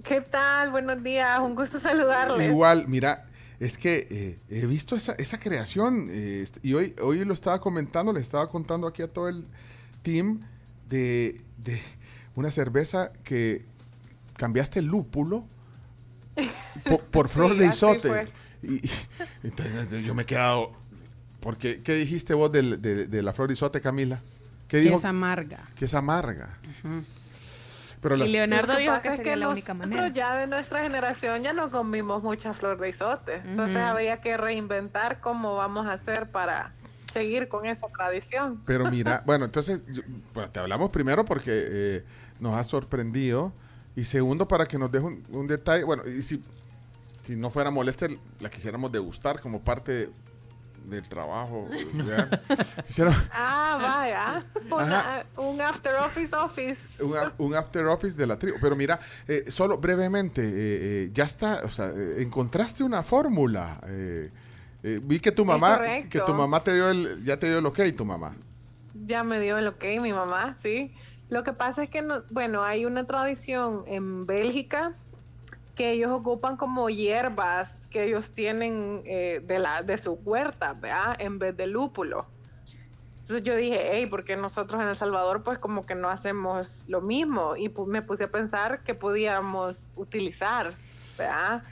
¿Qué 0.04 0.20
tal? 0.20 0.70
Buenos 0.70 1.02
días. 1.02 1.40
Un 1.40 1.56
gusto 1.56 1.80
saludarles. 1.80 2.48
Igual, 2.48 2.86
mira, 2.86 3.24
es 3.60 3.78
que 3.78 4.06
eh, 4.10 4.38
he 4.50 4.66
visto 4.66 4.96
esa, 4.96 5.12
esa 5.12 5.38
creación 5.38 6.08
eh, 6.10 6.40
est- 6.42 6.58
y 6.62 6.74
hoy, 6.74 6.94
hoy 7.02 7.24
lo 7.24 7.34
estaba 7.34 7.60
comentando, 7.60 8.12
le 8.12 8.20
estaba 8.20 8.48
contando 8.48 8.86
aquí 8.86 9.02
a 9.02 9.08
todo 9.08 9.28
el 9.28 9.46
team 10.02 10.40
de, 10.88 11.40
de 11.58 11.80
una 12.36 12.50
cerveza 12.50 13.12
que 13.22 13.64
cambiaste 14.36 14.80
el 14.80 14.86
lúpulo 14.86 15.44
po- 16.88 17.00
por, 17.00 17.28
flor 17.28 17.52
Sí, 17.52 17.58
de 17.58 17.66
isote. 17.66 18.28
Y, 18.62 18.74
y- 18.86 18.90
entonces 19.44 20.04
yo 20.04 20.14
me 20.14 20.22
he 20.22 20.26
quedado... 20.26 20.72
Porque, 21.40 21.82
¿Qué 21.82 21.94
dijiste 21.94 22.32
vos 22.32 22.50
del- 22.50 22.80
de, 22.80 23.06
de 23.06 23.22
la 23.22 23.32
flor 23.34 23.48
de 23.48 23.54
isote, 23.54 23.80
Camila? 23.82 24.20
¿Qué 24.66 24.78
Que 24.78 24.82
dijo? 24.84 24.96
es 24.96 25.04
amarga. 25.04 25.68
Que 25.76 25.84
es 25.84 25.92
amarga. 25.94 26.58
Pero 28.04 28.16
las- 28.16 28.28
Y 28.28 28.32
Leonardo 28.32 28.76
dijo 28.76 29.00
que 29.00 29.08
es 29.08 29.16
sería 29.16 29.34
la 29.34 29.48
única 29.48 29.72
manera. 29.72 30.08
ya 30.08 30.36
de 30.36 30.46
nuestra 30.46 30.80
generación 30.80 31.42
ya 31.42 31.54
no 31.54 31.70
comimos 31.70 32.22
mucha 32.22 32.52
flor 32.52 32.78
de 32.78 32.90
isote. 32.90 33.36
Entonces 33.36 33.76
Ujú. 33.78 33.86
habría 33.86 34.18
que 34.20 34.36
reinventar 34.36 35.20
cómo 35.20 35.54
vamos 35.56 35.86
a 35.86 35.92
hacer 35.94 36.30
para 36.30 36.74
seguir 37.10 37.48
con 37.48 37.64
esa 37.64 37.86
tradición. 37.96 38.60
Pero 38.66 38.90
mira, 38.90 39.22
bueno, 39.26 39.46
entonces, 39.46 39.86
yo- 39.90 40.02
bueno, 40.34 40.50
te 40.50 40.60
hablamos 40.60 40.90
primero 40.90 41.24
porque 41.24 41.50
eh, 41.54 42.04
nos 42.40 42.54
ha 42.58 42.64
sorprendido 42.64 43.54
y 43.96 44.04
segundo 44.04 44.46
para 44.46 44.66
que 44.66 44.76
nos 44.78 44.92
deje 44.92 45.06
un, 45.06 45.24
un 45.30 45.46
detalle, 45.46 45.84
bueno, 45.84 46.02
y 46.06 46.20
si, 46.20 46.44
si 47.22 47.36
no 47.36 47.48
fuera 47.48 47.70
molesta, 47.70 48.06
la 48.38 48.50
quisiéramos 48.50 48.92
degustar 48.92 49.40
como 49.40 49.62
parte 49.64 50.10
del 50.84 51.02
trabajo. 51.08 51.68
¿ya? 52.06 52.28
Quisieron 52.86 53.14
Ah, 53.32 53.78
vaya. 53.80 54.44
Una- 54.70 55.24
un 55.36 55.60
after 55.60 55.94
office 55.96 56.34
office. 56.36 56.80
un, 57.02 57.14
un 57.38 57.54
after 57.54 57.86
office 57.86 58.16
de 58.16 58.26
la 58.26 58.38
tribu. 58.38 58.58
Pero 58.60 58.76
mira, 58.76 58.98
eh, 59.28 59.44
solo 59.48 59.78
brevemente, 59.78 60.42
eh, 60.42 61.04
eh, 61.06 61.10
ya 61.12 61.24
está, 61.24 61.60
o 61.64 61.68
sea, 61.68 61.88
eh, 61.90 62.22
encontraste 62.22 62.84
una 62.84 63.02
fórmula. 63.02 63.80
eh, 63.86 64.30
eh, 64.82 65.00
vi 65.02 65.18
que 65.18 65.32
tu 65.32 65.44
mamá, 65.44 65.80
que 66.10 66.20
tu 66.20 66.34
mamá 66.34 66.62
te 66.62 66.74
dio 66.74 66.90
el, 66.90 67.24
ya 67.24 67.38
te 67.38 67.46
dio 67.48 67.58
el 67.58 67.66
ok, 67.66 67.80
tu 67.96 68.04
mamá. 68.04 68.34
Ya 69.06 69.24
me 69.24 69.40
dio 69.40 69.56
el 69.58 69.66
ok, 69.68 69.84
mi 70.00 70.12
mamá, 70.12 70.56
sí. 70.62 70.94
Lo 71.30 71.42
que 71.42 71.54
pasa 71.54 71.82
es 71.82 71.88
que, 71.88 72.02
no, 72.02 72.22
bueno, 72.30 72.62
hay 72.62 72.84
una 72.84 73.06
tradición 73.06 73.84
en 73.86 74.26
Bélgica 74.26 74.92
que 75.74 75.90
ellos 75.90 76.10
ocupan 76.10 76.56
como 76.56 76.88
hierbas 76.88 77.86
que 77.88 78.04
ellos 78.04 78.32
tienen 78.32 79.02
eh, 79.04 79.42
de, 79.44 79.58
la, 79.58 79.82
de 79.82 79.98
su 79.98 80.12
huerta, 80.12 80.72
¿verdad? 80.72 81.16
En 81.18 81.38
vez 81.38 81.56
de 81.56 81.66
lúpulo. 81.66 82.26
Entonces 83.20 83.42
yo 83.42 83.56
dije, 83.56 83.88
hey, 83.92 84.06
porque 84.06 84.36
nosotros 84.36 84.82
en 84.82 84.88
El 84.88 84.96
Salvador 84.96 85.42
pues 85.42 85.58
como 85.58 85.86
que 85.86 85.94
no 85.94 86.10
hacemos 86.10 86.84
lo 86.88 87.00
mismo? 87.00 87.56
Y 87.56 87.72
me 87.86 88.02
puse 88.02 88.24
a 88.24 88.30
pensar 88.30 88.82
que 88.82 88.94
podíamos 88.94 89.92
utilizar, 89.96 90.74
¿verdad? 91.16 91.62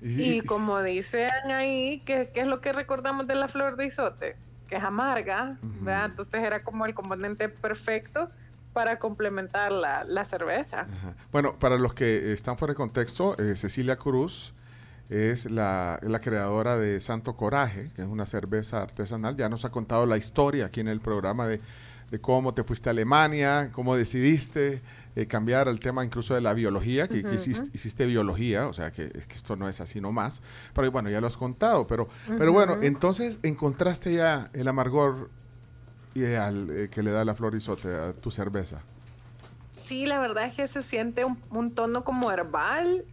Y 0.00 0.40
como 0.42 0.80
dicen 0.82 1.30
ahí, 1.50 2.00
¿qué, 2.06 2.30
qué 2.32 2.42
es 2.42 2.46
lo 2.46 2.60
que 2.60 2.72
recordamos 2.72 3.26
de 3.26 3.34
la 3.34 3.48
flor 3.48 3.76
de 3.76 3.86
isote? 3.86 4.36
Que 4.68 4.76
es 4.76 4.84
amarga, 4.84 5.58
¿verdad? 5.62 6.06
Entonces 6.10 6.40
era 6.42 6.62
como 6.62 6.86
el 6.86 6.94
componente 6.94 7.48
perfecto 7.48 8.30
para 8.74 8.98
complementar 8.98 9.72
la, 9.72 10.04
la 10.04 10.24
cerveza. 10.24 10.86
Bueno, 11.32 11.58
para 11.58 11.78
los 11.78 11.94
que 11.94 12.32
están 12.32 12.56
fuera 12.56 12.72
de 12.72 12.76
contexto, 12.76 13.38
eh, 13.38 13.56
Cecilia 13.56 13.96
Cruz 13.96 14.52
es 15.08 15.50
la, 15.50 15.98
la 16.02 16.18
creadora 16.18 16.76
de 16.76 16.98
Santo 17.00 17.34
Coraje, 17.34 17.90
que 17.94 18.02
es 18.02 18.08
una 18.08 18.26
cerveza 18.26 18.82
artesanal. 18.82 19.36
Ya 19.36 19.48
nos 19.48 19.64
ha 19.64 19.70
contado 19.70 20.04
la 20.06 20.16
historia 20.16 20.66
aquí 20.66 20.80
en 20.80 20.88
el 20.88 21.00
programa 21.00 21.46
de, 21.46 21.60
de 22.10 22.20
cómo 22.20 22.52
te 22.52 22.64
fuiste 22.64 22.88
a 22.88 22.92
Alemania, 22.92 23.70
cómo 23.72 23.96
decidiste 23.96 24.82
eh, 25.14 25.26
cambiar 25.26 25.68
el 25.68 25.78
tema 25.78 26.04
incluso 26.04 26.34
de 26.34 26.40
la 26.40 26.52
biología, 26.52 27.06
que, 27.06 27.18
hiciste, 27.18 28.06
biología, 28.06 28.66
o 28.66 28.72
sea 28.72 28.90
que, 28.90 29.04
es 29.04 29.26
que 29.28 29.34
esto 29.34 29.54
no 29.54 29.68
es 29.68 29.80
así 29.80 30.00
nomás. 30.00 30.42
Pero 30.74 30.90
bueno, 30.90 31.10
ya 31.10 31.20
lo 31.20 31.28
has 31.28 31.36
contado. 31.36 31.86
Pero, 31.86 32.08
pero 32.26 32.52
bueno, 32.52 32.78
entonces 32.82 33.38
encontraste 33.44 34.14
ya 34.14 34.50
el 34.52 34.66
amargor 34.66 35.30
ideal 36.14 36.68
eh, 36.70 36.88
que 36.90 37.02
le 37.02 37.10
da 37.10 37.24
la 37.24 37.34
florizote 37.34 37.88
a 37.94 38.12
tu 38.12 38.30
cerveza. 38.30 38.82
Sí, 39.84 40.06
la 40.06 40.18
verdad 40.20 40.46
es 40.46 40.54
que 40.56 40.66
se 40.68 40.82
siente 40.82 41.24
un, 41.24 41.42
un 41.50 41.74
tono 41.74 42.04
como 42.04 42.30
herbal, 42.30 43.04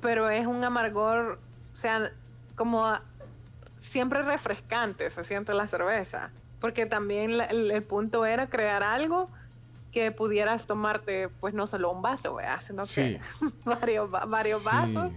pero 0.00 0.30
es 0.30 0.46
un 0.46 0.62
amargor, 0.62 1.40
o 1.72 1.74
sea, 1.74 2.12
como 2.54 2.86
a- 2.86 3.02
siempre 3.80 4.22
refrescante 4.22 5.10
se 5.10 5.24
siente 5.24 5.52
la 5.54 5.66
cerveza, 5.66 6.30
porque 6.60 6.86
también 6.86 7.38
la- 7.38 7.46
el, 7.46 7.70
el 7.70 7.82
punto 7.82 8.24
era 8.24 8.48
crear 8.48 8.82
algo 8.82 9.30
que 9.90 10.12
pudieras 10.12 10.66
tomarte, 10.66 11.28
pues 11.28 11.54
no 11.54 11.66
solo 11.66 11.90
un 11.90 12.02
vaso, 12.02 12.34
¿verdad? 12.34 12.60
sino 12.64 12.84
que 12.86 13.18
varios, 13.64 14.12
va- 14.12 14.26
varios 14.26 14.60
Sí. 14.60 14.66
vasos 14.66 15.12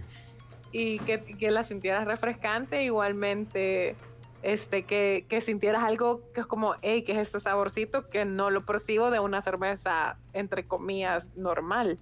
y 0.72 0.98
que, 1.00 1.24
que 1.24 1.50
la 1.50 1.64
sintieras 1.64 2.04
refrescante, 2.06 2.82
igualmente 2.84 3.96
este 4.42 4.84
que, 4.84 5.26
que 5.28 5.40
sintieras 5.40 5.82
algo 5.84 6.22
que 6.34 6.40
es 6.40 6.46
como, 6.46 6.74
hey, 6.82 7.02
que 7.04 7.12
es 7.12 7.18
este 7.18 7.40
saborcito 7.40 8.08
que 8.08 8.24
no 8.24 8.50
lo 8.50 8.64
percibo 8.64 9.10
de 9.10 9.20
una 9.20 9.42
cerveza, 9.42 10.16
entre 10.32 10.66
comillas, 10.66 11.26
normal. 11.36 11.98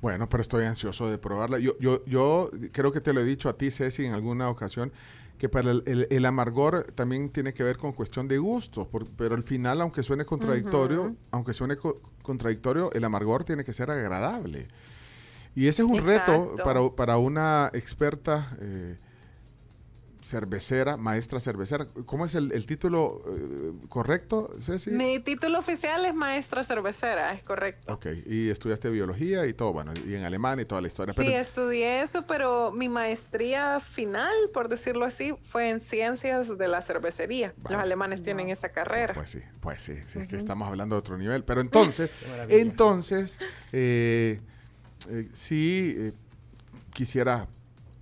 Bueno, 0.00 0.28
pero 0.28 0.40
estoy 0.40 0.64
ansioso 0.64 1.08
de 1.08 1.16
probarla. 1.18 1.58
Yo, 1.58 1.78
yo, 1.78 2.04
yo 2.06 2.50
creo 2.72 2.90
que 2.92 3.00
te 3.00 3.12
lo 3.12 3.20
he 3.20 3.24
dicho 3.24 3.48
a 3.48 3.56
ti, 3.56 3.70
Ceci, 3.70 4.04
en 4.04 4.12
alguna 4.12 4.50
ocasión, 4.50 4.92
que 5.38 5.48
para 5.48 5.70
el, 5.70 5.82
el- 5.86 6.06
el 6.10 6.26
amargor 6.26 6.82
también 6.92 7.30
tiene 7.30 7.54
que 7.54 7.62
ver 7.62 7.76
con 7.76 7.92
cuestión 7.92 8.26
de 8.28 8.38
gusto, 8.38 8.86
por- 8.88 9.08
pero 9.10 9.34
al 9.34 9.44
final, 9.44 9.80
aunque 9.80 10.02
suene 10.02 10.24
contradictorio, 10.24 11.02
aunque 11.30 11.52
suene 11.52 11.76
co- 11.76 12.00
contradictorio, 12.22 12.92
el 12.92 13.04
amargor 13.04 13.44
tiene 13.44 13.64
que 13.64 13.72
ser 13.72 13.90
agradable. 13.90 14.68
Y 15.54 15.66
ese 15.68 15.82
es 15.82 15.88
un 15.88 15.98
reto 16.06 16.56
para, 16.64 16.90
para 16.90 17.16
una 17.18 17.70
experta 17.72 18.50
eh, 18.60 18.98
cervecera, 20.22 20.96
maestra 20.96 21.40
cervecera. 21.40 21.86
¿Cómo 22.06 22.24
es 22.24 22.34
el, 22.34 22.52
el 22.52 22.64
título 22.64 23.22
eh, 23.26 23.72
correcto, 23.88 24.52
Ceci? 24.58 24.90
Mi 24.92 25.18
título 25.18 25.58
oficial 25.58 26.04
es 26.04 26.14
maestra 26.14 26.64
cervecera, 26.64 27.28
es 27.30 27.42
correcto. 27.42 27.92
Ok, 27.92 28.06
y 28.26 28.48
estudiaste 28.48 28.88
biología 28.90 29.46
y 29.46 29.52
todo, 29.52 29.72
bueno, 29.72 29.92
y 30.06 30.14
en 30.14 30.24
alemán 30.24 30.60
y 30.60 30.64
toda 30.64 30.80
la 30.80 30.86
historia. 30.86 31.12
Pero 31.14 31.28
Sí, 31.28 31.34
estudié 31.34 32.02
eso, 32.02 32.24
pero 32.26 32.70
mi 32.70 32.88
maestría 32.88 33.80
final, 33.80 34.32
por 34.54 34.68
decirlo 34.68 35.04
así, 35.04 35.34
fue 35.48 35.70
en 35.70 35.80
ciencias 35.80 36.56
de 36.56 36.68
la 36.68 36.82
cervecería. 36.82 37.52
Los 37.68 37.80
alemanes 37.80 38.22
tienen 38.22 38.48
esa 38.48 38.68
carrera. 38.70 39.14
Pues 39.14 39.30
sí, 39.30 39.40
pues 39.60 39.82
sí, 39.82 39.94
sí, 40.06 40.20
es 40.20 40.28
que 40.28 40.36
estamos 40.36 40.68
hablando 40.68 40.94
de 40.94 41.00
otro 41.00 41.18
nivel. 41.18 41.42
Pero 41.44 41.60
entonces, 41.60 42.10
entonces, 42.48 43.38
eh, 43.72 44.40
eh, 45.10 45.28
sí 45.32 45.94
eh, 45.98 46.12
quisiera 46.92 47.48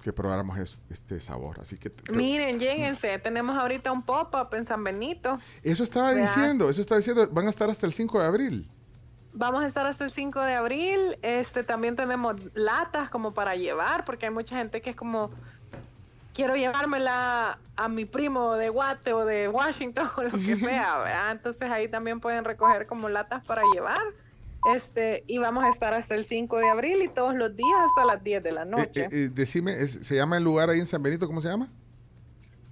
que 0.02 0.12
probáramos 0.12 0.58
es- 0.58 0.82
este 0.90 1.20
sabor. 1.20 1.60
Así 1.60 1.76
que 1.78 1.90
te- 1.90 2.12
Miren, 2.12 2.58
lléguense, 2.58 3.18
tenemos 3.18 3.56
ahorita 3.58 3.92
un 3.92 4.02
pop-up 4.02 4.54
en 4.54 4.66
San 4.66 4.82
Benito. 4.82 5.38
eso 5.62 5.84
estaba 5.84 6.12
diciendo, 6.14 6.70
eso 6.70 6.80
estaba 6.80 6.98
diciendo, 6.98 7.28
van 7.30 7.46
a 7.46 7.50
estar 7.50 7.68
hasta 7.70 7.86
el 7.86 7.92
5 7.92 8.18
de 8.20 8.26
abril. 8.26 8.70
Vamos 9.32 9.62
a 9.62 9.66
estar 9.66 9.86
hasta 9.86 10.04
el 10.04 10.10
5 10.10 10.40
de 10.40 10.54
abril. 10.54 11.16
Este 11.22 11.62
también 11.62 11.94
tenemos 11.96 12.36
latas 12.54 13.10
como 13.10 13.32
para 13.32 13.54
llevar, 13.54 14.04
porque 14.04 14.26
hay 14.26 14.32
mucha 14.32 14.56
gente 14.56 14.80
que 14.82 14.90
es 14.90 14.96
como 14.96 15.30
quiero 16.34 16.54
llevármela 16.56 17.58
a 17.76 17.88
mi 17.88 18.06
primo 18.06 18.54
de 18.54 18.68
Guate 18.70 19.12
o 19.12 19.24
de 19.24 19.48
Washington 19.48 20.08
o 20.16 20.22
lo 20.24 20.30
que 20.32 20.56
sea, 20.56 20.98
¿verdad? 20.98 21.30
Entonces 21.32 21.70
ahí 21.70 21.88
también 21.88 22.20
pueden 22.20 22.44
recoger 22.44 22.86
como 22.86 23.08
latas 23.08 23.44
para 23.44 23.62
llevar. 23.74 24.00
Este, 24.74 25.24
y 25.26 25.38
vamos 25.38 25.64
a 25.64 25.68
estar 25.68 25.94
hasta 25.94 26.14
el 26.14 26.24
5 26.24 26.58
de 26.58 26.68
abril 26.68 27.02
y 27.02 27.08
todos 27.08 27.34
los 27.34 27.54
días 27.56 27.78
hasta 27.88 28.04
las 28.04 28.22
10 28.22 28.42
de 28.42 28.52
la 28.52 28.62
Eh, 28.62 28.66
noche. 28.66 29.04
eh, 29.04 29.08
eh, 29.10 29.28
decime, 29.32 29.72
es- 29.80 30.00
¿se 30.06 30.14
llama 30.16 30.36
el 30.36 30.44
lugar 30.44 30.68
ahí 30.70 30.78
en 30.78 30.86
San 30.86 31.02
Benito? 31.02 31.26
¿Cómo 31.26 31.40
se 31.40 31.48
llama? 31.48 31.68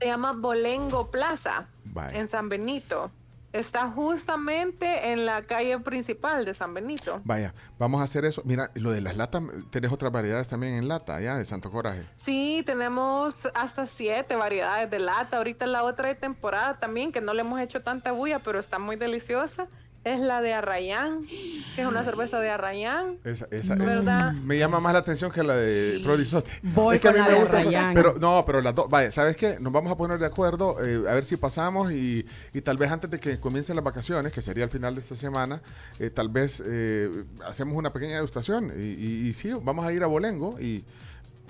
Se 0.00 0.06
llama 0.06 0.32
Bolengo 0.32 1.10
Plaza 1.10 1.66
en 2.12 2.28
San 2.28 2.48
Benito. 2.48 3.10
Está 3.50 3.88
justamente 3.90 5.10
en 5.10 5.24
la 5.24 5.40
calle 5.40 5.78
principal 5.80 6.44
de 6.44 6.52
San 6.52 6.74
Benito. 6.74 7.22
Vaya, 7.24 7.54
vamos 7.78 8.00
a 8.02 8.04
hacer 8.04 8.26
eso. 8.26 8.42
Mira, 8.44 8.70
lo 8.74 8.90
de 8.92 9.00
las 9.00 9.16
latas, 9.16 9.42
tenés 9.70 9.90
otras 9.90 10.12
variedades 10.12 10.46
también 10.48 10.74
en 10.74 10.86
lata, 10.86 11.16
allá 11.16 11.36
de 11.38 11.46
Santo 11.46 11.70
Coraje. 11.70 12.04
Sí, 12.14 12.62
tenemos 12.66 13.48
hasta 13.54 13.86
siete 13.86 14.36
variedades 14.36 14.90
de 14.90 14.98
lata. 14.98 15.38
Ahorita 15.38 15.66
la 15.66 15.82
otra 15.82 16.08
de 16.08 16.14
temporada 16.14 16.74
también, 16.78 17.10
que 17.10 17.22
no 17.22 17.32
le 17.32 17.40
hemos 17.40 17.58
hecho 17.60 17.82
tanta 17.82 18.12
bulla, 18.12 18.38
pero 18.38 18.58
está 18.60 18.78
muy 18.78 18.96
deliciosa, 18.96 19.66
es 20.04 20.20
la 20.20 20.40
de 20.40 20.54
Arrayán, 20.54 21.26
que 21.26 21.82
es 21.82 21.86
una 21.86 22.02
cerveza 22.04 22.38
de 22.40 22.48
Arrayán. 22.50 23.18
Esa, 23.24 23.46
esa, 23.50 23.76
No. 23.76 23.84
¿Verdad? 23.84 24.32
me 24.32 24.56
llama 24.56 24.80
más 24.80 24.92
la 24.92 25.00
atención 25.00 25.30
que 25.30 25.42
la 25.42 25.54
de 25.56 26.00
Florizote. 26.02 26.50
Voy 26.62 26.96
es 26.96 27.02
que 27.02 27.08
a 27.08 27.12
mí 27.12 27.18
la 27.18 27.26
me 27.26 27.32
de 27.34 27.40
gusta. 27.40 27.60
Pero 27.94 28.14
no, 28.18 28.42
pero 28.46 28.60
las 28.62 28.74
dos. 28.74 28.88
Vaya, 28.88 29.10
¿sabes 29.10 29.36
qué? 29.36 29.58
Nos 29.60 29.72
vamos 29.72 29.92
a 29.92 29.96
poner 29.96 30.18
de 30.18 30.26
acuerdo 30.26 30.76
eh, 30.84 31.08
a 31.08 31.14
ver 31.14 31.24
si 31.24 31.36
pasamos 31.36 31.92
y, 31.92 32.24
y 32.54 32.60
tal 32.62 32.78
vez 32.78 32.90
antes 32.90 33.10
de 33.10 33.20
que 33.20 33.38
comiencen 33.38 33.76
las 33.76 33.84
vacaciones, 33.84 34.32
que 34.32 34.40
sería 34.40 34.64
el 34.64 34.70
final 34.70 34.94
de 34.94 35.00
esta 35.00 35.14
semana, 35.16 35.60
eh, 35.98 36.08
tal 36.10 36.28
vez 36.30 36.62
eh, 36.66 37.24
hacemos 37.46 37.76
una 37.76 37.92
pequeña 37.92 38.14
degustación. 38.16 38.72
Y, 38.76 38.80
y- 38.82 39.28
y 39.28 39.34
sí, 39.34 39.50
vamos 39.62 39.84
a 39.84 39.92
ir 39.92 40.02
a 40.02 40.06
Bolengo 40.06 40.58
y 40.60 40.84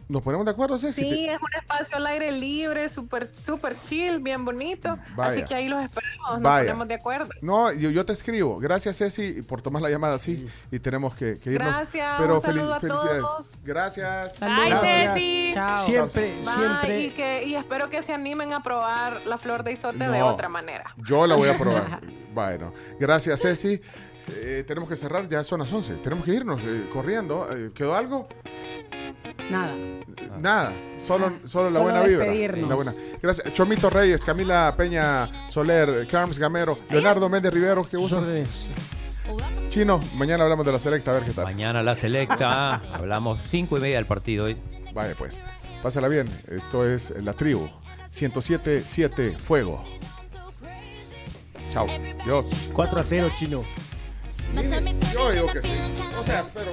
nos 0.08 0.22
ponemos 0.22 0.44
de 0.46 0.52
acuerdo, 0.52 0.78
Ceci. 0.78 1.02
Sí, 1.02 1.08
Te- 1.10 1.32
es 1.34 1.38
un 1.40 1.54
espacio 1.60 1.96
al 1.96 2.06
aire 2.06 2.32
libre, 2.32 2.88
súper 2.88 3.30
super 3.34 3.78
chill, 3.80 4.20
bien 4.20 4.44
bonito. 4.44 4.98
Vaya. 5.14 5.32
Así 5.32 5.44
que 5.44 5.54
ahí 5.54 5.68
los 5.68 5.82
esperamos, 5.82 6.30
nos 6.34 6.42
Vaya. 6.42 6.66
ponemos 6.70 6.88
de 6.88 6.94
acuerdo. 6.94 7.30
No, 7.42 7.72
yo, 7.72 7.90
yo 7.90 8.04
te 8.06 8.12
escribo. 8.12 8.58
Gracias, 8.58 8.96
Ceci, 8.98 9.42
por 9.42 9.60
tomar 9.62 9.82
la 9.82 9.90
llamada 9.90 10.14
así. 10.16 10.48
Y 10.70 10.78
tenemos 10.78 11.14
que, 11.14 11.38
que 11.38 11.52
irnos. 11.52 11.68
Gracias, 11.74 12.14
Pero 12.18 12.36
un 12.36 12.42
saludo 12.42 12.74
a 12.74 12.80
felicidades. 12.80 13.20
todos. 13.22 13.52
Gracias. 13.64 14.40
Bye, 14.40 14.68
Gracias. 14.70 15.14
Ceci. 15.14 15.50
Chao. 15.54 15.86
Siempre, 15.86 16.34
Bye, 16.42 16.54
siempre. 16.54 17.00
Y, 17.00 17.10
que, 17.10 17.44
y 17.44 17.54
espero 17.54 17.90
que 17.90 18.02
se 18.02 18.12
animen 18.12 18.52
a 18.52 18.62
probar 18.62 19.26
la 19.26 19.36
flor 19.38 19.62
de 19.62 19.72
isote 19.72 20.08
de 20.08 20.22
otra 20.22 20.48
manera. 20.48 20.94
Yo 20.96 21.26
la 21.26 21.36
voy 21.36 21.48
a 21.48 21.58
probar. 21.58 22.00
bueno, 22.34 22.72
gracias, 22.98 23.40
Ceci. 23.42 23.80
Eh, 24.42 24.62
tenemos 24.66 24.88
que 24.88 24.96
cerrar, 24.96 25.26
ya 25.26 25.42
son 25.42 25.60
las 25.60 25.72
11. 25.72 25.94
Tenemos 25.96 26.24
que 26.24 26.32
irnos 26.34 26.60
eh, 26.64 26.88
corriendo. 26.92 27.46
Eh, 27.50 27.70
¿Quedó 27.74 27.94
algo? 27.96 28.28
Nada. 29.50 29.74
Nada, 30.40 30.72
solo, 30.98 31.32
solo 31.44 31.70
la 31.70 31.80
Solo 31.80 31.82
buena 31.82 32.02
vibra. 32.02 32.66
La 32.68 32.74
buena. 32.74 32.94
Gracias. 33.22 33.52
Chomito 33.52 33.90
Reyes, 33.90 34.24
Camila 34.24 34.72
Peña 34.76 35.28
Soler, 35.48 36.06
Carms 36.06 36.38
Gamero, 36.38 36.78
Leonardo 36.90 37.28
Méndez 37.28 37.52
Rivero, 37.52 37.82
qué 37.82 37.96
gusto. 37.96 38.22
Chino, 39.68 40.00
mañana 40.16 40.44
hablamos 40.44 40.64
de 40.64 40.72
la 40.72 40.78
selecta, 40.78 41.10
a 41.10 41.14
ver 41.14 41.24
qué 41.24 41.32
tal. 41.32 41.44
Mañana 41.44 41.82
la 41.82 41.94
selecta, 41.94 42.76
hablamos 42.92 43.38
cinco 43.48 43.78
y 43.78 43.80
media 43.80 43.96
del 43.96 44.06
partido 44.06 44.46
hoy. 44.46 44.56
Vaya 44.94 45.14
pues, 45.18 45.40
pásala 45.82 46.08
bien. 46.08 46.26
Esto 46.48 46.86
es 46.86 47.12
La 47.22 47.32
Tribu, 47.32 47.68
107.7 48.12 49.36
Fuego. 49.36 49.84
Chao. 51.70 51.86
Dios. 52.24 52.46
4 52.72 53.00
a 53.00 53.04
0, 53.04 53.30
chino. 53.38 53.62
Yo 55.12 55.30
digo 55.30 55.46
que 55.52 55.62
sí. 55.62 55.72
O 56.18 56.24
sea, 56.24 56.44
pero... 56.54 56.72